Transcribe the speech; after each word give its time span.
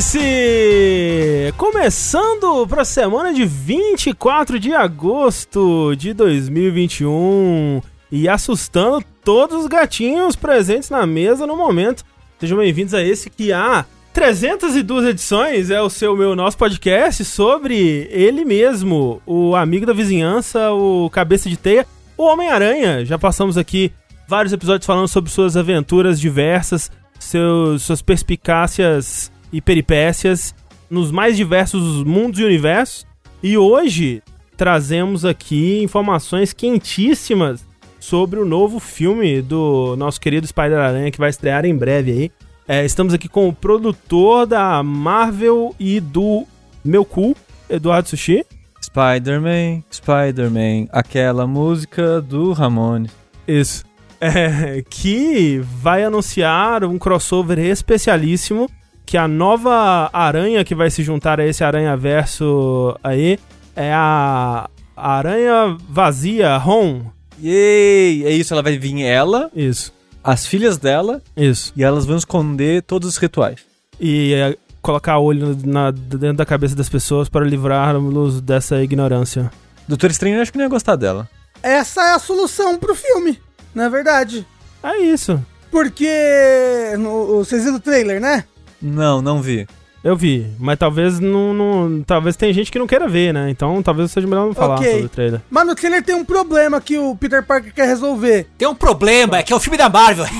O 0.00 0.02
Vértice! 0.02 1.52
Começando 1.58 2.66
para 2.66 2.80
a 2.80 2.86
semana 2.86 3.34
de 3.34 3.44
24 3.44 4.58
de 4.58 4.72
agosto 4.72 5.94
de 5.94 6.14
2021 6.14 7.82
e 8.10 8.26
assustando 8.26 9.04
todos 9.22 9.60
os 9.60 9.66
gatinhos 9.66 10.34
presentes 10.34 10.88
na 10.88 11.04
mesa 11.04 11.46
no 11.46 11.54
momento. 11.54 12.02
Sejam 12.38 12.56
bem-vindos 12.56 12.94
a 12.94 13.02
esse 13.02 13.28
que 13.28 13.52
há 13.52 13.84
302 14.14 15.04
edições 15.04 15.70
é 15.70 15.82
o 15.82 15.90
seu 15.90 16.16
meu 16.16 16.34
nosso 16.34 16.56
podcast 16.56 17.22
sobre 17.22 18.08
ele 18.10 18.42
mesmo, 18.42 19.20
o 19.26 19.54
amigo 19.54 19.84
da 19.84 19.92
vizinhança, 19.92 20.72
o 20.72 21.10
cabeça 21.10 21.46
de 21.50 21.58
teia, 21.58 21.86
o 22.16 22.24
Homem-Aranha. 22.24 23.04
Já 23.04 23.18
passamos 23.18 23.58
aqui 23.58 23.92
vários 24.26 24.54
episódios 24.54 24.86
falando 24.86 25.08
sobre 25.08 25.30
suas 25.30 25.58
aventuras 25.58 26.18
diversas, 26.18 26.90
seus, 27.18 27.82
suas 27.82 28.00
perspicácias 28.00 29.30
e 29.52 29.60
peripécias 29.60 30.54
nos 30.90 31.10
mais 31.10 31.36
diversos 31.36 32.02
mundos 32.04 32.40
e 32.40 32.44
universos. 32.44 33.06
E 33.42 33.56
hoje 33.56 34.22
trazemos 34.56 35.24
aqui 35.24 35.82
informações 35.82 36.52
quentíssimas 36.52 37.64
sobre 37.98 38.40
o 38.40 38.44
novo 38.44 38.80
filme 38.80 39.40
do 39.40 39.94
nosso 39.96 40.20
querido 40.20 40.46
Spider-Aranha 40.46 41.10
que 41.10 41.18
vai 41.18 41.30
estrear 41.30 41.64
em 41.64 41.74
breve 41.74 42.10
aí. 42.10 42.32
É, 42.66 42.84
estamos 42.84 43.12
aqui 43.12 43.28
com 43.28 43.48
o 43.48 43.52
produtor 43.52 44.46
da 44.46 44.82
Marvel 44.82 45.74
e 45.78 46.00
do 46.00 46.46
Meu 46.84 47.04
Cu, 47.04 47.36
Eduardo 47.68 48.08
Sushi. 48.08 48.44
Spider-Man, 48.82 49.82
Spider-Man, 49.92 50.86
aquela 50.90 51.46
música 51.46 52.20
do 52.20 52.52
Ramones. 52.52 53.12
Isso. 53.46 53.84
É, 54.22 54.84
que 54.90 55.62
vai 55.80 56.04
anunciar 56.04 56.84
um 56.84 56.98
crossover 56.98 57.58
especialíssimo 57.58 58.68
que 59.10 59.18
a 59.18 59.26
nova 59.26 60.08
aranha 60.12 60.64
que 60.64 60.72
vai 60.72 60.88
se 60.88 61.02
juntar 61.02 61.40
a 61.40 61.44
esse 61.44 61.64
aranha 61.64 61.96
verso 61.96 62.96
aí 63.02 63.40
é 63.74 63.92
a 63.92 64.70
aranha 64.96 65.76
vazia 65.88 66.56
Ron. 66.56 67.02
Yay! 67.42 68.24
É 68.24 68.30
isso, 68.30 68.54
ela 68.54 68.62
vai 68.62 68.78
vir 68.78 69.02
ela, 69.02 69.50
Isso. 69.52 69.92
as 70.22 70.46
filhas 70.46 70.78
dela, 70.78 71.20
Isso. 71.36 71.72
e 71.74 71.82
elas 71.82 72.06
vão 72.06 72.18
esconder 72.18 72.84
todos 72.84 73.08
os 73.08 73.16
rituais. 73.16 73.56
E 73.98 74.32
é, 74.32 74.56
colocar 74.80 75.18
olho 75.18 75.58
na, 75.64 75.90
dentro 75.90 76.36
da 76.36 76.46
cabeça 76.46 76.76
das 76.76 76.88
pessoas 76.88 77.28
para 77.28 77.44
livrá-los 77.44 78.40
dessa 78.40 78.80
ignorância. 78.80 79.50
Doutor 79.88 80.12
Estranho 80.12 80.40
acho 80.40 80.52
que 80.52 80.58
não 80.58 80.66
ia 80.66 80.70
gostar 80.70 80.94
dela. 80.94 81.28
Essa 81.64 82.00
é 82.00 82.12
a 82.12 82.18
solução 82.20 82.78
pro 82.78 82.94
filme, 82.94 83.40
não 83.74 83.82
é 83.82 83.90
verdade? 83.90 84.46
É 84.84 84.98
isso. 84.98 85.44
Porque. 85.68 86.94
No, 86.96 87.38
vocês 87.38 87.64
viram 87.64 87.78
o 87.78 87.80
trailer, 87.80 88.20
né? 88.20 88.44
Não, 88.80 89.20
não 89.20 89.40
vi. 89.42 89.66
Eu 90.02 90.16
vi, 90.16 90.46
mas 90.58 90.78
talvez 90.78 91.20
não, 91.20 91.52
não- 91.52 92.02
Talvez 92.02 92.34
tem 92.34 92.52
gente 92.54 92.72
que 92.72 92.78
não 92.78 92.86
queira 92.86 93.06
ver, 93.06 93.34
né? 93.34 93.50
Então 93.50 93.82
talvez 93.82 94.10
seja 94.10 94.26
melhor 94.26 94.46
não 94.46 94.54
falar 94.54 94.76
Ok. 94.76 94.88
sobre 94.90 95.04
o 95.04 95.08
trailer. 95.10 95.42
Mas 95.50 95.66
no 95.66 95.74
trailer 95.74 96.02
tem 96.02 96.14
um 96.14 96.24
problema 96.24 96.80
que 96.80 96.96
o 96.96 97.14
Peter 97.14 97.44
Parker 97.44 97.74
quer 97.74 97.86
resolver. 97.86 98.46
Tem 98.56 98.66
um 98.66 98.74
problema, 98.74 99.36
é 99.38 99.42
que 99.42 99.52
é 99.52 99.56
o 99.56 99.60
filme 99.60 99.76
da 99.76 99.88
Marvel. 99.90 100.24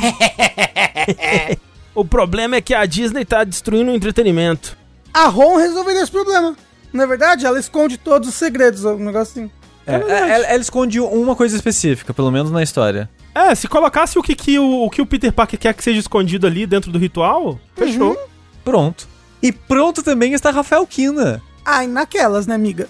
O 1.94 2.04
problema 2.04 2.54
é 2.56 2.60
que 2.60 2.72
a 2.72 2.86
Disney 2.86 3.24
tá 3.24 3.42
destruindo 3.42 3.90
o 3.90 3.94
entretenimento. 3.94 4.76
A 5.12 5.26
Ron 5.26 5.56
resolveria 5.56 6.02
esse 6.02 6.10
problema. 6.10 6.54
Não 6.92 7.02
é 7.02 7.06
verdade? 7.06 7.44
Ela 7.44 7.58
esconde 7.58 7.98
todos 7.98 8.28
os 8.28 8.34
segredos, 8.36 8.84
um 8.84 8.96
negócio 8.96 9.42
assim. 9.42 9.50
É, 9.86 9.94
ela, 9.94 10.46
ela 10.46 10.60
esconde 10.62 11.00
uma 11.00 11.34
coisa 11.34 11.56
específica, 11.56 12.14
pelo 12.14 12.30
menos 12.30 12.50
na 12.52 12.62
história. 12.62 13.10
É, 13.34 13.54
se 13.56 13.66
colocasse 13.66 14.18
o 14.18 14.22
que, 14.22 14.36
que 14.36 14.56
o, 14.58 14.84
o 14.84 14.90
que 14.90 15.02
o 15.02 15.06
Peter 15.06 15.32
Parker 15.32 15.58
quer 15.58 15.74
que 15.74 15.82
seja 15.82 15.98
escondido 15.98 16.46
ali 16.46 16.64
dentro 16.64 16.92
do 16.92 16.98
ritual, 16.98 17.58
fechou. 17.74 18.16
Pronto. 18.70 19.08
E 19.42 19.50
pronto 19.50 20.00
também 20.00 20.32
está 20.32 20.50
Rafael 20.52 20.86
Kina. 20.86 21.42
Ai, 21.64 21.88
naquelas, 21.88 22.46
né, 22.46 22.54
amiga? 22.54 22.88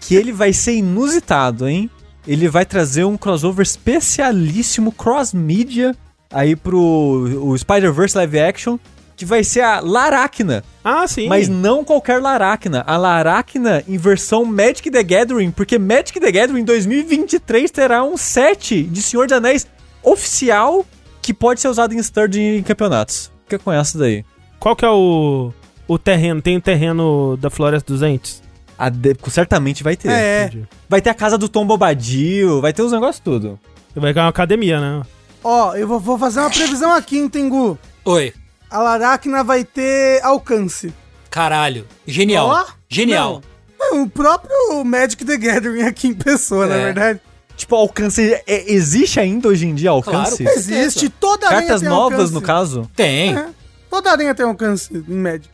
Que 0.00 0.14
ele 0.14 0.32
vai 0.32 0.52
ser 0.52 0.76
inusitado, 0.76 1.68
hein? 1.68 1.90
Ele 2.26 2.48
vai 2.48 2.64
trazer 2.64 3.04
um 3.04 3.16
crossover 3.16 3.62
especialíssimo 3.62 4.90
cross-mídia 4.90 5.94
aí 6.32 6.56
pro 6.56 6.78
o 6.80 7.56
Spider-Verse 7.56 8.16
live 8.16 8.40
action, 8.40 8.78
que 9.14 9.26
vai 9.26 9.44
ser 9.44 9.60
a 9.60 9.80
Laracna. 9.80 10.64
Ah, 10.82 11.06
sim. 11.06 11.28
Mas 11.28 11.48
não 11.48 11.84
qualquer 11.84 12.20
Laracna, 12.20 12.82
a 12.86 12.96
Laracna 12.96 13.84
em 13.86 13.98
versão 13.98 14.44
Magic 14.44 14.90
the 14.90 15.02
Gathering, 15.02 15.50
porque 15.50 15.78
Magic 15.78 16.18
the 16.18 16.32
Gathering 16.32 16.64
2023 16.64 17.70
terá 17.70 18.02
um 18.02 18.16
set 18.16 18.82
de 18.84 19.02
Senhor 19.02 19.26
dos 19.26 19.36
Anéis 19.36 19.66
oficial 20.02 20.84
que 21.20 21.34
pode 21.34 21.60
ser 21.60 21.68
usado 21.68 21.94
em 21.94 22.02
Sturge 22.02 22.40
em 22.40 22.62
campeonatos. 22.62 23.30
Fica 23.44 23.58
com 23.58 23.70
essa 23.70 23.98
daí. 23.98 24.24
Qual 24.64 24.74
que 24.74 24.82
é 24.82 24.88
o, 24.90 25.52
o 25.86 25.98
terreno? 25.98 26.40
Tem 26.40 26.56
o 26.56 26.60
terreno 26.60 27.36
da 27.36 27.50
Floresta 27.50 27.92
dos 27.92 28.00
Entes? 28.00 28.42
A 28.78 28.88
de- 28.88 29.14
Certamente 29.28 29.82
vai 29.84 29.94
ter. 29.94 30.08
É. 30.08 30.46
Entendi. 30.46 30.66
Vai 30.88 31.02
ter 31.02 31.10
a 31.10 31.14
casa 31.14 31.36
do 31.36 31.50
Tom 31.50 31.66
Bobadil, 31.66 32.62
vai 32.62 32.72
ter 32.72 32.80
os 32.80 32.90
negócios 32.90 33.20
tudo. 33.22 33.60
Vai 33.94 34.14
ganhar 34.14 34.24
uma 34.24 34.30
academia, 34.30 34.80
né? 34.80 35.02
Ó, 35.44 35.74
eu 35.74 35.86
vou, 35.86 36.00
vou 36.00 36.18
fazer 36.18 36.40
uma 36.40 36.48
previsão 36.48 36.94
aqui, 36.94 37.18
hein, 37.18 37.28
Tengu. 37.28 37.78
Oi. 38.06 38.32
A 38.70 38.78
Laracna 38.78 39.44
vai 39.44 39.64
ter 39.64 40.22
alcance. 40.24 40.94
Caralho. 41.28 41.86
Genial. 42.06 42.46
Ó, 42.48 42.64
Genial. 42.88 43.42
É, 43.78 43.94
O 43.96 44.08
próprio 44.08 44.82
Magic 44.82 45.26
the 45.26 45.36
Gathering 45.36 45.82
aqui 45.82 46.08
em 46.08 46.14
pessoa, 46.14 46.66
na 46.66 46.76
É. 46.76 46.84
verdade. 46.86 47.20
Tipo, 47.54 47.76
alcance. 47.76 48.32
é- 48.46 48.72
existe 48.72 49.20
ainda 49.20 49.46
hoje 49.48 49.66
em 49.66 49.74
dia 49.74 49.90
alcance? 49.90 50.42
Claro, 50.42 50.58
Existe, 50.58 51.10
toda 51.10 51.48
Cartas 51.50 51.82
tem 51.82 51.88
novas, 51.90 52.12
alcance. 52.14 52.32
no 52.32 52.40
caso? 52.40 52.90
Tem. 52.96 53.36
É, 53.36 53.48
toda 53.94 54.10
aranha 54.10 54.34
tem 54.34 54.44
alcance 54.44 54.92
em 54.92 55.14
Magic. 55.14 55.48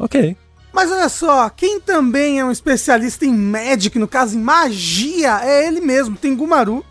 Ok. 0.00 0.36
Mas 0.72 0.90
olha 0.90 1.08
só, 1.08 1.48
quem 1.48 1.80
também 1.80 2.40
é 2.40 2.44
um 2.44 2.50
especialista 2.50 3.24
em 3.24 3.32
Magic, 3.32 3.96
no 3.96 4.08
caso 4.08 4.36
em 4.36 4.42
magia, 4.42 5.40
é 5.40 5.68
ele 5.68 5.80
mesmo, 5.80 6.16
tem 6.16 6.34
Gumaru. 6.34 6.84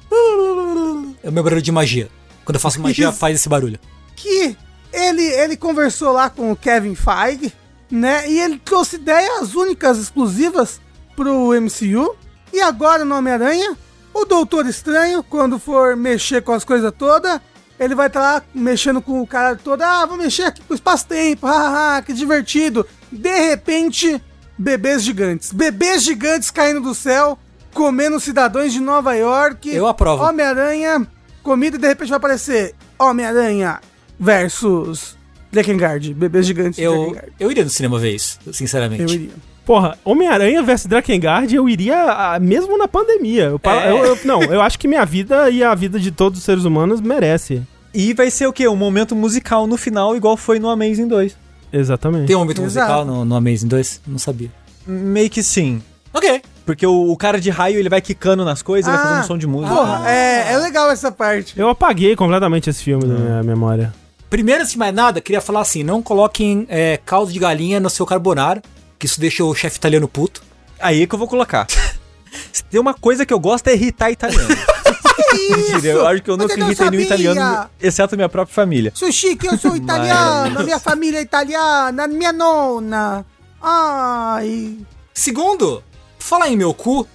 É 1.21 1.29
o 1.29 1.31
meu 1.33 1.43
barulho 1.43 1.61
de 1.61 1.71
magia. 1.71 2.09
Quando 2.45 2.55
eu 2.55 2.61
faço 2.61 2.79
magia, 2.79 3.11
faz 3.11 3.35
esse 3.35 3.49
barulho. 3.49 3.77
Que 4.15 4.55
ele, 4.93 5.23
ele 5.23 5.57
conversou 5.57 6.13
lá 6.13 6.29
com 6.29 6.49
o 6.51 6.55
Kevin 6.55 6.95
Feige, 6.95 7.53
né? 7.91 8.29
E 8.29 8.39
ele 8.39 8.57
trouxe 8.57 8.95
ideias 8.95 9.53
únicas, 9.53 9.97
exclusivas 9.97 10.79
pro 11.13 11.51
MCU. 11.61 12.15
E 12.53 12.61
agora 12.61 13.03
no 13.03 13.15
Homem-Aranha, 13.15 13.77
o 14.13 14.23
Doutor 14.23 14.65
Estranho, 14.65 15.21
quando 15.21 15.59
for 15.59 15.97
mexer 15.97 16.41
com 16.41 16.53
as 16.53 16.63
coisas 16.63 16.93
todas, 16.97 17.41
ele 17.79 17.95
vai 17.95 18.07
estar 18.07 18.19
lá 18.19 18.43
mexendo 18.53 19.01
com 19.01 19.21
o 19.21 19.27
cara 19.27 19.55
todo. 19.55 19.81
Ah, 19.81 20.05
vou 20.05 20.17
mexer 20.17 20.43
aqui 20.43 20.61
com 20.61 20.73
o 20.73 20.75
espaço-tempo, 20.75 21.45
haha, 21.47 22.01
que 22.01 22.13
divertido. 22.13 22.85
De 23.11 23.49
repente, 23.49 24.21
bebês 24.57 25.03
gigantes. 25.03 25.51
Bebês 25.51 26.03
gigantes 26.03 26.49
caindo 26.51 26.81
do 26.81 26.95
céu, 26.95 27.37
comendo 27.73 28.19
cidadãos 28.19 28.71
de 28.71 28.79
Nova 28.79 29.13
York. 29.15 29.69
Eu 29.73 29.87
aprovo. 29.87 30.23
Homem-Aranha, 30.23 31.05
comida 31.43 31.75
e 31.77 31.79
de 31.79 31.87
repente 31.87 32.09
vai 32.09 32.17
aparecer 32.17 32.73
Homem-Aranha 32.97 33.79
versus 34.19 35.17
Drakengard. 35.51 36.13
Bebês 36.13 36.45
gigantes 36.45 36.79
Eu, 36.79 37.15
eu 37.39 37.51
iria 37.51 37.63
no 37.63 37.69
cinema 37.69 37.99
ver 37.99 38.15
isso, 38.15 38.39
Eu 38.45 38.53
sinceramente. 38.53 39.13
iria. 39.13 39.31
Porra, 39.65 39.97
Homem-Aranha 40.05 40.61
versus 40.61 40.85
Drakengard, 40.85 41.53
eu 41.53 41.67
iria 41.67 41.95
ah, 42.11 42.39
mesmo 42.39 42.77
na 42.77 42.87
pandemia. 42.87 43.45
Eu, 43.45 43.59
É. 43.63 43.89
eu- 43.91 44.05
eu- 44.05 44.19
não, 44.23 44.43
eu 44.43 44.61
acho 44.61 44.77
que 44.77 44.87
minha 44.87 45.03
vida 45.05 45.49
e 45.49 45.63
a 45.63 45.73
vida 45.73 45.99
de 45.99 46.11
todos 46.11 46.37
os 46.39 46.45
seres 46.45 46.65
humanos 46.65 47.01
merece. 47.01 47.63
E 47.93 48.13
vai 48.13 48.29
ser 48.29 48.45
o 48.45 48.53
quê? 48.53 48.67
Um 48.67 48.75
momento 48.75 49.15
musical 49.15 49.65
no 49.65 49.75
final, 49.77 50.15
igual 50.15 50.37
foi 50.37 50.59
no 50.59 50.69
Amazing 50.69 51.07
2. 51.07 51.35
Exatamente. 51.73 52.27
Tem 52.27 52.35
um 52.35 52.39
momento 52.39 52.61
Exato. 52.61 52.87
musical 52.91 53.05
no, 53.05 53.25
no 53.25 53.35
Amazing 53.35 53.67
2? 53.67 54.01
Não 54.07 54.19
sabia. 54.19 54.51
Meio 54.85 55.29
que 55.29 55.41
sim. 55.41 55.81
Ok. 56.13 56.41
Porque 56.65 56.85
o, 56.85 57.11
o 57.11 57.17
cara 57.17 57.39
de 57.41 57.49
raio, 57.49 57.77
ele 57.79 57.89
vai 57.89 58.01
quicando 58.01 58.45
nas 58.45 58.61
coisas, 58.61 58.87
ele 58.87 58.97
vai 58.97 59.05
Ah. 59.05 59.09
fazendo 59.09 59.27
som 59.27 59.37
de 59.37 59.47
música. 59.47 59.73
Porra, 59.75 60.09
é, 60.09 60.53
é 60.53 60.57
legal 60.57 60.91
essa 60.91 61.11
parte. 61.11 61.57
Eu 61.59 61.69
apaguei 61.69 62.15
completamente 62.15 62.69
esse 62.69 62.83
filme 62.83 63.05
da 63.05 63.13
minha 63.15 63.43
memória. 63.43 63.93
Primeiro, 64.29 64.61
antes 64.61 64.73
de 64.73 64.77
mais 64.77 64.93
nada, 64.93 65.19
queria 65.21 65.41
falar 65.41 65.61
assim: 65.61 65.83
não 65.83 66.01
coloquem 66.01 66.65
é, 66.69 66.99
caldo 67.05 67.31
de 67.31 67.39
galinha 67.39 67.79
no 67.79 67.89
seu 67.89 68.05
carbonara, 68.05 68.61
que 69.05 69.11
isso 69.11 69.19
deixa 69.19 69.43
o 69.43 69.53
chefe 69.53 69.77
italiano 69.77 70.07
puto. 70.07 70.41
Aí 70.79 71.03
é 71.03 71.07
que 71.07 71.13
eu 71.13 71.19
vou 71.19 71.27
colocar. 71.27 71.67
Se 72.51 72.63
tem 72.63 72.79
uma 72.79 72.93
coisa 72.93 73.25
que 73.25 73.33
eu 73.33 73.39
gosto 73.39 73.67
é 73.67 73.73
irritar 73.73 74.11
italiano. 74.11 74.49
Mentira, 75.49 75.87
eu 75.87 76.07
acho 76.07 76.21
que 76.21 76.29
eu 76.29 76.37
Você 76.37 76.55
nunca 76.57 76.65
irritei 76.65 76.89
nenhum 76.89 77.03
italiano, 77.03 77.69
exceto 77.79 78.15
minha 78.15 78.27
própria 78.27 78.53
família. 78.53 78.91
Sushi, 78.95 79.35
que 79.35 79.47
eu 79.47 79.57
sou 79.57 79.75
italiano, 79.77 80.63
minha 80.63 80.79
família 80.79 81.19
é 81.19 81.21
italiana, 81.21 82.07
minha 82.07 82.33
nona. 82.33 83.25
Ai. 83.61 84.77
Segundo, 85.13 85.83
falar 86.19 86.49
em 86.49 86.57
meu 86.57 86.73
cu, 86.73 87.07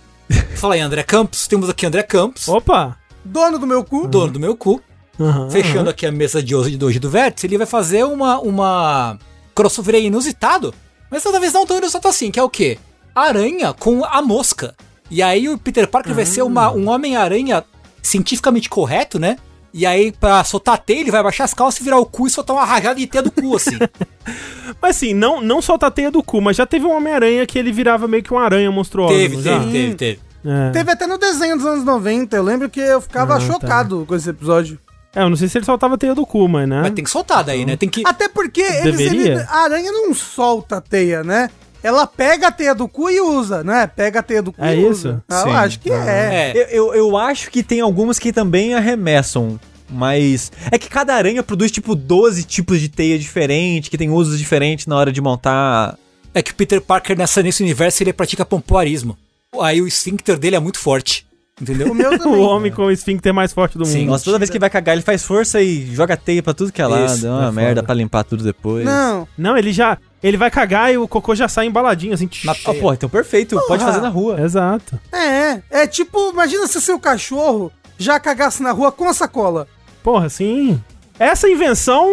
falar 0.55 0.79
em 0.79 0.81
André 0.81 1.03
Campos, 1.03 1.47
temos 1.47 1.69
aqui 1.69 1.87
André 1.87 2.03
Campos, 2.03 2.49
Opa! 2.49 2.97
Dono 3.25 3.59
do 3.59 3.67
meu 3.67 3.85
cu. 3.85 4.07
dono 4.07 4.33
do 4.33 4.41
meu 4.41 4.57
cu, 4.57 4.83
Aham, 5.19 5.51
fechando 5.51 5.91
aqui 5.91 6.07
a 6.07 6.13
mesa 6.13 6.43
de 6.43 6.55
hoje, 6.55 6.77
de 6.77 6.85
hoje 6.85 6.99
do 6.99 7.11
Vértice, 7.11 7.47
ele 7.47 7.59
vai 7.59 7.67
fazer 7.67 8.05
uma, 8.05 8.39
uma 8.41 9.19
crossover 9.55 9.97
inusitado, 9.97 10.75
mas 11.11 11.23
dessa 11.23 11.41
vez 11.41 11.53
não 11.53 11.67
tão 11.67 11.79
inusitado 11.79 12.09
assim, 12.09 12.31
que 12.31 12.39
é 12.39 12.43
o 12.43 12.49
quê? 12.51 12.79
Aranha 13.15 13.73
com 13.73 14.05
a 14.05 14.23
mosca. 14.23 14.75
E 15.11 15.23
aí 15.23 15.49
o 15.49 15.59
Peter 15.59 15.89
Parker 15.89 16.15
vai 16.15 16.25
ser 16.25 16.43
uma, 16.43 16.71
um 16.71 16.89
Homem-Aranha 16.89 17.65
cientificamente 18.03 18.69
correto, 18.69 19.19
né? 19.19 19.37
E 19.73 19.87
aí, 19.87 20.11
pra 20.11 20.43
soltar 20.43 20.75
a 20.75 20.79
teia, 20.79 21.01
ele 21.01 21.11
vai 21.12 21.23
baixar 21.23 21.45
as 21.45 21.55
calças, 21.55 21.81
virar 21.85 21.99
o 21.99 22.07
cu 22.07 22.27
e 22.27 22.31
soltar 22.31 22.57
uma 22.57 22.65
rajada 22.65 22.97
de 22.99 23.07
teia 23.07 23.23
do 23.23 23.31
cu, 23.31 23.55
assim. 23.57 23.79
Mas 24.83 24.97
assim, 24.97 25.15
não, 25.15 25.41
não 25.41 25.61
solta 25.62 25.87
a 25.87 25.91
teia 25.91 26.11
do 26.11 26.23
cu, 26.23 26.41
mas 26.41 26.57
já 26.57 26.65
teve 26.67 26.87
um 26.87 26.97
Homem-Aranha 26.97 27.45
que 27.47 27.59
ele 27.59 27.71
virava 27.73 28.09
meio 28.09 28.23
que 28.23 28.33
uma 28.33 28.43
aranha 28.43 28.71
monstruosa. 28.71 29.15
teve, 29.15 29.43
já? 29.43 29.59
teve, 29.61 29.71
teve, 29.73 29.95
teve. 29.95 30.21
É. 30.45 30.71
Teve 30.71 30.91
até 30.91 31.06
no 31.06 31.19
desenho 31.19 31.56
dos 31.56 31.67
anos 31.67 31.85
90. 31.85 32.35
Eu 32.37 32.43
lembro 32.43 32.71
que 32.71 32.81
eu 32.81 33.01
ficava 33.01 33.35
Ah, 33.35 33.39
tá. 33.39 33.45
chocado 33.47 34.05
com 34.09 34.15
esse 34.15 34.31
episódio. 34.31 34.79
É, 35.15 35.23
eu 35.23 35.29
não 35.31 35.37
sei 35.37 35.49
se 35.49 35.59
ele 35.59 35.65
soltava 35.65 35.95
a 35.95 35.99
teia 35.99 36.15
do 36.15 36.25
cu, 36.25 36.49
mas 36.49 36.69
né? 36.69 36.83
Mas 36.83 36.93
tem 36.93 37.03
que 37.05 37.11
soltar 37.11 37.43
daí, 37.43 37.65
né? 37.65 37.77
Tem 37.77 37.89
que. 37.89 38.03
Até 38.07 38.29
porque 38.29 38.61
eles, 38.61 38.97
Deveria? 38.97 39.33
ele- 39.33 39.41
a 39.49 39.65
aranha 39.65 39.91
não 39.91 40.15
solta 40.15 40.77
a 40.77 40.81
teia, 40.81 41.23
né? 41.25 41.51
Ela 41.83 42.07
pega 42.07 42.49
a 42.49 42.53
teia 42.53 42.75
do 42.75 42.87
cu 42.87 43.09
e 43.11 43.21
usa, 43.21 43.65
né? 43.65 43.87
Pega 43.87 44.21
a 44.21 44.23
teia 44.23 44.43
do 44.43 44.53
cu 44.53 44.62
É 44.62 44.75
e 44.77 44.81
isso? 44.83 44.91
usa. 45.09 45.25
Ah, 45.29 45.43
Sim. 45.43 45.49
Eu 45.49 45.57
acho 45.57 45.81
que 45.81 45.91
é. 45.91 45.95
É. 45.97 46.53
Eu, 46.55 46.67
eu, 46.69 46.95
eu 46.95 47.17
acho 47.17 47.51
que 47.51 47.62
tem 47.62 47.81
algumas 47.81 48.19
que 48.19 48.33
também 48.33 48.75
arremessam, 48.75 49.59
mas 49.89 50.53
é 50.71 50.79
que 50.79 50.89
cada 50.89 51.15
aranha 51.15 51.43
produz 51.43 51.71
tipo 51.71 51.95
12 51.97 52.45
tipos 52.45 52.81
de 52.81 52.89
teia 52.89 53.19
diferente, 53.19 53.91
que 53.91 53.97
tem 53.99 54.11
usos 54.11 54.39
diferentes 54.39 54.87
na 54.87 54.95
hora 54.97 55.11
de 55.11 55.21
montar. 55.21 55.97
É 56.35 56.43
que 56.43 56.53
o 56.53 56.55
Peter 56.55 56.81
Parker 56.81 57.17
nessa, 57.19 57.43
nesse 57.43 57.63
universo 57.63 58.03
ele 58.03 58.13
pratica 58.13 58.45
pompoarismo. 58.45 59.17
Aí 59.61 59.83
o 59.83 59.89
esfíncter 59.89 60.39
dele 60.39 60.55
é 60.56 60.61
muito 60.61 60.79
forte. 60.79 61.27
Entendeu? 61.61 61.91
O 61.93 61.95
meu 61.95 62.12
o 62.15 62.19
também. 62.19 62.41
homem 62.41 62.73
com 62.73 62.83
o 62.83 62.91
esfíncter 62.91 63.35
mais 63.35 63.53
forte 63.53 63.77
do 63.77 63.85
Sim. 63.85 64.01
mundo. 64.01 64.11
Nossa, 64.11 64.25
toda 64.25 64.39
vez 64.39 64.49
que 64.51 64.59
vai 64.59 64.71
cagar, 64.71 64.95
ele 64.95 65.03
faz 65.03 65.23
força 65.25 65.61
e 65.61 65.95
joga 65.95 66.17
teia 66.17 66.43
pra 66.43 66.55
tudo 66.55 66.73
que 66.73 66.81
é 66.81 66.87
lado. 66.87 67.15
Isso, 67.15 67.27
é 67.27 67.31
uma 67.31 67.49
é 67.49 67.53
merda 67.53 67.81
foda. 67.81 67.83
pra 67.85 67.95
limpar 67.95 68.25
tudo 68.25 68.43
depois. 68.43 68.85
Não. 68.85 69.29
Não, 69.37 69.57
ele 69.57 69.73
já. 69.73 69.99
Ele 70.23 70.37
vai 70.37 70.51
cagar 70.51 70.93
e 70.93 70.99
o 70.99 71.07
cocô 71.09 71.35
já 71.35 71.49
sai 71.49 71.67
embaladinho, 71.67 72.12
assim. 72.15 72.29
Na 72.45 72.53
Ah, 72.53 72.75
pô, 72.81 72.93
então 72.93 73.09
perfeito. 73.09 73.59
Pode 73.67 73.83
fazer 73.85 74.01
na 74.01 74.09
rua. 74.09 74.41
Exato. 74.41 74.99
É, 75.12 75.61
é 75.71 75.87
tipo, 75.87 76.31
imagina 76.31 76.67
se 76.67 76.81
seu 76.81 76.99
cachorro 76.99 77.71
já 77.99 78.19
cagasse 78.21 78.63
na 78.63 78.71
rua 78.73 78.91
com 78.93 79.09
a 79.09 79.15
sacola. 79.15 79.67
Porra, 80.03 80.29
sim. 80.29 80.83
Essa 81.19 81.49
invenção 81.49 82.06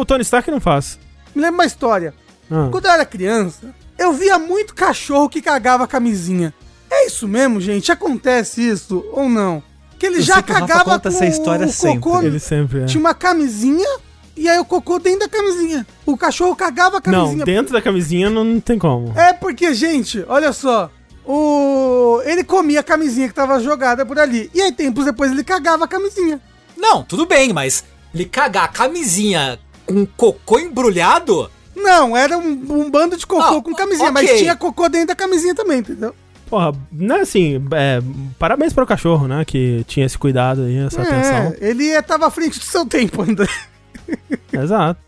o 0.00 0.04
Tony 0.04 0.22
Stark 0.22 0.50
não 0.50 0.60
faz. 0.60 0.98
Me 1.34 1.40
lembra 1.40 1.54
uma 1.60 1.66
história. 1.66 2.12
Ah. 2.50 2.68
Quando 2.70 2.84
eu 2.84 2.90
era 2.90 3.04
criança, 3.06 3.74
eu 3.98 4.12
via 4.12 4.38
muito 4.38 4.74
cachorro 4.74 5.28
que 5.28 5.40
cagava 5.40 5.84
a 5.84 5.86
camisinha. 5.88 6.52
É 6.94 7.06
isso 7.06 7.26
mesmo, 7.26 7.60
gente? 7.60 7.90
Acontece 7.90 8.60
isso 8.68 9.04
ou 9.12 9.28
não? 9.28 9.62
Que 9.98 10.06
ele 10.06 10.18
Eu 10.18 10.22
já 10.22 10.42
cagava 10.42 10.84
conta 10.84 11.08
com 11.10 11.16
essa 11.16 11.26
história 11.26 11.66
o 11.66 11.70
sempre. 11.72 12.00
cocô. 12.00 12.22
Ele 12.22 12.38
sempre 12.38 12.82
é. 12.82 12.84
Tinha 12.84 13.00
uma 13.00 13.14
camisinha 13.14 13.88
e 14.36 14.48
aí 14.48 14.58
o 14.58 14.64
cocô 14.64 14.98
dentro 14.98 15.20
da 15.20 15.28
camisinha. 15.28 15.86
O 16.04 16.16
cachorro 16.16 16.54
cagava 16.54 16.98
a 16.98 17.10
Não, 17.10 17.20
camisinha. 17.20 17.44
dentro 17.44 17.72
da 17.72 17.80
camisinha 17.80 18.28
não, 18.28 18.44
não 18.44 18.60
tem 18.60 18.78
como. 18.78 19.12
É 19.18 19.32
porque, 19.32 19.72
gente, 19.74 20.24
olha 20.28 20.52
só. 20.52 20.90
O... 21.24 22.20
Ele 22.24 22.44
comia 22.44 22.80
a 22.80 22.82
camisinha 22.82 23.28
que 23.28 23.34
tava 23.34 23.58
jogada 23.60 24.04
por 24.04 24.18
ali. 24.18 24.50
E 24.52 24.60
aí, 24.60 24.72
tempos 24.72 25.04
depois, 25.04 25.30
ele 25.30 25.44
cagava 25.44 25.84
a 25.84 25.88
camisinha. 25.88 26.40
Não, 26.76 27.02
tudo 27.04 27.24
bem, 27.26 27.52
mas 27.52 27.84
ele 28.12 28.24
cagar 28.24 28.64
a 28.64 28.68
camisinha 28.68 29.58
com 29.86 30.04
cocô 30.04 30.58
embrulhado. 30.58 31.50
Não, 31.74 32.16
era 32.16 32.36
um, 32.36 32.50
um 32.68 32.90
bando 32.90 33.16
de 33.16 33.26
cocô 33.26 33.58
Ah, 33.58 33.62
com 33.62 33.72
camisinha, 33.74 34.10
ok. 34.10 34.22
mas 34.28 34.38
tinha 34.38 34.56
cocô 34.56 34.88
dentro 34.88 35.08
da 35.08 35.14
camisinha 35.14 35.54
também, 35.54 35.78
entendeu? 35.78 36.14
Porra, 36.52 36.70
não 36.92 37.16
é 37.16 37.20
assim. 37.22 37.54
É, 37.70 37.98
parabéns 38.38 38.74
para 38.74 38.84
o 38.84 38.86
cachorro, 38.86 39.26
né? 39.26 39.42
Que 39.42 39.82
tinha 39.86 40.04
esse 40.04 40.18
cuidado 40.18 40.64
aí, 40.64 40.76
essa 40.76 41.00
atenção. 41.00 41.54
É, 41.58 41.70
ele 41.70 41.88
é- 41.88 42.02
tava 42.02 42.26
à 42.26 42.30
frente 42.30 42.58
do 42.58 42.64
seu 42.66 42.84
tempo 42.84 43.22
ainda. 43.22 43.48
Exato. 44.52 45.00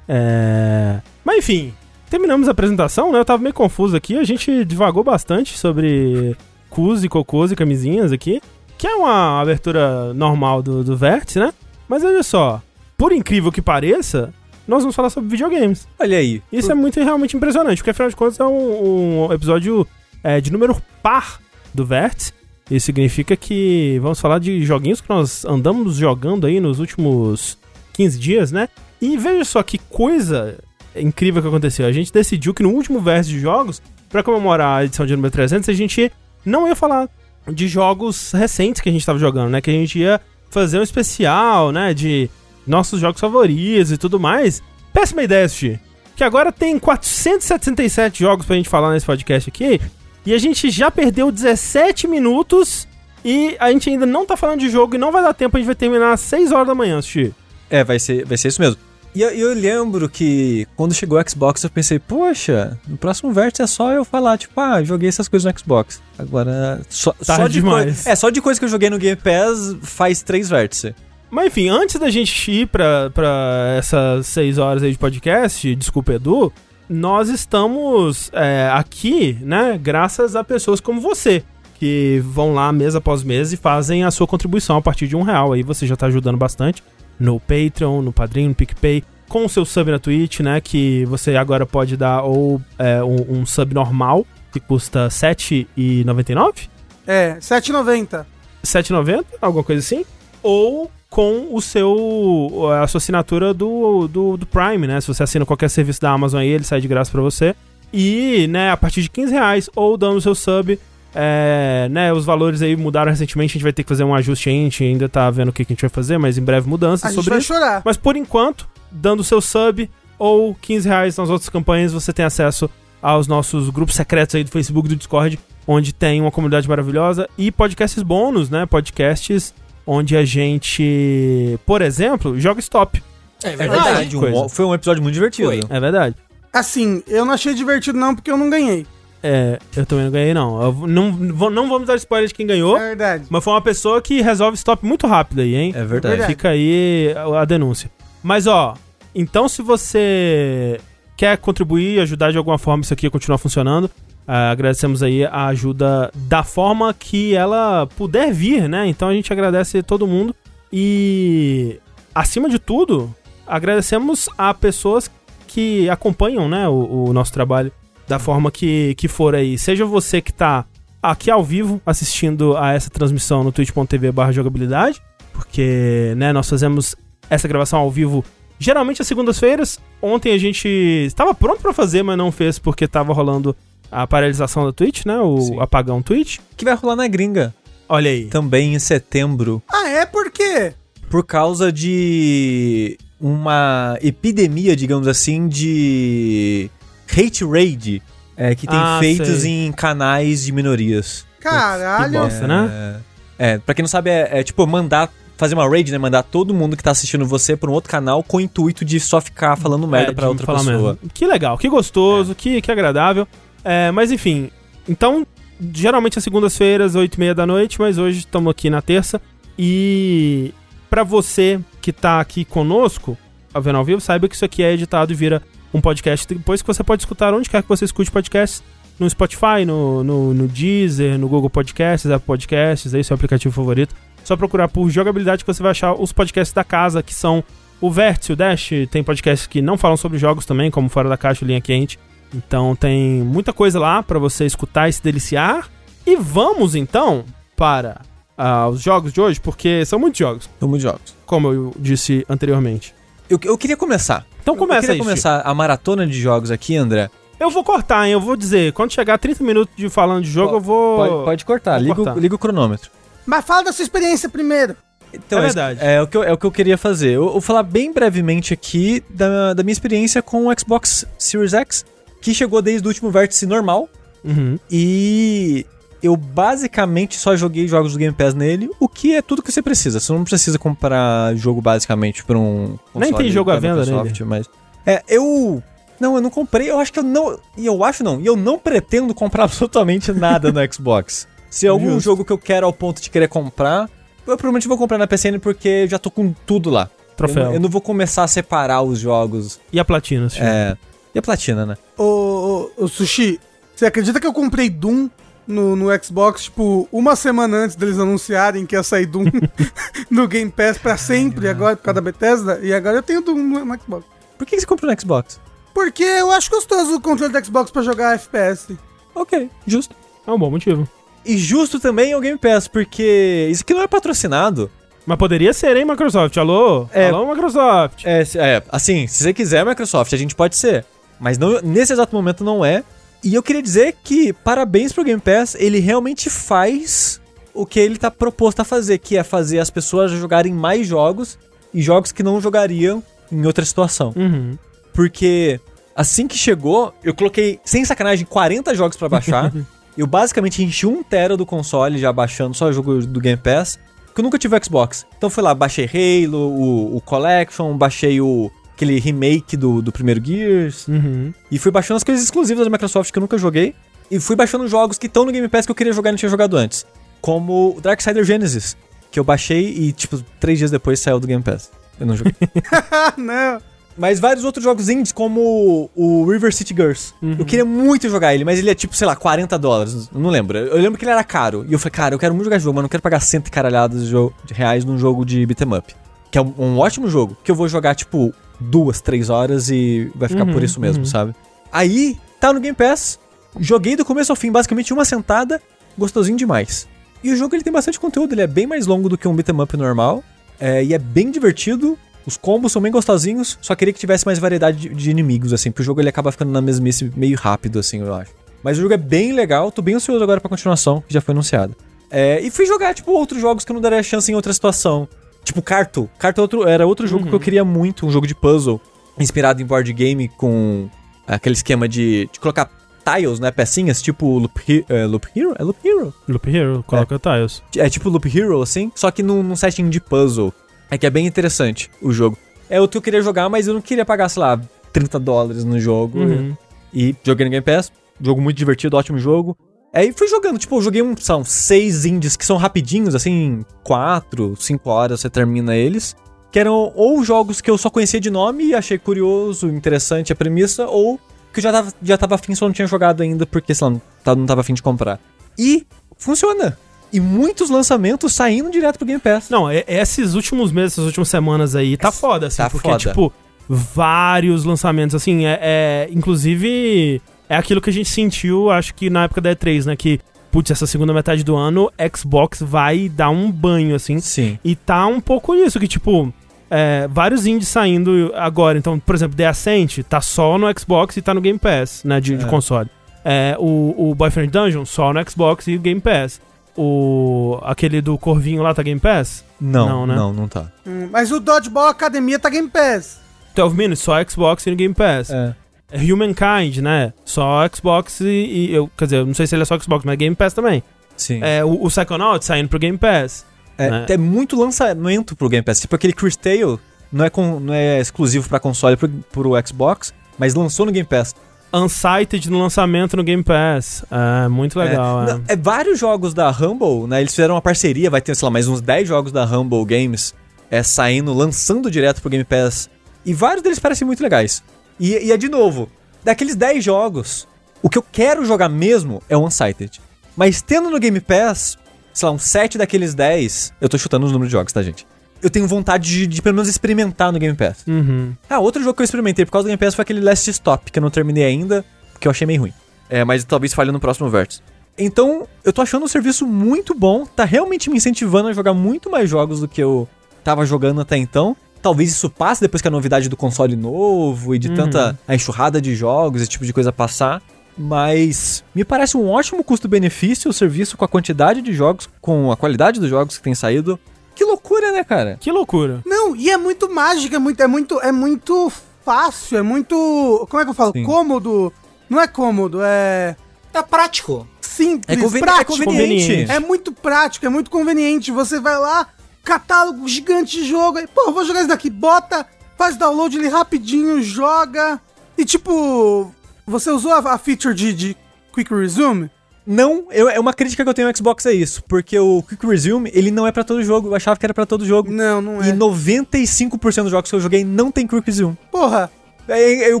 É... 0.08 1.02
Mas 1.22 1.36
enfim, 1.36 1.74
terminamos 2.08 2.48
a 2.48 2.52
apresentação, 2.52 3.12
né? 3.12 3.18
Eu 3.18 3.26
tava 3.26 3.42
meio 3.42 3.52
confuso 3.52 3.94
aqui. 3.94 4.16
A 4.16 4.24
gente 4.24 4.64
divagou 4.64 5.04
bastante 5.04 5.58
sobre 5.58 6.34
cus 6.70 7.04
e 7.04 7.10
cocôs 7.10 7.52
e 7.52 7.56
camisinhas 7.56 8.10
aqui. 8.10 8.40
Que 8.78 8.86
é 8.86 8.94
uma 8.94 9.38
abertura 9.38 10.14
normal 10.14 10.62
do, 10.62 10.82
do 10.82 10.96
Vértice, 10.96 11.40
né? 11.40 11.52
Mas 11.86 12.02
olha 12.02 12.22
só, 12.22 12.62
por 12.96 13.12
incrível 13.12 13.52
que 13.52 13.60
pareça, 13.60 14.32
nós 14.66 14.82
vamos 14.82 14.96
falar 14.96 15.10
sobre 15.10 15.28
videogames. 15.28 15.86
Olha 15.98 16.16
aí. 16.16 16.40
Isso 16.50 16.72
é 16.72 16.74
muito 16.74 16.98
realmente 16.98 17.36
impressionante, 17.36 17.76
porque 17.76 17.90
afinal 17.90 18.08
de 18.08 18.16
contas 18.16 18.40
é 18.40 18.44
um, 18.44 19.26
um 19.26 19.32
episódio 19.34 19.86
é, 20.22 20.40
de 20.40 20.52
número 20.52 20.80
par 21.02 21.40
do 21.72 21.84
Vértice. 21.84 22.32
Isso 22.70 22.86
significa 22.86 23.36
que 23.36 23.98
vamos 24.00 24.20
falar 24.20 24.38
de 24.38 24.64
joguinhos 24.64 25.00
que 25.00 25.08
nós 25.08 25.44
andamos 25.44 25.96
jogando 25.96 26.46
aí 26.46 26.60
nos 26.60 26.78
últimos 26.78 27.58
15 27.94 28.18
dias, 28.18 28.52
né? 28.52 28.68
E 29.00 29.16
veja 29.16 29.44
só 29.44 29.62
que 29.62 29.78
coisa 29.78 30.58
incrível 30.94 31.42
que 31.42 31.48
aconteceu. 31.48 31.86
A 31.86 31.92
gente 31.92 32.12
decidiu 32.12 32.54
que 32.54 32.62
no 32.62 32.70
último 32.70 33.00
Vértice 33.00 33.30
de 33.30 33.40
jogos, 33.40 33.82
pra 34.08 34.22
comemorar 34.22 34.78
a 34.78 34.84
edição 34.84 35.04
de 35.04 35.14
número 35.16 35.32
300, 35.32 35.68
a 35.68 35.72
gente 35.72 36.12
não 36.44 36.68
ia 36.68 36.76
falar 36.76 37.08
de 37.48 37.66
jogos 37.66 38.32
recentes 38.32 38.80
que 38.80 38.88
a 38.88 38.92
gente 38.92 39.04
tava 39.04 39.18
jogando, 39.18 39.50
né? 39.50 39.60
Que 39.60 39.70
a 39.70 39.74
gente 39.74 39.98
ia 39.98 40.20
fazer 40.50 40.78
um 40.78 40.82
especial, 40.82 41.72
né? 41.72 41.92
De 41.94 42.30
nossos 42.66 43.00
jogos 43.00 43.20
favoritos 43.20 43.90
e 43.90 43.98
tudo 43.98 44.20
mais. 44.20 44.62
Péssima 44.92 45.22
ideia, 45.22 45.48
Sushi. 45.48 45.80
Que 46.14 46.24
agora 46.24 46.52
tem 46.52 46.78
477 46.78 48.20
jogos 48.20 48.44
pra 48.44 48.56
gente 48.56 48.68
falar 48.68 48.92
nesse 48.92 49.06
podcast 49.06 49.48
aqui. 49.48 49.80
E 50.30 50.32
a 50.32 50.38
gente 50.38 50.70
já 50.70 50.92
perdeu 50.92 51.32
17 51.32 52.06
minutos. 52.06 52.86
E 53.24 53.56
a 53.58 53.72
gente 53.72 53.90
ainda 53.90 54.06
não 54.06 54.24
tá 54.24 54.36
falando 54.36 54.60
de 54.60 54.70
jogo 54.70 54.94
e 54.94 54.98
não 54.98 55.10
vai 55.10 55.24
dar 55.24 55.34
tempo. 55.34 55.56
A 55.56 55.60
gente 55.60 55.66
vai 55.66 55.74
terminar 55.74 56.12
às 56.12 56.20
6 56.20 56.52
horas 56.52 56.68
da 56.68 56.74
manhã, 56.74 57.02
Sushi. 57.02 57.34
É, 57.68 57.82
vai 57.82 57.98
ser, 57.98 58.24
vai 58.24 58.38
ser 58.38 58.46
isso 58.46 58.60
mesmo. 58.60 58.76
E 59.12 59.22
eu, 59.22 59.30
eu 59.30 59.52
lembro 59.52 60.08
que 60.08 60.68
quando 60.76 60.94
chegou 60.94 61.18
o 61.18 61.28
Xbox 61.28 61.64
eu 61.64 61.70
pensei, 61.70 61.98
poxa, 61.98 62.78
no 62.86 62.96
próximo 62.96 63.32
vértice 63.32 63.62
é 63.62 63.66
só 63.66 63.90
eu 63.90 64.04
falar, 64.04 64.38
tipo, 64.38 64.60
ah, 64.60 64.80
joguei 64.84 65.08
essas 65.08 65.26
coisas 65.26 65.52
no 65.52 65.58
Xbox. 65.58 66.00
Agora, 66.16 66.80
só, 66.88 67.12
só 67.20 67.48
de 67.48 67.54
demais. 67.54 68.06
É, 68.06 68.14
só 68.14 68.30
de 68.30 68.40
coisa 68.40 68.60
que 68.60 68.64
eu 68.64 68.70
joguei 68.70 68.88
no 68.88 68.98
Game 68.98 69.16
Pass 69.16 69.76
faz 69.82 70.22
três 70.22 70.48
vértices. 70.48 70.94
Mas 71.28 71.48
enfim, 71.48 71.68
antes 71.68 71.98
da 71.98 72.08
gente 72.08 72.52
ir 72.52 72.68
pra, 72.68 73.10
pra 73.10 73.74
essas 73.76 74.28
6 74.28 74.58
horas 74.58 74.84
aí 74.84 74.92
de 74.92 74.98
podcast, 74.98 75.74
desculpa 75.74 76.12
Edu, 76.12 76.52
nós 76.90 77.28
estamos 77.28 78.32
é, 78.32 78.68
aqui, 78.72 79.38
né, 79.42 79.78
graças 79.80 80.34
a 80.34 80.42
pessoas 80.42 80.80
como 80.80 81.00
você, 81.00 81.44
que 81.76 82.20
vão 82.24 82.52
lá 82.52 82.72
mês 82.72 82.96
após 82.96 83.22
mês 83.22 83.52
e 83.52 83.56
fazem 83.56 84.02
a 84.02 84.10
sua 84.10 84.26
contribuição 84.26 84.76
a 84.76 84.82
partir 84.82 85.06
de 85.06 85.14
um 85.14 85.22
real. 85.22 85.52
Aí 85.52 85.62
você 85.62 85.86
já 85.86 85.94
tá 85.94 86.06
ajudando 86.06 86.36
bastante 86.36 86.82
no 87.16 87.38
Patreon, 87.38 88.02
no 88.02 88.12
Padrinho, 88.12 88.48
no 88.48 88.54
PicPay, 88.56 89.04
com 89.28 89.44
o 89.44 89.48
seu 89.48 89.64
sub 89.64 89.88
na 89.88 90.00
Twitch, 90.00 90.40
né, 90.40 90.60
que 90.60 91.04
você 91.04 91.36
agora 91.36 91.64
pode 91.64 91.96
dar 91.96 92.22
ou 92.22 92.60
é, 92.76 93.00
um, 93.04 93.40
um 93.40 93.46
sub 93.46 93.72
normal, 93.72 94.26
que 94.52 94.58
custa 94.58 95.04
R$ 95.04 95.08
7,99? 95.08 96.68
É, 97.06 97.36
7,90. 97.36 98.26
7,90, 98.64 99.24
alguma 99.40 99.62
coisa 99.62 99.78
assim, 99.78 100.04
ou 100.42 100.90
com 101.10 101.48
o 101.50 101.60
seu 101.60 102.70
a 102.80 102.86
sua 102.86 102.98
assinatura 102.98 103.52
do, 103.52 104.06
do, 104.06 104.36
do 104.36 104.46
Prime, 104.46 104.86
né? 104.86 105.00
Se 105.00 105.08
você 105.08 105.24
assina 105.24 105.44
qualquer 105.44 105.68
serviço 105.68 106.00
da 106.00 106.10
Amazon 106.12 106.40
aí, 106.40 106.48
ele 106.48 106.64
sai 106.64 106.80
de 106.80 106.86
graça 106.86 107.10
pra 107.10 107.20
você. 107.20 107.54
E, 107.92 108.46
né, 108.48 108.70
a 108.70 108.76
partir 108.76 109.02
de 109.02 109.10
15 109.10 109.32
reais, 109.32 109.68
ou 109.74 109.96
dando 109.96 110.18
o 110.18 110.20
seu 110.20 110.32
sub, 110.34 110.78
é, 111.12 111.88
né, 111.90 112.12
os 112.12 112.24
valores 112.24 112.62
aí 112.62 112.76
mudaram 112.76 113.10
recentemente, 113.10 113.50
a 113.50 113.54
gente 113.54 113.62
vai 113.64 113.72
ter 113.72 113.82
que 113.82 113.88
fazer 113.88 114.04
um 114.04 114.14
ajuste 114.14 114.48
aí, 114.48 114.60
a 114.60 114.62
gente 114.62 114.84
ainda 114.84 115.08
tá 115.08 115.28
vendo 115.28 115.48
o 115.48 115.52
que, 115.52 115.64
que 115.64 115.72
a 115.72 115.74
gente 115.74 115.80
vai 115.80 115.90
fazer, 115.90 116.16
mas 116.16 116.38
em 116.38 116.42
breve 116.42 116.68
mudanças 116.68 117.06
A 117.06 117.08
gente 117.08 117.16
sobre 117.16 117.30
vai 117.30 117.38
isso. 117.40 117.48
chorar. 117.48 117.82
Mas 117.84 117.96
por 117.96 118.14
enquanto, 118.16 118.68
dando 118.92 119.20
o 119.20 119.24
seu 119.24 119.40
sub 119.40 119.90
ou 120.16 120.54
15 120.54 120.88
reais 120.88 121.16
nas 121.16 121.28
outras 121.28 121.48
campanhas, 121.48 121.92
você 121.92 122.12
tem 122.12 122.24
acesso 122.24 122.70
aos 123.02 123.26
nossos 123.26 123.70
grupos 123.70 123.96
secretos 123.96 124.36
aí 124.36 124.44
do 124.44 124.50
Facebook 124.50 124.86
e 124.86 124.90
do 124.90 124.96
Discord, 124.96 125.36
onde 125.66 125.92
tem 125.92 126.20
uma 126.20 126.30
comunidade 126.30 126.68
maravilhosa 126.68 127.28
e 127.36 127.50
podcasts 127.50 128.02
bônus, 128.04 128.48
né? 128.48 128.66
Podcasts 128.66 129.52
onde 129.92 130.16
a 130.16 130.24
gente, 130.24 131.58
por 131.66 131.82
exemplo, 131.82 132.38
joga 132.38 132.60
stop. 132.60 133.02
É 133.42 133.50
É 133.52 133.56
verdade. 133.56 134.16
um- 134.16 134.48
foi 134.48 134.64
um 134.64 134.72
episódio 134.74 135.02
muito 135.02 135.14
divertido. 135.14 135.48
Foi. 135.48 135.60
É 135.68 135.80
verdade. 135.80 136.14
Assim, 136.52 137.02
eu 137.08 137.24
não 137.24 137.32
achei 137.34 137.54
divertido 137.54 137.98
não, 137.98 138.14
porque 138.14 138.30
eu 138.30 138.36
não 138.36 138.48
ganhei. 138.48 138.86
É, 139.22 139.58
eu 139.76 139.84
também 139.84 140.04
não 140.04 140.12
ganhei, 140.12 140.32
não. 140.32 140.62
Eu 140.62 140.86
não, 140.86 141.10
não 141.50 141.68
vamos 141.68 141.86
dar 141.86 141.96
spoiler 141.96 142.28
de 142.28 142.34
quem 142.34 142.46
ganhou, 142.46 142.76
É 142.76 142.88
verdade. 142.88 143.24
mas 143.28 143.42
foi 143.44 143.52
uma 143.52 143.60
pessoa 143.60 144.00
que 144.00 144.20
resolve 144.22 144.56
stop 144.56 144.84
muito 144.86 145.06
rápido 145.06 145.40
aí, 145.40 145.54
hein? 145.54 145.72
É 145.74 145.84
verdade. 145.84 146.08
Verdade. 146.16 146.26
Fica 146.32 146.48
aí 146.50 147.14
a 147.38 147.44
denúncia. 147.44 147.90
Mas 148.22 148.46
ó, 148.46 148.74
então 149.14 149.48
se 149.48 149.60
você 149.60 150.78
quer 151.16 151.36
contribuir, 151.36 152.00
ajudar 152.00 152.30
de 152.30 152.38
alguma 152.38 152.58
forma 152.58 152.82
isso 152.82 152.92
aqui 152.94 153.06
a 153.06 153.10
continuar 153.10 153.38
funcionando, 153.38 153.90
agradecemos 154.32 155.02
aí 155.02 155.24
a 155.24 155.46
ajuda 155.46 156.10
da 156.14 156.44
forma 156.44 156.94
que 156.94 157.34
ela 157.34 157.86
puder 157.96 158.32
vir, 158.32 158.68
né? 158.68 158.86
Então 158.86 159.08
a 159.08 159.12
gente 159.12 159.32
agradece 159.32 159.82
todo 159.82 160.06
mundo 160.06 160.34
e 160.72 161.80
acima 162.14 162.48
de 162.48 162.58
tudo, 162.58 163.12
agradecemos 163.46 164.28
a 164.38 164.54
pessoas 164.54 165.10
que 165.48 165.90
acompanham, 165.90 166.48
né, 166.48 166.68
o, 166.68 167.08
o 167.08 167.12
nosso 167.12 167.32
trabalho 167.32 167.72
da 168.06 168.20
forma 168.20 168.50
que, 168.50 168.94
que 168.94 169.08
for 169.08 169.34
aí. 169.34 169.58
Seja 169.58 169.84
você 169.84 170.20
que 170.20 170.32
tá 170.32 170.64
aqui 171.02 171.28
ao 171.28 171.42
vivo 171.42 171.80
assistindo 171.84 172.56
a 172.56 172.72
essa 172.72 172.88
transmissão 172.88 173.42
no 173.42 173.50
twitch.tv 173.50 174.12
jogabilidade, 174.32 175.02
porque, 175.32 176.14
né, 176.16 176.32
nós 176.32 176.48
fazemos 176.48 176.94
essa 177.28 177.48
gravação 177.48 177.80
ao 177.80 177.90
vivo 177.90 178.24
geralmente 178.60 179.02
às 179.02 179.08
segundas-feiras. 179.08 179.80
Ontem 180.00 180.32
a 180.32 180.38
gente 180.38 180.68
estava 180.68 181.34
pronto 181.34 181.60
pra 181.60 181.72
fazer, 181.72 182.04
mas 182.04 182.16
não 182.16 182.30
fez 182.30 182.58
porque 182.58 182.86
tava 182.86 183.12
rolando 183.12 183.56
a 183.90 184.06
paralisação 184.06 184.64
da 184.64 184.72
Twitch, 184.72 185.04
né, 185.04 185.18
o 185.18 185.40
Sim. 185.40 185.60
apagão 185.60 186.00
Twitch. 186.02 186.38
Que 186.56 186.64
vai 186.64 186.74
rolar 186.74 186.96
na 186.96 187.08
gringa 187.08 187.54
Olha 187.88 188.10
aí. 188.10 188.26
também 188.26 188.74
em 188.74 188.78
setembro. 188.78 189.62
Ah, 189.70 189.88
é 189.88 190.06
por 190.06 190.30
quê? 190.30 190.74
por 191.08 191.24
causa 191.26 191.72
de 191.72 192.96
uma 193.20 193.98
epidemia, 194.00 194.76
digamos 194.76 195.08
assim, 195.08 195.48
de 195.48 196.70
hate 197.10 197.44
raid 197.44 198.00
é, 198.36 198.54
que 198.54 198.64
tem 198.66 198.78
Ah, 198.78 198.98
feitos 199.00 199.40
sei. 199.40 199.66
em 199.66 199.72
canais 199.72 200.44
de 200.44 200.52
minorias. 200.52 201.26
Caralho. 201.40 202.12
Que 202.12 202.18
bosta, 202.18 202.46
né? 202.46 203.00
É, 203.38 203.58
pra 203.58 203.74
quem 203.74 203.82
não 203.82 203.88
sabe, 203.88 204.08
é, 204.10 204.38
é 204.40 204.42
tipo 204.44 204.64
mandar. 204.66 205.10
Fazer 205.36 205.54
uma 205.54 205.66
raid, 205.68 205.90
né? 205.90 205.96
Mandar 205.96 206.22
todo 206.22 206.52
mundo 206.52 206.76
que 206.76 206.82
tá 206.82 206.90
assistindo 206.90 207.24
você 207.24 207.56
pra 207.56 207.70
um 207.70 207.72
outro 207.72 207.90
canal 207.90 208.22
com 208.22 208.36
o 208.36 208.40
intuito 208.42 208.84
de 208.84 209.00
só 209.00 209.22
ficar 209.22 209.56
falando 209.56 209.88
merda 209.88 210.12
É, 210.12 210.14
pra 210.14 210.28
outra 210.28 210.46
pessoa. 210.46 210.92
mesmo. 210.92 210.98
Que 211.14 211.26
legal, 211.26 211.56
que 211.56 211.66
gostoso, 211.68 212.34
que, 212.34 212.60
que 212.60 212.70
agradável. 212.70 213.26
É, 213.64 213.90
mas 213.90 214.10
enfim, 214.10 214.50
então, 214.88 215.26
geralmente 215.72 216.18
às 216.18 216.24
segundas-feiras, 216.24 216.94
8 216.94 217.14
e 217.14 217.20
meia 217.20 217.34
da 217.34 217.46
noite, 217.46 217.80
mas 217.80 217.98
hoje 217.98 218.20
estamos 218.20 218.50
aqui 218.50 218.70
na 218.70 218.82
terça. 218.82 219.20
E 219.58 220.52
pra 220.88 221.04
você 221.04 221.60
que 221.80 221.92
tá 221.92 222.20
aqui 222.20 222.44
conosco, 222.44 223.16
a 223.52 223.60
vendo 223.60 223.76
ao 223.76 223.84
vivo, 223.84 224.00
saiba 224.00 224.28
que 224.28 224.34
isso 224.34 224.44
aqui 224.44 224.62
é 224.62 224.72
editado 224.72 225.12
e 225.12 225.14
vira 225.14 225.42
um 225.72 225.80
podcast. 225.80 226.26
Depois 226.26 226.62
que 226.62 226.66
você 226.66 226.82
pode 226.82 227.02
escutar 227.02 227.32
onde 227.34 227.48
quer 227.48 227.62
que 227.62 227.68
você 227.68 227.84
escute 227.84 228.10
podcasts. 228.10 228.62
No 228.98 229.08
Spotify, 229.08 229.64
no, 229.66 230.04
no, 230.04 230.34
no 230.34 230.46
Deezer, 230.46 231.18
no 231.18 231.26
Google 231.26 231.48
Podcasts, 231.48 232.10
Apple 232.10 232.26
Podcasts, 232.26 232.92
aí 232.94 233.02
seu 233.02 233.14
aplicativo 233.14 233.54
favorito. 233.54 233.94
Só 234.22 234.36
procurar 234.36 234.68
por 234.68 234.90
jogabilidade 234.90 235.42
que 235.42 235.50
você 235.52 235.62
vai 235.62 235.70
achar 235.70 235.94
os 235.94 236.12
podcasts 236.12 236.52
da 236.52 236.62
casa, 236.62 237.02
que 237.02 237.14
são 237.14 237.42
o 237.80 237.90
Vértice, 237.90 238.32
o 238.32 238.36
Dash, 238.36 238.70
tem 238.90 239.02
podcasts 239.02 239.46
que 239.46 239.62
não 239.62 239.78
falam 239.78 239.96
sobre 239.96 240.18
jogos 240.18 240.44
também, 240.44 240.70
como 240.70 240.90
Fora 240.90 241.08
da 241.08 241.16
Caixa, 241.16 241.46
Linha 241.46 241.62
Quente. 241.62 241.98
Então 242.34 242.76
tem 242.76 243.22
muita 243.22 243.52
coisa 243.52 243.78
lá 243.78 244.02
pra 244.02 244.18
você 244.18 244.44
escutar 244.46 244.88
e 244.88 244.92
se 244.92 245.02
deliciar. 245.02 245.68
E 246.06 246.16
vamos 246.16 246.74
então 246.74 247.24
para 247.56 248.00
ah, 248.38 248.68
os 248.68 248.80
jogos 248.80 249.12
de 249.12 249.20
hoje, 249.20 249.40
porque 249.40 249.84
são 249.84 249.98
muitos 249.98 250.18
jogos, 250.18 250.48
São 250.58 250.68
muitos 250.68 250.82
jogos. 250.82 251.14
como 251.26 251.52
eu 251.52 251.74
disse 251.78 252.24
anteriormente. 252.28 252.94
Eu, 253.28 253.38
eu 253.44 253.58
queria 253.58 253.76
começar. 253.76 254.24
Então 254.42 254.54
eu 254.54 254.58
começa 254.58 254.80
queria 254.80 254.94
aí, 254.94 254.98
começar 254.98 255.40
a 255.42 255.54
maratona 255.54 256.06
de 256.06 256.18
jogos 256.20 256.50
aqui, 256.50 256.76
André. 256.76 257.10
Eu 257.38 257.50
vou 257.50 257.62
cortar, 257.64 258.06
hein? 258.06 258.12
Eu 258.12 258.20
vou 258.20 258.36
dizer, 258.36 258.72
quando 258.72 258.92
chegar 258.92 259.14
a 259.14 259.18
30 259.18 259.42
minutos 259.44 259.74
de 259.76 259.88
falando 259.88 260.24
de 260.24 260.30
jogo, 260.30 260.50
Po- 260.50 260.56
eu 260.56 260.60
vou. 260.60 260.96
Pode, 260.96 261.24
pode 261.24 261.44
cortar, 261.44 261.72
Vou 261.74 261.82
liga, 261.82 261.94
cortar. 261.94 262.16
O, 262.16 262.20
liga 262.20 262.34
o 262.34 262.38
cronômetro. 262.38 262.90
Mas 263.26 263.44
fala 263.44 263.64
da 263.64 263.72
sua 263.72 263.82
experiência 263.82 264.28
primeiro. 264.28 264.74
Então, 265.12 265.38
É 265.38 265.42
é, 265.42 265.44
verdade. 265.46 265.78
É, 265.82 266.02
o 266.02 266.06
que 266.06 266.16
eu, 266.16 266.22
é 266.22 266.32
o 266.32 266.38
que 266.38 266.46
eu 266.46 266.50
queria 266.52 266.76
fazer. 266.78 267.10
Eu, 267.10 267.24
eu 267.26 267.32
vou 267.32 267.40
falar 267.40 267.62
bem 267.62 267.92
brevemente 267.92 268.52
aqui 268.54 269.02
da, 269.10 269.54
da 269.54 269.62
minha 269.62 269.72
experiência 269.72 270.22
com 270.22 270.46
o 270.48 270.58
Xbox 270.58 271.06
Series 271.18 271.52
X, 271.54 271.84
que 272.20 272.34
chegou 272.34 272.60
desde 272.62 272.86
o 272.86 272.90
último 272.90 273.10
vértice 273.10 273.46
normal. 273.46 273.88
Uhum. 274.24 274.58
E 274.70 275.66
eu 276.02 276.16
basicamente 276.16 277.16
só 277.16 277.36
joguei 277.36 277.66
jogos 277.68 277.92
do 277.92 277.98
Game 277.98 278.14
Pass 278.14 278.34
nele, 278.34 278.70
o 278.78 278.88
que 278.88 279.14
é 279.14 279.22
tudo 279.22 279.42
que 279.42 279.52
você 279.52 279.62
precisa. 279.62 280.00
Você 280.00 280.12
não 280.12 280.24
precisa 280.24 280.58
comprar 280.58 281.34
jogo 281.36 281.60
basicamente 281.60 282.24
pra 282.24 282.38
um. 282.38 282.78
Nem 282.94 283.12
tem 283.12 283.30
jogo 283.30 283.50
à 283.50 283.54
da 283.54 283.60
venda 283.60 283.80
Microsoft, 283.84 284.20
Mas... 284.22 284.46
É, 284.86 285.02
eu. 285.08 285.62
Não, 285.98 286.14
eu 286.16 286.22
não 286.22 286.30
comprei. 286.30 286.70
Eu 286.70 286.78
acho 286.78 286.92
que 286.92 286.98
eu 286.98 287.02
não. 287.02 287.38
E 287.56 287.66
eu 287.66 287.84
acho 287.84 288.02
não. 288.02 288.20
E 288.20 288.26
eu 288.26 288.34
não 288.36 288.58
pretendo 288.58 289.14
comprar 289.14 289.44
absolutamente 289.44 290.12
nada 290.12 290.50
no 290.50 290.72
Xbox. 290.72 291.28
Se 291.50 291.66
é 291.66 291.68
algum 291.68 291.90
Justo. 291.94 292.00
jogo 292.00 292.24
que 292.24 292.32
eu 292.32 292.38
quero 292.38 292.64
ao 292.64 292.72
ponto 292.72 293.02
de 293.02 293.10
querer 293.10 293.28
comprar, 293.28 293.82
eu 294.26 294.36
provavelmente 294.36 294.68
vou 294.68 294.78
comprar 294.78 294.96
na 294.96 295.06
PCN 295.06 295.38
porque 295.38 295.68
eu 295.68 295.88
já 295.88 295.98
tô 295.98 296.10
com 296.10 296.32
tudo 296.46 296.70
lá. 296.70 296.88
Troféu. 297.16 297.42
Eu, 297.42 297.46
não- 297.48 297.54
eu 297.54 297.60
não 297.60 297.68
vou 297.68 297.80
começar 297.82 298.24
a 298.24 298.28
separar 298.28 298.80
os 298.82 298.98
jogos. 298.98 299.60
E 299.72 299.78
a 299.78 299.84
platina, 299.84 300.30
sim. 300.30 300.38
É. 300.40 300.76
E 301.14 301.18
a 301.18 301.22
platina, 301.22 301.66
né? 301.66 301.76
Ô, 301.98 302.70
ô, 302.76 302.84
ô, 302.84 302.88
Sushi, 302.88 303.40
você 303.74 303.86
acredita 303.86 304.20
que 304.20 304.26
eu 304.26 304.32
comprei 304.32 304.70
Doom 304.70 305.08
no, 305.46 305.74
no 305.74 306.04
Xbox, 306.04 306.44
tipo, 306.44 306.88
uma 306.92 307.16
semana 307.16 307.56
antes 307.56 307.76
deles 307.76 307.98
anunciarem 307.98 308.64
que 308.64 308.76
ia 308.76 308.82
sair 308.82 309.06
Doom 309.06 309.24
no 310.10 310.28
Game 310.28 310.50
Pass 310.50 310.78
pra 310.78 310.96
sempre, 310.96 311.48
agora 311.48 311.76
por 311.76 311.82
causa 311.82 312.00
da 312.00 312.00
Bethesda? 312.00 312.60
E 312.62 312.72
agora 312.72 312.98
eu 312.98 313.02
tenho 313.02 313.22
Doom 313.22 313.38
no, 313.38 313.64
no 313.64 313.80
Xbox. 313.80 314.06
Por 314.38 314.46
que 314.46 314.58
você 314.58 314.66
comprou 314.66 314.90
no 314.90 315.00
Xbox? 315.00 315.40
Porque 315.74 316.02
eu 316.02 316.30
acho 316.30 316.50
gostoso 316.50 316.94
o 316.94 317.00
controle 317.00 317.32
do 317.32 317.44
Xbox 317.44 317.70
pra 317.70 317.82
jogar 317.82 318.14
FPS. 318.14 318.76
Ok, 319.14 319.50
justo. 319.66 319.94
É 320.26 320.30
um 320.30 320.38
bom 320.38 320.50
motivo. 320.50 320.88
E 321.24 321.36
justo 321.36 321.78
também 321.78 322.12
é 322.12 322.16
o 322.16 322.20
Game 322.20 322.38
Pass, 322.38 322.66
porque 322.66 323.48
isso 323.50 323.62
aqui 323.62 323.74
não 323.74 323.82
é 323.82 323.86
patrocinado. 323.86 324.70
Mas 325.06 325.18
poderia 325.18 325.52
ser, 325.52 325.76
hein, 325.76 325.84
Microsoft? 325.84 326.36
Alô? 326.36 326.88
É. 326.92 327.08
Alô, 327.08 327.26
Microsoft? 327.26 328.04
É, 328.04 328.22
é, 328.36 328.62
assim, 328.70 329.06
se 329.06 329.24
você 329.24 329.32
quiser, 329.32 329.64
Microsoft, 329.64 330.12
a 330.12 330.16
gente 330.16 330.34
pode 330.34 330.56
ser. 330.56 330.84
Mas 331.20 331.36
não- 331.38 331.60
nesse 331.60 331.92
exato 331.92 332.14
momento 332.16 332.42
não 332.42 332.64
é. 332.64 332.82
E 333.22 333.34
eu 333.34 333.42
queria 333.42 333.62
dizer 333.62 333.96
que 334.02 334.32
parabéns 334.32 334.92
pro 334.92 335.04
Game 335.04 335.20
Pass, 335.20 335.54
ele 335.58 335.78
realmente 335.78 336.30
faz 336.30 337.20
o 337.52 337.66
que 337.66 337.78
ele 337.78 337.98
tá 337.98 338.10
proposto 338.10 338.60
a 338.60 338.64
fazer, 338.64 338.98
que 338.98 339.16
é 339.16 339.22
fazer 339.22 339.58
as 339.58 339.68
pessoas 339.68 340.10
jogarem 340.12 340.52
mais 340.54 340.86
jogos 340.86 341.38
e 341.74 341.82
jogos 341.82 342.12
que 342.12 342.22
não 342.22 342.40
jogariam 342.40 343.02
em 343.30 343.44
outra 343.44 343.64
situação. 343.64 344.12
Uhum. 344.16 344.56
Porque 344.94 345.60
assim 345.94 346.26
que 346.26 346.36
chegou, 346.38 346.94
eu 347.04 347.14
coloquei, 347.14 347.60
sem 347.64 347.84
sacanagem, 347.84 348.24
40 348.24 348.74
jogos 348.74 348.96
pra 348.96 349.08
baixar. 349.08 349.52
eu 349.98 350.06
basicamente 350.06 350.62
enchi 350.64 350.86
um 350.86 351.02
tera 351.02 351.36
do 351.36 351.44
console 351.44 351.98
já 351.98 352.12
baixando 352.12 352.56
só 352.56 352.72
jogo 352.72 353.00
do 353.06 353.20
Game 353.20 353.40
Pass. 353.40 353.78
Porque 354.06 354.20
eu 354.20 354.24
nunca 354.24 354.38
tive 354.38 354.58
Xbox. 354.64 355.06
Então 355.16 355.30
fui 355.30 355.42
lá, 355.42 355.54
baixei 355.54 355.84
Halo, 355.86 356.38
o, 356.38 356.96
o 356.96 357.00
Collection, 357.00 357.76
baixei 357.76 358.20
o 358.20 358.50
aquele 358.80 358.98
remake 358.98 359.56
do, 359.56 359.82
do 359.82 359.92
primeiro 359.92 360.24
Gears. 360.24 360.88
Uhum. 360.88 361.34
E 361.50 361.58
fui 361.58 361.70
baixando 361.70 361.98
as 361.98 362.04
coisas 362.04 362.24
exclusivas 362.24 362.64
da 362.64 362.70
Microsoft 362.70 363.12
que 363.12 363.18
eu 363.18 363.20
nunca 363.20 363.36
joguei. 363.36 363.74
E 364.10 364.18
fui 364.18 364.34
baixando 364.34 364.66
jogos 364.66 364.98
que 364.98 365.06
estão 365.06 365.24
no 365.24 365.30
Game 365.30 365.46
Pass 365.48 365.66
que 365.66 365.70
eu 365.70 365.74
queria 365.74 365.92
jogar 365.92 366.10
e 366.10 366.12
não 366.12 366.18
tinha 366.18 366.30
jogado 366.30 366.56
antes. 366.56 366.86
Como 367.20 367.76
o 367.76 367.80
Darksider 367.80 368.24
Genesis, 368.24 368.76
que 369.10 369.20
eu 369.20 369.24
baixei 369.24 369.68
e, 369.68 369.92
tipo, 369.92 370.20
três 370.40 370.58
dias 370.58 370.70
depois 370.70 370.98
saiu 370.98 371.20
do 371.20 371.26
Game 371.26 371.42
Pass. 371.42 371.70
Eu 372.00 372.06
não 372.06 372.16
joguei. 372.16 372.34
Não. 373.16 373.60
Mas 373.96 374.18
vários 374.18 374.44
outros 374.44 374.64
jogos 374.64 374.88
indies, 374.88 375.12
como 375.12 375.90
o 375.94 376.24
River 376.24 376.54
City 376.54 376.74
Girls. 376.74 377.12
Eu 377.38 377.44
queria 377.44 377.66
muito 377.66 378.08
jogar 378.08 378.34
ele, 378.34 378.44
mas 378.44 378.58
ele 378.58 378.70
é 378.70 378.74
tipo, 378.74 378.96
sei 378.96 379.06
lá, 379.06 379.14
40 379.14 379.58
dólares. 379.58 380.08
Não 380.10 380.30
lembro. 380.30 380.56
Eu 380.56 380.80
lembro 380.80 380.98
que 380.98 381.04
ele 381.04 381.12
era 381.12 381.22
caro. 381.22 381.66
E 381.68 381.72
eu 381.74 381.78
falei, 381.78 381.90
cara, 381.90 382.14
eu 382.14 382.18
quero 382.18 382.32
muito 382.32 382.44
jogar 382.44 382.56
esse 382.56 382.64
jogo, 382.64 382.76
mas 382.76 382.82
não 382.82 382.88
quero 382.88 383.02
pagar 383.02 383.20
cento 383.20 383.48
e 383.48 383.50
caralhadas 383.50 384.08
de, 384.08 384.14
reais 384.54 384.86
num 384.86 384.96
jogo 384.96 385.26
de 385.26 385.44
beat'em 385.44 385.76
up. 385.76 385.94
Que 386.30 386.38
é 386.38 386.40
um, 386.40 386.54
um 386.56 386.78
ótimo 386.78 387.08
jogo, 387.08 387.36
que 387.44 387.50
eu 387.50 387.54
vou 387.54 387.68
jogar, 387.68 387.94
tipo, 387.94 388.32
duas, 388.60 389.00
três 389.00 389.30
horas 389.30 389.70
e 389.70 390.10
vai 390.14 390.28
ficar 390.28 390.44
Uhum, 390.44 390.52
por 390.52 390.62
isso 390.62 390.80
mesmo, 390.80 391.04
uhum. 391.04 391.08
sabe? 391.08 391.34
Aí, 391.72 392.18
tá 392.38 392.52
no 392.52 392.60
Game 392.60 392.76
Pass, 392.76 393.18
joguei 393.58 393.96
do 393.96 394.04
começo 394.04 394.30
ao 394.30 394.36
fim, 394.36 394.52
basicamente 394.52 394.92
uma 394.92 395.04
sentada, 395.04 395.60
gostosinho 395.96 396.36
demais. 396.36 396.86
E 397.22 397.30
o 397.32 397.36
jogo 397.36 397.54
ele 397.54 397.62
tem 397.62 397.72
bastante 397.72 397.98
conteúdo, 397.98 398.32
ele 398.32 398.42
é 398.42 398.46
bem 398.46 398.66
mais 398.66 398.86
longo 398.86 399.08
do 399.08 399.16
que 399.16 399.28
um 399.28 399.34
beat'em 399.34 399.60
up 399.60 399.76
normal, 399.76 400.22
é, 400.58 400.84
e 400.84 400.94
é 400.94 400.98
bem 400.98 401.30
divertido. 401.30 401.98
Os 402.26 402.36
combos 402.36 402.72
são 402.72 402.82
bem 402.82 402.92
gostosinhos, 402.92 403.58
só 403.62 403.74
queria 403.74 403.94
que 403.94 403.98
tivesse 403.98 404.26
mais 404.26 404.38
variedade 404.38 404.78
de, 404.78 404.88
de 404.94 405.10
inimigos, 405.10 405.52
assim, 405.52 405.70
porque 405.70 405.82
o 405.82 405.84
jogo 405.84 406.00
ele 406.00 406.08
acaba 406.08 406.30
ficando 406.30 406.52
na 406.52 406.60
mesmice 406.60 407.10
meio 407.16 407.36
rápido, 407.36 407.78
assim, 407.78 408.00
eu 408.00 408.14
acho. 408.14 408.30
Mas 408.62 408.78
o 408.78 408.82
jogo 408.82 408.92
é 408.92 408.98
bem 408.98 409.32
legal, 409.32 409.72
tô 409.72 409.80
bem 409.80 409.94
ansioso 409.94 410.22
agora 410.22 410.40
pra 410.40 410.50
continuação, 410.50 411.02
que 411.06 411.14
já 411.14 411.20
foi 411.20 411.32
anunciada. 411.32 411.74
É, 412.10 412.40
e 412.40 412.50
fui 412.50 412.66
jogar, 412.66 412.92
tipo, 412.94 413.10
outros 413.12 413.40
jogos 413.40 413.64
que 413.64 413.72
eu 413.72 413.74
não 413.74 413.80
daria 413.80 414.02
chance 414.02 414.30
em 414.30 414.34
outra 414.34 414.52
situação. 414.52 415.08
Tipo, 415.44 415.62
Carto. 415.62 416.08
Carto 416.18 416.38
é 416.40 416.42
outro- 416.42 416.68
era 416.68 416.86
outro 416.86 417.06
jogo 417.06 417.26
que 417.26 417.32
eu 417.32 417.40
queria 417.40 417.64
muito, 417.64 418.06
um 418.06 418.10
jogo 418.10 418.26
de 418.26 418.34
puzzle, 418.34 418.80
inspirado 419.18 419.60
em 419.60 419.64
board 419.66 419.92
game, 419.92 420.28
com 420.28 420.88
aquele 421.26 421.54
esquema 421.54 421.88
de, 421.88 422.28
de 422.32 422.38
colocar 422.40 422.70
tiles, 423.04 423.40
né, 423.40 423.50
pecinhas, 423.50 424.00
tipo 424.02 424.38
Loop, 424.38 424.60
He- 424.68 424.84
é, 424.88 425.06
Loop 425.06 425.26
Hero? 425.34 425.54
É 425.58 425.62
Loop 425.64 425.78
Hero? 425.86 426.14
Loop 426.28 426.48
Hero, 426.54 426.84
coloca 426.86 427.18
tiles. 427.18 427.62
É 427.76 427.88
tipo 427.88 428.08
Loop 428.08 428.26
Hero, 428.28 428.60
assim, 428.62 428.92
só 428.94 429.10
que 429.10 429.22
num, 429.22 429.42
num 429.42 429.56
setting 429.56 429.88
de 429.88 430.00
puzzle. 430.00 430.52
É 430.90 430.98
que 430.98 431.06
é 431.06 431.10
bem 431.10 431.26
interessante 431.26 431.90
o 432.02 432.12
jogo. 432.12 432.36
É 432.68 432.80
outro 432.80 432.92
que 432.92 432.98
eu 432.98 433.02
queria 433.02 433.22
jogar, 433.22 433.48
mas 433.48 433.66
eu 433.66 433.74
não 433.74 433.80
queria 433.80 434.04
pagar, 434.04 434.28
sei 434.28 434.40
lá, 434.42 434.60
30 434.92 435.18
dólares 435.18 435.64
no 435.64 435.78
jogo. 435.80 436.18
Uhum. 436.20 436.56
E 436.92 437.14
joguei 437.24 437.46
no 437.46 437.50
Game 437.50 437.64
Pass. 437.64 437.90
Jogo 438.20 438.40
muito 438.40 438.56
divertido, 438.56 438.96
ótimo 438.96 439.18
jogo. 439.18 439.56
Aí 439.92 440.12
fui 440.12 440.28
jogando, 440.28 440.58
tipo, 440.58 440.76
eu 440.76 440.82
joguei 440.82 441.02
um, 441.02 441.16
são 441.16 441.44
seis 441.44 442.04
indies 442.04 442.36
que 442.36 442.46
são 442.46 442.56
rapidinhos, 442.56 443.14
assim, 443.14 443.64
quatro, 443.82 444.54
cinco 444.56 444.88
horas 444.88 445.20
você 445.20 445.28
termina 445.28 445.74
eles. 445.76 446.14
Que 446.52 446.58
eram 446.60 446.92
ou 446.94 447.22
jogos 447.24 447.60
que 447.60 447.70
eu 447.70 447.76
só 447.78 447.90
conhecia 447.90 448.20
de 448.20 448.30
nome 448.30 448.66
e 448.66 448.74
achei 448.74 448.98
curioso, 448.98 449.68
interessante 449.68 450.32
a 450.32 450.36
premissa, 450.36 450.86
ou 450.86 451.18
que 451.52 451.58
eu 451.58 451.62
já 451.62 451.72
tava, 451.72 451.92
já 452.02 452.16
tava 452.18 452.34
afim, 452.36 452.54
só 452.54 452.66
não 452.66 452.72
tinha 452.72 452.86
jogado 452.86 453.22
ainda, 453.22 453.44
porque, 453.46 453.74
sei 453.74 453.84
lá, 453.84 453.90
não 453.90 454.02
tava, 454.22 454.38
não 454.40 454.46
tava 454.46 454.60
afim 454.60 454.74
de 454.74 454.82
comprar. 454.82 455.18
E 455.58 455.84
funciona. 456.16 456.78
E 457.12 457.18
muitos 457.18 457.68
lançamentos 457.70 458.32
saindo 458.32 458.70
direto 458.70 458.98
pro 458.98 459.06
Game 459.06 459.20
Pass. 459.20 459.50
Não, 459.50 459.68
é- 459.68 459.84
esses 459.88 460.34
últimos 460.34 460.70
meses, 460.70 460.92
essas 460.92 461.06
últimas 461.06 461.28
semanas 461.28 461.74
aí, 461.74 461.96
tá 461.96 462.12
foda, 462.12 462.46
assim, 462.46 462.58
tá 462.58 462.70
porque, 462.70 462.88
foda. 462.88 462.98
tipo, 462.98 463.32
vários 463.68 464.64
lançamentos, 464.64 465.14
assim, 465.16 465.44
é, 465.46 465.58
é- 465.60 466.08
Inclusive, 466.12 467.20
é 467.50 467.56
aquilo 467.56 467.80
que 467.82 467.90
a 467.90 467.92
gente 467.92 468.08
sentiu, 468.08 468.70
acho 468.70 468.94
que 468.94 469.10
na 469.10 469.24
época 469.24 469.40
da 469.42 469.54
E3, 469.54 469.84
né? 469.84 469.96
Que, 469.96 470.18
putz, 470.50 470.70
essa 470.70 470.86
segunda 470.86 471.12
metade 471.12 471.44
do 471.44 471.54
ano, 471.56 471.90
Xbox 472.16 472.62
vai 472.62 473.08
dar 473.10 473.28
um 473.28 473.50
banho, 473.52 473.94
assim. 473.94 474.18
Sim. 474.20 474.58
E 474.64 474.74
tá 474.74 475.06
um 475.06 475.20
pouco 475.20 475.54
isso, 475.54 475.78
que, 475.78 475.86
tipo. 475.88 476.32
é, 476.70 477.06
vários 477.10 477.46
indies 477.46 477.68
saindo 477.68 478.32
agora. 478.36 478.78
Então, 478.78 478.98
por 478.98 479.14
exemplo, 479.14 479.36
The 479.36 479.46
Ascent 479.48 479.98
tá 480.08 480.20
só 480.20 480.56
no 480.56 480.66
Xbox 480.78 481.16
e 481.16 481.22
tá 481.22 481.34
no 481.34 481.40
Game 481.40 481.58
Pass, 481.58 482.02
né? 482.04 482.20
De, 482.20 482.36
de 482.38 482.44
É. 482.44 482.48
console. 482.48 482.88
É, 483.24 483.54
o, 483.58 484.10
o 484.10 484.14
Boyfriend 484.14 484.50
Dungeon 484.50 484.84
só 484.86 485.12
no 485.12 485.20
Xbox 485.28 485.66
e 485.68 485.76
o 485.76 485.80
Game 485.80 486.00
Pass. 486.00 486.40
o 486.76 487.58
aquele 487.62 488.00
do 488.00 488.16
Corvinho 488.16 488.62
lá 488.62 488.72
tá 488.72 488.82
Game 488.82 489.00
Pass? 489.00 489.44
Não, 489.60 489.88
Não, 489.88 490.06
né? 490.06 490.14
não, 490.14 490.32
não 490.32 490.48
tá. 490.48 490.70
Hum, 490.86 491.08
mas 491.10 491.30
o 491.30 491.38
Dodgeball 491.40 491.88
Academia 491.88 492.38
tá 492.38 492.48
Game 492.48 492.68
Pass. 492.70 493.20
12 493.54 493.76
Minutes, 493.76 494.02
só 494.02 494.14
Xbox 494.24 494.64
e 494.66 494.70
no 494.70 494.76
Game 494.76 494.94
Pass. 494.94 495.30
É. 495.30 495.54
É 495.90 495.98
Humankind, 495.98 496.78
né? 496.78 497.12
Só 497.24 497.66
Xbox 497.74 498.20
e, 498.20 498.26
e 498.26 498.74
eu, 498.74 498.90
quer 498.96 499.04
dizer, 499.04 499.16
eu 499.18 499.26
não 499.26 499.34
sei 499.34 499.46
se 499.46 499.54
ele 499.54 499.62
é 499.62 499.64
só 499.64 499.78
Xbox, 499.78 500.04
mas 500.04 500.16
Game 500.16 500.34
Pass 500.36 500.54
também. 500.54 500.82
Sim. 501.16 501.40
É, 501.42 501.64
o, 501.64 501.84
o 501.84 501.88
Psychonauts 501.88 502.46
saindo 502.46 502.68
pro 502.68 502.78
Game 502.78 502.96
Pass. 502.96 503.44
É, 503.76 503.90
né? 503.90 504.06
é 504.08 504.16
muito 504.16 504.58
lançamento 504.58 505.34
pro 505.34 505.48
Game 505.48 505.64
Pass. 505.64 505.80
Tipo 505.80 505.96
aquele 505.96 506.12
Chris 506.12 506.36
Tale, 506.36 506.78
não 507.12 507.24
é, 507.24 507.30
com, 507.30 507.58
não 507.58 507.74
é 507.74 508.00
exclusivo 508.00 508.48
pra 508.48 508.60
console 508.60 508.96
pro, 508.96 509.08
pro 509.08 509.66
Xbox, 509.66 510.14
mas 510.38 510.54
lançou 510.54 510.86
no 510.86 510.92
Game 510.92 511.06
Pass. 511.06 511.34
Unsighted 511.72 512.50
no 512.50 512.58
lançamento 512.58 513.16
no 513.16 513.22
Game 513.22 513.42
Pass. 513.42 514.04
É, 514.10 514.48
muito 514.48 514.78
legal. 514.78 515.22
É, 515.22 515.24
É, 515.30 515.34
não, 515.34 515.44
é 515.48 515.56
vários 515.56 515.98
jogos 515.98 516.34
da 516.34 516.50
Humble, 516.50 517.06
né? 517.08 517.20
Eles 517.20 517.32
fizeram 517.32 517.54
uma 517.54 517.62
parceria, 517.62 518.10
vai 518.10 518.20
ter, 518.20 518.34
sei 518.34 518.46
lá, 518.46 518.50
mais 518.50 518.66
uns 518.66 518.80
10 518.80 519.08
jogos 519.08 519.32
da 519.32 519.44
Humble 519.44 519.84
Games 519.84 520.34
é, 520.70 520.82
saindo, 520.82 521.32
lançando 521.32 521.90
direto 521.90 522.20
pro 522.20 522.30
Game 522.30 522.44
Pass. 522.44 522.90
E 523.24 523.32
vários 523.32 523.62
deles 523.62 523.78
parecem 523.78 524.06
muito 524.06 524.22
legais. 524.22 524.62
E, 525.00 525.26
e 525.26 525.32
é 525.32 525.36
de 525.38 525.48
novo, 525.48 525.90
daqueles 526.22 526.54
10 526.54 526.84
jogos, 526.84 527.48
o 527.82 527.88
que 527.88 527.96
eu 527.96 528.02
quero 528.02 528.44
jogar 528.44 528.68
mesmo 528.68 529.22
é 529.30 529.36
o 529.36 529.46
Unsighted. 529.46 529.98
Mas 530.36 530.60
tendo 530.60 530.90
no 530.90 530.98
Game 530.98 531.18
Pass, 531.20 531.78
sei 532.12 532.28
lá, 532.28 532.34
uns 532.34 532.42
7 532.42 532.76
daqueles 532.76 533.14
10, 533.14 533.72
eu 533.80 533.88
tô 533.88 533.96
chutando 533.96 534.26
os 534.26 534.32
números 534.32 534.50
de 534.50 534.52
jogos, 534.52 534.72
tá, 534.72 534.82
gente? 534.82 535.06
Eu 535.42 535.48
tenho 535.48 535.66
vontade 535.66 536.06
de, 536.06 536.26
de 536.26 536.42
pelo 536.42 536.54
menos 536.54 536.68
experimentar 536.68 537.32
no 537.32 537.38
Game 537.38 537.56
Pass. 537.56 537.82
Uhum. 537.88 538.34
Ah, 538.48 538.58
outro 538.58 538.82
jogo 538.82 538.94
que 538.94 539.00
eu 539.00 539.04
experimentei 539.04 539.46
por 539.46 539.52
causa 539.52 539.64
do 539.64 539.68
Game 539.68 539.78
Pass 539.78 539.94
foi 539.94 540.02
aquele 540.02 540.20
Last 540.20 540.50
Stop, 540.50 540.92
que 540.92 540.98
eu 540.98 541.02
não 541.02 541.10
terminei 541.10 541.44
ainda, 541.44 541.82
porque 542.12 542.28
eu 542.28 542.30
achei 542.30 542.46
meio 542.46 542.60
ruim. 542.60 542.74
É, 543.08 543.24
mas 543.24 543.42
talvez 543.44 543.72
falhe 543.72 543.90
no 543.90 543.98
próximo 543.98 544.28
Vértice. 544.28 544.60
Então, 544.98 545.48
eu 545.64 545.72
tô 545.72 545.80
achando 545.80 546.04
o 546.04 546.08
serviço 546.08 546.46
muito 546.46 546.94
bom, 546.94 547.24
tá 547.24 547.46
realmente 547.46 547.88
me 547.88 547.96
incentivando 547.96 548.50
a 548.50 548.52
jogar 548.52 548.74
muito 548.74 549.10
mais 549.10 549.30
jogos 549.30 549.60
do 549.60 549.66
que 549.66 549.82
eu 549.82 550.06
tava 550.44 550.66
jogando 550.66 551.00
até 551.00 551.16
então. 551.16 551.56
Talvez 551.82 552.10
isso 552.10 552.28
passe 552.28 552.60
depois 552.60 552.82
que 552.82 552.88
a 552.88 552.90
novidade 552.90 553.28
do 553.28 553.36
console 553.36 553.74
novo 553.76 554.54
e 554.54 554.58
de 554.58 554.68
Uhum. 554.68 554.74
tanta 554.74 555.18
a 555.26 555.34
enxurrada 555.34 555.80
de 555.80 555.94
jogos, 555.94 556.42
esse 556.42 556.50
tipo 556.50 556.64
de 556.66 556.72
coisa 556.72 556.92
passar. 556.92 557.40
Mas 557.78 558.62
me 558.74 558.84
parece 558.84 559.16
um 559.16 559.28
ótimo 559.28 559.64
custo-benefício 559.64 560.50
o 560.50 560.52
serviço 560.52 560.96
com 560.96 561.04
a 561.04 561.08
quantidade 561.08 561.62
de 561.62 561.72
jogos, 561.72 562.08
com 562.20 562.52
a 562.52 562.56
qualidade 562.56 563.00
dos 563.00 563.08
jogos 563.08 563.38
que 563.38 563.42
tem 563.42 563.54
saído. 563.54 563.98
Que 564.34 564.44
loucura, 564.44 564.92
né, 564.92 565.02
cara? 565.02 565.38
Que 565.40 565.50
loucura. 565.50 566.02
Não, 566.04 566.36
e 566.36 566.50
é 566.50 566.56
muito 566.56 566.92
mágico, 566.92 567.34
é 567.34 567.38
muito, 567.38 567.60
é 567.62 567.66
muito, 567.66 568.00
é 568.00 568.12
muito 568.12 568.70
fácil, 569.04 569.56
é 569.58 569.62
muito. 569.62 570.46
Como 570.50 570.60
é 570.60 570.64
que 570.64 570.70
eu 570.70 570.74
falo? 570.74 570.92
Sim. 570.92 571.04
Cômodo. 571.04 571.72
Não 572.08 572.20
é 572.20 572.26
cômodo, 572.26 572.80
é 572.82 573.34
É 573.72 573.82
prático. 573.82 574.46
simples, 574.60 575.16
É, 575.16 575.20
conveni- 575.20 575.42
é 575.42 575.46
prático. 575.46 575.72
conveniente. 575.84 576.50
É 576.50 576.58
muito 576.60 576.92
prático, 576.92 577.46
é 577.46 577.48
muito 577.48 577.70
conveniente. 577.70 578.30
Você 578.30 578.60
vai 578.60 578.78
lá, 578.78 579.08
catálogo 579.44 580.06
gigante 580.08 580.58
de 580.60 580.68
jogo, 580.68 580.98
aí, 580.98 581.06
pô, 581.06 581.32
vou 581.32 581.44
jogar 581.44 581.60
isso 581.60 581.68
daqui, 581.68 581.88
bota, 581.90 582.46
faz 582.78 582.96
download 582.96 583.36
ali 583.38 583.48
rapidinho, 583.48 584.22
joga. 584.22 585.00
E 585.36 585.44
tipo, 585.44 586.32
você 586.66 586.90
usou 586.90 587.12
a, 587.12 587.34
a 587.34 587.38
feature 587.38 587.74
de, 587.74 587.92
de 587.92 588.16
Quick 588.54 588.72
Resume? 588.74 589.30
Não, 589.66 590.04
eu- 590.10 590.28
é 590.28 590.38
uma 590.40 590.52
crítica 590.52 590.82
que 590.82 590.88
eu 590.88 590.94
tenho 590.94 591.06
ao 591.08 591.14
Xbox 591.16 591.46
é 591.46 591.52
isso, 591.52 591.82
porque 591.88 592.18
o 592.18 592.42
Quick 592.42 592.66
Resume, 592.66 593.10
ele 593.14 593.30
não 593.30 593.46
é 593.46 593.52
pra 593.52 593.62
todo 593.64 593.82
jogo, 593.84 594.08
eu 594.08 594.14
achava 594.14 594.38
que 594.38 594.44
era 594.46 594.54
pra 594.54 594.66
todo 594.66 594.84
jogo. 594.84 595.10
Não, 595.10 595.40
não 595.40 595.62
E 595.64 595.70
é. 595.70 595.72
95% 595.72 597.02
dos 597.02 597.10
jogos 597.10 597.30
que 597.30 597.36
eu 597.36 597.40
joguei 597.40 597.64
não 597.64 597.90
tem 597.90 598.06
Quick 598.06 598.24
Resume. 598.26 598.56
Porra, 598.70 599.10
É, 599.48 599.90
é 599.90 599.94
o 599.94 600.00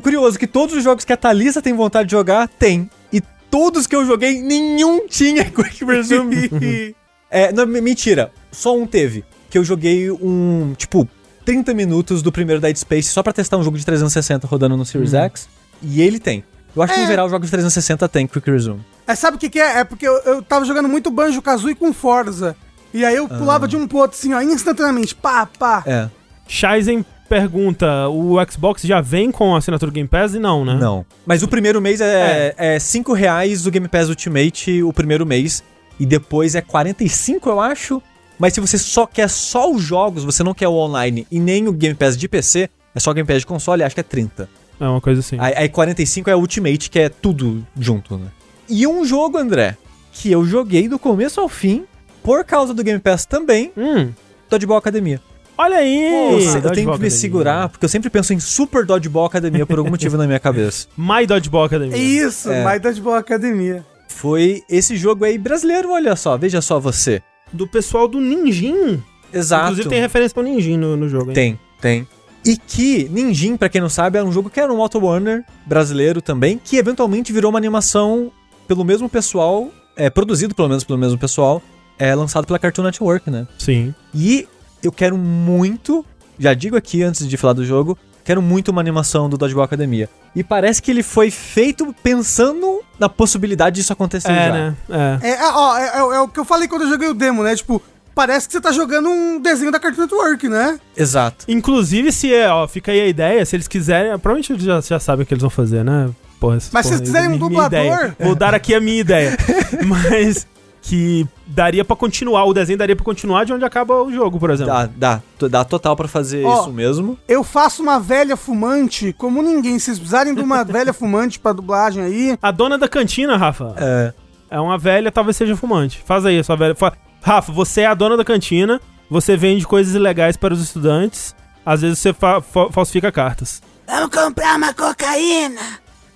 curioso 0.00 0.38
que 0.38 0.46
todos 0.46 0.74
os 0.76 0.82
jogos 0.84 1.04
que 1.04 1.12
a 1.12 1.16
Thalissa 1.16 1.60
tem 1.62 1.72
vontade 1.74 2.08
de 2.08 2.12
jogar, 2.12 2.46
tem. 2.48 2.88
E 3.12 3.20
todos 3.50 3.86
que 3.86 3.96
eu 3.96 4.04
joguei, 4.04 4.40
nenhum 4.40 5.06
tinha 5.08 5.44
Quick 5.50 5.84
Resume. 5.84 6.48
é, 7.30 7.52
não, 7.52 7.66
mentira, 7.66 8.32
só 8.50 8.76
um 8.76 8.86
teve. 8.86 9.24
Que 9.48 9.58
eu 9.58 9.64
joguei 9.64 10.10
um, 10.10 10.74
tipo, 10.76 11.08
30 11.44 11.74
minutos 11.74 12.22
do 12.22 12.30
primeiro 12.30 12.60
Dead 12.60 12.76
Space 12.76 13.08
só 13.10 13.22
pra 13.22 13.32
testar 13.32 13.56
um 13.56 13.62
jogo 13.62 13.76
de 13.78 13.84
360 13.84 14.46
rodando 14.46 14.76
no 14.76 14.84
Series 14.84 15.14
X. 15.14 15.48
E 15.82 16.00
ele 16.02 16.18
tem. 16.20 16.44
Eu 16.74 16.82
acho 16.82 16.94
que, 16.94 17.00
É. 17.00 17.04
em 17.04 17.06
geral, 17.06 17.26
os 17.26 17.32
jogos 17.32 17.46
de 17.46 17.50
360 17.50 18.08
tem 18.08 18.26
Quick 18.26 18.48
Resume. 18.50 18.80
É, 19.06 19.14
sabe 19.14 19.36
o 19.36 19.40
que, 19.40 19.50
que 19.50 19.58
é? 19.58 19.78
É 19.80 19.84
porque 19.84 20.06
eu, 20.06 20.16
eu 20.18 20.42
tava 20.42 20.64
jogando 20.64 20.88
muito 20.88 21.10
Banjo 21.10 21.42
Kazooie 21.42 21.74
com 21.74 21.92
Forza. 21.92 22.54
E 22.94 23.04
aí 23.04 23.16
eu 23.16 23.28
pulava 23.28 23.66
de 23.66 23.76
um 23.76 23.86
pro 23.86 23.98
outro 23.98 24.16
assim, 24.18 24.32
ó, 24.32 24.40
instantaneamente. 24.40 25.14
Pá, 25.14 25.46
pá. 25.46 25.82
É. 25.86 26.08
Shaizen 26.46 27.04
pergunta: 27.28 28.08
o 28.08 28.36
Xbox 28.50 28.82
já 28.82 29.00
vem 29.00 29.30
com 29.30 29.54
a 29.54 29.58
assinatura 29.58 29.90
Game 29.92 30.08
Pass? 30.08 30.34
E 30.34 30.38
não, 30.38 30.64
né? 30.64 30.74
Não. 30.74 31.06
Mas 31.24 31.42
o 31.42 31.48
primeiro 31.48 31.80
mês 31.80 32.00
é, 32.00 32.54
é. 32.56 32.78
5 32.78 33.12
reais 33.12 33.66
o 33.66 33.70
Game 33.70 33.86
Pass 33.88 34.08
Ultimate 34.08 34.82
o 34.82 34.92
primeiro 34.92 35.24
mês. 35.24 35.62
E 36.00 36.06
depois 36.06 36.54
é 36.56 36.60
45, 36.62 37.48
eu 37.48 37.60
acho. 37.60 38.02
Mas 38.38 38.54
se 38.54 38.60
você 38.60 38.78
só 38.78 39.06
quer 39.06 39.28
só 39.28 39.70
os 39.70 39.82
jogos, 39.82 40.24
você 40.24 40.42
não 40.42 40.54
quer 40.54 40.66
o 40.66 40.72
online 40.72 41.26
e 41.30 41.38
nem 41.38 41.68
o 41.68 41.72
Game 41.72 41.94
Pass 41.94 42.16
de 42.16 42.26
PC, 42.26 42.70
é 42.94 42.98
só 42.98 43.10
o 43.10 43.14
Game 43.14 43.26
Pass 43.28 43.40
de 43.40 43.46
console, 43.46 43.82
acho 43.82 43.94
que 43.94 44.00
é 44.00 44.04
30. 44.04 44.48
É 44.80 44.88
uma 44.88 45.00
coisa 45.00 45.20
assim. 45.20 45.36
Aí, 45.38 45.52
aí 45.54 45.68
45 45.68 46.30
é 46.30 46.34
o 46.34 46.38
Ultimate, 46.38 46.88
que 46.88 46.98
é 46.98 47.08
tudo 47.10 47.66
junto, 47.78 48.16
né? 48.16 48.28
E 48.66 48.86
um 48.86 49.04
jogo, 49.04 49.36
André, 49.36 49.76
que 50.10 50.32
eu 50.32 50.42
joguei 50.46 50.88
do 50.88 50.98
começo 50.98 51.38
ao 51.38 51.50
fim, 51.50 51.84
por 52.22 52.42
causa 52.44 52.72
do 52.72 52.82
Game 52.82 52.98
Pass 52.98 53.26
também, 53.26 53.72
Hum, 53.76 54.08
Dodgeball 54.48 54.78
Academia. 54.78 55.20
olha 55.58 55.76
aí! 55.76 56.32
eu, 56.32 56.40
sei- 56.40 56.56
eu 56.56 56.62
tenho 56.62 56.74
que 56.74 56.80
me 56.82 56.88
Academia. 56.92 57.10
segurar, 57.10 57.68
porque 57.68 57.84
eu 57.84 57.88
sempre 57.90 58.08
penso 58.08 58.32
em 58.32 58.40
Super 58.40 58.86
Dodgeball 58.86 59.26
Academia 59.26 59.66
por 59.66 59.78
algum 59.78 59.90
motivo 59.90 60.16
na 60.16 60.26
minha 60.26 60.40
cabeça. 60.40 60.86
My 60.96 61.26
Dodgeball 61.26 61.64
Academia. 61.64 61.96
Isso, 61.98 62.50
É. 62.50 62.64
mais 62.64 62.80
Dodgeball 62.80 63.16
Academia. 63.16 63.84
Foi 64.10 64.62
esse 64.68 64.96
jogo 64.96 65.24
aí 65.24 65.38
brasileiro, 65.38 65.92
olha 65.92 66.14
só, 66.14 66.36
veja 66.36 66.60
só 66.60 66.78
você. 66.78 67.22
Do 67.52 67.66
pessoal 67.66 68.06
do 68.06 68.20
Ninjin. 68.20 69.02
Exato. 69.32 69.64
Inclusive 69.64 69.88
tem 69.88 70.00
referência 70.00 70.38
ao 70.38 70.44
Ninjin 70.44 70.76
no, 70.76 70.96
no 70.96 71.08
jogo, 71.08 71.30
hein? 71.30 71.34
Tem, 71.34 71.60
tem. 71.80 72.08
E 72.44 72.56
que 72.56 73.08
Ninjin, 73.08 73.56
pra 73.56 73.68
quem 73.68 73.80
não 73.80 73.88
sabe, 73.88 74.18
era 74.18 74.26
um 74.26 74.32
jogo 74.32 74.50
que 74.50 74.60
era 74.60 74.70
um 74.70 74.82
Auto 74.82 74.98
Warner 74.98 75.44
brasileiro 75.64 76.20
também, 76.20 76.60
que 76.62 76.76
eventualmente 76.76 77.32
virou 77.32 77.50
uma 77.50 77.58
animação 77.58 78.30
pelo 78.66 78.84
mesmo 78.84 79.08
pessoal, 79.08 79.70
é, 79.96 80.10
produzido 80.10 80.54
pelo 80.54 80.68
menos 80.68 80.84
pelo 80.84 80.98
mesmo 80.98 81.16
pessoal, 81.16 81.62
é 81.98 82.14
lançado 82.14 82.46
pela 82.46 82.58
Cartoon 82.58 82.82
Network, 82.82 83.30
né? 83.30 83.46
Sim. 83.58 83.94
E 84.14 84.46
eu 84.82 84.90
quero 84.92 85.16
muito, 85.16 86.04
já 86.38 86.52
digo 86.52 86.76
aqui 86.76 87.02
antes 87.02 87.26
de 87.26 87.36
falar 87.36 87.52
do 87.54 87.64
jogo, 87.64 87.96
quero 88.30 88.40
muito 88.40 88.68
uma 88.68 88.80
animação 88.80 89.28
do 89.28 89.36
Dodgeball 89.36 89.64
Academia. 89.64 90.08
E 90.36 90.44
parece 90.44 90.80
que 90.80 90.88
ele 90.88 91.02
foi 91.02 91.32
feito 91.32 91.92
pensando 92.00 92.80
na 92.96 93.08
possibilidade 93.08 93.76
disso 93.76 93.92
acontecer 93.92 94.30
É, 94.30 94.46
já. 94.46 94.52
né? 94.52 94.76
É. 95.22 95.28
É, 95.28 95.32
é, 95.32 95.52
ó, 95.52 95.76
é, 95.76 95.84
é- 95.86 96.16
é 96.16 96.20
o 96.20 96.28
que 96.28 96.38
eu 96.38 96.44
falei 96.44 96.68
quando 96.68 96.82
eu 96.82 96.88
joguei 96.88 97.08
o 97.08 97.14
demo, 97.14 97.42
né? 97.42 97.56
Tipo, 97.56 97.82
parece 98.14 98.46
que 98.46 98.52
você 98.52 98.60
tá 98.60 98.70
jogando 98.70 99.08
um 99.08 99.40
desenho 99.40 99.72
da 99.72 99.80
Cartoon 99.80 100.02
Network, 100.02 100.48
né? 100.48 100.78
Exato. 100.96 101.44
Inclusive, 101.48 102.12
se 102.12 102.32
é, 102.32 102.48
ó, 102.48 102.68
fica 102.68 102.92
aí 102.92 103.00
a 103.00 103.06
ideia, 103.08 103.44
se 103.44 103.56
eles 103.56 103.66
quiserem, 103.66 104.10
provavelmente 104.12 104.52
eles 104.52 104.62
já, 104.62 104.80
já 104.80 105.00
sabem 105.00 105.24
o 105.24 105.26
que 105.26 105.34
eles 105.34 105.42
vão 105.42 105.50
fazer, 105.50 105.84
né? 105.84 106.08
Porra, 106.38 106.54
Mas 106.54 106.64
se 106.64 106.70
porra 106.70 106.86
eles 106.88 107.00
quiserem 107.00 107.30
um 107.30 107.36
dublador- 107.38 108.14
dar 108.38 108.54
aqui 108.54 108.74
a 108.76 108.80
minha 108.80 109.00
ideia. 109.00 109.36
Mas 109.84 110.46
que 110.90 111.24
daria 111.46 111.84
pra 111.84 111.94
continuar, 111.94 112.44
o 112.46 112.52
desenho 112.52 112.76
daria 112.76 112.96
pra 112.96 113.04
continuar 113.04 113.44
de 113.44 113.52
onde 113.52 113.64
acaba 113.64 114.02
o 114.02 114.10
jogo, 114.12 114.40
por 114.40 114.50
exemplo. 114.50 114.72
Dá, 114.72 114.86
dá, 114.96 115.48
dá 115.48 115.64
total 115.64 115.94
pra 115.94 116.08
fazer 116.08 116.44
Ó, 116.44 116.60
isso 116.62 116.72
mesmo. 116.72 117.16
Eu 117.28 117.44
faço 117.44 117.80
uma 117.80 118.00
velha 118.00 118.36
fumante 118.36 119.12
como 119.16 119.40
ninguém. 119.40 119.78
Se 119.78 119.84
vocês 119.84 119.98
precisarem 120.00 120.34
de 120.34 120.40
uma 120.42 120.64
velha 120.66 120.92
fumante 120.92 121.38
pra 121.38 121.52
dublagem 121.52 122.02
aí. 122.02 122.36
A 122.42 122.50
dona 122.50 122.76
da 122.76 122.88
cantina, 122.88 123.36
Rafa, 123.36 123.72
É. 123.78 124.12
é 124.50 124.60
uma 124.60 124.76
velha, 124.76 125.12
talvez 125.12 125.36
seja 125.36 125.56
fumante. 125.56 126.02
Faz 126.04 126.26
aí 126.26 126.40
a 126.40 126.42
sua 126.42 126.56
velha. 126.56 126.74
fa- 126.74 126.92
Rafa, 127.22 127.52
você 127.52 127.82
é 127.82 127.86
a 127.86 127.94
dona 127.94 128.16
da 128.16 128.24
cantina, 128.24 128.80
você 129.08 129.36
vende 129.36 129.64
coisas 129.68 129.94
ilegais 129.94 130.36
para 130.36 130.52
os 130.52 130.60
estudantes, 130.60 131.36
às 131.64 131.82
vezes 131.82 132.00
você 132.00 132.12
fa- 132.12 132.40
fa- 132.40 132.68
falsifica 132.72 133.12
cartas. 133.12 133.62
Vamos 133.86 134.10
comprar 134.10 134.56
uma 134.56 134.74
cocaína. 134.74 135.60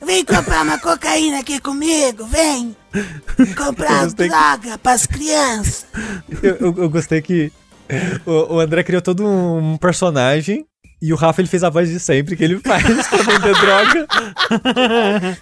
Vem 0.04 0.24
comprar 0.24 0.62
uma 0.62 0.78
cocaína 0.78 1.40
aqui 1.40 1.58
comigo, 1.60 2.26
vem. 2.26 2.76
Comprar 3.56 4.04
gostei 4.04 4.28
que- 4.28 4.34
droga 4.34 4.78
pras 4.78 5.06
crianças. 5.06 5.86
Eu, 6.42 6.56
eu- 6.56 6.74
eu 6.78 6.90
gostei 6.90 7.20
que 7.22 7.50
o, 8.26 8.54
o 8.56 8.60
André 8.60 8.82
criou 8.82 9.00
todo 9.02 9.26
um 9.26 9.76
personagem 9.78 10.64
e 11.02 11.12
o 11.12 11.16
Rafa 11.16 11.40
ele 11.40 11.48
fez 11.48 11.64
a 11.64 11.70
voz 11.70 11.88
de 11.88 11.98
sempre 12.00 12.36
que 12.36 12.44
ele 12.44 12.60
faz 12.60 12.82
pra 13.08 13.18
vender 13.18 13.54
droga. 13.60 14.06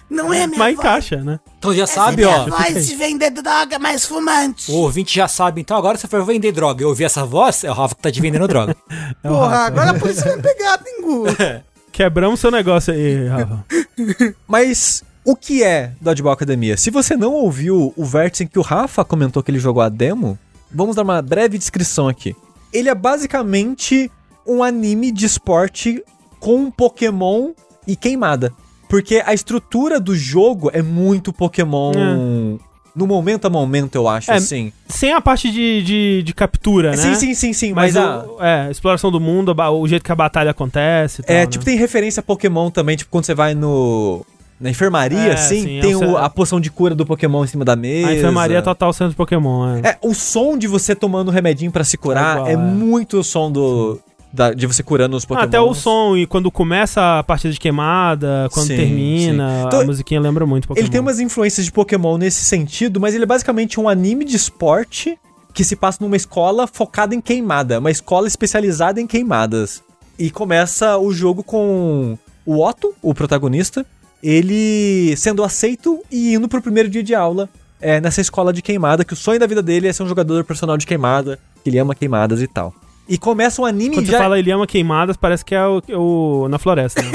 Não 0.09 0.33
é 0.33 0.47
minha 0.47 0.59
Mas 0.59 0.75
voz. 0.75 0.85
encaixa, 0.87 1.17
né? 1.17 1.39
Então 1.57 1.73
já 1.73 1.83
Essa 1.83 1.93
sabe, 1.93 2.23
é 2.23 2.25
minha 2.25 2.37
ó. 2.37 2.45
voz 2.49 2.87
de 2.87 2.95
vender 2.95 3.29
droga 3.31 3.77
mais 3.79 4.05
fumante. 4.05 4.71
O 4.71 4.75
ouvinte 4.75 5.15
já 5.15 5.27
sabe. 5.27 5.61
Então 5.61 5.77
agora 5.77 5.97
você 5.97 6.07
for 6.07 6.25
vender 6.25 6.51
droga. 6.51 6.83
Eu 6.83 6.89
ouvi 6.89 7.03
essa 7.03 7.25
voz, 7.25 7.63
é 7.63 7.69
o 7.71 7.73
Rafa 7.73 7.95
que 7.95 8.01
tá 8.01 8.11
te 8.11 8.19
vendendo 8.21 8.47
droga. 8.47 8.75
É 9.23 9.27
Porra, 9.27 9.47
Rafa. 9.49 9.65
agora 9.67 9.89
a 9.91 9.93
polícia 9.99 10.23
vai 10.23 10.41
pegar, 10.41 10.77
Tengu. 10.79 11.25
Quebramos 11.93 12.39
seu 12.39 12.49
negócio 12.49 12.91
aí, 12.91 13.27
Rafa. 13.27 13.63
Mas 14.47 15.03
o 15.23 15.35
que 15.35 15.63
é 15.63 15.91
Dodgeball 16.01 16.33
Academia? 16.33 16.75
Se 16.75 16.89
você 16.89 17.15
não 17.15 17.33
ouviu 17.33 17.93
o 17.95 18.03
vértice 18.03 18.43
em 18.43 18.47
que 18.47 18.57
o 18.57 18.63
Rafa 18.63 19.05
comentou 19.05 19.43
que 19.43 19.51
ele 19.51 19.59
jogou 19.59 19.83
a 19.83 19.89
demo, 19.89 20.37
vamos 20.71 20.95
dar 20.95 21.03
uma 21.03 21.21
breve 21.21 21.55
descrição 21.55 22.07
aqui. 22.07 22.35
Ele 22.73 22.89
é 22.89 22.95
basicamente 22.95 24.09
um 24.45 24.63
anime 24.63 25.11
de 25.11 25.27
esporte 25.27 26.03
com 26.39 26.71
Pokémon 26.71 27.51
e 27.85 27.95
queimada. 27.95 28.51
Porque 28.89 29.21
a 29.23 29.33
estrutura 29.33 29.99
do 29.99 30.15
jogo 30.15 30.71
é 30.73 30.81
muito 30.81 31.31
Pokémon 31.31 32.57
no 32.95 33.07
momento 33.07 33.45
a 33.45 33.49
momento, 33.49 33.95
eu 33.95 34.07
acho, 34.07 34.31
É, 34.31 34.35
assim. 34.35 34.71
Sem 34.87 35.11
a 35.13 35.19
parte 35.21 35.51
de, 35.51 35.81
de, 35.83 36.23
de 36.23 36.33
captura, 36.33 36.91
né? 36.91 36.97
Sim, 36.97 37.15
sim, 37.15 37.33
sim, 37.33 37.53
sim, 37.53 37.73
Mas, 37.73 37.95
mas, 37.95 38.03
a- 38.05 38.25
o- 38.25 38.43
é, 38.43 38.69
exploração 38.71 39.11
do 39.11 39.19
mundo, 39.19 39.53
o 39.57 39.87
jeito 39.87 40.03
que 40.03 40.11
a 40.11 40.15
batalha 40.15 40.51
acontece 40.51 41.21
e 41.21 41.23
tal, 41.23 41.35
É, 41.35 41.39
né? 41.41 41.45
tipo, 41.47 41.65
tem 41.65 41.77
referência 41.77 42.19
a 42.19 42.23
Pokémon 42.23 42.69
também, 42.69 42.95
tipo, 42.95 43.09
quando 43.11 43.25
você 43.25 43.33
vai 43.33 43.53
no. 43.55 44.25
Na 44.61 44.69
enfermaria, 44.69 45.17
É, 45.19 45.33
assim, 45.33 45.61
sim, 45.61 45.79
tem 45.81 45.91
é 45.91 45.97
o 45.97 46.11
o- 46.11 46.17
a 46.17 46.29
poção 46.29 46.61
de 46.61 46.69
cura 46.69 46.95
do 46.95 47.05
Pokémon 47.05 47.43
em 47.43 47.47
cima 47.47 47.65
da 47.65 47.75
mesa. 47.75 48.07
A 48.09 48.13
enfermaria 48.15 48.59
é 48.59 48.61
total 48.61 48.93
centro 48.93 49.09
de 49.09 49.15
Pokémon, 49.17 49.75
é. 49.83 49.89
É, 49.89 49.97
o 50.01 50.13
som 50.13 50.57
de 50.57 50.67
você 50.67 50.95
tomando 50.95 51.31
remedinho 51.31 51.69
pra 51.71 51.83
se 51.83 51.97
curar 51.97 52.35
igual, 52.37 52.47
é, 52.47 52.53
é. 52.53 52.57
muito 52.57 53.17
o 53.19 53.23
som 53.23 53.51
do. 53.51 53.99
Da- 54.33 54.51
de 54.51 54.65
você 54.65 54.81
curando 54.81 55.15
os 55.15 55.23
Pokémon. 55.23 55.45
Até 55.45 55.61
o 55.61 55.73
som, 55.75 56.17
e 56.17 56.25
quando 56.25 56.49
começa 56.49 57.19
a 57.19 57.23
partida 57.23 57.53
de 57.53 57.59
queimada, 57.59 58.49
quando 58.51 58.67
Sim, 58.67 58.75
termina, 58.75 59.49
sim. 59.61 59.67
Então, 59.67 59.81
a 59.81 59.85
musiquinha 59.85 60.19
lembra 60.19 60.45
muito 60.45 60.67
Pokémon. 60.67 60.83
Ele 60.83 60.91
tem 60.91 60.99
umas 60.99 61.19
influências 61.19 61.65
de 61.65 61.71
Pokémon 61.71 62.17
nesse 62.17 62.43
sentido, 62.43 62.99
mas 62.99 63.13
ele 63.13 63.23
é 63.23 63.27
basicamente 63.27 63.79
um 63.79 63.87
anime 63.87 64.25
de 64.25 64.35
esporte 64.35 65.17
que 65.53 65.63
se 65.63 65.75
passa 65.75 65.99
numa 66.01 66.15
escola 66.17 66.65
focada 66.65 67.13
em 67.13 67.21
queimada, 67.21 67.77
uma 67.77 67.91
escola 67.91 68.27
especializada 68.27 68.99
em 68.99 69.05
queimadas. 69.05 69.83
E 70.17 70.31
começa 70.31 70.97
o 70.97 71.13
jogo 71.13 71.43
com 71.43 72.17
o 72.43 72.63
Otto, 72.65 72.93
o 73.03 73.13
protagonista, 73.13 73.85
ele 74.21 75.13
sendo 75.15 75.43
aceito 75.43 76.01
e 76.11 76.33
indo 76.33 76.47
pro 76.47 76.61
primeiro 76.61 76.89
dia 76.89 77.03
de 77.03 77.13
aula 77.13 77.47
é, 77.79 77.99
nessa 78.01 78.21
escola 78.21 78.51
de 78.53 78.61
queimada, 78.61 79.03
que 79.03 79.13
o 79.13 79.15
sonho 79.15 79.39
da 79.39 79.45
vida 79.45 79.61
dele 79.61 79.87
é 79.87 79.93
ser 79.93 80.01
um 80.03 80.07
jogador 80.07 80.43
profissional 80.43 80.77
de 80.77 80.87
queimada, 80.87 81.37
que 81.63 81.69
ele 81.69 81.77
ama 81.77 81.93
queimadas 81.93 82.41
e 82.41 82.47
tal. 82.47 82.73
E 83.07 83.17
começa 83.17 83.61
um 83.61 83.65
anime 83.65 83.95
Quando 83.95 84.05
já... 84.05 84.13
você 84.13 84.17
fala 84.23 84.39
ele 84.39 84.49
ama 84.49 84.65
queimadas, 84.65 85.17
parece 85.17 85.43
que 85.43 85.53
é 85.53 85.61
o, 85.67 85.81
o- 85.89 86.47
na 86.47 86.57
floresta. 86.57 87.01
Né? 87.01 87.09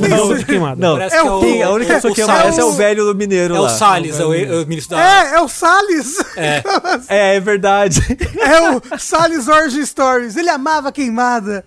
Não, 0.08 0.28
não, 0.34 0.42
queimada. 0.42 0.76
Não, 0.80 0.96
Parece 0.96 1.16
É 1.16 1.20
que 1.22 1.28
o- 1.28 1.40
quem- 1.40 1.62
a 1.62 1.70
única 1.70 1.94
pessoa 1.94 2.14
que 2.14 2.20
ama 2.22 2.32
Salles. 2.34 2.48
essa 2.52 2.60
é 2.62 2.64
o 2.64 2.72
velho 2.72 3.14
mineiro 3.14 3.54
É 3.54 3.60
lá. 3.60 3.66
o 3.66 3.68
Salles, 3.68 4.18
é 4.18 4.24
o, 4.24 4.32
é 4.32 4.62
o 4.62 4.66
ministro 4.66 4.96
da... 4.96 5.02
É, 5.02 5.34
é 5.34 5.40
o 5.42 5.48
Salles. 5.48 6.16
É. 6.36 6.62
É, 7.10 7.36
é 7.36 7.40
verdade. 7.40 8.00
É 8.40 8.70
o 8.70 8.98
Salles 8.98 9.48
Origin 9.48 9.84
Stories. 9.84 10.36
Ele 10.36 10.48
amava 10.48 10.90
queimada. 10.90 11.62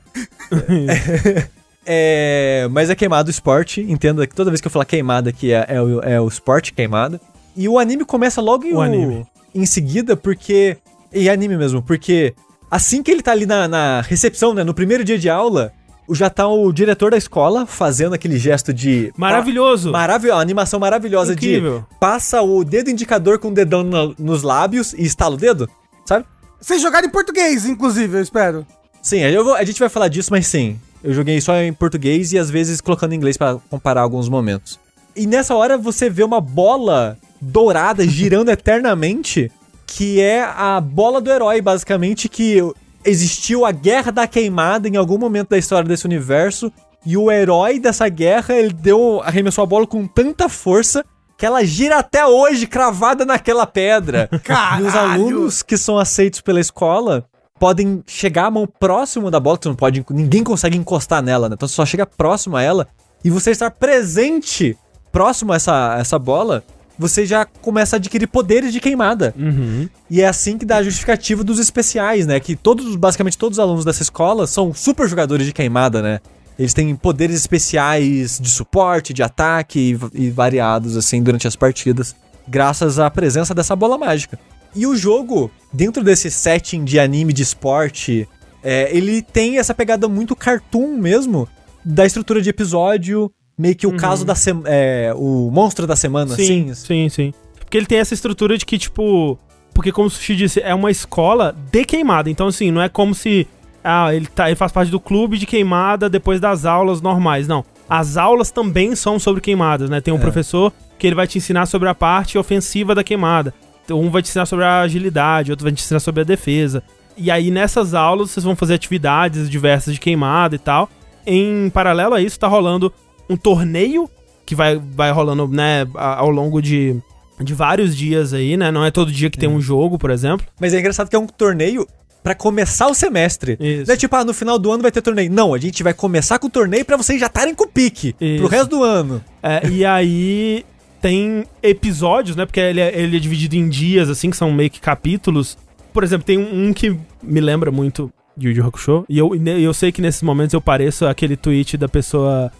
É, 1.85 2.67
mas 2.71 2.89
é 2.89 2.95
queimado 2.95 3.27
o 3.27 3.31
esporte. 3.31 3.81
Entenda 3.81 4.25
que 4.25 4.33
toda 4.35 4.49
vez 4.49 4.59
que 4.59 4.67
eu 4.67 4.71
falar 4.71 4.85
queimada 4.85 5.29
aqui 5.29 5.53
é, 5.53 5.65
é, 5.69 5.81
o, 5.81 5.99
é 6.01 6.19
o 6.21 6.27
esporte 6.27 6.73
queimada. 6.73 7.21
E 7.55 7.69
o 7.69 7.77
anime 7.77 8.03
começa 8.03 8.41
logo 8.41 8.65
em, 8.65 8.73
O 8.73 8.77
o- 8.77 8.81
anime. 8.81 9.25
em 9.53 9.65
seguida, 9.65 10.17
porque. 10.17 10.77
E 11.13 11.29
é 11.29 11.31
anime 11.31 11.55
mesmo, 11.57 11.81
porque 11.81 12.33
assim 12.75 13.01
que 13.03 13.11
ele 13.11 13.21
tá 13.21 13.31
ali 13.31 13.45
na, 13.45 13.67
na 13.67 14.01
recepção, 14.01 14.53
né? 14.53 14.63
No 14.63 14.73
primeiro 14.73 15.03
dia 15.03 15.17
de 15.17 15.29
aula, 15.29 15.71
já 16.11 16.29
tá 16.29 16.47
o 16.47 16.71
diretor 16.71 17.11
da 17.11 17.17
escola 17.17 17.65
fazendo 17.65 18.13
aquele 18.13 18.37
gesto 18.37 18.73
de. 18.73 19.11
Maravilhoso. 19.17 19.91
Maravilhosa, 19.91 20.41
animação 20.41 20.79
maravilhosa 20.79 21.33
Incrível. 21.33 21.79
de 21.89 21.99
passa 21.99 22.41
o 22.41 22.63
dedo 22.63 22.89
indicador 22.89 23.39
com 23.39 23.47
o 23.49 23.53
dedão 23.53 23.83
no- 23.83 24.15
nos 24.19 24.43
lábios 24.43 24.93
e 24.93 25.03
estala 25.03 25.35
o 25.35 25.37
dedo, 25.37 25.69
sabe? 26.05 26.25
Vocês 26.61 26.81
jogaram 26.81 27.07
em 27.07 27.11
português, 27.11 27.65
inclusive, 27.65 28.17
eu 28.17 28.21
espero. 28.21 28.65
Sim, 29.01 29.19
eu 29.19 29.43
vou- 29.43 29.55
a 29.55 29.63
gente 29.63 29.79
vai 29.79 29.89
falar 29.89 30.07
disso, 30.07 30.29
mas 30.31 30.47
sim. 30.47 30.79
Eu 31.03 31.13
joguei 31.13 31.39
só 31.39 31.55
em 31.57 31.71
português 31.71 32.33
e 32.33 32.39
às 32.39 32.49
vezes 32.49 32.81
colocando 32.81 33.13
em 33.13 33.15
inglês 33.17 33.37
pra 33.37 33.57
comparar 33.69 34.01
alguns 34.01 34.27
momentos. 34.27 34.79
E 35.15 35.27
nessa 35.27 35.53
hora 35.55 35.77
você 35.77 36.09
vê 36.09 36.23
uma 36.23 36.41
bola 36.41 37.17
dourada 37.39 38.07
girando 38.07 38.49
eternamente, 38.51 39.51
que 39.85 40.21
é 40.21 40.43
a 40.43 40.79
bola 40.81 41.21
do 41.21 41.31
herói, 41.31 41.61
basicamente, 41.61 42.27
que 42.27 42.61
existiu 43.03 43.65
a 43.65 43.71
guerra 43.71 44.11
da 44.11 44.27
queimada 44.27 44.87
em 44.87 44.97
algum 44.97 45.17
momento 45.17 45.49
da 45.49 45.57
história 45.57 45.87
desse 45.87 46.05
universo. 46.05 46.71
E 47.05 47.15
o 47.15 47.31
herói 47.31 47.79
dessa 47.79 48.09
guerra, 48.09 48.55
ele 48.55 48.73
deu, 48.73 49.21
arremessou 49.23 49.63
a 49.63 49.67
bola 49.67 49.85
com 49.85 50.07
tanta 50.07 50.49
força 50.49 51.05
que 51.37 51.45
ela 51.45 51.63
gira 51.63 51.99
até 51.99 52.25
hoje, 52.25 52.65
cravada 52.65 53.25
naquela 53.25 53.67
pedra. 53.67 54.29
E 54.79 54.83
os 54.83 54.95
alunos 54.95 55.61
que 55.61 55.77
são 55.77 55.97
aceitos 55.97 56.41
pela 56.41 56.59
escola 56.59 57.25
podem 57.59 58.03
chegar 58.07 58.45
a 58.45 58.51
mão 58.51 58.67
próximo 58.67 59.31
da 59.31 59.39
bola, 59.39 59.57
que 59.57 59.67
não 59.67 59.75
pode, 59.75 60.05
ninguém 60.09 60.43
consegue 60.43 60.77
encostar 60.77 61.21
nela, 61.21 61.47
né? 61.47 61.55
Então 61.55 61.67
você 61.67 61.75
só 61.75 61.85
chega 61.85 62.05
próximo 62.05 62.57
a 62.57 62.61
ela 62.61 62.87
e 63.23 63.29
você 63.29 63.51
estar 63.51 63.71
presente 63.71 64.77
próximo 65.11 65.53
a 65.53 65.55
essa, 65.55 65.95
essa 65.99 66.19
bola, 66.19 66.63
você 66.97 67.25
já 67.25 67.45
começa 67.45 67.95
a 67.95 67.97
adquirir 67.97 68.27
poderes 68.27 68.71
de 68.71 68.79
queimada. 68.79 69.33
Uhum. 69.37 69.87
E 70.09 70.21
é 70.21 70.27
assim 70.27 70.57
que 70.57 70.65
dá 70.65 70.77
a 70.77 70.83
justificativa 70.83 71.43
dos 71.43 71.59
especiais, 71.59 72.25
né? 72.25 72.39
Que 72.39 72.55
todos, 72.55 72.95
basicamente 72.95 73.37
todos 73.37 73.57
os 73.57 73.63
alunos 73.63 73.85
dessa 73.85 74.01
escola 74.01 74.47
são 74.47 74.73
super 74.73 75.07
jogadores 75.07 75.45
de 75.45 75.53
queimada, 75.53 76.01
né? 76.01 76.19
Eles 76.57 76.73
têm 76.73 76.95
poderes 76.95 77.35
especiais 77.35 78.39
de 78.39 78.49
suporte, 78.49 79.13
de 79.13 79.21
ataque 79.21 79.97
e, 80.13 80.25
e 80.25 80.29
variados, 80.29 80.95
assim, 80.95 81.21
durante 81.21 81.47
as 81.47 81.55
partidas, 81.55 82.15
graças 82.47 82.97
à 82.97 83.09
presença 83.09 83.53
dessa 83.53 83.75
bola 83.75 83.97
mágica. 83.97 84.39
E 84.73 84.87
o 84.87 84.95
jogo, 84.95 85.51
dentro 85.73 86.03
desse 86.03 86.31
setting 86.31 86.83
de 86.83 86.99
anime 86.99 87.33
de 87.33 87.43
esporte, 87.43 88.27
é, 88.63 88.89
ele 88.95 89.21
tem 89.21 89.57
essa 89.57 89.73
pegada 89.73 90.07
muito 90.07 90.35
cartoon 90.35 90.97
mesmo, 90.97 91.47
da 91.83 92.05
estrutura 92.05 92.41
de 92.41 92.49
episódio, 92.49 93.31
meio 93.57 93.75
que 93.75 93.87
o 93.87 93.95
caso 93.95 94.25
da 94.25 94.35
semana. 94.35 94.69
o 95.15 95.49
monstro 95.51 95.85
da 95.87 95.95
semana, 95.95 96.35
Sim, 96.35 96.71
assim. 96.71 96.73
sim, 96.73 97.09
sim. 97.09 97.33
Porque 97.59 97.77
ele 97.77 97.85
tem 97.85 97.97
essa 97.99 98.13
estrutura 98.13 98.57
de 98.57 98.65
que, 98.65 98.77
tipo. 98.77 99.37
Porque, 99.73 99.91
como 99.91 100.07
o 100.07 100.09
Sushi 100.09 100.35
disse, 100.35 100.61
é 100.61 100.73
uma 100.73 100.89
escola 100.89 101.53
de 101.71 101.83
queimada. 101.83 102.29
Então, 102.29 102.47
assim, 102.47 102.71
não 102.71 102.81
é 102.81 102.87
como 102.87 103.13
se. 103.13 103.47
Ah, 103.83 104.13
ele, 104.15 104.25
tá, 104.25 104.47
ele 104.47 104.55
faz 104.55 104.71
parte 104.71 104.89
do 104.89 104.99
clube 104.99 105.37
de 105.37 105.45
queimada 105.45 106.09
depois 106.09 106.39
das 106.39 106.65
aulas 106.65 107.01
normais. 107.01 107.47
Não. 107.47 107.63
As 107.89 108.17
aulas 108.17 108.49
também 108.49 108.95
são 108.95 109.19
sobre 109.19 109.41
queimadas, 109.41 109.89
né? 109.89 110.01
Tem 110.01 110.13
um 110.13 110.17
É. 110.17 110.21
professor 110.21 110.71
que 110.97 111.05
ele 111.05 111.15
vai 111.15 111.27
te 111.27 111.37
ensinar 111.37 111.65
sobre 111.67 111.87
a 111.89 111.93
parte 111.93 112.37
ofensiva 112.37 112.95
da 112.95 113.03
queimada. 113.03 113.53
Um 113.91 114.09
vai 114.09 114.23
te 114.23 114.29
ensinar 114.29 114.47
sobre 114.47 114.65
a 114.65 114.79
agilidade, 114.81 115.51
outro 115.51 115.65
vai 115.65 115.71
te 115.73 115.83
ensinar 115.83 115.99
sobre 115.99 116.21
a 116.21 116.23
defesa. 116.23 116.81
E 117.15 117.29
aí, 117.29 117.51
nessas 117.51 117.93
aulas, 117.93 118.31
vocês 118.31 118.43
vão 118.43 118.55
fazer 118.55 118.73
atividades 118.73 119.47
diversas 119.49 119.93
de 119.93 119.99
queimada 119.99 120.55
e 120.55 120.59
tal. 120.59 120.89
Em 121.27 121.69
paralelo 121.69 122.15
a 122.15 122.21
isso, 122.21 122.39
tá 122.39 122.47
rolando 122.47 122.91
um 123.29 123.37
torneio 123.37 124.09
que 124.45 124.55
vai, 124.55 124.79
vai 124.79 125.11
rolando, 125.11 125.47
né, 125.47 125.87
ao 125.95 126.29
longo 126.29 126.61
de, 126.61 126.95
de 127.39 127.53
vários 127.53 127.95
dias 127.95 128.33
aí, 128.33 128.55
né? 128.55 128.71
Não 128.71 128.85
é 128.85 128.91
todo 128.91 129.11
dia 129.11 129.29
que 129.29 129.39
tem 129.39 129.49
um 129.49 129.59
jogo, 129.59 129.97
por 129.97 130.11
exemplo. 130.11 130.45
Mas 130.59 130.73
é 130.73 130.79
engraçado 130.79 131.09
que 131.09 131.15
é 131.15 131.19
um 131.19 131.25
torneio 131.25 131.87
pra 132.23 132.35
começar 132.35 132.87
o 132.87 132.93
semestre. 132.93 133.57
Isso. 133.59 133.87
Não 133.87 133.93
é 133.93 133.97
tipo, 133.97 134.15
ah, 134.15 134.23
no 134.23 134.33
final 134.33 134.57
do 134.57 134.71
ano 134.71 134.81
vai 134.81 134.91
ter 134.91 135.01
torneio. 135.01 135.31
Não, 135.31 135.53
a 135.53 135.57
gente 135.57 135.83
vai 135.83 135.93
começar 135.93 136.39
com 136.39 136.47
o 136.47 136.49
torneio 136.49 136.85
pra 136.85 136.97
vocês 136.97 137.19
já 137.19 137.27
estarem 137.27 137.55
com 137.55 137.65
o 137.65 137.67
pique 137.67 138.13
pro 138.13 138.25
Isso. 138.27 138.47
resto 138.47 138.69
do 138.69 138.83
ano. 138.83 139.23
É, 139.41 139.67
e 139.67 139.85
aí 139.85 140.65
tem 141.01 141.45
episódios, 141.61 142.35
né? 142.35 142.45
Porque 142.45 142.59
ele 142.59 142.81
é, 142.81 142.99
ele 142.99 143.17
é 143.17 143.19
dividido 143.19 143.55
em 143.55 143.69
dias, 143.69 144.09
assim, 144.09 144.29
que 144.29 144.37
são 144.37 144.51
meio 144.51 144.69
que 144.69 144.79
capítulos. 144.79 145.57
Por 145.93 146.03
exemplo, 146.03 146.25
tem 146.25 146.37
um, 146.37 146.67
um 146.67 146.73
que 146.73 146.95
me 147.21 147.39
lembra 147.39 147.71
muito 147.71 148.11
de 148.35 148.47
Yu 148.47 148.57
Yu 148.57 148.67
Hakusho. 148.67 149.05
E 149.07 149.17
eu, 149.17 149.35
eu 149.35 149.73
sei 149.73 149.91
que 149.91 150.01
nesses 150.01 150.21
momentos 150.21 150.53
eu 150.53 150.61
pareço 150.61 151.05
aquele 151.05 151.35
tweet 151.35 151.77
da 151.77 151.87
pessoa... 151.87 152.51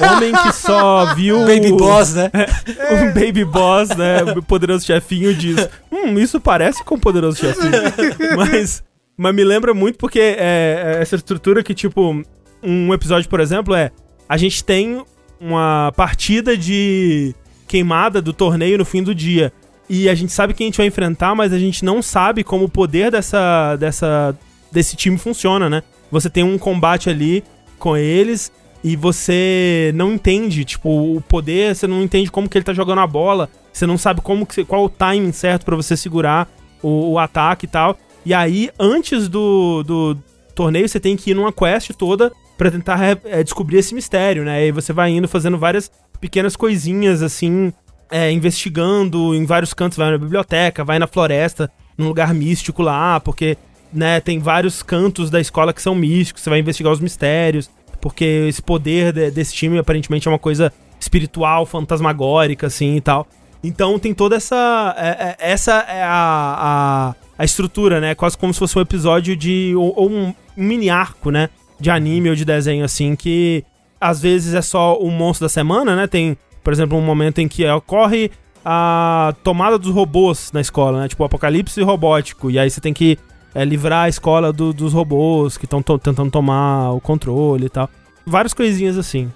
Homem 0.00 0.32
que 0.32 0.52
só 0.52 1.14
viu... 1.14 1.40
Baby 1.46 1.72
Boss, 1.72 2.14
né? 2.14 2.30
um 2.90 3.12
baby 3.12 3.44
boss, 3.44 3.90
né? 3.90 4.22
O 4.36 4.42
poderoso 4.42 4.84
chefinho 4.84 5.34
diz: 5.34 5.68
Hum, 5.90 6.18
isso 6.18 6.40
parece 6.40 6.84
com 6.84 6.94
o 6.94 7.00
poderoso 7.00 7.38
chefinho. 7.38 7.72
mas, 8.36 8.82
mas 9.16 9.34
me 9.34 9.44
lembra 9.44 9.74
muito 9.74 9.98
porque 9.98 10.20
é, 10.20 10.36
é 10.38 10.98
essa 11.00 11.16
estrutura 11.16 11.62
que, 11.62 11.74
tipo, 11.74 12.22
um 12.62 12.94
episódio, 12.94 13.28
por 13.28 13.40
exemplo, 13.40 13.74
é: 13.74 13.90
a 14.28 14.36
gente 14.36 14.64
tem 14.64 15.04
uma 15.40 15.92
partida 15.96 16.56
de 16.56 17.34
queimada 17.66 18.22
do 18.22 18.32
torneio 18.32 18.78
no 18.78 18.84
fim 18.84 19.02
do 19.02 19.14
dia. 19.14 19.52
E 19.88 20.08
a 20.08 20.14
gente 20.14 20.32
sabe 20.32 20.54
quem 20.54 20.66
a 20.66 20.68
gente 20.68 20.78
vai 20.78 20.86
enfrentar, 20.86 21.34
mas 21.34 21.52
a 21.52 21.58
gente 21.58 21.84
não 21.84 22.00
sabe 22.00 22.42
como 22.42 22.64
o 22.64 22.68
poder 22.70 23.10
dessa, 23.10 23.76
dessa, 23.76 24.34
desse 24.72 24.96
time 24.96 25.18
funciona, 25.18 25.68
né? 25.68 25.82
Você 26.10 26.30
tem 26.30 26.42
um 26.42 26.56
combate 26.56 27.10
ali 27.10 27.44
com 27.78 27.94
eles 27.94 28.50
e 28.84 28.96
você 28.96 29.90
não 29.94 30.12
entende, 30.12 30.62
tipo, 30.62 31.16
o 31.16 31.20
poder, 31.22 31.74
você 31.74 31.86
não 31.86 32.02
entende 32.02 32.30
como 32.30 32.46
que 32.46 32.58
ele 32.58 32.66
tá 32.66 32.74
jogando 32.74 33.00
a 33.00 33.06
bola, 33.06 33.48
você 33.72 33.86
não 33.86 33.96
sabe 33.96 34.20
como 34.20 34.44
que, 34.44 34.62
qual 34.62 34.84
o 34.84 34.90
timing 34.90 35.32
certo 35.32 35.64
pra 35.64 35.74
você 35.74 35.96
segurar 35.96 36.46
o, 36.82 37.12
o 37.12 37.18
ataque 37.18 37.64
e 37.64 37.68
tal. 37.68 37.98
E 38.26 38.34
aí, 38.34 38.68
antes 38.78 39.26
do, 39.26 39.82
do 39.82 40.18
torneio, 40.54 40.86
você 40.86 41.00
tem 41.00 41.16
que 41.16 41.30
ir 41.30 41.34
numa 41.34 41.50
quest 41.50 41.92
toda 41.92 42.30
pra 42.58 42.70
tentar 42.70 43.02
é, 43.02 43.18
é, 43.24 43.42
descobrir 43.42 43.78
esse 43.78 43.94
mistério, 43.94 44.44
né? 44.44 44.60
E 44.60 44.64
aí 44.64 44.70
você 44.70 44.92
vai 44.92 45.10
indo 45.10 45.26
fazendo 45.26 45.56
várias 45.56 45.90
pequenas 46.20 46.54
coisinhas, 46.54 47.22
assim, 47.22 47.72
é, 48.10 48.30
investigando 48.30 49.34
em 49.34 49.46
vários 49.46 49.72
cantos, 49.72 49.96
vai 49.96 50.10
na 50.10 50.18
biblioteca, 50.18 50.84
vai 50.84 50.98
na 50.98 51.06
floresta, 51.06 51.70
num 51.96 52.08
lugar 52.08 52.34
místico 52.34 52.82
lá, 52.82 53.18
porque, 53.18 53.56
né, 53.90 54.20
tem 54.20 54.38
vários 54.38 54.82
cantos 54.82 55.30
da 55.30 55.40
escola 55.40 55.72
que 55.72 55.80
são 55.80 55.94
místicos, 55.94 56.42
você 56.42 56.50
vai 56.50 56.58
investigar 56.58 56.92
os 56.92 57.00
mistérios, 57.00 57.70
porque 58.04 58.44
esse 58.50 58.60
poder 58.60 59.14
de- 59.14 59.30
desse 59.30 59.54
time 59.54 59.78
aparentemente 59.78 60.28
é 60.28 60.30
uma 60.30 60.38
coisa 60.38 60.70
espiritual, 61.00 61.64
fantasmagórica, 61.64 62.66
assim, 62.66 62.96
e 62.96 63.00
tal. 63.00 63.26
Então 63.62 63.98
tem 63.98 64.12
toda 64.12 64.36
essa. 64.36 64.94
é- 64.98 65.08
é- 65.30 65.36
essa 65.52 65.72
é 65.88 66.02
a, 66.02 66.14
a, 66.58 67.14
a 67.38 67.44
estrutura, 67.46 68.02
né? 68.02 68.14
Quase 68.14 68.36
como 68.36 68.52
se 68.52 68.58
fosse 68.58 68.78
um 68.78 68.82
episódio 68.82 69.34
de. 69.34 69.72
ou, 69.74 69.94
ou 69.96 70.10
um 70.10 70.34
mini 70.54 70.90
arco, 70.90 71.30
né? 71.30 71.48
De 71.80 71.88
anime 71.90 72.28
ou 72.28 72.34
de 72.36 72.44
desenho, 72.44 72.84
assim, 72.84 73.16
que 73.16 73.64
às 73.98 74.20
vezes 74.20 74.52
é 74.52 74.60
só 74.60 74.98
o 74.98 75.10
monstro 75.10 75.46
da 75.46 75.48
semana, 75.48 75.96
né? 75.96 76.06
Tem, 76.06 76.36
por 76.62 76.74
exemplo, 76.74 76.98
um 76.98 77.00
momento 77.02 77.38
em 77.38 77.48
que 77.48 77.66
ocorre 77.70 78.30
a 78.62 79.34
tomada 79.42 79.78
dos 79.78 79.90
robôs 79.90 80.50
na 80.52 80.60
escola, 80.60 81.00
né? 81.00 81.08
Tipo, 81.08 81.24
apocalipse 81.24 81.80
robótico. 81.82 82.50
E 82.50 82.58
aí 82.58 82.68
você 82.68 82.82
tem 82.82 82.92
que 82.92 83.18
é, 83.54 83.64
livrar 83.64 84.04
a 84.04 84.08
escola 84.08 84.52
do- 84.52 84.72
dos 84.72 84.92
robôs 84.92 85.56
que 85.56 85.64
estão 85.64 85.80
tentando 85.82 86.30
tomar 86.30 86.92
o 86.92 87.00
controle 87.00 87.66
e 87.66 87.70
tal. 87.70 87.88
Várias 88.26 88.52
coisinhas 88.54 88.96
assim. 88.98 89.30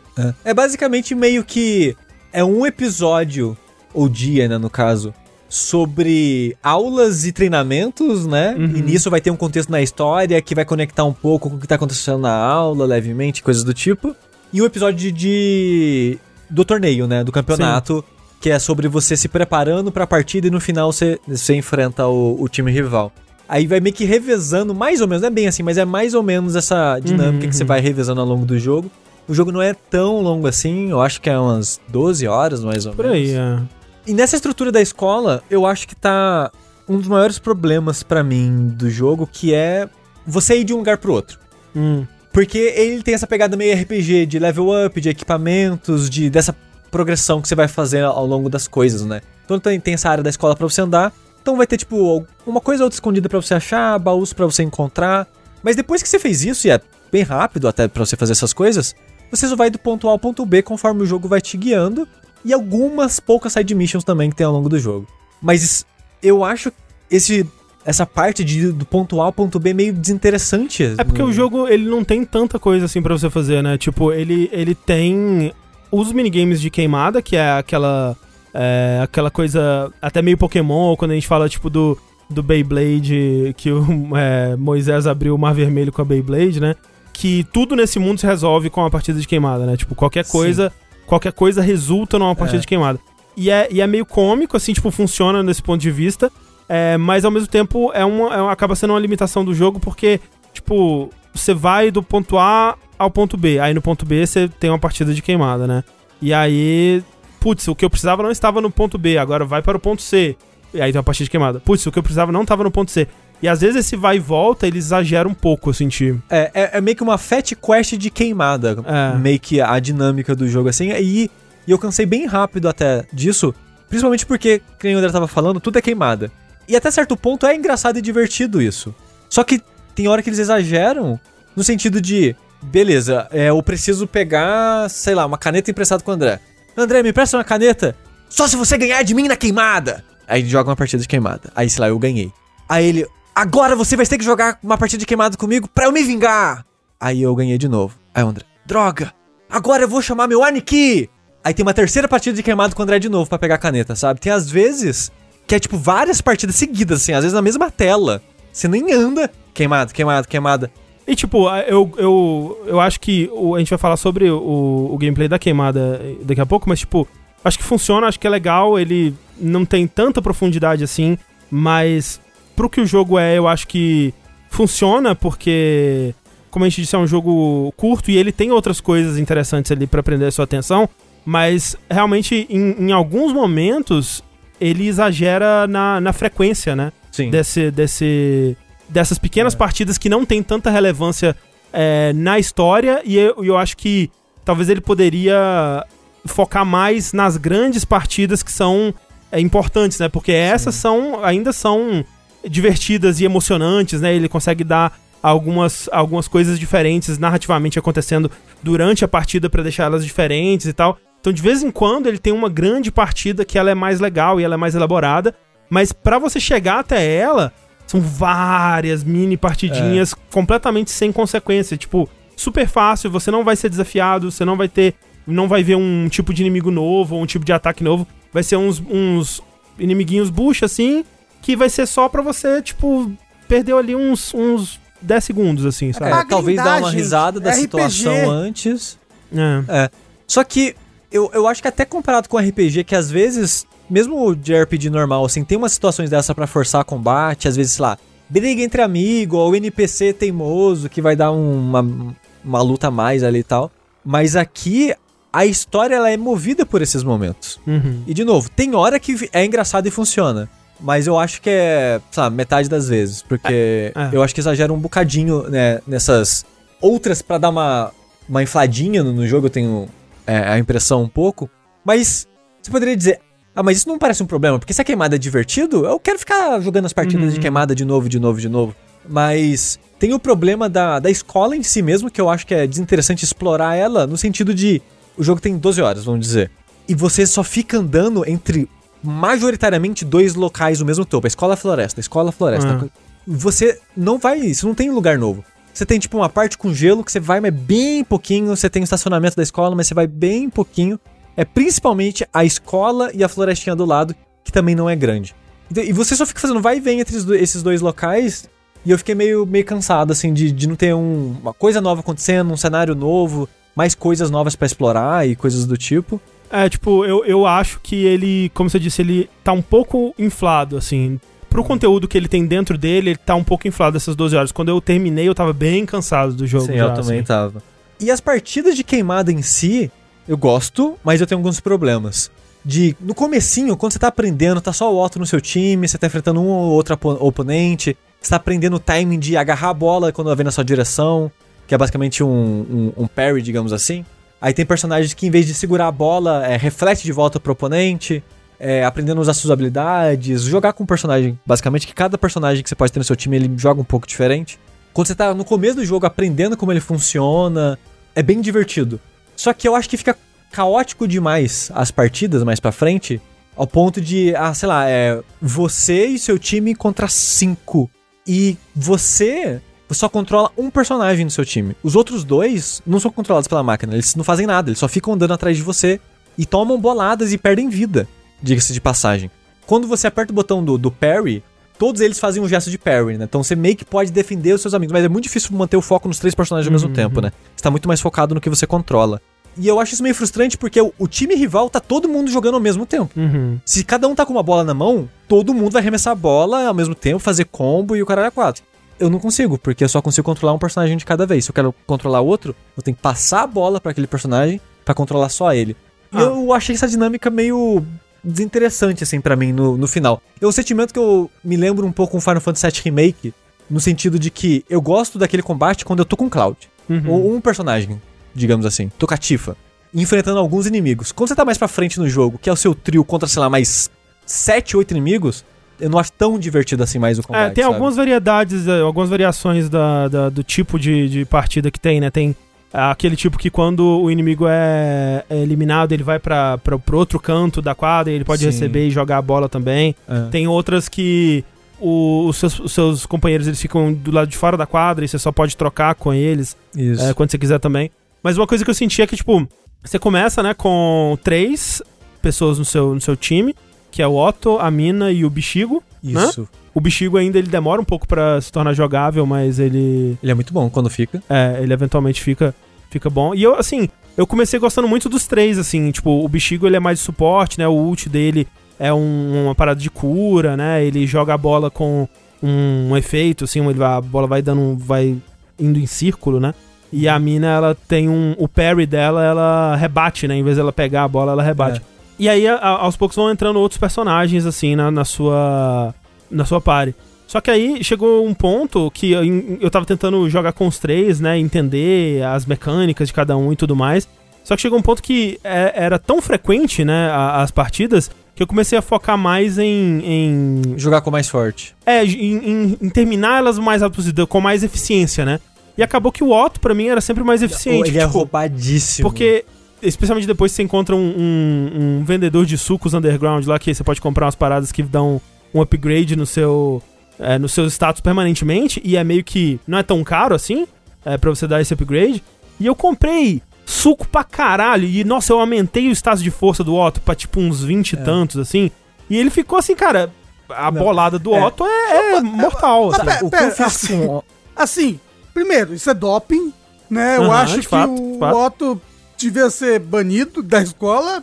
É 0.44 0.52
basicamente 0.52 1.14
meio 1.14 1.44
que 1.44 1.94
é 2.32 2.42
um 2.44 2.66
episódio, 2.66 3.56
ou 3.94 4.08
dia, 4.08 4.48
né, 4.48 4.58
no 4.58 4.68
caso, 4.70 5.14
sobre 5.48 6.56
aulas 6.62 7.24
e 7.26 7.32
treinamentos, 7.32 8.26
né? 8.26 8.54
Uhum. 8.58 8.64
E 8.76 8.82
nisso 8.82 9.10
vai 9.10 9.20
ter 9.20 9.30
um 9.30 9.36
contexto 9.36 9.70
na 9.70 9.80
história 9.82 10.40
que 10.42 10.54
vai 10.54 10.64
conectar 10.64 11.04
um 11.04 11.12
pouco 11.12 11.48
com 11.50 11.56
o 11.56 11.58
que 11.58 11.66
tá 11.66 11.74
acontecendo 11.76 12.18
na 12.18 12.32
aula, 12.34 12.86
levemente, 12.86 13.42
coisas 13.42 13.62
do 13.64 13.72
tipo. 13.74 14.14
E 14.52 14.62
um 14.62 14.64
episódio 14.64 15.10
de, 15.12 16.18
do 16.48 16.64
torneio, 16.64 17.06
né, 17.06 17.22
do 17.24 17.30
campeonato, 17.32 18.04
que 18.40 18.50
é 18.50 18.58
sobre 18.58 18.88
você 18.88 19.16
se 19.16 19.28
preparando 19.28 19.90
pra 19.92 20.06
partida 20.06 20.46
e 20.46 20.50
no 20.50 20.60
final 20.60 20.90
você, 20.92 21.18
você 21.26 21.54
enfrenta 21.54 22.06
o, 22.06 22.40
o 22.42 22.48
time 22.48 22.70
rival. 22.72 23.12
Aí 23.48 23.66
vai 23.66 23.80
meio 23.80 23.94
que 23.94 24.04
revezando, 24.04 24.74
mais 24.74 25.00
ou 25.00 25.08
menos, 25.08 25.22
não 25.22 25.28
é 25.28 25.30
bem 25.30 25.46
assim, 25.48 25.62
mas 25.62 25.78
é 25.78 25.84
mais 25.84 26.12
ou 26.12 26.22
menos 26.22 26.54
essa 26.54 26.98
dinâmica 27.00 27.44
Uhum, 27.44 27.50
que 27.50 27.56
você 27.56 27.62
uhum. 27.62 27.68
vai 27.68 27.80
revezando 27.80 28.20
ao 28.20 28.26
longo 28.26 28.44
do 28.44 28.58
jogo. 28.58 28.90
O 29.26 29.34
jogo 29.34 29.50
não 29.50 29.62
é 29.62 29.74
tão 29.74 30.20
longo 30.20 30.46
assim, 30.46 30.90
eu 30.90 31.00
acho 31.00 31.20
que 31.20 31.30
é 31.30 31.38
umas 31.38 31.80
12 31.88 32.26
horas, 32.26 32.62
mais 32.62 32.84
ou 32.86 32.92
Por 32.94 33.06
menos. 33.06 33.18
aí, 33.18 33.34
é. 33.34 33.58
E 34.06 34.12
nessa 34.14 34.36
estrutura 34.36 34.70
da 34.70 34.80
escola, 34.80 35.42
eu 35.50 35.66
acho 35.66 35.88
que 35.88 35.94
tá 35.96 36.50
um 36.88 36.98
dos 36.98 37.08
maiores 37.08 37.38
problemas 37.38 38.02
pra 38.02 38.22
mim 38.22 38.68
do 38.74 38.88
jogo, 38.88 39.28
que 39.30 39.52
é 39.54 39.88
você 40.26 40.58
ir 40.58 40.64
de 40.64 40.72
um 40.72 40.78
lugar 40.78 40.98
pro 40.98 41.12
outro. 41.12 41.38
Hum. 41.74 42.06
Porque 42.32 42.58
ele 42.58 43.02
tem 43.02 43.14
essa 43.14 43.26
pegada 43.26 43.56
meio 43.56 43.76
RPG 43.76 44.26
de 44.26 44.38
level 44.38 44.68
up, 44.86 45.00
de 45.00 45.08
equipamentos, 45.08 46.08
de 46.08 46.30
dessa 46.30 46.54
progressão 46.90 47.42
que 47.42 47.48
você 47.48 47.54
vai 47.54 47.68
fazer 47.68 48.04
ao 48.04 48.26
longo 48.26 48.48
das 48.48 48.66
coisas, 48.68 49.04
né? 49.04 49.20
Então 49.44 49.58
tem 49.58 49.94
essa 49.94 50.08
área 50.08 50.22
da 50.22 50.30
escola 50.30 50.54
pra 50.54 50.66
você 50.66 50.80
andar. 50.80 51.12
Então 51.48 51.56
vai 51.56 51.66
ter, 51.66 51.78
tipo, 51.78 52.26
uma 52.46 52.60
coisa 52.60 52.82
ou 52.82 52.86
outra 52.88 52.96
escondida 52.96 53.26
pra 53.26 53.40
você 53.40 53.54
achar, 53.54 53.98
baús 53.98 54.34
pra 54.34 54.44
você 54.44 54.62
encontrar. 54.62 55.26
Mas 55.62 55.74
depois 55.76 56.02
que 56.02 56.08
você 56.08 56.18
fez 56.18 56.44
isso, 56.44 56.66
e 56.66 56.70
é 56.70 56.78
bem 57.10 57.22
rápido 57.22 57.66
até 57.66 57.88
pra 57.88 58.04
você 58.04 58.16
fazer 58.16 58.32
essas 58.32 58.52
coisas, 58.52 58.94
você 59.30 59.48
só 59.48 59.56
vai 59.56 59.70
do 59.70 59.78
ponto 59.78 60.08
A 60.08 60.10
ao 60.10 60.18
ponto 60.18 60.44
B 60.44 60.60
conforme 60.60 61.02
o 61.02 61.06
jogo 61.06 61.26
vai 61.26 61.40
te 61.40 61.56
guiando. 61.56 62.06
E 62.44 62.52
algumas 62.52 63.18
poucas 63.18 63.54
side 63.54 63.74
missions 63.74 64.04
também 64.04 64.28
que 64.28 64.36
tem 64.36 64.46
ao 64.46 64.52
longo 64.52 64.68
do 64.68 64.78
jogo. 64.78 65.06
Mas 65.40 65.86
eu 66.22 66.44
acho 66.44 66.70
esse 67.10 67.46
essa 67.82 68.04
parte 68.04 68.44
de, 68.44 68.70
do 68.70 68.84
ponto 68.84 69.18
A 69.18 69.24
ao 69.24 69.32
ponto 69.32 69.58
B 69.58 69.72
meio 69.72 69.94
desinteressante. 69.94 70.84
É 70.98 71.02
porque 71.02 71.22
no- 71.22 71.28
o 71.28 71.32
jogo, 71.32 71.66
ele 71.66 71.88
não 71.88 72.04
tem 72.04 72.26
tanta 72.26 72.58
coisa 72.58 72.84
assim 72.84 73.00
pra 73.00 73.16
você 73.16 73.30
fazer, 73.30 73.62
né? 73.62 73.78
Tipo, 73.78 74.12
ele, 74.12 74.50
ele 74.52 74.74
tem 74.74 75.50
os 75.90 76.12
minigames 76.12 76.60
de 76.60 76.68
queimada, 76.68 77.22
que 77.22 77.36
é 77.36 77.52
aquela 77.52 78.14
é, 78.54 79.00
aquela 79.02 79.30
coisa 79.30 79.92
até 80.00 80.20
meio 80.22 80.36
Pokémon, 80.38 80.88
ou 80.90 80.96
quando 80.96 81.12
a 81.12 81.14
gente 81.14 81.26
fala, 81.26 81.48
tipo, 81.48 81.68
do, 81.70 81.98
do 82.28 82.42
Beyblade, 82.42 83.54
que 83.56 83.70
o 83.70 83.84
é, 84.16 84.56
Moisés 84.56 85.06
abriu 85.06 85.34
o 85.34 85.38
Mar 85.38 85.54
Vermelho 85.54 85.92
com 85.92 86.02
a 86.02 86.04
Beyblade, 86.04 86.60
né? 86.60 86.74
Que 87.12 87.44
tudo 87.52 87.74
nesse 87.74 87.98
mundo 87.98 88.18
se 88.20 88.26
resolve 88.26 88.70
com 88.70 88.84
a 88.84 88.90
partida 88.90 89.18
de 89.18 89.26
queimada, 89.26 89.66
né? 89.66 89.76
Tipo, 89.76 89.94
qualquer 89.94 90.24
Sim. 90.24 90.32
coisa, 90.32 90.72
qualquer 91.06 91.32
coisa 91.32 91.60
resulta 91.60 92.18
numa 92.18 92.34
partida 92.34 92.58
É. 92.58 92.60
de 92.60 92.66
queimada. 92.66 92.98
E 93.36 93.50
é, 93.50 93.68
e 93.70 93.80
é 93.80 93.86
meio 93.86 94.04
cômico, 94.06 94.56
assim, 94.56 94.72
tipo, 94.72 94.90
funciona 94.90 95.42
nesse 95.42 95.62
ponto 95.62 95.80
de 95.80 95.90
vista. 95.90 96.30
É, 96.68 96.96
mas 96.98 97.24
ao 97.24 97.30
mesmo 97.30 97.48
tempo 97.48 97.90
é 97.94 98.04
uma, 98.04 98.34
é 98.34 98.42
uma- 98.42 98.52
acaba 98.52 98.76
sendo 98.76 98.92
uma 98.92 99.00
limitação 99.00 99.44
do 99.44 99.54
jogo, 99.54 99.80
porque, 99.80 100.20
tipo, 100.52 101.08
você 101.34 101.54
vai 101.54 101.90
do 101.90 102.02
ponto 102.02 102.36
A 102.38 102.76
ao 102.98 103.10
ponto 103.10 103.36
B. 103.36 103.58
Aí 103.58 103.72
no 103.72 103.80
ponto 103.80 104.04
B 104.04 104.26
você 104.26 104.48
tem 104.48 104.68
uma 104.70 104.78
partida 104.78 105.14
de 105.14 105.22
queimada, 105.22 105.66
né? 105.66 105.82
E 106.20 106.34
aí, 106.34 107.02
putz, 107.40 107.68
o 107.68 107.74
que 107.74 107.84
eu 107.84 107.90
precisava 107.90 108.22
não 108.22 108.30
estava 108.30 108.60
no 108.60 108.70
ponto 108.70 108.98
B, 108.98 109.18
agora 109.18 109.44
vai 109.44 109.62
para 109.62 109.76
o 109.76 109.80
ponto 109.80 110.02
C. 110.02 110.36
E 110.72 110.80
aí 110.80 110.92
tem 110.92 111.00
uma 111.00 111.12
de 111.12 111.30
queimada. 111.30 111.60
Putz, 111.60 111.86
o 111.86 111.92
que 111.92 111.98
eu 111.98 112.02
precisava 112.02 112.30
não 112.30 112.42
estava 112.42 112.62
no 112.64 112.70
ponto 112.70 112.90
C. 112.90 113.06
E 113.40 113.48
às 113.48 113.60
vezes 113.60 113.76
esse 113.76 113.96
vai 113.96 114.16
e 114.16 114.20
volta, 114.20 114.66
ele 114.66 114.78
exagera 114.78 115.28
um 115.28 115.34
pouco, 115.34 115.70
eu 115.70 115.74
senti. 115.74 116.16
É, 116.28 116.50
é, 116.52 116.70
é 116.78 116.80
meio 116.80 116.96
que 116.96 117.02
uma 117.02 117.16
fat 117.16 117.54
quest 117.54 117.96
de 117.96 118.10
queimada. 118.10 118.76
É. 118.84 119.16
Meio 119.16 119.38
que 119.38 119.60
a 119.60 119.78
dinâmica 119.78 120.34
do 120.34 120.48
jogo, 120.48 120.68
assim. 120.68 120.90
E, 120.90 121.30
e 121.66 121.70
eu 121.70 121.78
cansei 121.78 122.04
bem 122.04 122.26
rápido 122.26 122.68
até 122.68 123.04
disso. 123.12 123.54
Principalmente 123.88 124.26
porque, 124.26 124.60
como 124.80 124.94
o 124.94 124.98
André 124.98 125.10
tava 125.10 125.28
falando, 125.28 125.60
tudo 125.60 125.78
é 125.78 125.82
queimada. 125.82 126.30
E 126.68 126.76
até 126.76 126.90
certo 126.90 127.16
ponto 127.16 127.46
é 127.46 127.54
engraçado 127.54 127.98
e 127.98 128.02
divertido 128.02 128.60
isso. 128.60 128.94
Só 129.30 129.44
que 129.44 129.62
tem 129.94 130.08
hora 130.08 130.22
que 130.22 130.28
eles 130.28 130.38
exageram 130.38 131.18
no 131.56 131.64
sentido 131.64 132.00
de, 132.00 132.36
beleza, 132.62 133.26
é, 133.30 133.48
eu 133.48 133.62
preciso 133.62 134.06
pegar, 134.06 134.88
sei 134.90 135.14
lá, 135.14 135.24
uma 135.24 135.38
caneta 135.38 135.70
emprestada 135.70 136.02
com 136.02 136.10
o 136.10 136.14
André. 136.14 136.40
André, 136.82 137.02
me 137.02 137.10
empresta 137.10 137.36
uma 137.36 137.44
caneta? 137.44 137.96
Só 138.28 138.46
se 138.46 138.56
você 138.56 138.76
ganhar 138.76 139.02
de 139.02 139.14
mim 139.14 139.28
na 139.28 139.36
queimada. 139.36 140.04
Aí 140.26 140.46
joga 140.46 140.70
uma 140.70 140.76
partida 140.76 141.00
de 141.00 141.08
queimada. 141.08 141.50
Aí, 141.54 141.68
sei 141.70 141.80
lá, 141.80 141.88
eu 141.88 141.98
ganhei. 141.98 142.30
Aí 142.68 142.86
ele, 142.86 143.06
agora 143.34 143.74
você 143.74 143.96
vai 143.96 144.06
ter 144.06 144.18
que 144.18 144.24
jogar 144.24 144.58
uma 144.62 144.76
partida 144.76 145.00
de 145.00 145.06
queimada 145.06 145.36
comigo 145.36 145.68
pra 145.68 145.86
eu 145.86 145.92
me 145.92 146.02
vingar. 146.02 146.64
Aí 147.00 147.22
eu 147.22 147.34
ganhei 147.34 147.56
de 147.56 147.68
novo. 147.68 147.94
Aí 148.14 148.22
o 148.22 148.28
André, 148.28 148.44
droga, 148.66 149.12
agora 149.48 149.84
eu 149.84 149.88
vou 149.88 150.02
chamar 150.02 150.28
meu 150.28 150.44
Aniki. 150.44 151.08
Aí 151.42 151.54
tem 151.54 151.62
uma 151.62 151.72
terceira 151.72 152.06
partida 152.06 152.36
de 152.36 152.42
queimada 152.42 152.74
com 152.74 152.82
o 152.82 152.84
André 152.84 152.98
de 152.98 153.08
novo 153.08 153.28
pra 153.28 153.38
pegar 153.38 153.54
a 153.54 153.58
caneta, 153.58 153.96
sabe? 153.96 154.20
Tem 154.20 154.30
às 154.30 154.50
vezes 154.50 155.10
que 155.46 155.54
é 155.54 155.58
tipo 155.58 155.78
várias 155.78 156.20
partidas 156.20 156.56
seguidas, 156.56 157.02
assim, 157.02 157.12
às 157.12 157.22
vezes 157.22 157.32
na 157.32 157.40
mesma 157.40 157.70
tela. 157.70 158.20
Você 158.52 158.68
nem 158.68 158.92
anda. 158.92 159.30
Queimada, 159.54 159.92
queimada, 159.92 160.26
queimada. 160.26 160.70
E 161.08 161.16
tipo, 161.16 161.48
eu, 161.66 161.90
eu, 161.96 162.64
eu 162.66 162.80
acho 162.80 163.00
que 163.00 163.30
o- 163.32 163.54
a 163.54 163.58
gente 163.58 163.70
vai 163.70 163.78
falar 163.78 163.96
sobre 163.96 164.30
o, 164.30 164.90
o 164.92 164.98
gameplay 164.98 165.26
da 165.26 165.38
queimada 165.38 166.00
daqui 166.22 166.40
a 166.40 166.44
pouco, 166.46 166.68
mas 166.68 166.80
tipo, 166.80 167.08
acho 167.42 167.56
que 167.58 167.64
funciona, 167.64 168.06
acho 168.06 168.20
que 168.20 168.26
é 168.26 168.30
legal, 168.30 168.78
ele 168.78 169.14
não 169.40 169.64
tem 169.64 169.86
tanta 169.86 170.20
profundidade 170.20 170.84
assim, 170.84 171.16
mas 171.50 172.20
pro 172.54 172.68
que 172.68 172.80
o 172.80 172.86
jogo 172.86 173.18
é, 173.18 173.38
eu 173.38 173.48
acho 173.48 173.66
que 173.66 174.12
funciona, 174.50 175.14
porque, 175.14 176.14
como 176.50 176.64
a 176.64 176.68
gente 176.68 176.82
disse, 176.82 176.94
é 176.94 176.98
um 176.98 177.06
jogo 177.06 177.72
curto 177.76 178.10
e 178.10 178.16
ele 178.18 178.30
tem 178.32 178.50
outras 178.52 178.78
coisas 178.80 179.18
interessantes 179.18 179.72
ali 179.72 179.86
pra 179.86 180.02
prender 180.02 180.28
a 180.28 180.32
sua 180.32 180.44
atenção, 180.44 180.88
mas 181.24 181.74
realmente 181.90 182.46
em, 182.50 182.76
em 182.88 182.92
alguns 182.92 183.32
momentos 183.32 184.22
ele 184.60 184.86
exagera 184.88 185.66
na, 185.66 186.00
na 186.00 186.12
frequência, 186.12 186.74
né? 186.76 186.92
Sim. 187.12 187.30
desse, 187.30 187.70
desse, 187.70 188.56
dessas 188.88 189.18
pequenas 189.18 189.54
partidas 189.54 189.98
que 189.98 190.08
não 190.08 190.24
tem 190.24 190.42
tanta 190.42 190.70
relevância 190.70 191.36
é, 191.72 192.12
na 192.14 192.38
história 192.38 193.02
e 193.04 193.16
eu, 193.16 193.44
eu 193.44 193.56
acho 193.56 193.76
que 193.76 194.10
talvez 194.44 194.68
ele 194.68 194.80
poderia 194.80 195.84
focar 196.24 196.64
mais 196.64 197.12
nas 197.12 197.36
grandes 197.36 197.84
partidas 197.84 198.42
que 198.42 198.52
são 198.52 198.94
é, 199.30 199.40
importantes, 199.40 199.98
né? 199.98 200.08
Porque 200.08 200.32
essas 200.32 200.74
são 200.74 201.24
ainda 201.24 201.52
são 201.52 202.04
divertidas 202.46 203.20
e 203.20 203.24
emocionantes, 203.24 204.00
né? 204.00 204.14
Ele 204.14 204.28
consegue 204.28 204.64
dar 204.64 204.98
algumas, 205.22 205.88
algumas 205.92 206.28
coisas 206.28 206.58
diferentes 206.58 207.18
narrativamente 207.18 207.78
acontecendo 207.78 208.30
durante 208.62 209.04
a 209.04 209.08
partida 209.08 209.50
pra 209.50 209.62
deixar 209.62 209.84
elas 209.84 210.04
diferentes 210.04 210.66
e 210.66 210.72
tal. 210.72 210.98
Então, 211.20 211.32
de 211.32 211.42
vez 211.42 211.62
em 211.62 211.70
quando, 211.70 212.06
ele 212.06 212.18
tem 212.18 212.32
uma 212.32 212.48
grande 212.48 212.90
partida 212.92 213.44
que 213.44 213.58
ela 213.58 213.70
é 213.70 213.74
mais 213.74 214.00
legal 214.00 214.40
e 214.40 214.44
ela 214.44 214.54
é 214.54 214.56
mais 214.56 214.74
elaborada. 214.74 215.34
Mas 215.68 215.92
pra 215.92 216.18
você 216.18 216.40
chegar 216.40 216.78
até 216.78 217.16
ela, 217.16 217.52
são 217.88 218.00
várias 218.00 219.02
mini 219.02 219.36
partidinhas 219.36 220.14
completamente 220.30 220.90
sem 220.90 221.10
consequência. 221.10 221.76
Tipo, 221.76 222.08
super 222.36 222.68
fácil, 222.68 223.10
você 223.10 223.30
não 223.30 223.42
vai 223.42 223.56
ser 223.56 223.68
desafiado, 223.68 224.30
você 224.30 224.44
não 224.44 224.56
vai 224.56 224.68
ter. 224.68 224.94
Não 225.26 225.48
vai 225.48 225.62
ver 225.62 225.76
um 225.76 226.08
tipo 226.08 226.32
de 226.32 226.42
inimigo 226.42 226.70
novo 226.70 227.16
ou 227.16 227.22
um 227.22 227.26
tipo 227.26 227.44
de 227.44 227.52
ataque 227.52 227.82
novo. 227.82 228.06
Vai 228.32 228.42
ser 228.42 228.56
uns, 228.56 228.80
uns 228.80 229.42
inimiguinhos 229.78 230.30
bucha, 230.30 230.66
assim, 230.66 231.04
que 231.42 231.56
vai 231.56 231.68
ser 231.68 231.86
só 231.86 232.08
pra 232.08 232.22
você, 232.22 232.62
tipo, 232.62 233.10
perdeu 233.46 233.76
ali 233.76 233.94
uns, 233.94 234.32
uns 234.32 234.80
10 235.02 235.24
segundos, 235.24 235.66
assim, 235.66 235.92
sabe? 235.92 236.12
É, 236.12 236.24
talvez 236.24 236.56
dar 236.56 236.78
uma 236.78 236.90
risada 236.90 237.40
da 237.40 237.50
RPG. 237.50 237.60
situação 237.62 238.30
antes. 238.30 238.98
É. 239.32 239.84
É. 239.84 239.90
Só 240.26 240.42
que 240.44 240.74
eu, 241.10 241.30
eu 241.32 241.46
acho 241.46 241.62
que 241.62 241.68
até 241.68 241.84
comparado 241.84 242.28
com 242.28 242.36
RPG, 242.38 242.84
que 242.84 242.94
às 242.94 243.10
vezes, 243.10 243.66
mesmo 243.88 244.34
de 244.36 244.54
RPG 244.60 244.90
normal, 244.90 245.24
assim, 245.24 245.44
tem 245.44 245.56
umas 245.58 245.72
situações 245.72 246.10
dessa 246.10 246.34
pra 246.34 246.46
forçar 246.46 246.84
combate, 246.84 247.48
às 247.48 247.56
vezes, 247.56 247.72
sei 247.72 247.82
lá, 247.82 247.98
briga 248.28 248.62
entre 248.62 248.82
amigo, 248.82 249.36
ou 249.36 249.54
NPC 249.56 250.12
teimoso 250.12 250.88
que 250.88 251.00
vai 251.00 251.16
dar 251.16 251.32
um- 251.32 251.58
uma, 251.58 252.14
uma 252.44 252.62
luta 252.62 252.88
a 252.88 252.90
mais 252.90 253.22
ali 253.24 253.38
e 253.38 253.44
tal. 253.44 253.70
Mas 254.04 254.36
aqui 254.36 254.94
a 255.32 255.44
história 255.46 255.94
ela 255.96 256.10
é 256.10 256.16
movida 256.16 256.64
por 256.66 256.82
esses 256.82 257.02
momentos. 257.02 257.58
Uhum. 257.66 258.02
E 258.06 258.12
de 258.14 258.24
novo, 258.24 258.48
tem 258.50 258.74
hora 258.74 258.98
que 259.00 259.28
é 259.32 259.44
engraçado 259.44 259.86
e 259.86 259.90
funciona. 259.90 260.48
Mas 260.80 261.06
eu 261.06 261.18
acho 261.18 261.42
que 261.42 261.50
é, 261.50 262.00
sei 262.10 262.22
lá, 262.22 262.30
metade 262.30 262.68
das 262.68 262.88
vezes. 262.88 263.22
Porque 263.22 263.92
É. 263.94 264.08
eu 264.12 264.22
acho 264.22 264.32
que 264.34 264.40
exagera 264.40 264.72
um 264.72 264.78
bocadinho, 264.78 265.42
né, 265.48 265.80
nessas 265.86 266.44
outras 266.80 267.20
pra 267.20 267.36
dar 267.38 267.48
uma, 267.50 267.90
uma 268.28 268.42
infladinha 268.42 269.02
no, 269.02 269.12
no 269.12 269.26
jogo, 269.26 269.46
eu 269.46 269.50
tenho 269.50 269.88
é, 270.28 270.50
a 270.50 270.58
impressão 270.58 271.02
um 271.02 271.08
pouco. 271.08 271.50
Mas 271.84 272.28
você 272.62 272.70
poderia 272.70 272.94
dizer, 272.96 273.20
ah, 273.56 273.62
mas 273.62 273.78
isso 273.78 273.88
não 273.88 273.98
parece 273.98 274.22
um 274.22 274.26
problema, 274.26 274.58
porque 274.58 274.72
se 274.74 274.80
a 274.80 274.84
queimada 274.84 275.16
é 275.16 275.18
divertido, 275.18 275.86
eu 275.86 275.98
quero 275.98 276.18
ficar 276.18 276.60
jogando 276.60 276.84
as 276.84 276.92
partidas 276.92 277.28
Uhum. 277.28 277.32
de 277.32 277.40
queimada 277.40 277.74
de 277.74 277.84
novo, 277.84 278.08
de 278.08 278.20
novo, 278.20 278.40
de 278.40 278.48
novo. 278.48 278.76
Mas 279.08 279.78
tem 279.98 280.12
o 280.12 280.18
problema 280.18 280.68
da, 280.68 280.98
da 281.00 281.10
escola 281.10 281.56
em 281.56 281.62
si 281.62 281.80
mesmo, 281.80 282.10
que 282.10 282.20
eu 282.20 282.28
acho 282.28 282.46
que 282.46 282.54
é 282.54 282.66
desinteressante 282.66 283.24
explorar 283.24 283.74
ela, 283.74 284.06
no 284.06 284.18
sentido 284.18 284.52
de 284.52 284.82
o 285.16 285.24
jogo 285.24 285.40
tem 285.40 285.56
12 285.56 285.80
horas, 285.80 286.04
vamos 286.04 286.20
dizer. 286.20 286.50
E 286.86 286.94
você 286.94 287.26
só 287.26 287.42
fica 287.42 287.78
andando 287.78 288.28
entre 288.28 288.68
majoritariamente 289.02 290.04
dois 290.04 290.34
locais 290.34 290.80
no 290.80 290.86
mesmo 290.86 291.04
topo. 291.04 291.26
A 291.26 291.28
escola 291.28 291.56
floresta, 291.56 292.00
a 292.00 292.02
escola 292.02 292.30
floresta. 292.32 292.80
Ah. 292.84 293.00
Você 293.26 293.78
não 293.96 294.18
vai. 294.18 294.52
Você 294.54 294.66
não 294.66 294.74
tem 294.74 294.90
lugar 294.90 295.18
novo. 295.18 295.44
Você 295.78 295.86
tem, 295.86 296.00
tipo, 296.00 296.16
uma 296.16 296.28
parte 296.28 296.58
com 296.58 296.74
gelo 296.74 297.04
que 297.04 297.12
você 297.12 297.20
vai, 297.20 297.40
mas 297.40 297.54
bem 297.54 298.02
pouquinho. 298.02 298.48
Você 298.48 298.68
tem 298.68 298.82
o 298.82 298.84
estacionamento 298.84 299.36
da 299.36 299.44
escola, 299.44 299.76
mas 299.76 299.86
você 299.86 299.94
vai 299.94 300.08
bem 300.08 300.50
pouquinho. 300.50 300.98
É 301.36 301.44
principalmente 301.44 302.26
a 302.34 302.44
escola 302.44 303.12
e 303.14 303.22
a 303.22 303.28
florestinha 303.28 303.76
do 303.76 303.84
lado, 303.84 304.12
que 304.42 304.50
também 304.50 304.74
não 304.74 304.90
é 304.90 304.96
grande. 304.96 305.36
Então, 305.70 305.84
e 305.84 305.92
você 305.92 306.16
só 306.16 306.26
fica 306.26 306.40
fazendo 306.40 306.60
vai 306.60 306.78
e 306.78 306.80
vem 306.80 306.98
entre 306.98 307.16
esses 307.40 307.62
dois 307.62 307.80
locais. 307.80 308.48
E 308.84 308.90
eu 308.90 308.98
fiquei 308.98 309.14
meio, 309.14 309.46
meio 309.46 309.64
cansado, 309.64 310.10
assim, 310.10 310.32
de, 310.34 310.50
de 310.50 310.66
não 310.66 310.74
ter 310.74 310.92
um- 310.96 311.36
uma 311.40 311.54
coisa 311.54 311.80
nova 311.80 312.00
acontecendo, 312.00 312.52
um 312.52 312.56
cenário 312.56 312.96
novo, 312.96 313.48
mais 313.76 313.94
coisas 313.94 314.30
novas 314.32 314.56
pra 314.56 314.66
explorar 314.66 315.28
e 315.28 315.36
coisas 315.36 315.64
do 315.64 315.76
tipo. 315.76 316.20
É, 316.50 316.68
tipo, 316.68 317.04
eu, 317.04 317.24
eu 317.24 317.46
acho 317.46 317.78
que 317.80 317.94
ele, 318.04 318.50
como 318.52 318.68
você 318.68 318.80
disse, 318.80 319.00
ele 319.00 319.30
tá 319.44 319.52
um 319.52 319.62
pouco 319.62 320.12
inflado, 320.18 320.76
assim. 320.76 321.20
Pro 321.48 321.64
conteúdo 321.64 322.06
que 322.06 322.16
ele 322.16 322.28
tem 322.28 322.46
dentro 322.46 322.76
dele, 322.76 323.10
ele 323.10 323.16
tá 323.16 323.34
um 323.34 323.44
pouco 323.44 323.66
inflado 323.66 323.96
essas 323.96 324.14
12 324.14 324.36
horas. 324.36 324.52
Quando 324.52 324.68
eu 324.68 324.80
terminei, 324.80 325.28
eu 325.28 325.34
tava 325.34 325.52
bem 325.52 325.86
cansado 325.86 326.32
do 326.34 326.46
jogo. 326.46 326.66
Sim, 326.66 326.76
já, 326.76 326.84
eu 326.84 326.94
também 326.94 327.18
assim. 327.18 327.26
tava. 327.26 327.62
E 327.98 328.10
as 328.10 328.20
partidas 328.20 328.76
de 328.76 328.84
queimada 328.84 329.32
em 329.32 329.42
si, 329.42 329.90
eu 330.28 330.36
gosto, 330.36 330.98
mas 331.02 331.20
eu 331.20 331.26
tenho 331.26 331.38
alguns 331.38 331.58
problemas. 331.58 332.30
De, 332.64 332.94
no 333.00 333.14
comecinho, 333.14 333.76
quando 333.76 333.92
você 333.92 333.98
tá 333.98 334.08
aprendendo, 334.08 334.60
tá 334.60 334.72
só 334.72 334.92
o 334.92 335.02
Otto 335.02 335.18
no 335.18 335.26
seu 335.26 335.40
time, 335.40 335.88
você 335.88 335.96
tá 335.96 336.06
enfrentando 336.06 336.40
um 336.40 336.48
ou 336.48 336.72
outro 336.72 336.98
oponente, 337.20 337.96
você 338.20 338.30
tá 338.30 338.36
aprendendo 338.36 338.76
o 338.76 338.80
timing 338.80 339.18
de 339.18 339.36
agarrar 339.36 339.70
a 339.70 339.74
bola 339.74 340.12
quando 340.12 340.26
ela 340.28 340.36
vem 340.36 340.44
na 340.44 340.50
sua 340.50 340.64
direção, 340.64 341.30
que 341.66 341.74
é 341.74 341.78
basicamente 341.78 342.22
um, 342.22 342.28
um, 342.28 342.92
um 343.04 343.06
parry, 343.06 343.40
digamos 343.40 343.72
assim. 343.72 344.04
Aí 344.40 344.52
tem 344.52 344.66
personagens 344.66 345.14
que, 345.14 345.26
em 345.26 345.30
vez 345.30 345.46
de 345.46 345.54
segurar 345.54 345.88
a 345.88 345.92
bola, 345.92 346.46
é, 346.46 346.56
reflete 346.56 347.04
de 347.04 347.12
volta 347.12 347.40
pro 347.40 347.52
oponente, 347.52 348.22
é, 348.58 348.84
aprendendo 348.84 349.18
a 349.18 349.22
usar 349.22 349.34
suas 349.34 349.50
habilidades, 349.50 350.42
jogar 350.42 350.72
com 350.72 350.82
um 350.82 350.86
personagem, 350.86 351.38
basicamente, 351.46 351.86
que 351.86 351.94
cada 351.94 352.18
personagem 352.18 352.62
que 352.62 352.68
você 352.68 352.74
pode 352.74 352.92
ter 352.92 352.98
no 352.98 353.04
seu 353.04 353.16
time, 353.16 353.36
ele 353.36 353.50
joga 353.56 353.80
um 353.80 353.84
pouco 353.84 354.06
diferente. 354.06 354.58
Quando 354.92 355.06
você 355.06 355.14
tá 355.14 355.32
no 355.32 355.44
começo 355.44 355.76
do 355.76 355.84
jogo 355.84 356.06
aprendendo 356.06 356.56
como 356.56 356.72
ele 356.72 356.80
funciona, 356.80 357.78
é 358.14 358.22
bem 358.22 358.40
divertido. 358.40 359.00
Só 359.36 359.52
que 359.52 359.68
eu 359.68 359.76
acho 359.76 359.88
que 359.88 359.96
fica 359.96 360.16
caótico 360.50 361.06
demais 361.06 361.70
as 361.74 361.90
partidas 361.90 362.42
mais 362.42 362.58
pra 362.58 362.72
frente, 362.72 363.20
ao 363.56 363.66
ponto 363.66 364.00
de, 364.00 364.34
ah, 364.34 364.52
sei 364.54 364.68
lá, 364.68 364.88
é 364.88 365.20
você 365.40 366.06
e 366.06 366.18
seu 366.18 366.38
time 366.38 366.74
contra 366.74 367.06
cinco. 367.08 367.90
E 368.26 368.56
você 368.74 369.60
só 369.90 370.08
controla 370.08 370.50
um 370.56 370.70
personagem 370.70 371.24
no 371.24 371.30
seu 371.30 371.44
time. 371.44 371.76
Os 371.82 371.96
outros 371.96 372.24
dois 372.24 372.82
não 372.86 373.00
são 373.00 373.10
controlados 373.10 373.48
pela 373.48 373.62
máquina, 373.62 373.94
eles 373.94 374.14
não 374.14 374.24
fazem 374.24 374.46
nada, 374.46 374.68
eles 374.68 374.78
só 374.78 374.88
ficam 374.88 375.14
andando 375.14 375.32
atrás 375.32 375.56
de 375.56 375.62
você 375.62 376.00
e 376.36 376.44
tomam 376.44 376.78
boladas 376.78 377.32
e 377.32 377.38
perdem 377.38 377.68
vida, 377.68 378.06
diga-se 378.42 378.72
de 378.72 378.80
passagem. 378.80 379.30
Quando 379.66 379.86
você 379.86 380.06
aperta 380.06 380.32
o 380.32 380.34
botão 380.34 380.64
do, 380.64 380.78
do 380.78 380.90
parry, 380.90 381.42
todos 381.78 382.00
eles 382.00 382.18
fazem 382.18 382.42
um 382.42 382.48
gesto 382.48 382.70
de 382.70 382.78
parry, 382.78 383.18
né? 383.18 383.24
Então 383.24 383.42
você 383.42 383.54
meio 383.54 383.76
que 383.76 383.84
pode 383.84 384.10
defender 384.10 384.52
os 384.54 384.62
seus 384.62 384.74
amigos, 384.74 384.92
mas 384.92 385.04
é 385.04 385.08
muito 385.08 385.24
difícil 385.24 385.54
manter 385.56 385.76
o 385.76 385.82
foco 385.82 386.08
nos 386.08 386.18
três 386.18 386.34
personagens 386.34 386.66
ao 386.66 386.72
mesmo 386.72 386.88
tempo, 386.94 387.20
né? 387.20 387.32
Você 387.54 387.62
tá 387.62 387.70
muito 387.70 387.86
mais 387.88 388.00
focado 388.00 388.34
no 388.34 388.40
que 388.40 388.48
você 388.50 388.66
controla. 388.66 389.20
E 389.56 389.66
eu 389.66 389.80
acho 389.80 389.92
isso 389.94 390.02
meio 390.02 390.14
frustrante 390.14 390.56
porque 390.56 390.80
o, 390.80 390.92
o 390.98 391.08
time 391.08 391.34
rival 391.34 391.68
tá 391.68 391.80
todo 391.80 392.08
mundo 392.08 392.30
jogando 392.30 392.54
ao 392.54 392.60
mesmo 392.60 392.86
tempo. 392.86 393.10
Uhum. 393.18 393.58
Se 393.64 393.82
cada 393.84 394.06
um 394.06 394.14
tá 394.14 394.24
com 394.24 394.32
uma 394.32 394.42
bola 394.42 394.62
na 394.62 394.72
mão, 394.72 395.08
todo 395.26 395.52
mundo 395.52 395.72
vai 395.72 395.82
arremessar 395.82 396.12
a 396.12 396.16
bola 396.16 396.66
ao 396.66 396.74
mesmo 396.74 396.94
tempo, 396.94 397.18
fazer 397.18 397.44
combo 397.46 397.96
e 397.96 398.02
o 398.02 398.06
caralho 398.06 398.28
é 398.28 398.30
quatro. 398.30 398.62
Eu 399.00 399.10
não 399.10 399.18
consigo, 399.18 399.58
porque 399.58 399.82
eu 399.84 399.88
só 399.88 400.00
consigo 400.00 400.24
controlar 400.24 400.52
um 400.54 400.58
personagem 400.58 400.96
de 400.96 401.04
cada 401.04 401.26
vez. 401.26 401.44
Se 401.44 401.50
eu 401.50 401.54
quero 401.54 401.74
controlar 401.86 402.20
outro, 402.20 402.54
eu 402.76 402.82
tenho 402.82 402.96
que 402.96 403.02
passar 403.02 403.42
a 403.42 403.46
bola 403.46 403.80
pra 403.80 403.90
aquele 403.92 404.06
personagem 404.06 404.60
pra 404.84 404.94
controlar 404.94 405.28
só 405.28 405.52
ele. 405.52 405.76
E 406.12 406.16
Ah. 406.16 406.20
eu 406.22 406.52
achei 406.52 406.74
essa 406.74 406.86
dinâmica 406.88 407.28
meio 407.28 407.84
desinteressante, 408.22 409.02
assim, 409.04 409.20
pra 409.20 409.36
mim, 409.36 409.52
no, 409.52 409.76
no 409.76 409.86
final. 409.86 410.22
É 410.40 410.46
um 410.46 410.52
sentimento 410.52 410.92
que 410.92 410.98
eu 410.98 411.30
me 411.42 411.56
lembro 411.56 411.86
um 411.86 411.92
pouco 411.92 412.12
com 412.12 412.20
Final 412.20 412.40
Fantasy 412.40 412.66
VII 412.70 412.82
Remake, 412.84 413.34
no 413.70 413.80
sentido 413.80 414.18
de 414.18 414.30
que 414.30 414.64
eu 414.68 414.80
gosto 414.80 415.18
daquele 415.18 415.42
combate 415.42 415.84
quando 415.84 416.00
eu 416.00 416.04
tô 416.04 416.16
com 416.16 416.28
Cloud. 416.28 416.56
Uhum. 416.88 417.10
Ou 417.10 417.34
um 417.36 417.40
personagem, 417.40 418.00
digamos 418.34 418.64
assim, 418.64 418.90
tô 418.98 419.06
catifa, 419.06 419.56
enfrentando 419.94 420.38
alguns 420.38 420.66
inimigos. 420.66 421.12
Quando 421.12 421.28
você 421.28 421.34
tá 421.34 421.44
mais 421.44 421.58
pra 421.58 421.68
frente 421.68 421.98
no 421.98 422.08
jogo, 422.08 422.38
que 422.38 422.48
é 422.48 422.52
o 422.52 422.56
seu 422.56 422.74
trio 422.74 423.04
contra, 423.04 423.28
sei 423.28 423.40
lá, 423.40 423.50
mais 423.50 423.90
7, 424.24 424.76
8 424.76 424.90
inimigos, 424.92 425.44
eu 425.80 425.88
não 425.88 425.98
acho 425.98 426.10
tão 426.12 426.38
divertido 426.38 426.82
assim 426.82 426.98
mais 426.98 427.18
o 427.18 427.22
combate. 427.22 427.50
É, 427.50 427.54
tem 427.54 427.62
sabe? 427.64 427.74
algumas 427.74 427.96
variedades, 427.96 428.66
eh, 428.66 428.80
algumas 428.80 429.08
variações 429.08 429.68
da, 429.68 430.08
da- 430.08 430.28
do 430.28 430.42
tipo 430.42 430.78
de, 430.78 431.08
de 431.08 431.24
partida 431.24 431.70
que 431.70 431.78
tem, 431.78 432.00
né? 432.00 432.10
Tem 432.10 432.34
aquele 432.72 433.16
tipo 433.16 433.38
que 433.38 433.50
quando 433.50 433.80
o 434.00 434.10
inimigo 434.10 434.46
é, 434.48 435.24
é 435.30 435.38
eliminado, 435.38 435.92
ele 435.92 436.02
vai 436.02 436.18
pra, 436.18 436.58
pro 436.58 436.98
outro 436.98 437.18
canto 437.18 437.62
da 437.62 437.74
quadra 437.74 438.12
e 438.12 438.16
ele 438.16 438.24
pode 438.24 438.40
Sim. 438.40 438.46
receber 438.46 438.86
e 438.86 438.90
jogar 438.90 439.18
a 439.18 439.22
bola 439.22 439.48
também. 439.48 439.94
É. 440.08 440.28
Tem 440.30 440.46
outras 440.46 440.88
que 440.88 441.44
o- 441.80 442.26
os, 442.28 442.36
seus, 442.36 442.58
os 442.60 442.72
seus 442.72 443.06
companheiros 443.06 443.46
eles 443.46 443.60
ficam 443.60 443.92
do 443.92 444.10
lado 444.10 444.28
de 444.28 444.36
fora 444.36 444.56
da 444.56 444.66
quadra 444.66 445.04
e 445.04 445.08
você 445.08 445.18
só 445.18 445.30
pode 445.32 445.56
trocar 445.56 445.94
com 445.94 446.12
eles 446.12 446.56
é, 446.76 447.14
quando 447.14 447.30
você 447.30 447.38
quiser 447.38 447.58
também. 447.58 447.90
Mas 448.22 448.36
uma 448.36 448.46
coisa 448.46 448.64
que 448.64 448.70
eu 448.70 448.74
senti 448.74 449.00
é 449.00 449.06
que, 449.06 449.16
tipo, 449.16 449.48
você 449.82 449.98
começa, 449.98 450.42
né, 450.42 450.52
com 450.54 451.16
três 451.22 451.80
pessoas 452.20 452.58
no 452.58 452.64
seu, 452.64 452.94
no 452.94 453.00
seu 453.00 453.16
time, 453.16 453.54
que 453.90 454.02
é 454.02 454.06
o 454.06 454.14
Otto, 454.16 454.58
a 454.58 454.70
Mina 454.70 455.10
e 455.10 455.24
o 455.24 455.30
Bichigo. 455.30 455.82
né? 456.02 456.24
Isso. 456.24 456.48
O 456.74 456.80
Bichigo 456.80 457.16
ainda 457.16 457.38
ele 457.38 457.48
demora 457.48 457.80
um 457.80 457.84
pouco 457.84 458.06
pra 458.06 458.40
se 458.40 458.52
tornar 458.52 458.72
jogável, 458.72 459.26
mas 459.26 459.58
ele 459.58 460.16
Ele 460.22 460.30
é 460.30 460.34
muito 460.34 460.52
bom 460.52 460.68
quando 460.70 460.88
fica. 460.88 461.22
é, 461.28 461.58
ele 461.60 461.72
eventualmente 461.72 462.22
fica 462.22 462.54
fica 462.90 463.10
bom. 463.10 463.34
E 463.34 463.42
eu 463.42 463.54
assim, 463.56 463.88
eu 464.16 464.26
comecei 464.26 464.58
gostando 464.58 464.86
muito 464.88 465.08
dos 465.08 465.26
três 465.26 465.58
assim, 465.58 465.90
tipo, 465.90 466.24
o 466.24 466.28
Bichigo 466.28 466.66
ele 466.66 466.76
é 466.76 466.80
mais 466.80 466.98
de 466.98 467.04
suporte, 467.04 467.58
né? 467.58 467.66
O 467.66 467.72
ult 467.74 468.08
dele 468.08 468.46
é 468.78 468.92
um- 468.94 469.44
uma 469.46 469.54
parada 469.54 469.80
de 469.80 469.90
cura, 469.90 470.56
né? 470.56 470.84
Ele 470.84 471.06
joga 471.06 471.34
a 471.34 471.38
bola 471.38 471.68
com 471.70 472.06
um, 472.42 472.96
efeito 472.96 473.44
assim, 473.44 473.66
ele 473.68 473.82
a 473.82 474.00
bola 474.00 474.26
vai 474.28 474.40
dando 474.40 474.60
um- 474.60 474.76
vai 474.76 475.16
indo 475.58 475.78
em 475.80 475.86
círculo, 475.86 476.38
né? 476.38 476.54
E 476.92 477.08
a 477.08 477.18
mina, 477.18 477.48
ela 477.48 477.76
tem 477.88 478.08
um. 478.08 478.34
O 478.38 478.46
parry 478.48 478.86
dela, 478.86 479.22
ela 479.24 479.76
rebate, 479.76 480.26
né? 480.28 480.36
Em 480.36 480.42
vez 480.44 480.56
dela 480.56 480.72
pegar 480.72 481.02
a 481.04 481.08
bola, 481.08 481.32
ela 481.32 481.42
rebate. 481.42 481.82
E 482.18 482.28
aí, 482.28 482.46
a- 482.48 482.58
aos 482.58 482.96
poucos, 482.96 483.16
vão 483.16 483.30
entrando 483.30 483.58
outros 483.60 483.78
personagens, 483.78 484.44
assim, 484.46 484.74
na, 484.74 484.90
na 484.90 485.04
sua. 485.04 485.94
Na 486.30 486.44
sua 486.44 486.60
party. 486.60 486.94
Só 487.26 487.40
que 487.40 487.50
aí 487.50 487.82
chegou 487.84 488.26
um 488.26 488.32
ponto 488.34 488.90
que 488.90 489.12
eu, 489.12 489.22
eu 489.60 489.70
tava 489.70 489.84
tentando 489.84 490.28
jogar 490.30 490.52
com 490.52 490.66
os 490.66 490.78
três, 490.78 491.20
né? 491.20 491.38
Entender 491.38 492.22
as 492.24 492.44
mecânicas 492.46 493.08
de 493.08 493.14
cada 493.14 493.36
um 493.36 493.52
e 493.52 493.56
tudo 493.56 493.76
mais. 493.76 494.08
Só 494.44 494.56
que 494.56 494.62
chegou 494.62 494.78
um 494.78 494.82
ponto 494.82 495.02
que 495.02 495.38
é- 495.44 495.72
era 495.74 495.98
tão 495.98 496.22
frequente, 496.22 496.84
né? 496.84 497.10
a- 497.10 497.42
as 497.42 497.50
partidas, 497.50 498.10
que 498.34 498.42
eu 498.42 498.46
comecei 498.46 498.78
a 498.78 498.82
focar 498.82 499.16
mais 499.18 499.58
em. 499.58 500.00
em 500.04 500.62
Jogar 500.78 501.00
com 501.02 501.10
mais 501.10 501.28
forte. 501.28 501.74
é, 501.84 502.02
em, 502.04 502.36
em- 502.36 502.78
em 502.80 502.88
terminar 502.88 503.38
elas 503.38 503.58
mais 503.58 503.82
rápido 503.82 504.26
com 504.26 504.40
mais 504.40 504.62
eficiência, 504.62 505.24
né? 505.24 505.38
E 505.76 505.82
acabou 505.82 506.10
que 506.10 506.24
o 506.24 506.30
Otto, 506.32 506.58
pra 506.60 506.74
mim, 506.74 506.88
era 506.88 507.00
sempre 507.00 507.22
mais 507.22 507.42
eficiente. 507.42 507.90
Ele 507.90 507.98
é 507.98 508.06
tipo, 508.06 508.18
roubadíssimo. 508.18 509.08
porque, 509.08 509.44
especialmente 509.82 510.26
depois 510.26 510.52
que 510.52 510.56
você 510.56 510.62
encontra 510.62 510.94
um, 510.96 510.98
um- 511.16 511.98
um 512.00 512.04
vendedor 512.04 512.44
de 512.46 512.56
sucos 512.58 512.94
underground 512.94 513.46
lá, 513.46 513.58
que 513.58 513.72
você 513.74 513.84
pode 513.84 514.00
comprar 514.00 514.26
umas 514.26 514.34
paradas 514.34 514.72
que 514.72 514.82
dão 514.82 515.20
um 515.54 515.60
upgrade 515.62 516.14
no 516.16 516.26
seu, 516.26 516.82
é, 517.18 517.38
no 517.38 517.48
seu 517.48 517.66
status 517.70 518.00
permanentemente, 518.00 518.80
e 518.84 518.96
é 518.96 519.04
meio 519.04 519.24
que 519.24 519.58
não 519.66 519.78
é 519.78 519.82
tão 519.82 520.02
caro 520.04 520.34
assim, 520.34 520.66
é, 521.04 521.16
pra 521.16 521.30
você 521.30 521.46
dar 521.46 521.60
esse 521.60 521.72
upgrade. 521.74 522.22
E 522.60 522.66
eu 522.66 522.74
comprei 522.74 523.40
suco 523.64 524.08
pra 524.08 524.24
caralho, 524.24 524.86
e 524.88 525.04
nossa, 525.04 525.32
eu 525.32 525.40
aumentei 525.40 525.88
o 525.88 525.92
status 525.92 526.22
de 526.22 526.30
força 526.30 526.64
do 526.64 526.74
Otto 526.74 527.00
pra 527.00 527.14
tipo 527.14 527.38
uns 527.40 527.62
20 527.62 527.92
e 527.92 527.96
tantos, 527.98 528.36
assim. 528.38 528.70
E 529.10 529.16
ele 529.16 529.30
ficou 529.30 529.58
assim, 529.58 529.74
cara, 529.74 530.10
a 530.48 530.70
Não, 530.70 530.82
bolada 530.82 531.18
do 531.18 531.34
é. 531.34 531.44
Otto 531.44 531.64
é, 531.66 532.16
é 532.16 532.20
mortal. 532.22 532.90
Assim. 532.90 533.04
pera- 533.04 533.16
o 533.16 533.18
que 533.18 533.24
eu 533.24 533.30
pera, 533.30 533.50
fiz 533.52 533.60
assim, 533.66 534.06
com... 534.06 534.22
Assim, 534.56 535.00
primeiro, 535.32 535.72
isso 535.74 535.88
é 535.88 535.94
doping, 535.94 536.52
né? 536.90 537.16
Eu 537.18 537.30
acho 537.30 537.58
que 537.60 537.68
fato, 537.68 537.92
o 537.92 538.18
fato. 538.18 538.36
Otto 538.38 538.82
devia 539.26 539.50
ser 539.50 539.78
banido 539.80 540.42
da 540.42 540.62
escola. 540.62 541.22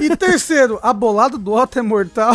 e 0.00 0.16
terceiro, 0.16 0.78
a 0.82 0.92
bolada 0.92 1.36
do 1.36 1.52
Otto 1.52 1.78
é 1.78 1.82
mortal. 1.82 2.34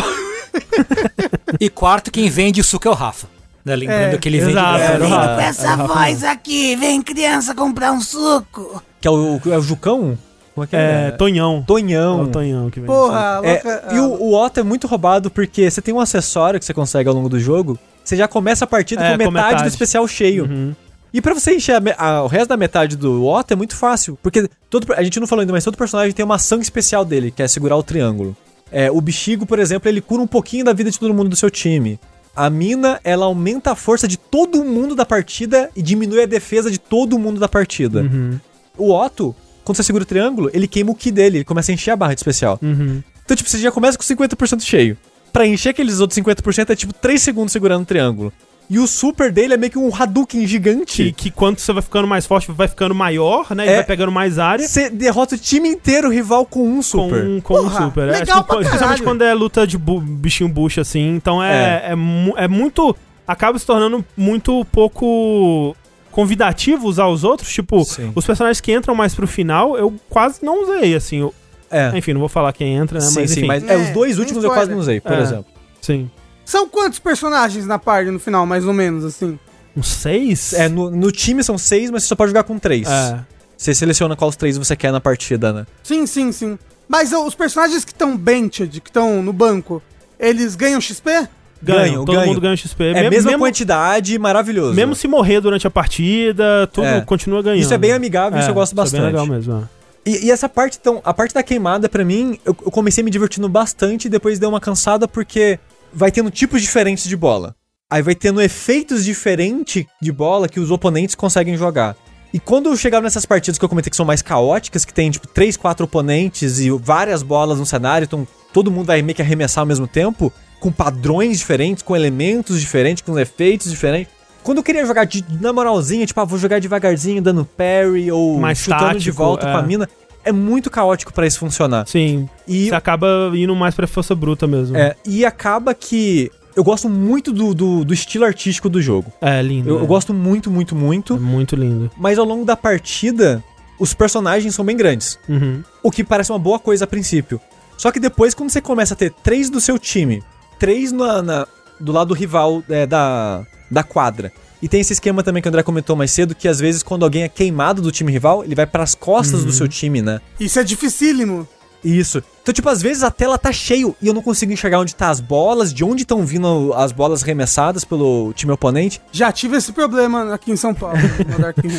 E 1.60 1.68
quarto, 1.68 2.10
quem 2.10 2.28
vende 2.28 2.60
o 2.60 2.64
suco 2.64 2.86
é 2.88 2.90
o 2.90 2.94
Rafa. 2.94 3.26
Né? 3.64 3.74
Lembrando 3.76 4.14
É, 4.14 4.18
que 4.18 4.28
ele 4.28 4.38
vende. 4.40 4.52
exato, 4.52 4.78
É, 4.82 4.98
Vem 4.98 5.08
Rafa. 5.10 5.34
com 5.34 5.40
essa 5.40 5.76
voz 5.76 6.24
aqui, 6.24 6.76
vem 6.76 7.00
criança 7.02 7.54
comprar 7.54 7.92
um 7.92 8.00
suco. 8.00 8.82
Que 9.00 9.08
é 9.08 9.10
o, 9.10 9.40
é 9.46 9.56
o 9.58 9.62
Jucão? 9.62 10.18
Como 10.54 10.64
é 10.64 10.66
que 10.68 10.76
É, 10.76 11.06
é? 11.08 11.10
Tonhão. 11.12 11.58
É 11.62 11.66
Tonhão. 11.66 12.22
o 12.22 12.26
Tonhão 12.28 12.70
que 12.70 12.78
vem. 12.80 12.86
Porra, 12.86 13.40
a 13.40 13.46
É, 13.46 13.52
louca. 13.54 13.88
e 13.94 13.98
o, 13.98 14.04
o 14.22 14.34
Otto 14.34 14.60
é 14.60 14.62
muito 14.62 14.86
roubado 14.86 15.30
porque 15.30 15.68
você 15.70 15.80
tem 15.82 15.92
um 15.94 15.98
acessório 16.00 16.60
que 16.60 16.66
você 16.66 16.74
consegue 16.74 17.08
ao 17.08 17.14
longo 17.14 17.28
do 17.28 17.40
jogo, 17.40 17.78
você 18.04 18.16
já 18.16 18.28
começa 18.28 18.64
a 18.64 18.68
partida 18.68 19.02
É, 19.02 19.16
com, 19.16 19.24
com 19.24 19.30
metade, 19.32 19.46
metade. 19.54 19.62
do 19.64 19.68
especial 19.72 20.06
cheio. 20.06 20.44
Uhum. 20.44 20.74
E 21.14 21.20
pra 21.22 21.32
você 21.32 21.54
encher 21.54 21.76
a 21.76 21.94
a- 21.96 22.24
o 22.24 22.26
resto 22.26 22.48
da 22.48 22.56
metade 22.56 22.96
do 22.96 23.24
Otto 23.24 23.52
é 23.52 23.56
muito 23.56 23.76
fácil, 23.76 24.18
porque 24.20 24.48
todo, 24.68 24.92
a 24.92 25.02
gente 25.04 25.20
não 25.20 25.26
falou 25.28 25.40
ainda, 25.42 25.52
mas 25.52 25.62
todo 25.62 25.76
personagem 25.78 26.12
tem 26.12 26.24
uma 26.24 26.34
ação 26.34 26.60
especial 26.60 27.04
dele, 27.04 27.30
que 27.30 27.40
é 27.40 27.46
segurar 27.46 27.76
o 27.76 27.82
triângulo. 27.84 28.36
É, 28.72 28.90
o 28.90 29.00
Bexigo, 29.00 29.46
por 29.46 29.60
exemplo, 29.60 29.88
ele 29.88 30.00
cura 30.00 30.20
um 30.20 30.26
pouquinho 30.26 30.64
da 30.64 30.72
vida 30.72 30.90
de 30.90 30.98
todo 30.98 31.14
mundo 31.14 31.28
do 31.30 31.36
seu 31.36 31.48
time. 31.48 32.00
A 32.34 32.50
Mina, 32.50 33.00
ela 33.04 33.26
aumenta 33.26 33.70
a 33.70 33.76
força 33.76 34.08
de 34.08 34.16
todo 34.16 34.64
mundo 34.64 34.96
da 34.96 35.06
partida 35.06 35.70
e 35.76 35.80
diminui 35.80 36.20
a 36.20 36.26
defesa 36.26 36.68
de 36.68 36.78
todo 36.78 37.16
mundo 37.16 37.38
da 37.38 37.46
partida. 37.48 38.00
Uhum. 38.02 38.40
O 38.76 38.92
Otto, 38.92 39.36
quando 39.62 39.76
você 39.76 39.84
segura 39.84 40.02
o 40.02 40.06
triângulo, 40.06 40.50
ele 40.52 40.66
queima 40.66 40.90
o 40.90 40.96
ki 40.96 41.12
dele, 41.12 41.38
ele 41.38 41.44
começa 41.44 41.70
a 41.70 41.74
encher 41.74 41.92
a 41.92 41.96
barra 41.96 42.14
de 42.14 42.18
especial. 42.18 42.58
Uhum. 42.60 43.00
Então, 43.24 43.36
tipo, 43.36 43.48
você 43.48 43.58
já 43.58 43.70
começa 43.70 43.96
com 43.96 44.02
50% 44.02 44.62
cheio. 44.62 44.98
Pra 45.32 45.46
encher 45.46 45.68
aqueles 45.68 46.00
outros 46.00 46.16
50% 46.18 46.70
é 46.70 46.74
tipo 46.76 46.92
3 46.92 47.22
segundos 47.22 47.52
segurando 47.52 47.82
o 47.82 47.86
triângulo. 47.86 48.32
E 48.70 48.78
o 48.78 48.86
super 48.86 49.30
dele 49.30 49.54
é 49.54 49.56
meio 49.58 49.70
que 49.70 49.78
um 49.78 49.94
Hadouken 49.94 50.46
gigante. 50.46 51.04
Que, 51.04 51.12
que 51.12 51.30
quanto 51.30 51.60
você 51.60 51.72
vai 51.72 51.82
ficando 51.82 52.08
mais 52.08 52.24
forte, 52.26 52.50
vai 52.50 52.66
ficando 52.66 52.94
maior, 52.94 53.54
né? 53.54 53.66
E 53.66 53.68
É. 53.68 53.74
vai 53.76 53.84
pegando 53.84 54.10
mais 54.10 54.38
área. 54.38 54.66
Você 54.66 54.88
derrota 54.88 55.34
o 55.34 55.38
time 55.38 55.68
inteiro 55.68 56.08
rival 56.10 56.46
com 56.46 56.66
um 56.66 56.82
super. 56.82 57.24
Com, 57.24 57.40
com 57.42 57.54
Porra, 57.54 57.80
um 57.82 57.84
super. 57.88 58.08
É, 58.08 58.20
legal 58.20 58.38
tipo, 58.42 58.54
pra 58.54 58.62
especialmente 58.62 59.02
quando 59.02 59.22
é 59.22 59.34
luta 59.34 59.66
de 59.66 59.76
bu- 59.76 60.00
bichinho 60.00 60.48
bucha, 60.48 60.80
assim. 60.80 61.14
Então 61.14 61.42
é, 61.42 61.90
é. 61.90 61.94
mu- 61.94 62.34
é 62.38 62.48
muito. 62.48 62.96
Acaba 63.28 63.58
se 63.58 63.66
tornando 63.66 64.04
muito 64.16 64.64
pouco 64.72 65.76
convidativo 66.10 66.86
usar 66.88 67.06
os 67.08 67.22
outros. 67.24 67.52
Tipo, 67.52 67.84
Sim. 67.84 68.12
os 68.14 68.24
personagens 68.24 68.60
que 68.60 68.72
entram 68.72 68.94
mais 68.94 69.14
pro 69.14 69.26
final, 69.26 69.76
eu 69.76 69.94
quase 70.08 70.42
não 70.42 70.62
usei, 70.62 70.94
assim. 70.94 71.18
eu- 71.20 71.34
É. 71.70 71.92
enfim, 71.96 72.12
não 72.12 72.20
vou 72.20 72.28
falar 72.28 72.52
quem 72.52 72.74
entra, 72.76 72.98
né? 72.98 73.04
sim, 73.04 73.14
mas 73.20 73.30
sim, 73.30 73.38
enfim. 73.40 73.46
mas 73.48 73.62
é, 73.68 73.76
os 73.76 73.88
É, 73.88 73.92
dois 73.92 74.12
sem 74.12 74.20
últimos 74.20 74.44
eu 74.44 74.50
quase 74.50 74.70
não 74.70 74.78
usei, 74.78 75.00
por 75.00 75.12
É. 75.12 75.20
exemplo. 75.20 75.46
Sim. 75.80 76.08
São 76.44 76.68
quantos 76.68 76.98
personagens 76.98 77.66
na 77.66 77.78
party 77.78 78.10
no 78.10 78.18
final, 78.20 78.44
mais 78.46 78.64
ou 78.66 78.72
menos, 78.72 79.04
assim? 79.04 79.38
Uns 79.76 79.88
seis? 79.88 80.52
É, 80.52 80.68
no, 80.68 80.90
no 80.90 81.10
time 81.10 81.42
são 81.42 81.56
seis, 81.58 81.90
mas 81.90 82.02
você 82.02 82.08
só 82.08 82.14
pode 82.14 82.30
jogar 82.30 82.44
com 82.44 82.58
três. 82.58 82.86
É. 82.88 83.18
Você 83.56 83.74
seleciona 83.74 84.14
quais 84.14 84.36
três 84.36 84.56
você 84.58 84.76
quer 84.76 84.92
na 84.92 85.00
partida, 85.00 85.52
né? 85.52 85.66
Sim, 85.82 86.06
sim, 86.06 86.30
sim. 86.32 86.58
Mas 86.88 87.12
ó, 87.12 87.24
os 87.26 87.34
personagens 87.34 87.84
que 87.84 87.92
estão 87.92 88.16
benched, 88.16 88.80
que 88.80 88.90
estão 88.90 89.22
no 89.22 89.32
banco, 89.32 89.82
eles 90.18 90.54
ganham 90.54 90.80
XP? 90.80 91.10
Ganham, 91.10 91.28
Ganham, 91.62 92.04
todo 92.04 92.14
ganham. 92.16 92.26
mundo 92.28 92.40
ganha 92.42 92.56
XP. 92.56 92.84
É 92.84 92.90
a 92.90 93.02
Me- 93.04 93.10
mesma 93.10 93.30
mesmo, 93.30 93.42
quantidade, 93.44 94.18
maravilhoso. 94.18 94.74
mesmo 94.74 94.94
se 94.94 95.08
morrer 95.08 95.40
durante 95.40 95.66
a 95.66 95.70
partida, 95.70 96.68
tudo 96.72 96.86
É. 96.86 97.00
continua 97.00 97.42
ganhando. 97.42 97.60
Isso 97.62 97.72
é 97.72 97.78
bem 97.78 97.92
amigável, 97.92 98.38
isso 98.38 98.50
eu 98.50 98.54
gosto 98.54 98.72
isso 98.72 98.80
É 98.80 98.82
bastante. 98.84 99.00
bem 99.00 99.10
legal 99.10 99.26
mesmo. 99.26 99.54
é. 99.70 99.84
E, 100.10 100.26
e 100.26 100.30
essa 100.30 100.46
parte, 100.46 100.76
então, 100.78 101.00
a 101.02 101.14
parte 101.14 101.32
da 101.32 101.42
queimada, 101.42 101.88
pra 101.88 102.04
mim, 102.04 102.38
eu, 102.44 102.54
eu 102.66 102.70
comecei 102.70 103.02
me 103.02 103.10
divertindo 103.10 103.48
bastante 103.48 104.04
e 104.04 104.08
depois 104.10 104.38
deu 104.38 104.50
uma 104.50 104.60
cansada 104.60 105.08
porque 105.08 105.58
vai 105.94 106.10
tendo 106.10 106.30
tipos 106.30 106.60
diferentes 106.60 107.04
de 107.04 107.16
bola. 107.16 107.54
Aí 107.90 108.02
vai 108.02 108.14
tendo 108.14 108.40
efeitos 108.40 109.04
diferentes 109.04 109.84
de 110.00 110.10
bola 110.12 110.48
que 110.48 110.58
os 110.58 110.70
oponentes 110.70 111.14
conseguem 111.14 111.56
jogar. 111.56 111.96
E 112.32 112.40
quando 112.40 112.68
eu 112.68 112.76
chegava 112.76 113.04
nessas 113.04 113.24
partidas 113.24 113.58
que 113.58 113.64
eu 113.64 113.68
comentei 113.68 113.90
que 113.90 113.96
são 113.96 114.04
mais 114.04 114.20
caóticas, 114.20 114.84
que 114.84 114.92
tem, 114.92 115.08
tipo, 115.10 115.28
três, 115.28 115.56
quatro 115.56 115.84
oponentes 115.84 116.58
e 116.58 116.68
várias 116.70 117.22
bolas 117.22 117.60
no 117.60 117.66
cenário, 117.66 118.04
então 118.04 118.26
todo 118.52 118.72
mundo 118.72 118.86
vai 118.86 119.02
meio 119.02 119.14
que 119.14 119.22
arremessar 119.22 119.62
ao 119.62 119.66
mesmo 119.66 119.86
tempo, 119.86 120.32
com 120.58 120.72
padrões 120.72 121.38
diferentes, 121.38 121.82
com 121.82 121.94
elementos 121.94 122.60
diferentes, 122.60 123.04
com 123.04 123.16
efeitos 123.16 123.70
diferentes. 123.70 124.12
Quando 124.42 124.58
eu 124.58 124.64
queria 124.64 124.84
jogar 124.84 125.04
de, 125.04 125.24
na 125.40 125.52
moralzinha, 125.52 126.04
tipo, 126.04 126.20
ah, 126.20 126.24
vou 126.24 126.38
jogar 126.38 126.60
devagarzinho, 126.60 127.22
dando 127.22 127.44
parry, 127.44 128.10
ou 128.10 128.38
Mais 128.38 128.58
chutando 128.58 128.98
de 128.98 129.06
tático, 129.06 129.16
volta 129.16 129.48
é. 129.48 129.52
com 129.52 129.58
a 129.58 129.62
mina, 129.62 129.88
é 130.24 130.32
muito 130.32 130.70
caótico 130.70 131.12
pra 131.12 131.26
isso 131.26 131.38
funcionar. 131.38 131.86
Sim. 131.86 132.28
E, 132.48 132.68
Você 132.68 132.74
acaba 132.74 133.30
indo 133.34 133.54
mais 133.54 133.74
pra 133.74 133.86
força 133.86 134.14
bruta 134.14 134.46
mesmo. 134.46 134.76
é, 134.76 134.96
e 135.06 135.24
acaba 135.24 135.74
que 135.74 136.30
eu 136.56 136.62
gosto 136.62 136.88
muito 136.88 137.32
do, 137.32 137.52
do, 137.54 137.84
do 137.84 137.92
estilo 137.94 138.24
artístico 138.24 138.68
do 138.68 138.80
jogo. 138.80 139.12
É, 139.20 139.42
lindo. 139.42 139.68
Eu, 139.70 139.78
é. 139.78 139.82
eu 139.82 139.86
gosto 139.86 140.14
muito, 140.14 140.50
muito, 140.50 140.74
É 140.74 140.78
muito. 140.78 141.20
muito 141.20 141.56
lindo. 141.56 141.90
Mas 141.96 142.18
ao 142.18 142.24
longo 142.24 142.44
da 142.44 142.56
partida, 142.56 143.42
os 143.78 143.92
personagens 143.92 144.54
são 144.54 144.64
bem 144.64 144.76
grandes. 144.76 145.18
Uhum. 145.28 145.62
O 145.82 145.90
que 145.90 146.04
parece 146.04 146.30
uma 146.30 146.38
boa 146.38 146.58
coisa 146.58 146.84
a 146.84 146.86
princípio. 146.88 147.40
Só 147.76 147.90
que 147.90 147.98
depois, 147.98 148.34
quando 148.34 148.50
você 148.50 148.60
começa 148.60 148.94
a 148.94 148.96
ter 148.96 149.10
três 149.10 149.50
do 149.50 149.60
seu 149.60 149.78
time, 149.80 150.22
três 150.58 150.92
na, 150.92 151.20
na- 151.22 151.46
do 151.80 151.90
lado 151.90 152.14
rival 152.14 152.62
é, 152.70 152.86
da, 152.86 153.44
da 153.68 153.82
quadra. 153.82 154.32
E 154.64 154.68
tem 154.68 154.80
esse 154.80 154.94
esquema 154.94 155.22
também 155.22 155.42
que 155.42 155.46
o 155.46 155.50
André 155.50 155.62
comentou 155.62 155.94
mais 155.94 156.10
cedo, 156.10 156.34
que 156.34 156.48
às 156.48 156.58
vezes 156.58 156.82
quando 156.82 157.04
alguém 157.04 157.22
é 157.22 157.28
queimado 157.28 157.82
do 157.82 157.92
time 157.92 158.10
rival, 158.10 158.42
ele 158.42 158.54
vai 158.54 158.66
pras 158.66 158.94
costas 158.94 159.44
do 159.44 159.52
seu 159.52 159.68
time, 159.68 160.00
né? 160.00 160.22
Isso 160.40 160.58
é 160.58 160.64
dificílimo. 160.64 161.46
Isso. 161.84 162.22
Então, 162.42 162.54
tipo, 162.54 162.66
às 162.70 162.80
vezes 162.80 163.02
a 163.02 163.10
tela 163.10 163.36
tá 163.36 163.52
cheio 163.52 163.94
e 164.00 164.06
eu 164.06 164.14
não 164.14 164.22
consigo 164.22 164.50
enxergar 164.50 164.80
onde 164.80 164.94
tá 164.94 165.10
as 165.10 165.20
bolas, 165.20 165.70
de 165.70 165.84
onde 165.84 166.00
estão 166.00 166.24
vindo 166.24 166.72
as 166.72 166.92
bolas 166.92 167.22
arremessadas 167.22 167.84
pelo 167.84 168.32
time 168.32 168.52
oponente. 168.52 169.02
Já 169.12 169.30
tive 169.30 169.58
esse 169.58 169.70
problema 169.70 170.32
aqui 170.32 170.50
em 170.50 170.56
São 170.56 170.72
Paulo, 170.72 170.96
no 170.96 171.38
Dark 171.38 171.58
Room. 171.58 171.78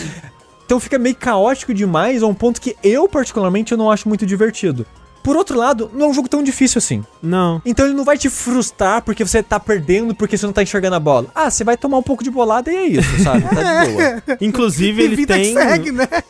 Então 0.64 0.80
fica 0.80 1.00
meio 1.00 1.16
caótico 1.16 1.74
demais, 1.74 2.22
a 2.22 2.28
um 2.28 2.36
ponto 2.36 2.62
que 2.62 2.76
eu, 2.84 3.10
particularmente, 3.10 3.72
eu 3.72 3.80
não 3.80 3.90
acho 3.90 4.08
muito 4.08 4.28
divertido. 4.28 4.86
Por 5.26 5.36
outro 5.36 5.58
lado, 5.58 5.90
não 5.92 6.06
é 6.06 6.10
um 6.10 6.14
jogo 6.14 6.30
tão 6.30 6.44
difícil 6.44 6.78
assim. 6.78 7.04
Não. 7.20 7.60
Então 7.66 7.88
ele 7.88 7.96
não 7.96 8.06
vai 8.06 8.16
te 8.16 8.30
frustrar 8.30 9.02
porque 9.02 9.26
você 9.26 9.42
tá 9.42 9.60
perdendo 9.60 10.14
porque 10.14 10.38
você 10.38 10.46
não 10.46 10.54
tá 10.54 10.62
enxergando 10.62 10.96
a 10.96 11.00
bola. 11.00 11.30
Ah, 11.34 11.50
você 11.50 11.64
vai 11.64 11.76
tomar 11.76 11.98
um 11.98 12.04
pouco 12.04 12.24
de 12.24 12.30
bolada 12.30 12.72
e 12.72 12.76
é 12.76 12.86
isso, 12.86 13.24
sabe? 13.24 13.42
Tá 13.42 13.86
de 13.86 13.92
boa. 13.92 14.24
Inclusive, 14.40 15.02
ele 15.02 15.16
vida 15.16 15.34
tem. 15.34 15.56
que 15.56 15.60
segue, 15.60 15.92
né? 15.92 16.08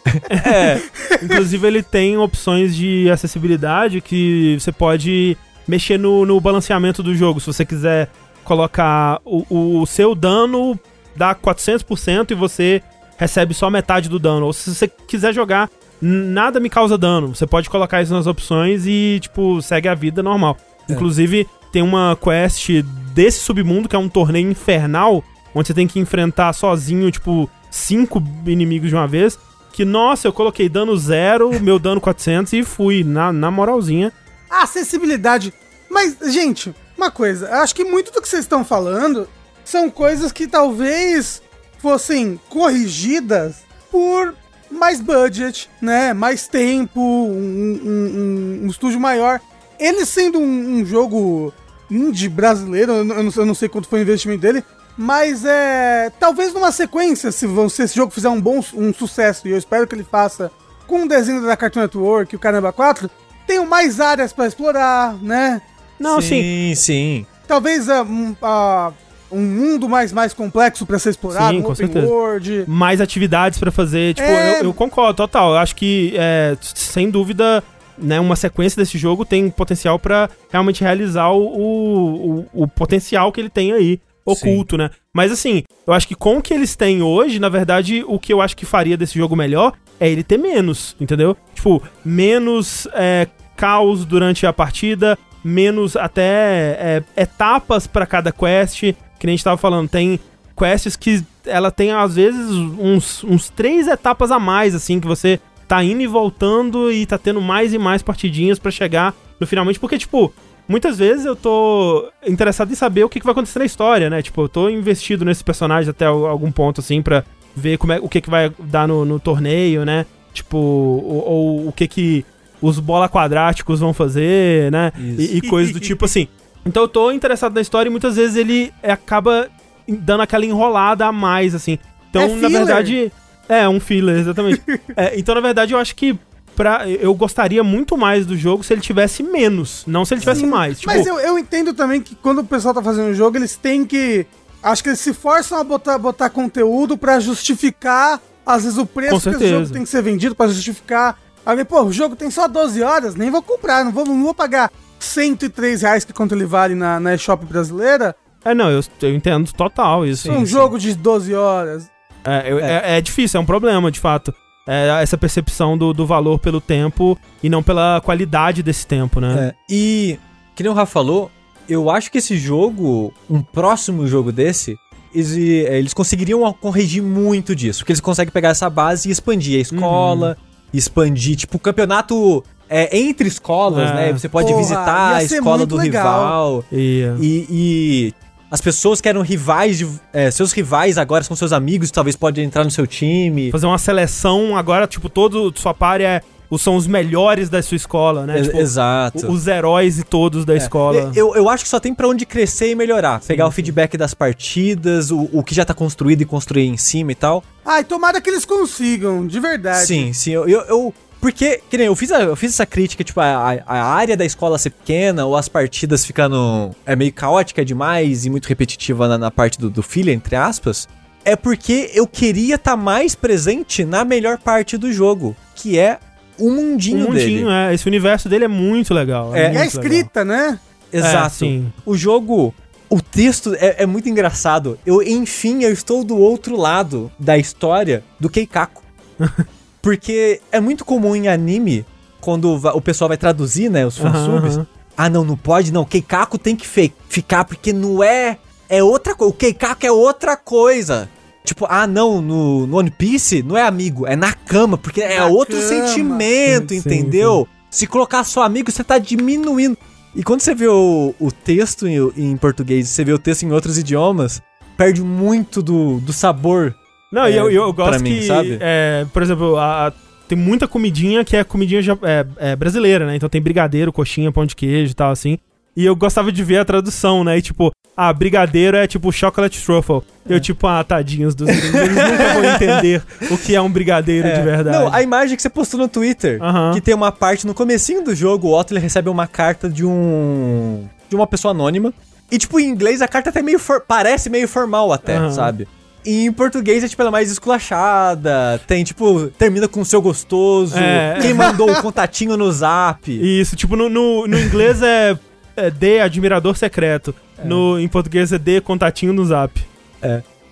É. 0.45 0.81
Inclusive, 1.21 1.67
ele 1.67 1.83
tem 1.83 2.17
opções 2.17 2.73
de 2.73 3.09
acessibilidade 3.11 3.99
que 3.99 4.57
você 4.57 4.71
pode 4.71 5.37
mexer 5.67 5.99
no, 5.99 6.25
no 6.25 6.39
balanceamento 6.39 7.03
do 7.03 7.13
jogo. 7.13 7.41
Se 7.41 7.47
você 7.47 7.65
quiser 7.65 8.09
colocar 8.45 9.19
o, 9.25 9.81
o 9.81 9.85
seu 9.85 10.15
dano 10.15 10.79
dá 11.17 11.35
400% 11.35 12.31
e 12.31 12.33
você 12.33 12.81
recebe 13.17 13.53
só 13.53 13.69
metade 13.69 14.07
do 14.07 14.19
dano. 14.19 14.45
Ou 14.45 14.53
se 14.53 14.73
você 14.73 14.87
quiser 14.87 15.33
jogar 15.33 15.69
nada 16.05 16.59
me 16.59 16.69
causa 16.69 16.97
dano, 16.97 17.35
você 17.35 17.47
pode 17.47 17.69
colocar 17.69 18.01
isso 18.01 18.13
nas 18.13 18.27
opções 18.27 18.85
e, 18.85 19.19
tipo, 19.19 19.61
segue 19.61 19.87
a 19.87 19.95
vida 19.95 20.21
normal. 20.21 20.55
Inclusive, 20.87 21.47
tem 21.71 21.81
uma 21.81 22.15
quest 22.15 22.69
desse 23.13 23.39
submundo, 23.39 23.89
que 23.89 23.95
é 23.95 23.99
um 23.99 24.07
torneio 24.07 24.49
infernal, 24.49 25.23
onde 25.53 25.67
você 25.67 25.73
tem 25.73 25.87
que 25.87 25.99
enfrentar 25.99 26.53
sozinho, 26.53 27.09
tipo, 27.09 27.49
cinco 27.71 28.21
inimigos 28.45 28.89
de 28.89 28.95
uma 28.95 29.07
vez. 29.07 29.39
Que, 29.73 29.83
nossa, 29.83 30.27
eu 30.27 30.33
coloquei 30.33 30.69
dano 30.69 30.95
zero, 30.95 31.51
meu 31.59 31.79
dano 31.79 31.99
400 31.99 32.53
e 32.53 32.63
fui, 32.63 33.03
na, 33.03 33.33
na 33.33 33.49
moralzinha. 33.49 34.13
Acessibilidade. 34.49 35.53
Mas, 35.89 36.17
gente, 36.31 36.73
uma 36.95 37.09
coisa. 37.09 37.47
eu 37.47 37.55
Acho 37.55 37.73
que 37.73 37.83
muito 37.83 38.11
do 38.11 38.21
que 38.21 38.29
vocês 38.29 38.43
estão 38.43 38.63
falando 38.63 39.27
são 39.63 39.89
coisas 39.89 40.31
que 40.31 40.47
talvez 40.47 41.41
fossem 41.79 42.39
corrigidas 42.47 43.63
por 43.91 44.35
mais 44.71 44.99
budget, 45.01 45.69
né? 45.81 46.13
Mais 46.13 46.47
tempo, 46.47 46.99
um, 46.99 47.79
um- 47.83 48.59
um- 48.61 48.65
um 48.65 48.67
estúdio 48.67 48.99
maior. 48.99 49.39
Ele 49.79 50.05
sendo 50.05 50.39
um, 50.39 50.79
um 50.79 50.85
jogo 50.85 51.53
indie 51.89 52.29
brasileiro, 52.29 52.91
eu 52.93 53.03
não, 53.05 53.15
eu 53.35 53.45
não 53.45 53.53
sei- 53.53 53.69
quanto 53.69 53.87
foi 53.87 53.99
o 53.99 54.01
investimento 54.03 54.41
dele, 54.41 54.63
mas 54.97 55.43
é. 55.45 56.11
Talvez 56.19 56.53
numa 56.53 56.71
sequência, 56.71 57.31
se, 57.31 57.45
você, 57.45 57.83
esse 57.83 57.95
jogo 57.95 58.11
fizer 58.13 58.29
um 58.29 58.39
bom 58.41 58.63
um 58.73 58.93
sucesso, 58.93 59.47
e 59.47 59.51
eu 59.51 59.57
espero 59.57 59.85
que 59.87 59.93
ele 59.95 60.03
faça 60.09 60.51
com 60.87 61.03
o 61.03 61.07
desenho 61.07 61.41
da 61.41 61.57
Cartoon 61.57 61.81
Network 61.81 62.33
e 62.33 62.37
o 62.37 62.39
Caramba 62.39 62.71
4, 62.71 63.09
tenham 63.45 63.65
mais 63.65 63.99
áreas 63.99 64.31
pra 64.33 64.47
explorar, 64.47 65.15
né? 65.21 65.61
Não, 65.99 66.21
sim. 66.21 66.41
sim, 66.41 66.73
sim. 66.75 67.25
Talvez 67.47 67.87
um, 67.89 68.35
ah, 68.41 68.91
um 69.31 69.41
mundo 69.41 69.89
mais, 69.89 70.11
mais 70.13 70.33
complexo 70.33 70.85
pra 70.85 70.99
ser 70.99 71.09
explorado, 71.11 71.55
Sim, 71.57 71.61
com 71.61 71.73
certeza. 71.75 72.05
world. 72.07 72.65
mais 72.67 73.01
atividades 73.01 73.59
pra 73.59 73.71
fazer. 73.71 74.13
Tipo, 74.13 74.27
É. 74.27 74.59
eu, 74.61 74.65
eu 74.65 74.73
concordo, 74.73 75.13
total. 75.15 75.51
Eu 75.51 75.57
acho 75.57 75.75
que, 75.75 76.13
é, 76.15 76.55
sem 76.61 77.09
dúvida, 77.09 77.63
né, 77.97 78.19
uma 78.19 78.35
sequência 78.35 78.81
desse 78.81 78.97
jogo 78.97 79.25
tem 79.25 79.49
potencial 79.49 79.97
pra 79.97 80.29
realmente 80.51 80.83
realizar 80.83 81.29
o, 81.31 81.41
o, 81.45 82.45
o- 82.53 82.67
potencial 82.67 83.31
que 83.31 83.39
ele 83.41 83.49
tem 83.49 83.71
aí, 83.71 83.99
oculto, 84.25 84.75
né? 84.77 84.89
Mas 85.13 85.31
assim, 85.31 85.63
eu 85.87 85.93
acho 85.93 86.07
que 86.07 86.15
com 86.15 86.37
o 86.37 86.41
que 86.41 86.53
eles 86.53 86.75
têm 86.75 87.01
hoje, 87.01 87.39
na 87.39 87.47
verdade, 87.49 88.03
o 88.07 88.19
que 88.19 88.33
eu 88.33 88.41
acho 88.41 88.55
que 88.57 88.65
faria 88.65 88.97
desse 88.97 89.17
jogo 89.17 89.35
melhor 89.35 89.73
é 89.99 90.09
ele 90.09 90.23
ter 90.23 90.37
menos, 90.37 90.95
entendeu? 90.99 91.37
Tipo, 91.53 91.81
menos 92.03 92.87
é, 92.93 93.27
caos 93.55 94.03
durante 94.03 94.45
a 94.45 94.51
partida, 94.51 95.17
menos 95.43 95.95
até 95.95 96.23
é, 96.25 97.03
etapas 97.15 97.85
pra 97.87 98.05
cada 98.05 98.31
quest. 98.31 98.93
Que 99.25 99.27
nem 99.27 99.33
a 99.33 99.37
gente 99.37 99.43
tava 99.43 99.57
falando, 99.57 99.89
tem 99.89 100.19
quests 100.55 100.95
que 100.95 101.23
ela 101.47 101.71
tem 101.71 101.91
às 101.91 102.15
vezes 102.15 102.47
uns, 102.51 103.23
uns 103.23 103.49
três 103.49 103.87
etapas 103.87 104.29
a 104.29 104.37
mais, 104.39 104.75
assim, 104.75 104.99
que 104.99 105.07
você 105.07 105.39
tá 105.67 105.83
indo 105.83 106.01
e 106.01 106.07
voltando 106.07 106.91
e 106.91 107.05
tá 107.07 107.17
tendo 107.17 107.41
mais 107.41 107.73
e 107.73 107.79
mais 107.79 108.03
partidinhas 108.03 108.59
pra 108.59 108.69
chegar 108.69 109.15
no 109.39 109.47
finalmente, 109.47 109.79
porque, 109.79 109.97
tipo, 109.97 110.31
muitas 110.67 110.99
vezes 110.99 111.25
eu 111.25 111.35
tô 111.35 112.07
interessado 112.25 112.71
em 112.71 112.75
saber 112.75 113.03
o 113.03 113.09
que, 113.09 113.19
que 113.19 113.25
vai 113.25 113.31
acontecer 113.31 113.57
na 113.59 113.65
história, 113.65 114.09
né? 114.11 114.21
Tipo, 114.21 114.43
eu 114.43 114.49
tô 114.49 114.69
investido 114.69 115.25
nesse 115.25 115.43
personagem 115.43 115.89
até 115.89 116.05
al- 116.05 116.27
algum 116.27 116.51
ponto, 116.51 116.81
assim, 116.81 117.01
pra 117.01 117.23
ver 117.55 117.77
como 117.79 117.93
é, 117.93 117.99
o 117.99 118.07
que, 118.07 118.21
que 118.21 118.29
vai 118.29 118.51
dar 118.59 118.87
no, 118.87 119.03
no 119.05 119.19
torneio, 119.19 119.83
né? 119.85 120.05
Tipo, 120.33 120.57
ou, 120.57 121.27
ou 121.27 121.67
o 121.69 121.71
que 121.71 121.87
que 121.87 122.25
os 122.61 122.79
bola 122.79 123.09
quadráticos 123.09 123.79
vão 123.79 123.91
fazer, 123.93 124.71
né? 124.71 124.91
E, 125.17 125.37
e 125.37 125.41
coisas 125.49 125.73
do 125.73 125.79
tipo 125.79 126.05
assim. 126.05 126.27
Então 126.65 126.83
eu 126.83 126.87
tô 126.87 127.11
interessado 127.11 127.53
na 127.53 127.61
história 127.61 127.87
e 127.87 127.91
muitas 127.91 128.15
vezes 128.15 128.35
ele 128.35 128.73
é, 128.81 128.91
acaba 128.91 129.47
dando 129.87 130.21
aquela 130.21 130.45
enrolada 130.45 131.05
a 131.05 131.11
mais, 131.11 131.53
assim. 131.53 131.77
Então, 132.09 132.23
É 132.23 132.27
na 132.27 132.49
verdade. 132.49 133.11
É, 133.47 133.69
um 133.69 133.79
filler, 133.79 134.17
exatamente. 134.17 134.61
É, 134.97 135.17
então, 135.19 135.35
na 135.35 135.41
verdade, 135.41 135.73
eu 135.73 135.79
acho 135.79 135.95
que 135.95 136.17
pra, 136.55 136.89
eu 136.89 137.13
gostaria 137.13 137.63
muito 137.63 137.95
mais 137.95 138.25
do 138.25 138.35
jogo 138.35 138.63
se 138.63 138.73
ele 138.73 138.81
tivesse 138.81 139.21
menos, 139.21 139.83
não 139.85 140.03
se 140.03 140.13
ele 140.15 140.21
tivesse 140.21 140.41
Sim, 140.41 140.47
mais. 140.47 140.79
Tipo, 140.79 140.91
Mas 140.91 141.05
eu, 141.05 141.19
eu 141.19 141.37
entendo 141.37 141.73
também 141.73 142.01
que 142.01 142.15
quando 142.15 142.39
o 142.39 142.43
pessoal 142.43 142.73
tá 142.73 142.81
fazendo 142.81 143.11
o 143.11 143.13
jogo, 143.13 143.37
eles 143.37 143.55
têm 143.55 143.85
que. 143.85 144.25
Acho 144.63 144.81
que 144.81 144.89
eles 144.89 144.99
se 144.99 145.13
forçam 145.13 145.59
a 145.59 145.63
botar, 145.63 145.99
botar 145.99 146.31
conteúdo 146.31 146.97
pra 146.97 147.19
justificar, 147.19 148.19
às 148.43 148.63
vezes, 148.63 148.79
o 148.79 148.85
preço 148.87 149.17
que 149.17 149.21
certeza. 149.21 149.59
jogo 149.59 149.69
tem 149.69 149.83
que 149.83 149.89
ser 149.89 150.01
vendido, 150.01 150.33
pra 150.33 150.47
justificar. 150.47 151.19
Aí, 151.45 151.63
pô, 151.63 151.83
o 151.83 151.93
jogo 151.93 152.15
tem 152.15 152.31
só 152.31 152.47
12 152.47 152.81
horas, 152.81 153.13
nem 153.13 153.29
vou 153.29 153.43
comprar, 153.43 153.85
não 153.85 153.91
vou, 153.91 154.03
não 154.03 154.23
vou 154.23 154.33
pagar 154.33 154.71
103 154.99 155.81
reais 155.81 156.03
que 156.05 156.13
quanto 156.13 156.33
ele 156.35 156.45
vale 156.45 156.75
na, 156.75 156.99
na 156.99 157.13
eShop 157.13 157.45
brasileira, 157.45 158.15
É, 158.43 158.53
não, 158.53 158.69
eu, 158.69 158.81
eu 159.01 159.15
entendo 159.15 159.51
total 159.53 160.05
isso. 160.05 160.31
um 160.31 160.45
jogo 160.45 160.77
de 160.77 160.93
12 160.95 161.33
horas. 161.33 161.89
É, 162.23 162.51
eu- 162.51 162.59
é- 162.59 162.97
é 162.97 163.01
difícil, 163.01 163.39
é 163.39 163.41
um 163.41 163.45
problema, 163.45 163.91
de 163.91 163.99
fato. 163.99 164.33
É 164.67 164.99
essa 165.03 165.15
percepção 165.17 165.77
do, 165.77 165.93
do 165.93 166.05
valor 166.07 166.39
pelo 166.39 166.59
tempo 166.59 167.17
e 167.43 167.49
não 167.49 167.61
pela 167.61 168.01
qualidade 168.01 168.63
desse 168.63 168.85
tempo, 168.87 169.19
né? 169.19 169.49
É, 169.49 169.55
e, 169.69 170.19
que 170.55 170.63
nem 170.63 170.71
o 170.71 170.75
Rafa 170.75 170.91
falou, 170.91 171.29
eu 171.69 171.89
acho 171.89 172.11
que 172.11 172.17
esse 172.17 172.35
jogo, 172.37 173.13
um 173.29 173.41
próximo 173.43 174.07
jogo 174.07 174.31
desse, 174.31 174.75
eles, 175.13 175.33
eh, 175.37 175.77
eles 175.77 175.93
conseguiriam 175.93 176.51
corrigir 176.53 177.01
muito 177.03 177.55
disso. 177.55 177.79
Porque 177.81 177.91
eles 177.91 177.99
conseguem 178.01 178.31
pegar 178.31 178.49
essa 178.49 178.67
base 178.69 179.07
e 179.07 179.11
expandir 179.11 179.57
a 179.59 179.61
escola, 179.61 180.35
expandir, 180.73 181.35
tipo, 181.35 181.57
o 181.57 181.59
campeonato 181.59 182.43
é, 182.69 182.97
entre 182.97 183.27
escolas, 183.27 183.89
É. 183.91 183.93
né? 183.93 184.13
Você 184.13 184.27
pode 184.29 184.47
Porra, 184.47 184.59
visitar 184.61 185.15
a 185.15 185.23
escola 185.23 185.65
do 185.65 185.75
legal. 185.77 186.59
rival. 186.59 186.65
E, 186.71 187.05
E, 187.19 187.47
e 187.49 188.13
as 188.51 188.61
pessoas 188.61 189.01
que 189.01 189.09
eram 189.09 189.21
rivais, 189.21 189.77
de, 189.77 189.87
é, 190.13 190.29
seus 190.31 190.51
rivais 190.51 190.97
agora 190.97 191.23
são 191.23 191.35
seus 191.35 191.51
amigos, 191.53 191.91
talvez 191.91 192.15
podem 192.15 192.45
entrar 192.45 192.63
no 192.63 192.71
seu 192.71 192.87
time. 192.87 193.51
fazer 193.51 193.65
uma 193.65 193.77
seleção 193.77 194.55
agora, 194.57 194.87
tipo, 194.87 195.09
todo 195.09 195.53
sua 195.57 195.73
party 195.73 196.03
é, 196.05 196.21
os- 196.49 196.61
são 196.61 196.75
os 196.75 196.85
melhores 196.85 197.49
da 197.49 197.61
sua 197.61 197.75
escola, 197.75 198.25
né? 198.25 198.39
Tipo, 198.43 198.57
Exato. 198.57 199.25
o- 199.27 199.31
os 199.31 199.47
heróis 199.47 199.97
e 199.99 200.03
todos 200.03 200.45
da 200.45 200.55
escola. 200.55 201.11
Eu, 201.15 201.35
eu 201.35 201.49
acho 201.49 201.63
que 201.63 201.69
só 201.69 201.79
tem 201.79 201.93
pra 201.93 202.07
onde 202.07 202.23
crescer 202.25 202.69
e 202.69 202.75
melhorar. 202.75 203.19
Pegar 203.19 203.47
o 203.47 203.51
feedback 203.51 203.97
das 203.97 204.13
partidas, 204.13 205.09
o, 205.11 205.27
o 205.33 205.43
que 205.43 205.55
já 205.55 205.65
tá 205.65 205.73
construído 205.73 206.21
e 206.21 206.25
construir 206.25 206.67
em 206.67 206.77
cima 206.77 207.11
e 207.11 207.15
tal. 207.15 207.43
Ai, 207.65 207.83
tomara 207.83 208.21
que 208.21 208.29
eles 208.29 208.45
consigam, 208.45 209.25
de 209.25 209.39
verdade. 209.39 209.87
Sim, 209.87 210.13
sim. 210.13 210.31
Eu, 210.31 210.47
eu, 210.47 210.61
eu- 210.61 210.93
porque, 211.25 211.59
que 211.71 211.75
nem 211.75 211.87
eu 211.87 211.95
fiz, 211.95 212.11
a- 212.11 212.21
eu 212.21 212.35
fiz 212.35 212.51
essa 212.51 212.67
crítica, 212.67 213.03
tipo, 213.03 213.19
a, 213.19 213.25
a- 213.53 213.63
a 213.65 213.83
área 213.83 214.15
da 214.15 214.23
escola 214.23 214.59
ser 214.59 214.69
pequena, 214.69 215.25
ou 215.25 215.35
as 215.35 215.49
partidas 215.49 216.05
ficando. 216.05 216.69
É 216.85 216.95
meio 216.95 217.11
caótica 217.11 217.65
demais 217.65 218.25
e 218.27 218.29
muito 218.29 218.45
repetitiva 218.45 219.07
na, 219.07 219.17
na 219.17 219.31
parte 219.31 219.57
do, 219.59 219.67
do 219.67 219.81
filho, 219.81 220.11
entre 220.11 220.35
aspas. 220.35 220.87
É 221.23 221.35
porque 221.35 221.89
eu 221.95 222.05
queria 222.05 222.53
estar 222.55 222.77
mais 222.77 223.15
presente 223.15 223.83
na 223.83 224.05
melhor 224.05 224.37
parte 224.37 224.77
do 224.77 224.93
jogo, 224.93 225.35
que 225.55 225.79
é 225.79 225.97
o 226.37 226.45
o 226.47 226.51
mundinho, 226.51 227.07
mundinho, 227.07 227.47
dele. 227.47 227.49
é. 227.49 227.73
Esse 227.73 227.87
universo 227.87 228.29
dele 228.29 228.45
é 228.45 228.47
muito 228.47 228.93
legal. 228.93 229.33
É. 229.35 229.39
E 229.39 229.43
muito 229.45 229.57
a 229.57 229.63
legal. 229.63 229.65
escrita, 229.83 230.23
né? 230.23 230.59
Exato. 230.93 231.25
É, 231.25 231.29
sim. 231.29 231.73
O 231.83 231.97
jogo, 231.97 232.53
o 232.87 233.01
texto 233.01 233.55
é, 233.55 233.77
é 233.79 233.85
muito 233.87 234.07
engraçado. 234.07 234.77
Eu, 234.85 235.01
enfim, 235.01 235.63
eu 235.63 235.71
estou 235.73 236.03
do 236.03 236.17
outro 236.19 236.55
lado 236.55 237.11
da 237.17 237.35
história 237.35 238.03
do 238.19 238.29
Keikaku. 238.29 238.83
Porque 239.85 240.41
é 240.51 240.59
muito 240.59 240.83
comum 240.83 241.15
em 241.15 241.27
anime, 241.27 241.85
quando 242.19 242.51
o 242.55 242.81
pessoal 242.81 243.07
vai 243.07 243.17
traduzir, 243.17 243.69
né, 243.69 243.85
os 243.85 243.95
fansubs. 243.95 244.57
aham. 244.57 244.67
Ah, 244.97 245.09
não, 245.11 245.23
não 245.23 245.37
pode, 245.37 245.71
não. 245.71 245.85
Keikaku 245.85 246.39
tem 246.39 246.55
que 246.55 246.65
ficar, 247.07 247.45
porque 247.45 247.71
não 247.71 248.03
é. 248.03 248.39
É 248.67 248.81
outra 248.81 249.13
coisa. 249.13 249.31
O 249.31 249.37
Keikaku 249.37 249.85
é 249.85 249.91
outra 249.91 250.35
coisa. 250.35 251.07
Tipo, 251.43 251.67
ah, 251.69 251.85
não, 251.85 252.19
no, 252.19 252.65
no 252.65 252.77
One 252.77 252.89
Piece 252.89 253.43
não 253.43 253.55
é 253.55 253.61
amigo, 253.61 254.07
é 254.07 254.15
na 254.15 254.33
cama, 254.33 254.75
porque 254.75 255.01
é 255.01 255.19
Na 255.19 255.27
outro 255.27 255.55
cama. 255.55 255.67
sentimento, 255.67 256.73
Sim, 256.73 256.77
entendeu? 256.79 257.47
Se 257.69 257.85
colocar 257.85 258.23
só 258.23 258.41
amigo, 258.41 258.71
você 258.71 258.83
tá 258.83 258.97
diminuindo. 258.97 259.77
E 260.15 260.23
quando 260.23 260.41
você 260.41 260.55
vê 260.55 260.67
o, 260.67 261.13
o 261.19 261.31
texto 261.31 261.85
em, 261.87 262.11
em 262.17 262.35
português 262.37 262.87
e 262.87 262.91
você 262.91 263.03
vê 263.03 263.13
o 263.13 263.19
texto 263.19 263.43
em 263.43 263.51
outros 263.51 263.77
idiomas, 263.77 264.41
perde 264.75 265.03
muito 265.03 265.61
do, 265.61 265.99
do 265.99 266.11
sabor. 266.11 266.73
Não, 267.15 267.27
e 267.29 267.33
É, 267.33 267.39
eu, 267.39 267.49
eu 267.49 267.73
pra 267.73 267.85
gosto 267.85 268.03
mim, 268.03 268.09
que, 268.19 268.21
sabe? 268.23 268.57
é, 268.59 269.05
por 269.13 269.23
exemplo, 269.23 269.55
a- 269.57 269.87
a- 269.87 269.93
tem 270.27 270.37
muita 270.37 270.67
comidinha 270.67 271.23
que 271.23 271.35
é 271.37 271.43
comidinha 271.43 271.81
ja- 271.81 271.97
é, 272.03 272.25
é, 272.37 272.55
brasileira, 272.55 273.05
né? 273.07 273.15
Então 273.15 273.29
tem 273.29 273.41
brigadeiro, 273.41 273.93
coxinha, 273.93 274.31
pão 274.31 274.45
de 274.45 274.55
queijo 274.55 274.91
e 274.91 274.95
tal, 274.95 275.11
assim. 275.11 275.37
E 275.77 275.85
eu 275.85 275.95
gostava 275.95 276.31
de 276.31 276.43
ver 276.43 276.57
a 276.59 276.65
tradução, 276.65 277.23
né? 277.23 277.37
E 277.37 277.41
tipo, 277.41 277.71
ah, 277.97 278.11
brigadeiro 278.11 278.75
é 278.77 278.87
tipo 278.87 279.11
chocolate 279.11 279.61
truffle. 279.63 280.01
Eu 280.27 280.39
tipo, 280.39 280.65
ah, 280.67 280.83
tadinhos 280.83 281.35
dos 281.35 281.47
gringos, 281.47 281.73
eles 281.81 281.95
nunca 281.95 282.33
vão 282.33 282.43
entender 282.55 283.03
o 283.29 283.37
que 283.37 283.53
é 283.55 283.61
um 283.61 283.69
brigadeiro 283.69 284.27
de 284.27 284.41
verdade. 284.41 284.77
Não, 284.77 284.93
a 284.93 285.01
imagem 285.03 285.35
que 285.35 285.41
você 285.41 285.49
postou 285.49 285.79
no 285.79 285.87
Twitter, 285.87 286.41
Aham. 286.41 286.71
que 286.73 286.81
tem 286.81 286.95
uma 286.95 287.11
parte 287.11 287.45
no 287.45 287.53
comecinho 287.53 288.03
do 288.03 288.15
jogo, 288.15 288.47
o 288.47 288.57
Otto 288.59 288.73
ele 288.73 288.79
recebe 288.79 289.09
uma 289.09 289.27
carta 289.27 289.69
de 289.69 289.85
um 289.85 290.85
de 291.09 291.15
uma 291.15 291.27
pessoa 291.27 291.51
anônima. 291.51 291.93
E 292.31 292.37
tipo, 292.39 292.59
em 292.59 292.67
inglês 292.67 293.01
a 293.03 293.07
carta 293.07 293.29
até 293.29 293.41
meio 293.43 293.59
for- 293.59 293.81
parece 293.87 294.29
meio 294.29 294.47
formal 294.47 294.91
até, 294.91 295.17
Aham. 295.17 295.31
sabe? 295.31 295.67
E 296.05 296.25
em 296.25 296.31
português 296.31 296.83
é 296.83 296.87
tipo 296.87 297.01
ela 297.01 297.09
é 297.09 297.11
mais 297.11 297.31
esculachada, 297.31 298.61
tem 298.67 298.83
tipo, 298.83 299.27
termina 299.37 299.67
com 299.67 299.83
seu 299.83 300.01
gostoso, 300.01 300.77
É. 300.77 301.17
quem 301.21 301.33
mandou 301.33 301.69
o 301.71 301.81
contatinho 301.81 302.37
no 302.37 302.51
Zap. 302.51 303.09
Isso, 303.11 303.55
tipo, 303.55 303.75
no, 303.75 303.89
no, 303.89 304.27
no 304.27 304.39
inglês 304.39 304.81
é, 304.83 305.17
é 305.55 305.71
D, 305.71 305.99
admirador 306.01 306.55
secreto. 306.55 307.13
No, 307.43 307.79
em 307.79 307.87
português 307.87 308.31
é 308.31 308.37
D, 308.37 308.61
contatinho 308.61 309.11
no 309.11 309.25
zap. 309.25 309.61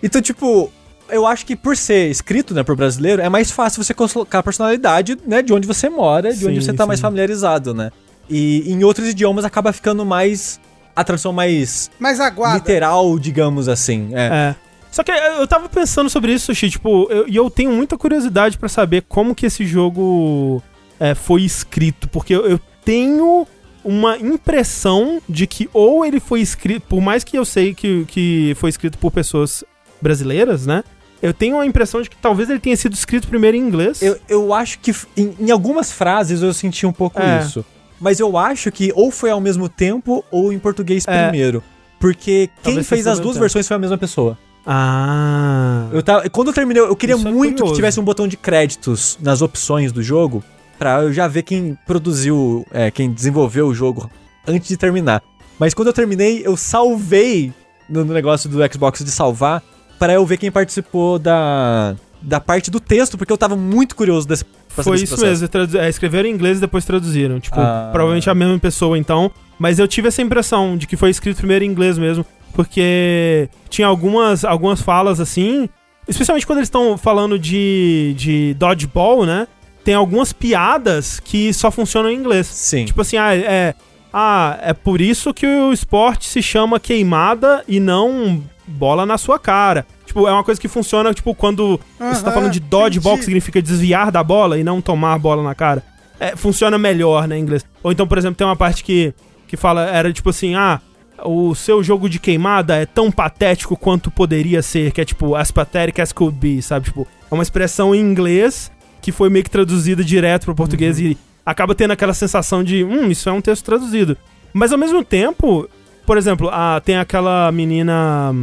Então, 0.02 0.22
tipo, 0.22 0.70
eu 1.10 1.26
acho 1.26 1.46
que 1.46 1.56
por 1.56 1.78
ser 1.78 2.10
escrito, 2.10 2.54
né, 2.54 2.62
por 2.64 2.76
brasileiro, 2.76 3.22
é 3.22 3.30
mais 3.30 3.52
fácil 3.52 3.82
você 3.84 3.94
colocar 3.94 4.40
a 4.40 4.44
personalidade, 4.44 5.18
né, 5.26 5.42
de 5.42 5.54
onde 5.54 5.66
você 5.66 5.88
mora, 5.90 6.34
de 6.34 6.46
onde 6.46 6.60
Sim, 6.60 6.66
você 6.66 6.74
tá 6.74 6.86
mais 6.86 7.00
sim. 7.00 7.04
familiarizado, 7.04 7.74
né? 7.74 7.90
E 8.30 8.70
em 8.72 8.84
outros 8.84 9.08
idiomas 9.08 9.46
acaba 9.46 9.72
ficando 9.72 10.06
mais. 10.06 10.60
a 10.96 11.04
tradução 11.04 11.32
mais 11.34 11.90
Mas 12.00 12.20
aguarda. 12.20 12.58
literal, 12.58 13.18
digamos 13.18 13.68
assim. 13.70 14.10
É. 14.14 14.26
É. 14.28 14.56
Só 14.94 15.02
que 15.04 15.12
eu 15.12 15.48
tava 15.48 15.68
pensando 15.68 16.08
sobre 16.08 16.32
isso, 16.34 16.46
Sushi, 16.46 16.70
tipo, 16.70 17.08
eu- 17.10 17.28
e 17.28 17.36
eu, 17.36 17.50
tenho 17.50 17.72
muita 17.72 17.98
curiosidade 17.98 18.60
pra 18.60 18.70
saber 18.70 19.04
como 19.10 19.34
que 19.34 19.48
esse 19.48 19.66
jogo 19.66 20.62
é, 21.00 21.16
foi 21.16 21.42
escrito, 21.42 22.08
porque 22.10 22.36
eu, 22.36 22.46
eu 22.46 22.60
tenho 22.86 23.48
uma 23.84 24.16
impressão 24.20 25.20
de 25.28 25.48
que 25.48 25.68
ou 25.74 26.06
ele 26.06 26.20
foi 26.20 26.42
escrito, 26.42 26.84
por 26.88 27.02
mais 27.02 27.24
que 27.24 27.36
eu 27.36 27.44
sei 27.44 27.74
que, 27.74 28.06
que 28.06 28.54
foi 28.60 28.70
escrito 28.70 29.00
por 29.00 29.12
pessoas 29.12 29.64
brasileiras, 30.00 30.68
né? 30.68 30.84
Eu 31.24 31.34
tenho 31.34 31.60
a 31.60 31.66
impressão 31.66 32.00
de 32.00 32.08
que 32.08 32.16
talvez 32.18 32.48
ele 32.52 32.60
tenha 32.60 32.78
sido 32.78 32.94
escrito 32.94 33.28
primeiro 33.28 33.58
em 33.58 33.62
inglês. 33.62 34.00
Eu, 34.00 34.20
eu 34.30 34.54
acho 34.54 34.78
que 34.78 34.94
em, 35.18 35.34
em 35.40 35.50
algumas 35.50 35.92
frases 35.92 36.44
eu 36.44 36.54
senti 36.54 36.86
um 36.86 36.94
pouco 36.94 37.20
É. 37.20 37.40
isso. 37.40 37.66
Mas 38.00 38.20
eu 38.20 38.38
acho 38.38 38.72
que 38.72 38.92
ou 38.96 39.10
foi 39.10 39.32
ao 39.32 39.42
mesmo 39.42 39.68
tempo 39.68 40.24
ou 40.30 40.54
em 40.54 40.60
português 40.60 41.04
É. 41.08 41.24
primeiro. 41.24 41.64
Porque 42.00 42.48
quem 42.62 42.76
Talvez 42.76 42.88
fez 42.90 43.08
as 43.08 43.20
duas 43.20 43.38
ao 43.38 43.42
versões 43.42 43.68
foi 43.68 43.76
a 43.76 43.80
mesma 43.80 43.98
pessoa. 43.98 44.38
Ah. 44.66 45.88
Eu 45.92 46.02
tava, 46.02 46.30
quando 46.30 46.48
eu 46.48 46.54
terminei, 46.54 46.82
eu 46.82 46.96
queria 46.96 47.16
Isso 47.16 47.28
é 47.28 47.32
muito 47.32 47.64
que 47.64 47.74
tivesse 47.74 48.00
um 48.00 48.04
botão 48.04 48.28
de 48.28 48.38
créditos 48.38 49.18
nas 49.22 49.42
opções 49.42 49.92
do 49.92 50.02
jogo, 50.02 50.44
pra 50.80 51.02
eu 51.04 51.14
já 51.14 51.28
ver 51.28 51.44
quem 51.44 51.78
produziu, 51.86 52.66
é, 52.72 52.90
quem 52.90 53.12
desenvolveu 53.12 53.68
o 53.68 53.74
jogo 53.74 54.10
antes 54.48 54.68
de 54.68 54.78
terminar. 54.78 55.22
Mas 55.60 55.74
quando 55.74 55.88
eu 55.90 55.94
terminei, 55.94 56.42
eu 56.46 56.58
salvei 56.58 57.54
no, 57.90 58.04
negócio 58.06 58.50
do 58.50 58.60
Xbox 58.72 59.04
de 59.04 59.12
salvar, 59.12 59.62
pra 60.00 60.14
eu 60.14 60.26
ver 60.26 60.38
quem 60.38 60.52
participou 60.52 61.20
da, 61.20 61.96
da 62.22 62.40
parte 62.40 62.72
do 62.72 62.80
texto, 62.80 63.18
porque 63.18 63.32
eu 63.32 63.38
tava 63.38 63.56
muito 63.56 63.96
curioso 63.96 64.28
desse 64.28 64.46
Foi 64.70 64.96
isso 64.98 65.16
processo. 65.16 65.44
mesmo, 65.44 65.78
é, 65.78 65.90
escreveram 65.90 66.28
em 66.28 66.32
inglês 66.32 66.58
e 66.58 66.62
depois 66.62 66.84
traduziram. 66.86 67.40
Tipo, 67.40 67.60
Ah. 67.60 67.90
provavelmente 67.92 68.30
a 68.30 68.36
mesma 68.36 68.58
pessoa 68.60 68.98
então. 68.98 69.32
Mas 69.60 69.78
eu 69.78 69.88
tive 69.88 70.08
essa 70.08 70.22
impressão 70.22 70.76
de 70.76 70.88
que 70.88 70.98
foi 70.98 71.10
escrito 71.12 71.38
primeiro 71.38 71.64
em 71.64 71.68
inglês 71.70 71.98
mesmo. 71.98 72.26
Porque 72.54 73.50
tinha 73.70 73.88
algumas, 73.88 74.46
algumas 74.46 74.82
falas 74.82 75.20
assim. 75.20 75.68
Especialmente 76.08 76.46
quando 76.46 76.60
eles 76.60 76.68
estão 76.68 76.98
falando 76.98 77.40
de, 77.40 78.14
de 78.18 78.54
dodgeball, 78.56 79.26
né? 79.26 79.48
Tem 79.84 79.94
algumas 79.94 80.32
piadas 80.32 81.20
que 81.20 81.54
só 81.54 81.72
funcionam 81.72 82.10
em 82.10 82.16
inglês. 82.16 82.48
Sim. 82.48 82.86
Tipo 82.86 83.02
assim, 83.02 83.18
ah, 83.18 83.36
é. 83.36 83.74
Ah, 84.16 84.60
é 84.62 84.74
por 84.74 85.02
isso 85.02 85.34
que 85.34 85.48
o 85.48 85.74
esporte 85.74 86.28
se 86.28 86.40
chama 86.42 86.80
queimada 86.80 87.64
e 87.68 87.80
não 87.80 88.44
bola 88.68 89.08
na 89.08 89.18
sua 89.18 89.40
cara. 89.40 89.88
Tipo, 90.06 90.28
é 90.28 90.32
uma 90.32 90.44
coisa 90.44 90.62
que 90.62 90.68
funciona, 90.68 91.12
tipo, 91.14 91.34
quando 91.34 91.80
você 91.98 92.24
tá 92.24 92.32
falando 92.32 92.52
de 92.52 92.60
dodgeball, 92.60 93.18
que 93.18 93.26
significa 93.26 93.60
desviar 93.60 94.12
da 94.12 94.24
bola 94.24 94.60
e 94.60 94.64
não 94.64 94.82
tomar 94.82 95.14
a 95.14 95.18
bola 95.18 95.42
na 95.42 95.56
cara. 95.56 95.84
É, 96.20 96.36
funciona 96.36 96.78
melhor, 96.78 97.28
né, 97.28 97.38
em 97.38 97.42
inglês. 97.42 97.66
Ou 97.82 97.92
então, 97.92 98.08
por 98.08 98.18
exemplo, 98.18 98.36
tem 98.36 98.46
uma 98.46 98.56
parte 98.56 98.84
que, 98.84 99.14
que 99.48 99.58
fala, 99.58 99.86
era 99.86 100.14
tipo 100.14 100.30
assim, 100.30 100.54
ah, 100.54 100.80
o 101.26 101.54
seu 101.56 101.84
jogo 101.84 102.10
de 102.10 102.20
queimada 102.20 102.76
é 102.76 102.86
tão 102.86 103.12
patético 103.12 103.76
quanto 103.78 104.10
poderia 104.12 104.62
ser, 104.62 104.92
que 104.92 105.02
é 105.02 105.06
tipo, 105.06 105.36
as 105.36 105.52
pathetic 105.52 106.00
as 106.00 106.12
could 106.12 106.38
be, 106.38 106.62
sabe? 106.62 106.86
Tipo, 106.86 107.08
é 107.30 107.34
uma 107.34 107.44
expressão 107.44 107.94
em 107.94 108.00
inglês 108.00 108.72
que 109.02 109.12
foi 109.12 109.30
meio 109.30 109.44
que 109.44 109.50
traduzida 109.50 110.04
direto 110.04 110.46
pro 110.46 110.56
português 110.56 111.00
e 111.00 111.18
acaba 111.46 111.76
tendo 111.76 111.92
aquela 111.92 112.14
sensação 112.14 112.64
de, 112.64 112.84
hum, 112.84 113.10
isso 113.12 113.28
é 113.28 113.32
um 113.32 113.42
texto 113.42 113.66
traduzido. 113.66 114.16
Mas 114.54 114.72
ao 114.72 114.78
mesmo 114.78 115.04
tempo, 115.04 115.68
por 116.06 116.18
exemplo, 116.18 116.50
a, 116.52 116.80
tem 116.84 116.98
aquela 116.98 117.52
menina, 117.52 118.34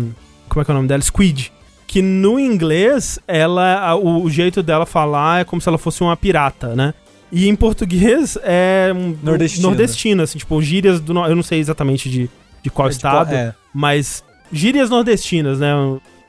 como 0.48 0.60
é 0.60 0.64
que 0.64 0.70
é 0.70 0.74
o 0.74 0.76
nome 0.76 0.88
dela? 0.88 1.00
Squid. 1.02 1.52
Que 1.86 2.02
no 2.02 2.38
inglês, 2.38 3.18
ela, 3.26 3.80
a- 3.80 3.94
o, 3.96 4.22
o 4.24 4.30
jeito 4.30 4.62
dela 4.62 4.84
falar 4.86 5.40
é 5.40 5.44
como 5.44 5.60
se 5.62 5.68
ela 5.68 5.78
fosse 5.78 6.02
uma 6.02 6.16
pirata, 6.16 6.74
né? 6.76 6.94
E 7.32 7.48
em 7.48 7.54
português 7.56 8.36
é 8.42 8.92
um, 8.94 9.16
Nordestina. 9.22 9.66
nordestina, 9.68 10.22
assim, 10.24 10.38
tipo, 10.38 10.60
gírias 10.60 11.00
do. 11.00 11.16
Eu 11.26 11.34
não 11.36 11.42
sei 11.44 11.58
exatamente 11.60 12.10
de, 12.10 12.28
de 12.62 12.70
qual 12.70 12.88
É 12.88 12.90
estado, 12.90 13.34
é. 13.34 13.54
mas 13.74 14.22
gírias 14.52 14.90
nordestinas, 14.90 15.58
né? 15.60 15.72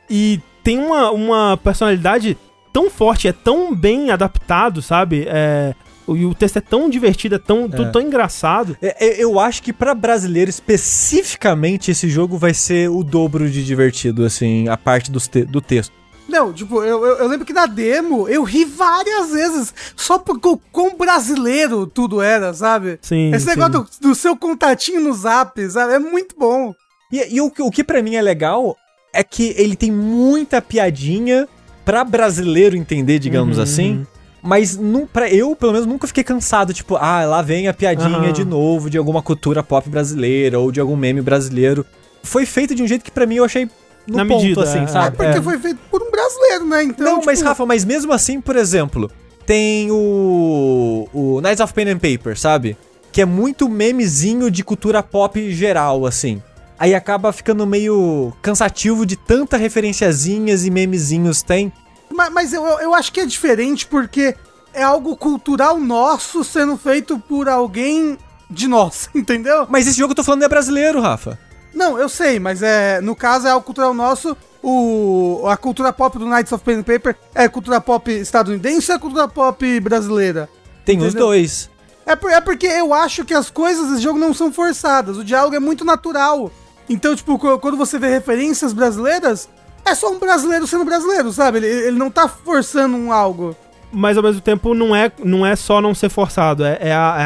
E 0.09 0.39
tem 0.63 0.77
uma, 0.79 1.11
uma 1.11 1.57
personalidade 1.57 2.37
tão 2.71 2.89
forte, 2.89 3.27
é 3.27 3.33
tão 3.33 3.75
bem 3.75 4.11
adaptado, 4.11 4.81
sabe? 4.81 5.25
É, 5.27 5.73
E 6.07 6.25
o 6.25 6.33
texto 6.33 6.57
é 6.57 6.61
tão 6.61 6.89
divertido, 6.89 7.35
é 7.35 7.39
tão, 7.39 7.69
tudo 7.69 7.91
tão 7.91 8.01
engraçado. 8.01 8.77
É, 8.81 9.05
é, 9.19 9.23
Eu 9.23 9.39
acho 9.39 9.63
que 9.63 9.71
pra 9.73 9.93
brasileiro 9.95 10.49
especificamente 10.49 11.91
esse 11.91 12.09
jogo 12.09 12.37
vai 12.37 12.53
ser 12.53 12.89
o 12.89 13.03
dobro 13.03 13.49
de 13.49 13.63
divertido, 13.65 14.25
assim, 14.25 14.67
a 14.67 14.77
parte 14.77 15.09
dos 15.11 15.27
te- 15.27 15.43
do 15.45 15.61
texto. 15.61 15.93
Não, 16.31 16.53
tipo, 16.53 16.81
eu, 16.83 17.05
eu, 17.05 17.17
eu 17.17 17.27
lembro 17.27 17.45
que 17.45 17.53
na 17.53 17.65
demo 17.65 18.27
eu 18.29 18.43
ri 18.43 18.63
várias 18.65 19.31
vezes, 19.31 19.73
só 19.95 20.17
porque 20.17 20.47
o 20.47 20.57
quão 20.71 20.95
brasileiro 20.95 21.85
tudo 21.85 22.21
era, 22.21 22.53
sabe? 22.53 22.97
Sim, 23.01 23.31
Esse 23.33 23.45
sim. 23.45 23.49
negócio 23.51 23.71
do, 23.73 24.09
do 24.09 24.15
seu 24.15 24.35
contatinho 24.35 25.01
no 25.01 25.13
zap, 25.13 25.59
sabe? 25.69 25.93
É 25.93 25.99
muito 25.99 26.35
bom. 26.37 26.73
E, 27.11 27.35
e 27.35 27.41
o, 27.41 27.51
que- 27.51 27.61
o 27.61 27.69
que 27.69 27.83
pra 27.83 28.01
mim 28.01 28.15
é 28.15 28.21
legal 28.21 28.75
é 29.13 29.23
que 29.23 29.53
ele 29.57 29.75
tem 29.75 29.91
muita 29.91 30.61
piadinha 30.61 31.47
pra 31.83 32.03
brasileiro 32.03 32.77
entender, 32.77 33.19
digamos 33.19 33.57
Uhum, 33.57 33.63
assim. 33.63 34.07
Mas 34.43 34.75
não, 34.77 35.05
pra 35.05 35.29
eu, 35.29 35.55
pelo 35.55 35.71
menos, 35.73 35.85
nunca 35.85 36.07
fiquei 36.07 36.23
cansado. 36.23 36.73
Tipo, 36.73 36.95
ah, 36.95 37.25
lá 37.25 37.41
vem 37.43 37.67
a 37.67 37.73
piadinha 37.73 38.17
Aham. 38.17 38.31
de 38.31 38.43
novo 38.45 38.89
de 38.89 38.97
alguma 38.97 39.21
cultura 39.21 39.61
pop 39.61 39.87
brasileira 39.89 40.57
ou 40.59 40.71
de 40.71 40.79
algum 40.79 40.95
meme 40.95 41.21
brasileiro. 41.21 41.85
Foi 42.23 42.45
feito 42.45 42.73
de 42.73 42.81
um 42.81 42.87
jeito 42.87 43.03
que 43.03 43.11
pra 43.11 43.25
mim 43.27 43.35
eu 43.35 43.43
achei 43.45 43.69
no 44.07 44.17
Na 44.17 44.25
ponto, 44.25 44.41
medida, 44.41 44.63
assim, 44.63 44.79
é. 44.79 44.83
É 44.83 44.87
sabe? 44.87 45.15
porque 45.17 45.37
É. 45.37 45.41
foi 45.41 45.59
feito 45.59 45.79
por 45.91 46.00
brasileiro, 46.21 46.65
né? 46.65 46.83
Então, 46.83 47.05
Não, 47.05 47.13
tipo, 47.15 47.25
mas 47.25 47.41
Rafa, 47.41 47.65
mas 47.65 47.85
mesmo 47.85 48.13
assim, 48.13 48.39
por 48.39 48.55
exemplo, 48.55 49.11
tem 49.45 49.89
o, 49.91 51.07
o 51.13 51.41
Knights 51.41 51.59
of 51.59 51.73
Pen 51.73 51.89
and 51.89 51.99
Paper, 51.99 52.37
sabe? 52.37 52.77
Que 53.11 53.21
é 53.21 53.25
muito 53.25 53.67
memezinho 53.67 54.49
de 54.49 54.63
cultura 54.63 55.03
pop 55.03 55.51
geral, 55.53 56.05
assim. 56.05 56.41
Aí 56.79 56.95
acaba 56.95 57.31
ficando 57.31 57.67
meio 57.67 58.33
cansativo 58.41 59.05
de 59.05 59.15
tanta 59.15 59.57
referenciazinhas 59.57 60.65
e 60.65 60.71
memezinhos 60.71 61.43
tem. 61.43 61.71
Mas, 62.11 62.31
mas 62.31 62.53
eu, 62.53 62.65
eu 62.65 62.79
eu 62.79 62.95
acho 62.95 63.11
que 63.11 63.19
é 63.19 63.25
diferente 63.25 63.85
porque 63.85 64.35
é 64.73 64.83
algo 64.83 65.15
cultural 65.15 65.79
nosso 65.79 66.43
sendo 66.43 66.77
feito 66.77 67.19
por 67.19 67.47
alguém 67.47 68.17
de 68.49 68.67
nós, 68.67 69.09
entendeu? 69.15 69.65
Mas 69.69 69.87
esse 69.87 69.97
jogo 69.97 70.11
eu 70.11 70.15
tô 70.15 70.23
falando 70.23 70.43
é 70.43 70.49
brasileiro, 70.49 70.99
Rafa. 71.01 71.39
Não, 71.73 71.97
eu 71.97 72.09
sei, 72.09 72.39
mas 72.39 72.61
é 72.61 72.99
no 73.01 73.15
caso 73.15 73.47
é 73.47 73.51
algo 73.51 73.65
cultural 73.65 73.93
nosso. 73.93 74.35
O, 74.63 75.43
a 75.47 75.57
cultura 75.57 75.91
pop 75.91 76.17
do 76.19 76.25
Knights 76.27 76.51
of 76.51 76.63
Pen 76.63 76.75
and 76.79 76.83
Paper 76.83 77.15
é 77.33 77.47
cultura 77.47 77.81
pop 77.81 78.11
estadunidense 78.11 78.91
ou 78.91 78.95
é 78.97 78.99
cultura 78.99 79.27
pop 79.27 79.79
brasileira? 79.79 80.47
Tem 80.85 80.97
os 80.99 81.05
Entendeu? 81.05 81.27
dois. 81.27 81.69
É, 82.05 82.15
por- 82.15 82.31
é 82.31 82.39
porque 82.41 82.67
eu 82.67 82.93
acho 82.93 83.25
que 83.25 83.33
as 83.33 83.49
coisas 83.49 83.89
desse 83.89 84.01
jogo 84.03 84.19
não 84.19 84.33
são 84.33 84.51
forçadas. 84.53 85.17
O 85.17 85.23
diálogo 85.23 85.55
é 85.55 85.59
muito 85.59 85.83
natural. 85.85 86.51
Então, 86.89 87.15
tipo, 87.15 87.39
qu- 87.39 87.57
quando 87.59 87.77
você 87.77 87.97
vê 87.97 88.09
referências 88.09 88.73
brasileiras, 88.73 89.47
é 89.85 89.95
só 89.95 90.11
um 90.11 90.19
brasileiro 90.19 90.67
sendo 90.67 90.83
brasileiro, 90.85 91.31
sabe? 91.31 91.57
Ele, 91.59 91.67
ele 91.67 91.97
não 91.97 92.11
tá 92.11 92.27
forçando 92.27 92.95
um 92.97 93.11
algo. 93.11 93.55
Mas 93.93 94.15
ao 94.15 94.23
mesmo 94.23 94.39
tempo 94.39 94.73
não 94.73 94.95
é, 94.95 95.11
não 95.23 95.45
é 95.45 95.55
só 95.55 95.81
não 95.81 95.93
ser 95.93 96.07
forçado, 96.09 96.63
é, 96.63 96.77
é 96.79 96.93
a, 96.93 97.15
é 97.19 97.25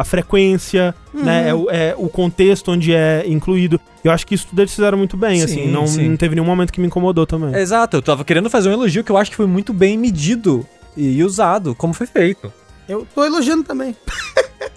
a- 0.00 0.04
frequência, 0.04 0.94
né? 1.12 1.48
É 1.48 1.54
o, 1.54 1.68
é 1.70 1.94
o 1.98 2.08
contexto 2.08 2.70
onde 2.70 2.94
é 2.94 3.24
incluído. 3.26 3.80
Eu 4.04 4.12
acho 4.12 4.24
que 4.26 4.34
isso 4.34 4.46
tudo 4.48 4.60
eles 4.62 4.72
fizeram 4.72 4.96
muito 4.96 5.16
bem, 5.16 5.38
Sim, 5.38 5.44
assim. 5.44 5.66
Não, 5.68 5.86
sim. 5.86 6.08
não 6.08 6.16
teve 6.16 6.36
nenhum 6.36 6.46
momento 6.46 6.72
que 6.72 6.80
me 6.80 6.86
incomodou 6.86 7.26
também. 7.26 7.54
Exato, 7.60 7.96
eu 7.96 8.02
tava 8.02 8.24
querendo 8.24 8.48
fazer 8.48 8.68
um 8.68 8.72
elogio 8.72 9.02
que 9.02 9.10
eu 9.10 9.16
acho 9.16 9.30
que 9.32 9.36
foi 9.36 9.46
muito 9.46 9.72
bem 9.72 9.98
medido 9.98 10.64
e 10.96 11.22
usado, 11.24 11.74
como 11.74 11.92
foi 11.92 12.06
feito. 12.06 12.52
Eu 12.88 13.04
tô 13.12 13.24
elogiando 13.24 13.64
também. 13.64 13.96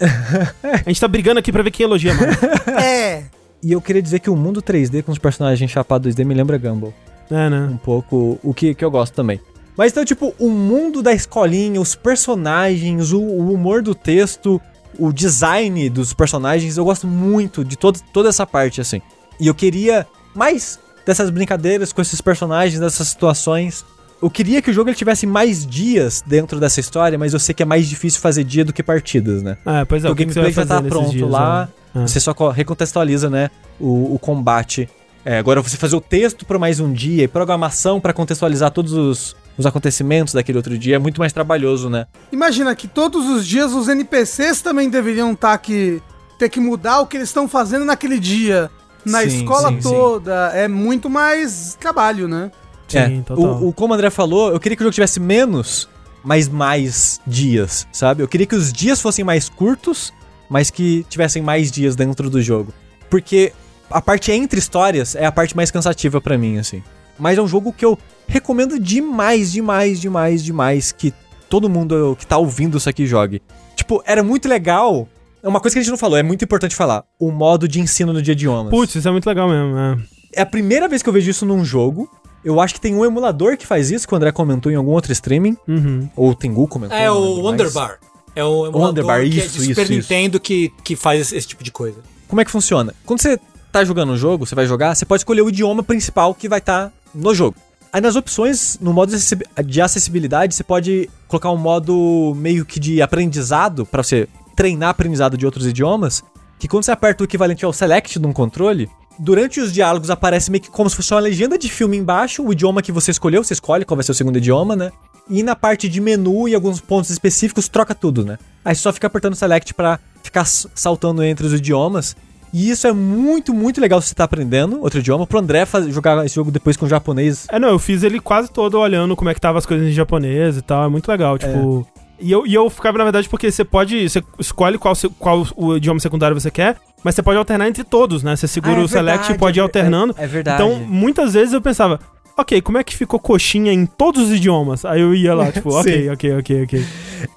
A 0.84 0.88
gente 0.88 1.00
tá 1.00 1.08
brigando 1.08 1.38
aqui 1.38 1.52
pra 1.52 1.62
ver 1.62 1.70
quem 1.70 1.84
elogia 1.84 2.12
mais. 2.14 2.36
é. 2.82 3.24
E 3.62 3.72
eu 3.72 3.80
queria 3.80 4.02
dizer 4.02 4.18
que 4.20 4.30
o 4.30 4.36
mundo 4.36 4.62
3D 4.62 5.02
com 5.02 5.12
os 5.12 5.18
personagens 5.18 5.70
chapados 5.70 6.14
2D 6.14 6.24
me 6.24 6.34
lembra 6.34 6.56
Gumball. 6.58 6.94
é, 7.30 7.50
né? 7.50 7.68
um 7.70 7.76
pouco 7.76 8.38
o 8.42 8.54
que, 8.54 8.74
que 8.74 8.84
eu 8.84 8.90
gosto 8.90 9.12
também. 9.14 9.40
Mas 9.76 9.92
então, 9.92 10.04
tipo, 10.04 10.34
o 10.38 10.50
mundo 10.50 11.02
da 11.02 11.12
escolinha, 11.12 11.80
os 11.80 11.94
personagens, 11.94 13.12
o, 13.12 13.20
o 13.20 13.52
humor 13.52 13.82
do 13.82 13.94
texto, 13.94 14.60
o 14.98 15.12
design 15.12 15.88
dos 15.88 16.12
personagens, 16.12 16.76
eu 16.76 16.84
gosto 16.84 17.06
muito 17.06 17.64
de 17.64 17.76
todo, 17.76 17.98
toda 18.12 18.28
essa 18.28 18.46
parte, 18.46 18.80
assim. 18.80 19.00
E 19.38 19.46
eu 19.46 19.54
queria 19.54 20.06
mais 20.34 20.78
dessas 21.06 21.30
brincadeiras 21.30 21.92
com 21.92 22.02
esses 22.02 22.20
personagens, 22.20 22.78
dessas 22.78 23.08
situações. 23.08 23.84
Eu 24.22 24.28
queria 24.28 24.60
que 24.60 24.70
o 24.70 24.72
jogo 24.74 24.90
ele 24.90 24.96
tivesse 24.96 25.26
mais 25.26 25.66
dias 25.66 26.22
dentro 26.26 26.60
dessa 26.60 26.78
história, 26.78 27.16
mas 27.16 27.32
eu 27.32 27.40
sei 27.40 27.54
que 27.54 27.62
é 27.62 27.66
mais 27.66 27.88
difícil 27.88 28.20
fazer 28.20 28.44
dia 28.44 28.64
do 28.64 28.72
que 28.72 28.82
partidas, 28.82 29.42
né? 29.42 29.56
É, 29.64 29.84
pois 29.86 30.04
é, 30.04 30.08
o 30.08 30.12
o 30.12 30.14
gameplay 30.14 30.52
já 30.52 30.66
tá 30.66 30.82
pronto 30.82 31.10
dias, 31.10 31.30
lá, 31.30 31.70
né? 31.94 32.02
É. 32.02 32.06
você 32.06 32.20
só 32.20 32.34
co- 32.34 32.50
recontextualiza, 32.50 33.30
né, 33.30 33.50
o, 33.80 34.14
o 34.14 34.18
combate. 34.18 34.88
É, 35.24 35.38
agora 35.38 35.60
você 35.62 35.76
fazer 35.76 35.96
o 35.96 36.00
texto 36.00 36.44
para 36.44 36.58
mais 36.58 36.80
um 36.80 36.92
dia 36.92 37.24
e 37.24 37.28
programação 37.28 37.98
para 38.00 38.12
contextualizar 38.12 38.70
todos 38.70 38.92
os, 38.92 39.34
os 39.60 39.66
acontecimentos 39.66 40.32
daquele 40.34 40.58
outro 40.58 40.76
dia 40.78 40.96
é 40.96 40.98
muito 40.98 41.20
mais 41.20 41.32
trabalhoso, 41.32 41.88
né? 41.90 42.06
Imagina 42.32 42.74
que 42.74 42.88
todos 42.88 43.28
os 43.28 43.46
dias 43.46 43.72
os 43.72 43.88
NPCs 43.88 44.62
também 44.62 44.88
deveriam 44.88 45.34
tá 45.34 45.56
que, 45.58 46.02
ter 46.38 46.48
que 46.48 46.58
mudar 46.58 47.00
o 47.00 47.06
que 47.06 47.16
eles 47.16 47.28
estão 47.28 47.46
fazendo 47.46 47.84
naquele 47.84 48.18
dia. 48.18 48.70
Na 49.04 49.20
Sim, 49.20 49.26
escola 49.28 49.68
sim, 49.68 49.80
sim. 49.80 49.88
toda. 49.88 50.50
É 50.54 50.66
muito 50.66 51.08
mais 51.08 51.76
trabalho, 51.78 52.26
né? 52.26 52.50
Sim, 52.88 52.98
É, 52.98 53.20
total. 53.22 53.44
o, 53.62 53.68
o, 53.68 53.72
como 53.72 53.92
o 53.92 53.94
André 53.94 54.10
falou, 54.10 54.50
eu 54.50 54.58
queria 54.58 54.76
que 54.76 54.82
o 54.82 54.84
jogo 54.84 54.94
tivesse 54.94 55.20
menos, 55.20 55.88
mas 56.24 56.48
mais 56.48 57.20
dias, 57.26 57.86
sabe? 57.92 58.22
Eu 58.22 58.28
queria 58.28 58.46
que 58.46 58.54
os 58.56 58.72
dias 58.72 59.00
fossem 59.00 59.24
mais 59.24 59.48
curtos, 59.48 60.12
mas 60.48 60.70
que 60.70 61.04
tivessem 61.08 61.42
mais 61.42 61.70
dias 61.70 61.94
dentro 61.96 62.28
do 62.28 62.42
jogo. 62.42 62.72
Porque 63.08 63.52
a 63.90 64.00
parte 64.00 64.32
entre 64.32 64.58
histórias 64.58 65.14
é 65.14 65.24
a 65.24 65.32
parte 65.32 65.54
mais 65.56 65.70
cansativa 65.70 66.20
pra 66.20 66.36
mim, 66.36 66.58
assim. 66.58 66.82
Mas 67.20 67.38
é 67.38 67.42
um 67.42 67.46
jogo 67.46 67.72
que 67.72 67.84
eu 67.84 67.98
recomendo 68.26 68.78
demais, 68.78 69.52
demais, 69.52 70.00
demais, 70.00 70.42
demais 70.42 70.92
que 70.92 71.12
todo 71.48 71.68
mundo 71.68 72.16
que 72.18 72.26
tá 72.26 72.38
ouvindo 72.38 72.78
isso 72.78 72.88
aqui 72.88 73.06
jogue. 73.06 73.42
Tipo, 73.76 74.02
era 74.06 74.22
muito 74.22 74.48
legal. 74.48 75.08
É 75.42 75.48
uma 75.48 75.60
coisa 75.60 75.74
que 75.74 75.78
a 75.80 75.82
gente 75.82 75.90
não 75.90 75.98
falou, 75.98 76.16
é 76.16 76.22
muito 76.22 76.44
importante 76.44 76.74
falar. 76.74 77.04
O 77.18 77.30
modo 77.30 77.66
de 77.66 77.80
ensino 77.80 78.12
no 78.12 78.22
de 78.22 78.32
idiomas. 78.32 78.70
Putz, 78.70 78.94
isso 78.94 79.08
é 79.08 79.10
muito 79.10 79.26
legal 79.26 79.48
mesmo. 79.48 79.76
É. 79.76 79.98
É 80.32 80.42
a 80.42 80.46
primeira 80.46 80.88
vez 80.88 81.02
que 81.02 81.08
eu 81.08 81.12
vejo 81.12 81.30
isso 81.30 81.44
num 81.44 81.64
jogo. 81.64 82.08
Eu 82.44 82.60
acho 82.60 82.74
que 82.74 82.80
tem 82.80 82.94
um 82.94 83.04
emulador 83.04 83.56
que 83.56 83.66
faz 83.66 83.90
isso, 83.90 84.06
que 84.08 84.14
o 84.14 84.16
André 84.16 84.32
comentou 84.32 84.70
em 84.72 84.76
algum 84.76 84.92
outro 84.92 85.12
streaming. 85.12 85.56
Uhum. 85.66 86.08
Ou 86.16 86.30
o 86.30 86.34
Tengu 86.34 86.66
comentou. 86.68 86.96
É 86.96 87.10
o. 87.10 87.42
Wonderbar. 87.42 87.98
É 88.34 88.44
o 88.44 88.66
emulador 88.66 88.80
Wonderbar, 88.80 89.20
que 89.20 89.40
é 89.40 89.44
isso, 89.44 89.58
de 89.58 89.64
Super 89.66 89.82
isso, 89.82 89.92
isso. 89.92 90.12
Nintendo 90.12 90.38
que, 90.38 90.72
que 90.84 90.94
faz 90.94 91.20
esse, 91.20 91.36
esse 91.36 91.48
tipo 91.48 91.64
de 91.64 91.72
coisa. 91.72 91.98
Como 92.28 92.40
é 92.40 92.44
que 92.44 92.50
funciona? 92.50 92.94
Quando 93.04 93.20
você 93.20 93.38
tá 93.72 93.84
jogando 93.84 94.12
um 94.12 94.16
jogo, 94.16 94.46
você 94.46 94.54
vai 94.54 94.66
jogar, 94.66 94.94
você 94.94 95.04
pode 95.04 95.20
escolher 95.20 95.42
o 95.42 95.48
idioma 95.48 95.82
principal 95.82 96.34
que 96.34 96.48
vai 96.48 96.60
estar 96.60 96.92
no 97.14 97.34
jogo. 97.34 97.56
Aí 97.92 98.00
nas 98.00 98.14
opções, 98.14 98.78
no 98.80 98.92
modo 98.92 99.10
de 99.10 99.16
acessi- 99.16 99.64
de 99.64 99.80
acessibilidade, 99.80 100.54
você 100.54 100.62
pode 100.62 101.10
colocar 101.26 101.50
um 101.50 101.56
modo 101.56 102.34
meio 102.36 102.64
que 102.64 102.78
de 102.78 103.02
aprendizado, 103.02 103.84
pra 103.84 104.02
você 104.02 104.28
treinar 104.54 104.90
aprendizado 104.90 105.36
de 105.36 105.44
outros 105.44 105.66
idiomas, 105.66 106.22
que 106.58 106.68
quando 106.68 106.84
você 106.84 106.92
aperta 106.92 107.24
o 107.24 107.26
equivalente 107.26 107.64
ao 107.64 107.72
select 107.72 108.18
de 108.18 108.26
um 108.26 108.32
controle, 108.32 108.88
durante 109.18 109.60
os 109.60 109.72
diálogos 109.72 110.08
aparece 110.08 110.50
meio 110.50 110.62
que 110.62 110.70
como 110.70 110.88
se 110.88 110.96
fosse 110.96 111.12
uma 111.12 111.20
legenda 111.20 111.58
de 111.58 111.68
filme 111.68 111.96
embaixo, 111.96 112.44
o 112.44 112.52
idioma 112.52 112.80
que 112.80 112.92
você 112.92 113.10
escolheu, 113.10 113.42
você 113.42 113.54
escolhe 113.54 113.84
qual 113.84 113.96
vai 113.96 114.04
ser 114.04 114.12
o 114.12 114.14
segundo 114.14 114.38
idioma, 114.38 114.76
né? 114.76 114.92
E 115.28 115.42
na 115.42 115.56
parte 115.56 115.88
de 115.88 116.00
menu 116.00 116.48
e 116.48 116.54
alguns 116.54 116.80
pontos 116.80 117.10
específicos 117.10 117.68
troca 117.68 117.94
tudo, 117.94 118.24
né? 118.24 118.38
Aí 118.64 118.74
você 118.74 118.82
só 118.82 118.92
fica 118.92 119.06
apertando 119.06 119.34
select 119.34 119.74
pra 119.74 119.98
ficar 120.22 120.44
saltando 120.44 121.22
entre 121.22 121.46
os 121.46 121.52
idiomas. 121.52 122.16
E 122.52 122.68
isso 122.70 122.86
é 122.86 122.92
muito, 122.92 123.54
muito 123.54 123.80
legal 123.80 124.00
se 124.00 124.08
você 124.08 124.14
tá 124.14 124.24
aprendendo 124.24 124.80
outro 124.82 124.98
idioma. 124.98 125.26
Pro 125.26 125.38
André 125.38 125.64
faz- 125.66 125.86
jogar 125.94 126.24
esse 126.26 126.34
jogo 126.34 126.50
depois 126.50 126.76
com 126.76 126.84
o 126.86 126.88
japonês. 126.88 127.46
É, 127.50 127.58
não, 127.58 127.68
eu 127.68 127.78
fiz 127.78 128.02
ele 128.02 128.18
quase 128.18 128.50
todo 128.50 128.78
olhando 128.78 129.14
como 129.14 129.30
é 129.30 129.34
que 129.34 129.40
tava 129.40 129.58
as 129.58 129.66
coisas 129.66 129.86
em 129.86 129.92
japonês 129.92 130.56
e 130.56 130.62
tal. 130.62 130.84
É 130.84 130.88
muito 130.88 131.08
legal, 131.08 131.38
tipo. 131.38 131.86
E, 132.18 132.30
eu, 132.30 132.46
e 132.46 132.52
eu 132.52 132.68
ficava, 132.68 132.98
na 132.98 133.04
verdade, 133.04 133.28
porque 133.28 133.50
você 133.50 133.64
pode. 133.64 134.08
Você 134.08 134.22
escolhe 134.38 134.76
qual, 134.78 134.94
qual 135.18 135.46
o 135.56 135.76
idioma 135.76 135.98
secundário 136.00 136.38
você 136.38 136.50
quer, 136.50 136.76
mas 137.04 137.14
você 137.14 137.22
pode 137.22 137.38
alternar 137.38 137.68
entre 137.68 137.84
todos, 137.84 138.22
né? 138.22 138.34
Você 138.36 138.46
segura 138.48 138.74
Ah, 138.74 138.80
é 138.80 138.84
o 138.84 138.88
select 138.88 139.18
verdade, 139.20 139.32
e 139.32 139.38
pode 139.38 139.58
ir 139.58 139.60
é- 139.60 139.62
alternando. 139.62 140.14
é- 140.18 140.24
é 140.24 140.26
verdade. 140.26 140.62
Então, 140.62 140.78
muitas 140.86 141.32
vezes 141.32 141.54
eu 141.54 141.62
pensava, 141.62 141.98
ok, 142.36 142.60
como 142.60 142.76
é 142.78 142.84
que 142.84 142.94
ficou 142.96 143.18
coxinha 143.18 143.72
em 143.72 143.86
todos 143.86 144.24
os 144.28 144.32
idiomas? 144.36 144.84
Aí 144.84 145.00
eu 145.00 145.14
ia 145.14 145.32
lá, 145.34 145.50
tipo, 145.52 145.70
ok, 145.78 146.10
ok, 146.10 146.36
ok, 146.38 146.62
ok. 146.64 146.84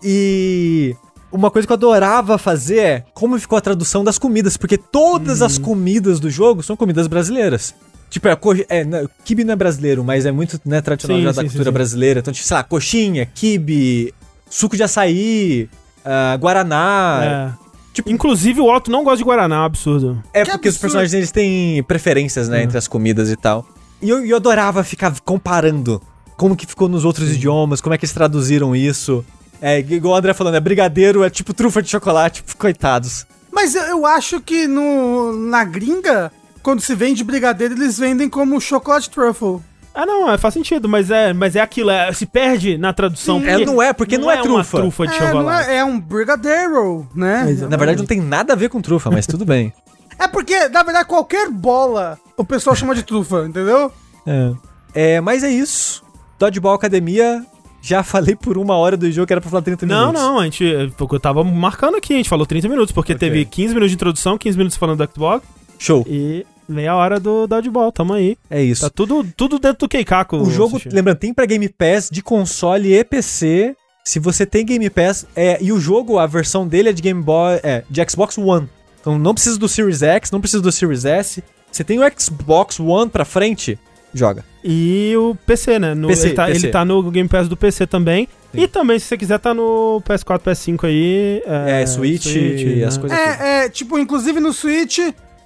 E 0.03 0.95
uma 1.33 1.51
coisa 1.51 1.67
que 1.67 1.71
eu 1.73 1.75
adorava 1.75 2.37
fazer 2.37 2.77
é 2.79 3.03
como 3.13 3.37
ficou 3.39 3.57
a 3.57 3.61
tradução 3.61 4.03
das 4.03 4.17
comidas, 4.17 4.55
porque 4.55 4.77
todas 4.77 5.41
as 5.41 5.57
Uhum. 5.57 5.63
comidas 5.63 6.19
do 6.19 6.29
jogo 6.29 6.61
são 6.63 6.75
comidas 6.77 7.07
brasileiras. 7.07 7.73
Tipo, 8.09 8.27
é, 8.27 8.35
co- 8.35 8.53
é 8.69 8.85
não, 8.85 9.09
kibe 9.25 9.43
não 9.43 9.53
é 9.53 9.55
brasileiro, 9.55 10.03
mas 10.03 10.25
é 10.25 10.31
muito 10.31 10.61
né, 10.63 10.79
tradicional 10.81 11.17
Sim, 11.17 11.23
já 11.23 11.33
sim, 11.33 11.37
da 11.37 11.43
cultura 11.45 11.65
sim. 11.65 11.71
brasileira. 11.73 12.19
Então, 12.19 12.31
tipo, 12.33 12.45
sei 12.47 12.55
lá, 12.55 12.63
coxinha, 12.63 13.25
kibe, 13.25 14.13
suco 14.49 14.77
de 14.77 14.83
açaí, 14.83 15.67
ah, 16.05 16.37
guaraná. 16.39 17.55
É. 17.59 17.63
Tipo, 17.93 18.09
inclusive 18.11 18.59
o 18.61 18.65
Otto 18.71 18.89
não 18.91 19.03
gosta 19.03 19.17
de 19.17 19.23
Guaraná, 19.23 19.63
é 19.63 19.65
absurdo. 19.65 20.23
É 20.33 20.43
Que 20.43 20.51
porque 20.51 20.67
os 20.69 20.75
absurdo. 20.75 20.81
personagens 20.81 21.13
eles 21.13 21.31
têm 21.31 21.83
preferências, 21.83 22.49
né, 22.49 22.63
entre 22.63 22.77
as 22.77 22.87
comidas 22.87 23.29
e 23.31 23.35
tal. 23.35 23.65
E 24.01 24.09
eu, 24.09 24.25
e 24.25 24.29
eu 24.31 24.37
adorava 24.37 24.83
ficar 24.83 25.13
comparando 25.21 26.01
como 26.35 26.55
que 26.55 26.65
ficou 26.65 26.89
nos 26.89 27.05
outros 27.05 27.31
idiomas, 27.31 27.81
como 27.81 27.93
é 27.93 27.97
que 27.97 28.05
eles 28.05 28.13
traduziram 28.13 28.75
isso. 28.75 29.23
É, 29.65 29.79
igual 29.79 30.15
o 30.15 30.17
André 30.17 30.33
falando, 30.33 30.55
é 30.55 30.59
brigadeiro, 30.59 31.23
é 31.23 31.29
tipo 31.29 31.53
trufa 31.53 31.81
de 31.81 31.89
chocolate, 31.89 32.43
tipo, 32.43 32.57
coitados. 32.57 33.25
Mas 33.49 33.73
eu, 33.75 33.83
eu 33.83 34.05
acho 34.05 34.41
que 34.41 34.67
no, 34.67 35.31
na 35.47 35.63
gringa, 35.63 36.33
quando 36.61 36.81
se 36.81 36.93
vende 36.93 37.23
brigadeiro, 37.23 37.73
eles 37.73 37.97
vendem 37.97 38.27
como 38.27 38.59
chocolate 38.59 39.09
truffle. 39.09 39.61
Ah, 39.95 40.05
não, 40.05 40.29
é, 40.29 40.37
faz 40.37 40.53
sentido, 40.53 40.89
mas 40.89 41.09
é, 41.09 41.31
mas 41.31 41.55
é 41.55 41.61
aquilo, 41.61 41.91
é, 41.91 42.11
se 42.11 42.25
perde 42.25 42.77
na 42.77 42.91
tradução. 42.91 43.39
Sim. 43.39 43.47
É, 43.47 43.65
não 43.65 43.81
é, 43.81 43.93
porque 43.93 44.17
não, 44.17 44.29
é, 44.29 44.41
trufa. 44.41 44.77
uma 44.77 44.83
trufa 44.83 45.07
de 45.07 45.15
É, 45.15 45.19
não 45.19 45.27
chocolate. 45.27 45.69
é, 45.69 45.75
é 45.77 45.85
um 45.85 45.97
brigadeiro, 45.97 47.07
né? 47.15 47.45
Na 47.69 47.77
verdade, 47.77 47.99
não 47.99 48.05
tem 48.05 48.19
nada 48.19 48.51
a 48.51 48.55
ver 48.57 48.67
com 48.67 48.81
trufa, 48.81 49.09
mas 49.09 49.25
tudo 49.25 49.45
bem. 49.45 49.73
É 50.19 50.27
porque, 50.27 50.69
na 50.69 50.83
verdade, 50.83 51.07
qualquer 51.07 51.49
bola 51.49 52.19
o 52.37 52.45
pessoal 52.45 52.75
chama 52.75 52.93
de 52.93 53.01
trufa, 53.01 53.45
entendeu? 53.47 53.91
É. 54.27 54.51
É, 54.93 55.21
mas 55.21 55.43
é 55.43 55.49
isso. 55.49 56.03
Dodgeball 56.37 56.75
Academia, 56.75 57.43
já 57.83 58.01
falei 58.01 58.35
por 58.35 58.57
uma 58.57 58.75
hora 58.75 58.95
do 58.95 59.11
jogo 59.11 59.27
que 59.27 59.33
era 59.33 59.41
pra 59.41 59.49
falar 59.49 59.61
30 59.61 59.85
Não, 59.85 60.07
minutos. 60.07 60.21
não, 60.21 60.39
a 60.39 60.43
gente. 60.45 60.63
Eu 60.63 61.19
tava 61.19 61.43
marcando 61.43 61.95
aqui, 61.97 62.13
a 62.13 62.17
gente 62.17 62.29
falou 62.29 62.45
30 62.45 62.69
minutos, 62.69 62.91
porque 62.93 63.13
Ok. 63.13 63.29
teve 63.29 63.43
15 63.45 63.73
minutos 63.73 63.91
de 63.91 63.95
introdução, 63.95 64.37
15 64.37 64.57
minutos 64.57 64.77
falando 64.77 65.05
do 65.05 65.11
Xbox 65.13 65.45
Show. 65.77 66.05
e 66.07 66.45
meia 66.67 66.95
hora 66.95 67.19
do 67.19 67.45
Dodgeball, 67.45 67.91
tamo 67.91 68.13
aí. 68.13 68.37
É 68.49 68.63
isso. 68.63 68.81
Tá 68.81 68.89
tudo, 68.89 69.25
tudo 69.35 69.59
dentro 69.59 69.79
do 69.79 69.89
Keikaku. 69.89 70.37
O 70.37 70.49
jogo, 70.49 70.79
lembrando, 70.91 71.17
tem 71.17 71.33
pra 71.33 71.45
Game 71.45 71.67
Pass 71.67 72.09
de 72.09 72.21
console 72.23 72.93
e 72.95 73.03
PC. 73.03 73.75
Se 74.05 74.17
você 74.19 74.45
tem 74.45 74.65
Game 74.65 74.89
Pass, 74.89 75.25
é, 75.35 75.57
e 75.61 75.71
o 75.71 75.79
jogo, 75.79 76.19
a 76.19 76.25
versão 76.25 76.65
dele 76.67 76.89
é 76.89 76.93
de 76.93 77.01
Game 77.01 77.21
Boy, 77.21 77.59
é, 77.63 77.83
de 77.89 78.01
Xbox 78.09 78.37
One. 78.37 78.67
Então 78.99 79.19
não 79.19 79.33
precisa 79.33 79.57
do 79.59 79.67
Series 79.67 80.01
X, 80.01 80.31
não 80.31 80.39
precisa 80.39 80.61
do 80.63 80.71
Series 80.71 81.03
S. 81.05 81.43
Você 81.71 81.83
tem 81.83 81.99
o 81.99 82.03
Xbox 82.17 82.79
One 82.79 83.09
pra 83.09 83.25
frente, 83.25 83.77
joga. 84.13 84.43
E 84.63 85.13
o 85.17 85.35
PC, 85.45 85.79
né? 85.79 85.93
No- 85.93 86.07
PC, 86.07 86.27
ele, 86.27 86.33
tá, 86.35 86.45
PC. 86.45 86.65
ele 86.65 86.71
tá 86.71 86.85
no 86.85 87.11
Game 87.11 87.27
Pass 87.27 87.47
do 87.49 87.57
PC 87.57 87.87
também. 87.87 88.27
E 88.53 88.67
também, 88.67 88.99
se 88.99 89.07
você 89.07 89.17
quiser, 89.17 89.39
tá 89.39 89.53
no 89.53 90.01
PS4, 90.07 90.39
PS5 90.39 90.83
aí. 90.85 91.41
É, 91.45 91.85
Switch, 91.87 92.27
e 92.35 92.75
né? 92.79 92.85
as 92.85 92.97
coisas. 92.97 93.17
É, 93.17 93.65
é, 93.65 93.69
tipo, 93.69 93.97
inclusive 93.97 94.39
no 94.39 94.53
Switch, 94.53 94.99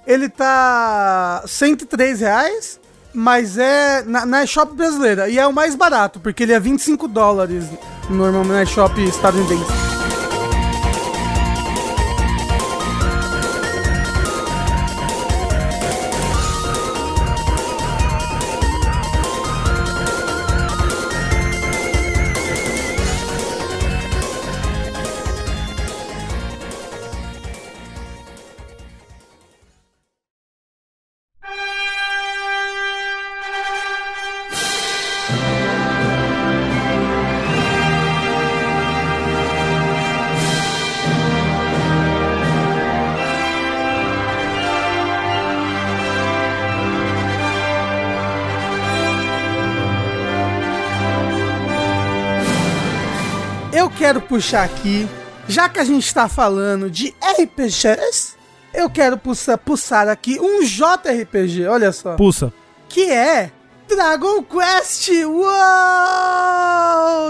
ele 0.06 0.28
tá 0.28 1.42
103 1.46 2.20
reais, 2.20 2.78
mas 3.14 3.56
é 3.56 4.02
na, 4.04 4.26
na 4.26 4.44
eShop 4.44 4.74
brasileira. 4.74 5.28
E 5.28 5.38
é 5.38 5.46
o 5.46 5.52
mais 5.52 5.74
barato, 5.74 6.20
porque 6.20 6.42
ele 6.42 6.52
é 6.52 6.60
25 6.60 7.08
dólares 7.08 7.64
normalmente 8.10 8.52
na 8.52 8.62
eShop 8.62 9.00
estadunidense. 9.00 9.64
Quero 54.08 54.22
puxar 54.22 54.64
aqui, 54.64 55.06
já 55.46 55.68
que 55.68 55.78
a 55.78 55.84
gente 55.84 56.14
tá 56.14 56.30
falando 56.30 56.90
de 56.90 57.14
RPGs, 57.38 58.36
eu 58.72 58.88
quero 58.88 59.18
puxar, 59.18 59.58
puxar 59.58 60.08
aqui 60.08 60.40
um 60.40 60.62
JRPG, 60.62 61.66
olha 61.66 61.92
só. 61.92 62.16
Pulsa. 62.16 62.50
que 62.88 63.10
é 63.10 63.52
Dragon 63.86 64.42
Quest. 64.44 65.10
Uou! 65.10 65.44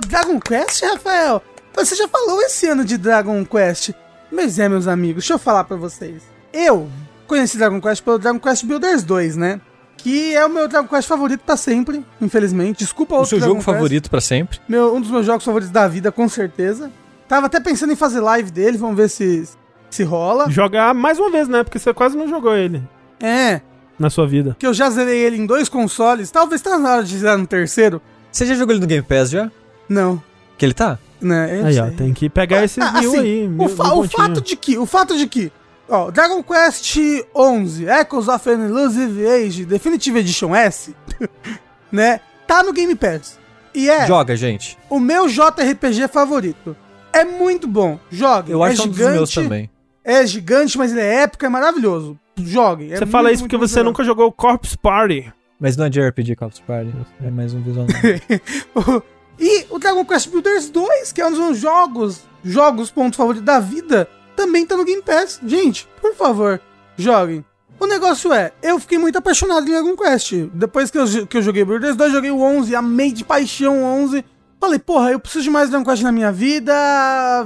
Dragon 0.06 0.38
Quest, 0.38 0.84
Rafael? 0.84 1.42
Você 1.74 1.96
já 1.96 2.06
falou 2.06 2.40
esse 2.42 2.68
ano 2.68 2.84
de 2.84 2.96
Dragon 2.96 3.44
Quest. 3.44 3.90
Mas 4.30 4.60
é, 4.60 4.68
meus 4.68 4.86
amigos, 4.86 5.24
deixa 5.24 5.34
eu 5.34 5.38
falar 5.40 5.64
pra 5.64 5.76
vocês. 5.76 6.22
Eu 6.52 6.88
conheci 7.26 7.58
Dragon 7.58 7.80
Quest 7.80 8.04
pelo 8.04 8.20
Dragon 8.20 8.38
Quest 8.38 8.64
Builders 8.64 9.02
2, 9.02 9.34
né? 9.36 9.60
Que 9.98 10.34
é 10.34 10.46
o 10.46 10.48
meu 10.48 10.66
Dragon 10.68 10.88
Quest 10.88 11.06
favorito 11.08 11.40
pra 11.44 11.56
sempre, 11.56 12.04
infelizmente. 12.20 12.78
Desculpa 12.78 13.14
O 13.14 13.18
outro 13.18 13.30
seu 13.30 13.38
Dragon 13.38 13.54
jogo 13.54 13.64
Quest. 13.64 13.74
favorito 13.76 14.10
pra 14.10 14.20
sempre. 14.20 14.58
Meu, 14.68 14.94
um 14.94 15.00
dos 15.00 15.10
meus 15.10 15.26
jogos 15.26 15.44
favoritos 15.44 15.72
da 15.72 15.86
vida, 15.88 16.10
com 16.10 16.28
certeza. 16.28 16.90
Tava 17.28 17.46
até 17.46 17.60
pensando 17.60 17.92
em 17.92 17.96
fazer 17.96 18.20
live 18.20 18.50
dele, 18.50 18.78
vamos 18.78 18.96
ver 18.96 19.08
se, 19.10 19.46
se 19.90 20.02
rola. 20.04 20.48
Jogar 20.48 20.94
mais 20.94 21.18
uma 21.18 21.30
vez, 21.30 21.46
né? 21.48 21.62
Porque 21.62 21.78
você 21.78 21.92
quase 21.92 22.16
não 22.16 22.26
jogou 22.28 22.56
ele 22.56 22.82
É, 23.20 23.60
na 23.98 24.08
sua 24.08 24.26
vida. 24.26 24.56
que 24.58 24.66
eu 24.66 24.72
já 24.72 24.88
zerei 24.88 25.18
ele 25.18 25.36
em 25.36 25.44
dois 25.44 25.68
consoles. 25.68 26.30
Talvez 26.30 26.62
tá 26.62 26.78
na 26.78 26.94
hora 26.94 27.04
de 27.04 27.18
zerar 27.18 27.36
no 27.36 27.46
terceiro. 27.46 28.00
Você 28.32 28.46
já 28.46 28.54
jogou 28.54 28.72
ele 28.72 28.80
no 28.80 28.86
Game 28.86 29.02
Pass 29.02 29.30
já? 29.30 29.50
Não, 29.88 30.22
Que 30.56 30.64
ele 30.64 30.74
tá? 30.74 30.98
né? 31.20 31.58
eu 31.60 31.66
Aí, 31.66 31.74
sei. 31.74 31.82
ó, 31.82 31.90
tem 31.90 32.14
que 32.14 32.28
pegar 32.30 32.62
esses 32.64 32.78
Ah, 32.78 32.92
mil 33.00 33.10
assim, 33.10 33.18
aí. 33.20 33.46
o, 33.46 33.50
Mil, 33.50 33.68
fa- 33.68 33.84
mil 33.84 33.98
o 33.98 34.08
fato 34.08 34.40
de 34.40 34.54
que, 34.56 34.78
o 34.78 34.86
fato 34.86 35.16
de 35.16 35.26
que, 35.26 35.50
ó, 35.88 36.10
Dragon 36.10 36.42
Quest 36.42 36.96
11, 37.34 37.86
Echoes 37.86 38.28
of 38.28 38.50
an 38.50 38.66
Elusive 38.66 39.26
Age, 39.26 39.64
Definitive 39.64 40.18
Edition 40.18 40.54
S, 40.54 40.94
né, 41.90 42.20
tá 42.46 42.62
no 42.62 42.72
Game 42.72 42.94
Pass. 42.94 43.38
E 43.74 43.88
é 43.88 44.06
Joga, 44.06 44.34
gente. 44.36 44.78
o 44.88 44.98
meu 44.98 45.28
JRPG 45.28 46.08
favorito. 46.08 46.76
É 47.12 47.24
muito 47.24 47.66
bom. 47.66 47.98
Jogue. 48.10 48.52
Eu 48.52 48.64
é 48.64 48.70
acho 48.70 48.82
que 48.82 48.82
é 48.82 48.84
um 48.86 48.90
dos 48.90 48.98
meus 48.98 49.30
também. 49.30 49.70
É 50.04 50.26
gigante, 50.26 50.76
mas 50.78 50.92
ele 50.92 51.00
é 51.00 51.22
épico, 51.22 51.44
é 51.44 51.48
maravilhoso. 51.48 52.18
Jogue. 52.36 52.96
Você 52.96 53.06
fala 53.06 53.32
isso 53.32 53.42
porque 53.42 53.56
você 53.56 53.82
nunca 53.82 54.04
jogou 54.04 54.30
Corpse 54.32 54.76
Party. 54.76 55.32
Mas 55.60 55.76
não 55.76 55.86
é 55.86 55.88
de 55.88 56.00
RPG 56.00 56.36
Corpse 56.36 56.62
Party. 56.62 56.92
É 57.22 57.30
mais 57.30 57.52
um 57.54 57.62
visual. 57.62 57.86
E 59.40 59.66
o 59.70 59.78
Dragon 59.78 60.04
Quest 60.04 60.30
Builders 60.30 60.68
2, 60.68 61.12
que 61.12 61.20
é 61.20 61.26
um 61.26 61.30
dos 61.30 61.38
meus 61.38 61.58
jogos, 61.58 62.24
jogos 62.42 62.90
ponto 62.90 63.16
favorito 63.16 63.44
da 63.44 63.60
vida, 63.60 64.08
também 64.38 64.64
tá 64.64 64.76
no 64.76 64.84
Game 64.84 65.02
Pass. 65.02 65.40
Gente, 65.44 65.88
por 66.00 66.14
favor, 66.14 66.60
joguem. 66.96 67.44
O 67.80 67.86
negócio 67.86 68.32
é, 68.32 68.52
eu 68.62 68.78
fiquei 68.78 68.96
muito 68.96 69.18
apaixonado 69.18 69.66
em 69.66 69.72
Dragon 69.72 69.96
Quest. 69.96 70.32
Depois 70.54 70.92
que 70.92 70.98
eu, 70.98 71.26
que 71.26 71.36
eu 71.38 71.42
joguei 71.42 71.64
Builders 71.64 71.96
2, 71.96 72.12
joguei 72.12 72.30
o 72.30 72.40
11, 72.40 72.74
amei 72.76 73.10
de 73.10 73.24
paixão 73.24 73.82
o 73.82 73.84
11. 73.84 74.24
Falei, 74.60 74.78
porra, 74.78 75.10
eu 75.10 75.18
preciso 75.18 75.44
de 75.44 75.50
mais 75.50 75.70
Dragon 75.70 75.84
Quest 75.84 76.04
na 76.04 76.12
minha 76.12 76.30
vida. 76.30 76.72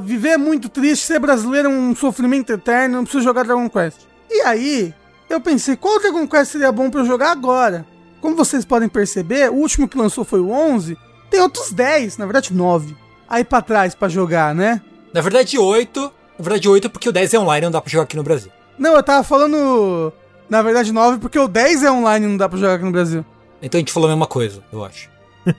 Viver 0.03 0.30
é 0.30 0.36
muito 0.36 0.68
triste, 0.68 1.07
ser 1.07 1.18
brasileiro 1.18 1.70
é 1.70 1.72
um 1.72 1.97
sofrimento 1.97 2.53
eterno, 2.53 2.99
eu 2.99 3.03
preciso 3.05 3.24
jogar 3.24 3.45
Dragon 3.45 3.70
Quest. 3.70 4.01
E 4.30 4.43
aí, 4.43 4.95
eu 5.30 5.40
pensei, 5.40 5.74
qual 5.74 5.99
Dragon 5.99 6.26
Quest 6.28 6.53
seria 6.53 6.70
bom 6.70 6.90
pra 6.90 7.01
eu 7.01 7.07
jogar 7.07 7.30
agora? 7.32 7.86
Como 8.20 8.36
vocês 8.36 8.66
podem 8.66 8.88
perceber, 8.88 9.51
o 9.51 9.55
último 9.55 9.88
que 9.88 9.97
lançou 9.97 10.24
foi 10.24 10.40
o 10.40 10.51
11. 10.51 10.97
Tem 11.30 11.40
outros 11.40 11.72
10, 11.72 12.18
na 12.18 12.26
verdade 12.26 12.53
9. 12.53 12.95
Aí 13.26 13.45
pra 13.45 13.62
trás 13.62 13.95
pra 13.95 14.11
jogar, 14.11 14.55
né? 14.55 14.82
Na 15.14 15.22
verdade, 15.22 15.59
8. 15.59 16.20
Na 16.39 16.43
verdade, 16.45 16.68
8 16.68 16.91
porque 16.91 17.09
o 17.09 17.12
10 17.12 17.35
é 17.35 17.39
online, 17.39 17.64
não 17.66 17.70
dá 17.72 17.80
pra 17.80 17.91
jogar 17.91 18.05
aqui 18.05 18.16
no 18.16 18.22
Brasil. 18.22 18.51
Não, 18.78 18.95
eu 18.95 19.03
tava 19.03 19.22
falando, 19.22 20.12
na 20.49 20.62
verdade 20.62 20.93
9, 20.93 21.18
porque 21.18 21.39
o 21.39 21.47
10 21.49 21.83
é 21.85 21.91
online 21.91 22.26
e 22.26 22.28
não 22.28 22.37
dá 22.37 22.49
pra 22.49 22.59
jogar 22.59 22.74
aqui 22.74 22.85
no 22.85 22.91
Brasil. 22.93 23.24
Então 23.62 23.78
a 23.78 23.80
gente 23.80 23.93
falou 23.93 24.09
a 24.09 24.12
mesma 24.12 24.26
coisa, 24.26 24.62
eu 24.72 24.85
acho. 24.85 25.11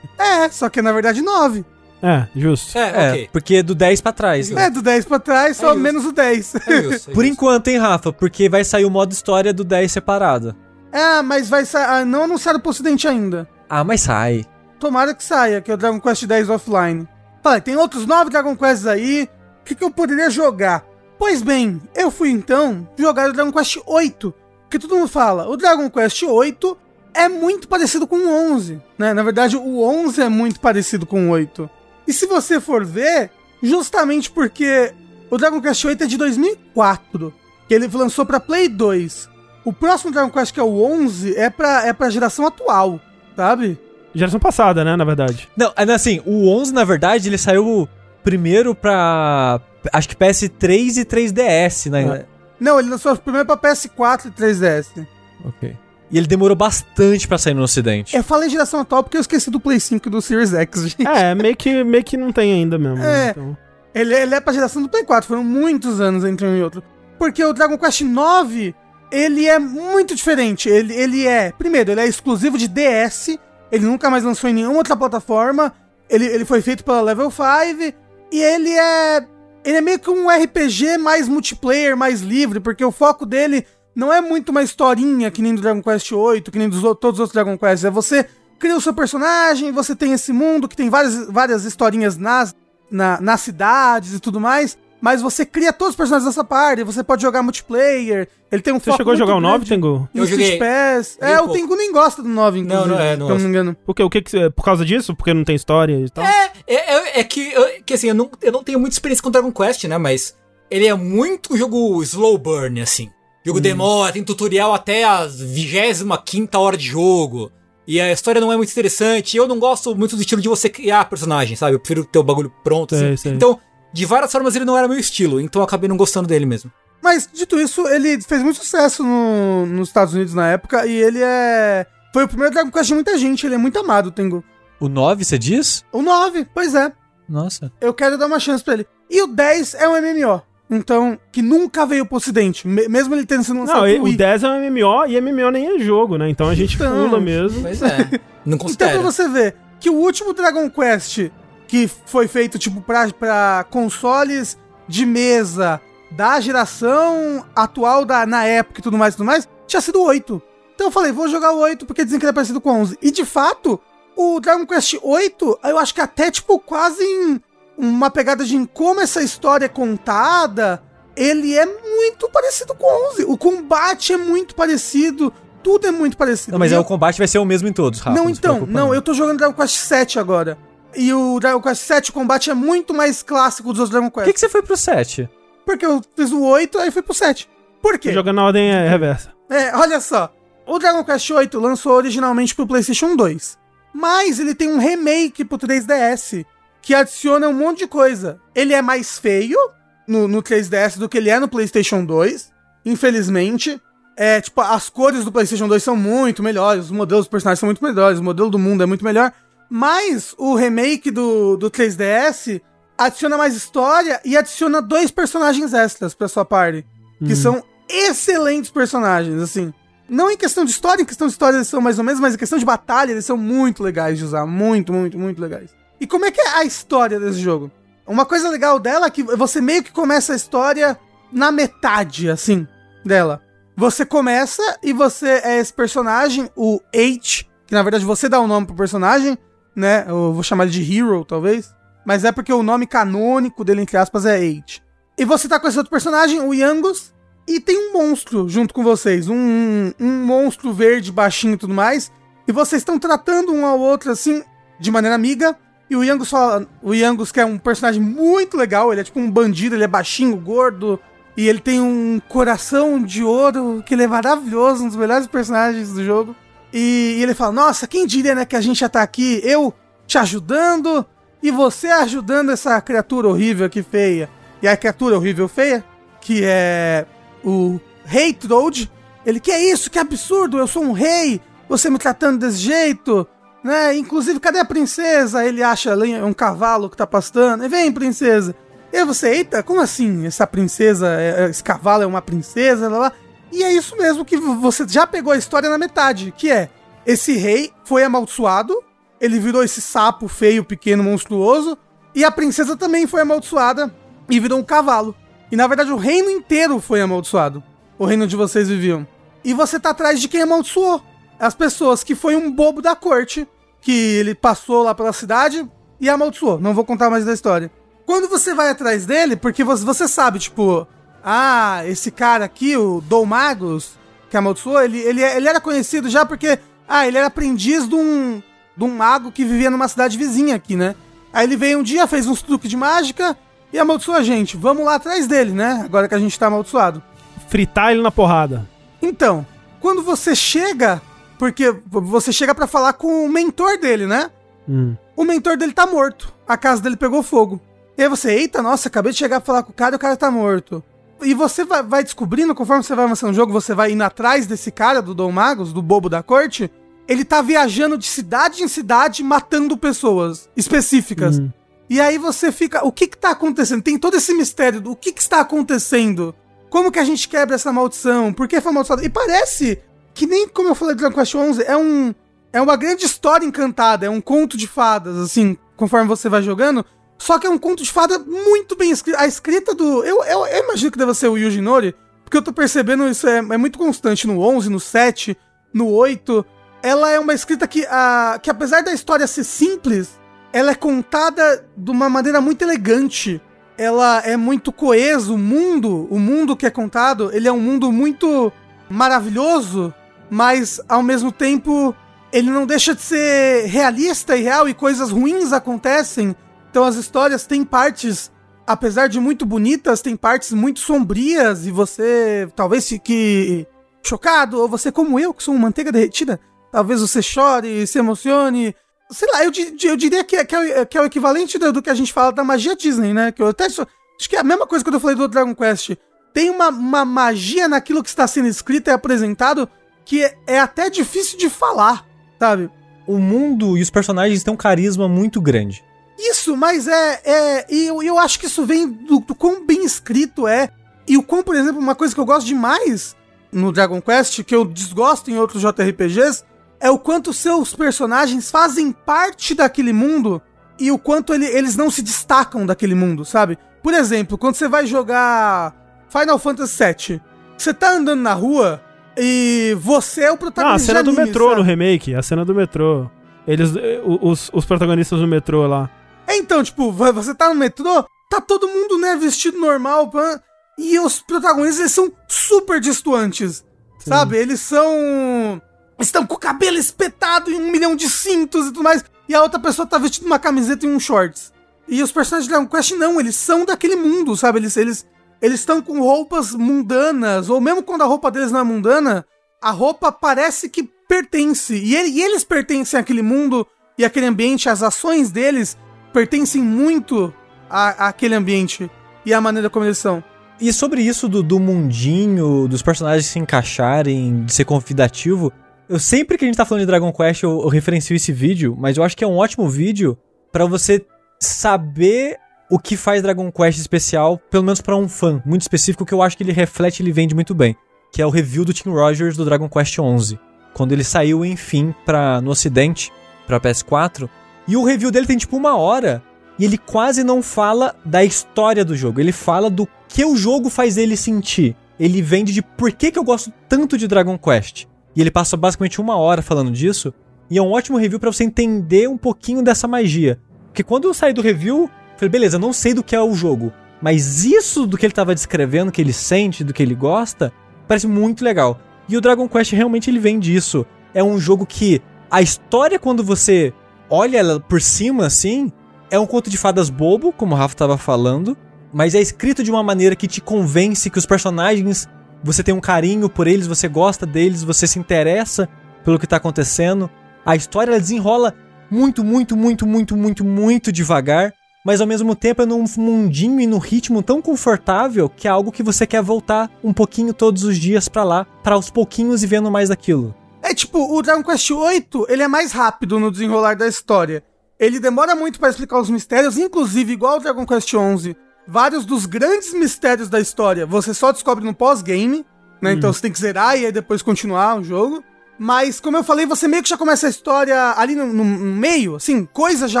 É, 0.18 0.48
só 0.50 0.68
que 0.68 0.78
é 0.80 0.82
na 0.82 0.92
verdade 0.92 1.22
9. 1.22 1.64
É, 2.02 2.26
justo. 2.36 2.76
É, 2.76 3.06
É, 3.06 3.10
ok. 3.12 3.28
porque 3.32 3.62
do 3.62 3.74
10 3.74 4.00
pra 4.02 4.12
trás. 4.12 4.50
É, 4.50 4.68
do 4.68 4.82
10 4.82 5.06
pra 5.06 5.18
trás, 5.18 5.56
só 5.56 5.68
justo. 5.68 5.80
menos 5.80 6.04
o 6.04 6.12
10. 6.12 6.54
É 6.54 6.74
isso. 6.80 7.10
é 7.10 7.14
Por 7.14 7.24
isso. 7.24 7.32
enquanto, 7.32 7.68
hein, 7.68 7.78
Rafa? 7.78 8.12
Porque 8.12 8.48
vai 8.48 8.62
sair 8.64 8.84
o 8.84 8.90
modo 8.90 9.12
história 9.12 9.52
do 9.54 9.64
10 9.64 9.90
separado. 9.90 10.54
é, 10.92 11.22
mas 11.22 11.48
vai 11.48 11.64
sair. 11.64 11.86
Ah, 11.88 12.04
não 12.04 12.24
anunciaram 12.24 12.60
pro 12.60 12.70
ocidente 12.70 13.08
ainda. 13.08 13.48
Ah, 13.68 13.82
mas 13.82 14.02
sai. 14.02 14.44
Tomara 14.78 15.14
que 15.14 15.24
saia, 15.24 15.60
que 15.62 15.70
é 15.70 15.74
o 15.74 15.78
Dragon 15.78 15.98
Quest 16.00 16.26
10 16.26 16.50
offline. 16.50 17.08
Falei, 17.42 17.60
tem 17.62 17.76
outros 17.76 18.04
9 18.06 18.28
Dragon 18.30 18.54
Quests 18.56 18.86
aí. 18.86 19.28
O 19.64 19.66
que, 19.66 19.74
que 19.74 19.82
eu 19.82 19.90
poderia 19.90 20.28
jogar? 20.28 20.84
Pois 21.18 21.40
bem, 21.40 21.80
eu 21.94 22.10
fui 22.10 22.28
então 22.28 22.86
jogar 22.98 23.30
o 23.30 23.32
Dragon 23.32 23.50
Quest 23.50 23.78
8. 23.86 24.34
Porque 24.60 24.78
todo 24.78 24.94
mundo 24.94 25.08
fala, 25.08 25.48
o 25.48 25.56
Dragon 25.56 25.88
Quest 25.88 26.22
8 26.22 26.76
é 27.14 27.30
muito 27.30 27.66
parecido 27.66 28.06
com 28.06 28.16
o 28.16 28.52
11. 28.52 28.78
Né? 28.98 29.14
Na 29.14 29.22
verdade, 29.22 29.56
o 29.56 29.82
11 29.82 30.20
é 30.20 30.28
muito 30.28 30.60
parecido 30.60 31.06
com 31.06 31.28
o 31.28 31.30
8. 31.30 31.70
E 32.06 32.12
se 32.12 32.26
você 32.26 32.60
for 32.60 32.84
ver, 32.84 33.30
justamente 33.62 34.30
porque 34.30 34.92
o 35.30 35.38
Dragon 35.38 35.62
Quest 35.62 35.82
8 35.82 36.04
é 36.04 36.06
de 36.06 36.18
2004. 36.18 37.32
Que 37.66 37.72
ele 37.72 37.86
lançou 37.86 38.26
pra 38.26 38.38
Play 38.38 38.68
2. 38.68 39.30
O 39.64 39.72
próximo 39.72 40.12
Dragon 40.12 40.30
Quest, 40.30 40.52
que 40.52 40.60
é 40.60 40.62
o 40.62 40.84
11, 40.84 41.36
é 41.36 41.48
pra, 41.48 41.86
é 41.86 41.94
pra 41.94 42.10
geração 42.10 42.46
atual, 42.46 43.00
sabe? 43.34 43.78
Geração 44.14 44.38
passada, 44.38 44.84
né, 44.84 44.94
na 44.94 45.06
verdade. 45.06 45.48
Não, 45.56 45.72
é, 45.74 45.90
assim, 45.90 46.20
o 46.26 46.50
11, 46.50 46.74
na 46.74 46.84
verdade, 46.84 47.30
ele 47.30 47.38
saiu 47.38 47.88
primeiro 48.24 48.74
pra. 48.74 49.60
Acho 49.92 50.08
que 50.08 50.16
PS3 50.16 50.96
e 50.96 51.04
3DS, 51.04 51.90
né? 51.90 52.24
Não, 52.58 52.80
ele 52.80 52.88
lançou 52.88 53.14
primeiro 53.16 53.46
pra 53.46 53.56
PS4 53.56 54.26
e 54.26 54.30
3DS. 54.30 55.06
Ok. 55.44 55.76
E 56.10 56.18
ele 56.18 56.26
demorou 56.26 56.56
bastante 56.56 57.26
pra 57.28 57.36
sair 57.38 57.54
no 57.54 57.62
ocidente. 57.62 58.16
Eu 58.16 58.22
falei 58.24 58.48
geração 58.48 58.80
atual 58.80 59.02
porque 59.02 59.16
eu 59.16 59.20
esqueci 59.20 59.50
do 59.50 59.60
Play 59.60 59.78
5 59.80 60.08
e 60.08 60.10
do 60.10 60.22
Series 60.22 60.52
X, 60.54 60.82
gente. 60.88 61.06
É, 61.06 61.34
meio 61.34 61.56
que, 61.56 61.84
meio 61.84 62.02
que 62.04 62.16
não 62.16 62.32
tem 62.32 62.52
ainda 62.52 62.78
mesmo. 62.78 62.96
né, 62.96 63.26
É. 63.26 63.30
então. 63.30 63.56
Ele, 63.94 64.14
ele 64.14 64.34
é 64.34 64.40
pra 64.40 64.52
geração 64.52 64.82
do 64.82 64.88
Play 64.88 65.04
4, 65.04 65.26
foram 65.28 65.44
muitos 65.44 66.00
anos 66.00 66.24
entre 66.24 66.46
um 66.46 66.56
e 66.56 66.62
outro. 66.62 66.82
Porque 67.18 67.44
o 67.44 67.52
Dragon 67.52 67.78
Quest 67.78 68.00
9, 68.02 68.74
ele 69.10 69.46
é 69.46 69.58
muito 69.58 70.14
diferente. 70.16 70.68
Ele, 70.68 70.92
ele 70.94 71.26
é, 71.26 71.52
primeiro, 71.52 71.92
ele 71.92 72.00
é 72.00 72.06
exclusivo 72.06 72.58
de 72.58 72.66
DS, 72.68 73.38
Ele 73.70 73.84
nunca 73.86 74.10
mais 74.10 74.24
lançou 74.24 74.48
em 74.50 74.54
nenhuma 74.54 74.78
outra 74.78 74.96
plataforma. 74.96 75.72
Ele, 76.08 76.26
ele 76.26 76.44
foi 76.44 76.60
feito 76.60 76.84
pela 76.84 77.00
Level 77.02 77.30
5. 77.30 77.94
E 78.34 78.42
ele 78.42 78.70
é. 78.70 79.28
Ele 79.64 79.76
é 79.76 79.80
meio 79.80 79.98
que 80.00 80.10
um 80.10 80.28
RPG 80.28 80.98
mais 80.98 81.28
multiplayer, 81.28 81.96
mais 81.96 82.20
livre, 82.20 82.58
porque 82.58 82.84
o 82.84 82.90
foco 82.90 83.24
dele 83.24 83.64
não 83.94 84.12
é 84.12 84.20
muito 84.20 84.48
uma 84.48 84.60
historinha 84.64 85.30
que 85.30 85.40
nem 85.40 85.54
do 85.54 85.62
Dragon 85.62 85.80
Quest 85.80 86.10
VIII, 86.10 86.42
que 86.42 86.58
nem 86.58 86.68
dos 86.68 86.82
todos 86.82 87.14
os 87.14 87.20
outros 87.20 87.32
Dragon 87.32 87.56
Quests. 87.56 87.84
É 87.84 87.90
você 87.90 88.28
cria 88.58 88.76
o 88.76 88.80
seu 88.80 88.92
personagem, 88.92 89.70
você 89.70 89.94
tem 89.94 90.12
esse 90.12 90.32
mundo 90.32 90.68
que 90.68 90.74
tem 90.74 90.90
várias, 90.90 91.28
várias 91.28 91.64
historinhas 91.64 92.18
nas, 92.18 92.52
na, 92.90 93.20
nas 93.20 93.40
cidades 93.40 94.14
e 94.14 94.18
tudo 94.18 94.40
mais. 94.40 94.76
Mas 95.04 95.20
você 95.20 95.44
cria 95.44 95.70
todos 95.70 95.90
os 95.90 95.96
personagens 95.96 96.24
dessa 96.26 96.42
parte, 96.42 96.82
você 96.82 97.04
pode 97.04 97.20
jogar 97.20 97.42
multiplayer. 97.42 98.26
Ele 98.50 98.62
tem 98.62 98.72
um 98.72 98.80
Você 98.80 98.90
chegou 98.90 99.12
a 99.12 99.16
jogar 99.16 99.36
o 99.36 99.40
9, 99.40 99.66
Tengu? 99.66 100.08
Eu 100.14 100.24
joguei. 100.24 100.58
Pass. 100.58 101.18
É, 101.20 101.38
um 101.42 101.50
o. 101.50 101.52
Tengu 101.52 101.76
nem 101.76 101.92
gosta 101.92 102.22
do 102.22 102.28
9, 102.30 102.60
inclusive. 102.60 102.88
Não, 102.88 102.96
não, 102.96 103.04
é, 103.04 103.14
não 103.14 103.26
se 103.26 103.32
eu 103.32 103.36
não 103.36 103.42
me 103.44 103.48
engano. 103.50 103.76
Por 103.84 103.94
quê? 103.94 104.02
O 104.02 104.08
que 104.08 104.22
que 104.22 104.30
você- 104.30 104.48
Por 104.48 104.64
causa 104.64 104.82
disso? 104.82 105.14
Porque 105.14 105.34
não 105.34 105.44
tem 105.44 105.56
história 105.56 105.92
e 105.94 106.08
tal? 106.08 106.24
É, 106.24 106.52
é, 106.66 106.74
é, 106.74 107.20
é 107.20 107.24
que, 107.24 107.52
eu- 107.52 107.82
que 107.84 107.92
assim, 107.92 108.08
eu 108.08 108.14
não, 108.14 108.30
eu 108.40 108.50
não 108.50 108.64
tenho 108.64 108.80
muita 108.80 108.94
experiência 108.94 109.22
com 109.22 109.30
Dragon 109.30 109.52
Quest, 109.52 109.84
né? 109.84 109.98
Mas 109.98 110.34
ele 110.70 110.86
é 110.86 110.94
muito 110.94 111.54
jogo 111.54 112.02
slow 112.02 112.38
burn, 112.38 112.80
assim. 112.80 113.10
Jogo 113.44 113.60
demora, 113.60 114.10
tem 114.10 114.24
tutorial 114.24 114.72
até 114.72 115.04
a 115.04 115.26
25 115.26 116.56
hora 116.56 116.78
de 116.78 116.86
jogo. 116.86 117.52
E 117.86 118.00
a 118.00 118.10
história 118.10 118.40
não 118.40 118.50
é 118.50 118.56
muito 118.56 118.70
interessante. 118.72 119.36
Eu 119.36 119.46
não 119.46 119.58
gosto 119.58 119.94
muito 119.94 120.16
do 120.16 120.22
estilo 120.22 120.40
de 120.40 120.48
você 120.48 120.70
criar 120.70 121.04
personagem, 121.10 121.54
sabe? 121.56 121.74
Eu 121.74 121.78
prefiro 121.80 122.06
ter 122.06 122.18
o 122.18 122.22
bagulho 122.22 122.50
pronto. 122.64 122.94
Assim. 122.94 123.14
sei. 123.18 123.32
Então, 123.32 123.60
de 123.94 124.04
várias 124.04 124.30
formas, 124.32 124.54
ele 124.56 124.64
não 124.66 124.76
era 124.76 124.86
meu 124.88 124.98
estilo. 124.98 125.40
Então 125.40 125.62
eu 125.62 125.64
acabei 125.64 125.88
não 125.88 125.96
gostando 125.96 126.28
dele 126.28 126.44
mesmo. 126.44 126.70
Mas, 127.02 127.28
dito 127.32 127.58
isso, 127.60 127.86
ele 127.88 128.20
fez 128.20 128.42
muito 128.42 128.56
sucesso 128.58 129.02
no- 129.02 129.66
nos 129.66 129.88
Estados 129.88 130.12
Unidos 130.14 130.34
na 130.34 130.48
época 130.48 130.84
e 130.86 130.92
ele 130.94 131.20
é. 131.22 131.86
Foi 132.12 132.24
o 132.24 132.28
primeiro 132.28 132.52
Dragon 132.52 132.70
Quest 132.70 132.88
de 132.88 132.94
muita 132.94 133.16
gente, 133.18 133.46
ele 133.46 133.54
é 133.54 133.58
muito 133.58 133.78
amado, 133.78 134.06
o 134.06 134.10
Tengu. 134.10 134.42
O 134.80 134.88
9, 134.88 135.24
você 135.24 135.38
diz? 135.38 135.84
O 135.92 136.02
9, 136.02 136.46
pois 136.54 136.74
é. 136.74 136.92
Nossa. 137.28 137.70
Eu 137.80 137.94
quero 137.94 138.18
dar 138.18 138.26
uma 138.26 138.40
chance 138.40 138.62
pra 138.64 138.74
ele. 138.74 138.86
E 139.10 139.22
o 139.22 139.26
10 139.26 139.74
é 139.74 139.88
um 139.88 139.96
MMO. 139.96 140.42
Então, 140.70 141.18
que 141.30 141.42
nunca 141.42 141.84
veio 141.86 142.06
pro 142.06 142.16
ocidente. 142.16 142.66
me- 142.66 142.88
mesmo 142.88 143.14
ele 143.14 143.26
tendo 143.26 143.44
sido 143.44 143.58
lançado 143.60 143.86
Não, 143.86 144.00
o 144.00 144.04
Wii. 144.04 144.16
10 144.16 144.42
é 144.42 144.48
um 144.48 144.56
MMO 144.70 145.06
e 145.06 145.16
MMO 145.20 145.50
nem 145.50 145.76
é 145.76 145.78
jogo, 145.78 146.16
né? 146.16 146.28
Então 146.30 146.48
a 146.48 146.54
gente 146.54 146.74
Então. 146.76 147.04
pula 147.08 147.20
mesmo. 147.20 147.62
Pois 147.62 147.82
é. 147.82 148.20
Não 148.46 148.56
Então, 148.56 148.90
pra 148.90 149.00
você 149.02 149.28
ver 149.28 149.54
que 149.78 149.90
o 149.90 149.94
último 149.94 150.32
Dragon 150.32 150.68
Quest 150.70 151.30
que 151.66 151.88
foi 152.06 152.28
feito, 152.28 152.58
tipo, 152.58 152.80
pra, 152.80 153.08
pra 153.12 153.64
consoles 153.70 154.56
de 154.86 155.06
mesa 155.06 155.80
da 156.10 156.38
geração 156.40 157.44
atual, 157.56 158.04
da, 158.04 158.24
na 158.26 158.44
época 158.44 158.80
e 158.80 158.82
tudo 158.82 158.96
mais 158.98 159.14
e 159.14 159.16
tudo 159.16 159.26
mais, 159.26 159.48
tinha 159.66 159.80
sido 159.80 160.00
o 160.00 160.04
8. 160.04 160.40
Então 160.74 160.88
eu 160.88 160.90
falei, 160.90 161.10
vou 161.12 161.28
jogar 161.28 161.52
o 161.52 161.58
8 161.58 161.86
porque 161.86 162.04
dizem 162.04 162.18
que 162.18 162.24
ele 162.24 162.30
é 162.30 162.34
parecido 162.34 162.60
com 162.60 162.70
o 162.70 162.76
11. 162.80 162.98
E 163.00 163.10
de 163.10 163.24
fato, 163.24 163.80
o 164.16 164.38
Dragon 164.40 164.66
Quest 164.66 164.94
8, 165.02 165.58
eu 165.64 165.78
acho 165.78 165.94
que 165.94 166.00
até, 166.00 166.30
tipo, 166.30 166.58
quase 166.58 167.02
em 167.02 167.40
uma 167.76 168.10
pegada 168.10 168.44
de 168.44 168.54
em 168.56 168.64
como 168.64 169.00
essa 169.00 169.22
história 169.22 169.64
é 169.66 169.68
contada, 169.68 170.82
ele 171.16 171.56
é 171.56 171.64
muito 171.66 172.28
parecido 172.30 172.74
com 172.74 172.86
o 172.86 173.10
11. 173.12 173.24
O 173.24 173.36
combate 173.36 174.12
é 174.12 174.16
muito 174.16 174.54
parecido, 174.54 175.32
tudo 175.62 175.86
é 175.86 175.90
muito 175.90 176.16
parecido. 176.16 176.52
Não, 176.52 176.58
mas 176.58 176.70
é 176.72 176.76
eu- 176.76 176.80
o 176.80 176.84
combate 176.84 177.18
vai 177.18 177.26
ser 177.26 177.38
o 177.38 177.44
mesmo 177.44 177.66
em 177.66 177.72
todos, 177.72 178.00
Rafa. 178.00 178.16
não, 178.16 178.26
se 178.26 178.32
então, 178.32 178.66
não, 178.66 178.94
eu 178.94 179.02
tô 179.02 179.14
jogando 179.14 179.38
Dragon 179.38 179.54
Quest 179.54 179.76
7 179.76 180.18
agora. 180.18 180.56
E 180.96 181.12
o 181.12 181.38
Dragon 181.40 181.60
Quest 181.60 181.82
7, 181.82 182.10
o 182.10 182.12
combate 182.12 182.50
é 182.50 182.54
muito 182.54 182.94
mais 182.94 183.22
clássico 183.22 183.70
dos 183.70 183.80
outros 183.80 183.90
Dragon 183.90 184.10
Por 184.10 184.22
Quest. 184.22 184.26
que, 184.26 184.32
que 184.34 184.40
você 184.40 184.48
foi 184.48 184.62
pro 184.62 184.76
7? 184.76 185.28
Porque 185.64 185.84
eu 185.84 186.02
fiz 186.16 186.30
o 186.30 186.42
8, 186.42 186.78
aí 186.78 186.90
fui 186.90 187.02
pro 187.02 187.14
7. 187.14 187.48
Por 187.80 187.98
quê? 187.98 188.12
Jogando 188.12 188.36
na 188.36 188.46
ordem 188.46 188.70
é, 188.70 188.88
reversa. 188.88 189.32
É, 189.50 189.74
olha 189.76 190.00
só. 190.00 190.32
O 190.66 190.78
Dragon 190.78 191.04
Quest 191.04 191.30
8 191.30 191.58
lançou 191.60 191.92
originalmente 191.92 192.54
pro 192.54 192.66
PlayStation 192.66 193.14
2. 193.14 193.58
Mas 193.92 194.38
ele 194.38 194.54
tem 194.54 194.68
um 194.68 194.78
remake 194.78 195.44
pro 195.44 195.58
3DS 195.58 196.44
que 196.82 196.94
adiciona 196.94 197.48
um 197.48 197.52
monte 197.52 197.80
de 197.80 197.86
coisa. 197.86 198.40
Ele 198.54 198.74
é 198.74 198.82
mais 198.82 199.18
feio 199.18 199.58
no, 200.06 200.26
no 200.28 200.42
3DS 200.42 200.98
do 200.98 201.08
que 201.08 201.18
ele 201.18 201.30
é 201.30 201.38
no 201.38 201.48
PlayStation 201.48 202.04
2, 202.04 202.50
infelizmente. 202.84 203.80
É, 204.16 204.40
tipo, 204.40 204.60
as 204.60 204.88
cores 204.88 205.24
do 205.24 205.32
PlayStation 205.32 205.66
2 205.66 205.82
são 205.82 205.96
muito 205.96 206.42
melhores, 206.42 206.84
os 206.84 206.90
modelos 206.90 207.24
dos 207.24 207.30
personagens 207.30 207.58
são 207.58 207.66
muito 207.66 207.82
melhores, 207.82 208.18
o 208.20 208.22
modelo 208.22 208.50
do 208.50 208.58
mundo 208.58 208.82
é 208.82 208.86
muito 208.86 209.04
melhor. 209.04 209.32
Mas 209.76 210.36
o 210.38 210.54
remake 210.54 211.10
do, 211.10 211.56
do 211.56 211.68
3DS 211.68 212.62
adiciona 212.96 213.36
mais 213.36 213.56
história 213.56 214.20
e 214.24 214.36
adiciona 214.36 214.80
dois 214.80 215.10
personagens 215.10 215.74
extras 215.74 216.14
pra 216.14 216.28
sua 216.28 216.44
party. 216.44 216.86
Que 217.18 217.34
são 217.34 217.60
excelentes 217.88 218.70
personagens, 218.70 219.42
assim. 219.42 219.74
Não 220.08 220.30
em 220.30 220.36
questão 220.36 220.64
de 220.64 220.70
história, 220.70 221.02
em 221.02 221.04
questão 221.04 221.26
de 221.26 221.32
história 221.32 221.56
eles 221.56 221.66
são 221.66 221.80
mais 221.80 221.98
ou 221.98 222.04
menos, 222.04 222.20
mas 222.20 222.34
em 222.34 222.38
questão 222.38 222.56
de 222.56 222.64
batalha 222.64 223.10
eles 223.10 223.24
são 223.24 223.36
muito 223.36 223.82
legais 223.82 224.16
de 224.16 224.24
usar. 224.24 224.46
Muito, 224.46 224.92
muito, 224.92 225.18
muito 225.18 225.42
legais. 225.42 225.74
E 226.00 226.06
como 226.06 226.24
é 226.24 226.30
que 226.30 226.40
é 226.40 226.50
a 226.50 226.64
história 226.64 227.18
desse 227.18 227.40
jogo? 227.40 227.68
Uma 228.06 228.24
coisa 228.24 228.48
legal 228.48 228.78
dela 228.78 229.06
é 229.06 229.10
que 229.10 229.24
você 229.24 229.60
meio 229.60 229.82
que 229.82 229.90
começa 229.90 230.34
a 230.34 230.36
história 230.36 230.96
na 231.32 231.50
metade, 231.50 232.30
assim, 232.30 232.64
dela. 233.04 233.42
Você 233.76 234.06
começa 234.06 234.62
e 234.84 234.92
você 234.92 235.40
é 235.42 235.58
esse 235.58 235.72
personagem, 235.72 236.48
o 236.54 236.80
H, 236.94 237.44
que 237.66 237.74
na 237.74 237.82
verdade 237.82 238.04
você 238.04 238.28
dá 238.28 238.38
o 238.38 238.46
nome 238.46 238.68
pro 238.68 238.76
personagem, 238.76 239.36
né? 239.74 240.04
Eu 240.08 240.32
vou 240.32 240.42
chamar 240.42 240.64
ele 240.64 240.72
de 240.72 240.98
Hero, 240.98 241.24
talvez. 241.24 241.74
Mas 242.04 242.24
é 242.24 242.32
porque 242.32 242.52
o 242.52 242.62
nome 242.62 242.86
canônico 242.86 243.64
dele, 243.64 243.82
entre 243.82 243.96
aspas, 243.96 244.26
é 244.26 244.36
H. 244.36 244.80
E 245.16 245.24
você 245.24 245.48
tá 245.48 245.58
com 245.58 245.68
esse 245.68 245.78
outro 245.78 245.90
personagem, 245.90 246.40
o 246.40 246.52
Yangus, 246.52 247.12
e 247.46 247.60
tem 247.60 247.76
um 247.78 247.92
monstro 247.92 248.48
junto 248.48 248.74
com 248.74 248.82
vocês. 248.82 249.28
Um, 249.28 249.92
um 249.98 250.26
monstro 250.26 250.72
verde, 250.72 251.12
baixinho 251.12 251.54
e 251.54 251.58
tudo 251.58 251.74
mais. 251.74 252.10
E 252.46 252.52
vocês 252.52 252.80
estão 252.80 252.98
tratando 252.98 253.52
um 253.52 253.64
ao 253.64 253.78
outro, 253.78 254.10
assim, 254.10 254.42
de 254.78 254.90
maneira 254.90 255.14
amiga. 255.14 255.56
E 255.88 255.96
o 255.96 256.02
Yangus 256.02 256.30
fala. 256.30 256.66
O 256.82 256.94
Yangus, 256.94 257.30
que 257.30 257.40
é 257.40 257.44
um 257.44 257.58
personagem 257.58 258.02
muito 258.02 258.56
legal, 258.56 258.92
ele 258.92 259.00
é 259.00 259.04
tipo 259.04 259.20
um 259.20 259.30
bandido, 259.30 259.74
ele 259.74 259.84
é 259.84 259.88
baixinho, 259.88 260.36
gordo. 260.36 260.98
E 261.36 261.48
ele 261.48 261.58
tem 261.58 261.80
um 261.80 262.20
coração 262.28 263.02
de 263.02 263.24
ouro, 263.24 263.82
que 263.84 263.94
ele 263.94 264.04
é 264.04 264.06
maravilhoso, 264.06 264.84
um 264.84 264.88
dos 264.88 264.96
melhores 264.96 265.26
personagens 265.26 265.92
do 265.92 266.04
jogo. 266.04 266.34
E, 266.76 267.22
ele 267.22 267.34
fala: 267.34 267.52
Nossa, 267.52 267.86
quem 267.86 268.04
diria, 268.04 268.34
né, 268.34 268.44
que 268.44 268.56
a 268.56 268.60
gente 268.60 268.80
já 268.80 268.88
tá 268.88 269.00
aqui, 269.00 269.40
eu 269.44 269.72
te 270.08 270.18
ajudando 270.18 271.06
e 271.40 271.52
você 271.52 271.86
ajudando 271.86 272.50
essa 272.50 272.80
criatura 272.80 273.28
horrível 273.28 273.64
aqui 273.66 273.80
feia. 273.80 274.28
E 274.60 274.66
a 274.66 274.76
criatura 274.76 275.16
horrível 275.16 275.46
feia, 275.46 275.84
que 276.20 276.40
é 276.44 277.06
o 277.44 277.78
Rei 278.04 278.32
Troad, 278.32 278.90
ele, 279.24 279.38
que 279.38 279.52
é 279.52 279.62
isso? 279.62 279.90
Que 279.90 279.98
absurdo, 280.00 280.58
eu 280.58 280.66
sou 280.66 280.82
um 280.82 280.92
rei, 280.92 281.40
você 281.68 281.88
me 281.88 281.98
tratando 281.98 282.40
desse 282.40 282.58
jeito, 282.58 283.26
né? 283.62 283.96
Inclusive, 283.96 284.40
cadê 284.40 284.58
a 284.58 284.64
princesa? 284.64 285.44
Ele 285.46 285.62
acha 285.62 285.92
ali 285.92 286.20
um 286.20 286.32
cavalo 286.32 286.90
que 286.90 286.96
tá 286.96 287.06
pastando. 287.06 287.64
E 287.64 287.68
vem, 287.68 287.92
princesa. 287.92 288.54
E 288.92 289.04
você, 289.04 289.28
eita, 289.28 289.62
como 289.62 289.80
assim? 289.80 290.26
Essa 290.26 290.46
princesa, 290.46 291.08
é- 291.20 291.50
esse 291.50 291.62
cavalo 291.62 292.02
é 292.02 292.06
uma 292.06 292.22
princesa, 292.22 292.88
lá. 292.88 293.12
E 293.54 293.62
é 293.62 293.72
isso 293.72 293.96
mesmo 293.96 294.24
que 294.24 294.36
você 294.36 294.84
já 294.88 295.06
pegou 295.06 295.32
a 295.32 295.36
história 295.36 295.70
na 295.70 295.78
metade, 295.78 296.34
que 296.36 296.50
é 296.50 296.68
esse 297.06 297.36
rei 297.36 297.70
foi 297.84 298.02
amaldiçoado, 298.02 298.82
ele 299.20 299.38
virou 299.38 299.62
esse 299.62 299.80
sapo 299.80 300.26
feio, 300.26 300.64
pequeno, 300.64 301.04
monstruoso, 301.04 301.78
e 302.12 302.24
a 302.24 302.32
princesa 302.32 302.76
também 302.76 303.06
foi 303.06 303.20
amaldiçoada 303.20 303.94
e 304.28 304.40
virou 304.40 304.58
um 304.58 304.64
cavalo. 304.64 305.14
E 305.52 305.56
na 305.56 305.68
verdade 305.68 305.92
o 305.92 305.96
reino 305.96 306.30
inteiro 306.30 306.80
foi 306.80 307.00
amaldiçoado. 307.00 307.62
O 307.96 308.04
reino 308.04 308.24
onde 308.24 308.34
vocês 308.34 308.68
viviam. 308.68 309.06
E 309.44 309.54
você 309.54 309.78
tá 309.78 309.90
atrás 309.90 310.20
de 310.20 310.26
quem 310.26 310.42
amaldiçoou. 310.42 311.00
As 311.38 311.54
pessoas 311.54 312.02
que 312.02 312.16
foi 312.16 312.34
um 312.34 312.50
bobo 312.50 312.82
da 312.82 312.96
corte, 312.96 313.46
que 313.80 313.92
ele 313.92 314.34
passou 314.34 314.82
lá 314.82 314.96
pela 314.96 315.12
cidade 315.12 315.64
e 316.00 316.08
amaldiçoou. 316.08 316.58
Não 316.58 316.74
vou 316.74 316.84
contar 316.84 317.08
mais 317.08 317.24
da 317.24 317.32
história. 317.32 317.70
Quando 318.04 318.28
você 318.28 318.52
vai 318.52 318.70
atrás 318.70 319.06
dele, 319.06 319.36
porque 319.36 319.62
você, 319.62 320.08
sabe, 320.08 320.40
tipo, 320.40 320.88
ah, 321.24 321.82
esse 321.86 322.10
cara 322.10 322.44
aqui, 322.44 322.76
o 322.76 323.00
Dom 323.00 323.24
Magus, 323.24 323.92
que 324.28 324.36
amaldiçoou, 324.36 324.82
ele, 324.82 324.98
ele, 324.98 325.22
ele 325.22 325.48
era 325.48 325.60
conhecido 325.60 326.10
já 326.10 326.26
porque, 326.26 326.58
ah, 326.86 327.06
ele 327.06 327.16
era 327.16 327.28
aprendiz 327.28 327.88
de 327.88 327.94
um, 327.94 328.42
de 328.76 328.84
um 328.84 328.94
mago 328.94 329.32
que 329.32 329.44
vivia 329.44 329.70
numa 329.70 329.88
cidade 329.88 330.18
vizinha 330.18 330.54
aqui, 330.54 330.76
né? 330.76 330.94
Aí 331.32 331.46
ele 331.46 331.56
veio 331.56 331.78
um 331.78 331.82
dia, 331.82 332.06
fez 332.06 332.26
uns 332.26 332.42
truques 332.42 332.68
de 332.68 332.76
mágica 332.76 333.36
e 333.72 333.78
amaldiçoou 333.78 334.18
a 334.18 334.22
gente. 334.22 334.56
Vamos 334.56 334.84
lá 334.84 334.96
atrás 334.96 335.26
dele, 335.26 335.52
né? 335.52 335.82
Agora 335.84 336.06
que 336.08 336.14
a 336.14 336.18
gente 336.18 336.38
tá 336.38 336.46
amaldiçoado. 336.46 337.02
Fritar 337.48 337.90
ele 337.90 338.02
na 338.02 338.10
porrada. 338.10 338.68
Então, 339.00 339.46
quando 339.80 340.02
você 340.02 340.36
chega, 340.36 341.00
porque 341.38 341.74
você 341.86 342.32
chega 342.32 342.54
pra 342.54 342.66
falar 342.66 342.92
com 342.92 343.24
o 343.24 343.28
mentor 343.28 343.78
dele, 343.78 344.06
né? 344.06 344.30
Hum. 344.68 344.94
O 345.16 345.24
mentor 345.24 345.56
dele 345.56 345.72
tá 345.72 345.86
morto. 345.86 346.32
A 346.46 346.56
casa 346.56 346.82
dele 346.82 346.96
pegou 346.96 347.22
fogo. 347.22 347.60
E 347.96 348.02
aí 348.02 348.08
você, 348.08 348.32
eita, 348.32 348.60
nossa, 348.60 348.88
acabei 348.88 349.12
de 349.12 349.18
chegar 349.18 349.40
pra 349.40 349.46
falar 349.46 349.62
com 349.62 349.70
o 349.70 349.74
cara 349.74 349.94
e 349.94 349.96
o 349.96 349.98
cara 349.98 350.16
tá 350.16 350.30
morto. 350.30 350.82
E 351.24 351.34
você 351.34 351.64
vai, 351.64 351.82
vai 351.82 352.04
descobrindo, 352.04 352.54
conforme 352.54 352.82
você 352.82 352.94
vai 352.94 353.04
avançando 353.04 353.30
no 353.30 353.36
jogo, 353.36 353.52
você 353.52 353.74
vai 353.74 353.92
indo 353.92 354.02
atrás 354.02 354.46
desse 354.46 354.70
cara, 354.70 355.00
do 355.00 355.14
Dom 355.14 355.32
Magos, 355.32 355.72
do 355.72 355.82
bobo 355.82 356.08
da 356.08 356.22
corte. 356.22 356.70
Ele 357.08 357.24
tá 357.24 357.42
viajando 357.42 357.98
de 357.98 358.06
cidade 358.06 358.62
em 358.62 358.68
cidade, 358.68 359.22
matando 359.22 359.76
pessoas 359.76 360.48
específicas. 360.56 361.38
Hum. 361.38 361.50
E 361.88 362.00
aí 362.00 362.16
você 362.18 362.50
fica, 362.50 362.84
o 362.84 362.90
que 362.90 363.06
que 363.06 363.16
tá 363.16 363.30
acontecendo? 363.30 363.82
Tem 363.82 363.98
todo 363.98 364.16
esse 364.16 364.32
mistério 364.34 364.80
do 364.80 364.92
o 364.92 364.96
que 364.96 365.12
que 365.12 365.20
está 365.20 365.40
acontecendo. 365.40 366.34
Como 366.70 366.90
que 366.90 366.98
a 366.98 367.04
gente 367.04 367.28
quebra 367.28 367.54
essa 367.54 367.72
maldição? 367.72 368.32
Por 368.32 368.48
que 368.48 368.60
foi 368.60 368.70
amaldiçoado? 368.70 369.04
E 369.04 369.08
parece 369.08 369.80
que 370.14 370.26
nem 370.26 370.48
como 370.48 370.68
eu 370.68 370.74
falei 370.74 370.94
do 370.94 370.98
Dragon 370.98 371.14
Quest 371.14 371.34
11, 371.34 371.62
é 371.64 371.76
um 371.76 372.14
é 372.52 372.60
uma 372.60 372.76
grande 372.76 373.04
história 373.04 373.44
encantada, 373.44 374.06
é 374.06 374.10
um 374.10 374.20
conto 374.20 374.56
de 374.56 374.68
fadas, 374.68 375.16
assim, 375.18 375.58
conforme 375.76 376.06
você 376.06 376.28
vai 376.28 376.40
jogando. 376.40 376.86
Só 377.18 377.38
que 377.38 377.46
é 377.46 377.50
um 377.50 377.58
conto 377.58 377.82
de 377.82 377.90
fada 377.90 378.18
muito 378.18 378.76
bem 378.76 378.90
escrito. 378.90 379.18
A 379.18 379.26
escrita 379.26 379.74
do. 379.74 380.04
Eu, 380.04 380.24
eu, 380.24 380.46
eu 380.46 380.64
imagino 380.64 380.90
que 380.90 380.98
deve 380.98 381.14
ser 381.14 381.28
o 381.28 381.38
Yuji 381.38 381.60
Nori, 381.60 381.94
porque 382.24 382.36
eu 382.36 382.42
tô 382.42 382.52
percebendo 382.52 383.08
isso 383.08 383.26
é, 383.26 383.38
é 383.38 383.56
muito 383.56 383.78
constante 383.78 384.26
no 384.26 384.40
11, 384.40 384.68
no 384.70 384.80
7, 384.80 385.36
no 385.72 385.88
8. 385.88 386.44
Ela 386.82 387.10
é 387.10 387.18
uma 387.18 387.32
escrita 387.32 387.66
que, 387.66 387.86
a, 387.86 388.38
que, 388.42 388.50
apesar 388.50 388.82
da 388.82 388.92
história 388.92 389.26
ser 389.26 389.44
simples, 389.44 390.20
ela 390.52 390.72
é 390.72 390.74
contada 390.74 391.64
de 391.76 391.90
uma 391.90 392.10
maneira 392.10 392.40
muito 392.40 392.62
elegante. 392.62 393.40
Ela 393.78 394.20
é 394.20 394.36
muito 394.36 394.70
coeso. 394.70 395.34
O 395.34 395.38
mundo, 395.38 396.06
o 396.10 396.18
mundo 396.18 396.56
que 396.56 396.66
é 396.66 396.70
contado, 396.70 397.30
ele 397.32 397.48
é 397.48 397.52
um 397.52 397.60
mundo 397.60 397.90
muito 397.90 398.52
maravilhoso, 398.88 399.92
mas 400.30 400.80
ao 400.88 401.02
mesmo 401.02 401.32
tempo 401.32 401.94
ele 402.32 402.50
não 402.50 402.66
deixa 402.66 402.94
de 402.94 403.00
ser 403.00 403.66
realista 403.66 404.36
e 404.36 404.42
real 404.42 404.68
e 404.68 404.74
coisas 404.74 405.10
ruins 405.10 405.52
acontecem. 405.52 406.34
Então 406.74 406.82
as 406.82 406.96
histórias 406.96 407.46
têm 407.46 407.64
partes, 407.64 408.32
apesar 408.66 409.06
de 409.06 409.20
muito 409.20 409.46
bonitas, 409.46 410.02
tem 410.02 410.16
partes 410.16 410.50
muito 410.50 410.80
sombrias 410.80 411.68
e 411.68 411.70
você 411.70 412.50
talvez 412.56 412.88
fique 412.88 413.64
chocado, 414.04 414.60
ou 414.60 414.68
você 414.68 414.90
como 414.90 415.20
eu, 415.20 415.32
que 415.32 415.44
sou 415.44 415.54
uma 415.54 415.68
manteiga 415.68 415.92
derretida, 415.92 416.40
talvez 416.72 417.00
você 417.00 417.22
chore, 417.22 417.86
se 417.86 418.00
emocione. 418.00 418.74
Sei 419.08 419.30
lá, 419.30 419.44
eu, 419.44 419.52
eu 419.84 419.96
diria 419.96 420.24
que 420.24 420.34
é, 420.34 420.44
que, 420.44 420.56
é, 420.56 420.84
que 420.84 420.98
é 420.98 421.00
o 421.00 421.04
equivalente 421.04 421.58
do, 421.58 421.72
do, 421.72 421.80
que 421.80 421.90
a 421.90 421.94
gente 421.94 422.12
fala 422.12 422.32
da 422.32 422.42
magia 422.42 422.74
Disney, 422.74 423.14
né? 423.14 423.30
Que 423.30 423.40
eu 423.40 423.46
até 423.46 423.66
acho 423.66 423.86
que 424.28 424.34
é 424.34 424.40
a 424.40 424.44
mesma 424.44 424.66
coisa 424.66 424.84
que 424.84 424.92
eu 424.92 424.98
falei 424.98 425.14
do 425.14 425.28
Dragon 425.28 425.54
Quest. 425.54 425.92
Tem 426.32 426.50
uma, 426.50 426.70
uma 426.70 427.04
magia 427.04 427.68
naquilo 427.68 428.02
que 428.02 428.08
está 428.08 428.26
sendo 428.26 428.48
escrito 428.48 428.88
e 428.88 428.90
apresentado 428.90 429.68
que 430.04 430.24
é, 430.24 430.36
é 430.48 430.58
até 430.58 430.90
difícil 430.90 431.38
de 431.38 431.48
falar 431.48 432.04
sabe? 432.36 432.68
O 433.06 433.18
mundo 433.18 433.78
e 433.78 433.82
os 433.82 433.90
personagens 433.90 434.42
têm 434.42 434.52
um 434.52 434.56
carisma 434.56 435.08
muito 435.08 435.40
grande. 435.40 435.84
Isso, 436.18 436.56
mas 436.56 436.86
é. 436.86 437.20
é 437.24 437.66
e 437.68 437.86
eu, 437.86 438.02
eu 438.02 438.18
acho 438.18 438.38
que 438.38 438.46
isso 438.46 438.64
vem 438.64 438.88
do, 438.88 439.20
do 439.20 439.34
quão 439.34 439.66
bem 439.66 439.84
escrito 439.84 440.46
é. 440.46 440.70
E 441.06 441.16
o 441.16 441.22
quão, 441.22 441.42
por 441.42 441.54
exemplo, 441.54 441.80
uma 441.80 441.94
coisa 441.94 442.14
que 442.14 442.20
eu 442.20 442.24
gosto 442.24 442.46
demais 442.46 443.14
no 443.52 443.70
Dragon 443.70 444.00
Quest, 444.00 444.42
que 444.42 444.54
eu 444.54 444.64
desgosto 444.64 445.30
em 445.30 445.36
outros 445.36 445.62
JRPGs, 445.62 446.44
é 446.80 446.90
o 446.90 446.98
quanto 446.98 447.32
seus 447.32 447.74
personagens 447.74 448.50
fazem 448.50 448.90
parte 448.90 449.54
daquele 449.54 449.92
mundo 449.92 450.40
e 450.78 450.90
o 450.90 450.98
quanto 450.98 451.32
ele, 451.32 451.46
eles 451.46 451.76
não 451.76 451.90
se 451.90 452.02
destacam 452.02 452.66
daquele 452.66 452.94
mundo, 452.94 453.24
sabe? 453.24 453.58
Por 453.82 453.94
exemplo, 453.94 454.36
quando 454.36 454.56
você 454.56 454.68
vai 454.68 454.86
jogar 454.86 455.74
Final 456.08 456.38
Fantasy 456.38 456.84
VII, 456.84 457.20
você 457.56 457.72
tá 457.72 457.92
andando 457.92 458.20
na 458.20 458.34
rua 458.34 458.82
e 459.16 459.76
você 459.80 460.22
é 460.22 460.32
o 460.32 460.36
protagonista. 460.36 460.92
Ah, 460.92 461.00
a 461.00 461.02
cena 461.02 461.02
do 461.02 461.12
metrô 461.12 461.48
sabe? 461.50 461.60
no 461.60 461.66
remake, 461.66 462.14
a 462.14 462.22
cena 462.22 462.44
do 462.44 462.54
metrô. 462.54 463.08
Eles, 463.46 463.76
eh, 463.76 464.00
os, 464.04 464.50
os 464.52 464.64
protagonistas 464.64 465.20
do 465.20 465.26
metrô 465.26 465.66
lá. 465.66 465.90
É, 466.26 466.36
então, 466.36 466.62
tipo, 466.62 466.90
você 466.90 467.34
tá 467.34 467.48
no 467.48 467.54
metrô, 467.54 468.04
tá 468.30 468.40
todo 468.40 468.68
mundo, 468.68 468.98
né, 468.98 469.16
vestido 469.16 469.58
normal, 469.58 470.10
pã, 470.10 470.40
e 470.78 470.98
os 470.98 471.20
protagonistas, 471.20 471.80
eles 471.80 471.92
são 471.92 472.12
super 472.28 472.80
distantes, 472.80 473.64
sabe? 473.98 474.36
Eles 474.36 474.60
são... 474.60 475.62
Estão 476.00 476.26
com 476.26 476.34
o 476.34 476.38
cabelo 476.38 476.76
espetado 476.76 477.50
em 477.50 477.54
um 477.54 477.70
milhão 477.70 477.94
de 477.94 478.10
cintos 478.10 478.66
e 478.66 478.72
tudo 478.72 478.82
mais, 478.82 479.04
e 479.28 479.34
a 479.34 479.42
outra 479.42 479.60
pessoa 479.60 479.86
tá 479.86 479.96
vestindo 479.96 480.26
uma 480.26 480.40
camiseta 480.40 480.84
e 480.84 480.88
um 480.88 480.98
shorts. 480.98 481.52
E 481.86 482.02
os 482.02 482.10
personagens 482.10 482.46
de 482.46 482.50
Dragon 482.50 482.66
Quest, 482.66 482.92
não, 482.92 483.20
eles 483.20 483.36
são 483.36 483.64
daquele 483.64 483.94
mundo, 483.94 484.36
sabe? 484.36 484.58
Eles, 484.58 484.76
eles, 484.76 485.06
eles 485.40 485.60
estão 485.60 485.80
com 485.80 486.00
roupas 486.00 486.52
mundanas, 486.52 487.48
ou 487.48 487.60
mesmo 487.60 487.82
quando 487.82 488.02
a 488.02 488.06
roupa 488.06 488.30
deles 488.30 488.50
não 488.50 488.60
é 488.60 488.64
mundana, 488.64 489.24
a 489.62 489.70
roupa 489.70 490.10
parece 490.10 490.68
que 490.68 490.82
pertence. 490.82 491.74
E, 491.74 491.94
ele, 491.94 492.08
e 492.08 492.22
eles 492.22 492.42
pertencem 492.42 492.98
àquele 492.98 493.22
mundo 493.22 493.66
e 493.96 494.04
àquele 494.04 494.26
ambiente, 494.26 494.68
as 494.68 494.82
ações 494.82 495.30
deles 495.30 495.76
pertencem 496.14 496.62
muito 496.62 497.34
àquele 497.68 498.36
ambiente 498.36 498.88
e 499.26 499.34
à 499.34 499.40
maneira 499.40 499.68
como 499.68 499.84
eles 499.84 499.98
são. 499.98 500.22
E 500.60 500.72
sobre 500.72 501.02
isso 501.02 501.28
do, 501.28 501.42
do 501.42 501.58
mundinho, 501.58 502.68
dos 502.68 502.80
personagens 502.80 503.26
se 503.26 503.40
encaixarem, 503.40 504.44
de 504.44 504.54
ser 504.54 504.64
convidativo, 504.64 505.52
eu 505.88 505.98
sempre 505.98 506.38
que 506.38 506.44
a 506.44 506.46
gente 506.46 506.56
tá 506.56 506.64
falando 506.64 506.82
de 506.82 506.86
Dragon 506.86 507.12
Quest 507.12 507.42
eu, 507.42 507.60
eu 507.60 507.68
referencio 507.68 508.14
esse 508.14 508.32
vídeo, 508.32 508.76
mas 508.78 508.96
eu 508.96 509.02
acho 509.02 509.16
que 509.16 509.24
é 509.24 509.26
um 509.26 509.36
ótimo 509.36 509.68
vídeo 509.68 510.16
para 510.52 510.64
você 510.64 511.04
saber 511.40 512.38
o 512.70 512.78
que 512.78 512.96
faz 512.96 513.20
Dragon 513.20 513.50
Quest 513.50 513.78
especial, 513.78 514.38
pelo 514.50 514.64
menos 514.64 514.80
para 514.80 514.96
um 514.96 515.08
fã 515.08 515.42
muito 515.44 515.62
específico, 515.62 516.06
que 516.06 516.14
eu 516.14 516.22
acho 516.22 516.36
que 516.36 516.44
ele 516.44 516.52
reflete 516.52 517.00
e 517.00 517.02
ele 517.02 517.12
vende 517.12 517.34
muito 517.34 517.54
bem, 517.54 517.76
que 518.12 518.22
é 518.22 518.26
o 518.26 518.30
review 518.30 518.64
do 518.64 518.72
Tim 518.72 518.90
Rogers 518.90 519.36
do 519.36 519.44
Dragon 519.44 519.68
Quest 519.68 519.98
11, 519.98 520.38
quando 520.72 520.92
ele 520.92 521.04
saiu, 521.04 521.44
enfim, 521.44 521.92
pra, 522.06 522.40
no 522.40 522.52
ocidente, 522.52 523.12
pra 523.46 523.60
PS4, 523.60 524.28
e 524.66 524.76
o 524.76 524.84
review 524.84 525.10
dele 525.10 525.26
tem 525.26 525.36
tipo 525.36 525.56
uma 525.56 525.76
hora, 525.76 526.22
e 526.58 526.64
ele 526.64 526.78
quase 526.78 527.24
não 527.24 527.42
fala 527.42 527.94
da 528.04 528.24
história 528.24 528.84
do 528.84 528.96
jogo, 528.96 529.20
ele 529.20 529.32
fala 529.32 529.68
do 529.68 529.88
que 530.08 530.24
o 530.24 530.36
jogo 530.36 530.70
faz 530.70 530.96
ele 530.96 531.16
sentir. 531.16 531.76
Ele 531.98 532.22
vende 532.22 532.52
de 532.52 532.62
por 532.62 532.92
que, 532.92 533.10
que 533.10 533.18
eu 533.18 533.24
gosto 533.24 533.52
tanto 533.68 533.96
de 533.96 534.08
Dragon 534.08 534.38
Quest. 534.38 534.86
E 535.14 535.20
ele 535.20 535.30
passa 535.30 535.56
basicamente 535.56 536.00
uma 536.00 536.16
hora 536.16 536.42
falando 536.42 536.70
disso, 536.70 537.12
e 537.50 537.58
é 537.58 537.62
um 537.62 537.72
ótimo 537.72 537.98
review 537.98 538.18
para 538.18 538.32
você 538.32 538.44
entender 538.44 539.08
um 539.08 539.18
pouquinho 539.18 539.62
dessa 539.62 539.86
magia. 539.86 540.40
Porque 540.66 540.82
quando 540.82 541.06
eu 541.06 541.14
saí 541.14 541.32
do 541.32 541.42
review, 541.42 541.88
Falei, 542.16 542.30
beleza, 542.30 542.58
não 542.58 542.72
sei 542.72 542.94
do 542.94 543.02
que 543.02 543.16
é 543.16 543.20
o 543.20 543.34
jogo, 543.34 543.72
mas 544.00 544.44
isso 544.44 544.86
do 544.86 544.96
que 544.96 545.04
ele 545.04 545.12
estava 545.12 545.34
descrevendo, 545.34 545.90
que 545.90 546.00
ele 546.00 546.12
sente, 546.12 546.62
do 546.62 546.72
que 546.72 546.82
ele 546.82 546.94
gosta, 546.94 547.52
parece 547.88 548.06
muito 548.06 548.44
legal. 548.44 548.78
E 549.08 549.16
o 549.16 549.20
Dragon 549.20 549.48
Quest 549.48 549.72
realmente 549.72 550.10
ele 550.10 550.18
vem 550.18 550.38
disso. 550.38 550.86
É 551.12 551.22
um 551.22 551.38
jogo 551.38 551.66
que 551.66 552.00
a 552.30 552.40
história, 552.40 552.98
quando 552.98 553.22
você 553.22 553.72
olha 554.08 554.38
ela 554.38 554.60
por 554.60 554.80
cima 554.80 555.26
assim, 555.26 555.72
é 556.10 556.18
um 556.18 556.26
conto 556.26 556.50
de 556.50 556.58
fadas 556.58 556.90
bobo, 556.90 557.32
como 557.32 557.54
o 557.54 557.58
Rafa 557.58 557.74
estava 557.74 557.98
falando, 557.98 558.56
mas 558.92 559.14
é 559.14 559.20
escrito 559.20 559.62
de 559.62 559.70
uma 559.70 559.82
maneira 559.82 560.14
que 560.14 560.28
te 560.28 560.40
convence 560.40 561.10
que 561.10 561.18
os 561.18 561.26
personagens, 561.26 562.08
você 562.42 562.62
tem 562.62 562.74
um 562.74 562.80
carinho 562.80 563.28
por 563.28 563.46
eles, 563.46 563.66
você 563.66 563.88
gosta 563.88 564.24
deles, 564.24 564.62
você 564.62 564.86
se 564.86 564.98
interessa 564.98 565.68
pelo 566.04 566.18
que 566.18 566.26
está 566.26 566.36
acontecendo. 566.36 567.10
A 567.44 567.56
história 567.56 567.98
desenrola 567.98 568.54
muito, 568.90 569.24
muito, 569.24 569.56
muito, 569.56 569.86
muito, 569.86 570.16
muito, 570.16 570.44
muito 570.44 570.92
devagar 570.92 571.52
mas 571.84 572.00
ao 572.00 572.06
mesmo 572.06 572.34
tempo 572.34 572.62
é 572.62 572.66
num 572.66 572.84
mundinho 572.96 573.60
e 573.60 573.66
num 573.66 573.78
ritmo 573.78 574.22
tão 574.22 574.40
confortável 574.40 575.28
que 575.28 575.46
é 575.46 575.50
algo 575.50 575.70
que 575.70 575.82
você 575.82 576.06
quer 576.06 576.22
voltar 576.22 576.70
um 576.82 576.94
pouquinho 576.94 577.34
todos 577.34 577.62
os 577.62 577.76
dias 577.76 578.08
para 578.08 578.24
lá, 578.24 578.46
para 578.62 578.74
aos 578.74 578.88
pouquinhos 578.88 579.42
e 579.42 579.46
vendo 579.46 579.70
mais 579.70 579.90
daquilo. 579.90 580.34
É 580.64 580.72
tipo, 580.72 581.14
o 581.14 581.20
Dragon 581.20 581.42
Quest 581.44 581.68
VIII, 581.68 582.24
ele 582.26 582.42
é 582.42 582.48
mais 582.48 582.72
rápido 582.72 583.20
no 583.20 583.30
desenrolar 583.30 583.76
da 583.76 583.86
história. 583.86 584.42
Ele 584.80 584.98
demora 584.98 585.34
muito 585.34 585.60
para 585.60 585.68
explicar 585.68 586.00
os 586.00 586.08
mistérios, 586.08 586.56
inclusive 586.56 587.12
igual 587.12 587.36
o 587.36 587.40
Dragon 587.40 587.66
Quest 587.66 587.90
XI, 587.90 588.34
vários 588.66 589.04
dos 589.04 589.26
grandes 589.26 589.74
mistérios 589.74 590.30
da 590.30 590.40
história 590.40 590.86
você 590.86 591.12
só 591.12 591.32
descobre 591.32 591.66
no 591.66 591.74
pós-game, 591.74 592.46
né? 592.80 592.94
Então 592.94 593.12
você 593.12 593.20
tem 593.20 593.30
que 593.30 593.38
zerar 593.38 593.78
e 593.78 593.84
aí 593.84 593.92
depois 593.92 594.22
continuar 594.22 594.80
o 594.80 594.82
jogo. 594.82 595.22
Mas, 595.58 596.00
como 596.00 596.16
eu 596.16 596.24
falei, 596.24 596.46
você 596.46 596.66
meio 596.66 596.82
que 596.82 596.88
já 596.88 596.96
começa 596.96 597.26
a 597.26 597.30
história 597.30 597.94
ali 597.96 598.14
no, 598.14 598.26
no, 598.26 598.42
no 598.42 598.74
meio, 598.74 599.16
assim, 599.16 599.44
coisas 599.44 599.90
já 599.90 600.00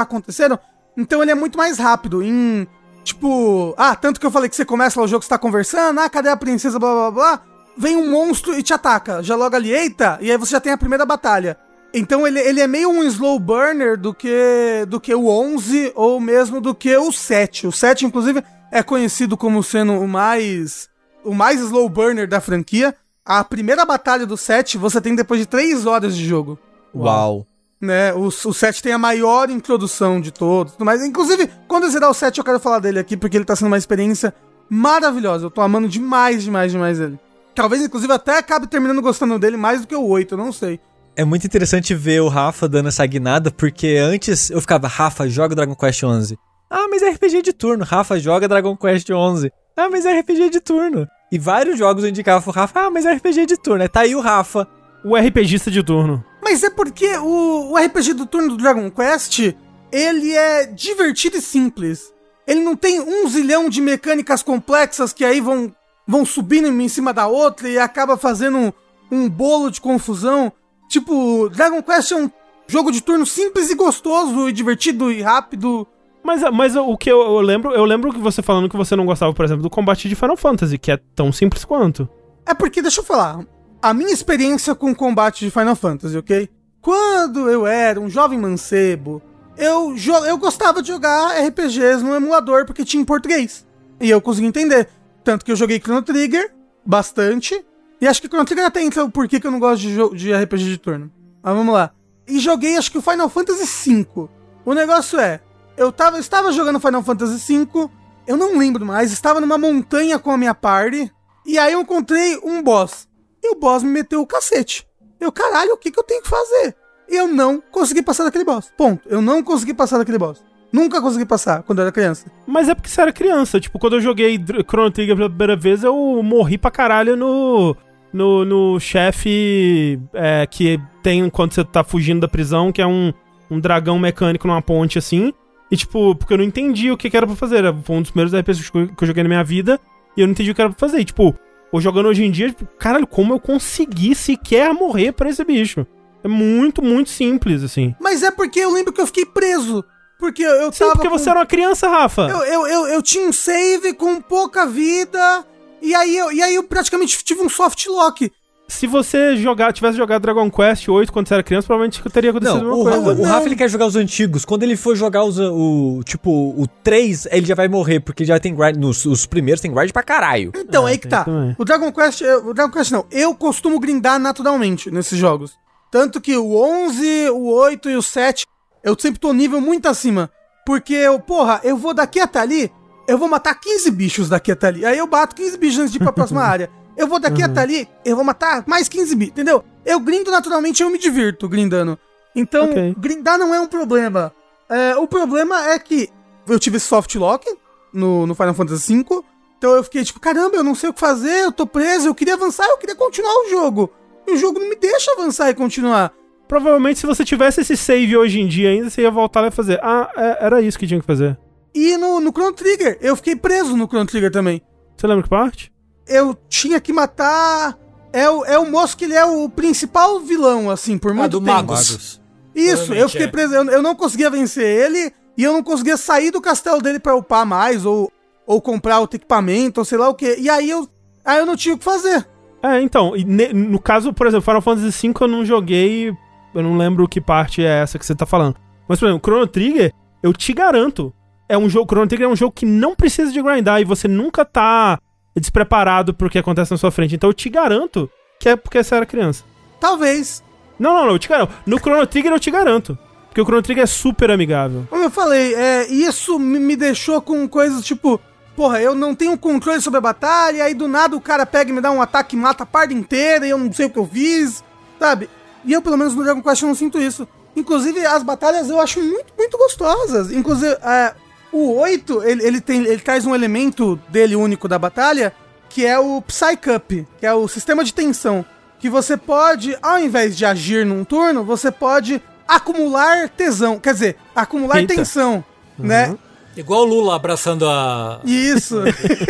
aconteceram. 0.00 0.58
Então 0.96 1.22
ele 1.22 1.30
é 1.30 1.34
muito 1.34 1.58
mais 1.58 1.78
rápido. 1.78 2.22
Em. 2.22 2.66
Tipo. 3.04 3.74
Ah, 3.76 3.94
tanto 3.94 4.18
que 4.18 4.24
eu 4.24 4.30
falei 4.30 4.48
que 4.48 4.56
você 4.56 4.64
começa 4.64 4.98
lá 4.98 5.04
o 5.04 5.08
jogo, 5.08 5.22
você 5.22 5.28
tá 5.28 5.38
conversando, 5.38 6.00
ah, 6.00 6.08
cadê 6.08 6.30
a 6.30 6.36
princesa, 6.36 6.78
blá 6.78 6.92
blá 6.92 7.10
blá. 7.10 7.53
Vem 7.76 7.96
um 7.96 8.10
monstro 8.10 8.56
e 8.58 8.62
te 8.62 8.72
ataca. 8.72 9.22
Já 9.22 9.34
logo 9.34 9.54
ali, 9.54 9.72
eita, 9.72 10.18
e 10.20 10.30
aí 10.30 10.38
você 10.38 10.52
já 10.52 10.60
tem 10.60 10.72
a 10.72 10.78
primeira 10.78 11.04
batalha. 11.04 11.56
Então 11.92 12.26
ele, 12.26 12.40
ele 12.40 12.60
é 12.60 12.66
meio 12.66 12.88
um 12.88 13.02
slow 13.04 13.38
burner 13.38 13.98
do 13.98 14.12
que 14.12 14.84
do 14.88 15.00
que 15.00 15.14
o 15.14 15.28
11 15.28 15.92
ou 15.94 16.18
mesmo 16.18 16.60
do 16.60 16.74
que 16.74 16.96
o 16.96 17.12
7. 17.12 17.68
O 17.68 17.72
7, 17.72 18.04
inclusive, 18.04 18.42
é 18.70 18.82
conhecido 18.82 19.36
como 19.36 19.62
sendo 19.62 19.92
o 19.92 20.08
mais 20.08 20.88
o 21.24 21.32
mais 21.32 21.60
slow 21.60 21.88
burner 21.88 22.28
da 22.28 22.40
franquia. 22.40 22.94
A 23.24 23.42
primeira 23.44 23.84
batalha 23.84 24.26
do 24.26 24.36
7 24.36 24.76
você 24.76 25.00
tem 25.00 25.14
depois 25.14 25.40
de 25.40 25.46
3 25.46 25.86
horas 25.86 26.16
de 26.16 26.26
jogo. 26.26 26.58
Uau 26.94 27.46
né? 27.84 28.12
O, 28.14 28.26
o 28.26 28.54
7 28.54 28.82
tem 28.82 28.92
a 28.92 28.98
maior 28.98 29.50
introdução 29.50 30.20
de 30.20 30.32
todos. 30.32 30.74
Mas, 30.78 31.04
inclusive, 31.04 31.48
quando 31.68 31.84
eu 31.84 31.90
zerar 31.90 32.10
o 32.10 32.14
7, 32.14 32.38
eu 32.38 32.44
quero 32.44 32.58
falar 32.58 32.78
dele 32.78 32.98
aqui, 32.98 33.16
porque 33.16 33.36
ele 33.36 33.44
tá 33.44 33.54
sendo 33.54 33.68
uma 33.68 33.78
experiência 33.78 34.34
maravilhosa. 34.68 35.46
Eu 35.46 35.50
tô 35.50 35.60
amando 35.60 35.86
demais, 35.86 36.42
demais, 36.42 36.72
demais 36.72 36.98
ele. 36.98 37.18
Talvez, 37.54 37.82
inclusive, 37.82 38.12
até 38.12 38.38
acabe 38.38 38.66
terminando 38.66 39.00
gostando 39.00 39.38
dele 39.38 39.56
mais 39.56 39.80
do 39.80 39.86
que 39.86 39.94
o 39.94 40.06
8, 40.06 40.34
eu 40.34 40.38
não 40.38 40.52
sei. 40.52 40.80
É 41.16 41.24
muito 41.24 41.46
interessante 41.46 41.94
ver 41.94 42.20
o 42.20 42.28
Rafa 42.28 42.68
dando 42.68 42.88
essa 42.88 43.06
guinada, 43.06 43.50
porque 43.50 43.96
antes 44.00 44.50
eu 44.50 44.60
ficava, 44.60 44.88
Rafa, 44.88 45.28
joga 45.28 45.54
Dragon 45.54 45.74
Quest 45.74 46.02
11. 46.02 46.36
Ah, 46.68 46.88
mas 46.88 47.02
é 47.02 47.10
RPG 47.10 47.42
de 47.42 47.52
turno. 47.52 47.84
Rafa, 47.84 48.18
joga 48.18 48.48
Dragon 48.48 48.76
Quest 48.76 49.08
11. 49.08 49.52
Ah, 49.76 49.88
mas 49.88 50.04
é 50.04 50.18
RPG 50.18 50.50
de 50.50 50.60
turno. 50.60 51.06
E 51.30 51.38
vários 51.38 51.78
jogos 51.78 52.02
eu 52.02 52.10
indicava 52.10 52.42
pro 52.42 52.52
Rafa, 52.52 52.80
ah, 52.80 52.90
mas 52.90 53.06
é 53.06 53.12
RPG 53.12 53.46
de 53.46 53.56
turno. 53.56 53.82
Aí 53.82 53.88
tá 53.88 54.00
aí 54.00 54.14
o 54.14 54.20
Rafa. 54.20 54.66
O 55.04 55.14
RPGista 55.16 55.70
de 55.70 55.82
turno. 55.82 56.24
Mas 56.42 56.62
é 56.62 56.70
porque 56.70 57.16
o, 57.18 57.72
o 57.72 57.76
RPG 57.76 58.14
do 58.14 58.24
turno 58.24 58.48
do 58.48 58.56
Dragon 58.56 58.90
Quest, 58.90 59.54
ele 59.92 60.32
é 60.32 60.66
divertido 60.66 61.36
e 61.36 61.42
simples. 61.42 62.12
Ele 62.46 62.60
não 62.60 62.74
tem 62.74 63.00
um 63.00 63.28
zilhão 63.28 63.68
de 63.68 63.80
mecânicas 63.80 64.42
complexas 64.42 65.12
que 65.12 65.24
aí 65.24 65.40
vão, 65.40 65.74
vão 66.06 66.24
subindo 66.24 66.68
em 66.68 66.88
cima 66.88 67.12
da 67.12 67.26
outra 67.26 67.68
e 67.68 67.78
acaba 67.78 68.16
fazendo 68.16 68.58
um, 68.58 68.72
um 69.10 69.28
bolo 69.28 69.70
de 69.70 69.80
confusão. 69.80 70.52
Tipo, 70.88 71.48
Dragon 71.48 71.82
Quest 71.82 72.12
é 72.12 72.16
um 72.16 72.30
Jogo 72.66 72.90
de 72.90 73.02
turno 73.02 73.26
simples 73.26 73.70
e 73.70 73.74
gostoso, 73.74 74.48
e 74.48 74.52
divertido 74.52 75.12
e 75.12 75.20
rápido. 75.20 75.86
Mas, 76.22 76.42
mas 76.52 76.74
o 76.74 76.96
que 76.96 77.10
eu, 77.10 77.20
eu 77.20 77.40
lembro, 77.40 77.72
eu 77.72 77.84
lembro 77.84 78.12
que 78.12 78.18
você 78.18 78.40
falando 78.40 78.68
que 78.70 78.76
você 78.76 78.96
não 78.96 79.04
gostava, 79.04 79.34
por 79.34 79.44
exemplo, 79.44 79.62
do 79.62 79.68
combate 79.68 80.08
de 80.08 80.14
Final 80.14 80.36
Fantasy, 80.36 80.78
que 80.78 80.90
é 80.90 80.98
tão 81.14 81.30
simples 81.30 81.64
quanto. 81.64 82.08
É 82.46 82.54
porque, 82.54 82.80
deixa 82.80 83.00
eu 83.00 83.04
falar, 83.04 83.44
a 83.82 83.92
minha 83.92 84.12
experiência 84.12 84.74
com 84.74 84.90
o 84.90 84.96
combate 84.96 85.44
de 85.44 85.50
Final 85.50 85.76
Fantasy, 85.76 86.16
ok? 86.16 86.48
Quando 86.80 87.50
eu 87.50 87.66
era 87.66 88.00
um 88.00 88.08
jovem 88.08 88.38
mancebo, 88.38 89.22
eu, 89.58 89.94
eu 90.26 90.38
gostava 90.38 90.80
de 90.80 90.88
jogar 90.88 91.38
RPGs 91.46 92.02
no 92.02 92.14
emulador 92.14 92.64
porque 92.64 92.84
tinha 92.84 93.02
em 93.02 93.06
português. 93.06 93.66
E 94.00 94.08
eu 94.08 94.20
conseguia 94.20 94.48
entender. 94.48 94.88
Tanto 95.24 95.44
que 95.44 95.50
eu 95.50 95.56
joguei 95.56 95.80
Chrono 95.80 96.02
Trigger 96.02 96.54
bastante. 96.84 97.64
E 98.00 98.06
acho 98.06 98.20
que 98.20 98.28
Chrono 98.28 98.44
Trigger 98.44 98.66
até 98.66 98.82
entra 98.82 99.04
o 99.04 99.10
porquê 99.10 99.40
que 99.40 99.46
eu 99.46 99.50
não 99.50 99.58
gosto 99.58 99.82
de, 99.82 100.16
de 100.16 100.32
RPG 100.32 100.64
de 100.64 100.78
turno. 100.78 101.10
Mas 101.42 101.54
vamos 101.54 101.74
lá. 101.74 101.92
E 102.28 102.38
joguei 102.38 102.76
acho 102.76 102.90
que 102.90 102.98
o 102.98 103.02
Final 103.02 103.28
Fantasy 103.28 104.02
V. 104.02 104.28
O 104.64 104.74
negócio 104.74 105.18
é, 105.18 105.40
eu 105.76 105.90
tava, 105.90 106.18
estava 106.18 106.52
jogando 106.52 106.80
Final 106.80 107.02
Fantasy 107.02 107.58
V, 107.66 107.90
eu 108.26 108.36
não 108.36 108.56
lembro 108.56 108.86
mais, 108.86 109.12
estava 109.12 109.40
numa 109.40 109.58
montanha 109.58 110.18
com 110.18 110.30
a 110.30 110.38
minha 110.38 110.54
party, 110.54 111.12
e 111.44 111.58
aí 111.58 111.72
eu 111.72 111.80
encontrei 111.80 112.38
um 112.42 112.62
boss. 112.62 113.06
E 113.42 113.50
o 113.50 113.56
boss 113.56 113.82
me 113.82 113.90
meteu 113.90 114.22
o 114.22 114.26
cacete. 114.26 114.88
Eu, 115.20 115.30
caralho, 115.30 115.74
o 115.74 115.76
que, 115.76 115.90
que 115.90 115.98
eu 115.98 116.04
tenho 116.04 116.22
que 116.22 116.28
fazer? 116.28 116.74
E 117.08 117.16
eu 117.16 117.28
não 117.28 117.60
consegui 117.60 118.02
passar 118.02 118.24
daquele 118.24 118.44
boss. 118.44 118.72
Ponto. 118.76 119.06
Eu 119.06 119.20
não 119.20 119.42
consegui 119.42 119.74
passar 119.74 119.98
daquele 119.98 120.18
boss. 120.18 120.42
Nunca 120.74 121.00
consegui 121.00 121.24
passar 121.24 121.62
quando 121.62 121.78
eu 121.78 121.84
era 121.84 121.92
criança. 121.92 122.26
Mas 122.44 122.68
é 122.68 122.74
porque 122.74 122.88
você 122.88 123.00
era 123.00 123.12
criança. 123.12 123.60
Tipo, 123.60 123.78
quando 123.78 123.92
eu 123.92 124.00
joguei 124.00 124.36
Chrono 124.68 124.90
Trigger 124.90 125.14
pela 125.14 125.28
primeira 125.28 125.54
vez, 125.54 125.84
eu 125.84 126.20
morri 126.20 126.58
pra 126.58 126.68
caralho 126.68 127.16
no. 127.16 127.76
No, 128.12 128.44
no 128.44 128.78
chefe 128.78 130.00
é, 130.12 130.46
que 130.46 130.80
tem 131.02 131.28
quando 131.28 131.52
você 131.52 131.64
tá 131.64 131.82
fugindo 131.82 132.20
da 132.20 132.28
prisão, 132.28 132.70
que 132.70 132.80
é 132.80 132.86
um, 132.86 133.12
um 133.50 133.58
dragão 133.58 133.98
mecânico 133.98 134.46
numa 134.46 134.62
ponte 134.62 134.98
assim. 134.98 135.32
E 135.70 135.76
tipo, 135.76 136.14
porque 136.14 136.32
eu 136.32 136.38
não 136.38 136.44
entendi 136.44 136.90
o 136.90 136.96
que, 136.96 137.08
que 137.08 137.16
era 137.16 137.26
pra 137.26 137.36
fazer. 137.36 137.62
Foi 137.84 137.96
um 137.96 138.02
dos 138.02 138.10
primeiros 138.10 138.32
RPGs 138.32 138.70
que 138.70 138.78
eu 138.78 138.88
que 138.88 139.02
eu 139.04 139.06
joguei 139.06 139.22
na 139.22 139.28
minha 139.28 139.44
vida. 139.44 139.80
E 140.16 140.20
eu 140.20 140.26
não 140.26 140.32
entendi 140.32 140.50
o 140.50 140.54
que 140.54 140.60
era 140.60 140.70
pra 140.70 140.78
fazer. 140.78 140.98
E, 141.00 141.04
tipo, 141.04 141.36
ou 141.70 141.80
jogando 141.80 142.06
hoje 142.06 142.24
em 142.24 142.32
dia, 142.32 142.48
tipo, 142.48 142.66
caralho, 142.78 143.06
como 143.06 143.32
eu 143.32 143.38
consegui 143.38 144.14
sequer 144.14 144.72
morrer 144.72 145.12
pra 145.12 145.30
esse 145.30 145.44
bicho? 145.44 145.86
É 146.24 146.28
muito, 146.28 146.82
muito 146.82 147.10
simples, 147.10 147.62
assim. 147.62 147.94
Mas 148.00 148.22
é 148.22 148.30
porque 148.30 148.58
eu 148.58 148.72
lembro 148.72 148.92
que 148.92 149.00
eu 149.00 149.06
fiquei 149.06 149.26
preso. 149.26 149.84
Porque 150.24 150.42
eu, 150.42 150.50
eu 150.50 150.72
Sim, 150.72 150.78
tava. 150.80 150.92
porque 150.92 151.08
com- 151.08 151.18
você 151.18 151.28
era 151.30 151.38
uma 151.40 151.46
criança, 151.46 151.88
Rafa. 151.88 152.22
Eu, 152.22 152.38
eu, 152.44 152.66
eu, 152.66 152.86
eu 152.88 153.02
tinha 153.02 153.26
um 153.28 153.32
save 153.32 153.92
com 153.94 154.20
pouca 154.20 154.66
vida. 154.66 155.44
E 155.82 155.94
aí, 155.94 156.16
eu, 156.16 156.32
e 156.32 156.42
aí 156.42 156.54
eu 156.54 156.62
praticamente 156.64 157.22
tive 157.22 157.42
um 157.42 157.48
soft 157.48 157.86
lock. 157.86 158.32
Se 158.66 158.86
você 158.86 159.36
jogar, 159.36 159.70
tivesse 159.74 159.98
jogado 159.98 160.22
Dragon 160.22 160.50
Quest 160.50 160.88
8 160.88 161.12
quando 161.12 161.28
você 161.28 161.34
era 161.34 161.42
criança, 161.42 161.66
provavelmente 161.66 162.02
teria 162.10 162.30
acontecido 162.30 162.64
Não, 162.64 162.70
a 162.70 162.74
o, 162.74 162.84
mesma 162.84 162.90
Ra- 162.96 163.02
coisa. 163.04 163.20
o 163.20 163.24
Não. 163.26 163.30
Rafa 163.30 163.46
ele 163.46 163.56
quer 163.56 163.68
jogar 163.68 163.84
os 163.86 163.94
antigos. 163.94 164.46
Quando 164.46 164.62
ele 164.62 164.74
for 164.74 164.96
jogar 164.96 165.22
os, 165.24 165.38
o. 165.38 166.00
Tipo, 166.06 166.30
o 166.30 166.66
3, 166.82 167.26
ele 167.30 167.44
já 167.46 167.54
vai 167.54 167.68
morrer, 167.68 168.00
porque 168.00 168.24
já 168.24 168.40
tem 168.40 168.54
grind. 168.54 168.76
Nos 168.76 169.04
os 169.04 169.26
primeiros 169.26 169.60
tem 169.60 169.70
grind 169.70 169.92
pra 169.92 170.02
caralho. 170.02 170.50
Então, 170.56 170.86
Ah, 170.86 170.88
aí 170.88 170.96
que 170.96 171.06
tá. 171.06 171.24
também. 171.24 171.54
O 171.58 171.64
Dragon 171.66 171.92
Quest, 171.92 172.22
o 172.22 172.54
Dragon 172.54 172.72
Quest 172.72 172.90
não, 172.90 173.04
eu 173.10 173.34
costumo 173.34 173.78
grindar 173.78 174.18
naturalmente 174.18 174.90
nesses 174.90 175.18
jogos. 175.18 175.52
Tanto 175.90 176.18
que 176.18 176.34
o 176.34 176.56
11, 176.56 177.28
o 177.30 177.50
8 177.52 177.90
e 177.90 177.96
o 177.96 178.02
7, 178.02 178.46
eu 178.84 178.96
sempre 178.98 179.18
tô 179.18 179.32
nível 179.32 179.60
muito 179.60 179.86
acima. 179.88 180.30
Porque 180.66 180.94
eu, 180.94 181.18
porra, 181.18 181.60
eu 181.64 181.76
vou 181.76 181.92
daqui 181.92 182.20
até 182.20 182.38
ali, 182.38 182.72
eu 183.08 183.18
vou 183.18 183.28
matar 183.28 183.54
15 183.54 183.90
bichos 183.90 184.28
daqui 184.28 184.52
até 184.52 184.68
ali. 184.68 184.86
Aí 184.86 184.96
eu 184.98 185.06
bato 185.06 185.34
15 185.34 185.58
bichos 185.58 185.78
antes 185.78 185.92
de 185.92 185.98
ir 185.98 186.00
pra 186.00 186.12
próxima 186.12 186.40
área. 186.44 186.70
Eu 186.96 187.08
vou 187.08 187.18
daqui 187.18 187.42
até 187.42 187.60
ali, 187.60 187.88
eu 188.04 188.14
vou 188.14 188.24
matar 188.24 188.62
mais 188.66 188.88
15 188.88 189.16
bichos, 189.16 189.32
entendeu? 189.32 189.64
Eu 189.84 189.98
grindo 189.98 190.30
naturalmente, 190.30 190.82
eu 190.82 190.90
me 190.90 190.98
divirto 190.98 191.48
grindando. 191.48 191.98
Então, 192.36 192.66
Ok. 192.70 192.94
grindar 192.98 193.36
não 193.38 193.54
é 193.54 193.60
um 193.60 193.66
problema. 193.66 194.32
É, 194.68 194.96
o 194.96 195.06
problema 195.06 195.70
é 195.70 195.78
que 195.78 196.08
eu 196.46 196.58
tive 196.58 196.78
soft 196.80 197.14
lock 197.16 197.46
no, 197.92 198.26
no 198.26 198.34
Final 198.34 198.54
Fantasy 198.54 198.96
V. 198.96 199.22
Então 199.58 199.72
eu 199.72 199.84
fiquei 199.84 200.04
tipo, 200.04 200.20
caramba, 200.20 200.56
eu 200.56 200.64
não 200.64 200.74
sei 200.74 200.90
o 200.90 200.92
que 200.92 201.00
fazer, 201.00 201.44
eu 201.44 201.52
tô 201.52 201.66
preso, 201.66 202.08
eu 202.08 202.14
queria 202.14 202.34
avançar, 202.34 202.66
eu 202.66 202.76
queria 202.78 202.94
continuar 202.94 203.32
o 203.44 203.50
jogo. 203.50 203.90
E 204.26 204.32
o 204.32 204.36
jogo 204.36 204.58
não 204.60 204.68
me 204.68 204.76
deixa 204.76 205.12
avançar 205.12 205.50
e 205.50 205.54
continuar. 205.54 206.12
Provavelmente, 206.46 206.98
se 206.98 207.06
você 207.06 207.24
tivesse 207.24 207.60
esse 207.62 207.76
save 207.76 208.16
hoje 208.16 208.40
em 208.40 208.46
dia 208.46 208.70
ainda, 208.70 208.90
você 208.90 209.02
ia 209.02 209.10
voltar 209.10 209.40
lá 209.40 209.48
e 209.48 209.50
fazer. 209.50 209.80
Ah, 209.82 210.10
é- 210.16 210.46
era 210.46 210.60
isso 210.60 210.78
que 210.78 210.86
tinha 210.86 211.00
que 211.00 211.06
fazer. 211.06 211.38
E 211.74 211.96
no, 211.96 212.20
no 212.20 212.30
Chrono 212.30 212.52
Trigger, 212.52 212.98
eu 213.00 213.16
fiquei 213.16 213.34
preso 213.34 213.76
no 213.76 213.86
Chrono 213.86 214.06
Trigger 214.06 214.30
também. 214.30 214.62
Você 214.96 215.06
lembra 215.06 215.22
que 215.24 215.28
parte? 215.28 215.72
Eu 216.06 216.36
tinha 216.48 216.80
que 216.80 216.92
matar. 216.92 217.76
É 218.12 218.30
o, 218.30 218.44
é 218.44 218.56
o 218.58 218.70
moço 218.70 218.96
que 218.96 219.06
ele 219.06 219.14
é 219.14 219.24
o 219.24 219.48
principal 219.48 220.20
vilão, 220.20 220.70
assim, 220.70 220.96
por 220.98 221.10
Ah, 221.10 221.14
muito 221.14 221.32
do 221.32 221.40
tempo. 221.40 221.50
Magus. 221.52 222.20
Isso, 222.54 222.94
eu 222.94 223.08
fiquei 223.08 223.26
é. 223.26 223.30
preso. 223.30 223.54
Eu, 223.54 223.64
eu 223.64 223.82
não 223.82 223.96
conseguia 223.96 224.30
vencer 224.30 224.64
ele 224.64 225.12
e 225.36 225.42
eu 225.42 225.52
não 225.52 225.62
conseguia 225.64 225.96
sair 225.96 226.30
do 226.30 226.40
castelo 226.40 226.80
dele 226.80 227.00
pra 227.00 227.16
upar 227.16 227.44
mais, 227.44 227.84
ou, 227.84 228.12
ou 228.46 228.60
comprar 228.60 229.00
outro 229.00 229.16
equipamento, 229.16 229.80
ou 229.80 229.84
sei 229.84 229.98
lá 229.98 230.08
o 230.08 230.14
que. 230.14 230.36
E 230.38 230.48
aí 230.48 230.70
eu, 230.70 230.88
aí 231.24 231.38
eu 231.40 231.46
não 231.46 231.56
tinha 231.56 231.74
o 231.74 231.78
que 231.78 231.82
fazer. 231.84 232.24
É, 232.62 232.80
então, 232.80 233.12
no 233.52 233.80
caso, 233.80 234.12
por 234.12 234.26
exemplo, 234.28 234.44
Final 234.44 234.62
Fantasy 234.62 235.08
V 235.08 235.14
eu 235.20 235.28
não 235.28 235.44
joguei, 235.44 236.16
eu 236.54 236.62
não 236.62 236.76
lembro 236.76 237.08
que 237.08 237.20
parte 237.20 237.64
é 237.64 237.82
essa 237.82 237.98
que 237.98 238.06
você 238.06 238.14
tá 238.14 238.26
falando. 238.26 238.56
Mas, 238.88 238.98
por 238.98 239.06
exemplo, 239.06 239.22
Chrono 239.24 239.46
Trigger, 239.46 239.92
eu 240.22 240.32
te 240.32 240.52
garanto, 240.52 241.12
é 241.48 241.58
um 241.58 241.68
jogo, 241.68 241.86
Chrono 241.90 242.06
Trigger 242.06 242.28
é 242.28 242.30
um 242.30 242.36
jogo 242.36 242.52
que 242.52 242.66
não 242.66 242.94
precisa 242.94 243.32
de 243.32 243.42
grindar 243.42 243.80
e 243.80 243.84
você 243.84 244.08
nunca 244.08 244.44
tá 244.44 244.98
despreparado 245.36 246.14
pro 246.14 246.30
que 246.30 246.38
acontece 246.38 246.70
na 246.70 246.78
sua 246.78 246.90
frente. 246.90 247.14
Então 247.14 247.30
eu 247.30 247.34
te 247.34 247.48
garanto 247.48 248.10
que 248.38 248.48
é 248.48 248.56
porque 248.56 248.82
você 248.82 248.94
era 248.94 249.06
criança. 249.06 249.44
Talvez. 249.80 250.42
Não, 250.78 250.94
não, 250.94 251.06
não, 251.06 251.12
eu 251.12 251.18
te 251.18 251.28
garanto. 251.28 251.52
No 251.66 251.78
Chrono 251.78 252.06
Trigger 252.06 252.32
eu 252.32 252.40
te 252.40 252.50
garanto. 252.50 252.98
Porque 253.26 253.40
o 253.40 253.44
Chrono 253.44 253.62
Trigger 253.62 253.84
é 253.84 253.86
super 253.86 254.30
amigável. 254.30 254.86
Como 254.88 255.02
eu 255.02 255.10
falei, 255.10 255.54
é, 255.54 255.86
isso 255.88 256.38
me, 256.38 256.76
deixou 256.76 257.20
com 257.20 257.48
coisas 257.48 257.84
tipo. 257.84 258.20
Porra, 258.54 258.80
eu 258.80 258.94
não 258.94 259.16
tenho 259.16 259.36
controle 259.36 259.80
sobre 259.80 259.98
a 259.98 260.00
batalha, 260.00 260.62
aí 260.62 260.74
do 260.74 260.86
nada 260.86 261.16
o 261.16 261.20
cara 261.20 261.44
pega 261.44 261.72
e 261.72 261.74
me 261.74 261.80
dá 261.80 261.90
um 261.90 262.00
ataque 262.00 262.36
e 262.36 262.38
mata 262.38 262.62
a 262.62 262.66
parte 262.66 262.94
inteira 262.94 263.44
e 263.44 263.50
eu 263.50 263.58
não 263.58 263.72
sei 263.72 263.86
o 263.86 263.90
que 263.90 263.98
eu 263.98 264.06
fiz, 264.06 264.62
sabe? 265.00 265.28
E 265.64 265.72
eu, 265.72 265.82
pelo 265.82 265.96
menos 265.96 266.14
no 266.14 266.22
Dragon 266.22 266.42
Quest, 266.42 266.62
não 266.62 266.74
sinto 266.74 267.00
isso. 267.00 267.26
Inclusive, 267.56 268.04
as 268.04 268.22
batalhas 268.22 268.68
eu 268.68 268.80
acho 268.80 269.00
muito, 269.00 269.32
muito 269.38 269.56
gostosas. 269.56 270.30
Inclusive, 270.30 270.76
é, 270.82 271.14
o 271.52 271.74
8, 271.78 272.22
ele, 272.24 272.46
ele, 272.46 272.60
tem, 272.60 272.84
ele 272.84 272.98
traz 272.98 273.24
um 273.24 273.34
elemento 273.34 273.98
dele 274.08 274.34
único 274.34 274.66
da 274.66 274.78
batalha, 274.78 275.32
que 275.68 275.86
é 275.86 275.98
o 275.98 276.20
Psycup, 276.22 277.06
que 277.18 277.26
é 277.26 277.32
o 277.32 277.46
sistema 277.48 277.84
de 277.84 277.94
tensão. 277.94 278.44
Que 278.78 278.90
você 278.90 279.16
pode, 279.16 279.76
ao 279.80 279.98
invés 279.98 280.36
de 280.36 280.44
agir 280.44 280.84
num 280.84 281.04
turno, 281.04 281.44
você 281.44 281.70
pode 281.70 282.20
acumular 282.46 283.28
tesão. 283.28 283.78
Quer 283.78 283.94
dizer, 283.94 284.16
acumular 284.34 284.80
Eita. 284.80 284.94
tensão, 284.94 285.42
né? 285.78 286.16
Igual 286.56 286.82
o 286.82 286.84
Lula 286.84 287.16
abraçando 287.16 287.66
a. 287.68 288.20
Isso. 288.24 288.82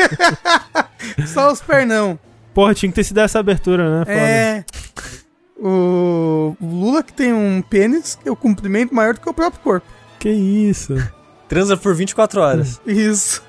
Só 1.27 1.53
os 1.53 1.61
pernão. 1.61 2.19
Porra, 2.53 2.75
tinha 2.75 2.91
que 2.91 2.97
ter 2.97 3.05
sido 3.05 3.19
essa 3.19 3.39
abertura, 3.39 3.99
né? 3.99 4.05
Foda. 4.05 4.19
É. 4.19 4.65
O 5.67 6.55
Lula 6.61 7.03
que 7.03 7.13
tem 7.13 7.33
um 7.33 7.63
pênis 7.63 8.15
que 8.15 8.29
é 8.29 8.33
o 8.33 8.37
comprimento 8.37 8.95
maior 8.95 9.15
do 9.15 9.21
que 9.21 9.29
o 9.29 9.33
próprio 9.33 9.63
corpo. 9.63 9.87
Que 10.19 10.29
isso. 10.29 10.95
Transa 11.49 11.77
por 11.77 11.95
24 11.95 12.41
horas. 12.41 12.81
Isso. 12.87 13.43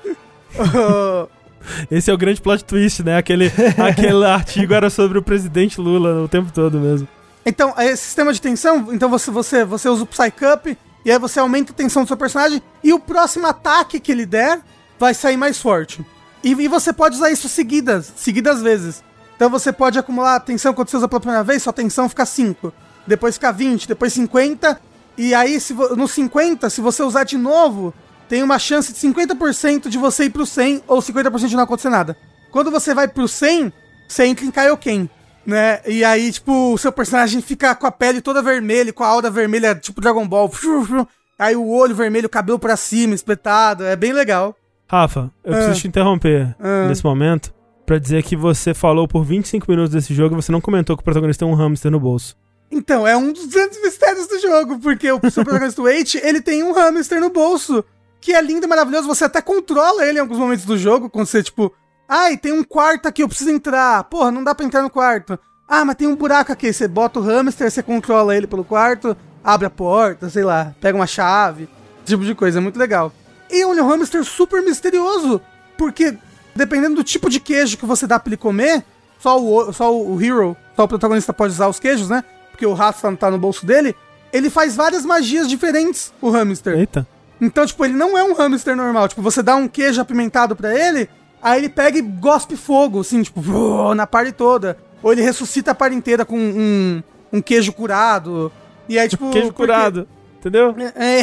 Oh, 0.58 1.28
Esse 1.90 2.10
é 2.10 2.14
o 2.14 2.18
grande 2.18 2.40
plot 2.40 2.64
twist, 2.64 3.02
né? 3.02 3.16
Aquele, 3.16 3.52
aquele 3.78 4.24
artigo 4.24 4.72
era 4.72 4.90
sobre 4.90 5.18
o 5.18 5.22
presidente 5.22 5.80
Lula 5.80 6.22
o 6.22 6.28
tempo 6.28 6.50
todo 6.52 6.78
mesmo. 6.78 7.08
então, 7.44 7.74
esse 7.78 8.04
sistema 8.04 8.32
de 8.32 8.40
tensão, 8.40 8.88
então 8.92 9.08
você, 9.08 9.30
você, 9.30 9.64
você 9.64 9.88
usa 9.88 10.02
o 10.02 10.06
Psycup 10.06 10.76
e 11.04 11.10
aí 11.10 11.18
você 11.18 11.38
aumenta 11.38 11.72
a 11.72 11.74
tensão 11.74 12.02
do 12.02 12.08
seu 12.08 12.16
personagem 12.16 12.62
e 12.82 12.92
o 12.92 12.98
próximo 12.98 13.46
ataque 13.46 14.00
que 14.00 14.12
ele 14.12 14.26
der 14.26 14.60
vai 14.98 15.14
sair 15.14 15.36
mais 15.36 15.60
forte. 15.60 16.04
E, 16.42 16.50
e 16.50 16.68
você 16.68 16.92
pode 16.92 17.16
usar 17.16 17.30
isso 17.30 17.48
seguidas, 17.48 18.12
seguidas 18.16 18.62
vezes. 18.62 19.02
Então 19.36 19.50
você 19.50 19.70
pode 19.72 19.98
acumular 19.98 20.40
tensão 20.40 20.72
quando 20.72 20.88
você 20.88 20.96
usa 20.96 21.06
pela 21.08 21.20
primeira 21.20 21.44
vez, 21.44 21.62
sua 21.62 21.72
tensão 21.72 22.08
fica 22.08 22.24
5. 22.24 22.72
Depois 23.06 23.34
fica 23.34 23.52
20, 23.52 23.86
depois 23.86 24.12
50. 24.14 24.80
E 25.18 25.34
aí, 25.34 25.60
se 25.60 25.72
no 25.74 26.08
50, 26.08 26.68
se 26.70 26.80
você 26.80 27.02
usar 27.02 27.24
de 27.24 27.36
novo, 27.38 27.94
tem 28.28 28.42
uma 28.42 28.58
chance 28.58 28.92
de 28.92 28.98
50% 28.98 29.88
de 29.88 29.98
você 29.98 30.24
ir 30.24 30.30
pro 30.30 30.44
100 30.46 30.82
ou 30.86 30.98
50% 31.00 31.46
de 31.48 31.56
não 31.56 31.62
acontecer 31.64 31.88
nada. 31.90 32.16
Quando 32.50 32.70
você 32.70 32.94
vai 32.94 33.06
pro 33.06 33.28
100, 33.28 33.72
você 34.08 34.24
entra 34.26 34.44
em 34.44 34.50
Kaioken, 34.50 35.08
né? 35.46 35.80
E 35.86 36.04
aí, 36.04 36.32
tipo, 36.32 36.72
o 36.72 36.78
seu 36.78 36.90
personagem 36.90 37.40
fica 37.42 37.74
com 37.74 37.86
a 37.86 37.92
pele 37.92 38.20
toda 38.20 38.42
vermelha, 38.42 38.92
com 38.92 39.04
a 39.04 39.08
aura 39.08 39.30
vermelha, 39.30 39.74
tipo 39.74 40.00
Dragon 40.00 40.26
Ball. 40.26 40.50
Aí 41.38 41.54
o 41.54 41.68
olho 41.68 41.94
vermelho, 41.94 42.26
o 42.26 42.30
cabelo 42.30 42.58
pra 42.58 42.76
cima, 42.78 43.14
espetado. 43.14 43.84
É 43.84 43.94
bem 43.94 44.12
legal. 44.14 44.56
Rafa, 44.88 45.30
eu 45.44 45.52
Ah. 45.52 45.56
preciso 45.56 45.80
te 45.82 45.88
interromper 45.88 46.56
Ah. 46.58 46.86
nesse 46.88 47.04
momento 47.04 47.52
pra 47.86 47.98
dizer 47.98 48.24
que 48.24 48.36
você 48.36 48.74
falou 48.74 49.06
por 49.06 49.24
25 49.24 49.70
minutos 49.70 49.92
desse 49.92 50.12
jogo 50.12 50.34
e 50.34 50.42
você 50.42 50.50
não 50.50 50.60
comentou 50.60 50.96
que 50.96 51.00
o 51.02 51.04
protagonista 51.04 51.44
tem 51.44 51.52
um 51.52 51.56
hamster 51.56 51.90
no 51.90 52.00
bolso. 52.00 52.36
Então, 52.70 53.06
é 53.06 53.16
um 53.16 53.32
dos 53.32 53.46
grandes 53.46 53.80
mistérios 53.80 54.26
do 54.26 54.40
jogo, 54.40 54.78
porque 54.80 55.10
o 55.10 55.20
seu 55.30 55.44
protagonista 55.44 55.80
Eight, 55.82 56.20
ele 56.22 56.40
tem 56.40 56.64
um 56.64 56.72
hamster 56.72 57.20
no 57.20 57.30
bolso, 57.30 57.84
que 58.20 58.32
é 58.32 58.42
lindo 58.42 58.66
maravilhoso, 58.66 59.06
você 59.06 59.24
até 59.24 59.40
controla 59.40 60.04
ele 60.04 60.18
em 60.18 60.20
alguns 60.20 60.38
momentos 60.38 60.64
do 60.64 60.76
jogo, 60.76 61.08
quando 61.08 61.26
você, 61.26 61.44
tipo, 61.44 61.72
ai, 62.08 62.36
tem 62.36 62.52
um 62.52 62.64
quarto 62.64 63.06
aqui, 63.06 63.22
eu 63.22 63.28
preciso 63.28 63.50
entrar, 63.50 64.02
porra, 64.04 64.32
não 64.32 64.42
dá 64.42 64.52
pra 64.52 64.66
entrar 64.66 64.82
no 64.82 64.90
quarto. 64.90 65.38
Ah, 65.68 65.84
mas 65.84 65.96
tem 65.96 66.08
um 66.08 66.16
buraco 66.16 66.52
aqui, 66.52 66.72
você 66.72 66.88
bota 66.88 67.20
o 67.20 67.22
hamster, 67.22 67.70
você 67.70 67.82
controla 67.82 68.36
ele 68.36 68.48
pelo 68.48 68.64
quarto, 68.64 69.16
abre 69.44 69.66
a 69.66 69.70
porta, 69.70 70.28
sei 70.28 70.42
lá, 70.42 70.74
pega 70.80 70.98
uma 70.98 71.06
chave, 71.06 71.68
tipo 72.04 72.24
de 72.24 72.34
coisa, 72.34 72.58
é 72.58 72.60
muito 72.60 72.78
legal. 72.78 73.12
E 73.48 73.62
é 73.62 73.66
um 73.66 73.88
hamster 73.88 74.24
super 74.24 74.60
misterioso, 74.60 75.40
porque 75.78 76.16
dependendo 76.56 76.96
do 76.96 77.04
tipo 77.04 77.28
de 77.30 77.38
queijo 77.40 77.76
que 77.76 77.86
você 77.86 78.06
dá 78.06 78.18
pra 78.18 78.30
ele 78.30 78.36
comer, 78.36 78.82
só 79.20 79.40
o, 79.40 79.72
só 79.72 79.94
o 79.94 80.20
hero, 80.22 80.56
só 80.74 80.84
o 80.84 80.88
protagonista 80.88 81.32
pode 81.32 81.52
usar 81.52 81.68
os 81.68 81.78
queijos, 81.80 82.08
né? 82.08 82.22
Porque 82.50 82.66
o 82.66 82.72
rato 82.74 83.00
tá- 83.00 83.14
tá 83.16 83.30
no 83.30 83.38
bolso 83.38 83.64
dele. 83.66 83.94
Ele 84.32 84.50
faz 84.50 84.74
várias 84.76 85.04
magias 85.04 85.48
diferentes, 85.48 86.12
o 86.20 86.30
hamster. 86.30 86.78
Eita. 86.78 87.06
Então, 87.40 87.64
tipo, 87.66 87.84
ele 87.84 87.94
não 87.94 88.16
é 88.16 88.24
um 88.24 88.34
hamster 88.34 88.74
normal. 88.76 89.08
Tipo, 89.08 89.22
você 89.22 89.42
dá 89.42 89.54
um 89.56 89.68
queijo 89.68 90.00
apimentado 90.00 90.56
pra 90.56 90.74
ele, 90.74 91.08
aí 91.42 91.58
ele 91.60 91.68
pega 91.68 91.98
e 91.98 92.02
gospe 92.02 92.56
fogo, 92.56 93.00
assim, 93.00 93.22
tipo, 93.22 93.40
na 93.94 94.06
parte 94.06 94.32
toda. 94.32 94.76
Ou 95.02 95.12
ele 95.12 95.22
ressuscita 95.22 95.70
a 95.70 95.74
parte 95.74 95.94
inteira 95.94 96.24
com 96.24 96.36
um, 96.38 97.02
um 97.32 97.40
queijo 97.42 97.72
curado. 97.72 98.50
E 98.88 98.98
aí, 98.98 99.08
tipo. 99.08 99.30
Queijo 99.30 99.48
porque- 99.48 99.62
curado. 99.62 100.08
Entendeu? 100.40 100.74
É. 100.96 101.22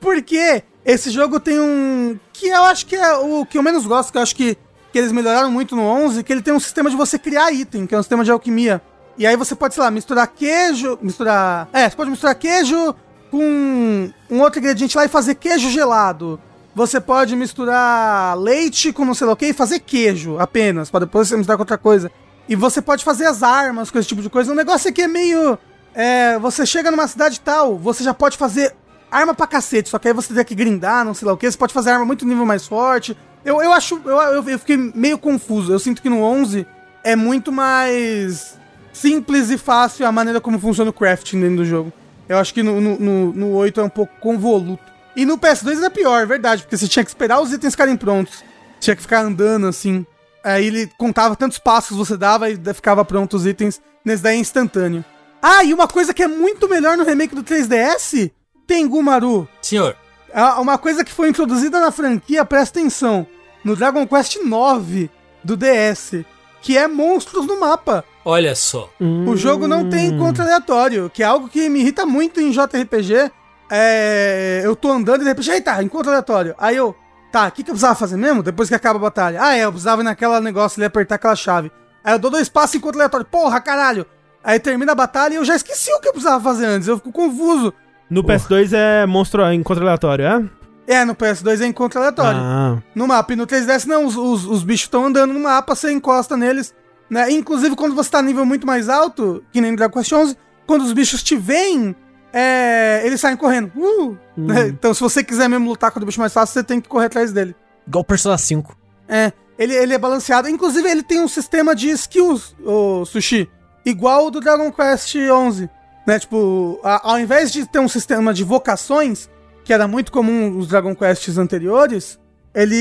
Porque 0.00 0.62
esse 0.84 1.10
jogo 1.10 1.40
tem 1.40 1.58
um. 1.58 2.18
Que 2.32 2.48
eu 2.48 2.64
acho 2.64 2.86
que 2.86 2.94
é 2.94 3.14
o 3.14 3.46
que 3.46 3.56
eu 3.56 3.62
menos 3.62 3.86
gosto, 3.86 4.12
que 4.12 4.18
eu 4.18 4.22
acho 4.22 4.36
que, 4.36 4.56
que 4.92 4.98
eles 4.98 5.12
melhoraram 5.12 5.50
muito 5.50 5.74
no 5.74 5.82
11, 5.82 6.22
que 6.22 6.32
ele 6.32 6.42
tem 6.42 6.52
um 6.52 6.60
sistema 6.60 6.90
de 6.90 6.96
você 6.96 7.18
criar 7.18 7.52
item, 7.52 7.86
que 7.86 7.94
é 7.94 7.98
um 7.98 8.02
sistema 8.02 8.24
de 8.24 8.30
alquimia. 8.30 8.82
E 9.16 9.26
aí 9.26 9.36
você 9.36 9.54
pode, 9.54 9.74
sei 9.74 9.82
lá, 9.82 9.90
misturar 9.90 10.26
queijo. 10.26 10.98
Misturar. 11.00 11.68
É, 11.72 11.88
você 11.88 11.96
pode 11.96 12.10
misturar 12.10 12.34
queijo 12.34 12.94
com 13.30 14.10
um 14.30 14.40
outro 14.40 14.60
ingrediente 14.60 14.96
lá 14.96 15.04
e 15.04 15.08
fazer 15.08 15.36
queijo 15.36 15.70
gelado. 15.70 16.40
Você 16.74 17.00
pode 17.00 17.36
misturar 17.36 18.36
leite 18.36 18.92
com 18.92 19.04
não 19.04 19.14
sei 19.14 19.26
lá 19.26 19.32
o 19.32 19.36
que 19.36 19.46
e 19.46 19.52
fazer 19.52 19.78
queijo 19.78 20.38
apenas, 20.40 20.90
para 20.90 21.04
depois 21.04 21.28
você 21.28 21.36
misturar 21.36 21.56
com 21.56 21.62
outra 21.62 21.78
coisa. 21.78 22.10
E 22.48 22.56
você 22.56 22.82
pode 22.82 23.04
fazer 23.04 23.26
as 23.26 23.42
armas 23.42 23.90
com 23.90 23.98
esse 23.98 24.08
tipo 24.08 24.20
de 24.20 24.28
coisa. 24.28 24.52
O 24.52 24.54
negócio 24.54 24.90
aqui 24.90 25.02
é 25.02 25.08
meio. 25.08 25.58
É, 25.94 26.36
você 26.40 26.66
chega 26.66 26.90
numa 26.90 27.06
cidade 27.06 27.40
tal, 27.40 27.78
você 27.78 28.02
já 28.02 28.12
pode 28.12 28.36
fazer 28.36 28.74
arma 29.10 29.34
pra 29.34 29.46
cacete, 29.46 29.88
só 29.88 29.98
que 29.98 30.08
aí 30.08 30.14
você 30.14 30.34
tem 30.34 30.44
que 30.44 30.54
grindar, 30.54 31.04
não 31.04 31.14
sei 31.14 31.26
lá 31.26 31.34
o 31.34 31.36
que, 31.36 31.50
você 31.50 31.56
pode 31.56 31.72
fazer 31.72 31.90
arma 31.90 32.04
muito 32.04 32.26
nível 32.26 32.44
mais 32.44 32.66
forte. 32.66 33.16
Eu, 33.44 33.62
eu 33.62 33.72
acho, 33.72 34.00
eu, 34.04 34.16
eu, 34.16 34.48
eu 34.48 34.58
fiquei 34.58 34.76
meio 34.76 35.18
confuso. 35.18 35.72
Eu 35.72 35.78
sinto 35.78 36.00
que 36.00 36.08
no 36.08 36.22
11 36.22 36.66
é 37.02 37.14
muito 37.14 37.52
mais 37.52 38.58
simples 38.92 39.50
e 39.50 39.58
fácil 39.58 40.06
a 40.06 40.12
maneira 40.12 40.40
como 40.40 40.58
funciona 40.58 40.90
o 40.90 40.92
crafting 40.92 41.40
dentro 41.40 41.56
do 41.56 41.64
jogo. 41.64 41.92
Eu 42.28 42.38
acho 42.38 42.54
que 42.54 42.62
no, 42.62 42.80
no, 42.80 42.98
no, 42.98 43.32
no 43.32 43.52
8 43.52 43.80
é 43.80 43.84
um 43.84 43.88
pouco 43.88 44.12
convoluto. 44.20 44.82
E 45.14 45.24
no 45.24 45.38
PS2 45.38 45.78
era 45.78 45.90
pior, 45.90 46.22
é 46.22 46.26
verdade, 46.26 46.62
porque 46.62 46.76
você 46.76 46.88
tinha 46.88 47.04
que 47.04 47.10
esperar 47.10 47.40
os 47.40 47.52
itens 47.52 47.74
ficarem 47.74 47.96
prontos. 47.96 48.42
Tinha 48.80 48.96
que 48.96 49.02
ficar 49.02 49.20
andando 49.20 49.66
assim. 49.66 50.06
Aí 50.42 50.66
ele 50.66 50.90
contava 50.98 51.36
tantos 51.36 51.58
passos 51.58 51.96
você 51.96 52.16
dava 52.16 52.50
e 52.50 52.58
ficava 52.74 53.04
pronto 53.04 53.36
os 53.36 53.46
itens. 53.46 53.80
Nesse 54.04 54.22
daí 54.22 54.36
é 54.36 54.40
instantâneo. 54.40 55.04
Ah, 55.40 55.62
e 55.62 55.72
uma 55.72 55.86
coisa 55.86 56.12
que 56.12 56.22
é 56.22 56.28
muito 56.28 56.68
melhor 56.68 56.96
no 56.96 57.04
remake 57.04 57.34
do 57.34 57.44
3DS, 57.44 58.30
Tengu 58.66 59.02
Maru. 59.02 59.48
Senhor, 59.62 59.96
Ah, 60.32 60.60
Uma 60.60 60.76
coisa 60.78 61.04
que 61.04 61.12
foi 61.12 61.28
introduzida 61.28 61.78
na 61.80 61.90
franquia, 61.92 62.44
presta 62.44 62.78
atenção, 62.80 63.26
no 63.64 63.76
Dragon 63.76 64.06
Quest 64.06 64.36
9 64.44 65.10
do 65.44 65.56
DS, 65.56 66.24
que 66.60 66.76
é 66.76 66.88
monstros 66.88 67.46
no 67.46 67.58
mapa. 67.60 68.04
olha 68.24 68.54
só. 68.54 68.90
O 69.26 69.36
jogo 69.36 69.68
não 69.68 69.88
tem 69.90 70.06
encontro 70.08 70.42
aleatório, 70.42 71.10
que 71.12 71.22
é 71.22 71.26
algo 71.26 71.48
que 71.48 71.68
me 71.68 71.80
irrita 71.80 72.04
muito 72.06 72.40
em 72.40 72.50
JRPG. 72.50 73.30
É, 73.70 74.62
eu 74.64 74.74
tô 74.74 74.90
andando 74.90 75.20
e 75.20 75.24
de 75.24 75.30
repente, 75.30 75.50
eita, 75.50 75.82
encontro 75.82 76.10
aleatório. 76.10 76.54
Aí 76.58 76.76
eu, 76.76 76.94
tá, 77.30 77.46
o 77.48 77.52
que, 77.52 77.62
que 77.62 77.70
eu 77.70 77.74
precisava 77.74 77.94
fazer 77.94 78.16
mesmo? 78.16 78.42
Depois 78.42 78.68
que 78.68 78.74
acaba 78.74 78.98
a 78.98 79.02
batalha. 79.02 79.38
Ah, 79.42 79.56
é, 79.56 79.64
eu 79.64 79.70
precisava 79.70 80.02
ir 80.02 80.04
naquela 80.04 80.40
negócio 80.40 80.78
ali 80.80 80.86
apertar 80.86 81.16
aquela 81.16 81.36
chave. 81.36 81.70
Aí 82.02 82.14
eu 82.14 82.18
dou 82.18 82.30
dois 82.30 82.48
passos 82.48 82.74
e 82.74 82.78
encontro 82.78 82.98
aleatório. 82.98 83.26
Porra, 83.26 83.60
caralho! 83.60 84.06
Aí 84.42 84.58
termina 84.58 84.92
a 84.92 84.94
batalha 84.94 85.34
e 85.34 85.36
eu 85.36 85.44
já 85.44 85.54
esqueci 85.56 85.90
o 85.92 86.00
que 86.00 86.08
eu 86.08 86.12
precisava 86.12 86.42
fazer 86.42 86.66
antes. 86.66 86.88
Eu 86.88 86.96
fico 86.98 87.12
confuso. 87.12 87.72
No 88.14 88.22
PS2 88.22 88.72
é 88.72 89.04
monstro 89.06 89.52
encontro 89.52 89.82
aleatório, 89.82 90.24
é? 90.24 90.44
É, 90.86 91.04
no 91.04 91.16
PS2 91.16 91.62
é 91.62 91.66
encontro 91.66 91.98
aleatório. 91.98 92.38
Ah. 92.40 92.78
No 92.94 93.08
mapa. 93.08 93.32
E 93.32 93.36
no 93.36 93.44
3DS 93.44 93.86
não, 93.86 94.06
os, 94.06 94.16
os, 94.16 94.44
os 94.44 94.62
bichos 94.62 94.84
estão 94.84 95.06
andando 95.06 95.34
no 95.34 95.40
mapa, 95.40 95.74
você 95.74 95.90
encosta 95.90 96.36
neles. 96.36 96.72
Né? 97.10 97.28
Inclusive, 97.32 97.74
quando 97.74 97.96
você 97.96 98.08
tá 98.08 98.22
nível 98.22 98.46
muito 98.46 98.68
mais 98.68 98.88
alto, 98.88 99.42
que 99.50 99.60
nem 99.60 99.72
no 99.72 99.76
Dragon 99.76 99.98
Quest 99.98 100.12
11, 100.12 100.36
quando 100.64 100.82
os 100.82 100.92
bichos 100.92 101.24
te 101.24 101.34
veem, 101.34 101.92
é, 102.32 103.02
eles 103.04 103.20
saem 103.20 103.36
correndo. 103.36 103.72
Uh! 103.74 104.16
Né? 104.36 104.68
Então, 104.68 104.94
se 104.94 105.00
você 105.00 105.24
quiser 105.24 105.48
mesmo 105.48 105.68
lutar 105.68 105.90
com 105.90 105.98
o 105.98 106.06
bicho 106.06 106.20
mais 106.20 106.32
fácil, 106.32 106.52
você 106.52 106.62
tem 106.62 106.80
que 106.80 106.88
correr 106.88 107.06
atrás 107.06 107.32
dele. 107.32 107.56
Igual 107.84 108.02
o 108.02 108.04
Persona 108.04 108.38
5. 108.38 108.78
É, 109.08 109.32
ele, 109.58 109.74
ele 109.74 109.92
é 109.92 109.98
balanceado. 109.98 110.48
Inclusive, 110.48 110.88
ele 110.88 111.02
tem 111.02 111.18
um 111.18 111.26
sistema 111.26 111.74
de 111.74 111.90
skills, 111.90 112.54
o 112.64 113.04
Sushi, 113.04 113.50
igual 113.84 114.26
o 114.26 114.30
do 114.30 114.38
Dragon 114.38 114.70
Quest 114.70 115.16
11. 115.16 115.68
Né? 116.06 116.18
Tipo, 116.18 116.80
a- 116.82 117.10
ao 117.12 117.18
invés 117.18 117.50
de 117.52 117.66
ter 117.66 117.78
um 117.78 117.88
sistema 117.88 118.32
de 118.34 118.44
vocações, 118.44 119.28
que 119.64 119.72
era 119.72 119.88
muito 119.88 120.12
comum 120.12 120.50
nos 120.50 120.68
Dragon 120.68 120.94
Quests 120.94 121.38
anteriores, 121.38 122.18
ele, 122.54 122.76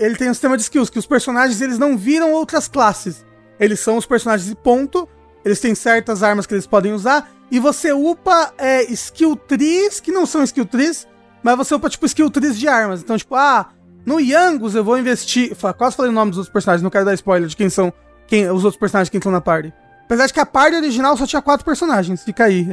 ele 0.00 0.16
tem 0.16 0.30
um 0.30 0.34
sistema 0.34 0.56
de 0.56 0.62
skills, 0.62 0.90
que 0.90 0.98
os 0.98 1.06
personagens 1.06 1.60
eles 1.60 1.78
não 1.78 1.96
viram 1.96 2.32
outras 2.32 2.68
classes. 2.68 3.24
Eles 3.58 3.80
são 3.80 3.96
os 3.96 4.06
personagens 4.06 4.50
e 4.50 4.54
ponto. 4.54 5.08
Eles 5.44 5.58
têm 5.60 5.74
certas 5.74 6.22
armas 6.22 6.46
que 6.46 6.54
eles 6.54 6.66
podem 6.66 6.92
usar. 6.92 7.30
E 7.50 7.58
você 7.58 7.92
upa 7.92 8.52
é, 8.56 8.84
skill 8.92 9.34
trees, 9.34 9.98
que 10.00 10.12
não 10.12 10.24
são 10.26 10.44
skill 10.44 10.64
trees, 10.66 11.08
mas 11.42 11.56
você 11.56 11.74
upa 11.74 11.88
tipo 11.90 12.06
skill 12.06 12.30
trees 12.30 12.58
de 12.58 12.68
armas. 12.68 13.00
Então, 13.02 13.16
tipo, 13.18 13.34
ah, 13.34 13.70
no 14.06 14.20
Yangus 14.20 14.74
eu 14.74 14.84
vou 14.84 14.96
investir. 14.98 15.56
Quase 15.76 15.96
falei 15.96 16.10
o 16.10 16.14
nome 16.14 16.30
dos 16.30 16.38
outros 16.38 16.52
personagens, 16.52 16.82
não 16.82 16.90
quero 16.90 17.04
dar 17.04 17.14
spoiler 17.14 17.48
de 17.48 17.56
quem 17.56 17.68
são 17.68 17.92
quem, 18.26 18.48
os 18.48 18.64
outros 18.64 18.78
personagens 18.78 19.08
que 19.10 19.16
estão 19.16 19.32
na 19.32 19.40
party. 19.40 19.72
Apesar 20.10 20.26
de 20.26 20.32
que 20.32 20.40
a 20.40 20.44
party 20.46 20.74
original 20.74 21.16
só 21.16 21.24
tinha 21.24 21.40
quatro 21.40 21.64
personagens, 21.64 22.24
fica 22.24 22.46
aí. 22.46 22.66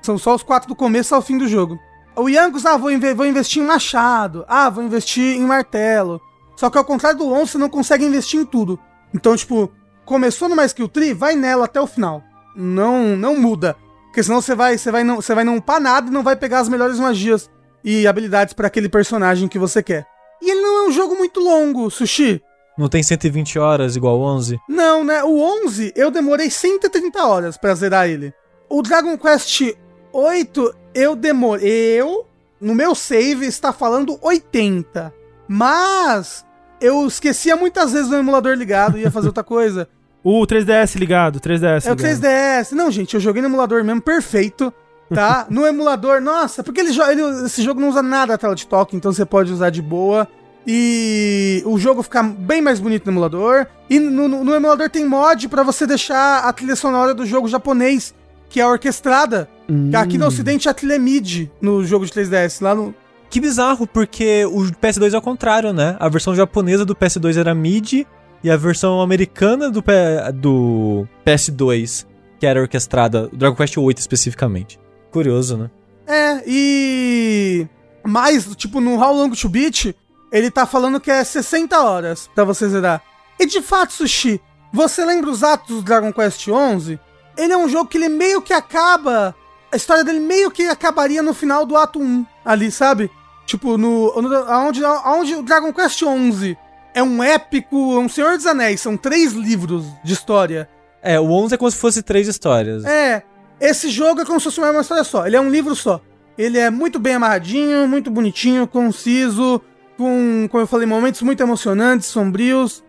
São 0.00 0.16
só 0.16 0.34
os 0.34 0.42
quatro 0.42 0.70
do 0.70 0.74
começo 0.74 1.14
ao 1.14 1.20
fim 1.20 1.36
do 1.36 1.46
jogo. 1.46 1.78
O 2.16 2.30
Yangus, 2.30 2.64
ah, 2.64 2.78
vou, 2.78 2.90
vou 3.14 3.26
investir 3.26 3.62
em 3.62 3.66
machado. 3.66 4.42
Ah, 4.48 4.70
vou 4.70 4.82
investir 4.82 5.36
em 5.36 5.42
martelo. 5.42 6.18
Só 6.56 6.70
que 6.70 6.78
ao 6.78 6.84
contrário 6.86 7.18
do 7.18 7.30
11, 7.30 7.52
você 7.52 7.58
não 7.58 7.68
consegue 7.68 8.06
investir 8.06 8.40
em 8.40 8.44
tudo. 8.46 8.80
Então, 9.12 9.36
tipo, 9.36 9.70
começou 10.06 10.48
numa 10.48 10.64
skill 10.64 10.88
tree, 10.88 11.12
vai 11.12 11.36
nela 11.36 11.66
até 11.66 11.78
o 11.78 11.86
final. 11.86 12.22
Não, 12.56 13.14
não 13.14 13.36
muda. 13.36 13.76
Porque 14.06 14.22
senão 14.22 14.40
você 14.40 14.54
vai, 14.54 14.78
você 14.78 14.90
vai 14.90 15.04
não, 15.04 15.16
você 15.16 15.34
vai 15.34 15.44
não 15.44 15.58
upar 15.58 15.82
nada 15.82 16.08
e 16.08 16.10
não 16.10 16.22
vai 16.22 16.36
pegar 16.36 16.60
as 16.60 16.70
melhores 16.70 16.98
magias 16.98 17.50
e 17.84 18.06
habilidades 18.06 18.54
pra 18.54 18.68
aquele 18.68 18.88
personagem 18.88 19.46
que 19.46 19.58
você 19.58 19.82
quer. 19.82 20.06
E 20.40 20.50
ele 20.50 20.62
não 20.62 20.84
é 20.84 20.88
um 20.88 20.92
jogo 20.92 21.14
muito 21.16 21.38
longo, 21.38 21.90
Sushi. 21.90 22.42
Não 22.78 22.88
tem 22.88 23.02
120 23.02 23.58
horas 23.58 23.96
igual 23.96 24.18
o 24.18 24.22
11? 24.22 24.58
Não, 24.68 25.02
né? 25.04 25.22
O 25.24 25.40
11 25.66 25.92
eu 25.96 26.10
demorei 26.10 26.48
130 26.48 27.26
horas 27.26 27.56
pra 27.58 27.74
zerar 27.74 28.08
ele. 28.08 28.32
O 28.68 28.80
Dragon 28.82 29.18
Quest 29.18 29.72
8 30.12 30.74
eu 30.94 31.16
demorei. 31.16 31.68
Eu, 32.00 32.24
no 32.60 32.74
meu 32.74 32.94
save, 32.94 33.46
está 33.46 33.72
falando 33.72 34.16
80. 34.22 35.12
Mas 35.48 36.44
eu 36.80 37.06
esquecia 37.06 37.56
muitas 37.56 37.92
vezes 37.92 38.10
o 38.10 38.14
emulador 38.14 38.54
ligado 38.54 38.96
e 38.96 39.02
ia 39.02 39.10
fazer 39.10 39.26
outra 39.28 39.44
coisa. 39.44 39.88
O 40.24 40.44
3DS 40.44 40.96
ligado, 40.98 41.40
3DS 41.40 41.86
É 41.86 41.92
o 41.92 41.94
ligado. 41.94 42.20
3DS. 42.20 42.72
Não, 42.72 42.90
gente, 42.90 43.14
eu 43.14 43.20
joguei 43.20 43.40
no 43.40 43.46
emulador 43.48 43.84
mesmo, 43.84 44.02
perfeito. 44.02 44.74
Tá? 45.14 45.46
No 45.50 45.64
emulador, 45.64 46.20
nossa, 46.20 46.62
porque 46.62 46.80
ele, 46.80 46.90
ele- 47.00 47.46
esse 47.46 47.62
jogo 47.62 47.80
não 47.80 47.88
usa 47.88 48.02
nada 48.02 48.34
a 48.34 48.38
tela 48.38 48.54
de 48.54 48.66
toque, 48.66 48.96
então 48.96 49.12
você 49.12 49.24
pode 49.24 49.52
usar 49.52 49.70
de 49.70 49.80
boa. 49.80 50.28
E 50.66 51.62
o 51.64 51.78
jogo 51.78 52.02
fica 52.02 52.22
bem 52.22 52.60
mais 52.60 52.78
bonito 52.80 53.06
no 53.06 53.12
emulador. 53.12 53.66
E 53.88 53.98
no, 53.98 54.28
no- 54.28 54.44
no 54.44 54.54
emulador 54.54 54.90
tem 54.90 55.06
mod 55.06 55.48
pra 55.48 55.62
você 55.62 55.86
deixar 55.86 56.40
a 56.44 56.52
trilha 56.52 56.76
sonora 56.76 57.14
do 57.14 57.24
jogo 57.24 57.48
japonês, 57.48 58.14
que 58.50 58.60
é 58.60 58.66
orquestrada. 58.66 59.48
Hum. 59.68 59.90
Aqui 59.94 60.18
no 60.18 60.26
ocidente 60.26 60.68
a 60.68 60.74
trilha 60.74 60.94
é 60.94 60.98
MIDI 60.98 61.50
no 61.60 61.84
jogo 61.84 62.04
de 62.04 62.12
3DS. 62.12 62.60
Lá 62.62 62.74
no. 62.74 62.94
Que 63.30 63.40
bizarro, 63.40 63.86
porque 63.86 64.44
o 64.46 64.62
PS2 64.82 65.12
é 65.14 65.18
o 65.18 65.22
contrário, 65.22 65.72
né? 65.72 65.96
A 66.00 66.08
versão 66.08 66.34
japonesa 66.34 66.84
do 66.84 66.94
PS2 66.96 67.36
era 67.36 67.54
MIDI 67.54 68.06
e 68.42 68.50
a 68.50 68.56
versão 68.56 69.00
americana 69.02 69.70
do, 69.70 69.82
P- 69.82 70.32
do 70.34 71.06
PS2, 71.26 72.06
que 72.40 72.46
era 72.46 72.60
orquestrada, 72.60 73.28
o 73.32 73.36
Dragon 73.36 73.54
Quest 73.56 73.76
8 73.76 73.98
especificamente. 73.98 74.78
Curioso, 75.10 75.56
né? 75.58 75.70
É, 76.06 76.42
e. 76.46 77.66
Mas, 78.02 78.46
tipo, 78.56 78.80
no 78.80 78.94
How 78.98 79.14
Long 79.14 79.30
to 79.30 79.48
Beat, 79.48 79.94
ele 80.30 80.50
tá 80.50 80.66
falando 80.66 81.00
que 81.00 81.10
é 81.10 81.22
60 81.22 81.78
horas 81.80 82.28
pra 82.34 82.44
você 82.44 82.68
zerar. 82.68 83.02
E 83.38 83.46
de 83.46 83.62
fato, 83.62 83.92
Sushi, 83.92 84.40
você 84.72 85.04
lembra 85.04 85.30
os 85.30 85.42
atos 85.42 85.76
do 85.76 85.82
Dragon 85.82 86.12
Quest 86.12 86.42
XI? 86.42 86.98
Ele 87.36 87.52
é 87.52 87.56
um 87.56 87.68
jogo 87.68 87.88
que 87.88 87.96
ele 87.96 88.08
meio 88.08 88.42
que 88.42 88.52
acaba. 88.52 89.34
A 89.72 89.76
história 89.76 90.02
dele 90.02 90.20
meio 90.20 90.50
que 90.50 90.62
acabaria 90.64 91.22
no 91.22 91.34
final 91.34 91.64
do 91.64 91.76
ato 91.76 92.00
1, 92.00 92.26
ali, 92.44 92.70
sabe? 92.70 93.10
Tipo, 93.46 93.78
no. 93.78 94.20
no 94.20 94.34
aonde, 94.34 94.84
aonde 94.84 95.34
o 95.36 95.42
Dragon 95.42 95.72
Quest 95.72 95.98
XI 95.98 96.56
é 96.94 97.02
um 97.02 97.22
épico, 97.22 97.94
é 97.94 97.98
um 97.98 98.08
Senhor 98.08 98.36
dos 98.36 98.46
Anéis, 98.46 98.80
são 98.80 98.96
três 98.96 99.32
livros 99.32 99.84
de 100.02 100.12
história. 100.12 100.68
É, 101.02 101.18
o 101.20 101.30
11 101.30 101.54
é 101.54 101.58
como 101.58 101.70
se 101.70 101.76
fosse 101.76 102.02
três 102.02 102.26
histórias. 102.26 102.84
É, 102.84 103.22
esse 103.60 103.88
jogo 103.88 104.20
é 104.20 104.24
como 104.24 104.40
se 104.40 104.44
fosse 104.44 104.60
uma 104.60 104.80
história 104.80 105.04
só. 105.04 105.26
Ele 105.26 105.36
é 105.36 105.40
um 105.40 105.50
livro 105.50 105.74
só. 105.76 106.00
Ele 106.36 106.58
é 106.58 106.70
muito 106.70 106.98
bem 106.98 107.14
amarradinho, 107.14 107.88
muito 107.88 108.10
bonitinho, 108.10 108.66
conciso, 108.66 109.60
com, 109.98 110.48
como 110.48 110.62
eu 110.62 110.66
falei, 110.66 110.86
momentos 110.86 111.20
muito 111.22 111.42
emocionantes, 111.42 112.06
sombrios. 112.06 112.84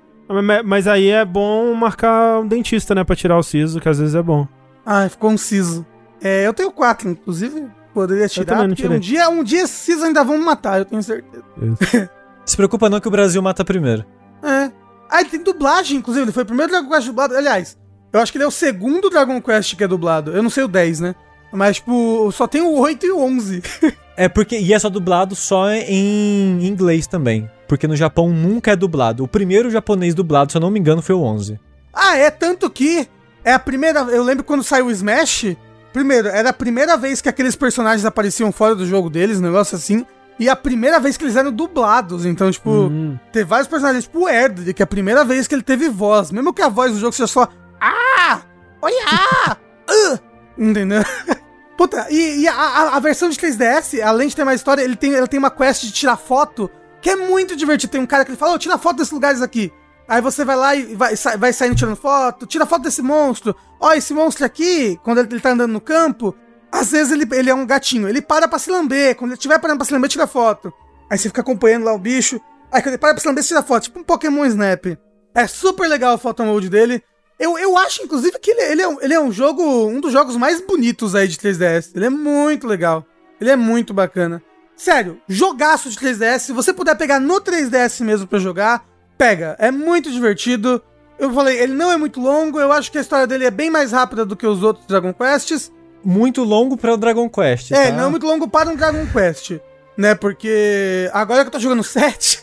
Mas, 0.64 0.88
aí 0.88 1.10
é 1.10 1.26
bom 1.26 1.73
marcar 1.73 2.40
um 2.40 2.48
dentista, 2.48 2.94
né? 2.94 3.03
Pra 3.03 3.15
tirar 3.15 3.38
o 3.38 3.44
siso, 3.44 3.80
que 3.80 3.90
às 3.90 3.98
vezes 3.98 4.14
é 4.14 4.22
bom. 4.22 4.48
Ai, 4.86 5.10
ficou 5.10 5.31
conciso. 5.31 5.84
É, 6.22 6.45
eu 6.45 6.53
tenho 6.53 6.72
quatro, 6.72 7.10
inclusive. 7.10 7.65
Poderia 7.94 8.30
tirar, 8.30 8.68
porque 8.68 8.88
um 8.88 8.99
dia, 8.99 9.27
um 9.27 9.44
dia 9.44 9.64
esses 9.64 10.03
ainda 10.03 10.23
vão 10.23 10.38
me 10.38 10.45
matar, 10.45 10.77
eu 10.77 10.86
tenho 10.86 11.02
certeza. 11.02 11.44
Se 12.45 12.56
preocupa 12.56 12.90
não 12.90 12.99
que 12.99 13.07
o 13.07 13.11
Brasil 13.11 13.41
mata 13.41 13.65
primeiro. 13.65 14.06
É. 14.44 14.72
Ah, 15.10 15.22
ele 15.22 15.30
tem 15.30 15.44
dublagem, 15.44 15.98
inclusive. 15.98 16.26
Ele 16.26 16.31
foi 16.31 16.44
o 16.44 16.45
primeiro 16.45 16.72
Dragon 16.72 16.90
Quest 16.90 17.07
dublado. 17.07 17.36
Aliás, 17.36 17.77
eu 18.14 18.19
acho 18.19 18.31
que 18.31 18.38
ele 18.38 18.45
é 18.45 18.48
o 18.48 18.52
segundo 18.52 19.10
Dragon 19.10 19.41
Quest 19.41 19.76
que 19.76 19.84
é 19.84 19.88
dublado. 19.88 20.31
Eu 20.31 20.44
não 20.44 20.49
sei 20.49 20.64
o 20.64 20.68
10, 20.68 20.99
né? 20.99 21.15
Mas, 21.52 21.77
tipo, 21.77 22.31
só 22.31 22.48
tem 22.48 22.61
o 22.61 22.77
8 22.77 23.06
e 23.07 23.11
o 23.11 23.19
11. 23.19 23.64
É 24.20 24.28
porque. 24.28 24.60
E 24.60 24.74
é 24.74 24.78
só 24.80 24.90
dublado 24.90 25.34
só 25.34 25.70
em 25.72 26.66
inglês 26.68 27.08
também. 27.08 27.50
Porque 27.70 27.88
no 27.88 27.96
Japão 27.96 28.30
nunca 28.30 28.72
é 28.72 28.76
dublado. 28.76 29.24
O 29.24 29.28
primeiro 29.28 29.70
japonês 29.72 30.14
dublado, 30.14 30.52
se 30.52 30.58
eu 30.58 30.62
não 30.62 30.70
me 30.70 30.78
engano, 30.80 31.02
foi 31.02 31.16
o 31.16 31.22
11. 31.22 31.58
ah, 31.94 32.18
é 32.18 32.30
tanto 32.30 32.70
que 32.70 33.08
é 33.46 33.54
a 33.54 33.60
primeira. 33.60 34.02
Eu 34.02 34.24
lembro 34.24 34.44
quando 34.44 34.62
saiu 34.64 34.88
o 34.88 34.91
Smash. 34.91 35.56
Primeiro, 35.94 36.28
era 36.28 36.50
a 36.50 36.54
primeira 36.54 36.98
vez 36.98 37.22
que 37.22 37.30
aqueles 37.30 37.56
personagens 37.56 38.04
apareciam 38.06 38.52
fora 38.52 38.76
do 38.76 38.86
jogo 38.86 39.10
deles, 39.10 39.40
um 39.40 39.44
negócio 39.44 39.76
assim. 39.78 40.06
E 40.38 40.48
a 40.50 40.56
primeira 40.56 41.00
vez 41.00 41.16
que 41.16 41.24
eles 41.24 41.36
eram 41.38 41.52
dublados. 41.52 42.26
Então, 42.26 42.52
tipo, 42.52 42.70
Hum. 42.70 43.18
tem 43.32 43.44
vários 43.46 43.68
personagens, 43.68 44.04
tipo 44.04 44.20
o 44.26 44.30
Erdred, 44.30 44.74
que 44.74 44.82
é 44.82 44.86
a 44.86 44.88
primeira 44.88 45.24
vez 45.24 45.48
que 45.48 45.56
ele 45.56 45.64
teve 45.64 45.90
voz. 45.90 46.32
Mesmo 46.32 46.54
que 46.54 46.62
a 46.62 46.70
voz 46.70 46.91
do 46.91 47.00
jogo 47.00 47.14
seja 47.14 47.28
só. 47.28 47.48
Ah! 47.80 48.41
Oi, 48.82 48.91
ah! 49.08 49.58
ah! 49.90 50.20
Entendeu? 50.58 51.04
Puta, 51.80 52.07
e, 52.10 52.41
e 52.41 52.47
a, 52.49 52.95
a- 52.97 52.99
versão 52.99 53.30
de 53.30 53.39
3DS, 53.39 54.01
além 54.03 54.27
de 54.27 54.35
ter 54.35 54.43
mais 54.43 54.60
história, 54.60 54.81
ele 54.81 54.97
tem, 54.97 55.15
ela 55.15 55.26
tem 55.30 55.38
uma 55.39 55.49
quest 55.49 55.84
de 55.85 55.93
tirar 55.93 56.18
foto, 56.18 56.69
que 57.01 57.10
é 57.10 57.15
muito 57.15 57.56
divertido. 57.56 57.89
Tem 57.93 58.01
um 58.01 58.06
cara 58.06 58.26
que 58.26 58.31
ele 58.31 58.38
fala, 58.38 58.56
ô, 58.56 58.60
tira 58.60 58.77
foto 58.77 58.97
desses 58.97 59.14
lugares 59.14 59.41
aqui. 59.41 59.72
Aí 60.06 60.19
você 60.22 60.43
vai 60.43 60.57
lá 60.57 60.76
e 60.76 60.93
vai, 60.93 61.14
vai 61.38 61.53
saindo 61.53 61.77
tirando 61.77 61.95
foto, 61.95 62.45
tira 62.45 62.65
foto 62.65 62.81
desse 62.81 63.01
monstro. 63.01 63.56
Ó, 63.80 63.93
esse 63.93 64.14
monstro 64.14 64.45
aqui, 64.45 64.99
quando 65.06 65.19
ele, 65.19 65.30
ele 65.31 65.39
tá 65.39 65.51
andando 65.51 65.72
no 65.72 65.80
campo, 65.80 66.35
às 66.69 66.91
vezes 66.91 67.14
ele, 67.14 67.26
ele 67.31 67.49
é 67.49 67.56
um 67.56 67.65
gatinho, 67.65 68.10
ele 68.10 68.22
para 68.22 68.45
pra 68.45 68.60
se 68.60 68.69
lamber. 68.69 69.15
Quando 69.15 69.31
ele 69.31 69.38
estiver 69.38 69.57
parando 69.57 69.77
pra 69.77 69.85
se 69.85 69.93
lamber, 69.93 70.10
tira 70.10 70.27
foto. 70.27 70.73
Aí 71.10 71.18
você 71.18 71.30
fica 71.30 71.39
acompanhando 71.39 71.85
lá 71.85 71.93
o 71.93 71.97
bicho. 71.97 72.41
Aí 72.73 72.81
quando 72.81 72.89
ele 72.89 72.97
para 72.97 73.14
pra 73.14 73.22
se 73.22 73.27
lamber, 73.27 73.41
tira 73.41 73.64
foto. 73.64 73.84
Tipo 73.84 73.99
um 73.99 74.03
Pokémon 74.03 74.43
Snap. 74.47 74.85
É 75.34 75.47
super 75.47 75.88
legal 75.88 76.15
o 76.15 76.18
photo 76.18 76.43
mode 76.43 76.68
dele. 76.69 77.01
Eu, 77.40 77.57
eu 77.57 77.78
acho, 77.78 78.03
inclusive, 78.03 78.38
que 78.40 78.52
ele, 78.52 78.61
ele, 78.64 78.82
é, 78.82 78.88
um- 78.88 79.02
ele 79.02 79.14
é 79.14 79.20
um 79.20 79.32
jogo, 79.32 79.64
um 79.88 80.02
dos 80.02 80.11
jogos 80.11 80.36
mais 80.36 80.60
bonitos 80.61 81.16
aí 81.16 81.28
de 81.28 81.38
3DS. 81.38 81.91
Ele 81.95 82.06
é 82.06 82.10
muito 82.10 82.68
legal. 82.68 83.06
Ele 83.40 83.49
é 83.49 83.56
muito 83.56 83.94
bacana. 83.94 84.41
Sério, 84.76 85.20
jogaço 85.28 85.90
de 85.90 85.98
3DS. 85.98 86.40
Se 86.40 86.52
você 86.53 86.74
puder 86.74 86.95
pegar 86.95 87.20
no 87.20 87.40
3DS 87.40 88.02
mesmo 88.03 88.28
pra 88.28 88.40
jogar, 88.40 88.86
pega. 89.18 89.56
É 89.60 89.72
muito 89.72 90.11
divertido. 90.11 90.82
Eu 91.18 91.34
falei, 91.34 91.60
ele 91.60 91.74
não 91.74 91.91
é 91.91 91.98
muito 91.98 92.20
longo. 92.20 92.60
Eu 92.60 92.72
acho 92.72 92.91
que 92.91 92.98
a 92.98 93.02
história 93.02 93.28
dele 93.28 93.45
é 93.45 93.52
bem 93.52 93.70
mais 93.70 93.91
rápida 93.91 94.26
do 94.26 94.36
que 94.36 94.48
os 94.48 94.61
outros 94.64 94.86
Dragon 94.86 95.14
Quests. 95.14 95.72
Muito 96.03 96.44
longo 96.44 96.78
pra 96.78 96.94
o 96.94 96.98
Dragon 96.98 97.30
Quest. 97.30 97.72
É, 97.72 97.90
tá? 97.91 97.98
não 97.98 98.06
é 98.06 98.10
muito 98.10 98.26
longo 98.26 98.48
para 98.48 98.70
um 98.70 98.76
Dragon 98.76 99.06
Quest. 99.07 99.60
Né, 99.98 100.16
porque 100.16 101.10
agora 101.11 101.41
que 101.44 101.48
eu 101.48 101.52
tô 101.52 101.60
jogando 101.60 101.84
7. 101.84 102.41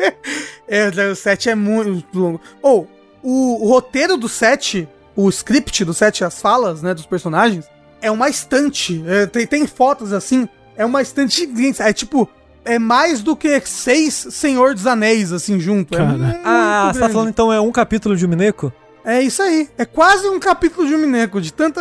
é, 0.66 0.88
o 0.88 0.92
Dragon 0.92 1.14
7 1.14 1.50
é 1.50 1.54
muito 1.54 2.18
longo. 2.18 2.40
Ou, 2.62 2.88
o, 3.28 3.64
o 3.64 3.68
roteiro 3.68 4.16
do 4.16 4.28
7, 4.28 4.88
o 5.16 5.28
script 5.28 5.84
do 5.84 5.92
7, 5.92 6.22
as 6.22 6.40
falas, 6.40 6.80
né, 6.80 6.94
dos 6.94 7.06
personagens, 7.06 7.68
é 8.00 8.08
uma 8.08 8.28
estante. 8.28 9.02
É, 9.04 9.26
tem, 9.26 9.44
tem 9.44 9.66
fotos 9.66 10.12
assim, 10.12 10.48
é 10.76 10.86
uma 10.86 11.02
estante 11.02 11.34
gigante. 11.34 11.82
É 11.82 11.92
tipo, 11.92 12.28
é 12.64 12.78
mais 12.78 13.24
do 13.24 13.34
que 13.34 13.60
seis 13.66 14.14
Senhor 14.30 14.74
dos 14.74 14.86
Anéis, 14.86 15.32
assim, 15.32 15.58
junto. 15.58 15.98
É 15.98 16.40
Ah, 16.44 16.92
você 16.92 17.00
tá 17.00 17.08
falando 17.08 17.30
então 17.30 17.52
é 17.52 17.60
um 17.60 17.72
capítulo 17.72 18.16
de 18.16 18.24
um 18.24 18.28
Mineco? 18.28 18.72
É 19.04 19.20
isso 19.20 19.42
aí. 19.42 19.68
É 19.76 19.84
quase 19.84 20.28
um 20.28 20.38
capítulo 20.38 20.86
de 20.86 20.94
um 20.94 20.98
Mineco, 20.98 21.40
de 21.40 21.52
tanta, 21.52 21.80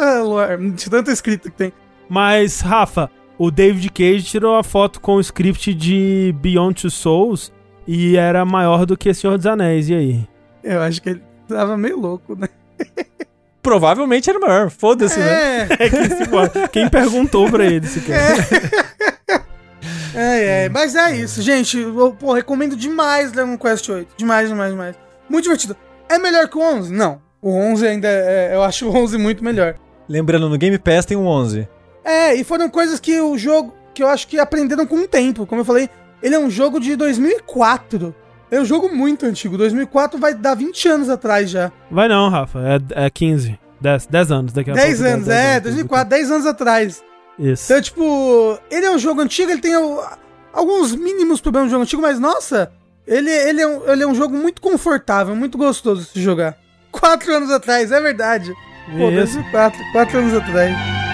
de 0.75 0.89
tanta 0.89 1.11
escrita 1.11 1.51
que 1.51 1.55
tem. 1.55 1.71
Mas, 2.09 2.59
Rafa, 2.59 3.09
o 3.37 3.51
David 3.51 3.91
Cage 3.91 4.23
tirou 4.23 4.55
a 4.55 4.63
foto 4.63 4.99
com 4.99 5.15
o 5.15 5.21
script 5.21 5.75
de 5.75 6.33
Beyond 6.39 6.81
Two 6.81 6.89
Souls 6.89 7.53
e 7.85 8.17
era 8.17 8.43
maior 8.43 8.87
do 8.87 8.97
que 8.97 9.13
Senhor 9.13 9.37
dos 9.37 9.45
Anéis. 9.45 9.89
E 9.89 9.93
aí? 9.93 10.27
Eu 10.63 10.81
acho 10.81 10.99
que 10.99 11.09
ele 11.09 11.34
tava 11.47 11.77
meio 11.77 11.99
louco, 11.99 12.35
né? 12.35 12.47
Provavelmente 13.61 14.29
era 14.29 14.39
maior. 14.39 14.69
Foda-se, 14.69 15.19
né? 15.19 15.61
É. 15.63 15.67
É 15.85 15.89
que 15.89 16.15
se 16.15 16.25
for- 16.25 16.49
Quem 16.71 16.87
perguntou 16.89 17.49
pra 17.49 17.65
ele 17.65 17.87
se 17.87 18.01
quer? 18.01 18.35
É, 20.17 20.65
é, 20.65 20.69
mas 20.69 20.95
é 20.95 21.13
isso, 21.17 21.41
gente. 21.41 21.77
Eu, 21.77 22.15
pô, 22.17 22.31
recomendo 22.31 22.75
demais 22.77 23.33
Dragon 23.33 23.57
Quest 23.57 23.89
8. 23.89 24.13
Demais, 24.15 24.47
demais, 24.47 24.71
demais. 24.71 24.95
Muito 25.29 25.43
divertido. 25.43 25.75
É 26.07 26.17
melhor 26.17 26.47
que 26.47 26.57
o 26.57 26.61
11? 26.61 26.93
Não. 26.93 27.21
O 27.41 27.51
11 27.51 27.85
ainda 27.85 28.07
é. 28.07 28.51
Eu 28.55 28.63
acho 28.63 28.87
o 28.87 28.95
11 28.95 29.17
muito 29.17 29.43
melhor. 29.43 29.75
Lembrando, 30.07 30.47
no 30.47 30.57
Game 30.57 30.77
Pass 30.79 31.05
tem 31.05 31.17
um 31.17 31.27
11. 31.27 31.67
É, 32.03 32.33
e 32.33 32.45
foram 32.45 32.69
coisas 32.69 32.97
que 32.99 33.19
o 33.19 33.37
jogo. 33.37 33.73
que 33.93 34.01
eu 34.01 34.07
acho 34.07 34.25
que 34.29 34.39
aprenderam 34.39 34.85
com 34.85 34.95
o 35.01 35.07
tempo. 35.07 35.45
Como 35.45 35.59
eu 35.61 35.65
falei, 35.65 35.89
ele 36.23 36.33
é 36.33 36.39
um 36.39 36.49
jogo 36.49 36.79
de 36.79 36.95
2004. 36.95 38.15
É 38.51 38.59
um 38.59 38.65
jogo 38.65 38.93
muito 38.93 39.25
antigo. 39.25 39.57
2004 39.57 40.19
vai 40.19 40.33
dar 40.33 40.55
20 40.55 40.87
anos 40.87 41.09
atrás 41.09 41.49
já. 41.49 41.71
Vai 41.89 42.07
não, 42.07 42.29
Rafa. 42.29 42.59
É, 42.95 43.05
é 43.05 43.09
15. 43.09 43.59
10, 43.81 44.07
10 44.07 44.31
anos 44.31 44.53
daqui 44.53 44.71
a 44.71 44.73
10 44.73 44.97
pouco. 44.97 45.13
anos, 45.13 45.27
é, 45.27 45.59
2004, 45.59 46.09
10 46.09 46.31
anos 46.31 46.45
atrás. 46.45 47.03
Isso. 47.37 47.65
Então, 47.65 47.81
tipo, 47.81 48.59
ele 48.71 48.85
é 48.85 48.91
um 48.91 48.97
jogo 48.97 49.21
antigo, 49.21 49.51
ele 49.51 49.61
tem 49.61 49.73
alguns 50.53 50.95
mínimos 50.95 51.41
problemas 51.41 51.67
no 51.67 51.71
jogo 51.71 51.83
antigo, 51.83 52.01
mas 52.01 52.19
nossa, 52.19 52.71
ele, 53.05 53.29
ele, 53.29 53.61
é 53.61 53.67
um, 53.67 53.91
ele 53.91 54.03
é 54.03 54.07
um 54.07 54.15
jogo 54.15 54.35
muito 54.35 54.61
confortável, 54.61 55.35
muito 55.35 55.57
gostoso 55.57 56.01
de 56.01 56.07
se 56.07 56.21
jogar. 56.21 56.57
Quatro 56.91 57.35
anos 57.35 57.51
atrás, 57.51 57.91
é 57.91 57.99
verdade. 57.99 58.53
Pô, 58.97 59.09
Isso. 59.09 59.35
2004, 59.35 59.79
quatro 59.91 60.19
anos 60.19 60.33
atrás. 60.33 61.04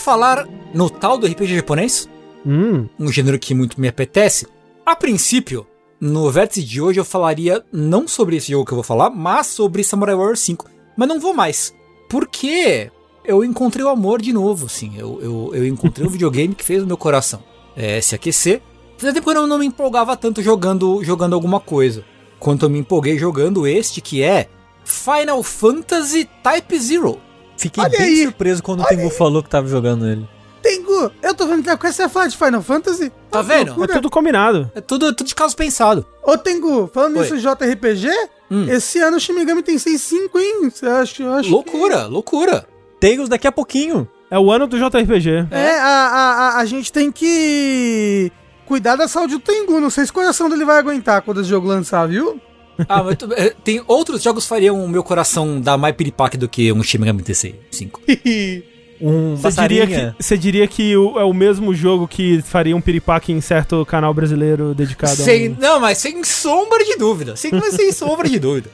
Falar 0.00 0.46
no 0.74 0.90
tal 0.90 1.16
do 1.18 1.26
RPG 1.26 1.56
japonês, 1.56 2.08
Hum, 2.44 2.88
um 2.98 3.12
gênero 3.12 3.38
que 3.38 3.54
muito 3.54 3.80
me 3.80 3.88
apetece, 3.88 4.46
a 4.84 4.96
princípio, 4.96 5.66
no 6.00 6.30
vértice 6.30 6.62
de 6.62 6.80
hoje 6.80 6.98
eu 6.98 7.04
falaria 7.04 7.62
não 7.70 8.08
sobre 8.08 8.36
esse 8.36 8.50
jogo 8.50 8.64
que 8.64 8.72
eu 8.72 8.76
vou 8.76 8.84
falar, 8.84 9.10
mas 9.10 9.48
sobre 9.48 9.84
Samurai 9.84 10.14
Warrior 10.14 10.36
5. 10.36 10.66
Mas 10.96 11.08
não 11.08 11.20
vou 11.20 11.34
mais. 11.34 11.74
Porque 12.08 12.90
eu 13.24 13.44
encontrei 13.44 13.84
o 13.84 13.88
amor 13.88 14.22
de 14.22 14.32
novo, 14.32 14.66
assim. 14.66 14.94
Eu, 14.96 15.20
eu, 15.20 15.50
eu 15.54 15.66
encontrei 15.66 16.06
o 16.06 16.10
videogame 16.10 16.54
que 16.54 16.64
fez 16.64 16.82
o 16.82 16.86
meu 16.86 16.96
coração 16.96 17.42
é, 17.76 18.00
se 18.00 18.14
aquecer. 18.14 18.62
Fazia 18.96 19.12
tempo 19.12 19.24
que 19.24 19.30
eu 19.30 19.42
não, 19.42 19.46
não 19.46 19.58
me 19.58 19.66
empolgava 19.66 20.16
tanto 20.16 20.42
jogando, 20.42 21.04
jogando 21.04 21.34
alguma 21.34 21.60
coisa. 21.60 22.04
Quanto 22.38 22.64
eu 22.64 22.70
me 22.70 22.78
empolguei 22.78 23.18
jogando 23.18 23.66
este 23.66 24.00
que 24.00 24.22
é 24.22 24.48
Final 24.84 25.42
Fantasy 25.42 26.28
Type 26.42 26.78
Zero. 26.78 27.20
Fiquei 27.60 27.84
Olha 27.84 27.90
bem 27.98 28.00
aí. 28.08 28.22
surpreso 28.24 28.62
quando 28.62 28.80
o 28.80 28.84
Tengu 28.86 29.10
falou 29.10 29.42
que 29.42 29.50
tava 29.50 29.68
jogando 29.68 30.06
ele. 30.08 30.26
Tengu, 30.62 31.12
eu 31.22 31.34
tô 31.34 31.46
vendo 31.46 31.62
que 31.62 31.76
você 31.92 32.02
vai 32.02 32.08
falar 32.10 32.26
de 32.28 32.36
Final 32.38 32.62
Fantasy? 32.62 33.12
Tá 33.30 33.42
vendo? 33.42 33.68
é 33.68 33.70
loucura. 33.70 33.92
tudo 33.92 34.10
combinado. 34.10 34.70
É 34.74 34.80
tudo, 34.80 35.12
tudo 35.14 35.26
de 35.26 35.34
caso 35.34 35.54
pensado. 35.54 36.06
Ô, 36.22 36.38
Tengu, 36.38 36.90
falando 36.92 37.16
Oi. 37.16 37.22
nisso 37.22 37.36
de 37.36 37.42
JRPG, 37.42 38.08
Hum. 38.50 38.66
esse 38.68 38.98
ano 38.98 39.18
o 39.18 39.20
Shimigami 39.20 39.62
tem 39.62 39.76
6.5, 39.78 40.38
hein? 40.38 40.70
Você 40.70 40.86
acha? 40.86 41.22
Eu 41.22 41.32
acho 41.34 41.48
que- 41.48 41.54
Loucura, 41.54 42.06
loucura. 42.06 42.66
Tails 42.98 43.28
daqui 43.28 43.46
a 43.46 43.52
pouquinho. 43.52 44.08
É 44.30 44.38
o 44.38 44.50
ano 44.50 44.66
do 44.66 44.78
JRPG. 44.78 45.46
É, 45.50 45.78
a, 45.78 45.84
a, 45.84 46.30
a, 46.30 46.58
a 46.60 46.64
gente 46.64 46.90
tem 46.90 47.12
que 47.12 48.30
cuidar 48.66 48.96
da 48.96 49.06
saúde 49.08 49.34
do 49.34 49.40
Tengu. 49.40 49.80
Não 49.80 49.90
sei 49.90 50.04
se 50.04 50.10
o 50.10 50.14
coração 50.14 50.48
dele 50.48 50.64
vai 50.64 50.78
aguentar 50.78 51.22
quando 51.22 51.40
esse 51.40 51.50
jogo 51.50 51.66
lançar, 51.66 52.06
viu? 52.08 52.40
Ah, 52.88 53.02
mas 53.02 53.16
tu- 53.16 53.32
é, 53.34 53.50
tem 53.50 53.82
outros 53.86 54.22
jogos 54.22 54.44
que 54.44 54.48
fariam 54.48 54.82
o 54.82 54.88
meu 54.88 55.02
coração 55.02 55.60
dar 55.60 55.76
mais 55.76 55.94
piripaque 55.94 56.36
do 56.36 56.48
que 56.48 56.72
um 56.72 56.82
Shin 56.82 56.98
Megami 56.98 57.22
Tensei 57.22 57.60
5. 57.70 58.00
um 59.00 59.34
Você 59.36 59.50
diria, 59.62 59.82
passarinha. 59.86 60.14
que, 60.18 60.22
você 60.24 60.38
diria 60.38 60.66
que 60.68 60.96
o- 60.96 61.18
é 61.18 61.24
o 61.24 61.32
mesmo 61.32 61.74
jogo 61.74 62.06
que 62.08 62.42
faria 62.42 62.76
um 62.76 62.80
piripaque 62.80 63.32
em 63.32 63.40
certo 63.40 63.84
canal 63.86 64.12
brasileiro 64.14 64.74
dedicado 64.74 65.16
Sem, 65.16 65.48
a 65.48 65.50
um... 65.50 65.56
não, 65.58 65.80
mas 65.80 65.98
sem 65.98 66.22
sombra 66.24 66.84
de 66.84 66.96
dúvida. 66.96 67.36
Sem, 67.36 67.50
mas 67.52 67.74
sem 67.74 67.92
sombra 67.92 68.28
de 68.28 68.38
dúvida. 68.38 68.70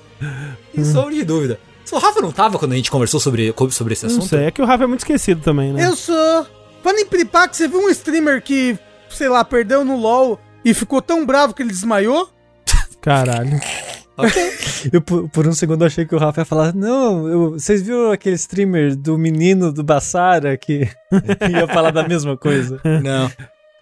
Sem 0.74 0.85
sombra 0.85 1.14
de 1.14 1.24
dúvida. 1.24 1.59
O 1.93 1.98
Rafa 1.98 2.20
não 2.20 2.32
tava 2.32 2.59
quando 2.59 2.73
a 2.73 2.77
gente 2.77 2.90
conversou 2.90 3.20
sobre, 3.20 3.55
sobre 3.70 3.93
esse 3.93 4.05
Não 4.06 4.10
assunto? 4.12 4.28
sei, 4.28 4.44
é 4.47 4.51
que 4.51 4.60
o 4.60 4.64
Rafa 4.64 4.82
é 4.85 4.86
muito 4.89 5.01
esquecido 5.01 5.40
também, 5.40 5.73
né? 5.73 5.86
Eu 5.86 5.94
sou. 5.94 6.47
Falando 6.82 6.98
em 7.01 7.06
Pripac, 7.06 7.56
você 7.56 7.68
viu 7.68 7.78
um 7.81 7.89
streamer 7.90 8.43
que, 8.43 8.77
sei 9.09 9.28
lá, 9.28 9.44
perdeu 9.44 9.85
no 9.85 9.97
LoL 9.97 10.39
e 10.64 10.74
ficou 10.74 11.01
tão 11.01 11.24
bravo 11.24 11.55
que 11.55 11.62
ele 11.62 11.70
desmaiou? 11.70 12.28
Caralho. 13.06 13.60
Eu, 14.92 15.00
por, 15.02 15.28
por 15.28 15.46
um 15.46 15.52
segundo, 15.52 15.84
achei 15.84 16.04
que 16.06 16.14
o 16.14 16.18
Rafa 16.18 16.40
ia 16.40 16.44
falar: 16.44 16.74
Não, 16.74 17.28
eu- 17.28 17.50
vocês 17.52 17.82
viram 17.82 18.10
aquele 18.10 18.34
streamer 18.36 18.96
do 18.96 19.18
menino 19.18 19.70
do 19.72 19.84
Bassara 19.84 20.56
que 20.56 20.88
ia 21.50 21.68
falar 21.68 21.90
da 21.90 22.06
mesma 22.08 22.34
coisa? 22.36 22.80
Não. 23.02 23.30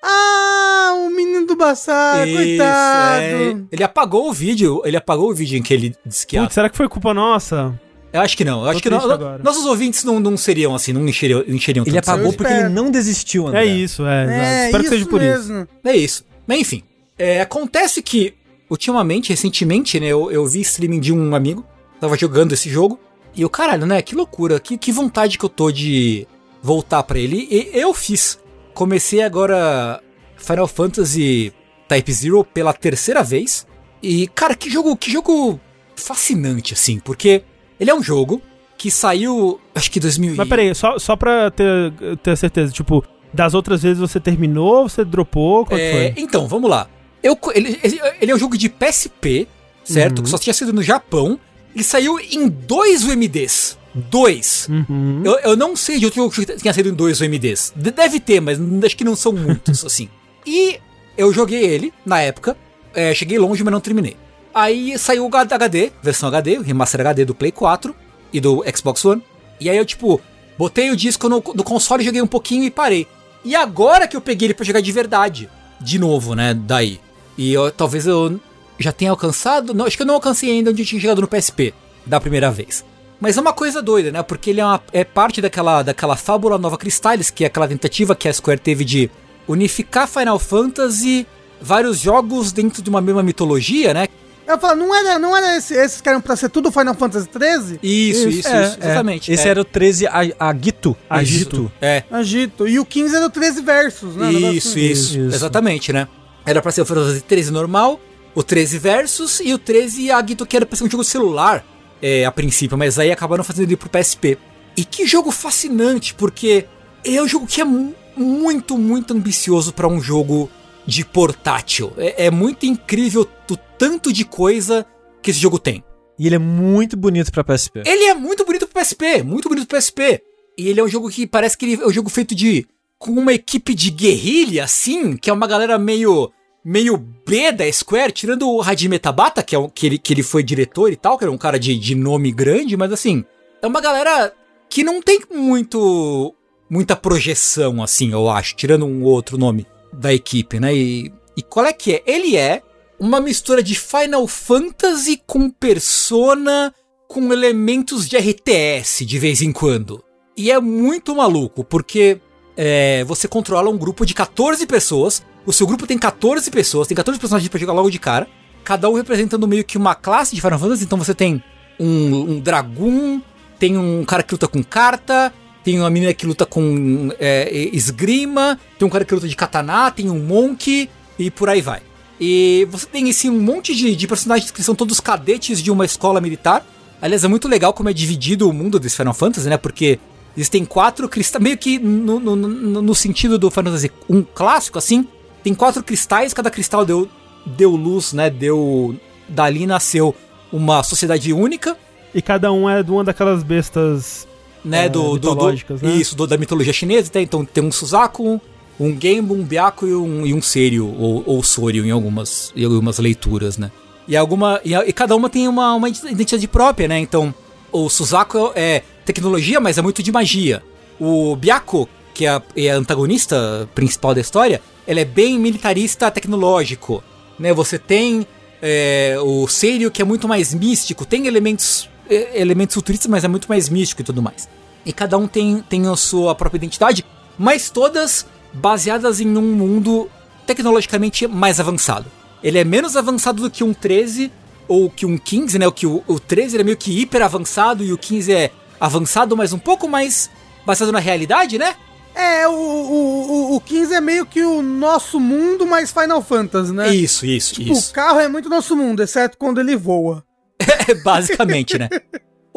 Ah, 0.03 0.93
o 1.07 1.11
menino 1.11 1.47
do 1.47 1.55
Bassar, 1.57 2.27
Isso, 2.27 2.37
coitado. 2.37 3.23
é. 3.23 3.57
Ele 3.71 3.85
apagou 3.85 4.29
o 4.29 4.33
vídeo. 4.33 4.83
Ele 4.85 4.97
apagou 4.97 5.31
o 5.31 5.35
vídeo 5.35 5.57
em 5.57 5.63
que 5.63 5.73
ele 5.73 5.95
disse 6.05 6.27
que. 6.27 6.37
Putz, 6.39 6.53
será 6.55 6.69
que 6.69 6.77
foi 6.77 6.89
culpa 6.89 7.15
nossa? 7.15 7.79
Eu 8.13 8.21
acho 8.21 8.37
que 8.37 8.45
não. 8.45 8.63
Eu 8.65 8.71
acho 8.71 8.83
que 8.83 8.91
não. 8.91 9.09
agora. 9.11 9.41
Nossos 9.43 9.65
ouvintes 9.67 10.03
não, 10.05 10.19
não 10.21 10.37
seriam 10.37 10.75
assim, 10.75 10.93
não 10.93 11.07
encheriam, 11.09 11.45
encheriam 11.47 11.85
Ele 11.87 11.97
apagou 11.99 12.33
porque 12.33 12.53
ele 12.53 12.69
não 12.69 12.91
desistiu, 12.91 13.47
André. 13.47 13.63
É 13.63 13.67
isso, 13.67 14.05
é. 14.05 14.25
É, 14.27 14.67
Espero 14.67 14.83
que 14.83 14.89
seja 14.91 15.01
isso 15.03 15.11
por 15.11 15.23
isso. 15.23 15.53
mesmo. 15.53 15.69
É 15.85 15.97
isso. 15.97 16.25
Mas 16.47 16.59
enfim. 16.59 16.83
é, 17.19 17.41
acontece 17.41 18.03
que, 18.03 18.35
ultimamente, 18.71 19.31
recentemente, 19.31 19.99
né, 20.01 20.07
eu, 20.07 20.31
eu 20.31 20.47
vi 20.47 20.61
streaming 20.61 21.01
de 21.01 21.13
um 21.13 21.35
amigo, 21.35 21.65
tava 22.01 22.17
jogando 22.17 22.53
esse 22.53 22.69
jogo, 22.71 22.99
e 23.35 23.43
eu, 23.43 23.51
caralho, 23.51 23.87
né, 23.87 24.01
que 24.03 24.15
loucura, 24.15 24.61
que, 24.61 24.79
que 24.79 24.93
vontade 24.93 25.39
que 25.39 25.45
eu 25.45 25.49
tô 25.49 25.71
de 25.71 26.27
voltar 26.63 27.03
pra 27.03 27.19
ele. 27.19 27.49
E 27.51 27.71
eu 27.79 27.93
fiz. 27.93 28.39
Comecei 28.73 29.23
agora 29.23 30.01
Final 30.37 30.67
Fantasy 30.67 31.53
Type 31.89 32.13
Zero 32.13 32.45
pela 32.45 32.73
terceira 32.73 33.23
vez. 33.23 33.67
E, 34.03 34.27
cara, 34.29 34.55
que 34.55 34.71
jogo, 34.71 34.97
que 34.97 35.11
jogo 35.11 35.59
fascinante, 35.97 36.75
assim, 36.75 36.99
porque 36.99 37.43
ele 37.79 37.91
é 37.91 37.95
um 37.95 38.03
jogo 38.03 38.41
que 38.77 38.91
saiu, 38.91 39.61
acho 39.75 39.91
que 39.91 39.99
2000 40.01 40.35
e- 40.35 40.37
Mas 40.37 40.49
peraí, 40.49 40.75
só, 40.75 40.99
só 40.99 41.17
pra 41.17 41.51
ter, 41.51 41.93
ter 42.23 42.37
certeza, 42.37 42.73
tipo, 42.73 43.05
das 43.33 43.55
outras 43.55 43.83
vezes 43.83 43.99
você 43.99 44.21
terminou, 44.21 44.89
você 44.89 45.05
dropou, 45.05 45.65
qual 45.65 45.79
que 45.79 45.85
É, 45.87 45.93
foi? 46.13 46.23
então, 46.23 46.47
vamos 46.47 46.69
lá. 46.69 46.89
Eu, 47.25 47.37
ele, 47.55 47.81
ele- 48.21 48.31
é 48.31 48.35
um 48.35 48.39
jogo 48.39 48.57
de 48.57 48.69
PSP, 48.69 49.49
certo? 49.85 50.19
Uhum. 50.19 50.25
Que 50.25 50.31
só 50.31 50.39
tinha 50.39 50.55
sido 50.55 50.73
no 50.73 50.83
Japão. 50.83 51.41
Ele 51.75 51.83
saiu 51.83 52.21
em 52.21 52.49
dois 52.49 53.03
UMDs. 53.05 53.77
Dois. 53.95 54.69
Uhum. 54.71 55.23
Eu, 55.25 55.39
eu 55.41 55.57
não 55.57 55.75
sei 55.75 55.99
de 55.99 56.05
outro 56.05 56.21
jogo 56.23 56.35
que 56.35 56.45
tenha 56.47 56.73
saído 56.75 56.91
em 56.91 56.95
dois 56.95 57.21
UMDs. 57.21 57.73
De- 57.75 57.91
Deve 57.91 58.21
ter, 58.21 58.41
mas 58.41 58.59
acho 58.85 58.97
que 58.97 59.05
não 59.05 59.17
são 59.17 59.33
muitos, 59.33 59.83
assim. 59.87 60.09
E 60.47 60.79
eu 61.17 61.33
joguei 61.33 61.65
ele 61.65 61.93
na 62.05 62.21
época. 62.21 62.57
é, 62.95 63.13
cheguei 63.15 63.39
longe, 63.39 63.65
mas 63.65 63.73
não 63.73 63.81
terminei. 63.81 64.17
Aí 64.55 64.97
saiu 64.99 65.27
o 65.27 65.31
HD, 65.37 65.91
versão 66.03 66.29
HD, 66.29 66.59
o 66.59 66.63
remaster 66.63 67.01
HD 67.01 67.25
do 67.25 67.35
Play 67.35 67.51
4 67.51 67.95
e 68.33 68.39
do 68.41 68.63
Xbox 68.77 69.05
One. 69.05 69.21
E 69.61 69.69
aí 69.71 69.77
eu, 69.77 69.85
tipo, 69.85 70.21
botei 70.59 70.91
o 70.91 70.97
disco 70.97 71.29
no, 71.29 71.37
no 71.55 71.65
console, 71.65 72.05
joguei 72.05 72.23
um 72.23 72.27
pouquinho 72.27 72.63
e 72.65 72.71
parei. 72.71 73.07
E 73.45 73.55
agora 73.57 74.07
que 74.07 74.17
eu 74.17 74.21
peguei 74.21 74.47
ele 74.47 74.55
pra 74.55 74.65
jogar 74.65 74.81
de 74.81 74.93
verdade. 74.93 75.49
De 75.81 75.99
novo, 75.99 76.35
né? 76.37 76.55
Daí. 76.55 77.01
E 77.37 77.53
eu, 77.53 77.71
talvez 77.71 78.07
eu 78.07 78.41
já 78.79 78.93
tenha 78.93 79.11
alcançado. 79.11 79.75
Não, 79.75 79.87
acho 79.87 79.97
que 79.97 80.03
eu 80.03 80.07
não 80.07 80.15
alcancei 80.15 80.51
ainda 80.51 80.71
onde 80.71 80.83
eu 80.83 80.87
tinha 80.87 81.01
chegado 81.01 81.21
no 81.21 81.29
PSP 81.29 81.75
da 82.07 82.21
primeira 82.21 82.51
vez. 82.51 82.85
Mas 83.21 83.37
é 83.37 83.41
uma 83.41 83.53
coisa 83.53 83.81
doida, 83.81 84.11
né? 84.13 84.23
Porque 84.23 84.51
ele 84.51 84.61
é, 84.61 84.65
uma- 84.65 84.83
é 84.93 85.05
parte 85.05 85.41
daquela, 85.41 85.83
daquela 85.83 86.17
fábula 86.17 86.59
Nova 86.59 86.77
Crystallis, 86.77 87.31
que 87.31 87.45
é 87.45 87.47
aquela 87.47 87.67
tentativa 87.69 88.15
que 88.15 88.29
a 88.29 88.33
Square 88.33 88.61
teve 88.61 88.85
de 88.85 89.11
unificar 89.49 90.09
Final 90.09 90.39
Fantasy, 90.39 91.27
vários 91.61 91.99
jogos 92.01 92.53
dentro 92.53 92.83
de 92.83 92.91
uma 92.91 93.01
mesma 93.01 93.23
mitologia, 93.23 93.95
né? 93.95 94.07
Eu 94.47 94.59
falo, 94.59 94.77
não 94.79 94.95
era, 94.95 95.19
não 95.19 95.35
era 95.35 95.57
esse, 95.57 95.73
esses 95.75 96.03
que 96.03 96.09
eram 96.09 96.21
pra 96.21 96.37
ser 96.37 96.51
tudo 96.51 96.71
Final 96.71 96.95
Fantasy 96.95 97.27
XIII? 97.33 97.79
Isso, 97.83 98.29
isso, 98.29 98.49
É, 98.49 98.67
isso, 98.67 98.79
é. 98.81 98.85
exatamente. 98.85 99.33
Esse 99.33 99.47
é. 99.47 99.51
era 99.51 99.61
o 99.61 99.65
13 99.65 100.07
A- 100.07 100.21
Agito. 100.39 100.95
Agito. 101.09 101.73
É, 101.81 102.03
Agito. 102.11 102.69
E 102.69 102.79
o 102.79 102.85
15 102.85 103.17
era 103.17 103.25
o 103.27 103.31
13 103.31 103.63
versus, 103.63 104.17
né? 104.17 104.27
Um 104.27 104.53
Isso, 104.53 104.69
assim. 104.69 104.81
isso, 104.81 105.19
Isso. 105.19 105.35
Exatamente, 105.35 105.93
né? 105.95 106.07
Era 106.47 106.61
pra 106.63 106.71
ser 106.73 106.83
o 106.83 106.87
Final 106.87 107.05
Fantasy 107.05 107.23
13 107.23 107.51
normal, 107.51 108.01
o 108.35 108.43
13 108.43 108.79
Versus 108.79 109.41
e 109.41 109.55
o 109.55 109.59
13 109.59 110.11
Agito, 110.11 110.45
que 110.47 110.57
era 110.57 110.67
pra 110.67 110.77
ser 110.77 110.85
um 110.85 110.91
jogo 110.91 111.05
celular 111.05 111.65
é, 112.03 112.25
a 112.25 112.31
princípio, 112.33 112.77
mas 112.77 112.99
aí 112.99 113.11
acabaram 113.11 113.43
fazendo 113.45 113.67
ele 113.69 113.77
pro 113.77 113.89
PSP. 113.89 114.37
E 114.77 114.85
que 114.85 115.07
jogo 115.07 115.31
fascinante, 115.31 116.15
porque 116.15 116.67
é 117.05 117.23
um 117.23 117.29
jogo 117.29 117.47
que 117.47 117.61
é 117.61 117.65
mu- 117.65 117.95
muito, 118.17 118.77
muito 118.77 119.15
ambicioso 119.15 119.73
pra 119.73 119.89
um 119.89 120.01
jogo 120.01 120.51
de 120.87 121.05
portátil. 121.05 121.93
É, 121.97 122.27
é 122.27 122.31
muito 122.31 122.67
incrível 122.67 123.27
o 123.51 123.57
tanto 123.79 124.13
de 124.13 124.25
coisa 124.25 124.85
que 125.23 125.31
esse 125.31 125.41
jogo 125.41 125.59
tem. 125.59 125.83
E 126.19 126.27
ele 126.27 126.35
é 126.37 126.39
muito 126.39 126.97
bonito 126.97 127.33
pra 127.33 127.43
PSP. 127.43 127.83
Ele 127.87 128.05
é 128.05 128.15
muito 128.15 128.45
bonito 128.45 128.67
pro 128.69 128.81
PSP, 128.83 129.23
muito 129.23 129.49
bonito 129.49 129.67
pro 129.67 129.79
PSP. 129.79 130.21
E 130.59 130.69
ele 130.69 130.79
é 130.81 130.85
um 130.85 130.89
jogo 130.89 131.09
que 131.09 131.27
parece 131.27 131.57
que 131.57 131.65
ele 131.65 131.83
é 131.83 131.87
um 131.87 131.91
jogo 131.93 132.09
feito 132.11 132.35
de 132.35 132.67
com 132.99 133.13
uma 133.13 133.33
equipe 133.33 133.75
de 133.75 133.91
guerrilha 133.91 134.65
assim, 134.65 135.17
que 135.17 135.31
é 135.31 135.33
uma 135.33 135.47
galera 135.47 135.79
meio 135.79 136.31
meio 136.65 136.97
B 136.97 137.53
da 137.53 137.71
Square, 137.71 138.13
tirando 138.13 138.49
o 138.51 138.63
Hajime 138.63 138.99
Tabata, 138.99 139.43
que 139.43 139.55
é 139.55 139.59
um, 139.59 139.69
que 139.69 139.87
ele 139.87 139.99
que 139.99 140.13
ele 140.13 140.23
foi 140.23 140.43
diretor 140.43 140.91
e 140.91 140.97
tal, 140.97 141.19
que 141.19 141.25
era 141.25 141.31
um 141.31 141.39
cara 141.39 141.59
de, 141.59 141.79
de 141.79 141.95
nome 141.95 142.33
grande, 142.33 142.77
mas 142.77 142.93
assim, 142.93 143.25
é 143.61 143.67
uma 143.67 143.81
galera 143.81 144.33
que 144.69 144.83
não 144.83 145.03
tem 145.03 145.21
muito 145.33 146.35
muita 146.71 146.97
projeção 146.97 147.83
assim, 147.83 148.13
eu 148.13 148.31
acho, 148.31 148.57
tirando 148.57 148.87
um 148.87 149.03
outro 149.03 149.37
nome 149.37 149.67
da 149.93 150.13
equipe, 150.13 150.59
né? 150.59 150.75
E, 150.75 151.13
e 151.37 151.43
qual 151.43 151.67
é 151.67 151.73
que 151.73 151.93
é? 151.93 152.03
Ele 152.07 152.37
é 152.37 152.63
uma 152.99 153.21
mistura 153.21 153.63
de 153.63 153.79
Final 153.79 154.27
Fantasy 154.27 155.21
com 155.27 155.51
Persona 155.51 156.75
com 157.09 157.33
elementos 157.33 158.09
de 158.09 158.17
RTS 158.17 159.05
de 159.05 159.19
vez 159.19 159.43
em 159.43 159.53
quando. 159.53 160.03
E 160.37 160.51
é 160.51 160.59
muito 160.59 161.15
maluco, 161.15 161.63
porque 161.63 162.21
é, 162.57 163.05
você 163.05 163.27
controla 163.27 163.71
um 163.71 163.77
grupo 163.77 164.07
de 164.07 164.15
14 164.15 164.67
pessoas. 164.67 165.23
O 165.47 165.53
seu 165.53 165.67
grupo 165.67 165.87
tem 165.87 165.99
14 165.99 166.51
pessoas, 166.51 166.89
tem 166.89 166.97
14 166.97 167.19
personagens 167.19 167.49
pra 167.49 167.61
jogar 167.61 167.73
logo 167.73 167.91
de 167.91 167.99
cara. 167.99 168.27
Cada 168.63 168.89
um 168.89 168.95
representando 168.95 169.47
meio 169.47 169.65
que 169.65 169.77
uma 169.77 169.95
classe 169.95 170.35
de 170.35 170.41
Final 170.41 170.59
Fantasy. 170.59 170.85
Então 170.85 170.99
você 170.99 171.15
tem 171.15 171.43
um, 171.79 172.33
um 172.33 172.41
Dragoon, 172.41 173.21
tem 173.59 173.77
um 173.77 174.05
cara 174.05 174.23
que 174.23 174.33
luta 174.33 174.49
com 174.49 174.63
carta, 174.63 175.33
tem 175.63 175.79
uma 175.79 175.91
menina 175.91 176.15
que 176.15 176.27
luta 176.27 176.47
com 176.47 177.11
é, 177.19 177.51
esgrima, 177.73 178.59
tem 178.79 178.87
um 178.87 178.91
cara 178.91 179.05
que 179.05 179.15
luta 179.15 179.29
de 179.29 179.37
katana, 179.37 179.91
tem 179.91 180.11
um 180.11 180.19
monk 180.19 180.89
e 181.19 181.31
por 181.31 181.49
aí 181.49 181.61
vai. 181.61 181.83
E 182.21 182.67
você 182.71 182.87
tem 182.87 183.11
assim 183.11 183.29
um 183.29 183.41
monte 183.41 183.75
de, 183.75 183.95
de 183.95 184.07
personagens 184.07 184.51
que 184.51 184.63
são 184.63 184.75
todos 184.75 185.01
cadetes 185.01 185.63
de 185.63 185.71
uma 185.71 185.85
escola 185.85 186.21
militar. 186.21 186.65
Aliás, 187.03 187.25
é 187.25 187.29
muito 187.29 187.49
legal 187.49 187.73
como 187.73 187.89
é 187.89 187.93
dividido 187.93 188.49
o 188.49 188.53
mundo 188.53 188.79
desse 188.79 188.97
Final 188.97 189.13
Fantasy, 189.13 189.49
né? 189.49 189.57
Porque 189.57 189.99
existem 190.37 190.65
quatro 190.65 191.09
cristais, 191.09 191.43
meio 191.43 191.57
que 191.57 191.79
no, 191.79 192.19
no, 192.21 192.37
no, 192.37 192.95
sentido 192.95 193.39
do 193.39 193.51
Final 193.51 193.73
Fantasy 193.73 193.91
um 194.09 194.23
clássico, 194.23 194.79
assim. 194.79 195.07
Tem 195.43 195.55
quatro 195.55 195.83
cristais, 195.83 196.33
cada 196.33 196.51
cristal 196.51 196.85
deu, 196.85 197.09
deu 197.45 197.71
luz, 197.71 198.13
né? 198.13 198.31
Deu. 198.31 198.97
Dali 199.29 199.67
nasceu 199.67 200.15
uma 200.53 200.83
sociedade 200.83 201.33
única, 201.33 201.77
E 202.15 202.21
cada 202.23 202.53
um 202.53 202.69
é 202.69 202.83
de 202.83 202.91
uma 202.91 203.03
daquelas 203.03 203.43
bestas. 203.43 204.29
né? 204.65 204.87
É, 204.87 204.89
do, 204.89 205.19
do, 205.19 205.35
do, 205.35 205.53
né? 205.53 205.95
Isso, 205.97 206.15
do- 206.15 206.27
da 206.27 206.37
mitologia 206.37 206.73
chinesa. 206.73 207.11
tá? 207.11 207.21
Então 207.21 207.45
tem 207.45 207.65
um 207.65 207.73
Suzaku, 207.73 208.41
um 208.79 209.01
Genbo, 209.01 209.35
um 209.35 209.43
Byaku 209.43 209.87
e 209.87 209.95
um, 209.95 210.27
e 210.27 210.35
um 210.35 210.41
Seiryu, 210.43 210.87
ou, 210.99 211.23
ou 211.27 211.43
Soryu 211.43 211.85
em 211.85 211.91
algumas, 211.91 212.53
em 212.55 212.65
algumas 212.65 212.99
leituras, 212.99 213.59
né? 213.59 213.71
E, 214.07 214.17
alguma, 214.17 214.61
e, 214.65 214.75
e 214.75 214.93
cada 214.93 215.17
uma 215.17 215.31
tem 215.31 215.49
uma, 215.49 215.75
uma 215.75 215.89
identidade 215.89 216.47
própria, 216.47 216.87
né? 216.87 216.99
Então, 216.99 217.35
o 217.75 217.91
Suzaku 217.91 218.53
é 218.55 218.83
tecnologia, 219.05 219.59
mas 219.59 219.77
é 219.77 219.83
muito 219.83 220.01
de 220.01 220.13
magia. 220.13 220.63
O 220.99 221.35
Byaku, 221.35 221.89
que 222.15 222.25
é 222.25 222.29
a, 222.29 222.43
é 222.55 222.71
a 222.71 222.77
antagonista 222.77 223.69
principal 223.75 224.15
da 224.15 224.21
história, 224.21 224.63
ela 224.87 225.01
é 225.01 225.05
bem 225.05 225.37
militarista 225.41 226.09
tecnológico, 226.09 227.03
né? 227.37 227.53
Você 227.53 227.77
tem 227.77 228.25
é, 228.63 229.17
o 229.21 229.49
Seiryu, 229.49 229.91
que 229.91 230.01
é 230.01 230.05
muito 230.05 230.29
mais 230.29 230.55
místico, 230.55 231.05
tem 231.05 231.27
elementos, 231.27 231.91
é, 232.09 232.41
elementos 232.41 232.75
futuristas, 232.75 233.11
mas 233.11 233.25
é 233.25 233.29
muito 233.29 233.49
mais 233.49 233.69
místico 233.69 234.03
e 234.03 234.05
tudo 234.05 234.23
mais. 234.23 234.49
E 234.87 234.93
cada 234.93 235.19
um 235.19 235.27
tem, 235.27 235.61
tem 235.69 235.89
a 235.89 235.97
sua 235.97 236.33
própria 236.37 236.59
identidade, 236.59 237.05
mas 237.37 237.71
todas 237.71 238.25
baseadas 238.53 239.21
em 239.21 239.37
um 239.37 239.53
mundo 239.53 240.09
tecnologicamente 240.47 241.27
mais 241.27 241.59
avançado. 241.59 242.07
Ele 242.41 242.57
é 242.57 242.65
menos 242.65 242.97
avançado 242.97 243.43
do 243.43 243.51
que 243.51 243.65
um 243.65 243.75
13 243.75 244.31
ou 244.69 244.91
que 244.91 245.07
um 245.07 245.17
15, 245.19 245.59
né? 245.59 245.67
O 245.67 245.73
que 245.73 245.87
o, 245.87 246.03
o 246.07 246.19
13 246.19 246.57
ele 246.57 246.63
é 246.63 246.65
meio 246.65 246.77
que 246.77 247.01
hiper 247.01 247.23
avançado 247.23 247.85
e 247.85 247.93
o 247.93 247.99
15 247.99 248.33
é 248.33 248.51
avançado, 248.81 249.37
mas 249.37 249.53
um 249.53 249.59
pouco 249.59 249.89
mais 249.89 250.31
baseado 250.67 250.93
na 250.93 250.99
realidade, 250.99 251.59
né? 251.59 251.75
É, 252.15 252.47
o, 252.47 252.53
o, 252.53 253.53
o, 253.53 253.57
o 253.57 253.61
15 253.61 253.95
é 253.95 254.01
meio 254.01 254.25
que 254.25 254.43
o 254.43 254.63
nosso 254.63 255.19
mundo 255.19 255.67
mais 255.67 255.91
Final 255.91 256.23
Fantasy, 256.23 256.73
né? 256.73 256.95
Isso, 256.95 257.27
isso, 257.27 257.55
Tipo, 257.55 257.73
isso. 257.73 257.91
O 257.91 257.95
carro 257.95 258.21
é 258.21 258.29
muito 258.29 258.49
nosso 258.49 258.77
mundo, 258.77 259.03
exceto 259.03 259.37
quando 259.37 259.61
ele 259.61 259.77
voa. 259.77 260.25
É 260.87 260.95
basicamente, 260.95 261.79
né? 261.79 261.89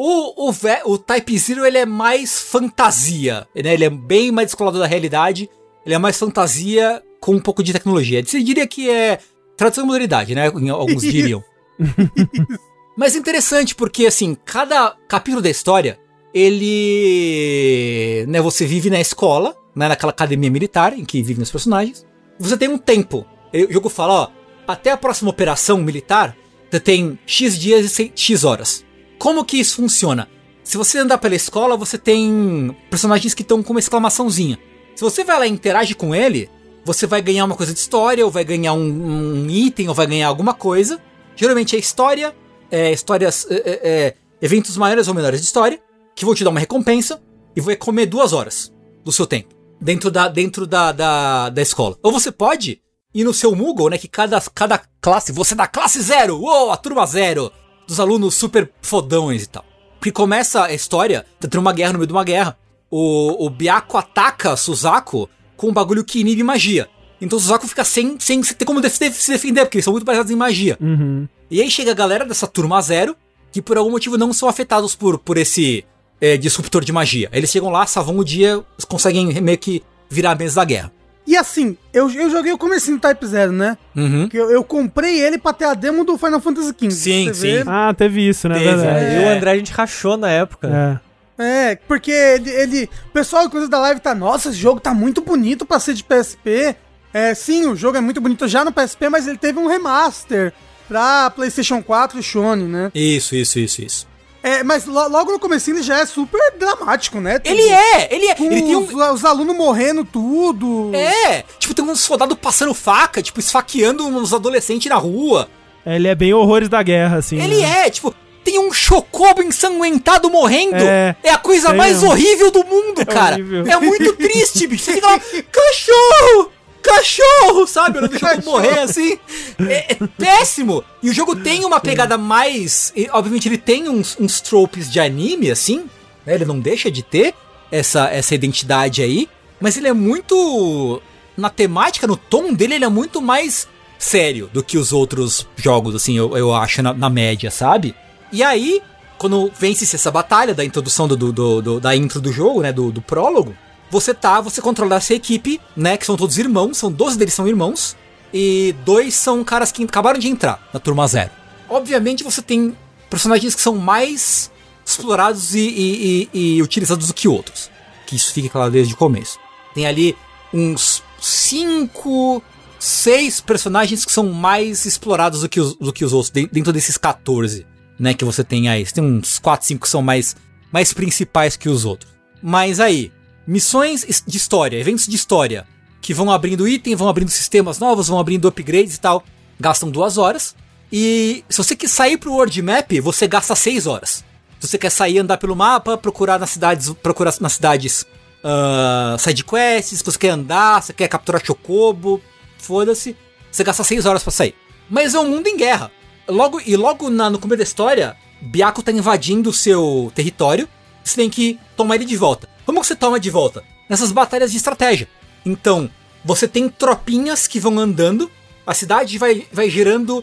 O, 0.00 0.48
o, 0.48 0.54
o 0.84 0.96
Type 0.96 1.36
Zero 1.36 1.66
ele 1.66 1.78
é 1.78 1.84
mais 1.84 2.38
fantasia, 2.38 3.48
né? 3.52 3.74
Ele 3.74 3.84
é 3.84 3.90
bem 3.90 4.30
mais 4.30 4.46
descolado 4.46 4.78
da 4.78 4.86
realidade. 4.86 5.50
Ele 5.84 5.92
é 5.92 5.98
mais 5.98 6.16
fantasia 6.16 7.02
com 7.20 7.34
um 7.34 7.40
pouco 7.40 7.64
de 7.64 7.72
tecnologia. 7.72 8.24
Você 8.24 8.40
diria 8.40 8.64
que 8.64 8.88
é 8.88 9.18
tradução 9.56 9.82
de 9.82 9.88
modalidade, 9.88 10.36
né? 10.36 10.46
Alguns 10.46 11.02
diriam. 11.02 11.42
Mas 12.96 13.14
interessante 13.14 13.74
porque, 13.74 14.06
assim, 14.06 14.36
cada 14.44 14.96
capítulo 15.06 15.42
da 15.42 15.50
história, 15.50 15.98
ele... 16.34 18.24
Né, 18.28 18.40
você 18.40 18.66
vive 18.66 18.90
na 18.90 19.00
escola, 19.00 19.56
né, 19.74 19.88
naquela 19.88 20.10
academia 20.10 20.50
militar 20.50 20.92
em 20.92 21.04
que 21.04 21.22
vivem 21.22 21.42
os 21.42 21.50
personagens. 21.50 22.04
Você 22.38 22.56
tem 22.56 22.68
um 22.68 22.78
tempo. 22.78 23.24
O 23.52 23.72
jogo 23.72 23.88
fala, 23.88 24.14
ó, 24.14 24.28
até 24.66 24.90
a 24.90 24.96
próxima 24.96 25.30
operação 25.30 25.78
militar, 25.78 26.36
você 26.70 26.80
tem 26.80 27.18
X 27.24 27.58
dias 27.58 27.98
e 27.98 28.12
X 28.14 28.44
horas. 28.44 28.84
Como 29.18 29.44
que 29.44 29.58
isso 29.58 29.76
funciona? 29.76 30.28
Se 30.62 30.76
você 30.76 30.98
andar 30.98 31.18
pela 31.18 31.34
escola, 31.34 31.76
você 31.76 31.96
tem 31.96 32.76
personagens 32.90 33.32
que 33.32 33.42
estão 33.42 33.62
com 33.62 33.72
uma 33.72 33.80
exclamaçãozinha. 33.80 34.58
Se 34.94 35.02
você 35.02 35.24
vai 35.24 35.38
lá 35.38 35.46
e 35.46 35.50
interage 35.50 35.94
com 35.94 36.14
ele, 36.14 36.50
você 36.84 37.06
vai 37.06 37.22
ganhar 37.22 37.44
uma 37.44 37.54
coisa 37.54 37.72
de 37.72 37.78
história, 37.78 38.24
ou 38.24 38.30
vai 38.30 38.44
ganhar 38.44 38.74
um, 38.74 39.44
um 39.44 39.50
item, 39.50 39.88
ou 39.88 39.94
vai 39.94 40.06
ganhar 40.06 40.28
alguma 40.28 40.52
coisa. 40.52 41.00
Geralmente 41.38 41.76
é 41.76 41.78
história, 41.78 42.34
é, 42.68 42.90
histórias, 42.90 43.46
é, 43.48 43.54
é, 43.54 43.80
é, 43.82 44.14
eventos 44.42 44.76
maiores 44.76 45.06
ou 45.06 45.14
menores 45.14 45.40
de 45.40 45.46
história, 45.46 45.80
que 46.16 46.24
vão 46.24 46.34
te 46.34 46.42
dar 46.42 46.50
uma 46.50 46.58
recompensa 46.58 47.22
e 47.54 47.60
vai 47.60 47.76
comer 47.76 48.06
duas 48.06 48.32
horas 48.32 48.74
do 49.04 49.12
seu 49.12 49.24
tempo 49.24 49.54
dentro 49.80 50.10
da, 50.10 50.26
dentro 50.26 50.66
da, 50.66 50.90
da, 50.90 51.48
da 51.48 51.62
escola. 51.62 51.96
Ou 52.02 52.10
você 52.10 52.32
pode 52.32 52.82
ir 53.14 53.22
no 53.22 53.32
seu 53.32 53.54
Moogle, 53.54 53.90
né? 53.90 53.98
Que 53.98 54.08
cada, 54.08 54.40
cada 54.52 54.82
classe, 55.00 55.30
você 55.30 55.54
da 55.54 55.68
classe 55.68 56.02
zero, 56.02 56.40
uou, 56.40 56.72
a 56.72 56.76
turma 56.76 57.06
zero, 57.06 57.52
dos 57.86 58.00
alunos 58.00 58.34
super 58.34 58.72
fodões 58.82 59.44
e 59.44 59.48
tal. 59.48 59.64
Porque 60.00 60.10
começa 60.10 60.64
a 60.64 60.74
história, 60.74 61.24
tá 61.38 61.46
tendo 61.46 61.60
uma 61.60 61.72
guerra 61.72 61.92
no 61.92 61.98
meio 62.00 62.08
de 62.08 62.12
uma 62.12 62.24
guerra. 62.24 62.58
O, 62.90 63.46
o 63.46 63.48
Byaku 63.48 63.96
ataca 63.96 64.56
Suzaku 64.56 65.28
com 65.56 65.68
um 65.68 65.72
bagulho 65.72 66.04
que 66.04 66.20
inibe 66.20 66.42
magia. 66.42 66.88
Então 67.20 67.36
o 67.36 67.40
Suzaku 67.40 67.66
fica 67.66 67.84
sem, 67.84 68.18
sem 68.20 68.40
ter 68.42 68.64
como 68.64 68.80
se 68.88 69.30
defender, 69.32 69.62
porque 69.64 69.78
eles 69.78 69.84
são 69.84 69.92
muito 69.92 70.04
baseados 70.04 70.30
em 70.30 70.36
magia. 70.36 70.76
Uhum. 70.80 71.26
E 71.50 71.60
aí 71.60 71.70
chega 71.70 71.90
a 71.90 71.94
galera 71.94 72.24
dessa 72.24 72.46
turma 72.46 72.80
zero, 72.80 73.16
que 73.50 73.60
por 73.62 73.76
algum 73.76 73.90
motivo 73.90 74.16
não 74.16 74.32
são 74.32 74.48
afetados 74.48 74.94
por, 74.94 75.18
por 75.18 75.36
esse 75.36 75.84
é, 76.20 76.36
disruptor 76.36 76.84
de 76.84 76.92
magia. 76.92 77.28
Eles 77.32 77.50
chegam 77.50 77.70
lá, 77.70 77.86
salvam 77.86 78.18
o 78.18 78.24
dia, 78.24 78.62
conseguem 78.86 79.40
meio 79.40 79.58
que 79.58 79.82
virar 80.08 80.32
a 80.32 80.34
mesa 80.34 80.56
da 80.56 80.64
guerra. 80.64 80.92
E 81.26 81.36
assim, 81.36 81.76
eu, 81.92 82.10
eu 82.10 82.30
joguei 82.30 82.52
o 82.52 82.56
comecinho 82.58 82.96
do 82.96 83.00
Type 83.00 83.26
Zero, 83.26 83.52
né? 83.52 83.76
Uhum. 83.94 84.28
Que 84.30 84.36
eu, 84.38 84.50
eu 84.50 84.64
comprei 84.64 85.20
ele 85.20 85.36
pra 85.36 85.52
ter 85.52 85.66
a 85.66 85.74
demo 85.74 86.02
do 86.02 86.16
Final 86.16 86.40
Fantasy 86.40 86.68
XV. 86.68 86.90
Sim, 86.90 87.34
sim. 87.34 87.40
vê? 87.40 87.64
Ah, 87.66 87.92
teve 87.92 88.26
isso, 88.26 88.48
né? 88.48 88.54
Teve. 88.58 88.82
É, 88.86 89.16
Eu 89.18 89.22
e 89.22 89.24
o 89.26 89.28
André 89.36 89.50
a 89.50 89.56
gente 89.56 89.70
rachou 89.72 90.16
na 90.16 90.30
época. 90.30 91.00
É. 91.04 91.08
É, 91.40 91.76
porque 91.86 92.10
ele, 92.10 92.50
ele- 92.50 92.90
O 93.08 93.12
pessoal, 93.12 93.44
inclusive, 93.44 93.70
da 93.70 93.78
live 93.78 94.00
tá. 94.00 94.14
Nossa, 94.14 94.48
esse 94.48 94.58
jogo 94.58 94.80
tá 94.80 94.94
muito 94.94 95.20
bonito 95.20 95.66
pra 95.66 95.78
ser 95.78 95.92
de 95.94 96.02
PSP. 96.02 96.74
É, 97.12 97.34
sim, 97.34 97.66
o 97.66 97.74
jogo 97.76 97.96
é 97.96 98.00
muito 98.00 98.20
bonito 98.20 98.46
já 98.46 98.64
no 98.64 98.72
PSP, 98.72 99.08
mas 99.08 99.26
ele 99.26 99.38
teve 99.38 99.58
um 99.58 99.66
remaster 99.66 100.52
pra 100.86 101.30
PlayStation 101.30 101.82
4 101.82 102.18
e 102.18 102.22
Sony, 102.22 102.64
né? 102.64 102.90
Isso, 102.94 103.34
isso, 103.34 103.58
isso, 103.58 103.82
isso. 103.82 104.08
É, 104.42 104.62
mas 104.62 104.86
lo- 104.86 105.08
logo 105.08 105.32
no 105.32 105.38
comecinho 105.38 105.76
ele 105.78 105.82
já 105.82 105.98
é 105.98 106.06
super 106.06 106.40
dramático, 106.58 107.20
né? 107.20 107.40
Ele 107.44 107.62
é, 107.68 108.14
ele 108.14 108.26
é. 108.26 108.34
Com 108.34 108.44
Ele 108.44 108.62
tem 108.62 108.76
os, 108.76 108.92
um. 108.94 109.12
os 109.12 109.24
alunos 109.24 109.56
morrendo 109.56 110.04
tudo. 110.04 110.92
É, 110.94 111.42
tipo, 111.58 111.74
tem 111.74 111.84
uns 111.84 112.00
soldados 112.00 112.36
passando 112.40 112.72
faca, 112.72 113.20
tipo, 113.20 113.40
esfaqueando 113.40 114.06
uns 114.06 114.32
adolescentes 114.32 114.88
na 114.88 114.96
rua. 114.96 115.48
Ele 115.84 116.06
é 116.06 116.14
bem 116.14 116.32
horrores 116.32 116.68
da 116.68 116.82
guerra, 116.82 117.16
assim. 117.16 117.40
Ele 117.42 117.60
né? 117.62 117.86
é, 117.86 117.90
tipo, 117.90 118.14
tem 118.44 118.58
um 118.60 118.72
chocobo 118.72 119.42
ensanguentado 119.42 120.30
morrendo. 120.30 120.76
É, 120.76 121.16
É, 121.22 121.30
a 121.32 121.38
coisa 121.38 121.74
mais 121.74 121.94
mesmo. 121.96 122.10
horrível 122.10 122.50
do 122.52 122.64
mundo, 122.64 123.04
cara. 123.10 123.34
horrível. 123.34 123.66
É 123.66 123.76
muito 123.80 124.12
triste, 124.14 124.66
bicho. 124.68 124.84
Você 124.84 124.92
fica 124.94 125.06
lá, 125.06 125.18
cachorro! 125.50 126.52
Cachorro, 126.88 127.66
sabe? 127.66 127.98
Olhando 127.98 128.14
o 128.14 128.18
jogo 128.18 128.44
morrer 128.44 128.78
assim. 128.80 129.18
É, 129.60 129.92
é 129.92 129.96
péssimo. 130.16 130.82
E 131.02 131.10
o 131.10 131.14
jogo 131.14 131.36
tem 131.36 131.64
uma 131.64 131.80
pegada 131.80 132.16
mais. 132.18 132.92
e, 132.96 133.08
obviamente, 133.12 133.48
ele 133.48 133.58
tem 133.58 133.88
uns, 133.88 134.16
uns 134.18 134.40
tropes 134.40 134.90
de 134.90 134.98
anime, 135.00 135.50
assim. 135.50 135.84
né? 136.26 136.34
Ele 136.34 136.44
não 136.44 136.58
deixa 136.60 136.90
de 136.90 137.02
ter 137.02 137.34
essa, 137.70 138.08
essa 138.08 138.34
identidade 138.34 139.02
aí. 139.02 139.28
Mas 139.60 139.76
ele 139.76 139.88
é 139.88 139.92
muito. 139.92 141.02
Na 141.36 141.50
temática, 141.50 142.06
no 142.06 142.16
tom 142.16 142.52
dele, 142.52 142.74
ele 142.74 142.84
é 142.84 142.88
muito 142.88 143.20
mais 143.22 143.68
sério 143.98 144.48
do 144.52 144.62
que 144.62 144.76
os 144.78 144.92
outros 144.92 145.46
jogos, 145.56 145.94
assim, 145.94 146.16
eu, 146.16 146.36
eu 146.36 146.54
acho, 146.54 146.82
na, 146.82 146.92
na 146.92 147.08
média, 147.10 147.50
sabe? 147.50 147.94
E 148.32 148.42
aí, 148.42 148.80
quando 149.18 149.50
vence-se 149.58 149.94
essa 149.96 150.10
batalha 150.10 150.54
da 150.54 150.64
introdução 150.64 151.06
do, 151.08 151.16
do- 151.16 151.32
do- 151.32 151.62
do- 151.62 151.80
da 151.80 151.94
intro 151.96 152.20
do 152.20 152.32
jogo, 152.32 152.60
né? 152.62 152.72
Do, 152.72 152.90
do 152.92 153.00
prólogo, 153.00 153.56
você 153.90 154.12
tá, 154.14 154.40
você 154.40 154.60
controla 154.60 154.96
essa 154.96 155.14
equipe, 155.14 155.60
né? 155.76 155.96
Que 155.96 156.04
são 156.06 156.16
todos 156.16 156.38
irmãos, 156.38 156.76
são 156.76 156.90
12 156.92 157.16
deles 157.18 157.34
são 157.34 157.46
irmãos, 157.48 157.96
e 158.32 158.74
dois 158.84 159.14
são 159.14 159.42
caras 159.42 159.72
que 159.72 159.82
acabaram 159.84 160.18
de 160.18 160.28
entrar 160.28 160.68
na 160.72 160.78
turma 160.80 161.06
zero. 161.06 161.30
Obviamente 161.68 162.22
você 162.24 162.42
tem 162.42 162.76
personagens 163.10 163.54
que 163.54 163.60
são 163.62 163.76
mais 163.76 164.50
explorados 164.84 165.54
e, 165.54 165.60
e- 165.60 166.28
e- 166.34 166.56
e 166.56 166.62
utilizados 166.62 167.06
do 167.08 167.14
que 167.14 167.28
outros. 167.28 167.70
Que 168.06 168.16
isso 168.16 168.32
fica 168.32 168.48
claro 168.48 168.70
desde 168.70 168.94
o 168.94 168.96
começo. 168.96 169.38
Tem 169.74 169.86
ali 169.86 170.16
uns 170.52 171.02
cinco, 171.20 172.42
seis 172.78 173.40
personagens 173.40 174.04
que 174.04 174.12
são 174.12 174.26
mais 174.32 174.84
explorados 174.84 175.40
do 175.42 175.48
que 175.48 175.60
os, 175.60 175.74
do 175.74 175.92
que 175.92 176.04
os 176.04 176.12
outros, 176.12 176.30
de- 176.30 176.46
dentro 176.46 176.72
desses 176.72 176.96
14, 176.96 177.66
né, 177.98 178.14
que 178.14 178.24
você 178.24 178.44
tem 178.44 178.68
aí. 178.68 178.84
Você 178.86 178.94
tem 178.94 179.04
uns 179.04 179.38
4, 179.38 179.66
5 179.66 179.82
que 179.82 179.88
são 179.88 180.02
mais, 180.02 180.36
mais 180.72 180.92
principais 180.92 181.56
que 181.56 181.68
os 181.68 181.84
outros. 181.84 182.10
Mas 182.42 182.78
aí, 182.80 183.10
missões 183.48 184.04
es- 184.08 184.22
de 184.26 184.36
história, 184.36 184.78
eventos 184.78 185.06
de 185.06 185.16
história, 185.16 185.66
que 186.00 186.12
vão 186.14 186.30
abrindo 186.30 186.68
item, 186.68 186.94
vão 186.94 187.08
abrindo 187.08 187.30
sistemas 187.30 187.78
novos, 187.78 188.08
vão 188.08 188.18
abrindo 188.20 188.46
upgrades 188.46 188.94
e 188.94 189.00
tal, 189.00 189.24
gastam 189.58 189.90
duas 189.90 190.18
horas. 190.18 190.54
E 190.92 191.44
se 191.48 191.58
você 191.58 191.74
quer 191.74 191.88
sair 191.88 192.16
pro 192.18 192.32
World 192.32 192.60
Map, 192.62 192.92
você 193.02 193.26
gasta 193.26 193.54
6 193.56 193.86
horas. 193.86 194.24
Se 194.60 194.68
você 194.68 194.78
quer 194.78 194.90
sair, 194.90 195.18
andar 195.18 195.38
pelo 195.38 195.56
mapa, 195.56 195.96
procurar 195.96 196.38
nas 196.38 196.50
cidades, 196.50 196.90
procurar 197.02 197.34
nas 197.40 197.54
cidades 197.54 198.06
ah, 198.44 199.16
side 199.18 199.42
quests, 199.44 199.98
se 199.98 200.04
você 200.04 200.18
quer 200.18 200.30
andar, 200.30 200.82
você 200.82 200.92
quer 200.92 201.08
capturar 201.08 201.44
chocobo, 201.44 202.20
foda-se, 202.58 203.16
você 203.50 203.64
gasta 203.64 203.82
6 203.82 204.06
horas 204.06 204.22
pra 204.22 204.30
sair. 204.30 204.54
Mas 204.88 205.14
é 205.14 205.18
um 205.18 205.28
mundo 205.28 205.46
em 205.48 205.56
guerra. 205.56 205.90
Logo 206.28 206.60
e 206.64 206.76
logo 206.76 207.10
na- 207.10 207.28
no 207.30 207.38
começo 207.38 207.58
da 207.58 207.64
história, 207.64 208.16
Byaku 208.40 208.82
tá 208.82 208.92
invadindo 208.92 209.50
o 209.50 209.52
seu 209.52 210.12
território, 210.14 210.68
você 211.02 211.16
tem 211.16 211.28
que 211.30 211.58
tomar 211.76 211.96
ele 211.96 212.04
de 212.04 212.16
volta. 212.16 212.48
Como 212.68 212.82
que 212.82 212.86
você 212.86 212.94
toma 212.94 213.18
de 213.18 213.30
volta? 213.30 213.64
Nessas 213.88 214.12
batalhas 214.12 214.50
de 214.50 214.58
estratégia. 214.58 215.08
Então, 215.42 215.90
você 216.22 216.46
tem 216.46 216.68
tropinhas 216.68 217.46
que 217.46 217.58
vão 217.58 217.78
andando, 217.78 218.30
a 218.66 218.74
cidade 218.74 219.16
vai, 219.16 219.46
vai 219.50 219.70
gerando 219.70 220.22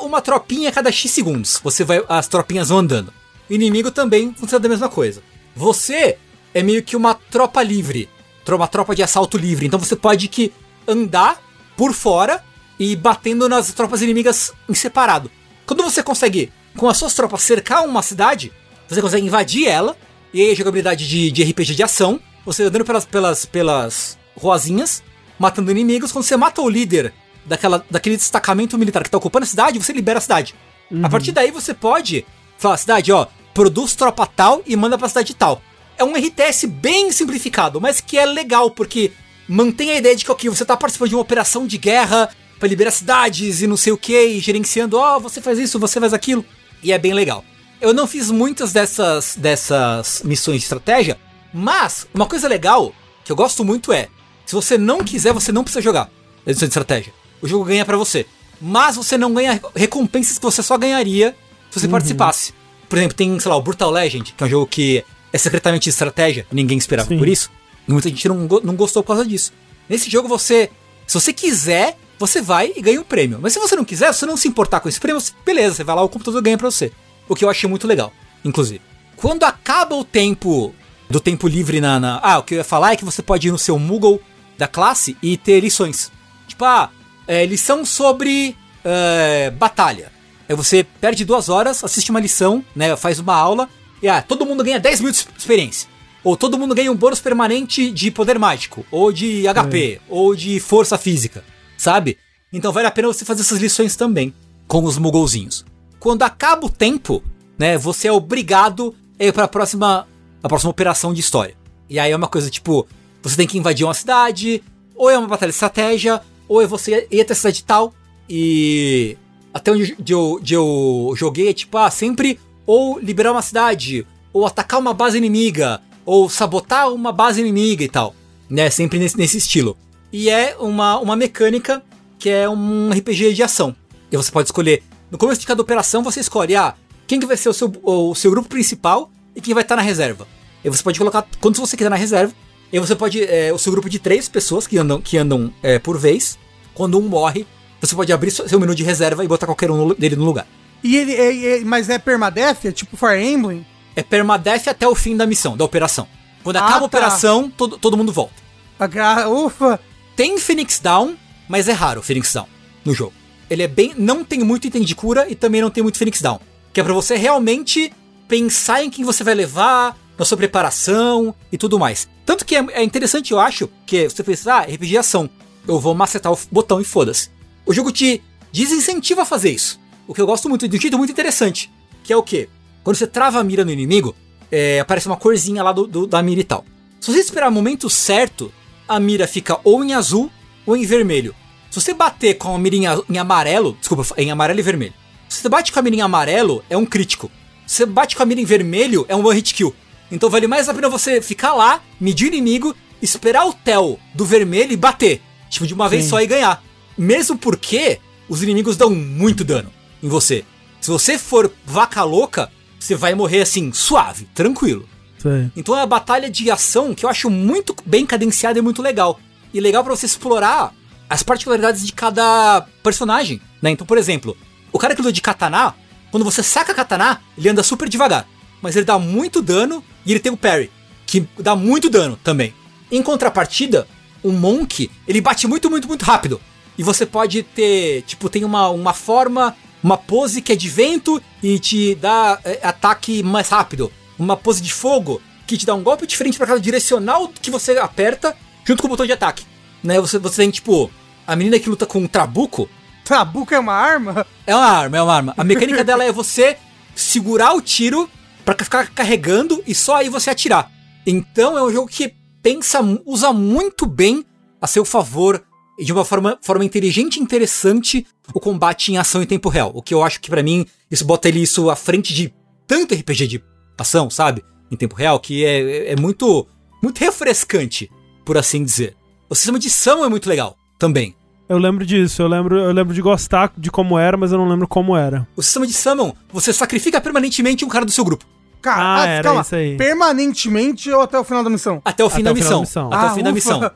uma 0.00 0.20
tropinha 0.20 0.70
a 0.70 0.72
cada 0.72 0.90
X 0.90 1.12
segundos. 1.12 1.60
Você 1.62 1.84
vai, 1.84 2.04
as 2.08 2.26
tropinhas 2.26 2.70
vão 2.70 2.78
andando. 2.78 3.12
O 3.48 3.52
inimigo 3.52 3.92
também 3.92 4.34
funciona 4.34 4.60
da 4.60 4.68
mesma 4.68 4.88
coisa. 4.88 5.22
Você 5.54 6.18
é 6.52 6.64
meio 6.64 6.82
que 6.82 6.96
uma 6.96 7.14
tropa 7.14 7.62
livre, 7.62 8.10
uma 8.48 8.66
tropa 8.66 8.92
de 8.92 9.04
assalto 9.04 9.38
livre. 9.38 9.64
Então 9.64 9.78
você 9.78 9.94
pode 9.94 10.26
que 10.26 10.52
andar 10.88 11.40
por 11.76 11.92
fora 11.92 12.44
e 12.76 12.96
batendo 12.96 13.48
nas 13.48 13.72
tropas 13.72 14.02
inimigas 14.02 14.52
em 14.68 14.74
separado. 14.74 15.30
Quando 15.64 15.84
você 15.84 16.02
consegue, 16.02 16.52
com 16.76 16.88
as 16.88 16.96
suas 16.96 17.14
tropas, 17.14 17.40
cercar 17.42 17.84
uma 17.84 18.02
cidade, 18.02 18.52
você 18.88 19.00
consegue 19.00 19.24
invadir 19.24 19.68
ela. 19.68 19.96
E 20.32 20.40
aí 20.40 20.50
a 20.50 20.54
jogabilidade 20.54 21.08
de, 21.08 21.30
de 21.30 21.42
RPG 21.42 21.74
de 21.74 21.82
ação, 21.82 22.20
você 22.44 22.64
andando 22.64 22.84
pelas, 22.84 23.04
pelas, 23.04 23.44
pelas 23.44 24.18
ruazinhas, 24.36 25.02
matando 25.38 25.70
inimigos. 25.70 26.12
Quando 26.12 26.24
você 26.24 26.36
mata 26.36 26.62
o 26.62 26.68
líder 26.68 27.12
daquela, 27.44 27.84
daquele 27.90 28.16
destacamento 28.16 28.78
militar 28.78 29.02
que 29.02 29.10
tá 29.10 29.18
ocupando 29.18 29.44
a 29.44 29.48
cidade, 29.48 29.78
você 29.78 29.92
libera 29.92 30.18
a 30.18 30.22
cidade. 30.22 30.54
A 31.02 31.08
partir 31.08 31.32
daí 31.32 31.50
você 31.50 31.72
pode 31.72 32.24
falar, 32.58 32.76
cidade, 32.76 33.10
ó, 33.12 33.26
produz 33.54 33.94
tropa 33.94 34.26
tal 34.26 34.62
e 34.66 34.76
manda 34.76 34.98
pra 34.98 35.08
cidade 35.08 35.34
tal. 35.34 35.62
É 35.96 36.04
um 36.04 36.14
RTS 36.14 36.66
bem 36.66 37.10
simplificado, 37.12 37.80
mas 37.80 38.00
que 38.00 38.18
é 38.18 38.26
legal, 38.26 38.70
porque 38.70 39.12
mantém 39.48 39.90
a 39.90 39.96
ideia 39.96 40.14
de 40.14 40.24
que 40.24 40.30
ok, 40.30 40.48
você 40.50 40.64
tá 40.64 40.76
participando 40.76 41.10
de 41.10 41.14
uma 41.14 41.22
operação 41.22 41.66
de 41.66 41.78
guerra 41.78 42.28
pra 42.58 42.68
liberar 42.68 42.90
cidades 42.90 43.62
e 43.62 43.66
não 43.66 43.76
sei 43.76 43.92
o 43.92 43.98
que, 43.98 44.18
e 44.18 44.40
gerenciando, 44.40 44.96
ó, 44.96 45.18
você 45.18 45.40
faz 45.40 45.58
isso, 45.58 45.78
você 45.78 45.98
faz 45.98 46.12
aquilo. 46.12 46.44
E 46.82 46.92
é 46.92 46.98
bem 46.98 47.12
legal. 47.12 47.44
Eu 47.82 47.92
não 47.92 48.06
fiz 48.06 48.30
muitas 48.30 48.72
dessas, 48.72 49.34
dessas 49.36 50.22
missões 50.24 50.58
de 50.58 50.62
estratégia, 50.62 51.18
mas 51.52 52.06
uma 52.14 52.26
coisa 52.26 52.46
legal 52.46 52.94
que 53.24 53.32
eu 53.32 53.34
gosto 53.36 53.64
muito 53.64 53.92
é, 53.92 54.08
se 54.46 54.54
você 54.54 54.78
não 54.78 55.02
quiser, 55.02 55.32
você 55.32 55.50
não 55.50 55.64
precisa 55.64 55.82
jogar 55.82 56.08
edição 56.46 56.68
de 56.68 56.70
estratégia. 56.70 57.12
O 57.42 57.48
jogo 57.48 57.64
ganha 57.64 57.84
pra 57.84 57.96
você. 57.96 58.24
Mas 58.60 58.94
você 58.94 59.18
não 59.18 59.34
ganha 59.34 59.60
recompensas 59.74 60.38
que 60.38 60.44
você 60.44 60.62
só 60.62 60.78
ganharia 60.78 61.34
se 61.72 61.80
você 61.80 61.88
participasse. 61.88 62.54
Por 62.88 62.96
exemplo, 62.96 63.16
tem, 63.16 63.36
sei 63.40 63.50
lá, 63.50 63.56
o 63.56 63.62
Brutal 63.62 63.90
Legend, 63.90 64.32
que 64.32 64.44
é 64.44 64.46
um 64.46 64.50
jogo 64.50 64.66
que 64.68 65.04
é 65.32 65.38
secretamente 65.38 65.84
de 65.84 65.90
estratégia, 65.90 66.46
ninguém 66.52 66.78
esperava 66.78 67.08
Sim. 67.08 67.18
por 67.18 67.26
isso. 67.26 67.50
E 67.88 67.92
muita 67.92 68.08
gente 68.08 68.28
não, 68.28 68.36
não 68.62 68.76
gostou 68.76 69.02
por 69.02 69.08
causa 69.08 69.24
disso. 69.28 69.52
Nesse 69.88 70.08
jogo 70.08 70.28
você, 70.28 70.70
se 71.04 71.14
você 71.14 71.32
quiser, 71.32 71.96
você 72.16 72.40
vai 72.40 72.72
e 72.76 72.80
ganha 72.80 73.00
um 73.00 73.04
prêmio. 73.04 73.40
Mas 73.42 73.54
se 73.54 73.58
você 73.58 73.74
não 73.74 73.84
quiser, 73.84 74.12
se 74.12 74.20
você 74.20 74.26
não 74.26 74.36
se 74.36 74.46
importar 74.46 74.78
com 74.78 74.88
esse 74.88 75.00
prêmio, 75.00 75.20
você- 75.20 75.32
beleza, 75.44 75.74
você 75.76 75.84
vai 75.84 75.96
lá, 75.96 76.02
o 76.02 76.08
computador 76.08 76.40
ganha 76.40 76.56
pra 76.56 76.70
você. 76.70 76.92
O 77.32 77.34
que 77.34 77.44
eu 77.44 77.50
achei 77.50 77.68
muito 77.68 77.86
legal. 77.86 78.12
inclusive. 78.44 78.80
Quando 79.16 79.44
acaba 79.44 79.94
o 79.94 80.04
tempo 80.04 80.74
do 81.08 81.20
tempo 81.20 81.46
livre 81.48 81.80
na, 81.80 81.98
na- 82.00 82.20
Ah, 82.22 82.38
o 82.38 82.42
que 82.42 82.54
eu 82.54 82.58
ia 82.58 82.64
falar 82.64 82.92
é 82.92 82.96
que 82.96 83.04
você 83.04 83.22
pode 83.22 83.46
ir 83.48 83.50
no 83.52 83.58
seu 83.58 83.78
Moogle 83.78 84.20
da 84.58 84.66
classe 84.68 85.16
e 85.22 85.36
ter 85.36 85.60
lições. 85.60 86.10
Tipo, 86.48 86.64
ah, 86.64 86.90
é, 87.26 87.46
lição 87.46 87.84
sobre 87.84 88.56
é, 88.84 89.50
batalha. 89.50 90.10
Aí 90.48 90.56
você 90.56 90.84
perde 91.00 91.24
duas 91.24 91.48
horas, 91.48 91.82
assiste 91.84 92.10
uma 92.10 92.18
lição, 92.20 92.64
né? 92.74 92.96
Faz 92.96 93.18
uma 93.20 93.34
aula, 93.34 93.68
e 94.02 94.08
ah, 94.08 94.20
todo 94.20 94.44
mundo 94.44 94.64
ganha 94.64 94.80
10 94.80 95.00
mil 95.00 95.12
de 95.12 95.26
experiência. 95.38 95.88
Ou 96.24 96.36
todo 96.36 96.58
mundo 96.58 96.74
ganha 96.74 96.90
um 96.92 96.96
bônus 96.96 97.20
permanente 97.20 97.90
de 97.90 98.10
poder 98.10 98.38
mágico, 98.38 98.84
ou 98.90 99.12
de 99.12 99.44
HP, 99.46 100.00
ou 100.08 100.34
de 100.36 100.58
força 100.60 100.98
física, 100.98 101.44
sabe? 101.78 102.18
Então 102.52 102.72
vale 102.72 102.86
a 102.88 102.90
pena 102.90 103.08
você 103.08 103.24
fazer 103.24 103.40
essas 103.42 103.58
lições 103.58 103.96
também 103.96 104.34
com 104.68 104.84
os 104.84 104.98
mugolzinhos. 104.98 105.64
Quando 106.02 106.24
acaba 106.24 106.66
o 106.66 106.68
tempo, 106.68 107.22
né, 107.56 107.78
você 107.78 108.08
é 108.08 108.12
obrigado 108.12 108.92
a 109.20 109.24
ir 109.24 109.32
para 109.32 109.44
a 109.44 109.48
próxima, 109.48 110.08
a 110.42 110.48
próxima 110.48 110.72
operação 110.72 111.14
de 111.14 111.20
história. 111.20 111.54
E 111.88 111.96
aí 111.96 112.10
é 112.10 112.16
uma 112.16 112.26
coisa 112.26 112.50
tipo, 112.50 112.88
você 113.22 113.36
tem 113.36 113.46
que 113.46 113.56
invadir 113.56 113.84
uma 113.84 113.94
cidade, 113.94 114.64
ou 114.96 115.08
é 115.08 115.16
uma 115.16 115.28
batalha 115.28 115.50
de 115.50 115.54
estratégia, 115.54 116.20
ou 116.48 116.60
é 116.60 116.66
você 116.66 117.06
ir 117.08 117.20
até 117.20 117.34
a 117.34 117.36
cidade 117.36 117.62
tal. 117.62 117.94
E 118.28 119.16
até 119.54 119.70
onde 119.70 119.94
eu, 120.08 120.38
onde 120.40 120.54
eu 120.54 121.14
joguei 121.14 121.50
é 121.50 121.52
tipo, 121.52 121.78
ah, 121.78 121.88
sempre 121.88 122.40
ou 122.66 122.98
liberar 122.98 123.30
uma 123.30 123.40
cidade, 123.40 124.04
ou 124.32 124.44
atacar 124.44 124.80
uma 124.80 124.92
base 124.92 125.16
inimiga, 125.16 125.80
ou 126.04 126.28
sabotar 126.28 126.92
uma 126.92 127.12
base 127.12 127.40
inimiga 127.40 127.84
e 127.84 127.88
tal. 127.88 128.12
Né? 128.50 128.68
Sempre 128.70 128.98
nesse, 128.98 129.16
nesse 129.16 129.38
estilo. 129.38 129.76
E 130.12 130.28
é 130.28 130.56
uma, 130.58 130.98
uma 130.98 131.14
mecânica 131.14 131.80
que 132.18 132.28
é 132.28 132.48
um 132.48 132.90
RPG 132.90 133.34
de 133.34 133.44
ação. 133.44 133.72
E 134.10 134.16
você 134.16 134.32
pode 134.32 134.48
escolher. 134.48 134.82
No 135.12 135.18
começo 135.18 135.40
de 135.42 135.46
cada 135.46 135.60
operação, 135.60 136.02
você 136.02 136.20
escolhe, 136.20 136.56
ah, 136.56 136.74
quem 137.06 137.20
que 137.20 137.26
vai 137.26 137.36
ser 137.36 137.50
o 137.50 137.52
seu, 137.52 137.70
o 137.82 138.14
seu 138.14 138.30
grupo 138.30 138.48
principal 138.48 139.10
e 139.36 139.40
quem 139.42 139.52
vai 139.52 139.62
estar 139.62 139.76
na 139.76 139.82
reserva. 139.82 140.26
E 140.64 140.70
você 140.70 140.82
pode 140.82 140.98
colocar 140.98 141.24
quantos 141.38 141.60
você 141.60 141.76
quiser 141.76 141.90
na 141.90 141.96
reserva. 141.96 142.32
E 142.72 142.78
você 142.80 142.96
pode. 142.96 143.22
É, 143.22 143.52
o 143.52 143.58
seu 143.58 143.70
grupo 143.70 143.90
de 143.90 143.98
três 143.98 144.26
pessoas 144.30 144.66
que 144.66 144.78
andam, 144.78 144.98
que 145.02 145.18
andam 145.18 145.52
é, 145.62 145.78
por 145.78 145.98
vez. 145.98 146.38
Quando 146.72 146.98
um 146.98 147.02
morre, 147.02 147.46
você 147.78 147.94
pode 147.94 148.10
abrir 148.10 148.30
seu 148.30 148.58
menu 148.58 148.74
de 148.74 148.82
reserva 148.82 149.22
e 149.22 149.28
botar 149.28 149.44
qualquer 149.44 149.70
um 149.70 149.88
no- 149.88 149.94
dele 149.94 150.16
no 150.16 150.24
lugar. 150.24 150.46
E 150.82 150.96
ele, 150.96 151.12
é- 151.12 151.58
é- 151.58 151.64
mas 151.64 151.90
é 151.90 151.98
permadeath? 151.98 152.64
É 152.64 152.72
tipo 152.72 152.96
Fire 152.96 153.22
Emblem? 153.22 153.66
É 153.94 154.02
permadeath 154.02 154.66
até 154.68 154.88
o 154.88 154.94
fim 154.94 155.14
da 155.14 155.26
missão, 155.26 155.54
da 155.54 155.64
operação. 155.66 156.08
Quando 156.42 156.56
Ah, 156.56 156.60
acaba 156.60 156.76
a 156.76 156.80
tá. 156.80 156.84
operação, 156.86 157.50
todo, 157.50 157.76
todo 157.76 157.94
mundo 157.96 158.10
volta. 158.10 158.32
A 158.80 158.86
gra- 158.86 159.28
Ufa! 159.28 159.78
Tem 160.16 160.38
Phoenix 160.38 160.80
Down, 160.80 161.14
mas 161.46 161.68
é 161.68 161.72
raro 161.72 162.00
o 162.00 162.02
Phoenix 162.02 162.32
Down 162.32 162.46
no 162.86 162.94
jogo. 162.94 163.12
Ele 163.52 163.62
é 163.62 163.68
bem. 163.68 163.92
Não 163.98 164.24
tem 164.24 164.40
muito 164.40 164.66
item 164.66 164.82
de 164.82 164.94
cura 164.94 165.26
e 165.28 165.34
também 165.34 165.60
não 165.60 165.70
tem 165.70 165.82
muito 165.82 165.98
Phoenix 165.98 166.22
Down. 166.22 166.40
Que 166.72 166.80
é 166.80 166.84
pra 166.84 166.94
você 166.94 167.16
realmente 167.16 167.92
pensar 168.26 168.82
em 168.82 168.88
quem 168.88 169.04
você 169.04 169.22
vai 169.22 169.34
levar, 169.34 169.94
na 170.18 170.24
sua 170.24 170.38
preparação 170.38 171.34
e 171.50 171.58
tudo 171.58 171.78
mais. 171.78 172.08
Tanto 172.24 172.46
que 172.46 172.56
é, 172.56 172.64
é 172.72 172.82
interessante, 172.82 173.30
eu 173.32 173.38
acho, 173.38 173.68
que 173.84 174.08
você 174.08 174.22
pensa, 174.22 174.54
ah, 174.54 174.60
RPG 174.62 174.96
ação. 174.96 175.28
Eu 175.68 175.78
vou 175.78 175.94
macetar 175.94 176.32
o 176.32 176.38
botão 176.50 176.80
e 176.80 176.84
foda-se. 176.84 177.28
O 177.66 177.74
jogo 177.74 177.92
te 177.92 178.22
desincentiva 178.50 179.22
a 179.22 179.26
fazer 179.26 179.50
isso. 179.50 179.78
O 180.08 180.14
que 180.14 180.20
eu 180.20 180.26
gosto 180.26 180.48
muito, 180.48 180.66
de 180.66 180.76
um 180.76 180.80
jeito 180.80 180.96
muito 180.96 181.12
interessante. 181.12 181.70
Que 182.02 182.12
é 182.12 182.16
o 182.16 182.22
quê? 182.22 182.48
Quando 182.82 182.96
você 182.96 183.06
trava 183.06 183.38
a 183.38 183.44
mira 183.44 183.64
no 183.64 183.70
inimigo, 183.70 184.14
é, 184.50 184.80
aparece 184.80 185.06
uma 185.06 185.16
corzinha 185.16 185.62
lá 185.62 185.72
do, 185.72 185.86
do- 185.86 186.06
da 186.06 186.22
mira 186.22 186.40
e 186.40 186.44
tal. 186.44 186.64
Se 187.00 187.12
você 187.12 187.20
esperar 187.20 187.48
o 187.48 187.52
momento 187.52 187.90
certo, 187.90 188.52
a 188.88 188.98
mira 188.98 189.26
fica 189.26 189.60
ou 189.62 189.84
em 189.84 189.92
azul 189.92 190.30
ou 190.64 190.76
em 190.76 190.84
vermelho. 190.86 191.34
Se 191.72 191.80
você 191.80 191.94
bater 191.94 192.34
com 192.34 192.54
a 192.54 192.58
mira 192.58 192.76
em, 193.08 193.16
amarelo, 193.16 193.78
desculpa, 193.80 194.04
em 194.18 194.30
amarelo 194.30 194.60
e 194.60 194.62
vermelho. 194.62 194.92
Se 195.26 195.40
você 195.40 195.48
bate 195.48 195.72
com 195.72 195.78
a 195.78 195.82
mira 195.82 195.96
em 195.96 196.02
amarelo, 196.02 196.62
é 196.68 196.76
um 196.76 196.84
crítico. 196.84 197.30
Se 197.66 197.76
você 197.76 197.86
bate 197.86 198.14
com 198.14 198.22
a 198.22 198.26
mira 198.26 198.42
em 198.42 198.44
vermelho, 198.44 199.06
é 199.08 199.16
um 199.16 199.26
one 199.26 199.36
hit 199.36 199.54
kill. 199.54 199.74
Então 200.10 200.28
vale 200.28 200.46
mais 200.46 200.68
a 200.68 200.74
pena 200.74 200.90
você 200.90 201.22
ficar 201.22 201.54
lá, 201.54 201.82
medir 201.98 202.26
o 202.26 202.28
inimigo, 202.28 202.76
esperar 203.00 203.46
o 203.46 203.54
tel 203.54 203.98
do 204.14 204.22
vermelho 204.22 204.70
e 204.70 204.76
bater. 204.76 205.22
Tipo, 205.48 205.66
de 205.66 205.72
uma 205.72 205.88
vez 205.88 206.04
só 206.04 206.20
e 206.20 206.26
ganhar. 206.26 206.62
Mesmo 206.98 207.38
porque 207.38 207.98
os 208.28 208.42
inimigos 208.42 208.76
dão 208.76 208.90
muito 208.90 209.42
dano 209.42 209.72
em 210.02 210.08
você. 210.08 210.44
Se 210.78 210.90
você 210.90 211.16
for 211.16 211.50
vaca 211.64 212.04
louca, 212.04 212.52
você 212.78 212.94
vai 212.94 213.14
morrer 213.14 213.40
assim, 213.40 213.72
suave, 213.72 214.28
tranquilo. 214.34 214.86
Sei. 215.18 215.50
Então 215.56 215.74
é 215.74 215.78
uma 215.78 215.86
batalha 215.86 216.28
de 216.28 216.50
ação 216.50 216.94
que 216.94 217.06
eu 217.06 217.08
acho 217.08 217.30
muito 217.30 217.74
bem 217.86 218.04
cadenciada 218.04 218.58
e 218.58 218.62
muito 218.62 218.82
legal. 218.82 219.18
E 219.54 219.58
legal 219.58 219.82
pra 219.82 219.96
você 219.96 220.04
explorar 220.04 220.74
as 221.12 221.22
particularidades 221.22 221.84
de 221.84 221.92
cada 221.92 222.66
personagem, 222.82 223.38
né? 223.60 223.70
Então, 223.70 223.86
por 223.86 223.98
exemplo, 223.98 224.34
o 224.72 224.78
cara 224.78 224.94
que 224.94 225.02
luta 225.02 225.12
de 225.12 225.20
katana, 225.20 225.74
quando 226.10 226.24
você 226.24 226.42
saca 226.42 226.72
katana, 226.72 227.20
ele 227.36 227.50
anda 227.50 227.62
super 227.62 227.86
devagar, 227.86 228.26
mas 228.62 228.76
ele 228.76 228.86
dá 228.86 228.98
muito 228.98 229.42
dano 229.42 229.84
e 230.06 230.10
ele 230.12 230.20
tem 230.20 230.32
o 230.32 230.38
parry, 230.38 230.70
que 231.04 231.28
dá 231.38 231.54
muito 231.54 231.90
dano 231.90 232.18
também. 232.24 232.54
Em 232.90 233.02
contrapartida, 233.02 233.86
o 234.22 234.32
monk, 234.32 234.90
ele 235.06 235.20
bate 235.20 235.46
muito, 235.46 235.68
muito, 235.68 235.86
muito 235.86 236.02
rápido. 236.02 236.40
E 236.78 236.82
você 236.82 237.04
pode 237.04 237.42
ter, 237.42 238.00
tipo, 238.06 238.30
tem 238.30 238.42
uma, 238.42 238.70
uma 238.70 238.94
forma, 238.94 239.54
uma 239.84 239.98
pose 239.98 240.40
que 240.40 240.52
é 240.52 240.56
de 240.56 240.70
vento 240.70 241.22
e 241.42 241.58
te 241.58 241.94
dá 241.94 242.40
é, 242.42 242.58
ataque 242.62 243.22
mais 243.22 243.50
rápido. 243.50 243.92
Uma 244.18 244.34
pose 244.34 244.62
de 244.62 244.72
fogo 244.72 245.20
que 245.46 245.58
te 245.58 245.66
dá 245.66 245.74
um 245.74 245.82
golpe 245.82 246.06
diferente 246.06 246.38
para 246.38 246.46
cada 246.46 246.60
direcional 246.60 247.28
que 247.28 247.50
você 247.50 247.72
aperta 247.72 248.34
junto 248.64 248.80
com 248.80 248.86
o 248.86 248.90
botão 248.90 249.04
de 249.04 249.12
ataque. 249.12 249.44
Né? 249.82 250.00
Você, 250.00 250.18
você 250.18 250.42
tem, 250.42 250.50
tipo, 250.50 250.90
a 251.26 251.36
menina 251.36 251.58
que 251.58 251.68
luta 251.68 251.86
com 251.86 252.00
um 252.00 252.06
trabuco, 252.06 252.68
Trabuco 253.04 253.52
é 253.52 253.58
uma 253.58 253.74
arma? 253.74 254.26
é 254.46 254.54
uma 254.54 254.66
arma, 254.66 254.96
é 254.96 255.02
uma 255.02 255.14
arma. 255.14 255.34
A 255.36 255.44
mecânica 255.44 255.82
dela 255.84 256.04
é 256.04 256.12
você 256.12 256.56
segurar 256.94 257.54
o 257.54 257.60
tiro 257.60 258.08
pra 258.44 258.56
ficar 258.62 258.88
carregando 258.88 259.62
e 259.66 259.74
só 259.74 259.96
aí 259.96 260.08
você 260.08 260.30
atirar. 260.30 260.70
Então 261.06 261.58
é 261.58 261.62
um 261.62 261.72
jogo 261.72 261.88
que 261.88 262.14
pensa, 262.42 262.80
usa 263.04 263.32
muito 263.32 263.86
bem 263.86 264.24
a 264.60 264.66
seu 264.66 264.84
favor 264.84 265.42
e 265.78 265.84
de 265.84 265.92
uma 265.92 266.04
forma, 266.04 266.38
forma 266.42 266.64
inteligente 266.64 267.16
e 267.16 267.22
interessante 267.22 268.06
o 268.32 268.40
combate 268.40 268.92
em 268.92 268.98
ação 268.98 269.22
em 269.22 269.26
tempo 269.26 269.48
real. 269.48 269.72
O 269.74 269.82
que 269.82 269.94
eu 269.94 270.02
acho 270.02 270.20
que 270.20 270.30
pra 270.30 270.42
mim 270.42 270.66
isso 270.90 271.04
bota 271.04 271.28
ele 271.28 271.40
isso 271.42 271.70
à 271.70 271.76
frente 271.76 272.14
de 272.14 272.32
tanto 272.66 272.94
RPG 272.94 273.26
de 273.26 273.44
ação, 273.78 274.08
sabe? 274.08 274.44
Em 274.70 274.76
tempo 274.76 274.94
real, 274.94 275.18
que 275.18 275.44
é, 275.44 275.92
é 275.92 275.96
muito, 275.96 276.46
muito 276.82 276.98
refrescante, 276.98 277.90
por 278.24 278.38
assim 278.38 278.64
dizer. 278.64 278.96
O 279.28 279.34
sistema 279.34 279.58
de 279.58 279.68
ação 279.68 280.04
é 280.04 280.08
muito 280.08 280.28
legal 280.28 280.56
também. 280.82 281.14
Eu 281.48 281.58
lembro 281.58 281.84
disso, 281.86 282.20
eu 282.22 282.26
lembro, 282.28 282.58
eu 282.58 282.72
lembro 282.72 282.92
de 282.94 283.00
gostar 283.02 283.52
de 283.56 283.70
como 283.70 283.98
era, 283.98 284.16
mas 284.16 284.32
eu 284.32 284.38
não 284.38 284.48
lembro 284.48 284.66
como 284.66 284.96
era. 284.96 285.26
O 285.36 285.42
sistema 285.42 285.66
de 285.66 285.72
summon, 285.72 286.12
você 286.32 286.52
sacrifica 286.52 287.00
permanentemente 287.00 287.64
um 287.64 287.68
cara 287.68 287.84
do 287.84 287.90
seu 287.92 288.04
grupo. 288.04 288.24
Cara, 288.60 289.02
Ah, 289.02 289.06
era 289.06 289.40
isso 289.40 289.54
aí. 289.54 289.76
Permanentemente 289.76 290.90
ou 290.90 291.02
até 291.02 291.18
o 291.18 291.24
final 291.24 291.42
da 291.44 291.50
missão? 291.50 291.80
Até 291.84 292.02
o 292.04 292.08
fim, 292.10 292.22
Até 292.22 292.24
da, 292.24 292.32
o 292.32 292.36
final 292.36 292.60
missão. 292.60 292.88
da 292.88 292.96
missão. 292.96 292.98
Até 292.98 293.06
Ah, 293.06 293.12
o 293.12 293.14
fim 293.14 293.22
da 293.22 293.30
ufa. 293.30 293.34
missão. 293.34 293.70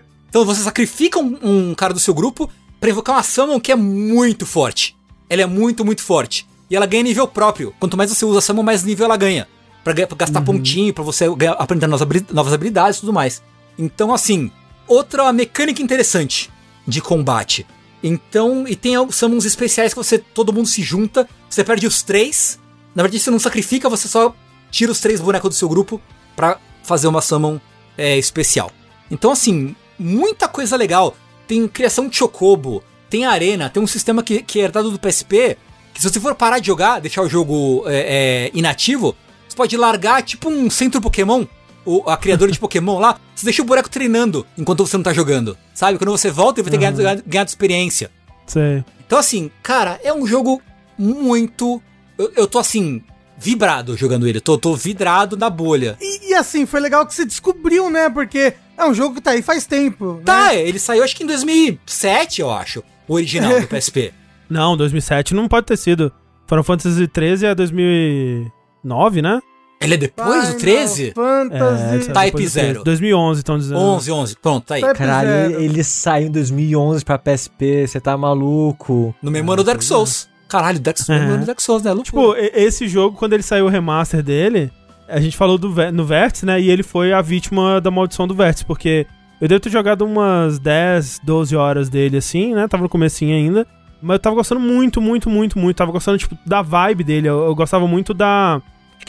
Então 0.28 0.44
você 0.44 0.62
sacrifica 0.62 1.18
um, 1.18 1.38
um 1.42 1.74
cara 1.74 1.92
do 1.92 1.98
seu 1.98 2.14
grupo 2.14 2.48
pra 2.80 2.88
invocar 2.90 3.16
uma 3.16 3.22
summon 3.22 3.58
que 3.58 3.72
é 3.72 3.76
muito 3.76 4.46
forte. 4.46 4.96
Ela 5.28 5.42
é 5.42 5.46
muito, 5.46 5.84
muito 5.84 6.02
forte. 6.02 6.46
E 6.70 6.76
ela 6.76 6.86
ganha 6.86 7.02
nível 7.02 7.26
próprio. 7.26 7.74
Quanto 7.80 7.96
mais 7.96 8.10
você 8.10 8.24
usa 8.24 8.38
a 8.38 8.42
summon, 8.42 8.62
mais 8.62 8.84
nível 8.84 9.06
ela 9.06 9.16
ganha. 9.16 9.48
Pra, 9.82 9.92
pra 9.94 10.16
gastar 10.16 10.40
pontinho, 10.42 10.94
pra 10.94 11.02
você 11.02 11.28
ganhar- 11.34 11.54
aprender 11.58 11.86
novas 11.88 12.52
habilidades 12.52 12.98
e 12.98 13.00
tudo 13.00 13.12
mais. 13.12 13.42
Então, 13.76 14.14
assim, 14.14 14.50
outra 14.90 15.32
mecânica 15.32 15.80
interessante 15.80 16.50
de 16.86 17.00
combate. 17.00 17.64
Então, 18.02 18.66
e 18.66 18.74
tem 18.74 18.96
alguns 18.96 19.16
summons 19.16 19.44
especiais 19.44 19.94
que 19.94 19.98
você, 19.98 20.18
todo 20.18 20.52
mundo 20.52 20.66
se 20.66 20.82
junta, 20.82 21.28
você 21.48 21.62
perde 21.62 21.86
os 21.86 22.02
três. 22.02 22.58
Na 22.94 23.02
verdade, 23.02 23.22
você 23.22 23.30
não 23.30 23.38
sacrifica, 23.38 23.88
você 23.88 24.08
só 24.08 24.34
tira 24.70 24.90
os 24.90 25.00
três 25.00 25.20
bonecos 25.20 25.50
do 25.50 25.54
seu 25.54 25.68
grupo 25.68 26.00
pra 26.34 26.58
fazer 26.82 27.06
uma 27.06 27.20
summon 27.20 27.60
é, 27.96 28.18
especial. 28.18 28.72
Então, 29.10 29.30
assim, 29.30 29.76
muita 29.98 30.48
coisa 30.48 30.76
legal. 30.76 31.16
Tem 31.46 31.68
criação 31.68 32.08
de 32.08 32.16
chocobo, 32.16 32.82
tem 33.08 33.24
arena, 33.24 33.70
tem 33.70 33.82
um 33.82 33.86
sistema 33.86 34.22
que, 34.22 34.42
que 34.42 34.60
é 34.60 34.64
herdado 34.64 34.90
do 34.90 34.98
PSP, 34.98 35.56
que 35.94 36.00
se 36.00 36.08
você 36.08 36.18
for 36.18 36.34
parar 36.34 36.58
de 36.58 36.66
jogar, 36.66 37.00
deixar 37.00 37.22
o 37.22 37.28
jogo 37.28 37.84
é, 37.86 38.48
é, 38.48 38.50
inativo, 38.54 39.14
você 39.48 39.56
pode 39.56 39.76
largar 39.76 40.22
tipo 40.22 40.48
um 40.48 40.70
centro 40.70 41.00
Pokémon, 41.00 41.44
o, 41.84 42.08
a 42.08 42.16
criadora 42.16 42.50
de 42.50 42.58
Pokémon 42.60 42.98
lá, 42.98 43.20
você 43.40 43.46
deixa 43.46 43.62
o 43.62 43.64
boneco 43.64 43.88
treinando 43.88 44.46
enquanto 44.56 44.86
você 44.86 44.96
não 44.96 45.04
tá 45.04 45.12
jogando. 45.12 45.56
Sabe? 45.74 45.98
Quando 45.98 46.10
você 46.10 46.30
volta, 46.30 46.60
ele 46.60 46.68
vai 46.68 46.70
ter 46.70 46.78
ganhado, 46.78 46.96
ganhado, 46.98 47.22
ganhado 47.26 47.48
experiência. 47.48 48.10
Sei. 48.46 48.84
Então, 49.06 49.18
assim, 49.18 49.50
cara, 49.62 49.98
é 50.04 50.12
um 50.12 50.26
jogo 50.26 50.60
muito. 50.98 51.82
Eu, 52.18 52.32
eu 52.36 52.46
tô 52.46 52.58
assim, 52.58 53.02
vibrado 53.38 53.96
jogando 53.96 54.26
ele. 54.26 54.40
Tô, 54.40 54.58
tô 54.58 54.74
vidrado 54.74 55.36
na 55.36 55.48
bolha. 55.48 55.96
E, 56.00 56.30
e 56.30 56.34
assim, 56.34 56.66
foi 56.66 56.80
legal 56.80 57.06
que 57.06 57.14
você 57.14 57.24
descobriu, 57.24 57.88
né? 57.88 58.10
Porque 58.10 58.54
é 58.76 58.84
um 58.84 58.92
jogo 58.92 59.14
que 59.14 59.20
tá 59.20 59.30
aí 59.30 59.42
faz 59.42 59.66
tempo. 59.66 60.20
Tá, 60.24 60.48
né? 60.48 60.62
ele 60.62 60.78
saiu 60.78 61.02
acho 61.02 61.16
que 61.16 61.24
em 61.24 61.26
2007, 61.26 62.40
eu 62.40 62.50
acho. 62.50 62.82
O 63.08 63.14
original 63.14 63.60
do 63.60 63.66
PSP. 63.68 64.12
Não, 64.48 64.76
2007 64.76 65.34
não 65.34 65.48
pode 65.48 65.66
ter 65.66 65.76
sido. 65.76 66.12
Final 66.46 66.64
Fantasy 66.64 67.06
13 67.06 67.46
é 67.46 67.54
2009, 67.54 69.22
né? 69.22 69.40
Ele 69.82 69.94
é 69.94 69.96
depois 69.96 70.28
do 70.52 70.58
Final 70.58 70.60
13? 70.60 71.12
Fantasy. 71.14 72.10
é 72.10 72.12
Type 72.12 72.30
do 72.32 72.36
13. 72.36 72.48
Zero. 72.50 72.84
2011, 72.84 73.40
estão 73.40 73.56
dizendo. 73.58 73.80
11, 73.80 74.12
11. 74.12 74.36
Pronto, 74.36 74.64
tá 74.66 74.74
aí. 74.74 74.82
Type 74.82 74.94
Caralho, 74.98 75.28
Zero. 75.28 75.54
ele, 75.54 75.64
ele 75.64 75.84
saiu 75.84 76.26
em 76.28 76.30
2011 76.30 77.04
pra 77.04 77.18
PSP, 77.18 77.86
você 77.86 77.98
tá 77.98 78.16
maluco. 78.16 79.14
No 79.22 79.30
mesmo 79.30 79.50
ano 79.52 79.62
do 79.62 79.66
Dark 79.66 79.80
Souls. 79.82 80.28
Caralho, 80.48 80.78
Dark 80.80 80.98
Souls, 80.98 81.20
É. 81.22 81.36
Dark 81.38 81.60
Souls, 81.60 81.82
né? 81.82 81.94
Tipo, 82.02 82.20
Loucura. 82.20 82.40
e- 82.44 82.50
esse 82.64 82.86
jogo, 82.88 83.16
quando 83.16 83.32
ele 83.32 83.42
saiu 83.42 83.66
o 83.66 83.68
remaster 83.68 84.22
dele, 84.22 84.70
a 85.08 85.18
gente 85.20 85.36
falou 85.36 85.56
do, 85.56 85.68
no 85.92 86.04
Vértice, 86.04 86.44
né? 86.44 86.60
E 86.60 86.68
ele 86.68 86.82
foi 86.82 87.12
a 87.14 87.22
vítima 87.22 87.80
da 87.80 87.90
maldição 87.90 88.26
do 88.28 88.34
Vértice, 88.34 88.64
porque 88.66 89.06
eu 89.40 89.48
devo 89.48 89.60
ter 89.60 89.70
jogado 89.70 90.02
umas 90.04 90.58
10, 90.58 91.20
12 91.24 91.56
horas 91.56 91.88
dele, 91.88 92.18
assim, 92.18 92.52
né? 92.54 92.68
Tava 92.68 92.82
no 92.82 92.88
comecinho 92.88 93.34
ainda. 93.34 93.66
Mas 94.02 94.14
eu 94.16 94.18
tava 94.18 94.36
gostando 94.36 94.60
muito, 94.60 95.00
muito, 95.00 95.30
muito, 95.30 95.58
muito. 95.58 95.76
Tava 95.76 95.92
gostando, 95.92 96.18
tipo, 96.18 96.36
da 96.44 96.60
vibe 96.60 97.02
dele. 97.04 97.28
Eu, 97.28 97.44
eu 97.46 97.54
gostava 97.54 97.86
muito 97.86 98.12
da... 98.12 98.60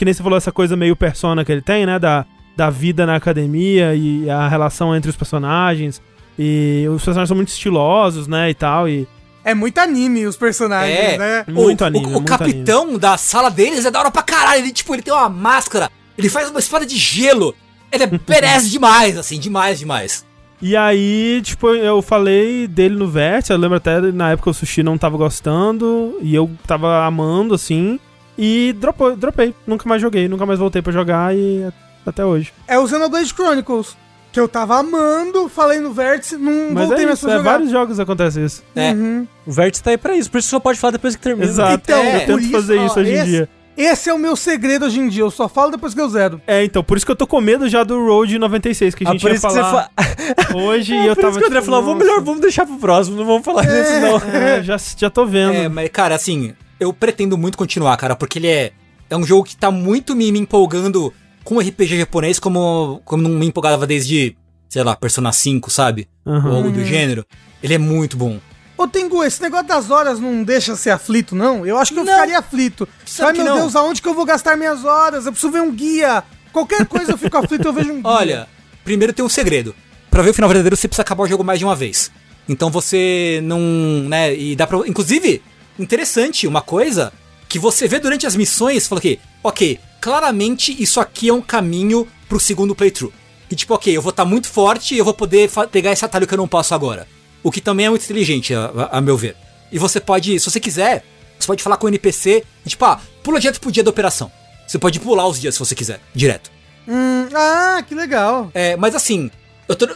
Que 0.02 0.06
nem 0.06 0.16
você 0.16 0.24
falou, 0.24 0.36
essa 0.36 0.52
coisa 0.52 0.76
meio 0.76 0.96
persona 0.96 1.46
que 1.46 1.52
ele 1.52 1.62
tem, 1.62 1.86
né? 1.86 2.00
Da, 2.00 2.26
da 2.58 2.72
vida 2.72 3.06
na 3.06 3.18
academia 3.18 3.94
e 3.94 4.28
a 4.28 4.48
relação 4.48 4.96
entre 4.96 5.12
os 5.12 5.16
personagens. 5.16 6.02
E 6.40 6.88
os 6.90 7.04
personagens 7.04 7.28
são 7.28 7.36
muito 7.36 7.50
estilosos, 7.50 8.26
né? 8.26 8.50
E 8.50 8.56
tal, 8.56 8.90
e... 8.90 9.08
É 9.44 9.54
muito 9.54 9.78
anime 9.78 10.26
os 10.26 10.36
personagens, 10.36 10.98
É. 10.98 11.18
né? 11.20 11.46
Muito 11.48 11.82
o, 11.82 11.86
anime, 11.86 12.06
o, 12.06 12.10
o 12.10 12.12
muito 12.14 12.26
capitão 12.26 12.98
da 12.98 13.16
sala 13.16 13.52
deles 13.52 13.86
é 13.86 13.92
da 13.92 14.00
hora 14.00 14.10
pra 14.10 14.24
caralho. 14.24 14.64
Ele, 14.64 14.72
tipo, 14.72 14.96
ele 14.96 15.04
tem 15.04 15.14
uma 15.14 15.30
máscara, 15.30 15.88
ele 16.18 16.30
faz 16.30 16.50
uma 16.50 16.60
espada 16.60 16.84
de 16.84 16.98
gelo. 16.98 17.54
Ele 17.92 18.06
é 18.06 18.08
perece 18.18 18.72
demais, 18.72 19.16
assim, 19.20 19.40
demais, 19.40 19.78
demais. 19.78 20.26
E 20.60 20.76
aí, 20.76 21.42
tipo, 21.44 21.70
eu 21.76 22.02
falei 22.02 22.68
dele 22.68 22.96
no 22.96 23.08
Vértice, 23.08 23.54
eu 23.54 23.58
lembro 23.60 23.78
até 23.78 24.02
na 24.02 24.32
época 24.32 24.50
o 24.50 24.54
Sushi 24.54 24.82
não 24.82 24.98
tava 24.98 25.16
gostando, 25.16 26.18
e 26.24 26.34
eu 26.34 26.50
tava 26.66 27.06
amando, 27.06 27.54
assim, 27.54 28.00
e 28.38 28.74
dropou, 28.80 29.16
dropei. 29.16 29.54
Nunca 29.68 29.88
mais 29.88 30.02
joguei, 30.02 30.28
nunca 30.28 30.46
mais 30.46 30.60
voltei 30.60 30.82
pra 30.82 30.92
jogar 30.92 31.36
e 31.36 31.66
até 32.06 32.26
hoje. 32.26 32.52
É 32.68 32.78
o 32.80 32.88
Xenoblade 32.88 33.34
Chronicles, 33.34 33.96
que 34.32 34.40
eu 34.40 34.48
tava 34.48 34.78
amando, 34.80 35.48
falei 35.50 35.80
no 35.80 35.92
Vértice, 35.94 36.38
não 36.38 36.72
Mas 36.74 36.88
voltei 36.88 37.04
é 37.04 37.08
mais 37.08 37.20
isso, 37.20 37.28
pra 37.28 37.36
é, 37.36 37.38
jogar. 37.38 37.52
vários 37.52 37.72
jogos 37.72 38.00
acontece 38.00 38.44
isso. 38.44 38.64
É. 38.76 38.92
Uhum. 38.92 39.28
O 39.46 39.52
Vértice 39.52 39.84
tá 39.84 39.92
aí 39.92 39.98
pra 39.98 40.16
isso, 40.16 40.32
por 40.32 40.38
isso 40.40 40.48
que 40.48 40.52
só 40.52 40.60
pode 40.60 40.80
falar 40.80 40.92
depois 40.92 41.16
que 41.16 41.22
termina. 41.22 41.46
Exato, 41.48 41.74
Então, 41.84 42.04
eu 42.04 42.12
por 42.22 42.26
tento 42.28 42.40
isso, 42.40 42.52
fazer 42.52 42.78
ó, 42.78 42.86
isso 42.86 43.00
hoje 43.00 43.12
em 43.12 43.14
esse- 43.16 43.26
dia. 43.26 43.50
Esse 43.78 44.10
é 44.10 44.14
o 44.14 44.18
meu 44.18 44.36
segredo 44.36 44.86
hoje 44.86 45.00
em 45.00 45.08
dia, 45.08 45.24
eu 45.24 45.32
só 45.32 45.48
falo 45.48 45.72
depois 45.72 45.94
que 45.94 46.02
eu 46.02 46.08
zero. 46.10 46.42
É, 46.46 46.64
então, 46.64 46.84
por 46.84 46.98
isso 46.98 47.06
que 47.06 47.12
eu 47.12 47.16
tô 47.16 47.26
com 47.26 47.40
medo 47.40 47.70
já 47.70 47.84
do 47.86 48.06
Road 48.06 48.38
96, 48.38 48.94
que 48.94 49.06
a 49.06 49.10
Ah, 49.10 49.12
gente 49.14 49.22
por 49.22 49.32
ia 49.32 49.40
falar 49.40 49.72
fa... 49.72 49.90
hoje, 50.56 50.94
É, 50.94 51.04
e 51.04 51.08
eu 51.08 51.16
por 51.16 51.22
tava 51.22 51.30
isso 51.32 51.40
que 51.40 51.46
o 51.46 51.48
André 51.48 51.60
tipo, 51.62 51.72
falou, 51.72 51.86
vamos 51.86 52.04
melhor, 52.06 52.22
vamos 52.22 52.42
deixar 52.42 52.66
pro 52.66 52.76
próximo, 52.76 53.16
não 53.18 53.26
vamos 53.26 53.44
falar 53.46 53.62
disso 53.66 53.94
não. 54.02 54.18
É, 54.36 54.62
já, 54.62 54.76
já 54.98 55.10
tô 55.10 55.26
vendo. 55.26 55.54
É, 55.54 55.70
mas, 55.70 55.90
cara, 55.90 56.14
assim, 56.16 56.54
eu 56.82 56.92
pretendo 56.92 57.38
muito 57.38 57.58
continuar, 57.58 57.96
cara, 57.96 58.16
porque 58.16 58.40
ele 58.40 58.48
é. 58.48 58.74
É 59.10 59.16
um 59.16 59.24
jogo 59.24 59.44
que 59.44 59.56
tá 59.58 59.70
muito 59.70 60.16
me, 60.16 60.32
me 60.32 60.40
empolgando 60.40 61.14
com 61.44 61.60
RPG 61.60 62.00
japonês, 62.00 62.40
como, 62.40 63.02
como 63.04 63.22
não 63.22 63.30
me 63.32 63.46
empolgava 63.46 63.86
desde, 63.86 64.38
sei 64.70 64.84
lá, 64.84 64.96
Persona 64.96 65.32
5, 65.34 65.70
sabe? 65.70 66.08
Aham. 66.26 66.50
Ou 66.50 66.56
algo 66.56 66.72
do 66.72 66.84
gênero. 66.84 67.26
Ele 67.62 67.74
é 67.74 67.78
muito 67.78 68.16
bom. 68.16 68.40
Ô, 68.78 68.88
Tengu, 68.88 69.24
esse 69.24 69.42
negócio 69.42 69.68
das 69.68 69.92
horas 69.92 70.20
não 70.20 70.44
deixa 70.44 70.76
ser 70.76 70.90
aflito, 70.92 71.36
não? 71.36 71.66
Eu 71.66 71.78
acho 71.78 71.94
que 71.94 72.00
eu 72.00 72.06
Não. 72.06 72.14
ficaria 72.14 72.40
aflito. 72.40 72.88
Sabe 73.06 73.38
Ai, 73.40 73.44
meu 73.44 73.54
não? 73.54 73.62
Deus, 73.62 73.76
aonde 73.76 74.02
que 74.02 74.08
eu 74.08 74.14
vou 74.16 74.26
gastar 74.26 74.58
minhas 74.58 74.84
horas? 74.86 75.26
Eu 75.26 75.32
preciso 75.34 75.52
ver 75.52 75.62
um 75.62 75.72
guia. 75.72 76.24
Qualquer 76.54 76.86
coisa 76.86 77.12
eu 77.12 77.18
fico 77.18 77.38
aflito, 77.38 77.68
eu 77.68 77.74
vejo 77.74 77.92
um 77.92 78.02
guia. 78.02 78.12
Olha, 78.12 78.48
primeiro 78.84 79.14
tem 79.14 79.24
um 79.24 79.30
segredo. 79.30 79.76
Pra 80.10 80.24
ver 80.24 80.30
o 80.30 80.34
final 80.34 80.50
verdadeiro, 80.50 80.76
você 80.76 80.88
precisa 80.88 81.04
acabar 81.04 81.24
o 81.24 81.28
jogo 81.28 81.44
mais 81.44 81.60
de 81.60 81.66
uma 81.66 81.76
vez. 81.76 82.10
Então 82.50 82.72
você 82.72 83.40
não, 83.44 83.60
né, 83.60 84.34
e 84.36 84.56
dá 84.56 84.66
pra... 84.66 84.80
Inclusive, 84.88 85.44
interessante, 85.80 86.48
uma 86.48 86.62
coisa 86.62 87.12
que 87.48 87.60
você 87.60 87.88
vê 87.88 88.00
durante 88.00 88.26
as 88.26 88.36
missões, 88.36 88.88
fala 88.88 89.02
que, 89.02 89.20
ok, 89.44 89.80
claramente 90.00 90.76
isso 90.82 91.00
aqui 91.00 91.30
é 91.30 91.34
um 91.34 91.42
caminho 91.42 92.08
pro 92.30 92.40
segundo 92.40 92.76
playthrough. 92.76 93.12
E 93.50 93.56
tipo, 93.56 93.74
ok, 93.74 93.96
eu 93.96 94.02
vou 94.02 94.12
estar 94.12 94.24
muito 94.26 94.48
forte 94.48 94.96
e 94.96 94.98
eu 94.98 95.06
vou 95.06 95.14
poder 95.14 95.50
pegar 95.72 95.92
esse 95.92 96.06
atalho 96.06 96.26
que 96.26 96.34
eu 96.34 96.38
não 96.38 96.48
posso 96.48 96.74
agora. 96.74 97.08
O 97.44 97.52
que 97.52 97.60
também 97.60 97.86
é 97.86 97.90
muito 97.90 98.04
inteligente, 98.06 98.54
a, 98.54 98.66
a- 98.68 98.98
a 98.98 99.02
meu 99.02 99.18
ver. 99.18 99.36
E 99.72 99.78
você 99.80 100.00
pode, 100.00 100.40
se 100.40 100.50
você 100.50 100.60
quiser, 100.60 101.04
você 101.38 101.48
pode 101.48 101.62
falar 101.64 101.78
com 101.78 101.86
o 101.88 101.90
NPC 101.90 102.44
e 102.66 102.70
tipo, 102.70 102.86
ah, 102.86 103.00
pula 103.24 103.40
direto 103.40 103.60
pro 103.60 103.72
dia 103.72 103.84
da 103.84 103.90
operação. 103.90 104.32
Você 104.68 104.78
pode 104.80 105.00
pular 105.00 105.28
os 105.28 105.40
dias 105.42 105.56
se 105.56 105.60
você 105.60 105.76
quiser, 105.76 106.00
direto. 106.14 106.50
Hum, 106.88 107.28
ah, 107.34 107.84
que 107.88 107.94
legal. 107.96 108.50
É, 108.54 108.78
mas 108.78 108.96
assim, 108.96 109.30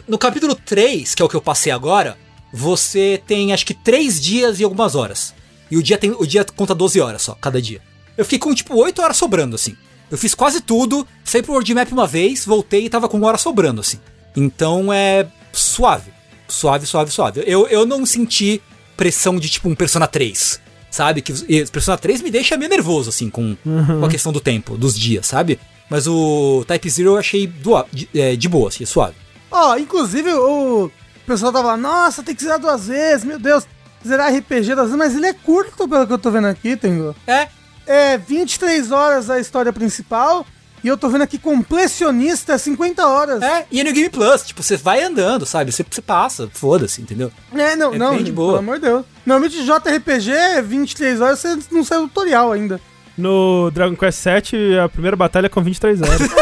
no 0.07 0.17
capítulo 0.17 0.55
3, 0.55 1.13
que 1.15 1.21
é 1.21 1.25
o 1.25 1.29
que 1.29 1.35
eu 1.35 1.41
passei 1.41 1.71
agora, 1.71 2.17
você 2.51 3.21
tem 3.27 3.53
acho 3.53 3.65
que 3.65 3.73
3 3.73 4.19
dias 4.19 4.59
e 4.59 4.63
algumas 4.63 4.95
horas. 4.95 5.33
E 5.69 5.77
o 5.77 5.83
dia 5.83 5.97
tem 5.97 6.11
o 6.11 6.25
dia 6.25 6.45
conta 6.55 6.73
12 6.75 6.99
horas 7.01 7.21
só, 7.21 7.35
cada 7.35 7.61
dia. 7.61 7.81
Eu 8.17 8.23
fiquei 8.23 8.39
com 8.39 8.53
tipo 8.53 8.75
8 8.75 9.01
horas 9.01 9.17
sobrando, 9.17 9.55
assim. 9.55 9.75
Eu 10.09 10.17
fiz 10.17 10.33
quase 10.35 10.61
tudo, 10.61 11.05
saí 11.23 11.41
pro 11.41 11.53
World 11.53 11.73
Map 11.73 11.91
uma 11.91 12.05
vez, 12.07 12.45
voltei 12.45 12.85
e 12.85 12.89
tava 12.89 13.09
com 13.09 13.17
uma 13.17 13.27
hora 13.27 13.37
sobrando, 13.37 13.81
assim. 13.81 13.99
Então 14.35 14.93
é 14.93 15.25
suave. 15.51 16.11
Suave, 16.47 16.85
suave, 16.85 17.11
suave. 17.11 17.43
Eu, 17.45 17.67
eu 17.67 17.85
não 17.85 18.05
senti 18.05 18.61
pressão 18.95 19.37
de 19.39 19.49
tipo 19.49 19.67
um 19.67 19.73
Persona 19.75 20.05
3, 20.07 20.61
sabe? 20.91 21.21
Que 21.21 21.33
Persona 21.71 21.97
3 21.97 22.21
me 22.21 22.29
deixa 22.29 22.55
meio 22.55 22.69
nervoso, 22.69 23.09
assim, 23.09 23.29
com, 23.29 23.57
com 23.99 24.05
a 24.05 24.09
questão 24.09 24.31
do 24.31 24.39
tempo, 24.39 24.77
dos 24.77 24.97
dias, 24.97 25.25
sabe? 25.25 25.59
Mas 25.89 26.05
o 26.07 26.63
Type 26.67 26.89
Zero 26.89 27.09
eu 27.11 27.17
achei 27.17 27.47
doa- 27.47 27.87
de, 27.91 28.07
é, 28.13 28.35
de 28.35 28.47
boa, 28.47 28.69
assim, 28.69 28.85
suave. 28.85 29.15
Ó, 29.51 29.75
inclusive 29.77 30.31
o 30.33 30.91
pessoal 31.25 31.51
tava 31.51 31.69
lá, 31.69 31.77
nossa, 31.77 32.21
tem 32.23 32.35
que 32.35 32.43
zerar 32.43 32.59
duas 32.59 32.87
vezes, 32.87 33.25
meu 33.25 33.39
Deus. 33.39 33.65
Zerar 34.07 34.33
RPG 34.33 34.75
vezes, 34.75 34.95
mas 34.95 35.15
ele 35.15 35.27
é 35.27 35.33
curto 35.33 35.87
pelo 35.87 36.05
que 36.05 36.13
eu 36.13 36.17
tô 36.17 36.29
vendo 36.31 36.47
aqui, 36.47 36.75
Tengu. 36.77 37.15
É, 37.27 37.47
É 37.87 38.17
23 38.17 38.91
horas 38.91 39.29
a 39.29 39.39
história 39.39 39.71
principal. 39.73 40.45
E 40.83 40.87
eu 40.87 40.95
tô 40.97 41.09
vendo 41.09 41.23
aqui 41.23 41.39
completionista 41.39 42.53
é 42.53 42.57
50 42.59 43.07
horas. 43.07 43.41
é, 43.41 43.65
e 43.71 43.81
é 43.81 43.83
no 43.83 43.91
Game 43.91 44.07
Plus, 44.09 44.43
tipo, 44.43 44.61
você 44.61 44.77
vai 44.77 45.01
andando, 45.01 45.43
sabe? 45.45 45.71
Você, 45.71 45.83
você 45.89 46.01
passa, 46.01 46.47
foda-se, 46.53 47.01
entendeu? 47.01 47.31
É, 47.55 47.75
não, 47.75 47.93
É 47.95 47.97
não, 47.97 48.13
bem 48.15 48.23
de 48.23 48.31
boa. 48.31 48.49
pelo 48.53 48.59
amor 48.59 48.75
de 48.79 48.85
Deus. 48.85 49.03
Normalmente 49.25 49.65
JRPG 49.65 50.31
é 50.31 50.61
23 50.61 51.21
horas, 51.21 51.39
você 51.39 51.57
não 51.71 51.83
sai 51.83 51.97
o 51.97 52.07
tutorial 52.07 52.51
ainda. 52.51 52.79
No 53.17 53.71
Dragon 53.71 53.95
Quest 53.95 54.23
VII, 54.23 54.77
a 54.77 54.87
primeira 54.89 55.15
batalha 55.17 55.47
é 55.47 55.49
com 55.49 55.61
23 55.63 56.01
horas. 56.01 56.19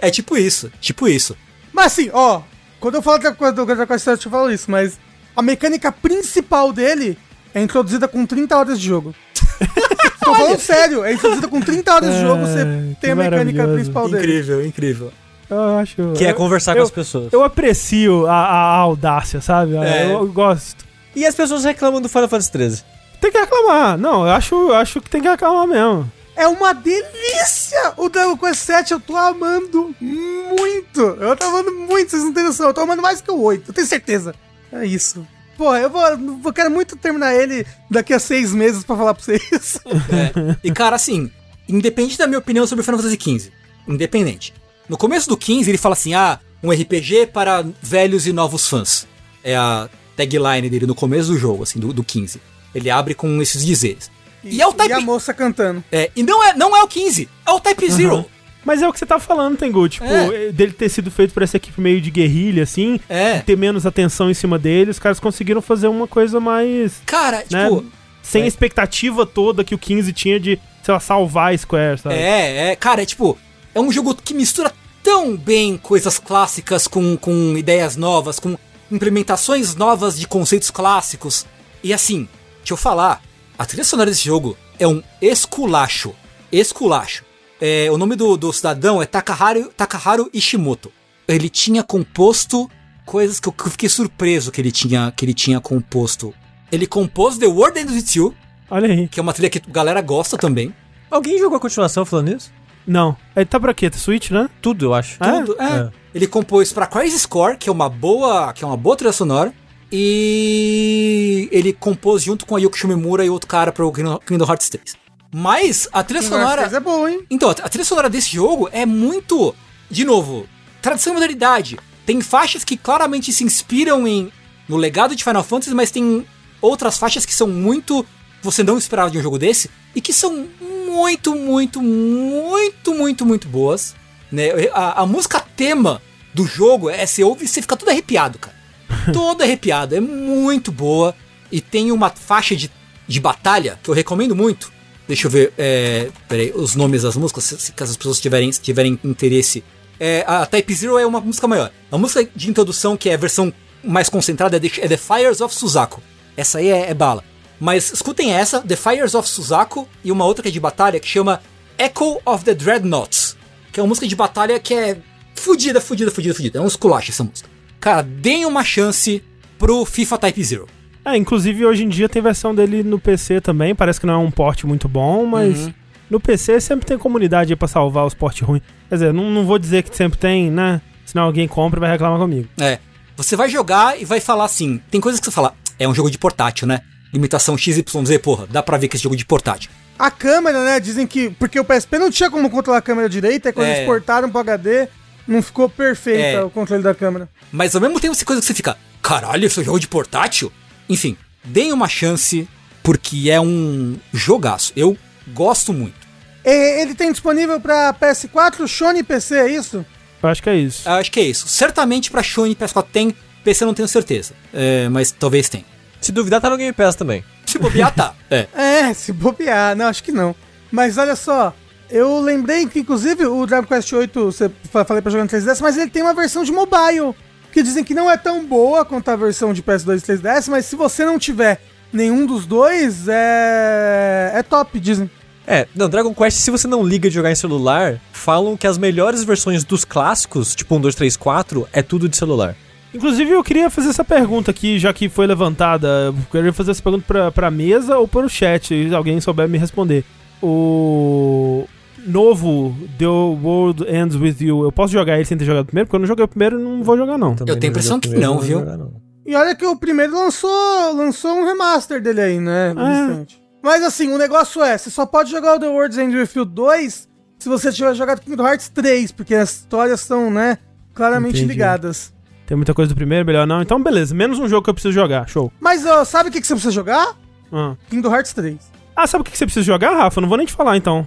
É. 0.00 0.06
É 0.06 0.10
tipo 0.10 0.36
isso, 0.36 0.70
tipo 0.80 1.06
isso. 1.08 1.36
mas 1.72 1.86
assim, 1.86 2.10
ó, 2.12 2.42
quando 2.80 2.96
eu 2.96 3.02
falo 3.02 3.18
da 3.18 3.32
coisa 3.32 3.52
do 3.54 3.64
Dragon 3.64 3.86
Quest 3.86 4.04
VII, 4.06 4.18
eu 4.24 4.30
falo 4.30 4.50
isso, 4.50 4.70
mas 4.70 4.98
a 5.36 5.42
mecânica 5.42 5.90
principal 5.92 6.72
dele 6.72 7.18
é 7.54 7.60
introduzida 7.62 8.06
com 8.08 8.24
30 8.26 8.56
horas 8.56 8.80
de 8.80 8.86
jogo. 8.86 9.14
Tô 10.24 10.34
falando 10.34 10.58
sério, 10.60 11.04
é 11.04 11.12
introduzida 11.12 11.48
com 11.48 11.60
30 11.60 11.94
horas 11.94 12.14
de 12.14 12.20
jogo, 12.20 12.46
você 12.46 12.60
É, 12.60 12.94
tem 13.00 13.10
a 13.10 13.16
mecânica 13.16 13.66
principal 13.68 14.08
dele. 14.08 14.18
Incrível, 14.22 14.64
incrível. 14.66 15.12
Eu 15.50 15.78
acho. 15.78 16.12
Que 16.16 16.24
é 16.24 16.30
eu- 16.30 16.34
conversar 16.34 16.72
eu- 16.72 16.76
com 16.78 16.82
as 16.84 16.90
pessoas. 16.90 17.32
Eu 17.32 17.42
aprecio 17.44 18.26
a, 18.26 18.32
a 18.34 18.76
audácia, 18.76 19.40
sabe? 19.40 19.76
É. 19.76 20.06
Eu, 20.06 20.20
eu 20.20 20.26
gosto. 20.32 20.84
E 21.14 21.26
as 21.26 21.34
pessoas 21.34 21.64
reclamam 21.64 22.00
do 22.00 22.08
Final 22.08 22.28
Fantasy 22.28 22.50
XIII. 22.56 22.82
Tem 23.20 23.30
que 23.30 23.38
reclamar. 23.38 23.98
Não, 23.98 24.24
eu 24.26 24.32
acho, 24.32 24.54
eu 24.54 24.74
acho 24.74 25.00
que 25.00 25.10
tem 25.10 25.20
que 25.20 25.28
reclamar 25.28 25.66
mesmo. 25.66 26.10
É 26.34 26.46
uma 26.48 26.72
delícia! 26.72 27.92
O 27.98 28.08
Dragon 28.08 28.36
Quest 28.38 28.66
VII 28.66 28.76
eu 28.92 29.00
tô 29.00 29.14
amando 29.16 29.94
muito! 30.00 31.00
Eu 31.20 31.36
tô 31.36 31.44
amando 31.44 31.70
muito, 31.72 32.10
vocês 32.10 32.22
não 32.24 32.32
têm 32.32 32.44
noção. 32.44 32.68
Eu 32.68 32.74
tô 32.74 32.80
amando 32.80 33.02
mais 33.02 33.20
que 33.20 33.30
o 33.30 33.38
8, 33.42 33.68
eu 33.68 33.74
tenho 33.74 33.86
certeza. 33.86 34.34
É 34.72 34.86
isso. 34.86 35.26
Pô, 35.56 35.74
eu 35.76 35.90
vou. 35.90 36.02
Eu 36.02 36.52
quero 36.52 36.70
muito 36.70 36.96
terminar 36.96 37.34
ele 37.34 37.66
daqui 37.90 38.12
a 38.14 38.18
seis 38.18 38.52
meses 38.52 38.82
pra 38.84 38.96
falar 38.96 39.14
pra 39.14 39.22
vocês. 39.22 39.78
É. 40.10 40.56
E 40.64 40.72
cara, 40.72 40.96
assim, 40.96 41.30
independente 41.68 42.18
da 42.18 42.26
minha 42.26 42.38
opinião 42.38 42.66
sobre 42.66 42.84
Final 42.84 43.00
Fantasy 43.00 43.18
XV, 43.20 43.52
independente. 43.86 44.54
No 44.88 44.96
começo 44.96 45.28
do 45.28 45.36
15 45.36 45.70
ele 45.70 45.78
fala 45.78 45.92
assim: 45.92 46.14
ah, 46.14 46.40
um 46.62 46.70
RPG 46.70 47.28
para 47.32 47.64
velhos 47.80 48.26
e 48.26 48.32
novos 48.32 48.68
fãs. 48.68 49.06
É 49.44 49.56
a 49.56 49.88
tagline 50.16 50.70
dele 50.70 50.86
no 50.86 50.94
começo 50.94 51.28
do 51.28 51.38
jogo, 51.38 51.62
assim, 51.62 51.78
do, 51.78 51.92
do 51.92 52.02
15. 52.02 52.40
Ele 52.74 52.90
abre 52.90 53.14
com 53.14 53.40
esses 53.42 53.64
dizeres. 53.64 54.10
E, 54.44 54.60
é 54.60 54.66
o 54.66 54.72
Type 54.72 54.90
E 54.90 54.92
a 54.92 55.00
moça 55.00 55.32
cantando. 55.32 55.84
É, 55.92 56.10
e 56.16 56.22
não 56.22 56.42
é, 56.42 56.54
não 56.54 56.76
é 56.76 56.82
o 56.82 56.88
15, 56.88 57.28
é 57.46 57.50
o 57.50 57.60
Type 57.60 57.90
Zero. 57.90 58.26
Mas 58.64 58.80
é 58.80 58.88
o 58.88 58.92
que 58.92 58.98
você 58.98 59.06
tá 59.06 59.18
falando, 59.18 59.56
Tengu. 59.56 59.88
Tipo, 59.88 60.04
É. 60.06 60.52
dele 60.52 60.72
ter 60.72 60.88
sido 60.88 61.10
feito 61.10 61.34
por 61.34 61.42
essa 61.42 61.56
equipe 61.56 61.80
meio 61.80 62.00
de 62.00 62.10
guerrilha, 62.10 62.62
assim. 62.62 63.00
É. 63.08 63.40
Ter 63.40 63.56
menos 63.56 63.84
atenção 63.86 64.30
em 64.30 64.34
cima 64.34 64.58
dele. 64.58 64.90
Os 64.92 64.98
caras 64.98 65.18
conseguiram 65.18 65.60
fazer 65.60 65.88
uma 65.88 66.06
coisa 66.06 66.38
mais. 66.38 67.00
Cara, 67.06 67.44
Né? 67.50 67.64
tipo. 67.68 67.84
Sem 68.22 68.42
É. 68.42 68.44
a 68.44 68.48
expectativa 68.48 69.26
toda 69.26 69.64
que 69.64 69.74
o 69.74 69.78
15 69.78 70.12
tinha 70.12 70.38
de, 70.38 70.56
sei 70.84 70.94
lá, 70.94 71.00
salvar 71.00 71.52
a 71.52 71.58
Square, 71.58 71.98
sabe? 71.98 72.14
É, 72.14 72.70
é, 72.70 72.76
cara, 72.76 73.02
é 73.02 73.04
tipo, 73.04 73.36
é 73.74 73.80
um 73.80 73.90
jogo 73.90 74.14
que 74.14 74.32
mistura 74.32 74.72
tão 75.02 75.36
bem 75.36 75.76
coisas 75.76 76.20
clássicas 76.20 76.86
com, 76.86 77.16
com 77.16 77.58
ideias 77.58 77.96
novas, 77.96 78.38
com 78.38 78.56
implementações 78.92 79.74
novas 79.74 80.16
de 80.16 80.28
conceitos 80.28 80.70
clássicos. 80.70 81.44
E 81.82 81.92
assim, 81.92 82.28
deixa 82.58 82.74
eu 82.74 82.76
falar, 82.76 83.20
a 83.58 83.66
trilha 83.66 83.82
sonora 83.82 84.08
desse 84.08 84.24
jogo 84.24 84.56
é 84.78 84.86
um 84.86 85.02
esculacho. 85.20 86.14
Esculacho. 86.52 87.24
É, 87.64 87.88
o 87.92 87.96
nome 87.96 88.16
do, 88.16 88.36
do 88.36 88.52
cidadão 88.52 89.00
é 89.00 89.06
Takaharu, 89.06 89.70
Takaharu 89.76 90.28
Ishimoto. 90.34 90.90
Ele 91.28 91.48
tinha 91.48 91.84
composto 91.84 92.68
coisas 93.06 93.38
que 93.38 93.48
eu, 93.48 93.52
que 93.52 93.62
eu 93.62 93.70
fiquei 93.70 93.88
surpreso 93.88 94.50
que 94.50 94.60
ele 94.60 94.72
tinha, 94.72 95.12
que 95.16 95.24
ele 95.24 95.32
tinha 95.32 95.60
composto. 95.60 96.34
Ele 96.72 96.88
compôs 96.88 97.38
The 97.38 97.46
World 97.46 97.78
Ends 97.78 97.92
With 97.92 98.18
You, 98.18 98.34
Olha 98.68 98.88
aí. 98.88 99.06
que 99.06 99.20
é 99.20 99.22
uma 99.22 99.32
trilha 99.32 99.48
que 99.48 99.58
a 99.58 99.72
galera 99.72 100.00
gosta 100.00 100.36
também. 100.36 100.74
Alguém 101.08 101.38
jogou 101.38 101.56
a 101.56 101.60
continuação 101.60 102.04
falando 102.04 102.34
isso? 102.34 102.50
Não. 102.84 103.16
Ele 103.36 103.46
tá 103.46 103.60
pra 103.60 103.72
quê? 103.72 103.88
Switch, 103.94 104.32
né? 104.32 104.50
Tudo, 104.60 104.86
eu 104.86 104.94
acho. 104.94 105.22
É? 105.22 105.42
Tudo, 105.44 105.56
é. 105.62 105.64
É. 105.64 105.90
Ele 106.12 106.26
compôs 106.26 106.72
pra 106.72 106.88
Crisis 106.88 107.24
Core, 107.24 107.56
que 107.58 107.68
é 107.68 107.72
uma 107.72 107.88
boa, 107.88 108.52
que 108.52 108.64
é 108.64 108.66
uma 108.66 108.76
boa 108.76 108.96
trilha 108.96 109.12
sonora. 109.12 109.54
E 109.92 111.48
ele 111.52 111.72
compôs 111.72 112.24
junto 112.24 112.44
com 112.44 112.56
a 112.56 112.58
Yuki 112.58 112.76
Shimomura 112.76 113.24
e 113.24 113.30
outro 113.30 113.46
cara 113.46 113.70
pro 113.70 113.92
Kingdom 113.92 114.46
Hearts 114.46 114.68
3. 114.68 115.01
Mas 115.34 115.88
a 115.90 116.04
trilha 116.04 116.22
sonora. 116.22 116.62
é 116.70 116.80
bom, 116.80 117.08
hein? 117.08 117.24
Então, 117.30 117.48
a 117.48 117.54
trilha 117.54 117.84
sonora 117.84 118.10
desse 118.10 118.30
jogo 118.30 118.68
é 118.70 118.84
muito. 118.84 119.54
De 119.90 120.04
novo, 120.04 120.46
tradição 120.82 121.12
e 121.12 121.14
modernidade. 121.14 121.78
Tem 122.04 122.20
faixas 122.20 122.64
que 122.64 122.76
claramente 122.76 123.32
se 123.32 123.42
inspiram 123.42 124.06
em 124.06 124.30
no 124.68 124.76
legado 124.76 125.16
de 125.16 125.24
Final 125.24 125.42
Fantasy, 125.42 125.74
mas 125.74 125.90
tem 125.90 126.26
outras 126.60 126.98
faixas 126.98 127.24
que 127.24 127.34
são 127.34 127.48
muito. 127.48 128.04
Você 128.42 128.62
não 128.62 128.76
esperava 128.76 129.10
de 129.10 129.18
um 129.18 129.22
jogo 129.22 129.38
desse. 129.38 129.70
E 129.94 130.00
que 130.00 130.12
são 130.12 130.48
muito, 130.86 131.34
muito, 131.34 131.80
muito, 131.80 132.94
muito, 132.94 133.24
muito 133.24 133.48
boas. 133.48 133.94
Né? 134.30 134.48
A, 134.72 135.02
a 135.02 135.06
música 135.06 135.40
tema 135.40 136.00
do 136.34 136.46
jogo 136.46 136.90
é 136.90 137.06
você 137.06 137.22
ouve 137.22 137.44
e 137.44 137.48
você 137.48 137.60
fica 137.62 137.76
todo 137.76 137.88
arrepiado, 137.88 138.38
cara. 138.38 138.56
todo 139.12 139.42
arrepiado. 139.42 139.94
É 139.94 140.00
muito 140.00 140.70
boa. 140.72 141.14
E 141.50 141.60
tem 141.60 141.92
uma 141.92 142.10
faixa 142.10 142.56
de, 142.56 142.70
de 143.06 143.20
batalha 143.20 143.78
que 143.82 143.90
eu 143.90 143.94
recomendo 143.94 144.34
muito. 144.34 144.71
Deixa 145.06 145.26
eu 145.26 145.30
ver, 145.30 145.52
é, 145.58 146.10
peraí, 146.28 146.52
os 146.54 146.74
nomes 146.74 147.02
das 147.02 147.16
músicas, 147.16 147.44
se, 147.44 147.58
se 147.58 147.72
as 147.76 147.96
pessoas 147.96 148.20
tiverem, 148.20 148.50
tiverem 148.50 148.98
interesse. 149.04 149.64
É, 149.98 150.24
a 150.26 150.46
Type 150.46 150.74
Zero 150.74 150.98
é 150.98 151.06
uma 151.06 151.20
música 151.20 151.46
maior. 151.46 151.70
A 151.90 151.98
música 151.98 152.28
de 152.34 152.48
introdução, 152.48 152.96
que 152.96 153.10
é 153.10 153.14
a 153.14 153.16
versão 153.16 153.52
mais 153.82 154.08
concentrada, 154.08 154.56
é 154.56 154.60
The, 154.60 154.70
é 154.80 154.88
The 154.88 154.96
Fires 154.96 155.40
of 155.40 155.54
Suzaku. 155.54 156.02
Essa 156.36 156.58
aí 156.58 156.68
é, 156.68 156.90
é 156.90 156.94
bala. 156.94 157.24
Mas 157.60 157.92
escutem 157.92 158.32
essa, 158.32 158.60
The 158.60 158.76
Fires 158.76 159.14
of 159.14 159.28
Suzaku, 159.28 159.88
e 160.02 160.10
uma 160.10 160.24
outra 160.24 160.42
que 160.42 160.48
é 160.48 160.52
de 160.52 160.60
batalha, 160.60 160.98
que 160.98 161.08
chama 161.08 161.40
Echo 161.78 162.20
of 162.24 162.44
the 162.44 162.54
Dreadnoughts. 162.54 163.36
Que 163.72 163.80
é 163.80 163.82
uma 163.82 163.88
música 163.88 164.06
de 164.06 164.16
batalha 164.16 164.58
que 164.58 164.74
é 164.74 164.98
fudida, 165.34 165.80
fudida, 165.80 166.10
fudida, 166.10 166.34
fudida. 166.34 166.58
É 166.58 166.62
um 166.62 166.66
esculacho 166.66 167.10
essa 167.10 167.24
música. 167.24 167.48
Cara, 167.80 168.02
deem 168.02 168.46
uma 168.46 168.64
chance 168.64 169.22
pro 169.58 169.84
FIFA 169.84 170.18
Type 170.18 170.44
Zero. 170.44 170.68
É, 171.04 171.16
inclusive 171.16 171.64
hoje 171.66 171.84
em 171.84 171.88
dia 171.88 172.08
tem 172.08 172.22
versão 172.22 172.54
dele 172.54 172.82
no 172.82 172.98
PC 172.98 173.40
também. 173.40 173.74
Parece 173.74 174.00
que 174.00 174.06
não 174.06 174.14
é 174.14 174.18
um 174.18 174.30
porte 174.30 174.66
muito 174.66 174.88
bom, 174.88 175.26
mas 175.26 175.66
Uhum. 175.66 175.74
no 176.10 176.20
PC 176.20 176.60
sempre 176.60 176.86
tem 176.86 176.96
comunidade 176.96 177.52
aí 177.52 177.56
pra 177.56 177.66
salvar 177.68 178.06
os 178.06 178.14
portes 178.14 178.42
ruins. 178.46 178.62
Quer 178.88 178.94
dizer, 178.96 179.12
não, 179.12 179.30
não 179.30 179.44
vou 179.44 179.58
dizer 179.58 179.82
que 179.82 179.96
sempre 179.96 180.18
tem, 180.18 180.50
né? 180.50 180.80
Senão 181.04 181.24
alguém 181.24 181.48
compra 181.48 181.78
e 181.78 181.80
vai 181.80 181.90
reclamar 181.90 182.18
comigo. 182.18 182.48
É. 182.60 182.78
Você 183.16 183.36
vai 183.36 183.48
jogar 183.48 184.00
e 184.00 184.04
vai 184.04 184.20
falar 184.20 184.44
assim. 184.44 184.80
Tem 184.90 185.00
coisas 185.00 185.20
que 185.20 185.26
você 185.26 185.32
fala, 185.32 185.54
é 185.78 185.86
um 185.88 185.94
jogo 185.94 186.10
de 186.10 186.18
portátil, 186.18 186.66
né? 186.66 186.80
Limitação 187.12 187.58
XYZ, 187.58 187.82
porra, 188.22 188.46
dá 188.48 188.62
pra 188.62 188.78
ver 188.78 188.88
que 188.88 188.96
esse 188.96 189.02
jogo 189.02 189.14
é 189.14 189.18
de 189.18 189.24
portátil. 189.26 189.70
A 189.98 190.10
câmera, 190.10 190.64
né? 190.64 190.80
Dizem 190.80 191.06
que. 191.06 191.28
Porque 191.30 191.60
o 191.60 191.64
PSP 191.64 191.98
não 191.98 192.10
tinha 192.10 192.30
como 192.30 192.48
controlar 192.48 192.78
a 192.78 192.82
câmera 192.82 193.08
direita, 193.08 193.50
e 193.50 193.52
quando 193.52 193.66
É. 193.66 193.76
eles 193.76 193.86
portaram 193.86 194.30
pro 194.30 194.40
HD, 194.40 194.88
não 195.28 195.42
ficou 195.42 195.68
perfeita 195.68 196.38
É. 196.38 196.42
o 196.42 196.48
controle 196.48 196.82
da 196.82 196.94
câmera. 196.94 197.28
Mas 197.52 197.74
ao 197.74 197.80
mesmo 197.82 198.00
tempo, 198.00 198.16
tem 198.16 198.24
coisa 198.24 198.40
que 198.40 198.46
você 198.46 198.54
fica, 198.54 198.76
caralho, 199.02 199.44
esse 199.44 199.58
é 199.58 199.62
um 199.62 199.64
jogo 199.66 199.78
de 199.78 199.86
portátil? 199.86 200.50
Enfim, 200.92 201.16
deem 201.44 201.72
uma 201.72 201.88
chance, 201.88 202.48
porque 202.82 203.30
é 203.30 203.40
um 203.40 203.96
jogaço. 204.12 204.72
Eu 204.76 204.96
gosto 205.28 205.72
muito. 205.72 206.02
E 206.44 206.80
ele 206.82 206.94
tem 206.94 207.10
disponível 207.12 207.60
pra 207.60 207.94
PS4, 207.94 208.66
Sony 208.66 209.00
e 209.00 209.02
PC, 209.04 209.36
é 209.36 209.48
isso? 209.48 209.84
Eu 210.22 210.28
acho 210.28 210.42
que 210.42 210.50
é 210.50 210.56
isso. 210.56 210.88
Eu 210.88 210.92
Acho 210.94 211.10
que 211.10 211.20
é 211.20 211.22
isso. 211.24 211.48
Certamente 211.48 212.10
pra 212.10 212.22
Sony 212.22 212.52
e 212.52 212.56
PS4 212.56 212.86
tem, 212.92 213.16
PC 213.44 213.64
eu 213.64 213.66
não 213.66 213.74
tenho 213.74 213.88
certeza. 213.88 214.34
É, 214.52 214.88
mas 214.88 215.10
talvez 215.12 215.48
tenha. 215.48 215.64
Se 216.00 216.10
duvidar, 216.12 216.40
tá 216.40 216.50
no 216.50 216.56
Game 216.56 216.72
Pass 216.72 216.96
também. 216.96 217.24
Se 217.46 217.58
bobear, 217.58 217.94
tá. 217.94 218.14
É. 218.30 218.46
É, 218.54 218.94
se 218.94 219.12
bobear. 219.12 219.76
Não, 219.76 219.86
acho 219.86 220.02
que 220.02 220.10
não. 220.12 220.34
Mas 220.70 220.96
olha 220.98 221.14
só, 221.14 221.54
eu 221.90 222.18
lembrei 222.20 222.66
que, 222.66 222.80
inclusive, 222.80 223.26
o 223.26 223.46
Dragon 223.46 223.66
Quest 223.66 223.90
VIII, 223.92 224.08
você 224.14 224.50
fa- 224.70 224.84
falei 224.84 225.00
pra 225.02 225.12
jogar 225.12 225.24
no 225.24 225.30
3DS, 225.30 225.60
mas 225.60 225.76
ele 225.76 225.90
tem 225.90 226.02
uma 226.02 226.14
versão 226.14 226.42
de 226.44 226.50
mobile, 226.50 227.14
que 227.52 227.62
dizem 227.62 227.84
que 227.84 227.94
não 227.94 228.10
é 228.10 228.16
tão 228.16 228.44
boa 228.44 228.84
quanto 228.84 229.08
a 229.10 229.16
versão 229.16 229.52
de 229.52 229.62
PS2 229.62 229.98
e 229.98 230.18
3DS, 230.18 230.48
mas 230.48 230.64
se 230.64 230.74
você 230.74 231.04
não 231.04 231.18
tiver 231.18 231.60
nenhum 231.92 232.26
dos 232.26 232.46
dois, 232.46 233.06
é, 233.06 234.32
é 234.34 234.42
top, 234.42 234.80
dizem. 234.80 235.10
É, 235.46 235.66
não, 235.74 235.88
Dragon 235.88 236.14
Quest, 236.14 236.38
se 236.38 236.50
você 236.50 236.66
não 236.66 236.82
liga 236.82 237.08
de 237.08 237.14
jogar 237.14 237.30
em 237.30 237.34
celular, 237.34 238.00
falam 238.12 238.56
que 238.56 238.66
as 238.66 238.78
melhores 238.78 239.22
versões 239.22 239.64
dos 239.64 239.84
clássicos, 239.84 240.54
tipo 240.54 240.74
1, 240.74 240.80
2, 240.80 240.94
3, 240.94 241.16
4, 241.16 241.68
é 241.72 241.82
tudo 241.82 242.08
de 242.08 242.16
celular. 242.16 242.56
Inclusive, 242.94 243.30
eu 243.30 243.42
queria 243.42 243.70
fazer 243.70 243.88
essa 243.88 244.04
pergunta 244.04 244.50
aqui, 244.50 244.78
já 244.78 244.92
que 244.92 245.08
foi 245.08 245.26
levantada. 245.26 245.88
Eu 246.06 246.14
queria 246.30 246.52
fazer 246.52 246.72
essa 246.72 246.82
pergunta 246.82 247.04
pra, 247.06 247.32
pra 247.32 247.50
mesa 247.50 247.96
ou 247.98 248.06
para 248.06 248.26
o 248.26 248.28
chat, 248.28 248.68
se 248.68 248.94
alguém 248.94 249.20
souber 249.20 249.48
me 249.48 249.58
responder. 249.58 250.04
O 250.42 251.66
novo 252.06 252.74
The 252.98 253.06
World 253.06 253.84
Ends 253.88 254.16
With 254.16 254.36
You, 254.40 254.64
eu 254.64 254.72
posso 254.72 254.92
jogar 254.92 255.16
ele 255.16 255.24
sem 255.24 255.36
ter 255.36 255.44
jogado 255.44 255.66
primeiro? 255.66 255.86
Porque 255.86 255.96
eu 255.96 256.00
não 256.00 256.06
joguei 256.06 256.24
o 256.24 256.28
primeiro 256.28 256.60
e 256.60 256.62
não 256.62 256.82
vou 256.82 256.96
jogar, 256.96 257.18
não. 257.18 257.34
Também 257.34 257.54
Eu 257.54 257.60
tenho 257.60 257.72
não 257.72 257.78
impressão 257.78 258.00
que 258.00 258.08
não, 258.08 258.38
viu? 258.38 258.60
jogar, 258.60 258.76
não. 258.76 258.92
E 259.24 259.34
olha 259.36 259.54
que 259.54 259.64
o 259.64 259.76
primeiro 259.76 260.14
lançou, 260.14 260.50
lançou 260.94 261.32
um 261.32 261.44
remaster 261.44 262.02
dele 262.02 262.20
aí, 262.20 262.40
né? 262.40 262.74
Ah. 262.76 263.06
recente. 263.08 263.40
Mas 263.62 263.82
assim, 263.84 264.12
o 264.12 264.18
negócio 264.18 264.62
é, 264.62 264.76
você 264.76 264.90
só 264.90 265.06
pode 265.06 265.30
jogar 265.30 265.56
o 265.56 265.60
The 265.60 265.68
World's 265.68 265.96
End 265.98 266.16
With 266.16 266.30
You 266.34 266.44
2 266.44 267.08
se 267.38 267.48
você 267.48 267.72
tiver 267.72 267.94
jogado 267.94 268.20
Kingdom 268.20 268.46
Hearts 268.46 268.68
3, 268.68 269.12
porque 269.12 269.34
as 269.34 269.50
histórias 269.50 270.00
são, 270.00 270.30
né, 270.30 270.58
claramente 270.94 271.38
Entendi. 271.38 271.48
ligadas. 271.52 272.12
Tem 272.46 272.56
muita 272.56 272.74
coisa 272.74 272.92
do 272.92 272.96
primeiro, 272.96 273.24
melhor 273.24 273.46
não. 273.46 273.62
Então, 273.62 273.82
beleza. 273.82 274.14
Menos 274.14 274.38
um 274.38 274.48
jogo 274.48 274.62
que 274.62 274.70
eu 274.70 274.74
preciso 274.74 274.92
jogar. 274.92 275.28
Show. 275.28 275.50
Mas 275.60 275.86
ó, 275.86 276.04
sabe 276.04 276.28
o 276.28 276.32
que, 276.32 276.40
que 276.40 276.46
você 276.46 276.54
precisa 276.54 276.72
jogar? 276.72 277.16
Ah, 277.52 277.74
Kingdom 277.88 278.14
Hearts 278.14 278.32
3. 278.32 278.58
Ah, 278.94 279.06
sabe 279.06 279.22
o 279.22 279.24
que 279.24 279.30
que 279.30 279.38
você 279.38 279.46
precisa 279.46 279.64
jogar, 279.64 279.96
Rafa? 279.96 280.18
Eu 280.18 280.22
não 280.22 280.28
vou 280.28 280.36
nem 280.38 280.46
te 280.46 280.52
falar, 280.52 280.76
então. 280.76 281.06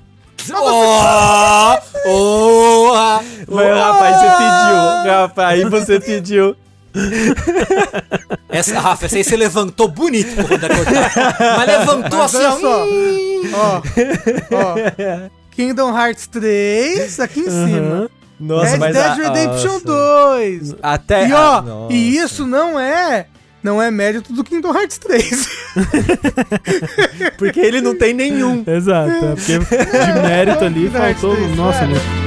Oh, 0.54 1.78
oh, 2.08 2.94
Mas, 3.48 3.78
rapaz, 3.78 4.16
você 4.18 4.28
pediu. 4.30 5.12
Rapaz, 5.12 5.48
aí 5.60 5.66
você 5.70 6.00
pediu. 6.00 6.56
Essa, 8.50 8.80
Rafa, 8.80 9.06
essa 9.06 9.18
aí 9.18 9.24
você 9.24 9.36
levantou 9.36 9.88
bonito 9.88 10.36
cortar. 10.36 11.58
Mas 11.58 11.68
levantou 11.68 12.20
Mas 12.20 12.36
assim, 12.36 12.46
ó. 12.46 12.60
só. 12.60 12.86
Ó, 13.54 13.82
ó. 14.52 15.30
Kingdom 15.52 15.98
Hearts 15.98 16.28
3 16.28 17.20
aqui 17.20 17.40
em 17.42 17.50
cima. 17.50 18.10
Nossa, 18.40 18.72
Red 18.72 18.78
mas 18.78 18.94
Dead 18.94 19.06
a- 19.06 19.14
Redemption 19.14 19.72
nossa. 19.74 19.86
2. 19.86 20.76
Até. 20.84 21.28
E 21.28 21.34
ó, 21.34 21.62
nossa. 21.62 21.94
e 21.94 22.18
isso 22.18 22.46
não 22.46 22.80
é. 22.80 23.28
Não 23.66 23.82
é 23.82 23.90
mérito 23.90 24.32
do 24.32 24.44
Kingdom 24.44 24.78
Hearts 24.78 25.00
3. 25.00 25.50
Porque 27.36 27.60
ele 27.60 27.82
não 27.82 27.98
tem 27.98 28.14
nenhum. 28.14 28.64
Exato. 28.68 29.10
É 29.10 29.30
porque 29.30 29.58
de 29.58 30.22
mérito 30.22 30.64
ali 30.64 30.88
faltou. 30.88 31.36
3, 31.36 31.56
Nossa, 31.58 31.84
é. 31.86 32.25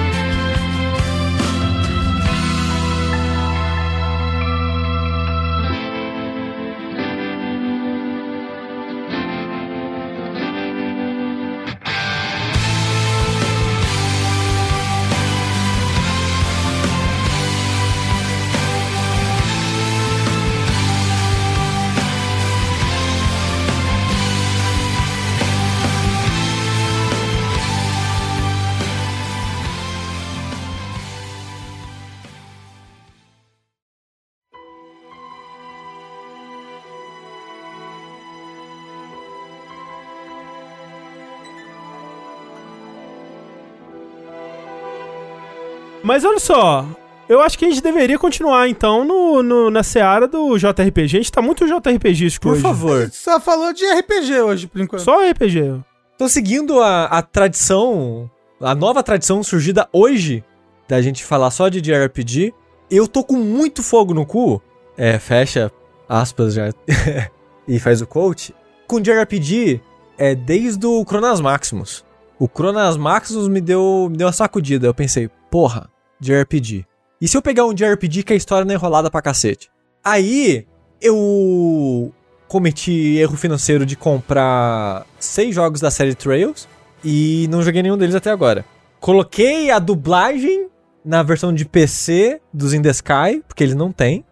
Mas 46.08 46.24
olha 46.24 46.40
só, 46.40 46.86
eu 47.28 47.38
acho 47.42 47.58
que 47.58 47.66
a 47.66 47.68
gente 47.68 47.82
deveria 47.82 48.18
continuar 48.18 48.66
então 48.66 49.04
no, 49.04 49.42
no- 49.42 49.70
na 49.70 49.82
seara 49.82 50.26
do 50.26 50.56
JRPG. 50.56 51.02
A 51.02 51.06
gente 51.20 51.30
tá 51.30 51.42
muito 51.42 51.66
JRPGístico 51.66 52.44
Por 52.48 52.52
hoje. 52.54 52.62
favor. 52.62 53.10
Só 53.12 53.38
falou 53.38 53.74
de 53.74 53.84
RPG 53.84 54.40
hoje, 54.40 54.66
por 54.66 54.80
enquanto. 54.80 55.02
Só 55.02 55.18
RPG. 55.30 55.82
Tô 56.16 56.26
seguindo 56.30 56.80
a, 56.80 57.04
a 57.04 57.20
tradição, 57.20 58.30
a 58.58 58.74
nova 58.74 59.02
tradição 59.02 59.42
surgida 59.42 59.86
hoje 59.92 60.42
da 60.88 61.02
gente 61.02 61.22
falar 61.22 61.50
só 61.50 61.68
de 61.68 61.82
JRPG. 61.82 62.54
Eu 62.90 63.06
tô 63.06 63.22
com 63.22 63.36
muito 63.36 63.82
fogo 63.82 64.14
no 64.14 64.24
cu. 64.24 64.62
É, 64.96 65.18
fecha 65.18 65.70
aspas 66.08 66.54
já. 66.54 66.72
e 67.68 67.78
faz 67.78 68.00
o 68.00 68.06
coach. 68.06 68.54
Com 68.86 68.98
JRPG, 68.98 69.82
é 70.16 70.34
desde 70.34 70.86
o 70.86 71.04
Chronas 71.06 71.38
Maximus. 71.38 72.02
O 72.38 72.48
Chronas 72.48 72.96
Maximus 72.96 73.46
me 73.46 73.60
deu, 73.60 74.08
me 74.10 74.16
deu 74.16 74.26
uma 74.26 74.32
sacudida. 74.32 74.86
Eu 74.86 74.94
pensei, 74.94 75.28
porra, 75.50 75.90
JRPG. 76.20 76.84
E 77.20 77.26
se 77.28 77.36
eu 77.36 77.42
pegar 77.42 77.64
um 77.66 77.74
JRPG 77.74 78.22
que 78.22 78.32
a 78.32 78.36
história 78.36 78.64
não 78.64 78.72
é 78.72 78.74
enrolada 78.74 79.10
pra 79.10 79.22
cacete? 79.22 79.70
Aí, 80.04 80.66
eu 81.00 82.12
cometi 82.46 83.16
erro 83.18 83.36
financeiro 83.36 83.84
de 83.84 83.96
comprar 83.96 85.04
seis 85.18 85.54
jogos 85.54 85.80
da 85.80 85.90
série 85.90 86.14
Trails 86.14 86.68
e 87.04 87.46
não 87.50 87.62
joguei 87.62 87.82
nenhum 87.82 87.98
deles 87.98 88.14
até 88.14 88.30
agora. 88.30 88.64
Coloquei 89.00 89.70
a 89.70 89.78
dublagem 89.78 90.68
na 91.04 91.22
versão 91.22 91.52
de 91.52 91.64
PC 91.64 92.40
dos 92.52 92.72
In 92.72 92.82
The 92.82 92.90
Sky, 92.90 93.42
porque 93.46 93.62
eles 93.64 93.74
não 93.74 93.92
têm. 93.92 94.24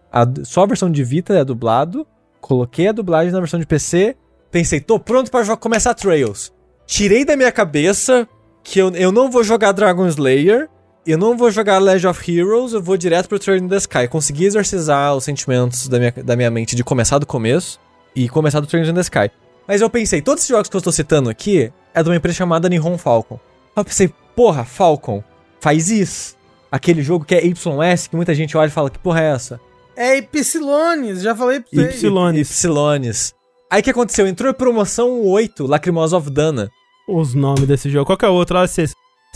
Só 0.43 0.63
a 0.63 0.67
versão 0.67 0.89
de 0.89 1.03
Vita 1.03 1.33
é 1.33 1.43
dublado. 1.45 2.05
Coloquei 2.41 2.87
a 2.87 2.91
dublagem 2.91 3.31
na 3.31 3.39
versão 3.39 3.59
de 3.59 3.65
PC, 3.65 4.15
pensei, 4.51 4.79
tô 4.79 4.99
pronto 4.99 5.29
jo- 5.43 5.57
começar 5.57 5.93
Trails. 5.93 6.51
Tirei 6.85 7.25
da 7.25 7.35
minha 7.35 7.51
cabeça 7.51 8.27
que 8.63 8.79
eu, 8.79 8.89
eu 8.91 9.11
não 9.11 9.29
vou 9.29 9.43
jogar 9.43 9.71
Dragon 9.73 10.07
Slayer, 10.07 10.69
eu 11.07 11.17
não 11.17 11.37
vou 11.37 11.49
jogar 11.49 11.77
Legend 11.79 12.07
of 12.07 12.31
Heroes, 12.31 12.73
eu 12.73 12.81
vou 12.81 12.97
direto 12.97 13.29
pro 13.29 13.39
Trail 13.39 13.63
in 13.63 13.67
the 13.69 13.77
Sky. 13.77 14.07
Consegui 14.09 14.45
exorcizar 14.45 15.15
os 15.15 15.23
sentimentos 15.23 15.87
da 15.87 15.97
minha, 15.97 16.11
da 16.11 16.35
minha 16.35 16.51
mente 16.51 16.75
de 16.75 16.83
começar 16.83 17.17
do 17.17 17.25
começo 17.25 17.79
e 18.13 18.27
começar 18.27 18.59
do 18.59 18.67
Trail 18.67 18.85
in 18.85 18.93
the 18.93 19.01
Sky. 19.01 19.31
Mas 19.65 19.79
eu 19.81 19.89
pensei, 19.89 20.21
todos 20.21 20.43
esses 20.43 20.49
jogos 20.49 20.69
que 20.69 20.75
eu 20.75 20.79
estou 20.79 20.91
citando 20.91 21.29
aqui 21.29 21.71
é 21.93 22.03
de 22.03 22.09
uma 22.09 22.15
empresa 22.15 22.37
chamada 22.37 22.67
Nihon 22.67 22.97
Falcon. 22.97 23.39
Aí 23.75 23.81
eu 23.81 23.85
pensei, 23.85 24.13
porra, 24.35 24.65
Falcon, 24.65 25.23
faz 25.61 25.89
isso. 25.89 26.35
Aquele 26.69 27.01
jogo 27.01 27.23
que 27.23 27.35
é 27.35 27.45
YS, 27.45 28.07
que 28.07 28.15
muita 28.15 28.35
gente 28.35 28.57
olha 28.57 28.67
e 28.67 28.71
fala, 28.71 28.89
que 28.89 28.99
porra 28.99 29.21
é 29.21 29.31
essa? 29.31 29.61
É 29.95 30.17
Epsilones, 30.17 31.21
já 31.21 31.33
falei 31.33 31.61
pra 31.61 31.69
você. 31.71 31.89
Ypsilones. 31.89 32.49
Ypsilones. 32.49 33.33
Aí 33.69 33.79
o 33.79 33.83
que 33.83 33.91
aconteceu? 33.91 34.27
Entrou 34.27 34.51
em 34.51 34.53
promoção 34.53 35.21
8, 35.25 35.65
Lacrimosa 35.65 36.17
of 36.17 36.29
Dana. 36.29 36.69
Os 37.07 37.33
nomes 37.33 37.65
desse 37.65 37.89
jogo. 37.89 38.05
Qual 38.05 38.17
que 38.17 38.25
é 38.25 38.29
o 38.29 38.33
outro 38.33 38.57
lá? 38.57 38.67
Seu, 38.67 38.85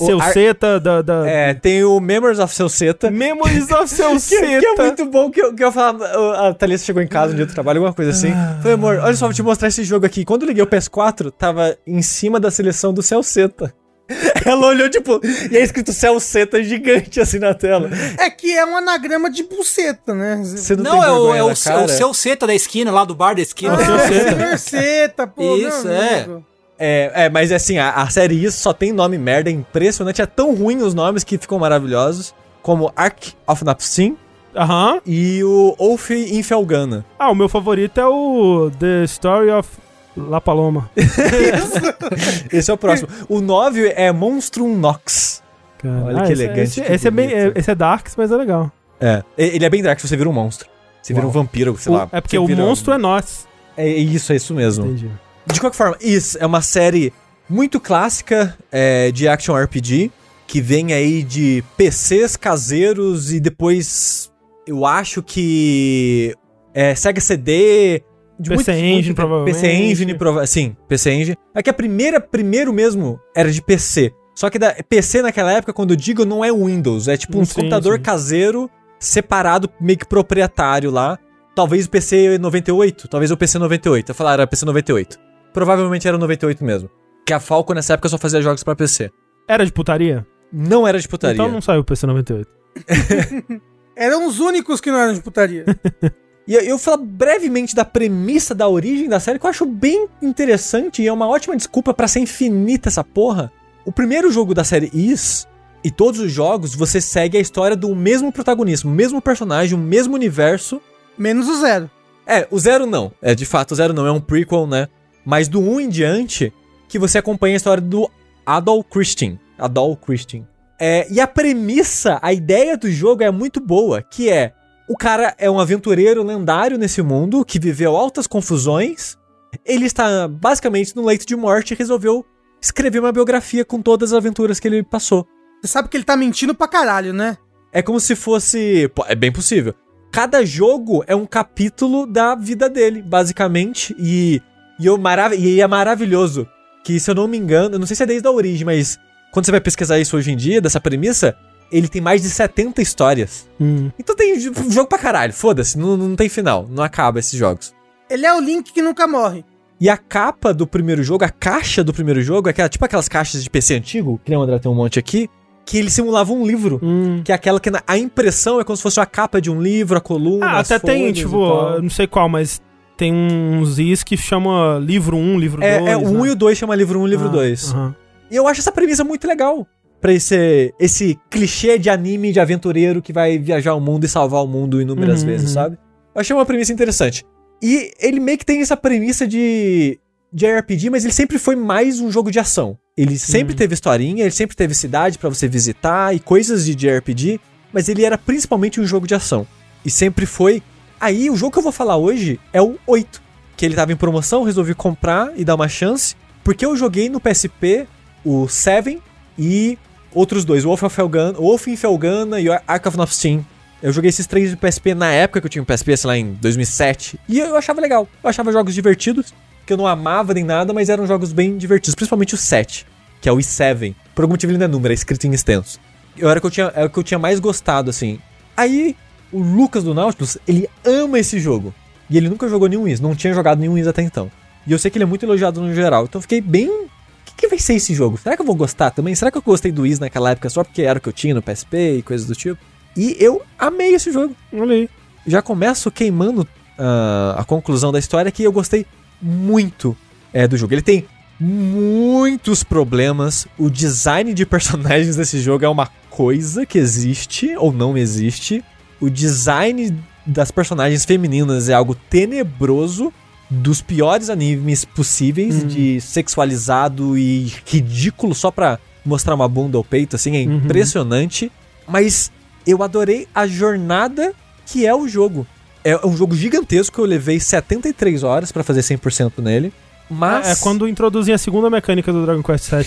O 0.01 0.05
seu 0.05 0.21
Ar- 0.21 0.33
Seta 0.33 0.79
da... 0.79 1.01
da... 1.01 1.29
É, 1.29 1.53
tem 1.53 1.83
o 1.83 1.99
Memories 1.99 2.39
of 2.39 2.53
Seu 2.53 2.67
Seta. 2.69 3.09
Memories 3.11 3.69
of 3.71 3.87
Seu 3.93 4.11
Que, 4.11 4.19
Seta. 4.19 4.59
que 4.59 4.65
é 4.65 4.75
muito 4.83 5.05
bom 5.05 5.29
que 5.29 5.41
eu, 5.41 5.53
que 5.53 5.63
eu 5.63 5.71
falava. 5.71 6.05
A 6.47 6.53
Thalissa 6.53 6.85
chegou 6.85 7.01
em 7.01 7.07
casa 7.07 7.33
um 7.33 7.35
dia 7.35 7.45
do 7.45 7.53
trabalho, 7.53 7.77
alguma 7.79 7.93
coisa 7.93 8.11
assim. 8.11 8.31
Falei, 8.61 8.73
amor, 8.73 8.97
olha 8.97 9.15
só, 9.15 9.25
vou 9.25 9.33
te 9.33 9.43
mostrar 9.43 9.67
esse 9.67 9.83
jogo 9.83 10.05
aqui. 10.05 10.25
Quando 10.25 10.43
eu 10.43 10.47
liguei 10.49 10.63
o 10.63 10.67
PS4, 10.67 11.31
tava 11.31 11.77
em 11.85 12.01
cima 12.01 12.39
da 12.39 12.49
seleção 12.51 12.93
do 12.93 13.01
Celceta. 13.01 13.73
Ela 14.45 14.67
olhou, 14.67 14.89
tipo, 14.89 15.21
e 15.49 15.55
é 15.55 15.61
escrito 15.63 15.93
Celceta 15.93 16.61
gigante 16.61 17.21
assim 17.21 17.39
na 17.39 17.53
tela. 17.53 17.89
É 18.19 18.29
que 18.29 18.51
é 18.57 18.65
um 18.65 18.75
anagrama 18.75 19.31
de 19.31 19.43
buceta, 19.43 20.13
né? 20.13 20.37
Você 20.43 20.75
não, 20.75 20.83
Não, 20.83 20.99
tem 20.99 21.09
é 21.09 21.11
o, 21.11 21.35
é, 21.35 21.43
o, 21.43 21.55
seu- 21.55 21.83
o 21.83 21.87
seu 21.87 22.13
seta 22.13 22.45
da 22.45 22.53
esquina, 22.53 22.91
lá 22.91 23.05
do 23.05 23.15
bar 23.15 23.35
da 23.35 23.41
esquina. 23.41 23.77
seu 23.77 23.99
Seta. 23.99 24.35
Senhor 24.35 24.57
Seta, 24.57 25.27
pô. 25.27 25.55
Isso, 25.55 25.87
meu 25.87 25.93
é. 25.95 26.15
amigo. 26.23 26.45
É, 26.83 27.11
é, 27.25 27.29
mas 27.29 27.51
assim, 27.51 27.77
a, 27.77 27.91
a 27.91 28.09
série 28.09 28.43
isso 28.43 28.57
só 28.59 28.73
tem 28.73 28.91
nome 28.91 29.17
merda, 29.17 29.49
é 29.49 29.53
impressionante. 29.53 30.19
É 30.21 30.25
tão 30.25 30.55
ruim 30.55 30.77
os 30.77 30.93
nomes 30.95 31.23
que 31.23 31.37
ficam 31.37 31.59
maravilhosos. 31.59 32.33
Como 32.63 32.91
Ark 32.95 33.33
of 33.47 33.63
Napsim 33.63 34.17
Aham. 34.55 34.99
e 35.05 35.43
o 35.43 35.75
Wolf 35.77 36.09
Infelgana. 36.11 37.05
Ah, 37.19 37.29
o 37.31 37.35
meu 37.35 37.47
favorito 37.47 37.99
é 37.99 38.07
o 38.07 38.71
The 38.79 39.03
Story 39.05 39.49
of 39.51 39.69
La 40.17 40.41
Paloma. 40.41 40.89
Esse 42.51 42.69
é 42.71 42.73
o 42.73 42.77
próximo. 42.77 43.09
O 43.29 43.41
9 43.41 43.93
é 43.95 44.11
Monstrum 44.11 44.75
Nox. 44.77 45.41
Cara, 45.77 46.03
Olha 46.05 46.23
que 46.23 46.33
esse- 46.33 46.43
elegante, 46.43 46.61
Esse, 46.61 46.81
que 46.81 46.91
esse 46.93 47.07
é 47.07 47.11
bem, 47.11 47.31
é- 47.33 47.51
esse 47.55 47.71
é 47.71 47.75
Darks, 47.75 48.15
mas 48.15 48.31
é 48.31 48.35
legal. 48.35 48.71
É. 48.99 49.23
Ele 49.37 49.65
é 49.65 49.69
bem 49.69 49.81
dark, 49.81 49.99
você 49.99 50.15
vira 50.15 50.29
um 50.29 50.33
monstro. 50.33 50.69
Você 51.01 51.13
vira 51.13 51.25
um 51.25 51.31
vampiro, 51.31 51.75
sei 51.77 51.91
O- 51.91 51.95
lá. 51.95 52.07
é 52.11 52.21
porque 52.21 52.37
o 52.37 52.47
monstro 52.47 52.91
um... 52.91 52.95
é 52.95 52.97
nós. 52.99 53.47
É 53.75 53.87
isso, 53.87 54.31
é 54.31 54.35
isso 54.35 54.53
mesmo. 54.53 54.85
Entendi. 54.85 55.09
De 55.45 55.59
qualquer 55.59 55.77
forma, 55.77 55.97
isso 56.01 56.37
é 56.39 56.45
uma 56.45 56.61
série 56.61 57.13
muito 57.49 57.79
clássica 57.79 58.57
é, 58.71 59.11
de 59.11 59.27
action 59.27 59.55
RPG, 59.55 60.11
que 60.47 60.61
vem 60.61 60.93
aí 60.93 61.23
de 61.23 61.63
PCs 61.77 62.35
caseiros 62.35 63.31
e 63.31 63.39
depois 63.39 64.31
eu 64.67 64.85
acho 64.85 65.21
que 65.21 66.35
é, 66.73 66.95
Sega 66.95 67.19
CD, 67.19 68.03
de 68.39 68.49
PC 68.49 68.73
Engine, 68.73 69.13
provavelmente. 69.13 69.53
PC 69.53 69.71
Engine, 69.71 70.17
prova 70.17 70.47
sim, 70.47 70.75
PC 70.87 71.11
Engine. 71.11 71.37
É 71.53 71.61
que 71.61 71.69
a 71.69 71.73
primeira, 71.73 72.19
primeiro 72.19 72.73
mesmo, 72.73 73.19
era 73.35 73.51
de 73.51 73.61
PC. 73.61 74.11
Só 74.33 74.49
que 74.49 74.57
da, 74.57 74.73
PC 74.73 75.21
naquela 75.21 75.51
época, 75.51 75.73
quando 75.73 75.91
eu 75.91 75.95
digo, 75.95 76.25
não 76.25 76.43
é 76.43 76.51
Windows, 76.51 77.07
é 77.07 77.15
tipo 77.17 77.37
um 77.37 77.45
Sim, 77.45 77.53
computador 77.53 77.97
sim. 77.97 78.01
caseiro 78.01 78.69
separado, 78.99 79.69
meio 79.79 79.99
que 79.99 80.05
proprietário 80.07 80.89
lá. 80.89 81.19
Talvez 81.53 81.85
o 81.85 81.89
PC 81.89 82.37
98, 82.37 83.07
talvez 83.07 83.29
o 83.29 83.37
PC 83.37 83.59
98. 83.59 84.09
Eu 84.09 84.15
falar, 84.15 84.33
era 84.33 84.47
PC 84.47 84.65
98. 84.65 85.30
Provavelmente 85.53 86.07
era 86.07 86.17
o 86.17 86.19
98 86.19 86.63
mesmo. 86.63 86.89
Que 87.25 87.33
a 87.33 87.39
Falco 87.39 87.73
nessa 87.73 87.93
época 87.93 88.09
só 88.09 88.17
fazia 88.17 88.41
jogos 88.41 88.63
pra 88.63 88.75
PC. 88.75 89.11
Era 89.47 89.65
de 89.65 89.71
putaria? 89.71 90.25
Não 90.51 90.87
era 90.87 90.99
de 90.99 91.07
putaria. 91.07 91.35
Então 91.35 91.51
não 91.51 91.61
saiu 91.61 91.81
o 91.81 91.83
PC 91.83 92.05
98. 92.07 92.49
Eram 93.95 94.27
os 94.27 94.39
únicos 94.39 94.79
que 94.79 94.89
não 94.89 94.97
eram 94.99 95.13
de 95.13 95.21
putaria. 95.21 95.65
E 96.47 96.55
eu, 96.55 96.61
eu 96.61 96.69
vou 96.69 96.79
falar 96.79 96.97
brevemente 96.97 97.75
da 97.75 97.85
premissa 97.85 98.55
da 98.55 98.67
origem 98.67 99.07
da 99.07 99.19
série, 99.19 99.37
que 99.37 99.45
eu 99.45 99.49
acho 99.49 99.63
bem 99.63 100.07
interessante 100.21 101.01
e 101.01 101.07
é 101.07 101.13
uma 101.13 101.27
ótima 101.27 101.55
desculpa 101.55 101.93
pra 101.93 102.07
ser 102.07 102.19
infinita 102.19 102.89
essa 102.89 103.03
porra. 103.03 103.51
O 103.85 103.91
primeiro 103.91 104.31
jogo 104.31 104.51
da 104.51 104.63
série 104.63 104.89
Is, 104.91 105.47
e 105.83 105.91
todos 105.91 106.19
os 106.19 106.31
jogos, 106.31 106.73
você 106.73 106.99
segue 106.99 107.37
a 107.37 107.39
história 107.39 107.75
do 107.75 107.95
mesmo 107.95 108.31
protagonista, 108.31 108.87
o 108.87 108.91
mesmo 108.91 109.21
personagem, 109.21 109.77
o 109.77 109.81
mesmo 109.81 110.15
universo. 110.15 110.81
Menos 111.15 111.47
o 111.47 111.61
zero. 111.61 111.89
É, 112.25 112.47
o 112.51 112.59
Zero 112.59 112.85
não. 112.85 113.11
É, 113.21 113.33
de 113.33 113.45
fato, 113.45 113.71
o 113.71 113.75
Zero 113.75 113.93
não. 113.93 114.05
É 114.05 114.11
um 114.11 114.21
prequel, 114.21 114.67
né? 114.67 114.87
Mas 115.25 115.47
do 115.47 115.59
1 115.59 115.81
em 115.81 115.89
diante, 115.89 116.53
que 116.87 116.99
você 116.99 117.17
acompanha 117.17 117.55
a 117.55 117.57
história 117.57 117.81
do 117.81 118.09
Adol 118.45 118.83
Christian. 118.83 119.37
Adol 119.57 119.95
Christian. 119.95 120.47
É, 120.79 121.07
e 121.11 121.19
a 121.19 121.27
premissa, 121.27 122.19
a 122.21 122.33
ideia 122.33 122.75
do 122.75 122.89
jogo 122.89 123.23
é 123.23 123.31
muito 123.31 123.59
boa, 123.59 124.01
que 124.01 124.29
é... 124.29 124.53
O 124.89 124.97
cara 124.97 125.33
é 125.37 125.49
um 125.49 125.59
aventureiro 125.59 126.21
lendário 126.21 126.77
nesse 126.77 127.01
mundo, 127.01 127.45
que 127.45 127.59
viveu 127.59 127.95
altas 127.95 128.27
confusões. 128.27 129.17
Ele 129.65 129.85
está 129.85 130.27
basicamente 130.27 130.95
no 130.95 131.05
leito 131.05 131.25
de 131.25 131.35
morte 131.35 131.71
e 131.71 131.77
resolveu 131.77 132.25
escrever 132.61 132.99
uma 132.99 133.11
biografia 133.11 133.63
com 133.63 133.81
todas 133.81 134.11
as 134.11 134.17
aventuras 134.17 134.59
que 134.59 134.67
ele 134.67 134.83
passou. 134.83 135.25
Você 135.61 135.67
sabe 135.67 135.87
que 135.87 135.95
ele 135.95 136.03
tá 136.03 136.17
mentindo 136.17 136.53
pra 136.53 136.67
caralho, 136.67 137.13
né? 137.13 137.37
É 137.71 137.81
como 137.81 137.99
se 137.99 138.15
fosse. 138.15 138.89
pô, 138.93 139.05
é 139.07 139.15
bem 139.15 139.31
possível. 139.31 139.73
Cada 140.11 140.43
jogo 140.43 141.03
é 141.07 141.15
um 141.15 141.25
capítulo 141.25 142.05
da 142.05 142.35
vida 142.35 142.69
dele, 142.69 143.01
basicamente. 143.01 143.95
E, 143.97 144.41
e, 144.81 144.85
eu 144.87 144.97
marav 144.97 145.33
e 145.35 145.61
é 145.61 145.67
maravilhoso. 145.67 146.47
Que, 146.83 146.99
se 146.99 147.09
eu 147.11 147.15
não 147.15 147.27
me 147.27 147.37
engano, 147.37 147.75
eu 147.75 147.79
não 147.79 147.85
sei 147.85 147.95
se 147.95 148.03
é 148.03 148.05
desde 148.05 148.27
a 148.27 148.31
origem, 148.31 148.65
mas 148.65 148.97
quando 149.31 149.45
você 149.45 149.51
vai 149.51 149.61
pesquisar 149.61 149.99
isso 149.99 150.17
hoje 150.17 150.31
em 150.31 150.35
dia, 150.35 150.59
dessa 150.59 150.81
premissa, 150.81 151.35
ele 151.71 151.87
tem 151.87 152.01
mais 152.01 152.21
de 152.21 152.29
70 152.29 152.81
histórias. 152.81 153.47
Hum. 153.59 153.91
Então 153.99 154.15
tem 154.15 154.37
jo- 154.39 154.51
jogo 154.69 154.87
pra 154.89 154.97
caralho, 154.97 155.31
foda-se, 155.33 155.77
não, 155.77 155.95
não 155.95 156.15
tem 156.15 156.27
final, 156.27 156.67
não 156.69 156.83
acaba 156.83 157.19
esses 157.19 157.37
jogos. 157.37 157.73
Ele 158.09 158.25
é 158.25 158.33
o 158.33 158.39
Link 158.41 158.73
que 158.73 158.81
nunca 158.81 159.07
morre. 159.07 159.45
E 159.79 159.89
a 159.89 159.95
capa 159.97 160.53
do 160.53 160.67
primeiro 160.67 161.01
jogo, 161.03 161.23
a 161.23 161.29
caixa 161.29 161.83
do 161.83 161.93
primeiro 161.93 162.21
jogo, 162.21 162.49
é 162.49 162.51
aquela, 162.51 162.67
tipo 162.69 162.83
aquelas 162.83 163.07
caixas 163.07 163.43
de 163.43 163.49
PC 163.49 163.75
antigo, 163.75 164.19
que 164.23 164.29
nem 164.29 164.37
o 164.37 164.41
André 164.43 164.59
tem 164.59 164.69
um 164.71 164.75
monte 164.75 164.99
aqui, 164.99 165.29
que 165.65 165.77
ele 165.77 165.89
simulava 165.89 166.33
um 166.33 166.45
livro. 166.45 166.79
Hum. 166.83 167.21
Que 167.23 167.31
é 167.31 167.35
aquela 167.35 167.59
que 167.59 167.69
na- 167.71 167.81
a 167.87 167.97
impressão 167.97 168.59
é 168.59 168.63
como 168.63 168.75
se 168.75 168.83
fosse 168.83 168.99
a 168.99 169.05
capa 169.05 169.39
de 169.39 169.49
um 169.49 169.61
livro, 169.61 169.97
a 169.97 170.01
coluna. 170.01 170.45
Ah, 170.47 170.59
as 170.59 170.71
até 170.71 170.87
tem, 170.93 171.07
e 171.07 171.13
tipo, 171.13 171.79
não 171.81 171.89
sei 171.89 172.05
qual, 172.05 172.27
mas 172.27 172.61
tem 173.01 173.11
uns 173.11 173.79
is 173.79 174.03
que 174.03 174.15
chama 174.15 174.77
livro 174.77 175.17
1, 175.17 175.39
livro 175.39 175.59
2. 175.59 175.71
É, 175.73 175.91
é, 175.93 175.97
o 175.97 176.01
1 176.01 176.21
né? 176.21 176.27
e 176.27 176.29
o 176.29 176.35
2 176.35 176.55
chama 176.55 176.75
livro 176.75 176.99
1 176.99 177.07
e 177.07 177.09
livro 177.09 177.29
Ah, 177.29 177.31
2. 177.31 177.71
aham. 177.73 177.95
E 178.29 178.35
eu 178.35 178.47
acho 178.47 178.61
essa 178.61 178.71
premissa 178.71 179.03
muito 179.03 179.27
legal. 179.27 179.65
Pra 179.99 180.13
esse, 180.13 180.71
esse 180.79 181.17
clichê 181.27 181.79
de 181.79 181.89
anime 181.89 182.31
de 182.31 182.39
aventureiro 182.39 183.01
que 183.01 183.11
vai 183.11 183.39
viajar 183.39 183.73
o 183.73 183.79
mundo 183.81 184.05
e 184.05 184.07
salvar 184.07 184.43
o 184.43 184.47
mundo 184.47 184.79
inúmeras 184.79 185.21
Uhum, 185.21 185.29
vezes, 185.29 185.47
uhum. 185.49 185.53
sabe? 185.55 185.79
Eu 186.13 186.21
achei 186.21 186.35
uma 186.35 186.45
premissa 186.45 186.71
interessante. 186.71 187.25
E 187.59 187.91
ele 187.99 188.19
meio 188.19 188.37
que 188.37 188.45
tem 188.45 188.61
essa 188.61 188.77
premissa 188.77 189.27
de, 189.27 189.97
de 190.31 190.45
RPG, 190.45 190.91
mas 190.91 191.03
ele 191.03 191.13
sempre 191.13 191.39
foi 191.39 191.55
mais 191.55 191.99
um 191.99 192.11
jogo 192.11 192.29
de 192.29 192.37
ação. 192.37 192.77
Ele 192.95 193.17
sempre 193.17 193.55
teve 193.55 193.73
historinha, 193.73 194.23
ele 194.23 194.31
sempre 194.31 194.55
teve 194.55 194.75
cidade 194.75 195.17
pra 195.17 195.27
você 195.27 195.47
visitar 195.47 196.15
e 196.15 196.19
coisas 196.19 196.65
de 196.65 196.75
JRPG, 196.75 197.39
mas 197.73 197.89
ele 197.89 198.05
era 198.05 198.15
principalmente 198.15 198.79
um 198.79 198.85
jogo 198.85 199.07
de 199.07 199.15
ação. 199.15 199.47
E 199.83 199.89
sempre 199.89 200.27
foi. 200.27 200.61
Aí, 201.01 201.31
o 201.31 201.35
jogo 201.35 201.51
que 201.51 201.57
eu 201.57 201.63
vou 201.63 201.71
falar 201.71 201.97
hoje 201.97 202.39
é 202.53 202.61
o 202.61 202.77
8. 202.85 203.19
Que 203.57 203.65
ele 203.65 203.73
tava 203.73 203.91
em 203.91 203.95
promoção, 203.95 204.43
resolvi 204.43 204.75
comprar 204.75 205.31
e 205.35 205.43
dar 205.43 205.55
uma 205.55 205.67
chance. 205.67 206.15
Porque 206.43 206.63
eu 206.63 206.77
joguei 206.77 207.09
no 207.09 207.19
PSP 207.19 207.87
o 208.23 208.47
7 208.47 209.01
e 209.37 209.79
outros 210.13 210.45
dois, 210.45 210.63
Wolf 210.63 210.83
of 210.83 210.95
Felgana, 210.95 211.39
Wolf 211.39 211.67
in 211.67 211.75
Felgana 211.75 212.39
e 212.39 212.47
Ark 212.67 212.87
of 212.87 213.15
Steam. 213.15 213.43
Eu 213.81 213.91
joguei 213.91 214.09
esses 214.09 214.27
três 214.27 214.51
de 214.51 214.55
PSP 214.55 214.93
na 214.93 215.11
época 215.11 215.41
que 215.41 215.47
eu 215.47 215.49
tinha 215.49 215.61
um 215.63 215.65
PSP, 215.65 215.97
sei 215.97 216.07
lá, 216.07 216.17
em 216.17 216.33
2007. 216.33 217.19
E 217.27 217.39
eu 217.39 217.57
achava 217.57 217.81
legal. 217.81 218.07
Eu 218.23 218.29
achava 218.29 218.51
jogos 218.51 218.75
divertidos, 218.75 219.33
que 219.65 219.73
eu 219.73 219.77
não 219.77 219.87
amava 219.87 220.35
nem 220.35 220.43
nada, 220.43 220.71
mas 220.71 220.87
eram 220.87 221.07
jogos 221.07 221.33
bem 221.33 221.57
divertidos. 221.57 221.95
Principalmente 221.95 222.35
o 222.35 222.37
7, 222.37 222.85
que 223.19 223.27
é 223.27 223.31
o 223.31 223.37
i7. 223.37 223.95
Por 224.13 224.21
algum 224.21 224.33
motivo 224.33 224.51
ele 224.51 224.59
não 224.59 224.65
é 224.65 224.67
número, 224.67 224.93
é 224.93 224.95
escrito 224.95 225.25
em 225.25 225.33
extenso. 225.33 225.79
Era 226.15 226.37
o 226.37 226.41
que 226.41 226.47
eu 226.47 226.51
tinha, 226.51 226.71
era 226.75 226.85
o 226.85 226.89
que 226.91 226.99
eu 226.99 227.03
tinha 227.03 227.17
mais 227.17 227.39
gostado, 227.39 227.89
assim. 227.89 228.19
Aí, 228.55 228.95
o 229.31 229.39
Lucas 229.39 229.83
do 229.83 229.93
Nautilus, 229.93 230.37
ele 230.47 230.69
ama 230.85 231.19
esse 231.19 231.39
jogo. 231.39 231.73
E 232.09 232.17
ele 232.17 232.29
nunca 232.29 232.47
jogou 232.47 232.67
nenhum 232.67 232.87
Is, 232.87 232.99
não 232.99 233.15
tinha 233.15 233.33
jogado 233.33 233.59
nenhum 233.59 233.77
Is 233.77 233.87
até 233.87 234.01
então. 234.01 234.29
E 234.67 234.71
eu 234.71 234.79
sei 234.79 234.91
que 234.91 234.97
ele 234.97 235.03
é 235.03 235.07
muito 235.07 235.23
elogiado 235.23 235.61
no 235.61 235.73
geral. 235.73 236.03
Então 236.03 236.19
eu 236.19 236.21
fiquei 236.21 236.41
bem. 236.41 236.69
O 236.69 236.89
que, 237.25 237.33
que 237.35 237.47
vai 237.47 237.57
ser 237.57 237.75
esse 237.75 237.93
jogo? 237.93 238.17
Será 238.17 238.35
que 238.35 238.41
eu 238.41 238.45
vou 238.45 238.55
gostar 238.55 238.91
também? 238.91 239.15
Será 239.15 239.31
que 239.31 239.37
eu 239.37 239.41
gostei 239.41 239.71
do 239.71 239.85
Is 239.85 239.99
naquela 239.99 240.31
época 240.31 240.49
só 240.49 240.63
porque 240.63 240.81
era 240.81 240.99
o 240.99 241.01
que 241.01 241.09
eu 241.09 241.13
tinha 241.13 241.33
no 241.33 241.41
PSP 241.41 241.97
e 241.97 242.01
coisas 242.01 242.27
do 242.27 242.35
tipo? 242.35 242.59
E 242.95 243.15
eu 243.19 243.41
amei 243.57 243.93
esse 243.93 244.11
jogo. 244.11 244.35
Olha 244.53 244.75
aí. 244.75 244.89
Já 245.25 245.41
começo 245.41 245.89
queimando 245.89 246.47
ah, 246.77 247.35
a 247.37 247.43
conclusão 247.43 247.91
da 247.91 247.99
história 247.99 248.31
que 248.31 248.43
eu 248.43 248.51
gostei 248.51 248.85
muito 249.21 249.95
é, 250.33 250.47
do 250.47 250.57
jogo. 250.57 250.73
Ele 250.73 250.81
tem 250.81 251.05
muitos 251.39 252.63
problemas. 252.63 253.47
O 253.57 253.69
design 253.69 254.33
de 254.33 254.45
personagens 254.45 255.15
desse 255.15 255.39
jogo 255.39 255.65
é 255.65 255.69
uma 255.69 255.87
coisa 256.09 256.65
que 256.65 256.77
existe 256.77 257.55
ou 257.55 257.71
não 257.71 257.97
existe. 257.97 258.63
O 259.01 259.09
design 259.09 259.97
das 260.25 260.51
personagens 260.51 261.03
femininas 261.03 261.67
é 261.67 261.73
algo 261.73 261.95
tenebroso, 261.95 263.11
dos 263.49 263.81
piores 263.81 264.29
animes 264.29 264.85
possíveis, 264.85 265.67
de 265.67 265.99
sexualizado 265.99 267.17
e 267.17 267.51
ridículo 267.65 268.33
só 268.33 268.49
pra 268.49 268.79
mostrar 269.03 269.35
uma 269.35 269.47
bunda 269.47 269.77
ou 269.77 269.83
peito, 269.83 270.15
assim, 270.15 270.37
é 270.37 270.41
impressionante. 270.41 271.51
Mas 271.85 272.31
eu 272.65 272.81
adorei 272.81 273.27
a 273.35 273.45
jornada 273.47 274.33
que 274.65 274.85
é 274.85 274.95
o 274.95 275.07
jogo. 275.07 275.45
É 275.83 275.97
um 276.05 276.15
jogo 276.15 276.35
gigantesco, 276.35 277.01
eu 277.01 277.05
levei 277.05 277.39
73 277.39 278.23
horas 278.23 278.51
pra 278.51 278.63
fazer 278.63 278.81
100% 278.81 279.39
nele. 279.39 279.73
Mas... 280.09 280.47
É 280.47 280.55
quando 280.63 280.87
introduzem 280.87 281.33
a 281.33 281.37
segunda 281.37 281.69
mecânica 281.69 282.13
do 282.13 282.23
Dragon 282.23 282.43
Quest 282.43 282.69
VII. 282.69 282.85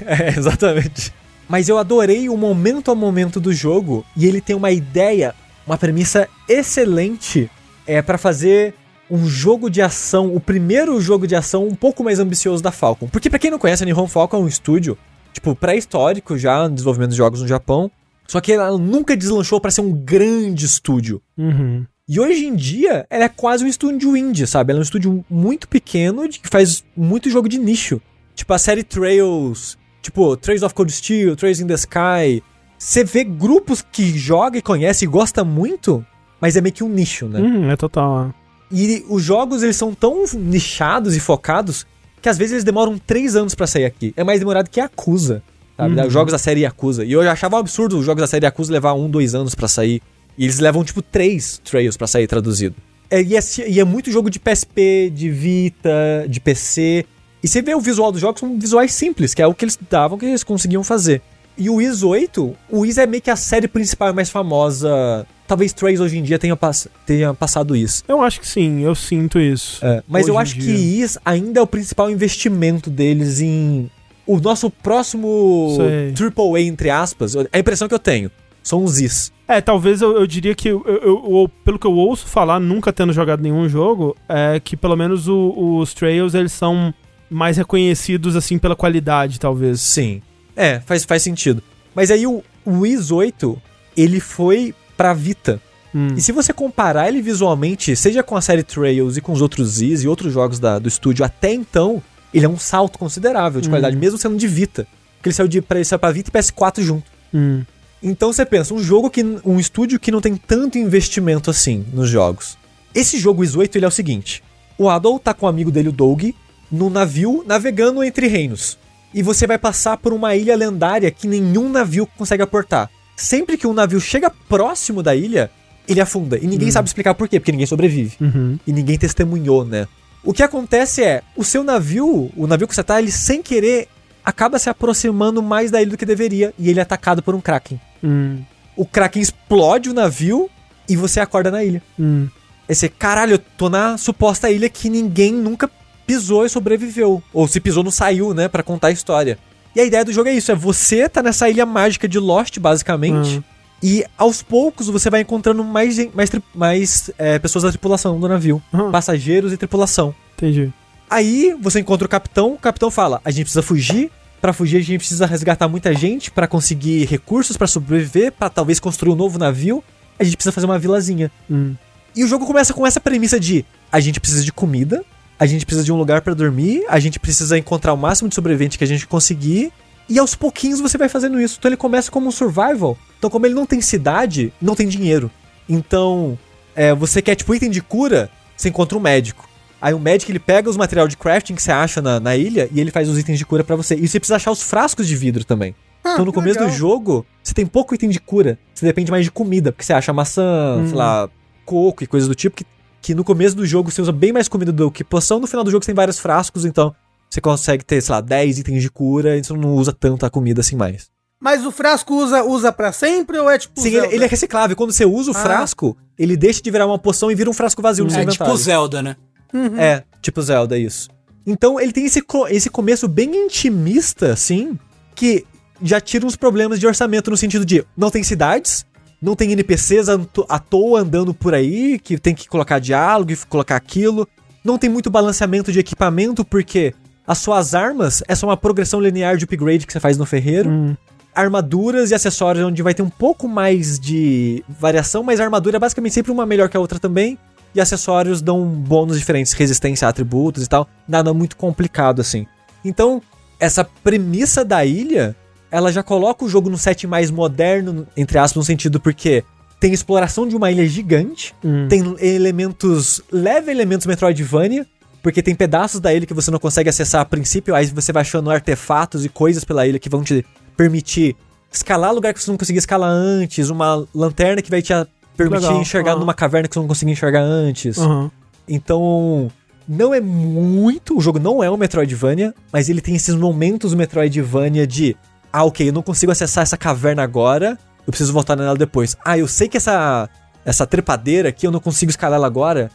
É, 0.06 0.30
exatamente. 0.30 1.12
Mas 1.46 1.68
eu 1.68 1.76
adorei 1.76 2.28
o 2.28 2.36
momento 2.36 2.90
a 2.90 2.94
momento 2.94 3.38
do 3.38 3.52
jogo 3.52 4.04
e 4.16 4.24
ele 4.24 4.40
tem 4.40 4.56
uma 4.56 4.70
ideia, 4.70 5.34
uma 5.66 5.78
premissa 5.78 6.28
excelente 6.48 7.50
é 7.86 8.00
para 8.02 8.18
fazer 8.18 8.74
um 9.10 9.26
jogo 9.26 9.68
de 9.68 9.82
ação, 9.82 10.34
o 10.34 10.40
primeiro 10.40 11.00
jogo 11.00 11.26
de 11.26 11.34
ação 11.34 11.66
um 11.66 11.74
pouco 11.74 12.04
mais 12.04 12.20
ambicioso 12.20 12.62
da 12.62 12.70
Falcon. 12.70 13.08
Porque 13.08 13.28
pra 13.28 13.38
quem 13.38 13.50
não 13.50 13.58
conhece, 13.58 13.82
a 13.82 13.86
Nihon 13.86 14.06
Falcon 14.06 14.36
é 14.36 14.40
um 14.40 14.48
estúdio, 14.48 14.96
tipo, 15.32 15.54
pré-histórico 15.56 16.38
já 16.38 16.68
no 16.68 16.74
desenvolvimento 16.74 17.10
de 17.10 17.16
jogos 17.16 17.42
no 17.42 17.48
Japão, 17.48 17.90
só 18.28 18.40
que 18.40 18.52
ela 18.52 18.78
nunca 18.78 19.16
deslanchou 19.16 19.60
pra 19.60 19.72
ser 19.72 19.80
um 19.80 19.92
grande 19.92 20.64
estúdio. 20.64 21.20
Uhum. 21.36 21.84
E 22.08 22.18
hoje 22.20 22.46
em 22.46 22.54
dia, 22.54 23.06
ela 23.10 23.24
é 23.24 23.28
quase 23.28 23.64
um 23.64 23.68
estúdio 23.68 24.16
indie, 24.16 24.46
sabe? 24.46 24.72
Ela 24.72 24.78
é 24.78 24.82
um 24.82 24.84
estúdio 24.84 25.24
muito 25.28 25.68
pequeno 25.68 26.28
que 26.28 26.48
faz 26.48 26.84
muito 26.96 27.30
jogo 27.30 27.48
de 27.48 27.58
nicho. 27.58 28.00
Tipo 28.34 28.52
a 28.52 28.58
série 28.58 28.82
Trails, 28.82 29.76
tipo 30.00 30.36
Trails 30.36 30.62
of 30.62 30.74
Cold 30.74 30.92
Steel, 30.92 31.36
Trails 31.36 31.60
in 31.60 31.66
the 31.66 31.74
Sky. 31.74 32.42
Você 32.80 33.04
vê 33.04 33.22
grupos 33.22 33.82
que 33.82 34.16
joga 34.16 34.56
e 34.56 34.62
conhece 34.62 35.04
e 35.04 35.08
gosta 35.08 35.44
muito, 35.44 36.04
mas 36.40 36.56
é 36.56 36.62
meio 36.62 36.74
que 36.74 36.82
um 36.82 36.88
nicho, 36.88 37.26
né? 37.28 37.38
Uhum, 37.38 37.70
é 37.70 37.76
total. 37.76 38.32
E 38.72 39.04
os 39.06 39.22
jogos, 39.22 39.62
eles 39.62 39.76
são 39.76 39.92
tão 39.92 40.24
nichados 40.34 41.14
e 41.14 41.20
focados 41.20 41.86
que 42.22 42.28
às 42.28 42.38
vezes 42.38 42.52
eles 42.52 42.64
demoram 42.64 42.96
três 42.96 43.36
anos 43.36 43.54
pra 43.54 43.66
sair 43.66 43.84
aqui. 43.84 44.14
É 44.16 44.24
mais 44.24 44.38
demorado 44.38 44.70
que 44.70 44.80
Yakuza, 44.80 45.42
sabe? 45.76 46.00
Os 46.00 46.12
jogos 46.12 46.32
da 46.32 46.38
série 46.38 46.60
Yakuza. 46.60 47.04
E 47.04 47.12
eu 47.12 47.22
já 47.22 47.32
achava 47.32 47.56
um 47.56 47.58
absurdo 47.58 47.98
os 47.98 48.06
jogos 48.06 48.22
da 48.22 48.26
série 48.26 48.46
Yakuza 48.46 48.72
levar 48.72 48.94
um, 48.94 49.10
dois 49.10 49.34
anos 49.34 49.54
pra 49.54 49.68
sair. 49.68 50.00
E 50.38 50.44
eles 50.44 50.58
levam, 50.58 50.82
tipo, 50.82 51.02
três 51.02 51.60
Trails 51.62 51.98
pra 51.98 52.06
sair 52.06 52.26
traduzido. 52.26 52.76
É, 53.10 53.20
e, 53.20 53.36
é, 53.36 53.40
e 53.68 53.78
é 53.78 53.84
muito 53.84 54.10
jogo 54.10 54.30
de 54.30 54.40
PSP, 54.40 55.12
de 55.14 55.28
Vita, 55.28 56.24
de 56.26 56.40
PC. 56.40 57.04
E 57.42 57.48
você 57.48 57.60
vê 57.60 57.74
o 57.74 57.80
visual 57.80 58.10
dos 58.10 58.22
jogos, 58.22 58.40
são 58.40 58.58
visuais 58.58 58.92
simples, 58.92 59.34
que 59.34 59.42
é 59.42 59.46
o 59.46 59.52
que 59.52 59.66
eles 59.66 59.78
davam, 59.90 60.16
que 60.16 60.24
eles 60.24 60.42
conseguiam 60.42 60.82
fazer. 60.82 61.20
E 61.60 61.68
o 61.68 61.74
Wiz 61.74 62.02
8, 62.02 62.56
o 62.70 62.78
Wiz 62.80 62.96
é 62.96 63.06
meio 63.06 63.22
que 63.22 63.30
a 63.30 63.36
série 63.36 63.68
principal 63.68 64.14
mais 64.14 64.30
famosa. 64.30 65.26
Talvez 65.46 65.72
Trails 65.74 66.00
hoje 66.00 66.16
em 66.16 66.22
dia 66.22 66.38
tenha, 66.38 66.56
pass 66.56 66.88
tenha 67.04 67.34
passado 67.34 67.76
isso. 67.76 68.02
Eu 68.08 68.22
acho 68.22 68.40
que 68.40 68.48
sim, 68.48 68.80
eu 68.80 68.94
sinto 68.94 69.38
isso. 69.38 69.84
É, 69.84 70.02
mas 70.08 70.22
Hoje 70.22 70.30
eu 70.32 70.38
acho 70.38 70.54
que 70.54 70.70
isso 70.70 71.20
ainda 71.24 71.60
é 71.60 71.62
o 71.62 71.66
principal 71.66 72.10
investimento 72.10 72.88
deles 72.88 73.40
em. 73.42 73.90
O 74.26 74.40
nosso 74.40 74.70
próximo 74.70 75.74
Sei. 75.76 76.12
Triple 76.12 76.54
A, 76.56 76.60
entre 76.60 76.88
aspas, 76.88 77.34
a 77.36 77.58
impressão 77.58 77.86
que 77.88 77.94
eu 77.94 77.98
tenho. 77.98 78.30
São 78.62 78.82
os 78.84 78.98
Is. 79.00 79.30
É, 79.48 79.60
talvez 79.60 80.00
eu, 80.00 80.12
eu 80.16 80.26
diria 80.26 80.54
que, 80.54 80.68
eu, 80.68 80.82
eu- 80.86 81.02
eu- 81.02 81.50
pelo 81.64 81.78
que 81.78 81.86
eu 81.86 81.92
ouço 81.92 82.26
falar, 82.26 82.60
nunca 82.60 82.92
tendo 82.92 83.12
jogado 83.12 83.42
nenhum 83.42 83.68
jogo, 83.68 84.16
é 84.28 84.60
que 84.60 84.76
pelo 84.76 84.96
menos 84.96 85.26
o- 85.28 85.78
os 85.80 85.92
Trails, 85.92 86.34
eles 86.34 86.52
são 86.52 86.94
mais 87.28 87.56
reconhecidos, 87.56 88.36
assim, 88.36 88.58
pela 88.58 88.76
qualidade, 88.76 89.40
talvez. 89.40 89.80
Sim. 89.80 90.22
É, 90.56 90.80
faz, 90.80 91.04
faz 91.04 91.22
sentido. 91.22 91.62
Mas 91.94 92.10
aí 92.10 92.26
o, 92.26 92.42
Is 92.86 93.10
8, 93.10 93.60
ele 93.96 94.20
foi 94.20 94.74
pra 94.96 95.12
Vita. 95.14 95.60
Hum. 95.94 96.08
E 96.16 96.20
se 96.20 96.30
você 96.32 96.52
comparar 96.52 97.08
ele 97.08 97.20
visualmente, 97.20 97.96
seja 97.96 98.22
com 98.22 98.36
a 98.36 98.40
série 98.40 98.62
Trails 98.62 99.16
e 99.16 99.20
com 99.20 99.32
os 99.32 99.40
outros 99.42 99.80
Is 99.82 100.02
e 100.04 100.08
outros 100.08 100.32
jogos 100.32 100.58
da- 100.60 100.78
do 100.78 100.88
estúdio 100.88 101.24
até 101.24 101.52
então, 101.52 102.00
ele 102.32 102.46
é 102.46 102.48
um 102.48 102.58
salto 102.58 102.98
considerável 102.98 103.60
de 103.60 103.68
Hum. 103.68 103.72
qualidade, 103.72 103.96
mesmo 103.96 104.16
sendo 104.18 104.36
de 104.36 104.46
Vita. 104.46 104.86
Porque 105.16 105.28
ele 105.30 105.34
saiu, 105.34 105.48
de, 105.48 105.60
pra, 105.60 105.78
ele 105.78 105.84
saiu 105.84 105.98
pra 105.98 106.12
Vita 106.12 106.30
e 106.30 106.32
PS4 106.32 106.80
junto. 106.82 107.04
Hum. 107.34 107.64
Então 108.02 108.32
você 108.32 108.46
pensa, 108.46 108.72
um 108.72 108.78
jogo 108.82 109.10
que. 109.10 109.22
um 109.44 109.58
estúdio 109.60 109.98
que 110.00 110.10
não 110.10 110.20
tem 110.20 110.34
tanto 110.36 110.78
investimento 110.78 111.50
assim 111.50 111.84
nos 111.92 112.08
jogos. 112.08 112.56
Esse 112.94 113.18
jogo 113.18 113.44
Is 113.44 113.54
8 113.56 113.76
ele 113.76 113.84
é 113.84 113.88
o 113.88 113.90
seguinte: 113.90 114.42
o 114.78 114.88
Adol 114.88 115.18
tá 115.18 115.34
com 115.34 115.44
o 115.44 115.48
amigo 115.48 115.70
dele, 115.70 115.90
o 115.90 115.92
Doug, 115.92 116.30
num 116.72 116.88
navio 116.88 117.44
navegando 117.46 118.02
entre 118.02 118.26
reinos. 118.26 118.78
E 119.12 119.22
você 119.22 119.46
vai 119.46 119.58
passar 119.58 119.96
por 119.96 120.12
uma 120.12 120.34
ilha 120.36 120.56
lendária 120.56 121.10
que 121.10 121.26
nenhum 121.26 121.68
navio 121.68 122.06
consegue 122.16 122.42
aportar. 122.42 122.88
Sempre 123.16 123.56
que 123.56 123.66
um 123.66 123.72
navio 123.72 124.00
chega 124.00 124.30
próximo 124.48 125.02
da 125.02 125.14
ilha, 125.14 125.50
ele 125.86 126.00
afunda. 126.00 126.38
E 126.38 126.46
ninguém 126.46 126.70
sabe 126.70 126.88
explicar 126.88 127.14
por 127.14 127.28
quê, 127.28 127.40
porque 127.40 127.52
ninguém 127.52 127.66
sobrevive. 127.66 128.16
Uhum. 128.20 128.58
E 128.66 128.72
ninguém 128.72 128.96
testemunhou, 128.96 129.64
né? 129.64 129.86
O 130.22 130.32
que 130.32 130.42
acontece 130.42 131.02
é, 131.02 131.22
o 131.36 131.42
seu 131.42 131.64
navio, 131.64 132.30
o 132.36 132.46
navio 132.46 132.68
que 132.68 132.74
você 132.74 132.82
tá, 132.82 133.00
ele 133.00 133.10
sem 133.10 133.42
querer 133.42 133.88
acaba 134.24 134.58
se 134.58 134.68
aproximando 134.70 135.42
mais 135.42 135.70
da 135.70 135.80
ilha 135.80 135.90
do 135.90 135.96
que 135.96 136.06
deveria. 136.06 136.54
E 136.58 136.68
ele 136.70 136.78
é 136.78 136.82
atacado 136.82 137.22
por 137.22 137.34
um 137.34 137.40
Kraken 137.40 137.80
Hum. 138.02 138.42
o 138.74 138.86
Kraken 138.86 139.20
explode 139.20 139.90
o 139.90 139.94
navio 139.94 140.48
e 140.88 140.96
você 140.96 141.20
acorda 141.20 141.50
na 141.50 141.62
ilha. 141.62 141.82
Hum. 141.98 142.28
Aí 142.66 142.74
você, 142.74 142.88
caralho, 142.88 143.32
eu 143.34 143.38
tô 143.38 143.68
na 143.68 143.98
suposta 143.98 144.50
ilha 144.50 144.70
que 144.70 144.88
ninguém 144.88 145.32
nunca 145.32 145.68
pisou 146.10 146.44
e 146.44 146.48
sobreviveu. 146.48 147.22
Ou 147.32 147.46
se 147.46 147.60
pisou, 147.60 147.84
não 147.84 147.90
saiu, 147.90 148.34
né, 148.34 148.48
Pra 148.48 148.62
contar 148.62 148.88
a 148.88 148.92
história. 148.92 149.38
E 149.74 149.80
a 149.80 149.84
ideia 149.84 150.04
do 150.04 150.12
jogo 150.12 150.28
é 150.28 150.32
isso: 150.32 150.50
é 150.50 150.54
você 150.54 151.08
tá 151.08 151.22
nessa 151.22 151.48
ilha 151.48 151.64
mágica 151.64 152.08
de 152.08 152.18
Lost, 152.18 152.58
basicamente. 152.58 153.38
Hum. 153.38 153.42
E 153.82 154.04
aos 154.18 154.42
poucos 154.42 154.88
você 154.88 155.08
vai 155.08 155.20
encontrando 155.20 155.64
mais, 155.64 155.96
mais, 156.12 156.30
mais 156.54 157.10
é, 157.16 157.38
pessoas 157.38 157.64
da 157.64 157.70
tripulação 157.70 158.18
do 158.18 158.28
navio. 158.28 158.60
Hum. 158.74 158.90
Passageiros 158.90 159.52
e 159.52 159.56
tripulação. 159.56 160.14
Entendi. 160.36 160.72
Aí 161.08 161.56
você 161.60 161.80
encontra 161.80 162.06
o 162.06 162.10
capitão, 162.10 162.54
o 162.54 162.58
capitão 162.58 162.90
fala: 162.90 163.20
a 163.24 163.30
gente 163.30 163.44
precisa 163.44 163.62
fugir. 163.62 164.10
Pra 164.40 164.54
fugir, 164.54 164.78
a 164.78 164.80
gente 164.80 164.98
precisa 164.98 165.26
resgatar 165.26 165.68
muita 165.68 165.92
gente 165.92 166.30
pra 166.30 166.46
conseguir 166.48 167.04
recursos 167.04 167.58
pra 167.58 167.66
sobreviver, 167.66 168.32
pra 168.32 168.48
talvez 168.48 168.80
construir 168.80 169.12
um 169.12 169.16
novo 169.16 169.38
navio. 169.38 169.84
A 170.18 170.24
gente 170.24 170.34
precisa 170.34 170.50
fazer 170.50 170.64
uma 170.64 170.78
vilazinha. 170.78 171.30
Hum. 171.50 171.74
E 172.16 172.24
o 172.24 172.26
jogo 172.26 172.46
começa 172.46 172.72
com 172.72 172.86
essa 172.86 172.98
premissa 172.98 173.38
de: 173.38 173.64
a 173.92 174.00
gente 174.00 174.18
precisa 174.18 174.42
de 174.42 174.50
comida, 174.50 175.04
a 175.40 175.46
gente 175.46 175.64
precisa 175.64 175.84
de 175.84 175.90
um 175.90 175.96
lugar 175.96 176.20
pra 176.20 176.34
dormir, 176.34 176.84
a 176.86 177.00
gente 177.00 177.18
precisa 177.18 177.56
encontrar 177.56 177.94
o 177.94 177.96
máximo 177.96 178.28
de 178.28 178.34
sobrevivente 178.34 178.76
que 178.76 178.84
a 178.84 178.86
gente 178.86 179.06
conseguir. 179.06 179.72
E 180.06 180.18
aos 180.18 180.34
pouquinhos 180.34 180.80
você 180.80 180.98
vai 180.98 181.08
fazendo 181.08 181.40
isso. 181.40 181.56
Então 181.58 181.68
ele 181.70 181.76
começa 181.78 182.10
como 182.10 182.28
um 182.28 182.30
survival. 182.30 182.98
Então, 183.18 183.30
como 183.30 183.46
ele 183.46 183.54
não 183.54 183.64
tem 183.64 183.80
cidade, 183.80 184.52
não 184.60 184.74
tem 184.74 184.86
dinheiro. 184.86 185.30
Então, 185.68 186.38
é, 186.76 186.94
você 186.94 187.22
quer 187.22 187.34
tipo 187.36 187.54
item 187.54 187.70
de 187.70 187.80
cura, 187.80 188.28
você 188.56 188.68
encontra 188.68 188.98
um 188.98 189.00
médico. 189.00 189.48
Aí 189.80 189.94
o 189.94 189.98
médico 189.98 190.30
ele 190.30 190.38
pega 190.38 190.68
os 190.68 190.76
materiais 190.76 191.08
de 191.08 191.16
crafting 191.16 191.54
que 191.54 191.62
você 191.62 191.72
acha 191.72 192.02
na, 192.02 192.20
na 192.20 192.36
ilha 192.36 192.68
e 192.70 192.78
ele 192.80 192.90
faz 192.90 193.08
os 193.08 193.18
itens 193.18 193.38
de 193.38 193.46
cura 193.46 193.64
pra 193.64 193.76
você. 193.76 193.94
E 193.94 194.06
você 194.06 194.20
precisa 194.20 194.36
achar 194.36 194.50
os 194.50 194.62
frascos 194.62 195.06
de 195.06 195.16
vidro 195.16 195.42
também. 195.42 195.74
Ah, 196.04 196.12
então 196.14 196.24
no 196.26 196.32
começo 196.34 196.58
do 196.58 196.64
legal. 196.64 196.76
jogo, 196.76 197.24
você 197.42 197.54
tem 197.54 197.64
pouco 197.64 197.94
item 197.94 198.10
de 198.10 198.20
cura. 198.20 198.58
Você 198.74 198.84
depende 198.84 199.10
mais 199.10 199.24
de 199.24 199.30
comida, 199.30 199.72
porque 199.72 199.84
você 199.84 199.94
acha 199.94 200.12
maçã, 200.12 200.76
Hum. 200.80 200.86
sei 200.86 200.96
lá, 200.96 201.30
coco 201.64 202.04
e 202.04 202.06
coisas 202.06 202.28
do 202.28 202.34
tipo, 202.34 202.56
que, 202.56 202.66
que 203.00 203.14
no 203.14 203.24
começo 203.24 203.56
do 203.56 203.66
jogo 203.66 203.90
você 203.90 204.02
usa 204.02 204.12
bem 204.12 204.32
mais 204.32 204.48
comida 204.48 204.72
do 204.72 204.90
que 204.90 205.02
poção. 205.04 205.40
No 205.40 205.46
final 205.46 205.64
do 205.64 205.70
jogo 205.70 205.84
você 205.84 205.88
tem 205.90 205.94
vários 205.94 206.18
frascos, 206.18 206.64
então 206.64 206.94
você 207.28 207.40
consegue 207.40 207.84
ter, 207.84 208.00
sei 208.00 208.14
lá, 208.14 208.20
10 208.20 208.58
itens 208.58 208.82
de 208.82 208.90
cura 208.90 209.36
e 209.36 209.44
você 209.44 209.52
não 209.54 209.74
usa 209.74 209.92
tanta 209.92 210.28
comida 210.28 210.60
assim 210.60 210.76
mais. 210.76 211.08
Mas 211.42 211.64
o 211.64 211.70
frasco 211.72 212.14
usa, 212.14 212.42
usa 212.44 212.70
pra 212.70 212.92
sempre 212.92 213.38
ou 213.38 213.48
é 213.48 213.58
tipo. 213.58 213.80
Sim, 213.80 213.88
ele, 213.88 214.00
Zelda? 214.00 214.14
ele 214.14 214.24
é 214.24 214.26
reciclável. 214.26 214.76
Quando 214.76 214.92
você 214.92 215.06
usa 215.06 215.30
o 215.30 215.36
Ah. 215.36 215.40
frasco, 215.40 215.96
ele 216.18 216.36
deixa 216.36 216.60
de 216.60 216.70
virar 216.70 216.86
uma 216.86 216.98
poção 216.98 217.30
e 217.30 217.34
vira 217.34 217.48
um 217.48 217.54
frasco 217.54 217.80
vazio 217.80 218.04
no 218.04 218.10
seu 218.10 218.20
É 218.20 218.24
inventário. 218.24 218.52
tipo 218.52 218.62
Zelda, 218.62 219.00
né? 219.02 219.16
Uhum. 219.54 219.76
É, 219.78 220.04
tipo 220.20 220.42
Zelda, 220.42 220.76
isso. 220.78 221.08
Então 221.46 221.80
ele 221.80 221.92
tem 221.92 222.04
esse, 222.04 222.22
esse 222.50 222.68
começo 222.68 223.08
bem 223.08 223.34
intimista, 223.46 224.32
assim, 224.32 224.78
que 225.14 225.46
já 225.82 225.98
tira 225.98 226.26
uns 226.26 226.36
problemas 226.36 226.78
de 226.78 226.86
orçamento 226.86 227.30
no 227.30 227.36
sentido 227.38 227.64
de 227.64 227.84
não 227.96 228.10
tem 228.10 228.22
cidades, 228.22 228.84
não 229.20 229.36
tem 229.36 229.52
NPCs 229.52 230.08
à 230.48 230.58
toa 230.58 231.00
andando 231.00 231.34
por 231.34 231.54
aí, 231.54 231.98
que 231.98 232.18
tem 232.18 232.34
que 232.34 232.48
colocar 232.48 232.78
diálogo 232.78 233.32
e 233.32 233.36
colocar 233.36 233.76
aquilo. 233.76 234.26
Não 234.64 234.78
tem 234.78 234.88
muito 234.90 235.10
balanceamento 235.10 235.70
de 235.72 235.78
equipamento, 235.78 236.44
porque 236.44 236.94
as 237.26 237.38
suas 237.38 237.74
armas 237.74 238.22
é 238.26 238.34
só 238.34 238.46
uma 238.46 238.56
progressão 238.56 239.00
linear 239.00 239.36
de 239.36 239.44
upgrade 239.44 239.86
que 239.86 239.92
você 239.92 240.00
faz 240.00 240.16
no 240.16 240.26
ferreiro 240.26 240.68
Hum. 240.70 240.96
armaduras 241.34 242.10
e 242.10 242.14
acessórios 242.14 242.64
onde 242.64 242.82
vai 242.82 242.92
ter 242.94 243.02
um 243.02 243.10
pouco 243.10 243.46
mais 243.48 243.98
de 244.00 244.64
variação, 244.68 245.22
mas 245.22 245.38
a 245.38 245.44
armadura 245.44 245.76
é 245.76 245.80
basicamente 245.80 246.12
sempre 246.14 246.32
uma 246.32 246.44
melhor 246.44 246.68
que 246.68 246.76
a 246.76 246.80
outra 246.80 246.98
também. 246.98 247.38
E 247.74 247.80
acessórios 247.80 248.42
dão 248.42 248.66
bônus 248.66 249.16
diferentes, 249.18 249.52
resistência 249.52 250.06
a 250.06 250.10
atributos 250.10 250.64
e 250.64 250.68
tal. 250.68 250.88
Nada 251.06 251.32
muito 251.32 251.56
complicado 251.56 252.20
assim. 252.20 252.46
Então, 252.84 253.22
essa 253.60 253.84
premissa 253.84 254.64
da 254.64 254.84
ilha, 254.84 255.36
ela 255.70 255.92
já 255.92 256.02
coloca 256.02 256.44
o 256.44 256.48
jogo 256.48 256.68
num 256.70 256.76
set 256.76 257.06
mais 257.06 257.30
moderno, 257.30 258.06
entre 258.16 258.38
aspas, 258.38 258.56
no 258.56 258.64
sentido 258.64 258.98
porque 259.00 259.44
tem 259.78 259.92
exploração 259.92 260.46
de 260.46 260.54
uma 260.56 260.70
ilha 260.70 260.86
gigante, 260.86 261.54
Hum. 261.64 261.86
tem 261.88 262.14
elementos, 262.20 263.22
leve 263.32 263.70
elementos 263.70 264.06
Metroidvania, 264.06 264.86
porque 265.22 265.42
tem 265.42 265.54
pedaços 265.54 266.00
da 266.00 266.12
ilha 266.12 266.26
que 266.26 266.34
você 266.34 266.50
não 266.50 266.58
consegue 266.58 266.88
acessar 266.90 267.20
a 267.20 267.24
princípio, 267.24 267.74
aí 267.74 267.86
você 267.86 268.12
vai 268.12 268.22
achando 268.22 268.50
artefatos 268.50 269.24
e 269.24 269.28
coisas 269.28 269.64
pela 269.64 269.86
ilha 269.86 269.98
que 269.98 270.08
vão 270.08 270.22
te 270.22 270.44
permitir 270.76 271.36
escalar 271.72 272.12
lugar 272.12 272.34
que 272.34 272.42
você 272.42 272.50
não 272.50 272.58
conseguia 272.58 272.78
escalar 272.78 273.10
antes, 273.10 273.70
uma 273.70 274.04
lanterna 274.14 274.60
que 274.60 274.70
vai 274.70 274.82
te 274.82 274.92
permitir 275.36 275.62
Legal, 275.66 275.80
enxergar 275.80 276.10
aham. 276.12 276.20
numa 276.20 276.34
caverna 276.34 276.68
que 276.68 276.74
você 276.74 276.80
não 276.80 276.88
conseguia 276.88 277.12
enxergar 277.12 277.42
antes. 277.42 277.96
Aham. 277.98 278.30
Então, 278.68 279.50
não 279.88 280.12
é 280.14 280.20
muito. 280.20 281.16
O 281.16 281.20
jogo 281.20 281.38
não 281.38 281.62
é 281.62 281.70
um 281.70 281.76
Metroidvania, 281.76 282.54
mas 282.72 282.88
ele 282.88 283.00
tem 283.00 283.14
esses 283.14 283.34
momentos 283.34 283.94
Metroidvania 283.94 284.86
de. 284.86 285.16
Ah, 285.52 285.64
ok, 285.64 285.88
eu 285.88 285.92
não 285.92 286.02
consigo 286.02 286.30
acessar 286.32 286.62
essa 286.62 286.76
caverna 286.76 287.22
agora, 287.22 287.78
eu 288.06 288.10
preciso 288.10 288.32
voltar 288.32 288.56
nela 288.56 288.76
depois. 288.76 289.16
Ah, 289.24 289.36
eu 289.38 289.48
sei 289.48 289.68
que 289.68 289.76
essa, 289.76 290.28
essa 290.64 290.86
trepadeira 290.86 291.48
aqui 291.48 291.66
eu 291.66 291.70
não 291.70 291.80
consigo 291.80 292.10
escalar 292.10 292.36
ela 292.36 292.46
agora, 292.46 292.90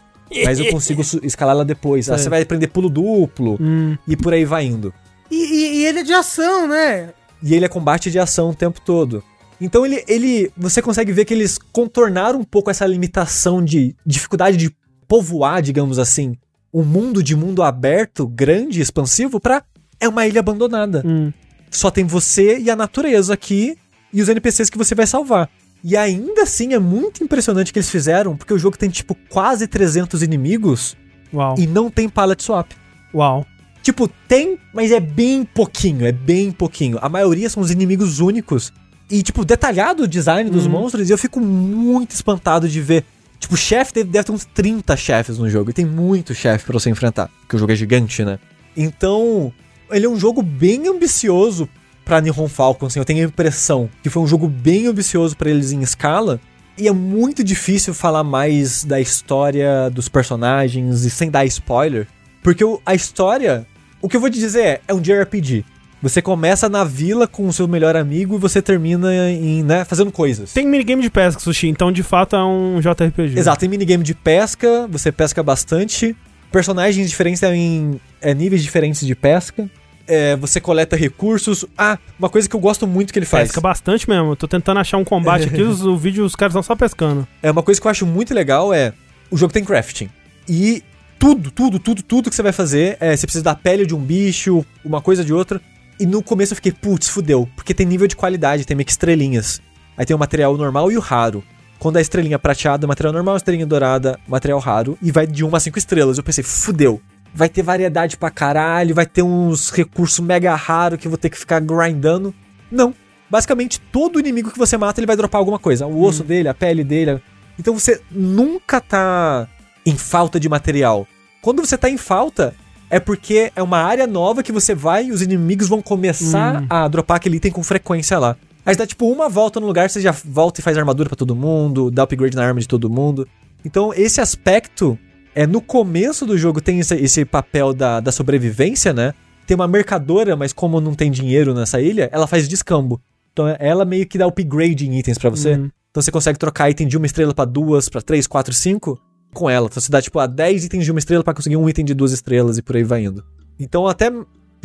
mas 0.45 0.59
eu 0.59 0.69
consigo 0.71 1.01
escalar 1.23 1.53
ela 1.55 1.65
depois. 1.65 2.09
Ah, 2.09 2.15
Sei. 2.15 2.23
você 2.23 2.29
vai 2.29 2.41
aprender 2.41 2.67
pulo 2.67 2.89
duplo 2.89 3.57
Hum. 3.59 3.97
e 4.07 4.15
por 4.15 4.33
aí 4.33 4.45
vai 4.45 4.65
indo. 4.65 4.93
E, 5.29 5.35
e- 5.35 5.77
e 5.81 5.85
ele 5.85 5.99
é 5.99 6.03
de 6.03 6.13
ação, 6.13 6.67
né? 6.67 7.09
E 7.43 7.53
ele 7.53 7.65
é 7.65 7.67
combate 7.67 8.09
de 8.09 8.17
ação 8.19 8.49
o 8.51 8.55
tempo 8.55 8.79
todo. 8.81 9.23
Então 9.59 9.85
ele, 9.85 10.03
ele. 10.07 10.51
Você 10.57 10.81
consegue 10.81 11.11
ver 11.11 11.25
que 11.25 11.33
eles 11.33 11.57
contornaram 11.71 12.39
um 12.39 12.43
pouco 12.43 12.69
essa 12.69 12.85
limitação 12.85 13.63
de 13.63 13.95
dificuldade 14.05 14.57
de 14.57 14.75
povoar, 15.07 15.61
digamos 15.61 15.97
assim, 15.99 16.35
um 16.73 16.83
mundo 16.83 17.21
de 17.23 17.35
mundo 17.35 17.63
aberto, 17.63 18.27
grande, 18.27 18.81
expansivo, 18.81 19.39
pra. 19.39 19.63
É 19.99 20.09
uma 20.09 20.25
ilha 20.27 20.39
abandonada. 20.41 21.01
Hum. 21.05 21.31
Só 21.69 21.91
tem 21.91 22.05
você 22.05 22.59
e 22.59 22.69
a 22.69 22.75
natureza 22.75 23.33
aqui 23.33 23.77
e 24.13 24.21
os 24.21 24.29
NPCs 24.29 24.69
que 24.69 24.77
você 24.77 24.95
vai 24.95 25.05
salvar. 25.05 25.49
E 25.83 25.95
ainda 25.95 26.43
assim 26.43 26.73
é 26.73 26.79
muito 26.79 27.23
impressionante 27.23 27.69
o 27.69 27.73
que 27.73 27.79
eles 27.79 27.89
fizeram, 27.89 28.35
porque 28.35 28.53
o 28.53 28.57
jogo 28.57 28.77
tem 28.77 28.89
tipo 28.89 29.15
quase 29.29 29.67
300 29.67 30.23
inimigos 30.23 30.97
Uau. 31.33 31.55
e 31.59 31.67
não 31.67 31.91
tem 31.91 32.09
pallet 32.09 32.41
swap. 32.41 32.71
Uau. 33.13 33.45
Tipo, 33.83 34.07
tem, 34.27 34.57
mas 34.73 34.91
é 34.91 34.99
bem 34.99 35.45
pouquinho, 35.45 36.07
é 36.07 36.11
bem 36.11 36.51
pouquinho. 36.51 36.97
A 37.03 37.07
maioria 37.07 37.47
são 37.49 37.61
os 37.61 37.69
inimigos 37.69 38.19
únicos. 38.19 38.73
E, 39.11 39.21
tipo, 39.21 39.45
detalhado 39.45 40.03
o 40.03 40.07
design 40.07 40.49
dos 40.49 40.65
monstros, 40.65 41.07
e 41.07 41.13
eu 41.13 41.17
fico 41.19 41.39
muito 41.39 42.09
espantado 42.11 42.67
de 42.67 42.81
ver. 42.81 43.05
Tipo, 43.39 43.55
chefe 43.55 43.93
deve, 43.93 44.09
deve 44.09 44.23
ter 44.23 44.31
uns 44.31 44.43
30 44.43 44.97
chefes 44.97 45.37
no 45.37 45.47
jogo. 45.47 45.69
E 45.69 45.73
tem 45.73 45.85
muito 45.85 46.33
chefe 46.33 46.65
pra 46.65 46.73
você 46.73 46.89
enfrentar. 46.89 47.29
Porque 47.41 47.57
o 47.57 47.59
jogo 47.59 47.73
é 47.73 47.75
gigante, 47.75 48.25
né? 48.25 48.39
Então, 48.75 49.53
ele 49.91 50.05
é 50.05 50.09
um 50.09 50.19
jogo 50.19 50.41
bem 50.41 50.87
ambicioso 50.87 51.69
pra 52.03 52.21
Nihon 52.21 52.47
Falcon, 52.47 52.85
assim. 52.85 52.99
Eu 52.99 53.05
tenho 53.05 53.25
a 53.25 53.27
impressão 53.27 53.89
que 54.03 54.09
foi 54.09 54.21
um 54.21 54.27
jogo 54.27 54.47
bem 54.47 54.87
ambicioso 54.87 55.35
pra 55.35 55.49
eles 55.49 55.71
em 55.71 55.81
escala. 55.81 56.39
E 56.77 56.87
é 56.87 56.91
muito 56.91 57.43
difícil 57.43 57.93
falar 57.93 58.23
mais 58.23 58.83
da 58.83 58.99
história 58.99 59.89
dos 59.89 60.09
personagens 60.09 61.05
e 61.05 61.09
sem 61.09 61.31
dar 61.31 61.45
spoiler. 61.45 62.07
Porque 62.43 62.63
a 62.85 62.93
história, 62.93 63.65
o 64.01 64.09
que 64.09 64.17
eu 64.17 64.21
vou 64.21 64.29
te 64.29 64.37
dizer 64.37 64.61
é, 64.61 64.81
é 64.87 64.93
um 64.93 64.99
JRPG. 64.99 65.65
Você 66.01 66.21
começa 66.21 66.69
na 66.69 66.83
vila 66.83 67.27
com 67.27 67.47
o 67.47 67.53
seu 67.53 67.67
melhor 67.67 67.95
amigo 67.95 68.35
e 68.35 68.37
você 68.37 68.61
termina 68.61 69.11
em, 69.31 69.63
né, 69.63 69.83
fazendo 69.85 70.11
coisas. 70.11 70.53
Tem 70.53 70.67
minigame 70.67 71.01
de 71.01 71.09
pesca, 71.09 71.41
Sushi, 71.41 71.67
então 71.67 71.91
de 71.91 72.03
fato 72.03 72.35
é 72.35 72.43
um 72.43 72.79
JRPG. 72.79 73.39
Exato, 73.39 73.61
tem 73.61 73.69
minigame 73.69 74.03
de 74.03 74.13
pesca, 74.13 74.87
você 74.87 75.11
pesca 75.11 75.41
bastante. 75.41 76.15
Personagens 76.55 77.09
diferentes 77.09 77.43
em 77.43 77.99
é, 78.21 78.33
níveis 78.33 78.63
diferentes 78.63 79.05
de 79.05 79.13
pesca. 79.13 79.69
É, 80.07 80.37
você 80.37 80.61
coleta 80.61 80.95
recursos. 80.95 81.65
Ah, 81.77 81.99
uma 82.17 82.29
coisa 82.29 82.47
que 82.47 82.55
eu 82.55 82.61
gosto 82.61 82.87
muito 82.87 83.11
que 83.11 83.19
ele 83.19 83.25
faz. 83.25 83.49
Pesca 83.49 83.59
bastante 83.59 84.09
mesmo. 84.09 84.31
Eu 84.31 84.35
tô 84.37 84.47
tentando 84.47 84.79
achar 84.79 84.97
um 84.97 85.03
combate 85.03 85.49
aqui, 85.49 85.59
os, 85.61 85.81
o 85.81 85.97
vídeo 85.97 86.23
os 86.23 86.33
caras 86.33 86.53
estão 86.53 86.63
só 86.63 86.73
pescando. 86.73 87.27
É 87.43 87.51
uma 87.51 87.61
coisa 87.61 87.81
que 87.81 87.85
eu 87.85 87.91
acho 87.91 88.05
muito 88.05 88.33
legal 88.33 88.73
é 88.73 88.93
o 89.29 89.35
jogo 89.35 89.51
tem 89.51 89.65
crafting. 89.65 90.09
E 90.47 90.81
tudo, 91.19 91.51
tudo, 91.51 91.77
tudo, 91.77 92.01
tudo 92.01 92.29
que 92.29 92.35
você 92.37 92.41
vai 92.41 92.53
fazer 92.53 92.95
é 93.01 93.13
você 93.13 93.27
precisa 93.27 93.43
da 93.43 93.53
pele 93.53 93.85
de 93.85 93.93
um 93.93 93.99
bicho, 93.99 94.65
uma 94.85 95.01
coisa 95.01 95.25
de 95.25 95.33
outra. 95.33 95.59
E 95.99 96.05
no 96.05 96.23
começo 96.23 96.53
eu 96.53 96.55
fiquei, 96.55 96.71
putz, 96.71 97.09
fudeu, 97.09 97.49
porque 97.53 97.73
tem 97.73 97.85
nível 97.85 98.07
de 98.07 98.15
qualidade, 98.15 98.63
tem 98.63 98.77
meio 98.77 98.85
que 98.85 98.93
estrelinhas. 98.93 99.61
Aí 99.97 100.05
tem 100.05 100.15
o 100.15 100.19
material 100.19 100.55
normal 100.55 100.89
e 100.89 100.95
o 100.95 101.01
raro. 101.01 101.43
Quando 101.79 101.97
a 101.97 102.01
estrelinha 102.01 102.39
prateada, 102.39 102.87
material 102.87 103.13
normal, 103.13 103.37
estrelinha 103.37 103.65
dourada, 103.65 104.19
material 104.27 104.59
raro, 104.59 104.97
e 105.01 105.11
vai 105.11 105.27
de 105.27 105.43
1 105.43 105.55
a 105.55 105.59
5 105.59 105.77
estrelas. 105.77 106.17
Eu 106.17 106.23
pensei, 106.23 106.43
fudeu. 106.43 107.01
Vai 107.33 107.49
ter 107.49 107.61
variedade 107.61 108.17
pra 108.17 108.31
caralho, 108.31 108.95
vai 108.95 109.05
ter 109.05 109.21
uns 109.21 109.69
recursos 109.69 110.19
mega 110.19 110.55
raros 110.55 110.99
que 110.99 111.07
eu 111.07 111.11
vou 111.11 111.17
ter 111.17 111.29
que 111.29 111.37
ficar 111.37 111.59
grindando. 111.59 112.33
Não. 112.71 112.93
Basicamente, 113.29 113.79
todo 113.91 114.19
inimigo 114.19 114.51
que 114.51 114.57
você 114.57 114.77
mata, 114.77 114.99
ele 114.99 115.07
vai 115.07 115.17
dropar 115.17 115.39
alguma 115.39 115.59
coisa. 115.59 115.85
O 115.85 116.01
osso 116.01 116.23
dele, 116.23 116.47
a 116.47 116.53
pele 116.53 116.83
dele. 116.83 117.21
Então 117.59 117.77
você 117.77 118.01
nunca 118.09 118.79
tá 118.79 119.47
em 119.85 119.97
falta 119.97 120.39
de 120.39 120.47
material. 120.47 121.07
Quando 121.41 121.65
você 121.65 121.77
tá 121.77 121.89
em 121.89 121.97
falta, 121.97 122.55
é 122.89 122.99
porque 122.99 123.51
é 123.55 123.61
uma 123.61 123.79
área 123.79 124.07
nova 124.07 124.41
que 124.41 124.51
você 124.51 124.73
vai 124.73 125.05
e 125.07 125.11
os 125.11 125.21
inimigos 125.21 125.67
vão 125.67 125.81
começar 125.81 126.63
a 126.69 126.87
dropar 126.87 127.17
aquele 127.17 127.37
item 127.37 127.51
com 127.51 127.63
frequência 127.63 128.17
lá. 128.17 128.37
Aí 128.65 128.73
você 128.73 128.79
dá 128.79 128.87
tipo 128.87 129.09
uma 129.11 129.29
volta 129.29 129.59
no 129.59 129.67
lugar, 129.67 129.89
você 129.89 130.01
já 130.01 130.11
volta 130.11 130.59
e 130.59 130.63
faz 130.63 130.77
armadura 130.77 131.07
pra 131.07 131.15
todo 131.15 131.35
mundo, 131.35 131.91
dá 131.91 132.03
upgrade 132.03 132.35
na 132.35 132.43
arma 132.43 132.59
de 132.59 132.67
todo 132.67 132.89
mundo. 132.89 133.27
Então 133.63 133.93
esse 133.93 134.19
aspecto, 134.19 134.97
é 135.35 135.45
no 135.45 135.61
começo 135.61 136.25
do 136.25 136.37
jogo 136.37 136.59
tem 136.61 136.79
esse, 136.79 136.95
esse 136.95 137.25
papel 137.25 137.73
da, 137.73 137.99
da 137.99 138.11
sobrevivência, 138.11 138.93
né? 138.93 139.13
Tem 139.45 139.53
uma 139.53 139.67
mercadora, 139.67 140.35
mas 140.35 140.51
como 140.51 140.81
não 140.81 140.95
tem 140.95 141.11
dinheiro 141.11 141.53
nessa 141.53 141.79
ilha, 141.79 142.09
ela 142.11 142.25
faz 142.25 142.47
descambo. 142.47 142.99
Então 143.31 143.53
ela 143.59 143.85
meio 143.85 144.07
que 144.07 144.17
dá 144.17 144.25
upgrade 144.25 144.87
em 144.87 144.97
itens 144.97 145.17
pra 145.17 145.29
você. 145.29 145.51
Uhum. 145.51 145.69
Então 145.91 146.01
você 146.01 146.11
consegue 146.11 146.39
trocar 146.39 146.69
item 146.69 146.87
de 146.87 146.97
uma 146.97 147.05
estrela 147.05 147.33
pra 147.33 147.45
duas, 147.45 147.87
pra 147.87 148.01
três, 148.01 148.25
quatro, 148.25 148.53
cinco 148.53 148.99
com 149.33 149.49
ela. 149.49 149.67
Então 149.67 149.79
você 149.79 149.91
dá 149.91 150.01
tipo 150.01 150.17
a 150.17 150.25
10 150.25 150.65
itens 150.65 150.85
de 150.85 150.91
uma 150.91 150.99
estrela 150.99 151.23
pra 151.23 151.33
conseguir 151.33 151.57
um 151.57 151.69
item 151.69 151.85
de 151.85 151.93
duas 151.93 152.11
estrelas 152.11 152.57
e 152.57 152.63
por 152.63 152.75
aí 152.75 152.83
vai 152.83 153.03
indo. 153.03 153.23
Então 153.59 153.87
até 153.87 154.11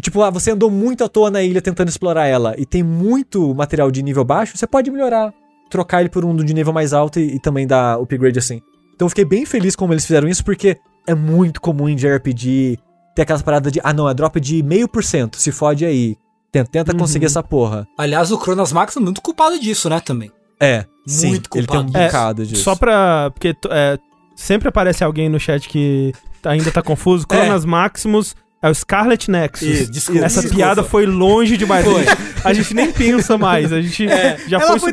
tipo, 0.01 0.23
ah, 0.23 0.31
você 0.31 0.51
andou 0.51 0.71
muito 0.71 1.05
à 1.05 1.09
toa 1.09 1.31
na 1.31 1.43
ilha 1.43 1.61
tentando 1.61 1.89
explorar 1.89 2.27
ela 2.27 2.55
e 2.57 2.65
tem 2.65 2.83
muito 2.83 3.55
material 3.55 3.91
de 3.91 4.03
nível 4.03 4.25
baixo, 4.25 4.57
você 4.57 4.67
pode 4.67 4.91
melhorar, 4.91 5.33
trocar 5.69 6.01
ele 6.01 6.09
por 6.09 6.25
um 6.25 6.35
de 6.37 6.55
nível 6.55 6.73
mais 6.73 6.93
alto 6.93 7.19
e, 7.19 7.37
e 7.37 7.41
também 7.41 7.67
dar 7.67 7.99
upgrade 8.01 8.39
assim. 8.39 8.61
Então 8.95 9.07
eu 9.07 9.11
fiquei 9.11 9.25
bem 9.25 9.45
feliz 9.45 9.75
como 9.75 9.93
eles 9.93 10.07
fizeram 10.07 10.29
isso 10.29 10.45
porque 10.45 10.77
é 11.07 11.15
muito 11.15 11.61
comum 11.61 11.89
em 11.89 11.97
JRPG 11.97 12.79
ter 13.15 13.23
aquelas 13.23 13.43
paradas 13.43 13.73
de, 13.73 13.81
ah 13.83 13.93
não, 13.93 14.09
é 14.09 14.15
drop 14.15 14.39
de 14.41 14.63
meio 14.63 14.89
por 14.89 15.03
cento, 15.03 15.37
se 15.37 15.51
fode 15.51 15.85
aí. 15.85 16.17
Tenta, 16.53 16.69
tenta 16.71 16.95
conseguir 16.97 17.27
essa 17.27 17.45
porra. 17.45 17.87
Aliás, 17.97 18.33
o 18.33 18.37
Chronos 18.37 18.73
Max 18.73 18.97
é 18.97 19.01
muito 19.01 19.23
culpado 19.23 19.59
disso, 19.61 19.89
né, 19.89 20.01
também. 20.01 20.33
É, 20.61 20.85
sim, 21.07 21.31
Muito 21.31 21.49
ele 21.55 21.67
tem 21.67 21.81
um 21.81 21.85
culpado. 21.85 22.05
bocado 22.05 22.47
disso. 22.47 22.63
Só 22.63 22.77
pra. 22.77 23.31
Porque 23.31 23.57
é, 23.71 23.99
sempre 24.37 24.69
aparece 24.69 25.03
alguém 25.03 25.31
no 25.31 25.41
chat 25.41 25.67
que 25.67 26.13
ainda 26.45 26.71
tá 26.71 26.83
confuso. 26.83 27.25
Cronas 27.29 27.65
Maximus 27.65 28.37
é 28.63 28.69
o 28.69 28.75
Scarlet 28.75 29.31
Nexus. 29.31 29.63
Isso, 29.69 29.91
desculpa, 29.91 30.25
Essa 30.25 30.41
desculpa. 30.43 30.57
piada 30.65 30.83
foi 30.85 31.07
longe 31.07 31.57
demais. 31.57 31.85
Foi. 31.85 32.05
A, 32.45 32.53
gente, 32.53 32.75
nem 32.75 32.93
pensa 32.93 33.37
mais. 33.39 33.73
A 33.73 33.81
gente 33.81 34.07
já 34.47 34.59
Ela 34.59 34.79
foi, 34.79 34.93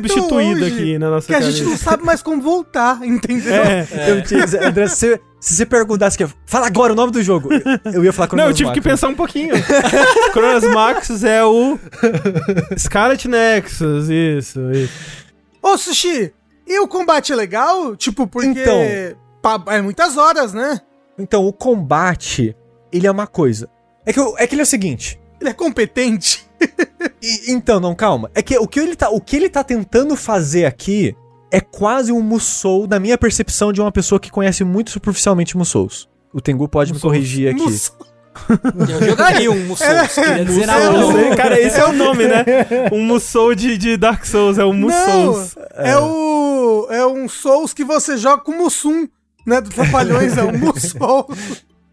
aqui 0.66 0.98
na 0.98 1.10
nossa 1.10 1.26
Que 1.26 1.34
a 1.34 1.40
gente 1.40 1.58
cabeça. 1.58 1.70
não 1.70 1.76
sabe 1.76 2.04
mais 2.04 2.22
como 2.22 2.40
voltar, 2.42 3.00
entendeu? 3.04 3.52
É. 3.54 3.86
Eu 4.08 4.22
tinha, 4.22 4.44
André, 4.68 4.86
se, 4.88 4.96
você- 4.96 5.20
se 5.40 5.54
você 5.56 5.66
perguntasse 5.66 6.16
que 6.18 6.26
fala 6.46 6.66
agora 6.66 6.92
o 6.92 6.96
nome 6.96 7.12
do 7.12 7.22
jogo, 7.22 7.48
eu- 7.52 7.92
eu 7.92 8.04
ia 8.04 8.12
falar 8.12 8.34
Não, 8.34 8.46
eu 8.46 8.52
tive 8.54 8.70
que 8.72 8.80
Maximus. 8.80 8.84
pensar 8.84 9.08
um 9.08 9.14
pouquinho. 9.14 9.54
Cronas 10.32 10.64
Maxus 10.64 11.24
é 11.24 11.44
o 11.44 11.78
Scarlet 12.78 13.28
Nexus, 13.28 14.08
isso, 14.08 14.60
isso. 14.72 14.92
Ô, 15.62 15.76
Sushi, 15.76 16.32
e 16.66 16.80
o 16.80 16.88
combate 16.88 17.32
é 17.32 17.36
legal? 17.36 17.96
Tipo, 17.96 18.26
porque... 18.26 18.48
Então. 18.48 19.14
É 19.72 19.80
muitas 19.80 20.16
horas, 20.16 20.52
né? 20.52 20.80
Então, 21.18 21.46
o 21.46 21.52
combate, 21.52 22.54
ele 22.92 23.06
é 23.06 23.10
uma 23.10 23.26
coisa. 23.26 23.68
É 24.06 24.12
que, 24.12 24.18
eu- 24.20 24.34
é 24.38 24.46
que 24.46 24.54
ele 24.54 24.62
é 24.62 24.64
o 24.64 24.66
seguinte. 24.66 25.18
Ele 25.40 25.50
é 25.50 25.52
competente. 25.52 26.46
e- 27.22 27.52
então, 27.52 27.78
não, 27.80 27.94
calma. 27.94 28.30
É 28.34 28.42
que 28.42 28.56
o 28.58 28.66
que 28.66 28.80
ele 28.80 28.96
tá, 28.96 29.10
o 29.10 29.20
que 29.20 29.36
ele 29.36 29.48
tá 29.48 29.62
tentando 29.62 30.16
fazer 30.16 30.64
aqui 30.64 31.14
é 31.50 31.60
quase 31.60 32.12
um 32.12 32.20
Musou, 32.22 32.86
na 32.86 32.98
minha 32.98 33.16
percepção 33.16 33.72
de 33.72 33.80
uma 33.80 33.90
pessoa 33.92 34.18
que 34.20 34.30
conhece 34.30 34.64
muito 34.64 34.90
superficialmente 34.90 35.56
Musous. 35.56 36.08
O 36.32 36.40
Tengu 36.40 36.68
pode 36.68 36.90
me 36.90 36.96
Musous. 36.96 37.02
corrigir 37.10 37.48
aqui. 37.54 37.62
Mus- 37.62 37.92
Eu 38.88 39.08
jogaria 39.08 39.50
um 39.50 39.66
Musou, 39.66 39.86
queria 40.14 40.44
dizer 40.44 40.66
Musou. 40.66 41.36
Cara, 41.36 41.58
esse 41.60 41.78
é 41.80 41.84
o 41.86 41.92
nome, 41.92 42.24
né? 42.28 42.44
Um 42.92 43.02
Musou 43.02 43.54
de, 43.54 43.76
de 43.78 43.96
Dark 43.96 44.24
Souls, 44.24 44.58
é 44.58 44.64
o 44.64 44.72
Musous. 44.72 45.56
Não, 45.56 45.84
é. 45.84 45.98
o... 45.98 46.86
É 46.90 47.06
um 47.06 47.28
Souls 47.28 47.72
que 47.74 47.84
você 47.84 48.16
joga 48.16 48.42
com 48.42 48.52
o 48.52 48.58
Mussum, 48.58 49.08
né? 49.46 49.60
Do 49.60 49.70
Trapalhões, 49.70 50.36
é 50.36 50.42
o 50.44 50.56
Musou. 50.56 51.28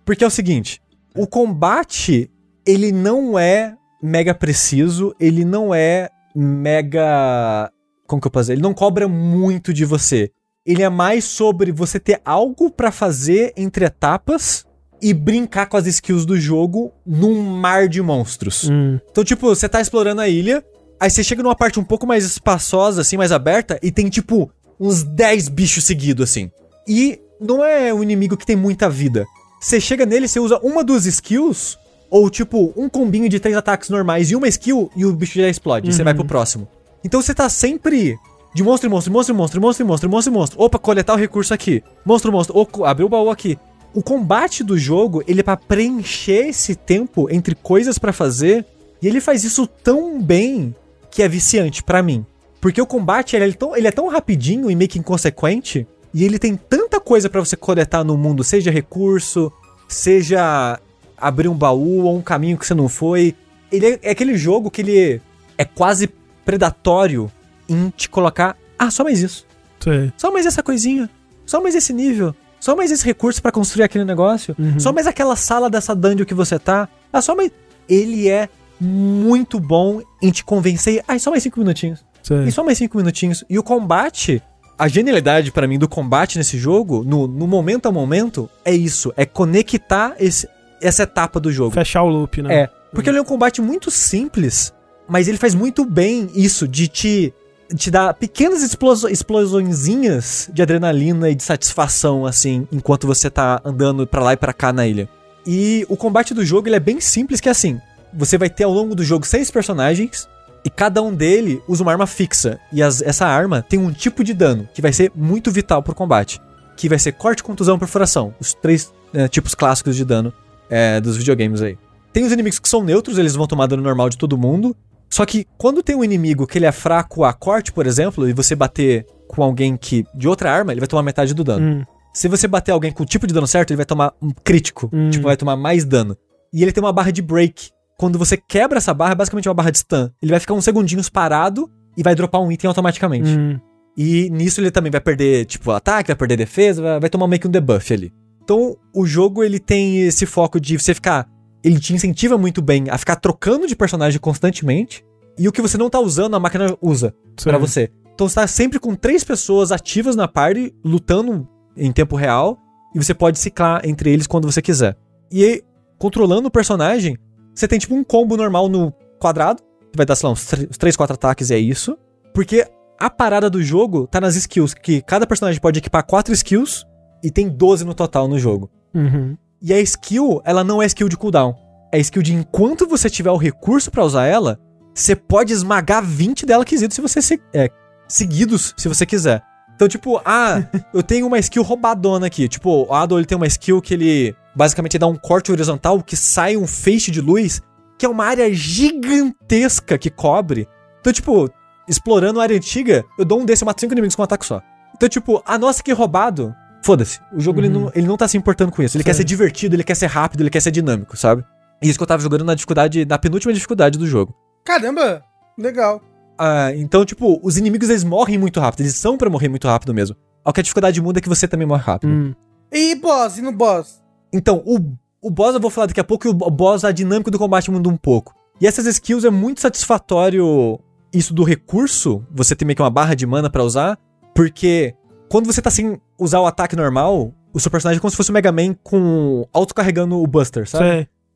Porque 0.05 0.23
é 0.23 0.27
o 0.27 0.31
seguinte, 0.31 0.81
o 1.15 1.25
combate, 1.25 2.29
ele 2.65 2.91
não 2.91 3.37
é 3.37 3.75
mega 4.01 4.33
preciso, 4.33 5.15
ele 5.19 5.45
não 5.45 5.73
é 5.73 6.09
mega... 6.35 7.71
Como 8.05 8.21
que 8.21 8.27
eu 8.27 8.31
posso 8.31 8.43
dizer? 8.43 8.53
Ele 8.53 8.61
não 8.61 8.73
cobra 8.73 9.07
muito 9.07 9.73
de 9.73 9.85
você. 9.85 10.29
Ele 10.65 10.83
é 10.83 10.89
mais 10.89 11.23
sobre 11.23 11.71
você 11.71 11.99
ter 11.99 12.21
algo 12.25 12.69
pra 12.69 12.91
fazer 12.91 13.53
entre 13.55 13.85
etapas 13.85 14.65
e 15.01 15.13
brincar 15.13 15.67
com 15.67 15.77
as 15.77 15.85
skills 15.87 16.25
do 16.25 16.39
jogo 16.39 16.91
num 17.05 17.41
mar 17.41 17.87
de 17.87 18.01
monstros. 18.01 18.69
Hum. 18.69 18.99
Então, 19.09 19.23
tipo, 19.23 19.47
você 19.47 19.69
tá 19.69 19.81
explorando 19.81 20.21
a 20.21 20.27
ilha, 20.27 20.63
aí 20.99 21.09
você 21.09 21.23
chega 21.23 21.43
numa 21.43 21.55
parte 21.55 21.79
um 21.79 21.83
pouco 21.83 22.07
mais 22.07 22.25
espaçosa, 22.25 23.01
assim, 23.01 23.17
mais 23.17 23.31
aberta, 23.31 23.79
e 23.81 23.91
tem, 23.91 24.09
tipo, 24.09 24.51
uns 24.79 25.03
10 25.03 25.49
bichos 25.49 25.83
seguidos, 25.83 26.29
assim. 26.29 26.51
E 26.87 27.19
não 27.39 27.63
é 27.63 27.93
um 27.93 28.01
inimigo 28.01 28.37
que 28.37 28.45
tem 28.45 28.55
muita 28.55 28.89
vida. 28.89 29.25
Você 29.59 29.79
chega 29.79 30.05
nele, 30.05 30.27
você 30.27 30.39
usa 30.39 30.59
uma, 30.59 30.83
duas 30.83 31.05
skills, 31.05 31.77
ou, 32.09 32.29
tipo, 32.29 32.73
um 32.75 32.87
combinho 32.87 33.27
de 33.27 33.39
três 33.39 33.55
ataques 33.57 33.89
normais 33.89 34.31
e 34.31 34.35
uma 34.35 34.47
skill, 34.47 34.91
e 34.95 35.05
o 35.05 35.13
bicho 35.13 35.39
já 35.39 35.49
explode, 35.49 35.89
e 35.89 35.93
você 35.93 36.03
vai 36.03 36.13
pro 36.13 36.25
próximo. 36.25 36.67
Então 37.03 37.21
você 37.21 37.33
tá 37.33 37.49
sempre 37.49 38.17
de 38.55 38.63
monstro 38.63 38.89
monstro, 38.89 39.11
monstro 39.11 39.35
monstro, 39.35 39.61
monstro 39.61 39.85
monstro, 39.85 40.09
monstro 40.09 40.33
monstro. 40.33 40.61
Opa, 40.61 40.79
coletar 40.79 41.13
o 41.13 41.17
recurso 41.17 41.53
aqui. 41.53 41.83
Monstro, 42.05 42.31
monstro. 42.31 42.57
Opa, 42.57 42.89
abriu 42.89 43.07
o 43.07 43.09
baú 43.09 43.29
aqui. 43.29 43.59
O 43.93 44.01
combate 44.01 44.63
do 44.63 44.77
jogo, 44.77 45.21
ele 45.27 45.41
é 45.41 45.43
pra 45.43 45.57
preencher 45.57 46.47
esse 46.47 46.73
tempo 46.73 47.27
entre 47.29 47.53
coisas 47.53 47.99
pra 47.99 48.13
fazer. 48.13 48.65
E 49.01 49.07
ele 49.07 49.19
faz 49.19 49.43
isso 49.43 49.67
tão 49.67 50.21
bem 50.21 50.73
que 51.11 51.21
é 51.21 51.27
viciante 51.27 51.83
pra 51.83 52.01
mim. 52.01 52.25
Porque 52.61 52.81
o 52.81 52.87
combate, 52.87 53.35
ele 53.35 53.51
é 53.51 53.51
tão, 53.51 53.75
ele 53.75 53.87
é 53.87 53.91
tão 53.91 54.07
rapidinho 54.07 54.71
e 54.71 54.75
meio 54.75 54.89
que 54.89 54.99
inconsequente. 54.99 55.85
E 56.15 56.23
ele 56.23 56.39
tem 56.39 56.55
tanta 56.55 56.97
coisa 56.97 57.29
pra 57.29 57.41
você 57.41 57.57
coletar 57.57 58.01
no 58.05 58.17
mundo, 58.17 58.41
seja 58.41 58.71
recurso, 58.71 59.51
seja 59.85 60.79
abrir 61.17 61.49
um 61.49 61.53
baú 61.53 62.05
ou 62.05 62.15
um 62.17 62.21
caminho 62.21 62.57
que 62.57 62.65
você 62.65 62.73
não 62.73 62.87
foi. 62.87 63.35
Ele 63.69 63.85
é, 63.85 63.99
é 64.01 64.11
aquele 64.11 64.37
jogo 64.37 64.71
que 64.71 64.81
ele 64.81 65.21
é 65.57 65.65
quase 65.65 66.09
predatório 66.45 67.29
em 67.67 67.89
te 67.89 68.07
colocar, 68.07 68.55
ah, 68.79 68.89
só 68.89 69.03
mais 69.03 69.21
isso. 69.21 69.45
Sei. 69.77 70.13
Só 70.15 70.31
mais 70.31 70.45
essa 70.45 70.63
coisinha. 70.63 71.09
Só 71.45 71.61
mais 71.61 71.75
esse 71.75 71.91
nível. 71.91 72.33
Só 72.61 72.77
mais 72.77 72.91
esse 72.91 73.05
recurso 73.05 73.41
pra 73.41 73.51
construir 73.51 73.83
aquele 73.83 74.05
negócio. 74.05 74.55
Uhum. 74.57 74.79
Só 74.79 74.93
mais 74.93 75.07
aquela 75.07 75.35
sala 75.35 75.69
dessa 75.69 75.93
dungeon 75.93 76.25
que 76.25 76.33
você 76.33 76.57
tá. 76.57 76.87
Ah, 77.11 77.21
só 77.21 77.35
mais. 77.35 77.51
Ele 77.89 78.29
é 78.29 78.47
muito 78.79 79.59
bom 79.59 80.01
em 80.21 80.31
te 80.31 80.45
convencer. 80.45 81.03
Ah, 81.09 81.19
só 81.19 81.29
mais 81.29 81.43
cinco 81.43 81.59
minutinhos. 81.59 82.05
Sei. 82.23 82.45
E 82.45 82.51
só 82.53 82.63
mais 82.63 82.77
cinco 82.77 82.97
minutinhos. 82.97 83.43
E 83.49 83.59
o 83.59 83.63
combate. 83.63 84.41
A 84.77 84.87
genialidade 84.87 85.51
pra 85.51 85.67
mim 85.67 85.79
do 85.79 85.87
combate 85.87 86.37
nesse 86.37 86.57
jogo, 86.57 87.03
no, 87.05 87.27
no 87.27 87.47
momento 87.47 87.87
a 87.87 87.91
momento, 87.91 88.49
é 88.63 88.73
isso. 88.73 89.13
É 89.15 89.25
conectar 89.25 90.15
esse, 90.19 90.47
essa 90.81 91.03
etapa 91.03 91.39
do 91.39 91.51
jogo. 91.51 91.71
Fechar 91.71 92.03
o 92.03 92.09
loop, 92.09 92.41
né? 92.41 92.63
É. 92.63 92.69
Porque 92.91 93.09
ele 93.09 93.17
é 93.17 93.21
um 93.21 93.25
combate 93.25 93.61
muito 93.61 93.89
simples, 93.89 94.73
mas 95.07 95.27
ele 95.27 95.37
faz 95.37 95.53
muito 95.55 95.85
bem 95.85 96.29
isso, 96.35 96.67
de 96.67 96.87
te, 96.87 97.33
te 97.75 97.91
dar 97.91 98.13
pequenas 98.13 98.63
exploso- 98.63 99.09
explosõezinhas 99.09 100.49
de 100.53 100.61
adrenalina 100.61 101.29
e 101.29 101.35
de 101.35 101.43
satisfação, 101.43 102.25
assim, 102.25 102.67
enquanto 102.71 103.07
você 103.07 103.29
tá 103.29 103.61
andando 103.65 104.05
pra 104.07 104.23
lá 104.23 104.33
e 104.33 104.37
pra 104.37 104.53
cá 104.53 104.71
na 104.71 104.87
ilha. 104.87 105.09
E 105.45 105.85
o 105.89 105.95
combate 105.97 106.33
do 106.33 106.45
jogo 106.45 106.67
ele 106.67 106.75
é 106.75 106.79
bem 106.79 106.99
simples, 106.99 107.39
que 107.39 107.47
é 107.49 107.51
assim: 107.51 107.79
você 108.13 108.37
vai 108.37 108.49
ter 108.49 108.63
ao 108.63 108.71
longo 108.73 108.95
do 108.95 109.03
jogo 109.03 109.25
seis 109.25 109.51
personagens. 109.51 110.27
E 110.65 110.69
cada 110.69 110.99
um 111.01 111.13
dele 111.13 111.61
usa 111.67 111.83
uma 111.83 111.91
arma 111.91 112.07
fixa. 112.07 112.59
E 112.73 112.81
as- 112.81 113.01
essa 113.01 113.25
arma 113.27 113.61
tem 113.61 113.79
um 113.79 113.91
tipo 113.93 114.23
de 114.23 114.33
dano 114.33 114.67
que 114.73 114.81
vai 114.81 114.91
ser 114.91 115.11
muito 115.15 115.51
vital 115.51 115.83
pro 115.83 115.93
combate. 115.93 116.41
Que 116.75 116.89
vai 116.89 116.97
ser 116.99 117.11
corte, 117.11 117.43
contusão, 117.43 117.77
perfuração. 117.77 118.33
Os 118.39 118.53
três 118.55 118.91
né, 119.13 119.27
tipos 119.27 119.53
clássicos 119.53 119.95
de 119.95 120.03
dano 120.03 120.33
é, 120.69 120.99
dos 120.99 121.15
videogames 121.15 121.61
aí. 121.61 121.77
Tem 122.11 122.23
os 122.25 122.31
inimigos 122.31 122.57
que 122.59 122.67
são 122.67 122.83
neutros, 122.83 123.17
eles 123.19 123.35
vão 123.35 123.45
tomar 123.45 123.67
dano 123.67 123.83
normal 123.83 124.09
de 124.09 124.17
todo 124.17 124.37
mundo. 124.37 124.75
Só 125.09 125.23
que 125.25 125.45
quando 125.57 125.83
tem 125.83 125.95
um 125.95 126.03
inimigo 126.03 126.47
que 126.47 126.57
ele 126.57 126.65
é 126.65 126.71
fraco 126.71 127.23
a 127.23 127.31
corte, 127.31 127.71
por 127.71 127.85
exemplo, 127.85 128.27
e 128.27 128.33
você 128.33 128.55
bater 128.55 129.05
com 129.27 129.43
alguém 129.43 129.77
que 129.77 130.03
de 130.15 130.27
outra 130.27 130.51
arma, 130.51 130.71
ele 130.73 130.81
vai 130.81 130.87
tomar 130.87 131.03
metade 131.03 131.33
do 131.33 131.43
dano. 131.43 131.65
Hum. 131.81 131.85
Se 132.13 132.27
você 132.27 132.47
bater 132.47 132.71
alguém 132.71 132.91
com 132.91 133.03
o 133.03 133.05
tipo 133.05 133.27
de 133.27 133.33
dano 133.33 133.45
certo, 133.45 133.69
ele 133.71 133.77
vai 133.77 133.85
tomar 133.85 134.13
um 134.21 134.31
crítico. 134.43 134.89
Hum. 134.91 135.09
Tipo, 135.11 135.25
vai 135.25 135.37
tomar 135.37 135.55
mais 135.55 135.85
dano. 135.85 136.17
E 136.51 136.63
ele 136.63 136.71
tem 136.71 136.83
uma 136.83 136.91
barra 136.93 137.11
de 137.11 137.21
break. 137.21 137.69
Quando 137.97 138.19
você 138.19 138.35
quebra 138.35 138.77
essa 138.77 138.93
barra, 138.93 139.13
é 139.13 139.15
basicamente 139.15 139.47
uma 139.47 139.53
barra 139.53 139.71
de 139.71 139.79
stun. 139.79 140.09
Ele 140.21 140.31
vai 140.31 140.39
ficar 140.39 140.53
uns 140.53 140.65
segundinhos 140.65 141.09
parado 141.09 141.69
e 141.97 142.03
vai 142.03 142.13
dropar 142.13 142.41
um 142.41 142.51
item 142.51 142.67
automaticamente. 142.67 143.29
Hum. 143.29 143.59
E 143.97 144.29
nisso 144.29 144.59
ele 144.59 144.71
também 144.71 144.91
vai 144.91 144.99
perder, 144.99 145.45
tipo, 145.45 145.71
ataque, 145.71 146.07
vai 146.07 146.15
perder 146.15 146.35
defesa, 146.35 146.81
vai, 146.81 146.99
vai 146.99 147.09
tomar 147.09 147.27
meio 147.27 147.39
que 147.39 147.47
um 147.47 147.51
debuff 147.51 147.93
ali. 147.93 148.11
Então, 148.43 148.75
o 148.93 149.05
jogo 149.05 149.43
ele 149.43 149.59
tem 149.59 150.01
esse 150.01 150.25
foco 150.25 150.59
de 150.59 150.77
você 150.77 150.93
ficar. 150.93 151.27
Ele 151.63 151.79
te 151.79 151.93
incentiva 151.93 152.37
muito 152.37 152.61
bem 152.61 152.89
a 152.89 152.97
ficar 152.97 153.15
trocando 153.15 153.65
de 153.65 153.75
personagem 153.75 154.19
constantemente. 154.19 155.03
E 155.37 155.47
o 155.47 155.51
que 155.51 155.61
você 155.61 155.77
não 155.77 155.89
tá 155.89 155.99
usando, 155.99 156.35
a 156.35 156.39
máquina 156.39 156.77
usa 156.81 157.13
pra 157.43 157.57
você. 157.57 157.89
Então 158.13 158.27
você 158.27 158.35
tá 158.35 158.47
sempre 158.47 158.79
com 158.79 158.93
três 158.93 159.23
pessoas 159.23 159.71
ativas 159.71 160.15
na 160.15 160.27
party, 160.27 160.73
lutando 160.83 161.47
em 161.75 161.91
tempo 161.91 162.15
real. 162.15 162.57
E 162.93 163.03
você 163.03 163.13
pode 163.13 163.39
ciclar 163.39 163.81
entre 163.83 164.11
eles 164.11 164.27
quando 164.27 164.49
você 164.49 164.61
quiser. 164.61 164.95
E 165.31 165.43
aí, 165.43 165.61
controlando 165.97 166.47
o 166.47 166.51
personagem, 166.51 167.17
você 167.55 167.67
tem 167.67 167.79
tipo 167.79 167.95
um 167.95 168.03
combo 168.03 168.35
normal 168.35 168.67
no 168.67 168.93
quadrado. 169.19 169.63
Que 169.91 169.97
vai 169.97 170.05
dar, 170.05 170.15
sei 170.15 170.27
lá, 170.27 170.33
uns 170.33 170.45
3, 170.77 170.95
4 170.95 171.13
ataques 171.13 171.49
e 171.49 171.53
é 171.53 171.57
isso. 171.57 171.97
Porque 172.33 172.67
a 172.99 173.09
parada 173.09 173.49
do 173.49 173.63
jogo 173.63 174.07
tá 174.07 174.19
nas 174.19 174.35
skills, 174.35 174.73
que 174.73 175.01
cada 175.01 175.25
personagem 175.25 175.61
pode 175.61 175.79
equipar 175.79 176.05
4 176.05 176.33
skills 176.33 176.85
e 177.23 177.31
tem 177.31 177.47
12 177.47 177.85
no 177.85 177.93
total 177.93 178.27
no 178.27 178.37
jogo. 178.37 178.69
Uhum. 178.93 179.37
E 179.61 179.73
a 179.73 179.79
skill, 179.79 180.41
ela 180.43 180.63
não 180.63 180.81
é 180.81 180.85
skill 180.85 181.07
de 181.07 181.17
cooldown. 181.17 181.55
É 181.91 181.99
skill 181.99 182.21
de 182.21 182.33
enquanto 182.33 182.85
você 182.87 183.09
tiver 183.09 183.31
o 183.31 183.37
recurso 183.37 183.89
pra 183.89 184.03
usar 184.03 184.25
ela, 184.25 184.59
você 184.93 185.15
pode 185.15 185.53
esmagar 185.53 186.03
20 186.03 186.45
dela 186.45 186.65
quesidos 186.65 186.95
se 186.95 187.01
você 187.01 187.21
se, 187.21 187.41
é, 187.53 187.69
seguidos, 188.07 188.73
se 188.77 188.87
você 188.87 189.05
quiser. 189.05 189.41
Então, 189.75 189.87
tipo, 189.87 190.21
ah, 190.25 190.63
eu 190.93 191.03
tenho 191.03 191.27
uma 191.27 191.39
skill 191.39 191.63
roubadona 191.63 192.27
aqui. 192.27 192.47
Tipo, 192.47 192.87
o 192.87 192.93
Ado 192.93 193.17
ele 193.17 193.25
tem 193.25 193.35
uma 193.35 193.47
skill 193.47 193.81
que 193.81 193.93
ele 193.93 194.35
basicamente 194.55 194.97
dá 194.97 195.07
um 195.07 195.15
corte 195.15 195.51
horizontal 195.51 196.01
que 196.01 196.15
sai 196.15 196.55
um 196.55 196.65
feixe 196.65 197.11
de 197.11 197.21
luz, 197.21 197.61
que 197.97 198.05
é 198.05 198.09
uma 198.09 198.25
área 198.25 198.51
gigantesca 198.53 199.97
que 199.97 200.09
cobre. 200.09 200.67
Então, 201.01 201.11
tipo, 201.11 201.49
explorando 201.87 202.39
a 202.39 202.43
área 202.43 202.55
antiga, 202.55 203.03
eu 203.17 203.25
dou 203.25 203.39
um 203.39 203.45
desse 203.45 203.63
e 203.63 203.65
mato 203.65 203.81
cinco 203.81 203.93
inimigos 203.93 204.15
com 204.15 204.21
um 204.21 204.25
ataque 204.25 204.45
só. 204.45 204.61
Então, 204.95 205.09
tipo, 205.09 205.43
a 205.45 205.57
nossa 205.57 205.83
que 205.83 205.91
roubado, 205.91 206.55
foda-se. 206.81 207.19
O 207.33 207.39
jogo 207.39 207.59
ele, 207.59 207.69
não, 207.69 207.91
ele 207.93 208.07
não 208.07 208.15
tá 208.15 208.27
se 208.27 208.37
importando 208.37 208.71
com 208.71 208.81
isso. 208.81 208.95
Ele 208.95 209.03
quer 209.03 209.13
Sei. 209.13 209.23
ser 209.23 209.25
divertido, 209.25 209.75
ele 209.75 209.83
quer 209.83 209.95
ser 209.95 210.07
rápido, 210.07 210.41
ele 210.41 210.49
quer 210.49 210.61
ser 210.61 210.71
dinâmico, 210.71 211.17
sabe? 211.17 211.43
E 211.81 211.89
isso 211.89 211.99
que 211.99 212.03
eu 212.03 212.07
tava 212.07 212.23
jogando 212.23 212.45
na 212.45 212.55
dificuldade, 212.55 213.05
na 213.05 213.17
penúltima 213.17 213.51
dificuldade 213.51 213.99
do 213.99 214.07
jogo. 214.07 214.33
Caramba, 214.63 215.21
legal. 215.57 216.01
Ah, 216.37 216.73
então, 216.75 217.05
tipo, 217.05 217.39
os 217.41 217.57
inimigos 217.57 217.89
eles 217.89 218.03
morrem 218.03 218.37
muito 218.37 218.59
rápido, 218.59 218.81
eles 218.81 218.95
são 218.95 219.17
pra 219.17 219.29
morrer 219.29 219.47
muito 219.47 219.67
rápido 219.67 219.93
mesmo. 219.93 220.15
Ao 220.43 220.53
que 220.53 220.59
a 220.59 220.63
dificuldade 220.63 221.01
muda 221.01 221.19
é 221.19 221.21
que 221.21 221.29
você 221.29 221.47
também 221.47 221.67
morre 221.67 221.81
rápido. 221.81 222.11
Hum. 222.11 222.33
E 222.71 222.95
boss, 222.95 223.37
e 223.37 223.41
no 223.41 223.51
boss? 223.51 224.01
Então, 224.33 224.61
o, 224.65 224.79
o 225.21 225.29
boss 225.29 225.55
eu 225.55 225.61
vou 225.61 225.71
falar 225.71 225.87
daqui 225.87 225.99
a 225.99 226.03
pouco, 226.03 226.27
e 226.27 226.29
o 226.29 226.33
boss, 226.33 226.83
a 226.83 226.91
dinâmica 226.91 227.31
do 227.31 227.39
combate 227.39 227.71
muda 227.71 227.89
um 227.89 227.97
pouco. 227.97 228.33
E 228.59 228.67
essas 228.67 228.85
skills 228.85 229.25
é 229.25 229.29
muito 229.29 229.61
satisfatório 229.61 230.79
isso 231.13 231.33
do 231.33 231.43
recurso, 231.43 232.25
você 232.31 232.55
tem 232.55 232.65
meio 232.65 232.75
que 232.75 232.81
uma 232.81 232.89
barra 232.89 233.15
de 233.15 233.25
mana 233.25 233.49
pra 233.49 233.63
usar, 233.63 233.97
porque 234.33 234.93
quando 235.29 235.45
você 235.45 235.61
tá 235.61 235.69
sem 235.69 235.99
usar 236.19 236.41
o 236.41 236.45
ataque 236.45 236.75
normal, 236.75 237.33
o 237.53 237.59
seu 237.59 237.71
personagem 237.71 237.97
é 237.97 238.01
como 238.01 238.11
se 238.11 238.17
fosse 238.17 238.31
o 238.31 238.33
Mega 238.33 238.51
Man 238.51 238.75
com 238.83 239.47
autocarregando 239.53 240.21
o 240.21 240.27
Buster, 240.27 240.69
sabe? 240.69 240.83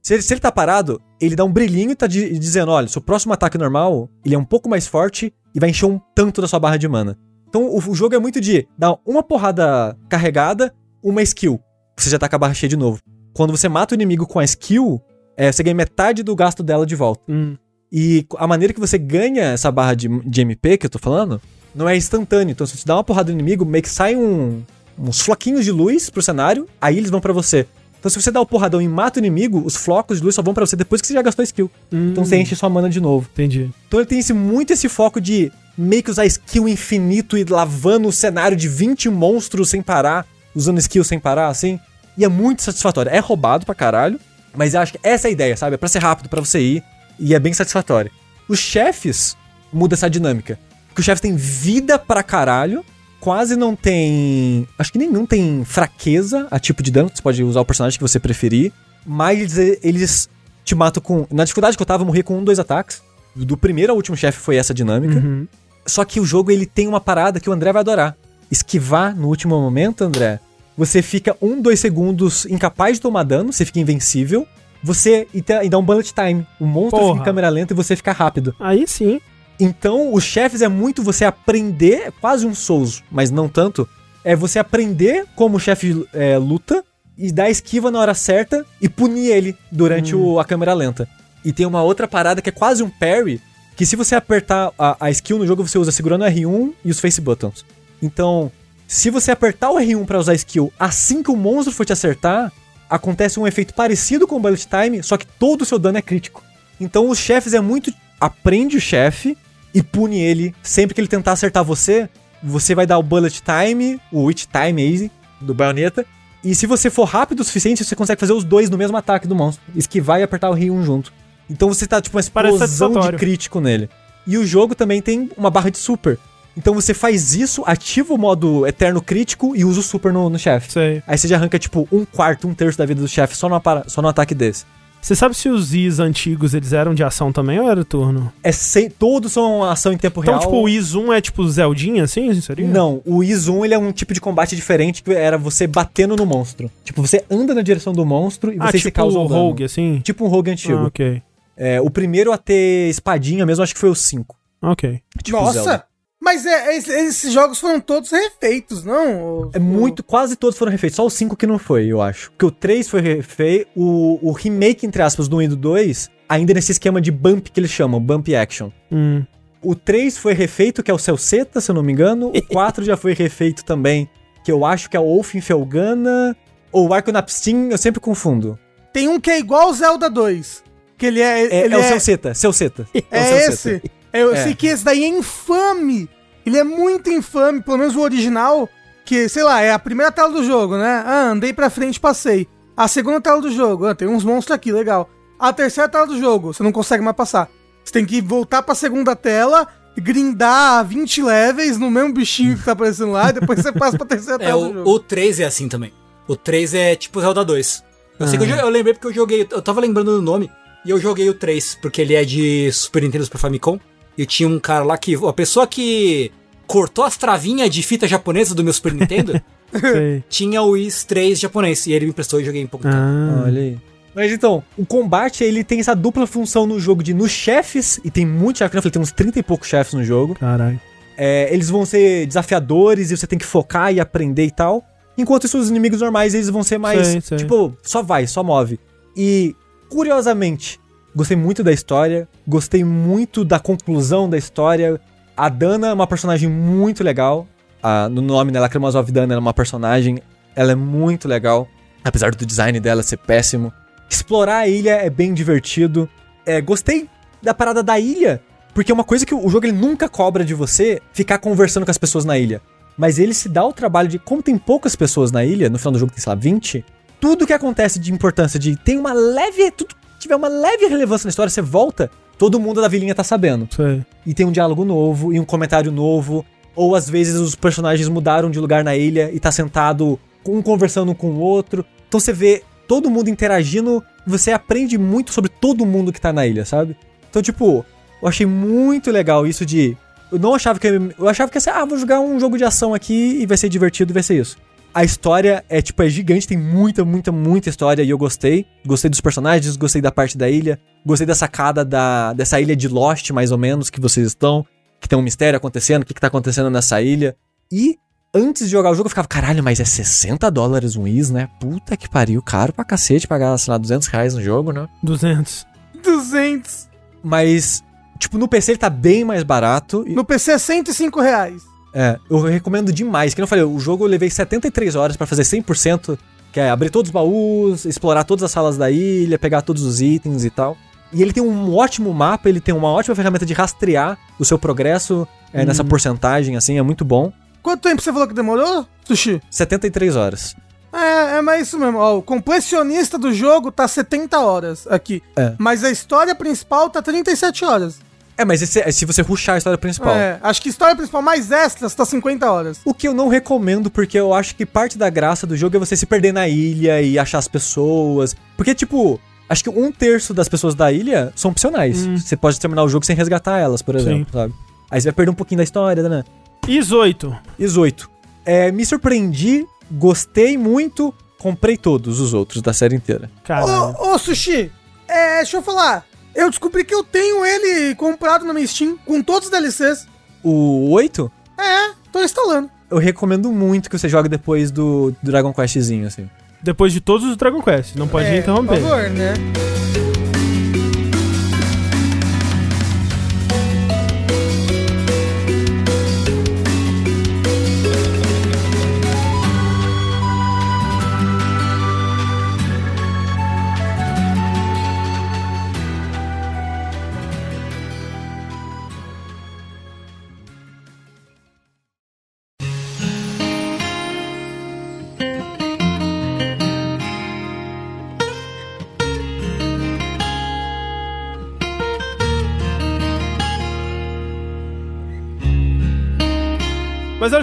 Se 0.01 0.13
ele, 0.13 0.21
se 0.21 0.33
ele 0.33 0.41
tá 0.41 0.51
parado, 0.51 1.01
ele 1.19 1.35
dá 1.35 1.43
um 1.43 1.51
brilhinho 1.51 1.91
e 1.91 1.95
tá 1.95 2.07
di- 2.07 2.37
dizendo: 2.37 2.71
olha, 2.71 2.87
seu 2.87 3.01
próximo 3.01 3.33
ataque 3.33 3.57
normal, 3.57 4.09
ele 4.25 4.35
é 4.35 4.37
um 4.37 4.43
pouco 4.45 4.69
mais 4.69 4.87
forte 4.87 5.33
e 5.53 5.59
vai 5.59 5.69
encher 5.69 5.85
um 5.85 5.99
tanto 6.15 6.41
da 6.41 6.47
sua 6.47 6.59
barra 6.59 6.77
de 6.77 6.87
mana. 6.87 7.17
Então 7.47 7.63
o, 7.65 7.77
o 7.77 7.95
jogo 7.95 8.15
é 8.15 8.19
muito 8.19 8.39
de 8.39 8.67
dar 8.77 8.95
uma 9.05 9.23
porrada 9.23 9.97
carregada, 10.07 10.73
uma 11.03 11.21
skill. 11.21 11.59
Você 11.97 12.09
já 12.09 12.19
tá 12.19 12.29
com 12.29 12.35
a 12.35 12.39
barra 12.39 12.53
cheia 12.53 12.69
de 12.69 12.77
novo. 12.77 12.99
Quando 13.33 13.51
você 13.55 13.67
mata 13.67 13.93
o 13.93 13.97
inimigo 13.97 14.25
com 14.27 14.39
a 14.39 14.43
skill, 14.43 15.01
é, 15.35 15.51
você 15.51 15.63
ganha 15.63 15.75
metade 15.75 16.23
do 16.23 16.35
gasto 16.35 16.61
dela 16.63 16.85
de 16.85 16.95
volta. 16.95 17.21
Hum. 17.27 17.55
E 17.91 18.25
a 18.37 18.45
maneira 18.45 18.73
que 18.73 18.79
você 18.79 18.97
ganha 18.97 19.43
essa 19.45 19.71
barra 19.71 19.95
de, 19.95 20.07
de 20.07 20.41
MP 20.41 20.77
que 20.77 20.85
eu 20.85 20.89
tô 20.89 20.99
falando, 20.99 21.41
não 21.73 21.89
é 21.89 21.97
instantâneo. 21.97 22.51
Então, 22.51 22.67
se 22.67 22.77
você 22.77 22.85
dá 22.85 22.95
uma 22.95 23.03
porrada 23.03 23.31
no 23.31 23.39
inimigo, 23.39 23.65
meio 23.65 23.81
que 23.81 23.89
sai 23.89 24.15
um, 24.15 24.61
uns 24.97 25.21
floquinhos 25.21 25.65
de 25.65 25.71
luz 25.71 26.09
pro 26.09 26.21
cenário, 26.21 26.67
aí 26.79 26.97
eles 26.97 27.09
vão 27.09 27.19
pra 27.19 27.33
você. 27.33 27.65
Então, 27.99 28.09
se 28.09 28.21
você 28.21 28.31
dá 28.31 28.39
o 28.39 28.45
porradão 28.45 28.81
e 28.81 28.87
mata 28.87 29.19
o 29.19 29.21
inimigo, 29.21 29.61
os 29.65 29.75
flocos 29.75 30.19
de 30.19 30.23
luz 30.23 30.35
só 30.35 30.41
vão 30.41 30.53
pra 30.53 30.65
você 30.65 30.75
depois 30.75 31.01
que 31.01 31.07
você 31.07 31.13
já 31.13 31.21
gastou 31.21 31.43
a 31.43 31.45
skill. 31.45 31.69
Hum. 31.91 32.11
Então, 32.11 32.25
você 32.25 32.37
enche 32.37 32.55
sua 32.55 32.69
mana 32.69 32.89
de 32.89 33.01
novo. 33.01 33.27
Entendi. 33.33 33.69
Então, 33.87 33.99
ele 33.99 34.07
tem 34.07 34.19
esse, 34.19 34.33
muito 34.33 34.71
esse 34.71 34.87
foco 34.87 35.19
de 35.19 35.51
meio 35.77 36.01
que 36.01 36.11
usar 36.11 36.25
skill 36.25 36.67
infinito 36.67 37.37
e 37.37 37.43
lavando 37.43 38.07
o 38.07 38.11
cenário 38.11 38.55
de 38.55 38.67
20 38.67 39.09
monstros 39.09 39.69
sem 39.69 39.81
parar, 39.81 40.25
usando 40.55 40.79
skill 40.79 41.03
sem 41.03 41.19
parar, 41.19 41.47
assim. 41.47 41.79
E 42.17 42.23
é 42.23 42.29
muito 42.29 42.63
satisfatório. 42.63 43.11
É 43.11 43.19
roubado 43.19 43.65
pra 43.65 43.75
caralho, 43.75 44.19
mas 44.55 44.73
eu 44.73 44.81
acho 44.81 44.93
que 44.93 44.99
essa 45.03 45.27
é 45.27 45.29
a 45.29 45.31
ideia, 45.31 45.57
sabe? 45.57 45.75
É 45.75 45.77
pra 45.77 45.89
ser 45.89 45.99
rápido, 45.99 46.29
pra 46.29 46.41
você 46.41 46.59
ir, 46.59 46.83
e 47.19 47.35
é 47.35 47.39
bem 47.39 47.53
satisfatório. 47.53 48.11
Os 48.47 48.59
chefes 48.59 49.37
muda 49.71 49.95
essa 49.95 50.09
dinâmica. 50.09 50.59
Porque 50.87 51.01
os 51.01 51.05
chefes 51.05 51.21
têm 51.21 51.35
vida 51.35 51.99
pra 51.99 52.23
caralho, 52.23 52.83
quase 53.19 53.55
não 53.55 53.75
tem. 53.75 54.67
Acho 54.77 54.91
que 54.91 54.97
nenhum 54.97 55.25
tem 55.25 55.63
fraqueza 55.65 56.47
a 56.49 56.59
tipo 56.59 56.81
de 56.83 56.91
dano, 56.91 57.11
você 57.13 57.21
pode 57.21 57.43
usar 57.43 57.61
o 57.61 57.65
personagem 57.65 57.97
que 57.97 58.03
você 58.03 58.19
preferir, 58.19 58.71
mas 59.05 59.57
eles, 59.57 60.29
te 60.63 60.75
matam 60.75 61.01
com. 61.01 61.25
Na 61.31 61.43
dificuldade 61.43 61.75
que 61.77 61.81
eu 61.81 61.85
tava, 61.87 62.03
eu 62.03 62.07
morri 62.07 62.23
com 62.23 62.37
um, 62.37 62.43
dois 62.43 62.59
ataques. 62.59 63.01
Do 63.35 63.55
primeiro 63.57 63.91
ao 63.91 63.95
último 63.97 64.17
chefe 64.17 64.39
foi 64.39 64.55
essa 64.55 64.73
dinâmica. 64.73 65.19
Uhum. 65.19 65.47
Só 65.85 66.03
que 66.03 66.19
o 66.19 66.25
jogo 66.25 66.51
ele 66.51 66.65
tem 66.65 66.87
uma 66.87 66.99
parada 66.99 67.39
que 67.39 67.49
o 67.49 67.53
André 67.53 67.71
vai 67.71 67.79
adorar. 67.81 68.15
Esquivar 68.51 69.15
no 69.15 69.27
último 69.27 69.59
momento, 69.59 70.03
André. 70.03 70.39
Você 70.77 71.01
fica 71.01 71.35
um, 71.41 71.61
dois 71.61 71.79
segundos 71.79 72.45
incapaz 72.45 72.97
de 72.97 73.01
tomar 73.01 73.23
dano, 73.23 73.51
você 73.53 73.65
fica 73.65 73.79
invencível. 73.79 74.47
Você 74.81 75.27
e, 75.33 75.41
te- 75.41 75.61
e 75.63 75.69
dá 75.69 75.77
um 75.77 75.83
bullet 75.83 76.13
time. 76.13 76.45
O 76.59 76.65
monstro 76.65 76.99
Porra. 76.99 77.11
fica 77.13 77.21
em 77.21 77.25
câmera 77.25 77.49
lenta 77.49 77.73
e 77.73 77.75
você 77.75 77.95
fica 77.95 78.11
rápido. 78.11 78.55
Aí 78.59 78.87
sim. 78.87 79.19
Então, 79.59 80.13
os 80.13 80.23
chefes 80.23 80.61
é 80.61 80.67
muito 80.67 81.03
você 81.03 81.25
aprender, 81.25 82.03
é 82.07 82.11
quase 82.11 82.45
um 82.45 82.55
Souls, 82.55 83.03
mas 83.11 83.29
não 83.29 83.49
tanto. 83.49 83.87
É 84.23 84.35
você 84.35 84.57
aprender 84.59 85.25
como 85.35 85.57
o 85.57 85.59
chefe 85.59 86.05
é, 86.13 86.37
luta 86.37 86.83
e 87.17 87.31
dar 87.31 87.49
esquiva 87.49 87.91
na 87.91 87.99
hora 87.99 88.13
certa 88.13 88.65
e 88.81 88.87
punir 88.87 89.27
ele 89.31 89.55
durante 89.71 90.15
o- 90.15 90.39
a 90.39 90.45
câmera 90.45 90.73
lenta. 90.73 91.07
E 91.43 91.51
tem 91.51 91.65
uma 91.65 91.83
outra 91.83 92.07
parada 92.07 92.41
que 92.41 92.49
é 92.49 92.53
quase 92.53 92.81
um 92.83 92.89
parry, 92.89 93.41
que 93.75 93.85
se 93.85 93.95
você 93.95 94.15
apertar 94.15 94.71
a, 94.77 94.95
a 94.99 95.11
skill 95.11 95.37
no 95.39 95.47
jogo, 95.47 95.67
você 95.67 95.77
usa 95.77 95.91
segurando 95.91 96.23
o 96.23 96.27
R1 96.27 96.73
e 96.85 96.91
os 96.91 96.99
face 96.99 97.19
buttons. 97.19 97.65
Então, 98.01 98.51
se 98.87 99.09
você 99.09 99.31
apertar 99.31 99.69
o 99.71 99.75
R1 99.77 100.05
pra 100.05 100.19
usar 100.19 100.33
skill 100.35 100.71
assim 100.79 101.21
que 101.21 101.31
o 101.31 101.35
monstro 101.35 101.73
for 101.73 101.85
te 101.85 101.93
acertar, 101.93 102.51
acontece 102.89 103.39
um 103.39 103.47
efeito 103.47 103.73
parecido 103.73 104.25
com 104.27 104.37
o 104.37 104.39
bullet 104.39 104.67
time, 104.67 105.03
só 105.03 105.17
que 105.17 105.25
todo 105.27 105.61
o 105.61 105.65
seu 105.65 105.77
dano 105.79 105.97
é 105.97 106.01
crítico. 106.01 106.43
Então, 106.79 107.09
os 107.09 107.17
chefes 107.19 107.53
é 107.53 107.59
muito 107.59 107.93
aprende 108.19 108.75
o 108.77 108.81
chefe 108.81 109.37
e 109.73 109.83
pune 109.83 110.19
ele 110.19 110.53
sempre 110.63 110.93
que 110.93 111.01
ele 111.01 111.07
tentar 111.07 111.33
acertar 111.33 111.63
você, 111.63 112.09
você 112.41 112.73
vai 112.73 112.85
dar 112.85 112.97
o 112.97 113.03
bullet 113.03 113.41
time, 113.41 113.99
o 114.11 114.23
witch 114.23 114.45
time 114.45 114.81
aí 114.81 115.11
do 115.41 115.53
baioneta. 115.53 116.05
E 116.43 116.55
se 116.55 116.65
você 116.65 116.89
for 116.89 117.03
rápido 117.03 117.41
o 117.41 117.43
suficiente, 117.43 117.83
você 117.83 117.95
consegue 117.95 118.19
fazer 118.19 118.33
os 118.33 118.43
dois 118.43 118.69
no 118.69 118.77
mesmo 118.77 118.95
ataque 118.95 119.27
do 119.27 119.35
monstro. 119.35 119.61
Esquivar 119.75 120.19
e 120.19 120.23
apertar 120.23 120.49
o 120.49 120.55
R1 120.55 120.83
junto. 120.83 121.13
Então 121.49 121.67
você 121.67 121.85
tá 121.85 122.01
tipo 122.01 122.15
uma 122.15 122.21
explosão 122.21 122.93
de 123.11 123.17
crítico 123.17 123.59
nele. 123.59 123.89
E 124.25 124.37
o 124.37 124.45
jogo 124.45 124.75
também 124.75 125.01
tem 125.01 125.29
uma 125.35 125.49
barra 125.49 125.69
de 125.69 125.77
super. 125.77 126.17
Então 126.55 126.73
você 126.73 126.93
faz 126.93 127.33
isso, 127.35 127.63
ativa 127.65 128.13
o 128.13 128.17
modo 128.17 128.65
eterno 128.67 129.01
crítico 129.01 129.55
e 129.55 129.63
usa 129.63 129.79
o 129.79 129.83
super 129.83 130.11
no, 130.11 130.29
no 130.29 130.37
chefe. 130.37 130.71
Aí 131.07 131.17
você 131.17 131.27
já 131.27 131.37
arranca 131.37 131.57
tipo 131.57 131.87
um 131.91 132.05
quarto, 132.05 132.47
um 132.47 132.53
terço 132.53 132.77
da 132.77 132.85
vida 132.85 133.01
do 133.01 133.07
chefe 133.07 133.35
só, 133.35 133.47
no 133.47 133.61
só 133.87 134.01
no 134.01 134.07
ataque 134.07 134.35
desse. 134.35 134.65
Você 135.01 135.15
sabe 135.15 135.33
se 135.35 135.47
os 135.49 135.73
Is 135.73 135.99
antigos 135.99 136.53
eles 136.53 136.73
eram 136.73 136.93
de 136.93 137.03
ação 137.03 137.31
também 137.31 137.59
ou 137.59 137.69
era 137.69 137.85
turno? 137.85 138.31
É 138.43 138.51
sem, 138.51 138.89
todos 138.89 139.31
são 139.31 139.63
ação 139.63 139.93
em 139.93 139.97
tempo 139.97 140.21
Então, 140.21 140.33
real. 140.35 140.41
tipo, 140.45 140.61
o 140.61 140.67
Is 140.67 140.93
1 140.93 141.13
é 141.13 141.21
tipo 141.21 141.47
Zeldinha, 141.47 142.03
assim? 142.03 142.33
Seria? 142.41 142.67
Não, 142.67 143.01
o 143.05 143.23
Izum 143.23 143.63
ele 143.63 143.73
é 143.73 143.77
um 143.79 143.91
tipo 143.93 144.13
de 144.13 144.19
combate 144.19 144.55
diferente 144.55 145.01
que 145.01 145.11
era 145.13 145.37
você 145.37 145.65
batendo 145.65 146.15
no 146.17 146.25
monstro. 146.25 146.69
Tipo, 146.83 147.01
você 147.01 147.23
anda 147.31 147.55
na 147.55 147.61
direção 147.61 147.93
do 147.93 148.05
monstro 148.05 148.51
e 148.53 148.57
Ah, 148.59 148.65
você 148.67 148.77
se 148.77 148.83
tipo 148.85 148.95
causa 148.95 149.17
o 149.17 149.25
um 149.25 149.27
dano. 149.27 149.41
Rogue, 149.41 149.63
assim? 149.63 150.01
Tipo 150.03 150.25
um 150.25 150.27
Rogue 150.27 150.51
antigo. 150.51 150.77
Ah, 150.77 150.85
ok. 150.87 151.21
É, 151.55 151.79
o 151.81 151.89
primeiro 151.89 152.31
a 152.31 152.37
ter 152.37 152.89
espadinha 152.89 153.45
mesmo, 153.45 153.63
acho 153.63 153.73
que 153.73 153.79
foi 153.79 153.89
o 153.89 153.95
5. 153.95 154.35
Ok. 154.61 154.99
Tipo 155.23 155.37
Nossa! 155.37 155.53
Zelda. 155.63 155.83
Mas 156.21 156.45
é, 156.45 156.75
es- 156.77 156.87
esses 156.87 157.31
jogos 157.31 157.59
foram 157.59 157.79
todos 157.79 158.11
refeitos, 158.11 158.83
não? 158.83 159.49
É 159.53 159.59
muito, 159.59 160.03
quase 160.03 160.35
todos 160.35 160.57
foram 160.57 160.71
refeitos, 160.71 160.97
só 160.97 161.05
o 161.05 161.09
5 161.09 161.35
que 161.35 161.47
não 161.47 161.57
foi, 161.57 161.87
eu 161.87 162.01
acho. 162.01 162.29
Porque 162.31 162.45
o 162.45 162.51
3 162.51 162.89
foi 162.89 163.01
refeito, 163.01 163.69
o, 163.75 164.19
o 164.21 164.31
remake, 164.31 164.85
entre 164.85 165.01
aspas, 165.01 165.27
do 165.27 165.37
1 165.37 165.41
e 165.43 165.47
do 165.47 165.55
2, 165.55 166.09
ainda 166.27 166.53
nesse 166.53 166.73
esquema 166.73 166.99
de 166.99 167.11
bump 167.11 167.47
que 167.49 167.59
eles 167.59 167.71
chamam, 167.71 168.01
bump 168.01 168.27
action. 168.35 168.69
Hum. 168.91 169.23
O 169.61 169.75
3 169.75 170.17
foi 170.17 170.33
refeito, 170.33 170.83
que 170.83 170.91
é 170.91 170.93
o 170.93 170.97
Celceta, 170.97 171.61
se 171.61 171.71
eu 171.71 171.75
não 171.75 171.83
me 171.83 171.91
engano. 171.93 172.31
O 172.35 172.41
4 172.53 172.83
já 172.83 172.97
foi 172.97 173.13
refeito 173.13 173.63
também, 173.63 174.09
que 174.43 174.51
eu 174.51 174.65
acho 174.65 174.89
que 174.89 174.97
é 174.97 174.99
o 174.99 175.03
Wolfen 175.05 175.41
Felgana. 175.41 176.35
Ou 176.71 176.89
o 176.89 176.93
Arco 176.93 177.11
Napstin, 177.11 177.69
eu 177.71 177.77
sempre 177.77 177.99
confundo. 177.99 178.57
Tem 178.93 179.07
um 179.07 179.19
que 179.19 179.31
é 179.31 179.39
igual 179.39 179.69
o 179.69 179.73
Zelda 179.73 180.09
2. 180.09 180.63
Que 180.97 181.05
ele 181.07 181.19
é. 181.21 181.45
É, 181.47 181.65
ele 181.65 181.73
é 181.73 181.77
o 181.77 181.83
Celceta, 181.83 182.33
Celceta. 182.33 182.87
É, 182.93 182.99
o 182.99 183.25
Celceta. 183.25 183.53
esse. 183.53 183.81
É, 184.13 184.21
Eu 184.23 184.33
É. 184.33 184.43
sei 184.43 184.55
que 184.55 184.67
esse 184.67 184.83
daí 184.83 185.03
é 185.03 185.07
infame. 185.07 186.09
Ele 186.45 186.57
é 186.57 186.63
muito 186.63 187.09
infame, 187.11 187.61
pelo 187.61 187.77
menos 187.77 187.95
o 187.95 188.01
original. 188.01 188.67
Que, 189.05 189.27
sei 189.27 189.43
lá, 189.43 189.61
é 189.61 189.71
a 189.71 189.79
primeira 189.79 190.11
tela 190.11 190.29
do 190.31 190.43
jogo, 190.43 190.77
né? 190.77 191.03
Ah, 191.05 191.29
andei 191.31 191.51
pra 191.53 191.69
frente, 191.69 191.99
passei. 191.99 192.47
A 192.77 192.87
segunda 192.87 193.19
tela 193.19 193.41
do 193.41 193.51
jogo, 193.51 193.85
ah, 193.87 193.95
tem 193.95 194.07
uns 194.07 194.23
monstros 194.23 194.55
aqui, 194.55 194.71
legal. 194.71 195.09
A 195.39 195.51
terceira 195.51 195.89
tela 195.89 196.05
do 196.07 196.19
jogo, 196.19 196.53
você 196.53 196.61
não 196.63 196.71
consegue 196.71 197.03
mais 197.03 197.15
passar. 197.15 197.49
Você 197.83 197.91
tem 197.91 198.05
que 198.05 198.21
voltar 198.21 198.61
pra 198.61 198.75
segunda 198.75 199.15
tela, 199.15 199.67
grindar 199.97 200.85
20 200.85 201.21
levels 201.23 201.77
no 201.77 201.89
mesmo 201.89 202.13
bichinho 202.13 202.57
que 202.57 202.63
tá 202.63 202.71
aparecendo 202.73 203.11
lá, 203.11 203.29
e 203.29 203.33
depois 203.33 203.59
você 203.59 203.71
passa 203.71 203.97
pra 203.97 204.05
terceira 204.07 204.35
É, 204.43 204.47
tela 204.47 204.61
do 204.65 204.69
o, 204.69 204.73
jogo. 204.73 204.89
o 204.91 204.99
3 204.99 205.39
é 205.39 205.45
assim 205.45 205.67
também. 205.67 205.91
O 206.27 206.35
3 206.35 206.73
é 206.73 206.95
tipo 206.95 207.19
Zelda 207.21 207.43
2. 207.43 207.83
Eu 208.19 208.27
sei 208.27 208.37
que 208.37 208.43
eu, 208.43 208.47
jo- 208.49 208.55
eu 208.55 208.69
lembrei 208.69 208.93
porque 208.93 209.07
eu 209.07 209.13
joguei. 209.13 209.47
Eu 209.49 209.61
tava 209.61 209.79
lembrando 209.81 210.11
do 210.15 210.21
nome. 210.21 210.51
E 210.85 210.89
eu 210.91 210.99
joguei 210.99 211.27
o 211.29 211.33
3, 211.33 211.77
porque 211.81 212.01
ele 212.01 212.13
é 212.15 212.23
de 212.23 212.71
Super 212.71 213.01
Nintendo 213.01 213.23
Super 213.25 213.37
Famicom. 213.39 213.79
E 214.19 214.25
tinha 214.25 214.49
um 214.49 214.59
cara 214.59 214.83
lá 214.83 214.97
que. 214.97 215.15
A 215.15 215.31
pessoa 215.31 215.65
que 215.65 216.29
cortou 216.67 217.05
as 217.05 217.15
travinhas 217.15 217.69
de 217.69 217.81
fita 217.81 218.05
japonesa 218.05 218.53
do 218.53 218.61
meu 218.61 218.73
Super 218.73 218.93
Nintendo 218.93 219.41
tinha 220.27 220.61
o 220.61 220.75
Is 220.75 221.05
3 221.05 221.39
japonês. 221.39 221.87
E 221.87 221.93
ele 221.93 222.03
me 222.03 222.11
emprestou 222.11 222.41
e 222.41 222.43
joguei 222.43 222.61
em 222.61 222.67
pouco 222.67 222.85
tempo. 222.85 222.97
Ah. 222.97 223.43
Olha 223.45 223.61
aí. 223.61 223.77
Mas 224.13 224.33
então, 224.33 224.61
o 224.77 224.85
combate 224.85 225.45
ele 225.45 225.63
tem 225.63 225.79
essa 225.79 225.95
dupla 225.95 226.27
função 226.27 226.67
no 226.67 226.81
jogo 226.81 227.01
de 227.01 227.13
nos 227.13 227.31
chefes, 227.31 228.01
e 228.03 228.11
tem 228.11 228.25
muitos 228.25 228.59
chefes, 228.59 228.73
falei, 228.73 228.91
tem 228.91 229.01
uns 229.01 229.13
30 229.13 229.39
e 229.39 229.43
poucos 229.43 229.69
chefes 229.69 229.93
no 229.93 230.03
jogo. 230.03 230.35
Caralho. 230.35 230.81
É, 231.15 231.53
eles 231.53 231.69
vão 231.69 231.85
ser 231.85 232.25
desafiadores 232.25 233.11
e 233.11 233.17
você 233.17 233.25
tem 233.25 233.39
que 233.39 233.45
focar 233.45 233.93
e 233.93 234.01
aprender 234.01 234.45
e 234.45 234.51
tal. 234.51 234.85
Enquanto 235.17 235.45
isso, 235.45 235.57
os 235.57 235.69
inimigos 235.69 236.01
normais, 236.01 236.33
eles 236.33 236.49
vão 236.49 236.63
ser 236.63 236.77
mais. 236.77 237.07
Sei, 237.07 237.21
sei. 237.21 237.37
Tipo, 237.37 237.73
só 237.81 238.03
vai, 238.03 238.27
só 238.27 238.43
move. 238.43 238.77
E, 239.15 239.55
curiosamente, 239.87 240.77
gostei 241.15 241.37
muito 241.37 241.63
da 241.63 241.71
história, 241.71 242.27
gostei 242.47 242.83
muito 242.83 243.43
da 243.43 243.59
conclusão 243.59 244.29
da 244.29 244.37
história. 244.37 244.99
A 245.35 245.49
Dana 245.49 245.87
é 245.87 245.93
uma 245.93 246.07
personagem 246.07 246.49
muito 246.49 247.03
legal. 247.03 247.47
Ah, 247.81 248.09
no 248.09 248.21
nome 248.21 248.51
dela, 248.51 248.69
Kremazov 248.69 249.11
Dana, 249.11 249.33
ela 249.33 249.39
é 249.39 249.41
uma 249.41 249.53
personagem. 249.53 250.19
Ela 250.55 250.73
é 250.73 250.75
muito 250.75 251.27
legal. 251.27 251.67
Apesar 252.03 252.31
do 252.31 252.45
design 252.45 252.79
dela 252.79 253.03
ser 253.03 253.17
péssimo. 253.17 253.71
Explorar 254.09 254.59
a 254.59 254.67
ilha 254.67 254.91
é 254.91 255.09
bem 255.09 255.33
divertido. 255.33 256.09
É, 256.45 256.59
gostei 256.61 257.09
da 257.41 257.53
parada 257.53 257.81
da 257.83 257.99
ilha, 257.99 258.41
porque 258.73 258.91
é 258.91 258.93
uma 258.93 259.03
coisa 259.03 259.25
que 259.25 259.33
o 259.33 259.49
jogo 259.49 259.65
ele 259.65 259.77
nunca 259.77 260.09
cobra 260.09 260.43
de 260.43 260.53
você 260.53 261.01
ficar 261.13 261.37
conversando 261.37 261.85
com 261.85 261.91
as 261.91 261.97
pessoas 261.97 262.25
na 262.25 262.37
ilha. 262.37 262.61
Mas 262.97 263.17
ele 263.17 263.33
se 263.33 263.47
dá 263.47 263.65
o 263.65 263.71
trabalho 263.71 264.09
de, 264.09 264.19
como 264.19 264.43
tem 264.43 264.57
poucas 264.57 264.95
pessoas 264.95 265.31
na 265.31 265.45
ilha, 265.45 265.69
no 265.69 265.77
final 265.77 265.93
do 265.93 265.99
jogo 265.99 266.11
tem, 266.11 266.21
sei 266.21 266.29
lá, 266.29 266.35
20, 266.35 266.83
tudo 267.19 267.45
que 267.45 267.53
acontece 267.53 267.99
de 267.99 268.11
importância, 268.11 268.59
de 268.59 268.75
tem 268.75 268.97
uma 268.97 269.13
leve. 269.13 269.71
Tudo 269.71 269.95
tiver 270.19 270.35
uma 270.35 270.47
leve 270.47 270.87
relevância 270.87 271.27
na 271.27 271.29
história, 271.29 271.49
você 271.49 271.61
volta, 271.61 272.11
todo 272.37 272.59
mundo 272.59 272.81
da 272.81 272.87
vilinha 272.87 273.15
tá 273.15 273.23
sabendo. 273.23 273.67
Sei. 273.73 274.03
E 274.25 274.33
tem 274.33 274.45
um 274.45 274.51
diálogo 274.51 274.85
novo 274.85 275.33
e 275.33 275.39
um 275.39 275.45
comentário 275.45 275.91
novo. 275.91 276.45
Ou 276.75 276.95
às 276.95 277.09
vezes 277.09 277.35
os 277.35 277.55
personagens 277.55 278.07
mudaram 278.07 278.49
de 278.49 278.59
lugar 278.59 278.83
na 278.83 278.95
ilha 278.95 279.29
e 279.33 279.39
tá 279.39 279.51
sentado 279.51 280.19
um 280.45 280.61
conversando 280.61 281.13
com 281.13 281.27
o 281.27 281.39
outro. 281.39 281.85
Então 282.07 282.19
você 282.19 282.33
vê 282.33 282.63
todo 282.87 283.09
mundo 283.09 283.29
interagindo, 283.29 284.03
você 284.25 284.51
aprende 284.51 284.97
muito 284.97 285.31
sobre 285.31 285.49
todo 285.49 285.85
mundo 285.85 286.11
que 286.11 286.19
tá 286.19 286.33
na 286.33 286.47
ilha, 286.47 286.65
sabe? 286.65 286.97
Então, 287.29 287.41
tipo, 287.41 287.85
eu 288.21 288.27
achei 288.27 288.45
muito 288.45 289.11
legal 289.11 289.45
isso 289.45 289.65
de. 289.65 289.95
Eu 290.31 290.39
não 290.39 290.55
achava 290.55 290.79
que. 290.79 290.87
Eu, 290.87 291.11
eu 291.17 291.29
achava 291.29 291.51
que 291.51 291.57
ia 291.57 291.61
ser, 291.61 291.69
ah, 291.69 291.85
vou 291.85 291.97
jogar 291.97 292.19
um 292.19 292.39
jogo 292.39 292.57
de 292.57 292.63
ação 292.63 292.93
aqui 292.93 293.39
e 293.41 293.45
vai 293.45 293.57
ser 293.57 293.69
divertido 293.69 294.11
e 294.11 294.15
vai 294.15 294.23
ser 294.23 294.39
isso. 294.39 294.57
A 294.93 295.03
história 295.03 295.63
é, 295.69 295.81
tipo, 295.81 296.01
é 296.01 296.09
gigante, 296.09 296.47
tem 296.47 296.57
muita, 296.57 297.05
muita, 297.05 297.31
muita 297.31 297.69
história 297.69 298.01
e 298.03 298.09
eu 298.09 298.17
gostei. 298.17 298.65
Gostei 298.85 299.09
dos 299.09 299.21
personagens, 299.21 299.77
gostei 299.77 300.01
da 300.01 300.11
parte 300.11 300.37
da 300.37 300.49
ilha, 300.49 300.79
gostei 301.05 301.27
da 301.27 301.35
sacada 301.35 301.85
da, 301.85 302.33
dessa 302.33 302.59
ilha 302.59 302.75
de 302.75 302.87
Lost, 302.87 303.29
mais 303.31 303.51
ou 303.51 303.57
menos, 303.57 303.89
que 303.89 303.99
vocês 304.01 304.25
estão. 304.27 304.65
Que 304.99 305.07
tem 305.07 305.17
um 305.17 305.21
mistério 305.21 305.57
acontecendo, 305.57 306.01
o 306.03 306.05
que, 306.05 306.13
que 306.13 306.19
tá 306.19 306.27
acontecendo 306.27 306.69
nessa 306.69 307.01
ilha. 307.01 307.35
E 307.71 307.97
antes 308.33 308.65
de 308.65 308.71
jogar 308.71 308.89
o 308.89 308.95
jogo 308.95 309.05
eu 309.07 309.09
ficava, 309.09 309.27
caralho, 309.27 309.63
mas 309.63 309.79
é 309.79 309.85
60 309.85 310.49
dólares 310.51 310.95
um 310.95 311.07
is, 311.07 311.29
né? 311.29 311.49
Puta 311.59 311.95
que 311.95 312.09
pariu, 312.09 312.41
caro 312.41 312.73
pra 312.73 312.83
cacete 312.83 313.27
pagar, 313.27 313.57
sei 313.57 313.71
lá, 313.71 313.77
200 313.77 314.07
reais 314.07 314.33
no 314.33 314.41
jogo, 314.41 314.71
né? 314.71 314.87
200. 315.03 315.65
200. 316.03 316.89
Mas, 317.23 317.83
tipo, 318.17 318.37
no 318.37 318.47
PC 318.47 318.71
ele 318.71 318.79
tá 318.79 318.89
bem 318.89 319.23
mais 319.23 319.43
barato. 319.43 320.03
E, 320.07 320.13
No 320.13 320.25
PC 320.25 320.51
é 320.51 320.57
105 320.57 321.21
reais. 321.21 321.68
É, 321.93 322.19
eu 322.29 322.39
recomendo 322.39 322.91
demais. 322.91 323.33
Que 323.33 323.41
eu 323.41 323.47
falei, 323.47 323.63
o 323.63 323.79
jogo 323.79 324.05
eu 324.05 324.09
levei 324.09 324.29
73 324.29 324.95
horas 324.95 325.17
pra 325.17 325.27
fazer 325.27 325.43
100%, 325.43 326.17
que 326.51 326.59
é 326.59 326.69
abrir 326.69 326.89
todos 326.89 327.09
os 327.09 327.13
baús, 327.13 327.85
explorar 327.85 328.23
todas 328.23 328.43
as 328.43 328.51
salas 328.51 328.77
da 328.77 328.89
ilha, 328.89 329.39
pegar 329.39 329.61
todos 329.61 329.83
os 329.83 330.01
itens 330.01 330.43
e 330.43 330.49
tal. 330.49 330.77
E 331.11 331.21
ele 331.21 331.33
tem 331.33 331.41
um 331.41 331.75
ótimo 331.75 332.13
mapa, 332.13 332.49
ele 332.49 332.59
tem 332.59 332.73
uma 332.73 332.89
ótima 332.89 333.15
ferramenta 333.15 333.45
de 333.45 333.53
rastrear 333.53 334.17
o 334.37 334.45
seu 334.45 334.59
progresso 334.59 335.27
é, 335.51 335.65
nessa 335.65 335.83
porcentagem, 335.83 336.55
assim, 336.55 336.77
é 336.77 336.81
muito 336.83 337.03
bom. 337.03 337.33
Quanto 337.63 337.81
tempo 337.81 338.01
você 338.01 338.11
falou 338.13 338.27
que 338.27 338.33
demorou, 338.33 338.85
Sushi? 339.05 339.41
73 339.49 340.15
horas. 340.15 340.55
É, 340.93 341.37
é 341.37 341.41
mais 341.41 341.67
isso 341.67 341.77
mesmo. 341.77 341.97
Ó, 341.97 342.17
o 342.17 342.21
completionista 342.21 343.17
do 343.17 343.33
jogo 343.33 343.71
tá 343.71 343.87
70 343.87 344.39
horas 344.39 344.87
aqui. 344.87 345.21
É. 345.35 345.53
Mas 345.57 345.83
a 345.83 345.91
história 345.91 346.33
principal 346.33 346.89
tá 346.89 347.01
37 347.01 347.65
horas. 347.65 347.99
É, 348.39 348.45
mas 348.45 348.61
esse 348.61 348.79
é 348.79 348.89
se 348.89 349.03
você 349.03 349.21
rushar 349.21 349.55
a 349.55 349.57
história 349.57 349.77
principal. 349.77 350.15
É, 350.15 350.39
acho 350.41 350.61
que 350.61 350.69
a 350.69 350.71
história 350.71 350.95
principal 350.95 351.21
mais 351.21 351.51
extras 351.51 351.93
tá 351.93 352.05
50 352.05 352.49
horas. 352.49 352.79
O 352.85 352.93
que 352.93 353.05
eu 353.05 353.13
não 353.13 353.27
recomendo, 353.27 353.91
porque 353.91 354.17
eu 354.17 354.33
acho 354.33 354.55
que 354.55 354.65
parte 354.65 354.97
da 354.97 355.09
graça 355.09 355.45
do 355.45 355.57
jogo 355.57 355.75
é 355.75 355.79
você 355.79 355.93
se 355.93 356.05
perder 356.05 356.31
na 356.31 356.47
ilha 356.47 357.01
e 357.01 357.19
achar 357.19 357.37
as 357.37 357.49
pessoas. 357.49 358.33
Porque, 358.55 358.73
tipo, 358.73 359.19
acho 359.49 359.61
que 359.61 359.69
um 359.69 359.91
terço 359.91 360.33
das 360.33 360.47
pessoas 360.47 360.73
da 360.73 360.89
ilha 360.89 361.33
são 361.35 361.51
opcionais. 361.51 362.05
Você 362.05 362.37
pode 362.37 362.57
terminar 362.57 362.83
o 362.83 362.87
jogo 362.87 363.05
sem 363.05 363.13
resgatar 363.13 363.59
elas, 363.59 363.81
por 363.81 363.97
exemplo, 363.97 364.31
sabe? 364.31 364.53
Aí 364.89 365.01
você 365.01 365.09
vai 365.09 365.15
perder 365.15 365.31
um 365.31 365.35
pouquinho 365.35 365.57
da 365.57 365.65
história, 365.65 366.07
né? 366.07 366.23
Is 366.65 366.93
8. 366.93 367.35
Is 367.59 367.75
8. 367.75 368.09
É, 368.45 368.71
me 368.71 368.85
surpreendi, 368.85 369.67
gostei 369.91 370.57
muito, 370.57 371.13
comprei 371.37 371.75
todos 371.75 372.21
os 372.21 372.33
outros 372.33 372.61
da 372.61 372.71
série 372.71 372.95
inteira. 372.95 373.29
Caralho. 373.43 373.97
Ô, 373.99 374.13
ô, 374.13 374.17
Sushi, 374.17 374.71
é, 375.09 375.37
deixa 375.39 375.57
eu 375.57 375.61
falar. 375.61 376.05
Eu 376.35 376.49
descobri 376.49 376.83
que 376.83 376.93
eu 376.93 377.03
tenho 377.03 377.43
ele 377.45 377.95
comprado 377.95 378.45
na 378.45 378.53
minha 378.53 378.65
Steam, 378.67 378.97
com 379.05 379.21
todos 379.21 379.45
os 379.47 379.51
DLCs. 379.51 380.07
O 380.43 380.89
8, 380.91 381.31
É, 381.57 381.91
tô 382.11 382.23
instalando. 382.23 382.69
eu 382.89 382.97
recomendo 382.97 383.51
muito 383.51 383.89
que 383.89 383.97
você 383.97 384.07
jogue 384.07 384.29
depois 384.29 384.71
do 384.71 385.13
Dragon 385.21 385.53
Questzinho, 385.53 386.07
assim. 386.07 386.29
Depois 386.61 386.91
de 386.93 386.99
todos 387.01 387.25
os 387.27 387.37
Dragon 387.37 387.61
Quest. 387.61 387.95
Não 387.95 388.07
pode 388.07 388.27
é, 388.27 388.37
interromper. 388.39 388.79
Por 388.79 388.89
favor, 388.89 389.09
né? 389.09 389.33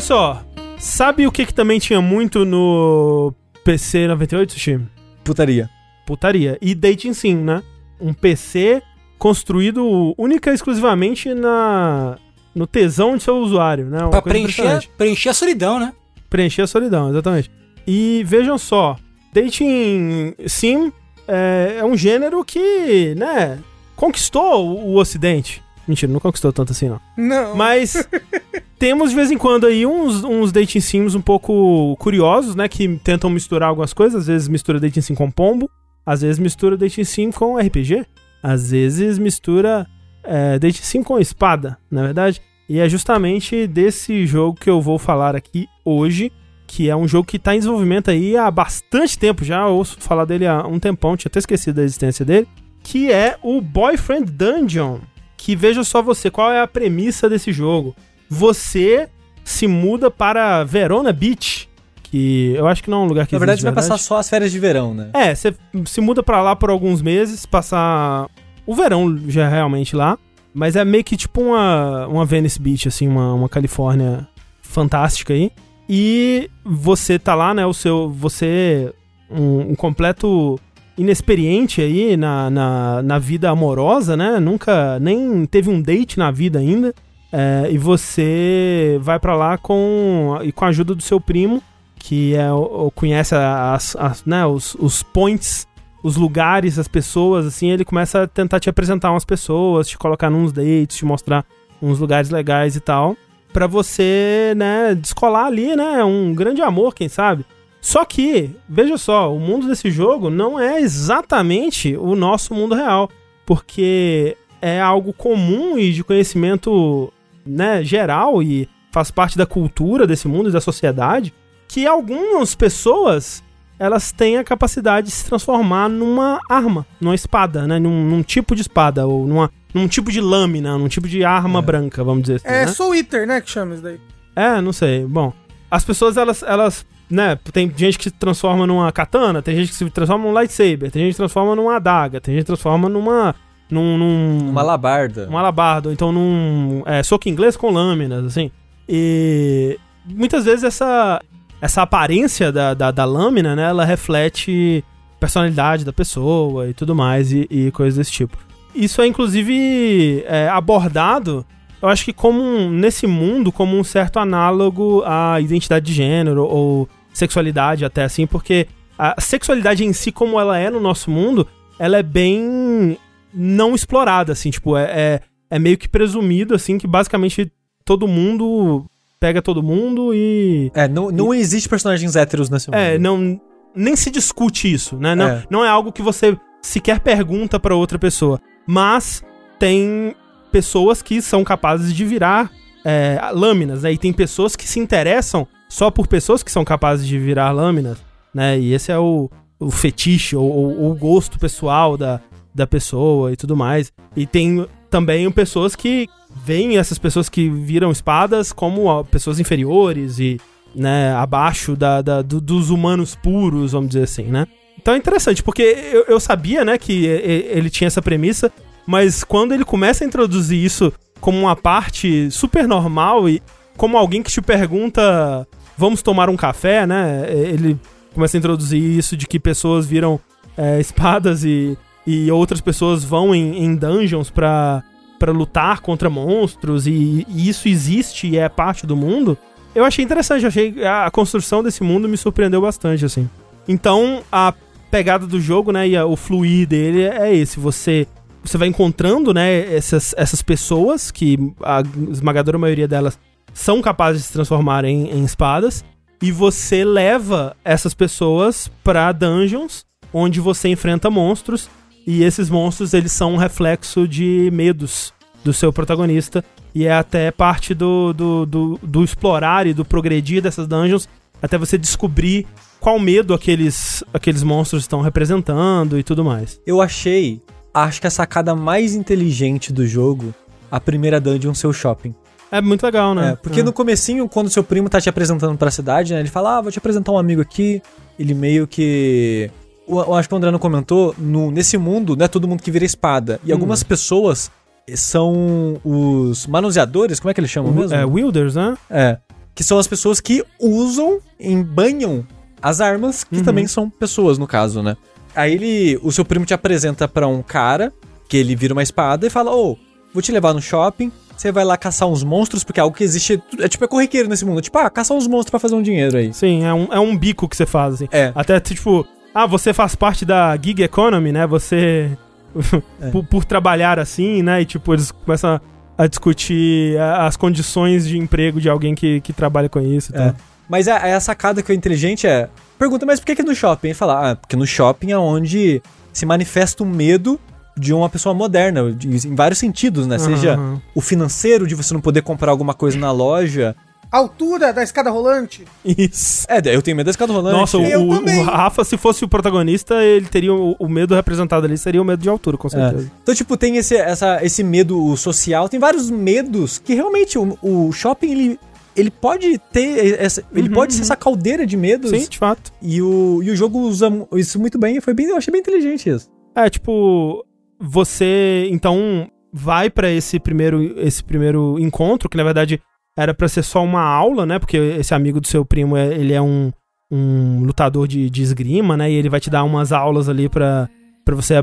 Só, 0.07 0.41
sabe 0.79 1.27
o 1.27 1.33
que, 1.33 1.45
que 1.45 1.53
também 1.53 1.81
tinha 1.81 2.01
muito 2.01 2.45
no 2.45 3.35
PC 3.65 4.07
98, 4.07 4.53
Sushi? 4.53 4.81
Putaria. 5.25 5.69
Putaria. 6.07 6.57
E 6.63 6.77
Dating 6.77 7.13
Sim, 7.13 7.35
né? 7.35 7.61
Um 8.01 8.15
PC 8.15 8.81
construído 9.19 10.15
única 10.17 10.53
e 10.53 10.55
exclusivamente 10.55 11.35
na, 11.35 12.19
no 12.55 12.69
tesão 12.69 13.17
de 13.17 13.25
seu 13.25 13.39
usuário, 13.39 13.87
né? 13.87 13.99
Uma 13.99 14.11
Pra 14.11 14.23
coisa 14.23 14.39
preencher, 14.39 14.89
preencher 14.97 15.29
a 15.31 15.35
solidão, 15.35 15.81
né? 15.81 15.93
Preencher 16.31 16.63
a 16.63 16.67
solidão, 16.69 17.11
exatamente. 17.11 17.51
E 17.85 18.23
vejam 18.25 18.57
só, 18.59 18.97
Dating 19.33 20.37
Sim 20.47 20.93
é, 21.27 21.79
é 21.81 21.85
um 21.85 21.97
gênero 21.97 22.45
que, 22.45 23.13
né, 23.17 23.59
conquistou 23.97 24.69
o, 24.69 24.93
o 24.93 25.01
ocidente. 25.01 25.66
Mentira, 25.87 26.13
não 26.13 26.21
conquistou 26.21 26.53
tanto 26.53 26.73
assim, 26.73 26.89
não. 26.89 27.01
Não. 27.17 27.55
Mas 27.55 28.09
temos 28.79 29.11
de 29.11 29.17
vez 29.17 29.31
em 29.31 29.39
quando 29.39 29.67
aí 29.67 29.87
uns, 29.87 30.25
uns 30.25 30.53
dating 30.53 30.81
sims 30.81 31.15
um 31.15 31.21
pouco 31.21 31.97
curiosos, 31.99 32.55
né? 32.55 32.69
Que 32.69 32.89
tentam 32.99 33.31
misturar 33.31 33.69
algumas 33.69 33.93
coisas. 33.93 34.23
Às 34.23 34.27
vezes 34.27 34.49
mistura 34.49 34.81
dating 34.81 35.01
sim 35.01 35.15
com 35.15 35.31
pombo. 35.31 35.71
Às 36.05 36.23
vezes 36.23 36.39
mistura 36.39 36.77
dating 36.77 37.05
sim 37.05 37.31
com 37.31 37.57
RPG. 37.57 38.05
Às 38.43 38.71
vezes 38.71 39.19
mistura 39.19 39.87
é, 40.25 40.59
dating 40.59 40.83
sim 40.83 41.03
com 41.03 41.19
espada, 41.19 41.79
na 41.91 42.03
verdade. 42.03 42.41
E 42.69 42.81
é 42.81 42.89
justamente 42.89 43.67
desse 43.67 44.27
jogo 44.27 44.59
que 44.59 44.69
eu 44.69 44.81
vou 44.81 44.99
falar 44.99 45.37
aqui 45.37 45.67
hoje. 45.85 46.33
Que 46.67 46.91
é 46.91 46.97
um 46.97 47.07
jogo 47.07 47.29
que 47.29 47.37
está 47.37 47.55
em 47.55 47.59
desenvolvimento 47.59 48.11
aí 48.11 48.37
há 48.37 48.51
bastante 48.51 49.17
tempo 49.17 49.45
já. 49.45 49.63
Eu 49.63 49.75
ouço 49.75 49.99
falar 50.01 50.25
dele 50.25 50.47
há 50.49 50.67
um 50.67 50.81
tempão, 50.81 51.17
tinha 51.17 51.31
até 51.31 51.39
esquecido 51.39 51.77
da 51.77 51.85
existência 51.85 52.25
dele. 52.25 52.49
Que 52.83 53.11
é 53.13 53.37
o 53.41 53.61
Boyfriend 53.61 54.33
Dungeon 54.33 54.99
que 55.37 55.55
veja 55.55 55.85
só 55.85 56.03
você, 56.03 56.31
qual 56.31 56.51
é 56.51 56.61
a 56.61 56.67
premissa 56.67 57.29
desse 57.29 57.53
jogo? 57.53 57.95
Você 58.29 59.09
se 59.45 59.67
muda 59.67 60.11
para 60.11 60.65
Verona 60.65 61.13
Beach, 61.13 61.69
que 62.03 62.55
eu 62.57 62.67
acho 62.67 62.83
que 62.83 62.91
não 62.91 63.03
é 63.03 63.05
um 63.05 63.09
lugar 63.09 63.27
que 63.27 63.35
Na 63.35 63.39
verdade, 63.39 63.61
existe, 63.61 63.65
vai 63.65 63.75
passar 63.75 63.99
só 63.99 64.19
as 64.19 64.29
férias 64.29 64.51
de 64.51 64.59
verão, 64.59 64.95
né? 64.95 65.11
É, 65.13 65.35
você 65.35 65.55
se 65.87 66.01
muda 66.01 66.23
pra 66.23 66.43
lá 66.43 66.57
por 66.57 66.71
alguns 66.71 67.03
meses, 67.03 67.47
passar 67.47 68.29
o 68.67 68.75
verão 68.75 69.17
já 69.29 69.49
realmente 69.49 69.95
lá, 69.95 70.19
mas 70.53 70.75
é 70.75 70.85
meio 70.85 71.05
que 71.05 71.17
tipo 71.17 71.41
uma, 71.41 72.07
uma 72.07 72.25
Venice 72.25 72.61
Beach, 72.61 72.89
assim, 72.89 73.07
uma, 73.07 73.35
uma 73.35 73.49
Califórnia 73.49 74.27
fantástica 74.63 75.33
aí. 75.33 75.53
E 75.89 76.51
você 76.65 77.19
tá 77.19 77.35
lá, 77.35 77.55
né, 77.55 77.65
o 77.65 77.73
seu, 77.73 78.11
você, 78.11 78.93
um, 79.31 79.73
um 79.73 79.75
completo 79.75 80.59
inexperiente 80.97 81.81
aí 81.81 82.17
na, 82.17 82.49
na, 82.51 83.03
na 83.03 83.19
vida 83.19 83.51
amorosa, 83.51 84.17
né, 84.17 84.39
nunca, 84.41 84.99
nem 84.99 85.45
teve 85.47 85.69
um 85.71 85.81
date 85.81 86.19
na 86.19 86.31
vida 86.31 86.59
ainda, 86.59 86.95
é, 87.33 87.69
e 87.71 87.77
você 87.79 88.99
vai 89.03 89.19
pra 89.19 89.37
lá 89.37 89.59
com, 89.59 90.39
e 90.43 90.53
com 90.53 90.65
a 90.65 90.69
ajuda 90.69 90.95
do 90.95 91.03
seu 91.03 91.21
primo, 91.21 91.63
que 91.99 92.35
é, 92.35 92.47
conhece 92.95 93.35
as, 93.35 93.95
as- 93.97 94.25
né, 94.25 94.47
os, 94.47 94.75
os 94.77 95.03
points, 95.03 95.67
os 96.03 96.17
lugares, 96.17 96.79
as 96.79 96.89
pessoas, 96.89 97.47
assim, 97.47 97.71
ele 97.71 97.85
começa 97.85 98.23
a 98.23 98.27
tentar 98.27 98.61
te 98.61 98.71
apresentar 98.71 99.11
umas 99.11 99.25
pessoas, 99.25 99.89
te 99.89 99.99
colocar 99.99 100.31
nos 100.31 100.53
dates, 100.53 100.97
te 100.99 101.05
mostrar 101.05 101.45
uns 101.83 101.99
lugares 101.99 102.31
legais 102.31 102.77
e 102.77 102.81
tal, 102.81 103.17
pra 103.53 103.67
você, 103.67 104.55
né, 104.57 104.95
descolar 104.95 105.47
ali, 105.47 105.75
né, 105.77 106.03
um 106.05 106.33
grande 106.35 106.63
amor, 106.63 106.95
quem 106.95 107.09
sabe. 107.09 107.45
Só 107.87 108.05
que, 108.05 108.51
veja 108.69 108.99
só, 108.99 109.33
o 109.33 109.39
mundo 109.39 109.69
desse 109.69 109.93
jogo 109.93 110.29
não 110.29 110.59
é 110.59 110.81
exatamente 110.81 111.97
o 111.97 112.17
nosso 112.17 112.53
mundo 112.53 112.75
real, 112.75 113.09
porque 113.47 114.37
é 114.61 114.81
algo 114.81 115.13
comum 115.13 115.79
e 115.79 115.93
de 115.93 116.03
conhecimento, 116.03 117.13
né, 117.47 117.85
geral 117.85 118.43
e 118.43 118.69
faz 118.91 119.13
parte 119.13 119.39
da 119.39 119.47
cultura 119.47 120.05
desse 120.05 120.27
mundo 120.27 120.49
e 120.49 120.53
da 120.53 120.61
sociedade, 120.61 121.33
que 121.69 121.87
algumas 121.87 122.57
pessoas 122.57 123.41
elas 123.79 124.11
têm 124.11 124.37
a 124.37 124.43
capacidade 124.43 125.07
de 125.07 125.13
se 125.13 125.25
transformar 125.25 125.89
numa 125.89 126.41
arma, 126.51 126.85
numa 127.01 127.15
espada, 127.15 127.69
né? 127.69 127.79
Num, 127.79 128.05
num 128.05 128.23
tipo 128.25 128.57
de 128.57 128.63
espada, 128.63 129.07
ou 129.07 129.29
numa, 129.29 129.49
num 129.73 129.87
tipo 129.87 130.11
de 130.11 130.21
lâmina, 130.21 130.77
num 130.77 130.89
tipo 130.89 131.07
de 131.07 131.25
arma 131.25 131.63
branca, 131.63 132.03
vamos 132.03 132.23
dizer 132.23 132.37
assim. 132.37 132.49
É 132.49 132.67
né? 132.67 132.67
Soul 132.67 132.97
Eater, 132.97 133.29
né, 133.29 133.41
que 133.41 133.49
chama 133.49 133.75
isso 133.75 133.83
daí. 133.85 134.01
É, 134.35 134.61
não 134.61 134.73
sei. 134.73 135.05
Bom, 135.05 135.33
as 135.71 135.85
pessoas, 135.85 136.17
elas, 136.17 136.43
elas, 136.43 136.85
né, 137.09 137.39
tem 137.53 137.73
gente 137.77 137.99
que 137.99 138.05
se 138.05 138.11
transforma 138.11 138.67
numa 138.67 138.91
katana, 138.91 139.41
tem 139.41 139.55
gente 139.55 139.69
que 139.69 139.75
se 139.75 139.89
transforma 139.91 140.25
num 140.25 140.33
lightsaber, 140.33 140.91
tem 140.91 141.03
gente 141.03 141.11
que 141.11 141.15
se 141.15 141.19
transforma 141.19 141.55
numa 141.55 141.77
adaga, 141.77 142.21
tem 142.21 142.35
gente 142.35 142.43
que 142.43 142.47
se 142.47 142.55
transforma 142.55 142.89
numa... 142.89 143.35
num... 143.71 143.97
num 143.97 144.51
Uma 144.51 144.63
labarda. 144.63 145.29
um 145.31 145.39
alabardo, 145.39 145.89
ou 145.89 145.93
então 145.93 146.11
num 146.13 146.83
é, 146.85 147.03
soco 147.03 147.29
inglês 147.29 147.57
com 147.57 147.71
lâminas, 147.71 148.25
assim. 148.25 148.51
E 148.89 149.79
muitas 150.05 150.45
vezes 150.45 150.65
essa, 150.65 151.21
essa 151.61 151.83
aparência 151.83 152.51
da, 152.51 152.75
da, 152.75 152.91
da 152.91 153.05
lâmina, 153.05 153.55
né, 153.55 153.69
ela 153.69 153.85
reflete 153.85 154.85
personalidade 155.19 155.85
da 155.85 155.93
pessoa 155.93 156.69
e 156.69 156.75
tudo 156.75 156.95
mais, 156.95 157.33
e, 157.33 157.47
e 157.51 157.71
coisas 157.71 157.97
desse 157.97 158.13
tipo. 158.13 158.37
Isso 158.75 159.01
é, 159.01 159.07
inclusive, 159.07 160.23
é, 160.27 160.49
abordado, 160.49 161.47
eu 161.83 161.89
acho 161.89 162.05
que 162.05 162.13
como 162.13 162.41
um- 162.43 162.71
nesse 162.71 163.07
mundo, 163.07 163.51
como 163.53 163.77
um 163.79 163.85
certo 163.85 164.19
análogo 164.19 165.03
à 165.07 165.41
identidade 165.41 165.87
de 165.87 165.93
gênero 165.93 166.45
ou 166.45 166.89
sexualidade 167.13 167.85
até 167.85 168.05
assim, 168.05 168.27
porque 168.27 168.67
a 168.99 169.21
sexualidade 169.21 169.85
em 169.85 169.93
si, 169.93 170.11
como 170.13 170.39
ela 170.41 170.59
é 170.59 170.71
no 170.71 170.81
nosso 170.81 171.11
mundo, 171.11 171.47
ela 171.79 171.99
é 171.99 172.03
bem 172.03 172.97
não 173.33 173.75
explorada, 173.75 174.33
assim, 174.33 174.51
tipo, 174.51 174.77
é, 174.77 174.85
é, 174.85 175.21
é 175.51 175.59
meio 175.59 175.77
que 175.77 175.89
presumido, 175.89 176.55
assim, 176.55 176.79
que 176.79 176.87
basicamente 176.87 177.51
todo 177.85 178.09
mundo 178.09 178.87
pega 179.21 179.41
todo 179.43 179.63
mundo 179.63 180.13
e... 180.15 180.71
É, 180.75 180.89
não, 180.89 181.11
não 181.11 181.33
existe 181.35 181.69
personagens 181.69 182.17
héteros 182.17 182.49
nesse 182.51 182.69
mundo. 182.69 182.77
É, 182.79 182.99
não... 182.99 183.41
Nem 183.75 183.95
se 183.95 184.11
discute 184.11 184.73
isso, 184.73 184.97
né? 184.97 185.15
Não 185.15 185.27
É. 185.29 185.31
é, 185.33 185.43
não 185.51 185.65
é 185.65 185.69
algo 185.69 185.93
que 185.93 186.01
você 186.01 186.35
sequer 186.63 186.99
pergunta 187.01 187.61
pra 187.61 187.75
outra 187.77 187.99
pessoa. 187.99 188.41
Mas 188.67 189.23
tem 189.59 190.15
pessoas 190.57 191.03
que 191.03 191.21
são 191.21 191.45
capazes 191.45 191.93
de 191.93 192.03
virar 192.05 192.51
é, 192.83 193.19
lâminas, 193.35 193.83
né? 193.83 193.93
E 193.93 193.99
tem 193.99 194.11
pessoas 194.11 194.57
que 194.57 194.67
se 194.67 194.81
interessam 194.81 195.47
só 195.69 195.91
por 195.91 196.07
pessoas 196.07 196.43
que 196.43 196.51
são 196.51 196.65
capazes 196.65 197.07
de 197.07 197.19
virar 197.19 197.51
lâminas, 197.51 197.99
né? 198.33 198.59
E 198.59 198.73
esse 198.73 198.91
é 198.91 198.99
o, 198.99 199.29
o 199.61 199.71
fetiche 199.71 200.35
ou, 200.35 200.91
o 200.91 200.95
gosto 200.95 201.39
pessoal 201.39 201.99
da, 201.99 202.21
da 202.55 202.67
pessoa 202.67 203.33
e 203.33 203.37
tudo 203.37 203.55
mais. 203.55 203.93
E 204.17 204.25
tem 204.25 204.67
também 204.89 205.31
pessoas 205.31 205.77
que 205.77 206.09
veem 206.43 206.79
essas 206.79 206.99
pessoas 206.99 207.29
que 207.29 207.51
viram 207.51 207.91
espadas 207.91 208.51
como 208.51 209.05
pessoas 209.05 209.39
inferiores 209.39 210.19
e 210.19 210.41
né, 210.75 211.13
abaixo 211.15 211.77
da, 211.77 212.01
da- 212.01 212.23
do- 212.23 212.41
dos 212.41 212.71
humanos 212.71 213.15
puros, 213.15 213.73
vamos 213.73 213.89
dizer 213.89 214.05
assim, 214.05 214.25
né? 214.25 214.47
Então 214.79 214.95
é 214.95 214.97
interessante, 214.97 215.43
porque 215.43 215.63
eu, 215.63 216.05
eu 216.07 216.21
sabia, 216.21 216.65
né, 216.65 216.79
que 216.79 217.05
ele 217.07 217.69
tinha 217.69 217.89
essa 217.89 218.01
premissa, 218.01 218.53
mas 218.87 219.25
quando 219.25 219.53
ele 219.53 219.65
começa 219.65 220.05
a 220.05 220.07
introduzir 220.07 220.63
isso 220.63 220.93
como 221.21 221.39
uma 221.39 221.57
parte 221.57 222.31
super 222.31 222.69
normal 222.69 223.29
e 223.29 223.43
como 223.77 223.97
alguém 223.97 224.23
que 224.23 224.31
te 224.31 224.41
pergunta, 224.41 225.47
vamos 225.77 226.03
tomar 226.03 226.29
um 226.31 226.37
café, 226.37 226.87
né? 226.87 227.27
Ele 227.31 227.79
começa 228.15 228.37
a 228.37 228.39
introduzir 228.39 228.81
isso 228.81 229.17
de 229.17 229.27
que 229.27 229.39
pessoas 229.39 229.87
viram 229.87 230.19
é, 230.57 230.79
espadas 230.81 231.45
e, 231.45 231.77
e 232.07 232.31
outras 232.31 232.61
pessoas 232.61 233.05
vão 233.05 233.35
em, 233.35 233.65
em 233.65 233.75
dungeons 233.75 234.31
pra, 234.31 234.83
pra 235.19 235.33
lutar 235.33 235.81
contra 235.81 236.09
monstros 236.09 236.87
e, 236.87 237.27
e 237.29 237.49
isso 237.49 237.69
existe 237.69 238.29
e 238.29 238.39
é 238.39 238.49
parte 238.49 238.87
do 238.87 238.97
mundo. 238.97 239.37
Eu 239.75 239.85
achei 239.85 240.03
interessante, 240.05 240.43
eu 240.43 240.49
achei 240.49 240.85
a, 240.85 241.07
a 241.07 241.11
construção 241.11 241.63
desse 241.63 241.83
mundo 241.83 242.09
me 242.09 242.17
surpreendeu 242.17 242.63
bastante, 242.63 243.05
assim. 243.05 243.29
Então, 243.69 244.23
a 244.33 244.55
pegada 244.91 245.27
do 245.27 245.39
jogo, 245.41 245.71
né, 245.73 245.87
e 245.89 245.97
a- 245.97 246.07
o 246.07 246.17
fluir 246.17 246.67
dele 246.67 247.03
é 247.03 247.35
esse, 247.35 247.59
você 247.61 248.07
você 248.47 248.59
vai 248.59 248.69
encontrando, 248.69 249.35
né, 249.35 249.75
essas, 249.75 250.15
essas 250.17 250.43
pessoas 250.43 251.11
que 251.11 251.39
a 251.63 251.83
esmagadora 252.11 252.59
maioria 252.59 252.89
delas 252.89 253.19
são 253.53 253.81
capazes 253.81 254.23
de 254.23 254.29
se 254.29 254.33
transformar 254.33 254.85
em, 254.85 255.11
em 255.11 255.25
espadas 255.25 255.85
e 256.23 256.31
você 256.31 256.85
leva 256.85 257.57
essas 257.65 257.95
pessoas 257.95 258.71
pra 258.83 259.13
dungeons 259.13 259.85
onde 260.13 260.41
você 260.41 260.69
enfrenta 260.69 261.11
monstros 261.11 261.69
e 262.07 262.23
esses 262.23 262.49
monstros 262.49 262.95
eles 262.95 263.13
são 263.13 263.35
um 263.35 263.37
reflexo 263.37 264.07
de 264.07 264.51
medos 264.53 265.13
do 265.45 265.53
seu 265.53 265.73
protagonista 265.73 266.45
e 266.75 266.87
é 266.87 266.93
até 266.93 267.31
parte 267.31 267.75
do, 267.75 268.13
do, 268.13 268.47
do, 268.47 268.81
do 268.83 269.05
explorar 269.05 269.67
e 269.67 269.75
do 269.75 269.85
progredir 269.85 270.43
dessas 270.43 270.67
dungeons 270.67 271.09
até 271.43 271.59
você 271.59 271.77
descobrir 271.77 272.47
qual 272.81 272.99
medo 272.99 273.35
aqueles, 273.35 274.05
aqueles 274.13 274.43
monstros 274.43 274.83
estão 274.83 275.01
representando 275.01 275.99
e 275.99 276.03
tudo 276.03 276.25
mais. 276.25 276.61
Eu 276.67 276.81
achei, 276.81 277.41
acho 277.85 278.01
que 278.01 278.07
a 278.07 278.11
sacada 278.11 278.55
mais 278.55 278.95
inteligente 278.95 279.73
do 279.73 279.87
jogo, 279.87 280.35
a 280.71 280.81
primeira 280.81 281.21
dungeon 281.21 281.55
ser 281.55 281.67
o 281.67 281.73
shopping. 281.73 282.15
É 282.51 282.61
muito 282.61 282.85
legal, 282.85 283.15
né? 283.15 283.31
É, 283.33 283.37
porque 283.37 283.63
no 283.63 283.73
comecinho, 283.73 284.29
quando 284.29 284.49
seu 284.49 284.63
primo 284.63 284.89
tá 284.89 285.01
te 285.01 285.09
apresentando 285.09 285.57
pra 285.59 285.71
cidade, 285.71 286.15
né? 286.15 286.21
Ele 286.21 286.29
fala, 286.29 286.59
ah, 286.59 286.61
vou 286.61 286.71
te 286.73 286.79
apresentar 286.79 287.11
um 287.13 287.19
amigo 287.19 287.41
aqui. 287.43 287.83
Ele 288.19 288.35
meio 288.35 288.67
que... 288.67 289.51
Eu 289.89 290.15
acho 290.15 290.29
que 290.29 290.35
o 290.35 290.37
André 290.39 290.51
não 290.51 290.59
comentou, 290.59 291.15
no, 291.19 291.51
nesse 291.51 291.77
mundo, 291.77 292.17
não 292.17 292.25
é 292.25 292.29
todo 292.29 292.47
mundo 292.49 292.63
que 292.63 292.71
vira 292.71 292.85
espada. 292.85 293.41
E 293.45 293.51
Hum. 293.51 293.55
algumas 293.55 293.83
pessoas 293.83 294.51
são 294.95 295.81
os 295.85 296.47
manuseadores, 296.47 297.19
como 297.21 297.31
é 297.31 297.35
que 297.35 297.41
eles 297.41 297.51
chamam 297.51 297.73
mesmo? 297.73 297.97
É, 297.97 298.05
Wilders, 298.05 298.55
né? 298.55 298.77
É. 298.91 299.19
que 299.55 299.65
são 299.65 299.79
as 299.79 299.87
pessoas 299.87 300.21
que 300.21 300.45
usam, 300.61 301.19
embanham 301.41 302.27
as 302.61 302.81
armas, 302.81 303.25
que 303.25 303.39
Uhum. 303.39 303.43
também 303.43 303.67
são 303.67 303.89
pessoas, 303.89 304.37
no 304.39 304.47
caso, 304.47 304.83
né? 304.83 304.97
Aí 305.37 305.53
ele, 305.53 305.99
o 306.03 306.11
seu 306.11 306.25
primo 306.25 306.45
te 306.47 306.55
apresenta 306.55 307.07
pra 307.07 307.27
um 307.29 307.43
cara, 307.43 307.93
que 308.29 308.37
ele 308.37 308.57
vira 308.57 308.73
uma 308.73 308.83
espada 308.83 309.27
e 309.27 309.31
fala, 309.31 309.55
ô, 309.55 309.77
vou 310.13 310.23
te 310.23 310.33
levar 310.33 310.53
no 310.55 310.61
shopping, 310.63 311.13
você 311.37 311.53
vai 311.53 311.65
lá 311.65 311.77
caçar 311.77 312.09
uns 312.09 312.25
monstros, 312.25 312.65
porque 312.65 312.81
é 312.81 312.83
algo 312.83 312.97
que 312.97 313.05
existe, 313.05 313.41
é 313.61 313.69
tipo, 313.69 313.85
é 313.85 313.89
corriqueiro 313.89 314.29
nesse 314.29 314.45
mundo, 314.45 314.61
tipo, 314.63 314.77
ah, 314.79 314.89
caçar 314.89 315.17
uns 315.17 315.27
monstros 315.27 315.51
pra 315.51 315.61
fazer 315.61 315.75
um 315.75 315.83
dinheiro 315.83 316.17
aí. 316.17 316.33
Sim, 316.33 316.65
é 316.65 316.73
um, 316.73 316.89
é 316.91 316.99
um 316.99 317.17
bico 317.17 317.47
que 317.49 317.57
você 317.57 317.67
faz, 317.67 317.95
assim. 317.95 318.09
É. 318.11 318.33
Até, 318.35 318.59
tipo, 318.59 319.07
ah, 319.35 319.47
você 319.47 319.73
faz 319.75 319.95
parte 319.95 320.25
da 320.25 320.57
gig 320.57 320.83
economy, 320.83 321.31
né? 321.33 321.47
Você. 321.47 322.11
É. 323.03 323.11
por, 323.11 323.23
por 323.23 323.45
trabalhar 323.45 323.99
assim, 323.99 324.43
né? 324.43 324.63
E, 324.63 324.65
tipo, 324.65 324.95
eles 324.95 325.11
começam 325.11 325.61
a, 325.99 326.07
discutir 326.07 326.99
as 326.99 327.37
condições 327.37 328.09
de 328.09 328.17
emprego 328.17 328.59
de 328.63 328.71
alguém 328.71 328.95
que, 328.95 329.21
que 329.21 329.31
trabalha 329.31 329.69
com 329.69 329.79
isso 329.79 330.11
e 330.11 330.17
É. 330.17 330.19
tal. 330.19 330.37
Mas 330.67 330.89
a, 330.89 330.97
a 331.17 331.21
sacada 331.21 331.63
que 331.63 331.71
é 331.71 331.75
inteligente 331.75 332.27
é. 332.27 332.49
Pergunta, 332.79 333.07
mas 333.07 333.19
por 333.21 333.27
que, 333.27 333.37
que 333.37 333.43
no 333.43 333.55
shopping? 333.55 333.89
Ele 333.89 333.95
fala, 333.95 334.33
ah, 334.33 334.37
porque 334.37 334.57
no 334.57 334.67
shopping 334.67 335.13
é 335.13 335.19
onde 335.19 335.83
se 336.13 336.27
manifesta 336.27 336.83
o 336.83 336.87
medo 336.87 337.39
de 337.77 337.93
uma 337.93 338.09
pessoa 338.09 338.35
moderna, 338.35 338.91
de- 338.93 339.29
em 339.29 339.35
vários 339.35 339.59
sentidos, 339.59 340.07
né? 340.07 340.19
Seja 340.19 340.55
Aham. 340.55 340.81
o 340.95 341.01
financeiro, 341.01 341.67
de 341.67 341.75
você 341.75 341.93
não 341.93 342.01
poder 342.01 342.23
comprar 342.23 342.51
alguma 342.51 342.73
coisa 342.75 342.99
na 342.99 343.11
loja. 343.13 343.75
Altura 344.11 344.73
da 344.73 344.83
escada 344.83 345.11
rolante. 345.11 345.65
Isso. 345.85 346.47
É, 346.49 346.59
eu 346.75 346.81
tenho 346.81 346.97
medo 346.97 347.07
da 347.07 347.11
escada 347.11 347.33
rolante. 347.33 347.57
Nossa, 347.59 347.77
o, 347.77 348.09
o- 348.11 348.43
Rafa, 348.45 348.85
se 348.85 348.97
fosse 348.97 349.25
o 349.25 349.29
protagonista, 349.29 350.03
ele 350.03 350.27
teria 350.27 350.55
o, 350.55 350.77
o 350.79 350.89
medo 350.89 351.15
representado 351.15 351.67
ali, 351.67 351.77
seria 351.77 352.01
o 352.01 352.05
medo 352.05 352.23
de 352.23 352.29
altura, 352.29 352.57
com 352.57 352.69
certeza. 352.69 353.11
Então, 353.23 353.35
tipo, 353.35 353.57
tem 353.57 353.77
esse, 353.77 353.97
essa, 353.97 354.39
esse 354.45 354.63
medo 354.63 355.15
social, 355.17 355.69
tem 355.69 355.79
vários 355.81 356.09
medos 356.09 356.79
que 356.79 356.95
realmente 356.95 357.37
o, 357.39 357.59
o 357.61 357.93
shopping, 357.93 358.31
ele, 358.31 358.61
ele 358.97 359.11
pode 359.11 359.59
ter. 359.73 360.21
Essa, 360.21 360.43
ele 360.53 360.69
Uhum, 360.69 360.75
pode 360.75 360.95
ser 360.95 361.03
essa 361.03 361.17
caldeira 361.17 361.67
de 361.67 361.77
medos. 361.77 362.11
Sim, 362.11 362.27
de 362.29 362.39
fato. 362.39 362.73
E 362.83 363.01
o, 363.03 363.41
e 363.43 363.51
o 363.51 363.57
jogo 363.57 363.79
usa 363.81 364.09
isso 364.35 364.59
muito 364.59 364.79
bem. 364.79 365.01
Foi 365.01 365.13
bem, 365.15 365.27
eu 365.27 365.37
achei 365.37 365.53
bem 365.53 365.61
inteligente 365.61 366.09
isso. 366.09 366.29
É, 366.55 366.69
tipo, 366.71 367.45
você 367.81 368.69
então 368.71 369.29
vai 369.53 369.89
pra 369.91 370.11
esse 370.11 370.39
primeiro 370.39 370.99
esse 371.01 371.23
primeiro 371.23 371.79
encontro, 371.79 372.29
que 372.29 372.37
na 372.37 372.45
verdade 372.45 372.81
era 373.17 373.33
pra 373.33 373.49
ser 373.49 373.63
só 373.63 373.83
uma 373.83 374.03
aula, 374.03 374.45
né? 374.45 374.59
Porque 374.59 374.77
esse 374.77 375.15
amigo 375.15 375.41
do 375.41 375.47
seu 375.47 375.65
primo, 375.65 375.97
é- 375.97 376.13
ele 376.15 376.33
é 376.35 376.43
um, 376.43 376.71
um 377.11 377.61
lutador 377.65 378.07
de, 378.07 378.29
de 378.29 378.43
esgrima, 378.43 378.97
né? 378.97 379.11
E 379.11 379.15
ele 379.15 379.29
vai 379.31 379.41
te 379.41 379.49
dar 379.49 379.65
umas 379.65 379.91
aulas 379.93 380.29
ali 380.29 380.49
pra, 380.49 380.89
pra 381.25 381.35
você 381.35 381.55
a- 381.57 381.61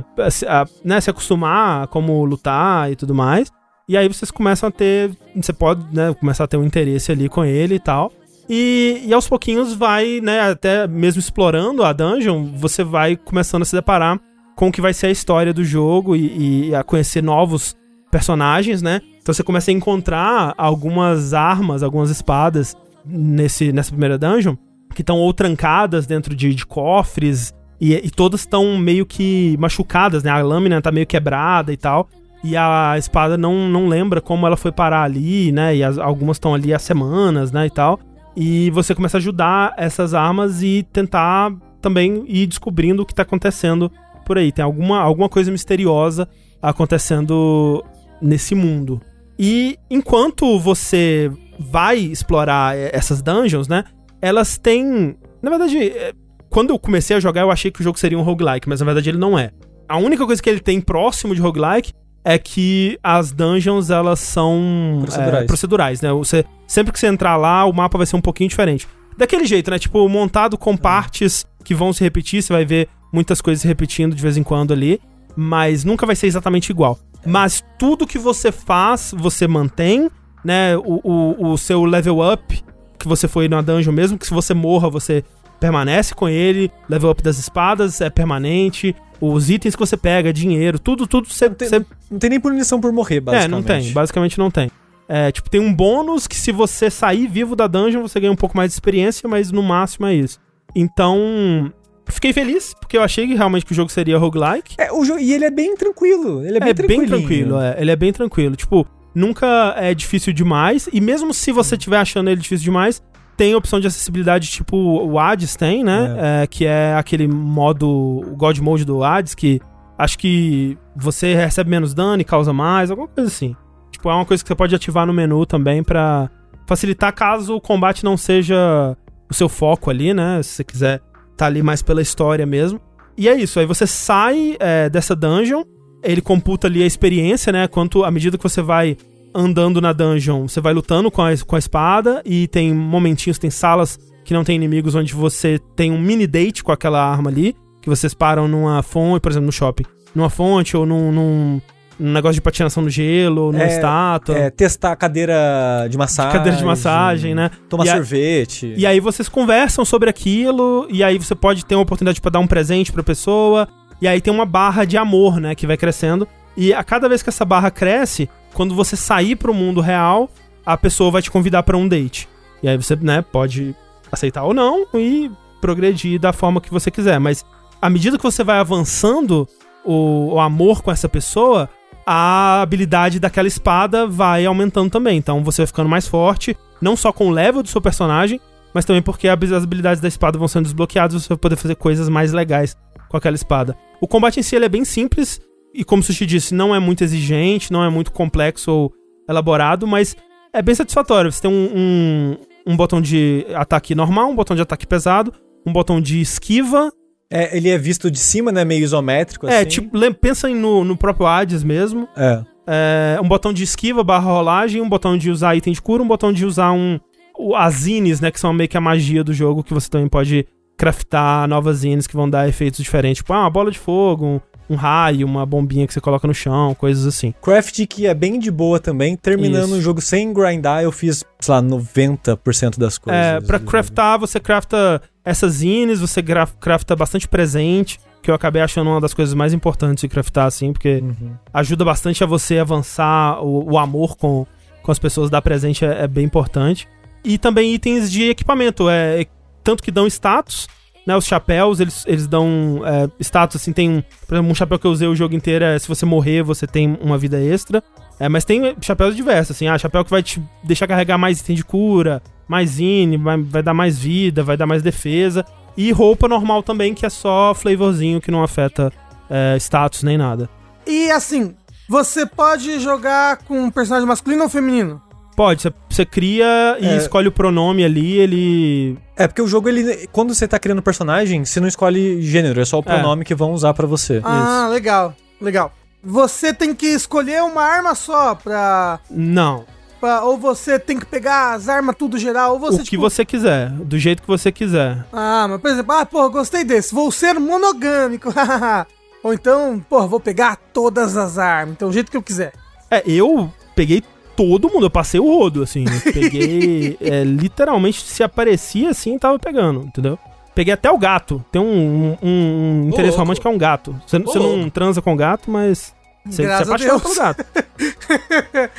a- 0.48 0.62
a- 0.62 0.68
né, 0.84 1.00
se 1.00 1.10
acostumar 1.12 1.84
a 1.84 1.88
como 1.88 2.24
lutar 2.26 2.92
e 2.92 2.96
tudo 2.96 3.14
mais. 3.14 3.52
E 3.88 3.98
aí 3.98 4.08
vocês 4.08 4.32
começam 4.32 4.70
a 4.70 4.72
ter. 4.72 5.12
Você 5.36 5.52
pode, 5.52 5.84
né, 5.94 6.14
começar 6.14 6.46
a 6.46 6.48
ter 6.48 6.58
um 6.58 6.64
interesse 6.64 7.12
ali 7.12 7.28
com 7.28 7.44
ele 7.44 7.76
e 7.76 7.80
tal. 7.80 8.12
E, 8.50 9.02
e 9.06 9.14
aos 9.14 9.28
pouquinhos 9.28 9.74
vai, 9.74 10.20
né, 10.22 10.42
até 10.42 10.88
mesmo 10.88 11.20
explorando 11.20 11.84
a 11.84 11.94
dungeon, 11.94 12.46
você 12.58 12.84
vai 12.84 13.16
começando 13.16 13.62
a 13.62 13.66
se 13.66 13.76
deparar 13.76 14.20
com 14.56 14.68
o 14.68 14.72
que 14.72 14.82
vai 14.82 14.94
ser 14.94 15.08
a 15.08 15.12
história 15.12 15.54
do 15.54 15.64
jogo 15.64 16.16
e, 16.16 16.70
e 16.70 16.76
a 16.76 16.84
conhecer 16.84 17.24
novos 17.24 17.76
personagens, 18.12 18.82
né? 18.82 19.02
Então 19.22 19.34
você 19.34 19.44
começa 19.44 19.72
a 19.72 19.74
encontrar 19.74 20.54
algumas 20.58 21.34
armas, 21.34 21.82
algumas 21.82 22.10
espadas 22.10 22.76
nesse, 23.06 23.72
nessa 23.72 23.92
primeira 23.92 24.18
dungeon 24.18 24.56
que 24.94 25.02
estão 25.02 25.18
ou 25.18 25.34
trancadas 25.34 26.06
dentro 26.06 26.36
de, 26.36 26.54
de 26.54 26.66
cofres 26.66 27.54
e, 27.82 27.94
e 27.94 28.10
todas 28.12 28.42
estão 28.42 28.78
meio 28.78 29.06
que 29.06 29.58
machucadas, 29.60 30.24
né? 30.24 30.30
A 30.30 30.42
lâmina 30.42 30.82
tá 30.82 30.92
meio 30.92 31.08
quebrada 31.08 31.74
e 31.74 31.78
tal. 31.78 32.08
E 32.44 32.58
a 32.58 32.96
espada 32.98 33.38
não, 33.38 33.70
não 33.70 33.88
lembra 33.88 34.20
como 34.20 34.46
ela 34.46 34.58
foi 34.58 34.72
parar 34.72 35.04
ali, 35.04 35.52
né? 35.52 35.76
E 35.76 35.84
as- 35.84 35.98
algumas 35.98 36.36
estão 36.36 36.54
ali 36.54 36.74
há 36.74 36.80
semanas, 36.80 37.52
né? 37.52 37.68
E 37.68 37.70
tal. 37.70 38.00
E 38.36 38.70
você 38.72 38.94
começa 38.94 39.18
a 39.18 39.20
ajudar 39.20 39.74
essas 39.78 40.14
armas 40.14 40.62
e 40.62 40.86
tentar 40.92 41.54
também 41.82 42.24
ir 42.28 42.48
descobrindo 42.48 43.04
o 43.04 43.06
que 43.06 43.14
tá 43.14 43.22
acontecendo 43.22 43.92
por 44.26 44.38
aí. 44.38 44.52
Tem 44.52 44.64
alguma, 44.66 45.00
alguma 45.00 45.30
coisa 45.30 45.52
misteriosa 45.52 46.28
acontecendo 46.62 47.84
nesse 48.22 48.54
mundo. 48.56 49.02
E 49.40 49.78
enquanto 49.90 50.60
você 50.60 51.32
vai 51.60 51.98
explorar 51.98 52.76
essas 52.78 53.22
dungeons, 53.22 53.68
né? 53.68 53.84
Elas 54.22 54.58
têm. 54.58 55.16
Na 55.42 55.50
verdade, 55.50 55.78
eh, 55.78 56.14
quando 56.50 56.72
eu 56.72 56.80
comecei 56.80 57.16
a 57.16 57.20
jogar, 57.20 57.42
eu 57.42 57.52
achei 57.52 57.72
que 57.72 57.80
o 57.82 57.84
jogo 57.84 57.98
seria 57.98 58.18
um 58.18 58.22
roguelike, 58.22 58.68
mas 58.68 58.80
na 58.80 58.86
verdade 58.86 59.10
ele 59.10 59.18
não 59.18 59.38
é. 59.38 59.52
A 59.88 59.98
única 59.98 60.26
coisa 60.26 60.42
que 60.42 60.50
ele 60.50 60.60
tem 60.60 60.80
próximo 60.82 61.34
de 61.36 61.42
roguelike 61.42 61.94
é 62.24 62.38
que 62.38 62.98
as 63.04 63.32
dungeons 63.32 63.90
elas 63.90 64.20
são 64.20 65.00
Procedurais. 65.02 65.44
eh, 65.44 65.48
procedurais, 65.48 66.02
né? 66.02 66.12
Você, 66.14 66.46
sempre 66.66 66.94
que 66.94 67.00
você 67.00 67.08
entrar 67.08 67.36
lá, 67.36 67.66
o 67.66 67.74
mapa 67.74 67.98
vai 67.98 68.08
ser 68.08 68.16
um 68.16 68.22
pouquinho 68.22 68.50
diferente. 68.50 68.88
Daquele 69.18 69.46
jeito, 69.46 69.70
né? 69.70 69.78
Tipo, 69.78 70.08
montado 70.08 70.58
com 70.58 70.76
partes 70.78 71.46
que 71.64 71.76
vão 71.76 71.92
se 71.94 72.04
repetir, 72.04 72.42
você 72.42 72.54
vai 72.54 72.66
ver 72.66 72.88
muitas 73.12 73.42
coisas 73.42 73.62
se 73.62 73.68
repetindo 73.68 74.16
de 74.16 74.22
vez 74.22 74.38
em 74.38 74.44
quando 74.44 74.72
ali, 74.74 75.00
mas 75.36 75.84
nunca 75.84 76.06
vai 76.06 76.16
ser 76.16 76.28
exatamente 76.28 76.70
igual. 76.70 76.98
Mas 77.26 77.64
tudo 77.78 78.08
que 78.08 78.18
você 78.18 78.52
faz, 78.52 79.14
você 79.18 79.48
mantém, 79.48 80.10
né? 80.44 80.76
O, 80.78 81.00
o, 81.04 81.52
o 81.52 81.58
seu 81.58 81.86
level 81.86 82.20
up, 82.22 82.64
que 82.98 83.08
você 83.08 83.28
foi 83.28 83.48
na 83.48 83.62
dungeon 83.62 83.94
mesmo, 83.94 84.18
que 84.18 84.26
se 84.26 84.34
você 84.34 84.54
morra, 84.54 84.90
você 84.90 85.24
permanece 85.60 86.14
com 86.16 86.28
ele. 86.28 86.72
Level 86.90 87.12
up 87.12 87.22
das 87.22 87.38
espadas 87.38 88.02
é 88.02 88.10
permanente. 88.10 88.96
Os 89.26 89.50
itens 89.50 89.76
que 89.76 89.80
você 89.80 89.96
pega, 89.96 90.34
dinheiro, 90.34 90.78
tudo, 90.78 91.08
tudo 91.08 91.28
você. 91.30 91.48
Não 91.48 91.56
tem, 91.56 91.70
você- 91.70 91.86
não 92.12 92.20
tem 92.20 92.30
nem 92.30 92.40
punição 92.40 92.82
por 92.82 92.92
morrer, 92.92 93.18
é, 93.18 93.20
basicamente. 93.22 93.52
não 93.52 93.64
tem. 93.64 93.92
Basicamente 93.94 94.38
não 94.38 94.52
tem. 94.52 94.72
É, 95.08 95.32
tipo, 95.32 95.50
tem 95.50 95.62
um 95.62 95.74
bônus 95.74 96.28
que 96.28 96.36
se 96.36 96.52
você 96.52 96.90
sair 96.90 97.28
vivo 97.28 97.56
da 97.56 97.68
dungeon, 97.68 98.02
você 98.02 98.20
ganha 98.20 98.32
um 98.32 98.36
pouco 98.36 98.56
mais 98.58 98.72
de 98.72 98.74
experiência, 98.76 99.28
mas 99.30 99.52
no 99.52 99.62
máximo 99.64 100.08
é 100.08 100.14
isso. 100.16 100.40
Então, 100.76 101.72
fiquei 102.08 102.34
feliz, 102.34 102.74
porque 102.80 102.98
eu 102.98 103.02
achei 103.04 103.28
que 103.28 103.36
realmente 103.36 103.66
que 103.66 103.72
o 103.72 103.76
jogo 103.76 103.90
seria 103.92 104.18
roguelike. 104.18 104.76
É, 104.78 104.92
o 104.92 105.04
jogo, 105.06 105.20
e 105.20 105.34
ele 105.34 105.46
é 105.46 105.52
bem 105.52 105.76
tranquilo. 105.76 106.44
Ele 106.46 106.58
é 106.58 106.60
bem 106.60 106.70
É 106.70 106.74
bem 106.74 107.06
tranquilo, 107.06 107.60
é. 107.60 107.76
Ele 107.80 107.92
é 107.92 107.96
bem 107.96 108.12
tranquilo. 108.12 108.56
Tipo, 108.56 108.86
nunca 109.16 109.74
é 109.78 109.94
difícil 109.94 110.34
demais. 110.34 110.90
E 110.92 111.00
mesmo 111.00 111.34
se 111.34 111.52
você 111.52 111.76
estiver 111.76 111.98
achando 111.98 112.30
ele 112.30 112.42
difícil 112.42 112.64
demais, 112.66 113.02
tem 113.36 113.56
opção 113.56 113.80
de 113.80 113.88
acessibilidade 113.88 114.50
tipo 114.50 114.78
o 114.78 115.20
Hades 115.20 115.56
tem, 115.56 115.84
né? 115.84 116.16
É, 116.44 116.48
que 116.48 116.66
é 116.66 116.96
aquele 116.96 117.28
modo, 117.28 117.88
o 117.88 118.36
God 118.36 118.60
Mode 118.60 118.86
do 118.86 119.04
Hades, 119.04 119.34
que 119.34 119.60
acho 119.98 120.18
que 120.18 120.78
você 120.96 121.34
recebe 121.34 121.70
menos 121.70 121.94
dano 121.94 122.22
e 122.22 122.26
causa 122.26 122.54
mais, 122.54 122.92
alguma 122.92 123.08
coisa 123.08 123.30
assim. 123.30 123.56
Tipo, 123.92 124.10
é 124.10 124.14
uma 124.16 124.26
coisa 124.26 124.44
que 124.44 124.48
você 124.48 124.56
pode 124.56 124.76
ativar 124.76 125.06
no 125.06 125.14
menu 125.14 125.46
também 125.46 125.84
pra 125.84 126.30
facilitar 126.68 127.14
caso 127.14 127.56
o 127.56 127.62
combate 127.62 128.04
não 128.04 128.18
seja 128.18 128.98
o 129.30 129.34
seu 129.34 129.50
foco 129.50 129.90
ali, 129.90 130.14
né? 130.14 130.42
Se 130.44 130.50
você 130.50 130.64
quiser 130.64 131.02
tá 131.36 131.46
ali 131.46 131.64
mais 131.64 131.82
pela 131.82 132.02
história 132.02 132.46
mesmo. 132.46 132.80
E 133.18 133.28
é 133.28 133.36
isso, 133.36 133.60
aí 133.60 133.66
você 133.66 133.86
sai 133.86 134.56
é, 134.60 134.90
dessa 134.90 135.16
dungeon, 135.16 135.64
ele 136.04 136.22
computa 136.22 136.68
ali 136.68 136.82
a 136.82 136.86
experiência, 136.86 137.52
né? 137.52 137.68
Quanto 137.68 138.04
à 138.04 138.12
medida 138.12 138.38
que 138.38 138.44
você 138.44 138.62
vai 138.62 138.98
andando 139.34 139.80
na 139.82 139.92
dungeon, 139.94 140.48
você 140.48 140.60
vai 140.62 140.74
lutando 140.74 141.10
com 141.12 141.22
a, 141.22 141.30
com 141.46 141.56
a 141.56 141.60
espada 141.60 142.22
e 142.26 142.48
tem 142.48 142.74
momentinhos, 142.74 143.38
tem 143.40 143.50
salas 143.50 143.98
que 144.24 144.34
não 144.34 144.44
tem 144.44 144.56
inimigos 144.56 144.96
onde 144.96 145.14
você 145.14 145.60
tem 145.76 145.92
um 145.92 146.00
mini 146.00 146.26
date 146.28 146.64
com 146.64 146.72
aquela 146.72 147.04
arma 147.04 147.30
ali, 147.30 147.56
que 147.82 147.90
vocês 147.90 148.14
param 148.14 148.48
numa 148.48 148.82
fonte, 148.82 149.22
por 149.22 149.32
exemplo, 149.32 149.48
no 149.48 149.52
shopping, 149.52 149.84
numa 150.16 150.30
fonte 150.30 150.78
ou 150.78 150.86
num, 150.86 151.12
num, 151.12 151.62
num 152.00 152.12
negócio 152.14 152.36
de 152.36 152.42
patinação 152.42 152.82
no 152.84 152.90
gelo, 152.90 153.52
numa 153.52 153.64
É, 153.64 153.68
estátua, 153.68 154.38
É, 154.38 154.50
testar 154.50 154.94
a 154.94 154.96
cadeira 154.96 155.88
de 155.90 155.98
massagem. 155.98 156.32
cadeira 156.32 156.58
de 156.58 156.64
massagem, 156.64 157.36
né? 157.36 157.52
Tomar 157.68 157.86
E 157.86 157.90
a- 157.90 157.96
sorvete. 157.96 158.74
E 158.78 158.86
aí 158.86 159.00
vocês 159.02 159.28
conversam 159.28 159.84
sobre 159.84 160.10
aquilo, 160.10 160.88
e 160.90 161.04
aí 161.04 161.18
você 161.18 161.36
pode 161.36 161.66
ter 161.66 161.76
uma 161.76 161.82
oportunidade 161.84 162.22
pra 162.22 162.32
dar 162.32 162.40
um 162.40 162.48
presente 162.48 162.92
pra 162.92 163.04
pessoa, 163.04 163.68
e 164.02 164.08
aí 164.08 164.22
tem 164.22 164.34
uma 164.34 164.46
barra 164.46 164.86
de 164.86 164.96
amor, 164.98 165.40
né, 165.42 165.54
que 165.56 165.68
vai 165.68 165.76
crescendo. 165.76 166.26
E 166.56 166.74
a 166.74 166.84
cada 166.84 167.10
vez 167.10 167.22
que 167.24 167.30
essa 167.30 167.44
barra 167.44 167.70
cresce, 167.72 168.30
quando 168.54 168.76
você 168.76 168.96
sair 168.96 169.36
pro 169.36 169.54
mundo 169.54 169.82
real, 169.82 170.30
a 170.66 170.78
pessoa 170.78 171.12
vai 171.12 171.22
te 171.22 171.32
convidar 171.32 171.64
pra 171.64 171.78
um 171.78 171.88
date. 171.88 172.30
E 172.62 172.68
aí 172.70 172.78
você, 172.78 172.96
né, 172.96 173.22
pode 173.22 173.76
aceitar 174.12 174.44
ou 174.44 174.54
não 174.54 174.86
e 174.94 175.30
progredir 175.60 176.20
da 176.20 176.32
forma 176.32 176.62
que 176.62 176.72
você 176.72 176.92
quiser, 176.92 177.20
mas 177.20 177.46
à 177.82 177.90
medida 177.90 178.18
que 178.18 178.24
você 178.24 178.44
vai 178.44 178.60
avançando 178.60 179.48
o, 179.84 180.34
o 180.34 180.40
amor 180.40 180.82
com 180.82 180.92
essa 180.92 181.10
pessoa, 181.10 181.70
a 182.06 182.62
habilidade 182.62 183.20
daquela 183.20 183.48
espada 183.48 184.08
vai 184.08 184.46
aumentando 184.46 184.90
também. 184.90 185.18
Então 185.18 185.44
você 185.44 185.62
vai 185.62 185.68
ficando 185.68 185.90
mais 185.90 186.08
forte, 186.08 186.58
não 186.82 186.96
só 186.96 187.12
com 187.12 187.28
o 187.28 187.32
level 187.32 187.64
do 187.64 187.70
seu 187.70 187.82
personagem, 187.82 188.40
mas 188.74 188.86
também 188.86 189.02
porque 189.02 189.28
as 189.28 189.52
habilidades 189.52 190.02
da 190.02 190.08
espada 190.08 190.38
vão 190.38 190.48
sendo 190.48 190.66
desbloqueadas, 190.66 191.24
você 191.24 191.30
vai 191.30 191.38
poder 191.38 191.56
fazer 191.56 191.76
coisas 191.76 192.10
mais 192.10 192.32
legais 192.32 192.76
com 193.10 193.18
aquela 193.18 193.36
espada. 193.36 193.78
O 194.02 194.08
combate 194.08 194.40
em 194.40 194.44
si 194.44 194.56
é 194.56 194.70
bem 194.70 194.84
simples, 194.84 195.40
e 195.74 195.84
como 195.84 196.02
o 196.02 196.06
Sushi 196.06 196.26
disse, 196.26 196.54
não 196.54 196.74
é 196.76 196.80
muito 196.80 197.04
exigente, 197.04 197.72
não 197.72 197.84
é 197.84 197.90
muito 197.90 198.12
complexo 198.12 198.72
ou 198.72 198.94
elaborado, 199.30 199.88
mas 199.88 200.16
é 200.54 200.62
bem 200.62 200.76
satisfatório. 200.76 201.32
Você 201.32 201.42
tem 201.42 201.52
um, 201.52 201.70
um, 201.76 202.38
um 202.74 202.76
botão 202.78 203.02
de 203.02 203.46
ataque 203.56 203.96
normal, 203.96 204.30
um 204.30 204.36
botão 204.36 204.56
de 204.56 204.62
ataque 204.62 204.86
pesado, 204.86 205.34
um 205.66 205.72
botão 205.74 206.00
de 206.02 206.20
esquiva. 206.22 206.92
É, 207.32 207.56
ele 207.58 207.70
é 207.70 207.78
visto 207.78 208.12
de 208.12 208.20
cima, 208.20 208.52
né? 208.52 208.64
Meio 208.64 208.84
isométrico, 208.84 209.48
É, 209.48 209.60
assim. 209.60 209.70
tipo, 209.70 209.98
lem- 209.98 210.14
pensa 210.14 210.48
no, 210.50 210.84
no 210.84 210.96
próprio 210.96 211.26
Hades 211.26 211.64
mesmo. 211.64 212.08
É. 212.16 212.44
É, 212.68 213.20
um 213.22 213.28
botão 213.28 213.52
de 213.52 213.64
esquiva 213.64 214.04
barra 214.04 214.32
rolagem, 214.32 214.82
um 214.82 214.88
botão 214.88 215.18
de 215.18 215.32
usar 215.32 215.56
item 215.56 215.74
de 215.74 215.82
cura, 215.82 216.04
um 216.04 216.08
botão 216.08 216.32
de 216.32 216.46
usar 216.46 216.72
um. 216.72 217.00
o- 217.38 217.56
as 217.56 217.74
zines, 217.74 218.22
né? 218.22 218.30
Que 218.30 218.40
são 218.40 218.54
meio 218.54 218.70
que 218.70 218.78
a 218.78 218.82
magia 218.82 219.24
do 219.24 219.34
jogo, 219.34 219.64
que 219.64 219.74
você 219.74 219.90
também 219.90 220.08
pode 220.08 220.46
craftar 220.78 221.48
novas 221.48 221.78
zines 221.78 222.06
que 222.08 222.16
vão 222.16 222.30
dar 222.30 222.48
efeitos 222.48 222.80
diferentes. 222.84 223.18
Tipo, 223.18 223.34
ah, 223.34 223.42
uma 223.42 223.50
bola 223.50 223.72
de 223.72 223.80
fogo, 223.80 224.26
um, 224.26 224.40
um 224.74 224.78
raio, 224.78 225.26
uma 225.26 225.46
bombinha 225.46 225.86
que 225.88 225.94
você 225.94 226.02
coloca 226.02 226.28
no 226.28 226.34
chão, 226.34 226.74
coisas 226.76 227.06
assim. 227.06 227.34
Craft 227.42 227.86
que 227.88 228.08
é 228.08 228.14
bem 228.14 228.40
de 228.40 228.52
boa 228.52 228.80
também. 228.80 229.16
Terminando 229.16 229.70
Isso. 229.70 229.78
o 229.78 229.82
jogo 229.82 230.02
sem 230.02 230.34
grindar, 230.34 230.84
eu 230.84 230.92
fiz, 230.92 231.24
sei 231.40 231.54
lá, 231.54 231.62
90% 231.62 232.78
das 232.78 232.98
coisas. 232.98 233.22
É, 233.22 233.42
pra 233.42 233.60
craftar, 233.60 234.20
você 234.20 234.40
crafta 234.40 235.02
essas 235.24 235.54
zines, 235.54 236.00
você 236.00 236.22
crafta 236.22 236.96
bastante 236.96 237.28
presente, 237.28 238.00
que 238.22 238.30
eu 238.32 238.36
acabei 238.36 238.62
achando 238.62 238.90
uma 238.90 239.02
das 239.02 239.14
coisas 239.14 239.34
mais 239.34 239.54
importantes 239.54 240.02
de 240.02 240.08
craftar, 240.08 240.46
assim, 240.46 240.72
porque 240.74 240.96
Uhum. 241.02 241.32
ajuda 241.54 241.84
bastante 241.86 242.24
a 242.24 242.28
você 242.28 242.58
avançar 242.58 243.42
o, 243.44 243.74
o 243.74 243.78
amor 243.78 244.16
com, 244.18 244.46
com 244.82 244.92
as 244.92 245.00
pessoas, 245.00 245.30
dar 245.30 245.42
presente 245.42 245.84
é, 245.86 246.04
é 246.04 246.08
bem 246.08 246.26
importante. 246.26 246.88
E 247.24 247.38
também 247.38 247.74
itens 247.74 248.12
de 248.12 248.30
equipamento, 248.30 248.90
é, 248.90 249.26
tanto 249.64 249.82
que 249.84 249.92
dão 249.92 250.08
status, 250.08 250.68
né, 251.06 251.16
os 251.16 251.26
chapéus, 251.26 251.80
eles, 251.80 252.04
eles 252.08 252.28
dão 252.28 252.82
é, 252.86 253.10
status, 253.20 253.62
assim, 253.62 253.74
tem, 253.74 253.90
um- 253.90 254.04
por 254.28 254.36
exemplo, 254.36 254.52
um 254.52 254.56
chapéu 254.56 254.80
que 254.80 254.88
eu 254.88 254.92
usei 254.92 255.08
o 255.08 255.16
jogo 255.16 255.36
inteiro, 255.36 255.66
é 255.66 255.78
se 255.78 255.88
você 255.88 256.06
morrer, 256.06 256.44
você 256.44 256.66
tem 256.68 256.98
uma 257.02 257.18
vida 257.18 257.40
extra. 257.42 257.84
É, 258.20 258.30
mas 258.30 258.46
tem 258.46 258.76
chapéus 258.82 259.16
diversos, 259.16 259.56
assim, 259.56 259.68
ah, 259.68 259.78
chapéu 259.78 260.04
que 260.06 260.12
vai 260.12 260.22
te 260.24 260.42
deixar 260.64 260.88
carregar 260.88 261.18
mais 261.18 261.40
item 261.42 261.56
de 261.56 261.64
cura, 261.66 262.22
mais 262.48 262.72
zine, 262.72 263.18
vai, 263.18 263.38
vai 263.42 263.64
dar 263.64 263.74
mais 263.74 263.98
vida, 263.98 264.44
vai 264.44 264.56
dar 264.56 264.66
mais 264.68 264.84
defesa. 264.84 265.44
E 265.76 265.92
roupa 265.92 266.28
normal 266.28 266.62
também, 266.62 266.94
que 266.94 267.06
é 267.06 267.10
só 267.10 267.54
flavorzinho, 267.56 268.22
que 268.22 268.30
não 268.32 268.44
afeta 268.44 268.92
é, 269.30 269.56
status 269.58 270.04
nem 270.04 270.18
nada. 270.18 270.48
E 270.86 271.10
assim, 271.10 271.56
você 271.90 272.26
pode 272.26 272.80
jogar 272.80 273.38
com 273.38 273.60
um 273.60 273.72
personagem 273.72 274.08
masculino 274.08 274.44
ou 274.44 274.50
feminino? 274.50 275.02
Pode, 275.36 275.72
você- 275.90 276.06
cria 276.06 276.78
e 276.80 276.86
É. 276.86 276.98
escolhe 276.98 277.28
o 277.28 277.32
pronome 277.32 277.84
ali, 277.84 278.18
ele. 278.18 278.98
É, 279.18 279.28
porque 279.28 279.42
o 279.42 279.48
jogo, 279.48 279.68
ele, 279.70 280.08
quando 280.12 280.34
você 280.34 280.48
tá 280.48 280.60
criando 280.60 280.82
personagem, 280.82 281.44
você 281.46 281.60
não 281.60 281.68
escolhe 281.68 282.22
gênero, 282.22 282.60
é 282.62 282.66
só 282.66 282.80
o 282.80 282.84
pronome 282.84 283.26
que 283.26 283.34
vão 283.36 283.52
usar 283.52 283.74
pra 283.74 283.88
você. 283.88 284.22
Ah, 284.24 284.68
legal, 284.72 285.16
legal. 285.42 285.74
Você 286.04 286.54
tem 286.54 286.74
que 286.76 286.88
escolher 286.88 287.42
uma 287.44 287.62
arma 287.64 287.96
só 287.96 288.36
pra, 288.36 289.00
Não. 289.10 289.66
pra- 290.02 290.24
Ou 290.24 290.38
você 290.38 290.78
tem 290.78 291.00
que 291.00 291.06
pegar 291.06 291.54
as 291.54 291.70
armas 291.70 291.96
tudo 291.98 292.18
geral, 292.18 292.54
ou 292.54 292.60
você, 292.60 292.82
o 292.82 292.86
que 292.86 292.98
você 292.98 293.24
quiser, 293.24 293.70
do 293.72 293.98
jeito 293.98 294.22
que 294.22 294.28
você 294.28 294.52
quiser. 294.52 295.06
Ah, 295.14 295.48
mas 295.50 295.62
por 295.62 295.72
exemplo, 295.72 295.94
ah, 295.96 296.06
pô, 296.06 296.30
gostei 296.30 296.64
desse, 296.66 296.94
vou 296.94 297.10
ser 297.12 297.40
monogâmico, 297.40 298.30
Ou 299.24 299.34
então, 299.34 299.82
pô, 299.90 300.06
vou 300.06 300.20
pegar 300.20 300.58
todas 300.74 301.16
as 301.16 301.38
armas, 301.38 301.76
então, 301.76 301.88
do 301.88 301.94
jeito 301.94 302.12
que 302.12 302.18
eu 302.18 302.22
quiser. 302.22 302.52
É, 302.92 303.02
eu 303.10 303.50
peguei 303.74 304.04
todo 304.36 304.70
mundo, 304.70 304.86
eu 304.86 304.90
passei 304.90 305.20
o 305.20 305.26
rodo, 305.26 305.64
assim. 305.64 305.86
peguei. 306.14 306.98
é, 307.02 307.24
literalmente, 307.24 308.02
se 308.02 308.24
aparecia 308.24 308.90
assim, 308.90 309.18
tava 309.18 309.38
pegando, 309.40 309.82
entendeu? 309.82 310.18
Peguei 310.56 310.74
até 310.74 310.90
o 310.92 310.98
gato. 310.98 311.44
Tem 311.52 311.60
um, 311.62 311.66
um- 311.66 312.18
um 312.22 312.88
interesse 312.88 313.08
louco. 313.10 313.20
romântico 313.22 313.42
que 313.44 313.48
é 313.48 313.56
um 313.56 313.58
gato. 313.58 314.00
Você, 314.06 314.20
você 314.20 314.38
não 314.40 314.56
louco. 314.56 314.72
transa 314.72 315.02
com 315.02 315.14
o 315.14 315.16
gato, 315.18 315.50
mas. 315.50 315.94
Você 316.26 316.44
se 316.46 316.52
apaixona 316.64 317.00
pelo 317.00 317.16
gato. 317.16 317.46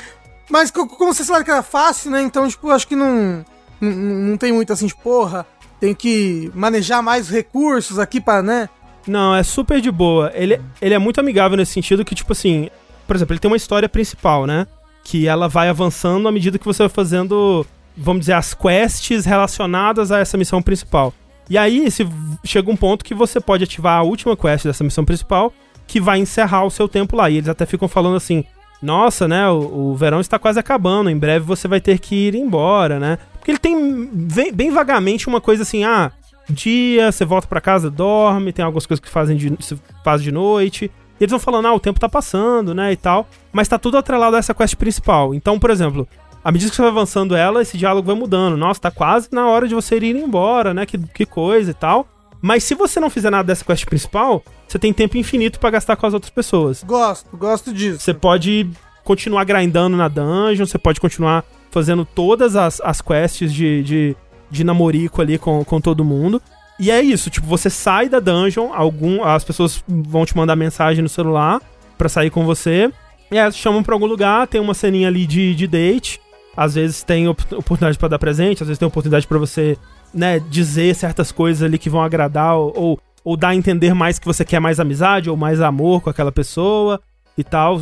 Mas 0.51 0.71
co- 0.71 0.87
como 0.87 1.13
vocês 1.13 1.27
falaram 1.27 1.45
que 1.45 1.51
era 1.51 1.63
fácil, 1.63 2.11
né? 2.11 2.21
Então, 2.23 2.47
tipo, 2.49 2.71
acho 2.71 2.87
que 2.87 2.95
não, 2.95 3.45
não, 3.81 3.91
não 3.91 4.37
tem 4.37 4.53
muito 4.53 4.73
assim, 4.73 4.87
de 4.87 4.95
porra, 4.95 5.47
tem 5.81 5.95
que 5.95 6.51
manejar 6.55 7.03
mais 7.03 7.29
recursos 7.29 7.99
aqui 7.99 8.21
pra, 8.21 8.43
né? 8.43 8.69
Não, 9.07 9.35
é 9.35 9.43
super 9.43 9.81
de 9.81 9.91
boa. 9.91 10.31
Ele, 10.35 10.61
ele 10.81 10.95
é 10.95 10.99
muito 10.99 11.19
amigável 11.19 11.57
nesse 11.57 11.73
sentido 11.73 12.05
que, 12.05 12.15
tipo 12.15 12.33
assim, 12.33 12.69
por 13.07 13.17
exemplo, 13.17 13.33
ele 13.33 13.41
tem 13.41 13.51
uma 13.51 13.57
história 13.57 13.89
principal, 13.89 14.47
né? 14.47 14.67
Que 15.05 15.29
ela 15.29 15.49
vai 15.49 15.69
avançando 15.69 16.27
à 16.27 16.33
medida 16.33 16.59
que 16.59 16.65
você 16.65 16.83
vai 16.83 16.89
fazendo, 16.89 17.65
vamos 17.97 18.21
dizer, 18.21 18.33
as 18.33 18.55
quests 18.55 19.25
relacionadas 19.25 20.11
a 20.11 20.19
essa 20.19 20.37
missão 20.37 20.61
principal. 20.61 21.13
E 21.49 21.59
aí, 21.59 21.91
se 21.91 22.09
chega 22.43 22.71
um 22.71 22.77
ponto 22.77 23.05
que 23.05 23.15
você 23.15 23.39
pode 23.39 23.65
ativar 23.65 23.99
a 23.99 24.03
última 24.03 24.37
quest 24.37 24.65
dessa 24.65 24.83
missão 24.83 25.05
principal, 25.05 25.53
que 25.87 26.01
vai 26.01 26.19
encerrar 26.19 26.65
o 26.65 26.71
seu 26.71 26.89
tempo 26.89 27.17
lá. 27.17 27.29
E 27.29 27.37
eles 27.37 27.49
até 27.49 27.67
ficam 27.67 27.87
falando 27.87 28.17
assim: 28.17 28.45
nossa, 28.81 29.29
né? 29.29 29.49
O, 29.49 29.91
o 29.91 29.97
verão 29.97 30.21
está 30.21 30.39
quase 30.39 30.59
acabando, 30.59 31.11
em 31.11 31.19
breve 31.19 31.45
você 31.45 31.69
vai 31.69 31.81
ter 31.81 31.99
que 31.99 32.29
ir 32.29 32.35
embora, 32.35 32.99
né? 32.99 33.19
Porque 33.35 33.51
ele 33.51 33.59
tem 33.59 34.07
bem, 34.07 34.53
bem 34.53 34.71
vagamente 34.71 35.29
uma 35.29 35.41
coisa 35.41 35.63
assim: 35.63 35.85
ah, 35.85 36.11
dia, 36.49 37.11
você 37.11 37.25
volta 37.25 37.47
pra 37.47 37.61
casa, 37.61 37.91
dorme, 37.91 38.53
tem 38.53 38.65
algumas 38.65 38.87
coisas 38.87 39.03
que 39.05 39.11
fazem 39.11 39.37
de, 39.37 39.57
se 39.61 39.79
faz 40.03 40.23
de 40.23 40.33
noite. 40.33 40.91
Eles 41.25 41.31
vão 41.31 41.41
falando, 41.41 41.67
ah, 41.67 41.75
o 41.75 41.81
tempo 41.81 41.99
tá 41.99 42.09
passando, 42.09 42.75
né, 42.75 42.93
e 42.93 42.97
tal. 42.97 43.27
Mas 43.53 43.69
tá 43.69 43.79
tudo 43.79 43.99
atrelado 43.99 44.37
a 44.37 44.39
essa 44.39 44.55
quest 44.55 44.77
principal. 44.77 45.35
Então, 45.35 45.59
por 45.59 45.71
exemplo, 45.71 46.07
à 46.45 46.53
medida 46.53 46.71
que 46.71 46.77
você 46.77 46.83
vai 46.83 46.91
avançando 46.91 47.35
ela, 47.35 47.63
esse 47.63 47.79
diálogo 47.79 48.07
vai 48.07 48.17
mudando. 48.17 48.57
Nossa, 48.57 48.81
tá 48.81 48.91
quase 48.91 49.29
na 49.33 49.49
hora 49.49 49.67
de 49.67 49.75
você 49.75 49.97
ir 49.97 50.17
embora, 50.17 50.75
né, 50.75 50.85
que, 50.87 50.99
que 50.99 51.25
coisa 51.25 51.71
e 51.71 51.75
tal. 51.75 52.07
Mas 52.43 52.63
se 52.65 52.75
você 52.75 53.01
não 53.01 53.09
fizer 53.09 53.31
nada 53.31 53.45
dessa 53.45 53.65
quest 53.65 53.87
principal, 53.87 54.43
você 54.69 54.79
tem 54.79 54.93
tempo 54.93 55.17
infinito 55.17 55.59
pra 55.59 55.71
gastar 55.71 55.97
com 55.97 56.07
as 56.07 56.13
outras 56.13 56.31
pessoas. 56.31 56.85
Gosto, 56.85 57.35
gosto 57.35 57.73
disso. 57.73 58.01
Você 58.01 58.13
pode 58.13 58.69
continuar 59.03 59.45
grindando 59.45 59.97
na 59.97 60.09
dungeon, 60.09 60.67
você 60.67 60.77
pode 60.77 61.01
continuar 61.01 61.43
fazendo 61.71 62.05
todas 62.05 62.55
as, 62.55 62.81
as 62.83 63.01
quests 63.01 63.53
de, 63.53 63.83
de, 63.83 64.17
de 64.51 64.63
namorico 64.63 65.23
ali 65.23 65.39
com, 65.39 65.65
com 65.65 65.81
todo 65.81 66.05
mundo. 66.05 66.41
E 66.79 66.91
é 66.91 67.01
isso, 67.01 67.31
tipo, 67.31 67.47
você 67.47 67.71
sai 67.71 68.09
da 68.09 68.19
dungeon, 68.19 68.73
algum, 68.73 69.23
as 69.23 69.45
pessoas 69.45 69.83
vão 69.87 70.27
te 70.27 70.37
mandar 70.37 70.57
mensagem 70.57 71.03
no 71.03 71.09
celular 71.09 71.61
pra 71.97 72.09
sair 72.09 72.31
com 72.31 72.45
você. 72.45 72.91
E 73.31 73.39
elas 73.39 73.57
chamam 73.57 73.83
pra 73.83 73.95
algum 73.95 74.07
lugar, 74.07 74.47
tem 74.49 74.61
uma 74.61 74.75
ceninha 74.75 75.09
ali 75.09 75.27
de, 75.27 75.55
de 75.55 75.67
date. 75.67 76.21
Às 76.57 76.75
vezes 76.75 77.03
tem 77.03 77.29
op- 77.29 77.53
oportunidade 77.53 77.99
pra 77.99 78.09
dar 78.09 78.19
presente, 78.19 78.63
às 78.63 78.69
vezes 78.69 78.79
tem 78.79 78.87
oportunidade 78.87 79.27
pra 79.27 79.39
você, 79.39 79.77
né, 80.13 80.39
dizer 80.39 80.95
certas 80.95 81.33
coisas 81.33 81.63
ali 81.63 81.79
que 81.79 81.91
vão 81.91 82.03
agradar 82.03 82.57
ou, 82.57 82.73
ou, 82.77 83.01
ou 83.25 83.37
dar 83.37 83.49
a 83.49 83.57
entender 83.57 83.95
mais 83.95 84.19
que 84.19 84.27
você 84.27 84.45
quer 84.45 84.61
mais 84.61 84.79
amizade 84.79 85.31
ou 85.31 85.37
mais 85.37 85.61
amor 85.61 86.01
com 86.01 86.11
aquela 86.11 86.31
pessoa 86.33 87.01
e 87.39 87.43
tal. 87.43 87.81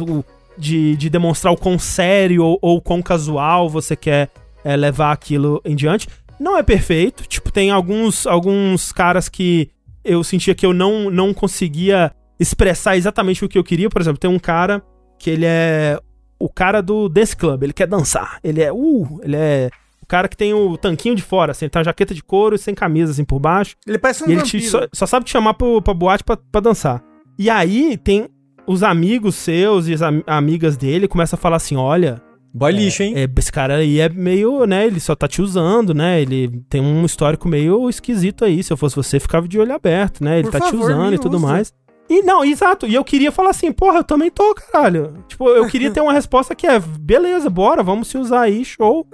De, 0.56 0.96
de 0.96 1.08
demonstrar 1.08 1.50
o 1.50 1.56
quão 1.56 1.78
sério 1.78 2.44
ou, 2.44 2.58
ou 2.60 2.80
quão 2.80 3.00
casual 3.00 3.70
você 3.70 3.96
quer 3.96 4.28
é, 4.62 4.76
levar 4.76 5.10
aquilo 5.10 5.62
em 5.64 5.74
diante. 5.74 6.06
Não 6.42 6.58
é 6.58 6.62
perfeito, 6.62 7.24
tipo, 7.26 7.52
tem 7.52 7.70
alguns, 7.70 8.26
alguns 8.26 8.90
caras 8.92 9.28
que 9.28 9.70
eu 10.04 10.24
sentia 10.24 10.54
que 10.54 10.66
eu 10.66 10.72
não, 10.72 11.08
não 11.10 11.32
conseguia 11.32 12.12
expressar 12.40 12.96
exatamente 12.96 13.44
o 13.44 13.48
que 13.48 13.56
eu 13.56 13.62
queria. 13.62 13.88
Por 13.88 14.00
exemplo, 14.02 14.18
tem 14.18 14.28
um 14.30 14.38
cara 14.38 14.82
que 15.18 15.30
ele 15.30 15.46
é 15.46 15.98
o 16.40 16.48
cara 16.48 16.80
do 16.82 17.08
Dance 17.08 17.36
Club, 17.36 17.62
ele 17.62 17.72
quer 17.72 17.86
dançar. 17.86 18.40
Ele 18.42 18.60
é, 18.60 18.72
uh, 18.72 19.20
ele 19.22 19.36
é 19.36 19.70
o 20.02 20.06
cara 20.06 20.26
que 20.28 20.36
tem 20.36 20.52
o 20.52 20.76
tanquinho 20.76 21.14
de 21.14 21.22
fora, 21.22 21.52
assim, 21.52 21.66
ele 21.66 21.72
uma 21.76 21.84
jaqueta 21.84 22.12
de 22.12 22.22
couro 22.24 22.56
e 22.56 22.58
sem 22.58 22.74
camisa, 22.74 23.12
assim, 23.12 23.24
por 23.24 23.38
baixo. 23.38 23.76
Ele 23.86 23.98
parece 23.98 24.24
um 24.24 24.28
E 24.28 24.32
ele 24.32 24.42
te- 24.42 24.60
só, 24.62 24.80
só 24.92 25.06
sabe 25.06 25.24
te 25.24 25.30
chamar 25.30 25.54
pro, 25.54 25.80
pra 25.80 25.94
boate 25.94 26.24
pra, 26.24 26.36
pra 26.36 26.60
dançar. 26.60 27.00
E 27.38 27.48
aí 27.48 27.96
tem 27.96 28.28
os 28.66 28.82
amigos 28.82 29.36
seus 29.36 29.86
e 29.86 29.94
as 29.94 30.02
am- 30.02 30.24
amigas 30.26 30.76
dele 30.76 31.06
começam 31.06 31.36
a 31.36 31.40
falar 31.40 31.56
assim: 31.56 31.76
olha, 31.76 32.20
Boy 32.54 32.72
lixo, 32.72 33.02
hein? 33.02 33.14
é, 33.16 33.26
esse 33.38 33.50
cara 33.50 33.76
aí 33.76 33.98
é 34.00 34.08
meio, 34.08 34.66
né? 34.66 34.86
Ele 34.86 35.00
só 35.00 35.14
tá 35.14 35.26
te 35.26 35.40
usando, 35.40 35.94
né? 35.94 36.20
Ele 36.20 36.62
tem 36.68 36.80
um 36.82 37.04
histórico 37.04 37.48
meio 37.48 37.88
esquisito 37.88 38.44
aí. 38.44 38.62
Se 38.62 38.72
eu 38.72 38.76
fosse 38.76 38.94
você, 38.94 39.18
ficava 39.18 39.48
de 39.48 39.58
olho 39.58 39.74
aberto, 39.74 40.22
né? 40.22 40.38
Ele 40.40 40.50
Por 40.50 40.52
tá 40.52 40.60
te 40.66 40.70
favor, 40.72 40.90
usando 40.90 41.08
me 41.08 41.14
e 41.14 41.18
tudo 41.18 41.36
usa. 41.38 41.46
mais. 41.46 41.72
E 42.10 42.20
não, 42.20 42.44
exato. 42.44 42.86
E 42.86 42.94
eu 42.94 43.02
queria 43.02 43.32
falar 43.32 43.50
assim, 43.50 43.72
porra, 43.72 44.00
eu 44.00 44.04
também 44.04 44.30
tô, 44.30 44.54
caralho. 44.54 45.14
Tipo, 45.28 45.48
eu 45.48 45.66
queria 45.66 45.90
ter 45.90 46.02
uma 46.02 46.12
resposta 46.12 46.54
que 46.54 46.66
é, 46.66 46.78
beleza, 46.78 47.48
bora, 47.48 47.82
vamos 47.82 48.08
se 48.08 48.18
usar 48.18 48.42
aí, 48.42 48.62
show. 48.66 49.06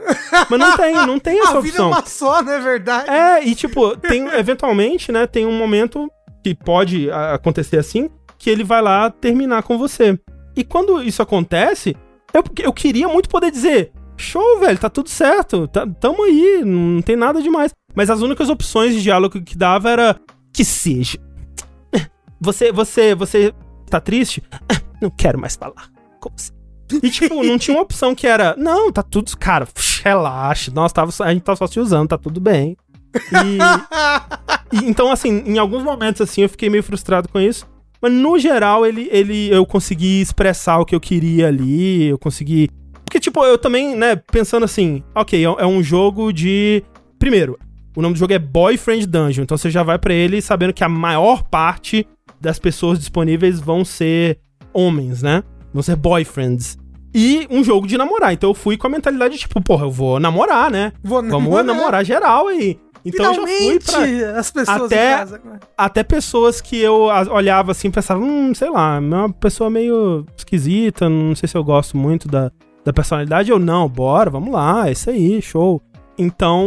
Mas 0.51 0.59
não 0.59 0.77
tem, 0.77 0.95
não 0.95 1.19
tem 1.21 1.39
essa 1.41 1.59
A 1.59 1.61
vida 1.61 1.79
é 1.79 1.83
opção. 1.83 1.89
uma 1.91 2.05
só, 2.05 2.43
não 2.43 2.53
é 2.53 2.59
verdade? 2.59 3.09
É, 3.09 3.45
e 3.47 3.55
tipo, 3.55 3.97
tem, 3.99 4.27
eventualmente, 4.35 5.13
né, 5.13 5.29
tem 5.29 5.47
um 5.47 5.57
momento 5.57 6.11
que 6.43 6.57
pode 6.57 7.09
acontecer 7.11 7.79
assim, 7.79 8.11
que 8.37 8.51
ele 8.51 8.65
vai 8.65 8.83
lá 8.83 9.11
terminar 9.11 9.63
com 9.63 9.79
você. 9.79 10.19
E 10.57 10.65
quando 10.65 11.01
isso 11.01 11.23
acontece, 11.23 11.95
eu, 12.33 12.45
eu 12.61 12.73
queria 12.73 13.09
muito 13.09 13.29
poder 13.29 13.51
dizer, 13.51 13.93
show, 14.17 14.61
velho, 14.61 14.79
tá 14.79 14.91
tudo 14.91 15.09
certo, 15.09 15.69
tá, 15.69 15.87
tamo 15.87 16.25
aí, 16.25 16.63
não 16.65 17.01
tem 17.03 17.17
nada 17.17 17.41
demais. 17.41 17.73
Mas 17.95 18.11
as 18.11 18.21
únicas 18.21 18.49
opções 18.49 18.95
de 18.95 19.03
diálogo 19.03 19.41
que 19.41 19.57
dava 19.57 19.91
era, 19.91 20.21
que 20.53 20.65
seja. 20.65 21.19
Você, 22.41 22.71
você, 22.71 23.17
você 23.17 23.53
tá 23.91 24.01
triste? 24.01 24.43
Não 25.03 25.11
quero 25.11 25.41
mais 25.41 25.57
falar 25.57 25.91
com 26.21 26.31
você. 26.37 26.53
E, 27.03 27.11
tipo, 27.11 27.43
não 27.45 27.59
tinha 27.59 27.77
uma 27.77 27.83
opção 27.83 28.15
que 28.15 28.27
era, 28.27 28.57
não, 28.57 28.91
tá 28.91 29.03
tudo, 29.03 29.37
cara, 29.37 29.69
relaxa, 30.03 30.73
nós 30.75 30.93
tava, 30.93 31.13
a 31.21 31.33
gente 31.33 31.43
tá 31.43 31.55
só 31.55 31.67
se 31.67 31.79
usando, 31.79 32.09
tá 32.09 32.19
tudo 32.19 32.41
bem. 32.41 32.77
E, 33.15 33.59
e, 34.77 34.89
então, 34.89 35.13
assim, 35.13 35.43
em 35.47 35.59
alguns 35.59 35.83
momentos, 35.83 36.21
assim, 36.21 36.43
eu 36.43 36.49
fiquei 36.49 36.71
meio 36.71 36.83
frustrado 36.83 37.29
com 37.29 37.39
isso. 37.39 37.67
Mas, 38.01 38.13
no 38.13 38.39
geral, 38.39 38.87
ele, 38.87 39.09
ele, 39.11 39.51
eu 39.51 39.67
consegui 39.67 40.21
expressar 40.21 40.79
o 40.79 40.85
que 40.85 40.95
eu 40.95 41.01
queria 41.01 41.49
ali, 41.49 42.07
eu 42.07 42.19
consegui... 42.19 42.71
Porque, 43.05 43.19
tipo, 43.19 43.43
eu 43.45 43.57
também, 43.57 43.97
né, 43.97 44.17
pensando 44.17 44.65
assim, 44.65 45.03
ok, 45.15 45.39
é, 45.39 45.47
é 45.47 45.67
um 45.67 45.83
jogo 45.83 46.33
de... 46.33 46.83
Primeiro, 47.19 47.59
o 47.97 48.03
nome 48.03 48.15
do 48.15 48.19
jogo 48.19 48.33
é 48.33 48.39
Boyfriend 48.39 49.07
Dungeon, 49.07 49.43
então 49.43 49.59
você 49.59 49.71
já 49.71 49.83
vai 49.83 49.99
pra 49.99 50.15
ele 50.15 50.41
sabendo 50.41 50.73
que 50.73 50.85
a 50.85 50.89
maior 50.89 51.43
parte 51.43 52.07
das 52.41 52.59
pessoas 52.59 52.99
disponíveis 52.99 53.59
vão 53.59 53.85
ser 53.85 54.39
homens, 54.73 55.23
né? 55.23 55.43
Vão 55.73 55.83
ser 55.83 55.97
boyfriends. 55.97 56.79
e 57.15 57.47
um 57.51 57.65
jogo 57.65 57.87
de 57.87 57.99
namorar. 57.99 58.33
Então 58.33 58.51
eu 58.51 58.55
fui 58.55 58.77
com 58.77 58.87
a 58.87 58.91
mentalidade 58.91 59.39
tipo, 59.39 59.61
porra, 59.61 59.87
eu 59.87 59.91
vou 59.91 60.21
namorar, 60.21 60.71
né? 60.71 60.93
Vou 61.03 61.23
Vamos 61.23 61.65
namorar 61.65 62.05
geral 62.05 62.47
aí. 62.49 62.79
Então 63.05 63.27
eu 63.27 63.35
já 63.35 63.41
fui 63.47 63.51
Finalmente, 63.81 63.85
pra. 64.27 64.39
as 64.41 64.51
pessoas 64.51 64.83
até- 64.83 65.13
em 65.15 65.17
casa. 65.19 65.41
Até 65.77 66.03
pessoas 66.03 66.61
que 66.61 66.79
eu 66.81 66.95
olhava 67.31 67.73
assim 67.73 67.89
e 67.89 67.91
pensava, 67.93 68.21
hum, 68.21 68.55
sei 68.55 68.71
lá, 68.71 68.97
é 68.97 68.99
uma 69.01 69.33
pessoa 69.33 69.71
meio 69.71 70.27
esquisita, 70.37 71.09
não 71.09 71.35
sei 71.35 71.49
se 71.49 71.57
eu 71.57 71.63
gosto 71.65 71.97
muito 71.97 72.27
da, 72.29 72.51
da 72.85 72.93
personalidade. 72.93 73.51
Eu, 73.51 73.59
não, 73.59 73.89
bora, 73.89 74.31
vamos 74.31 74.53
lá, 74.53 74.89
é 74.89 74.93
isso 74.93 75.09
aí, 75.11 75.41
show. 75.41 75.81
Então, 76.19 76.65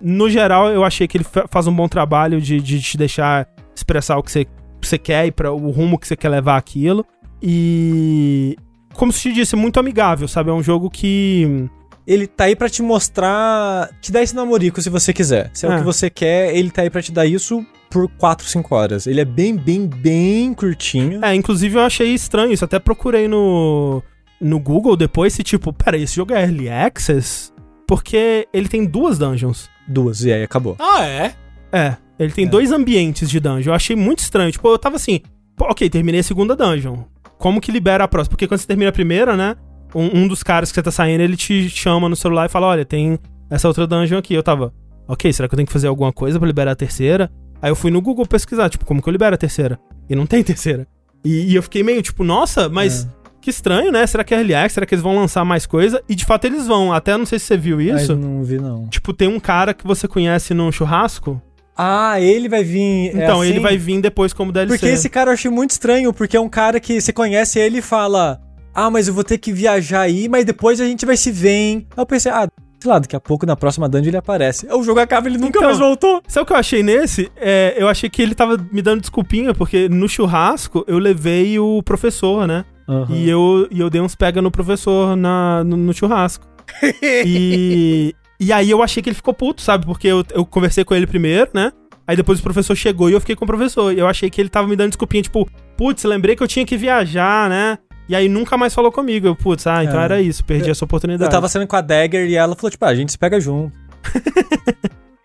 no 0.00 0.28
geral, 0.30 0.70
eu 0.70 0.82
achei 0.84 1.06
que 1.06 1.16
ele 1.18 1.24
fa- 1.24 1.46
faz 1.48 1.66
um 1.66 1.72
bom 1.74 1.88
trabalho 1.88 2.40
de, 2.40 2.60
de 2.60 2.80
te 2.80 2.96
deixar 2.96 3.46
expressar 3.74 4.16
o 4.18 4.22
que 4.22 4.32
você, 4.32 4.46
você 4.80 4.98
quer 4.98 5.26
e 5.26 5.30
para 5.30 5.52
o 5.52 5.70
rumo 5.70 5.98
que 5.98 6.06
você 6.08 6.16
quer 6.16 6.28
levar 6.30 6.56
aquilo. 6.56 7.04
E. 7.42 8.56
Como 8.94 9.12
se 9.12 9.20
te 9.20 9.32
disse, 9.32 9.54
muito 9.54 9.78
amigável, 9.78 10.26
sabe? 10.26 10.50
É 10.50 10.52
um 10.52 10.62
jogo 10.62 10.90
que. 10.90 11.68
Ele 12.10 12.26
tá 12.26 12.44
aí 12.44 12.56
pra 12.56 12.70
te 12.70 12.80
mostrar, 12.80 13.90
te 14.00 14.10
dar 14.10 14.22
esse 14.22 14.34
namorico 14.34 14.80
se 14.80 14.88
você 14.88 15.12
quiser. 15.12 15.50
Se 15.52 15.66
é, 15.66 15.68
É. 15.70 15.74
o 15.74 15.78
que 15.78 15.84
você 15.84 16.08
quer, 16.08 16.56
ele 16.56 16.70
tá 16.70 16.80
aí 16.82 16.88
pra 16.88 17.02
te 17.02 17.12
dar 17.12 17.26
isso 17.26 17.62
por 17.90 18.08
4, 18.16 18.46
5 18.46 18.74
horas. 18.74 19.06
Ele 19.06 19.20
é 19.20 19.24
bem, 19.26 19.54
bem, 19.54 19.86
bem 19.86 20.54
curtinho. 20.54 21.22
É, 21.22 21.34
inclusive 21.34 21.76
eu 21.76 21.82
achei 21.82 22.14
estranho 22.14 22.50
isso. 22.52 22.64
Até 22.64 22.78
procurei 22.78 23.28
no, 23.28 24.02
no 24.40 24.58
Google 24.58 24.96
depois 24.96 25.34
se, 25.34 25.42
tipo, 25.42 25.70
peraí, 25.70 26.02
esse 26.04 26.16
jogo 26.16 26.32
é 26.32 26.42
Early 26.42 26.70
Access? 26.70 27.52
Porque 27.86 28.48
ele 28.54 28.68
tem 28.68 28.86
duas 28.86 29.18
dungeons. 29.18 29.68
Duas, 29.86 30.24
e 30.24 30.32
aí 30.32 30.42
acabou. 30.42 30.76
Ah, 30.78 31.04
é? 31.06 31.34
É, 31.70 31.96
ele 32.18 32.32
tem 32.32 32.46
É. 32.46 32.48
dois 32.48 32.72
ambientes 32.72 33.28
de 33.28 33.38
dungeon. 33.38 33.70
Eu 33.72 33.74
achei 33.74 33.94
muito 33.96 34.20
estranho. 34.20 34.50
Tipo, 34.50 34.68
eu 34.68 34.78
tava 34.78 34.96
assim, 34.96 35.20
pô, 35.56 35.66
ok, 35.66 35.88
terminei 35.90 36.20
a 36.20 36.24
segunda 36.24 36.56
dungeon. 36.56 36.98
Como 37.38 37.60
que 37.60 37.70
libera 37.70 38.04
a 38.04 38.08
próxima? 38.08 38.30
Porque 38.30 38.46
quando 38.48 38.60
você 38.60 38.66
termina 38.66 38.88
a 38.88 38.92
primeira, 38.92 39.36
né? 39.36 39.56
Um, 39.94 40.22
um 40.24 40.28
dos 40.28 40.42
caras 40.42 40.70
que 40.70 40.74
você 40.74 40.82
tá 40.82 40.90
saindo, 40.90 41.20
ele 41.22 41.36
te 41.36 41.68
chama 41.70 42.08
no 42.08 42.16
celular 42.16 42.46
e 42.46 42.48
fala: 42.48 42.66
Olha, 42.66 42.84
tem 42.84 43.18
essa 43.50 43.66
outra 43.68 43.86
dungeon 43.86 44.18
aqui. 44.18 44.34
Eu 44.34 44.42
tava, 44.42 44.72
ok, 45.06 45.32
será 45.32 45.48
que 45.48 45.54
eu 45.54 45.56
tenho 45.56 45.66
que 45.66 45.72
fazer 45.72 45.88
alguma 45.88 46.12
coisa 46.12 46.38
pra 46.38 46.46
liberar 46.46 46.72
a 46.72 46.76
terceira? 46.76 47.30
Aí 47.60 47.70
eu 47.70 47.76
fui 47.76 47.90
no 47.90 48.00
Google 48.00 48.26
pesquisar, 48.26 48.68
tipo, 48.68 48.84
como 48.84 49.02
que 49.02 49.08
eu 49.08 49.12
libero 49.12 49.34
a 49.34 49.38
terceira? 49.38 49.78
E 50.08 50.14
não 50.14 50.26
tem 50.26 50.42
terceira. 50.44 50.86
E, 51.24 51.50
e 51.50 51.54
eu 51.54 51.62
fiquei 51.62 51.82
meio 51.82 52.00
tipo, 52.02 52.22
nossa, 52.22 52.68
mas 52.68 53.04
É. 53.04 53.08
que 53.40 53.50
estranho, 53.50 53.90
né? 53.90 54.06
Será 54.06 54.22
que 54.22 54.32
é 54.34 54.40
RLX? 54.40 54.72
Será 54.74 54.86
que 54.86 54.94
eles 54.94 55.02
vão 55.02 55.16
lançar 55.16 55.44
mais 55.44 55.66
coisa? 55.66 56.00
E 56.08 56.14
de 56.14 56.24
fato 56.24 56.44
eles 56.44 56.66
vão. 56.66 56.92
Até 56.92 57.16
não 57.16 57.26
sei 57.26 57.38
se 57.38 57.46
você 57.46 57.56
viu 57.56 57.80
isso. 57.80 57.94
Mas 58.14 58.24
não 58.24 58.44
vi, 58.44 58.58
não. 58.58 58.86
Tipo, 58.88 59.12
tem 59.12 59.26
um 59.26 59.40
cara 59.40 59.74
que 59.74 59.84
você 59.86 60.06
conhece 60.06 60.54
no 60.54 60.70
churrasco. 60.70 61.40
Ah, 61.76 62.20
ele 62.20 62.48
vai 62.48 62.62
vir. 62.64 63.08
é 63.16 63.24
Então, 63.24 63.42
ele 63.44 63.54
assim? 63.54 63.62
vai 63.62 63.76
vir 63.78 64.00
depois 64.00 64.32
como 64.32 64.50
DLC. 64.52 64.76
Porque 64.78 64.92
esse 64.92 65.08
cara 65.08 65.30
eu 65.30 65.34
achei 65.34 65.50
muito 65.50 65.70
estranho, 65.70 66.12
porque 66.12 66.36
é 66.36 66.40
um 66.40 66.48
cara 66.48 66.78
que 66.80 67.00
você 67.00 67.12
conhece 67.12 67.58
ele 67.58 67.78
e 67.78 67.82
fala: 67.82 68.40
Ah, 68.80 68.92
mas 68.92 69.08
eu 69.08 69.14
vou 69.14 69.24
ter 69.24 69.38
que 69.38 69.52
viajar 69.52 70.02
aí, 70.02 70.28
mas 70.28 70.44
depois 70.44 70.80
a 70.80 70.84
gente 70.84 71.04
vai 71.04 71.16
se 71.16 71.32
ver, 71.32 71.50
hein? 71.50 71.86
Aí 71.96 72.00
eu 72.00 72.06
pensei, 72.06 72.30
ah, 72.30 72.46
sei 72.78 72.88
lá, 72.88 73.00
daqui 73.00 73.16
a 73.16 73.18
pouco 73.18 73.44
na 73.44 73.56
próxima 73.56 73.88
dungeon 73.88 74.10
ele 74.10 74.16
aparece. 74.16 74.68
O 74.72 74.84
jogo 74.84 75.00
acaba 75.00 75.26
e 75.26 75.32
ele 75.32 75.38
nunca 75.38 75.58
Então, 75.58 75.62
mais 75.64 75.80
voltou. 75.80 76.22
Sabe 76.28 76.44
o 76.44 76.46
que 76.46 76.52
eu 76.52 76.56
achei 76.56 76.80
nesse? 76.80 77.28
É, 77.34 77.74
eu 77.76 77.88
achei 77.88 78.08
que 78.08 78.22
ele 78.22 78.36
tava 78.36 78.56
me 78.70 78.80
dando 78.80 79.00
desculpinha, 79.00 79.52
porque 79.52 79.88
no 79.88 80.08
churrasco 80.08 80.84
eu 80.86 80.96
levei 81.00 81.58
o 81.58 81.82
professor, 81.82 82.46
né? 82.46 82.64
E, 83.10 83.28
eu, 83.28 83.66
e 83.68 83.80
eu 83.80 83.90
dei 83.90 84.00
uns 84.00 84.14
pega 84.14 84.40
no 84.40 84.48
professor 84.48 85.16
na, 85.16 85.64
no, 85.64 85.76
no 85.76 85.92
churrasco. 85.92 86.46
e, 87.02 88.14
e 88.38 88.52
aí 88.52 88.70
eu 88.70 88.80
achei 88.80 89.02
que 89.02 89.08
ele 89.08 89.16
ficou 89.16 89.34
puto, 89.34 89.60
sabe? 89.60 89.86
Porque 89.86 90.06
eu, 90.06 90.24
eu 90.32 90.46
conversei 90.46 90.84
com 90.84 90.94
ele 90.94 91.06
primeiro, 91.08 91.50
né? 91.52 91.72
Aí 92.06 92.16
depois 92.16 92.38
o 92.38 92.42
professor 92.44 92.76
chegou 92.76 93.10
e 93.10 93.12
eu 93.12 93.20
fiquei 93.20 93.34
com 93.34 93.44
o 93.44 93.48
professor. 93.48 93.92
E 93.92 93.98
eu 93.98 94.06
achei 94.06 94.30
que 94.30 94.40
ele 94.40 94.48
tava 94.48 94.68
me 94.68 94.76
dando 94.76 94.90
desculpinha, 94.90 95.22
tipo, 95.22 95.50
putz, 95.76 96.04
lembrei 96.04 96.36
que 96.36 96.42
eu 96.44 96.48
tinha 96.48 96.64
que 96.64 96.76
viajar, 96.76 97.50
né? 97.50 97.76
E 98.08 98.14
aí 98.16 98.28
nunca 98.28 98.56
mais 98.56 98.72
falou 98.74 98.90
comigo. 98.90 99.26
Eu, 99.26 99.36
putz, 99.36 99.66
ah, 99.66 99.84
então 99.84 100.00
É. 100.00 100.04
era 100.04 100.20
isso, 100.20 100.44
perdi 100.44 100.70
essa 100.70 100.84
oportunidade. 100.84 101.24
Eu 101.28 101.30
tava 101.30 101.48
saindo 101.48 101.66
com 101.68 101.76
a 101.76 101.80
Dagger 101.80 102.26
e 102.28 102.34
ela 102.36 102.54
falou, 102.56 102.70
tipo, 102.70 102.84
ah, 102.84 102.88
a 102.88 102.94
gente 102.94 103.12
se 103.12 103.18
pega 103.18 103.38
junto. 103.40 103.72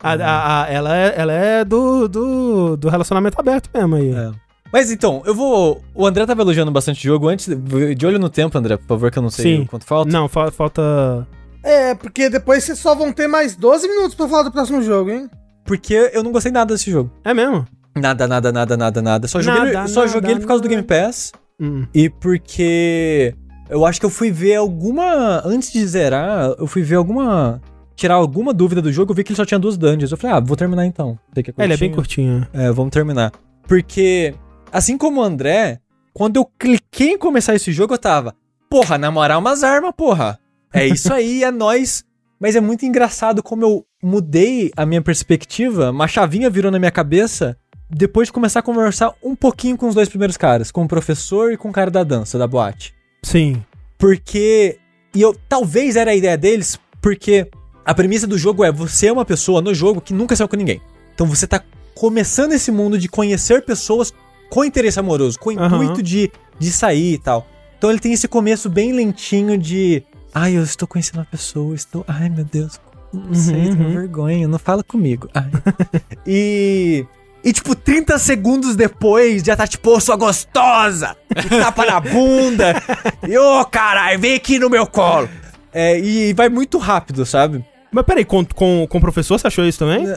A- 0.05 0.13
a- 0.15 0.63
a- 0.63 0.69
ela 0.69 0.97
é, 0.97 1.13
ela 1.15 1.31
é 1.33 1.63
do, 1.63 2.09
do, 2.09 2.75
do 2.75 2.89
relacionamento 2.89 3.39
aberto 3.39 3.69
mesmo 3.73 3.95
aí. 3.95 4.13
É. 4.13 4.31
Mas 4.71 4.91
então, 4.91 5.21
eu 5.25 5.33
vou. 5.33 5.81
O 5.95 6.05
André 6.05 6.25
tava 6.25 6.41
elogiando 6.41 6.71
bastante 6.71 6.99
o 6.99 7.03
jogo 7.13 7.29
antes. 7.29 7.47
De 7.95 8.05
olho 8.05 8.19
no 8.19 8.27
tempo, 8.29 8.57
André, 8.57 8.75
por 8.75 8.85
favor, 8.87 9.09
que 9.11 9.17
eu 9.17 9.23
não 9.23 9.29
sei 9.29 9.59
Sim. 9.59 9.65
quanto 9.65 9.85
falta. 9.85 10.11
Não, 10.11 10.27
fa- 10.27 10.51
falta. 10.51 11.25
É, 11.63 11.95
porque 11.95 12.29
depois 12.29 12.65
vocês 12.65 12.79
só 12.79 12.93
vão 12.93 13.13
ter 13.13 13.27
mais 13.29 13.55
12 13.55 13.87
minutos 13.87 14.13
pra 14.13 14.27
falar 14.27 14.43
do 14.43 14.51
próximo 14.51 14.81
jogo, 14.81 15.09
hein? 15.09 15.29
Porque 15.63 16.11
eu 16.11 16.21
não 16.21 16.33
gostei 16.33 16.51
nada 16.51 16.73
desse 16.73 16.91
jogo. 16.91 17.09
É 17.23 17.33
mesmo? 17.33 17.65
Nada, 17.95 18.27
nada, 18.27 18.51
nada, 18.51 18.75
nada, 18.75 19.01
nada. 19.01 19.27
Só 19.29 19.39
joguei, 19.41 19.59
Nada, 19.71 19.79
ele, 19.81 19.87
só 19.87 20.01
nada, 20.01 20.11
joguei 20.11 20.31
ele 20.31 20.39
por 20.41 20.47
causa 20.47 20.61
do 20.63 20.67
Game 20.67 20.83
Pass. 20.83 21.31
Hum. 21.59 21.85
E 21.93 22.09
porque 22.09 23.35
eu 23.69 23.85
acho 23.85 23.99
que 23.99 24.05
eu 24.05 24.09
fui 24.09 24.31
ver 24.31 24.55
alguma. 24.55 25.41
Antes 25.45 25.71
de 25.71 25.85
zerar, 25.85 26.55
eu 26.57 26.67
fui 26.67 26.81
ver 26.81 26.95
alguma. 26.95 27.61
Tirar 27.95 28.15
alguma 28.15 28.53
dúvida 28.53 28.81
do 28.81 28.91
jogo, 28.91 29.11
eu 29.11 29.15
vi 29.15 29.23
que 29.23 29.31
ele 29.31 29.37
só 29.37 29.45
tinha 29.45 29.59
duas 29.59 29.77
dungeons. 29.77 30.11
Eu 30.11 30.17
falei, 30.17 30.35
ah, 30.35 30.39
vou 30.39 30.57
terminar 30.57 30.85
então. 30.85 31.17
Sei 31.33 31.43
que 31.43 31.51
É, 31.51 31.63
ele 31.63 31.73
é 31.73 31.77
bem 31.77 31.91
curtinho. 31.91 32.45
É, 32.51 32.71
vamos 32.71 32.91
terminar. 32.91 33.31
Porque, 33.67 34.33
assim 34.71 34.97
como 34.97 35.21
o 35.21 35.23
André, 35.23 35.79
quando 36.11 36.37
eu 36.37 36.45
cliquei 36.57 37.11
em 37.11 37.17
começar 37.17 37.53
esse 37.53 37.71
jogo, 37.71 37.93
eu 37.93 37.97
tava, 37.99 38.35
porra, 38.69 38.97
namorar 38.97 39.37
umas 39.37 39.63
armas, 39.63 39.93
porra. 39.95 40.39
É 40.73 40.87
isso 40.87 41.13
aí, 41.13 41.43
é 41.43 41.51
nóis. 41.51 42.03
Mas 42.39 42.55
é 42.55 42.59
muito 42.59 42.83
engraçado 42.83 43.43
como 43.43 43.63
eu 43.63 43.85
mudei 44.01 44.71
a 44.75 44.85
minha 44.85 45.01
perspectiva, 45.01 45.91
uma 45.91 46.07
chavinha 46.07 46.49
virou 46.49 46.71
na 46.71 46.79
minha 46.79 46.91
cabeça, 46.91 47.55
depois 47.89 48.27
de 48.27 48.33
começar 48.33 48.59
a 48.59 48.63
conversar 48.63 49.13
um 49.21 49.35
pouquinho 49.35 49.77
com 49.77 49.87
os 49.87 49.95
dois 49.95 50.09
primeiros 50.09 50.37
caras, 50.37 50.71
com 50.71 50.83
o 50.83 50.87
professor 50.87 51.51
e 51.51 51.57
com 51.57 51.69
o 51.69 51.73
cara 51.73 51.91
da 51.91 52.03
dança, 52.03 52.37
da 52.37 52.47
boate. 52.47 52.93
Sim. 53.21 53.63
Porque. 53.97 54.77
E 55.15 55.21
eu 55.21 55.35
talvez 55.47 55.95
era 55.95 56.11
a 56.11 56.15
ideia 56.15 56.37
deles, 56.37 56.79
porque 56.99 57.47
a 57.85 57.93
premissa 57.93 58.25
do 58.25 58.37
jogo 58.37 58.63
é 58.63 58.71
você 58.71 59.07
é 59.07 59.13
uma 59.13 59.25
pessoa 59.25 59.61
no 59.61 59.73
jogo 59.73 60.01
que 60.01 60.13
nunca 60.13 60.35
saiu 60.35 60.47
com 60.47 60.55
ninguém. 60.55 60.81
Então 61.13 61.27
você 61.27 61.45
tá 61.45 61.63
começando 61.93 62.53
esse 62.53 62.71
mundo 62.71 62.97
de 62.97 63.07
conhecer 63.07 63.63
pessoas 63.63 64.11
com 64.49 64.65
interesse 64.65 64.99
amoroso, 64.99 65.39
com 65.39 65.51
o 65.51 65.59
Aham. 65.59 65.83
intuito 65.83 66.01
de, 66.01 66.31
de 66.59 66.71
sair 66.71 67.13
e 67.13 67.17
tal. 67.17 67.47
Então 67.77 67.89
ele 67.89 67.99
tem 67.99 68.13
esse 68.13 68.27
começo 68.27 68.69
bem 68.69 68.91
lentinho 68.93 69.57
de. 69.57 70.03
Ai, 70.33 70.57
eu 70.57 70.63
estou 70.63 70.87
conhecendo 70.87 71.17
uma 71.17 71.25
pessoa, 71.25 71.75
estou. 71.75 72.03
Ai, 72.07 72.29
meu 72.29 72.45
Deus. 72.45 72.79
Não 73.13 73.33
sei, 73.35 73.53
tenho 73.53 73.77
uhum. 73.77 73.93
vergonha, 73.93 74.47
não 74.47 74.57
fala 74.57 74.83
comigo. 74.83 75.29
Ai. 75.33 75.51
e. 76.25 77.05
E, 77.43 77.51
tipo, 77.51 77.75
30 77.75 78.17
segundos 78.19 78.75
depois, 78.75 79.43
já 79.43 79.55
tá 79.55 79.67
tipo, 79.67 79.91
ô, 79.91 79.99
sua 79.99 80.15
gostosa! 80.15 81.15
E 81.35 81.49
tapa 81.49 81.85
na 81.85 81.99
bunda! 81.99 82.81
E, 83.27 83.37
ô, 83.37 83.65
caralho, 83.65 84.17
vem 84.19 84.35
aqui 84.35 84.57
no 84.57 84.69
meu 84.69 84.87
colo! 84.87 85.27
É, 85.73 85.99
e 85.99 86.33
vai 86.33 86.47
muito 86.49 86.77
rápido, 86.77 87.25
sabe? 87.25 87.65
Mas 87.91 88.05
peraí, 88.05 88.23
com, 88.23 88.45
com, 88.45 88.87
com 88.87 88.97
o 88.97 89.01
professor 89.01 89.37
você 89.37 89.47
achou 89.47 89.65
isso 89.65 89.79
também? 89.79 90.07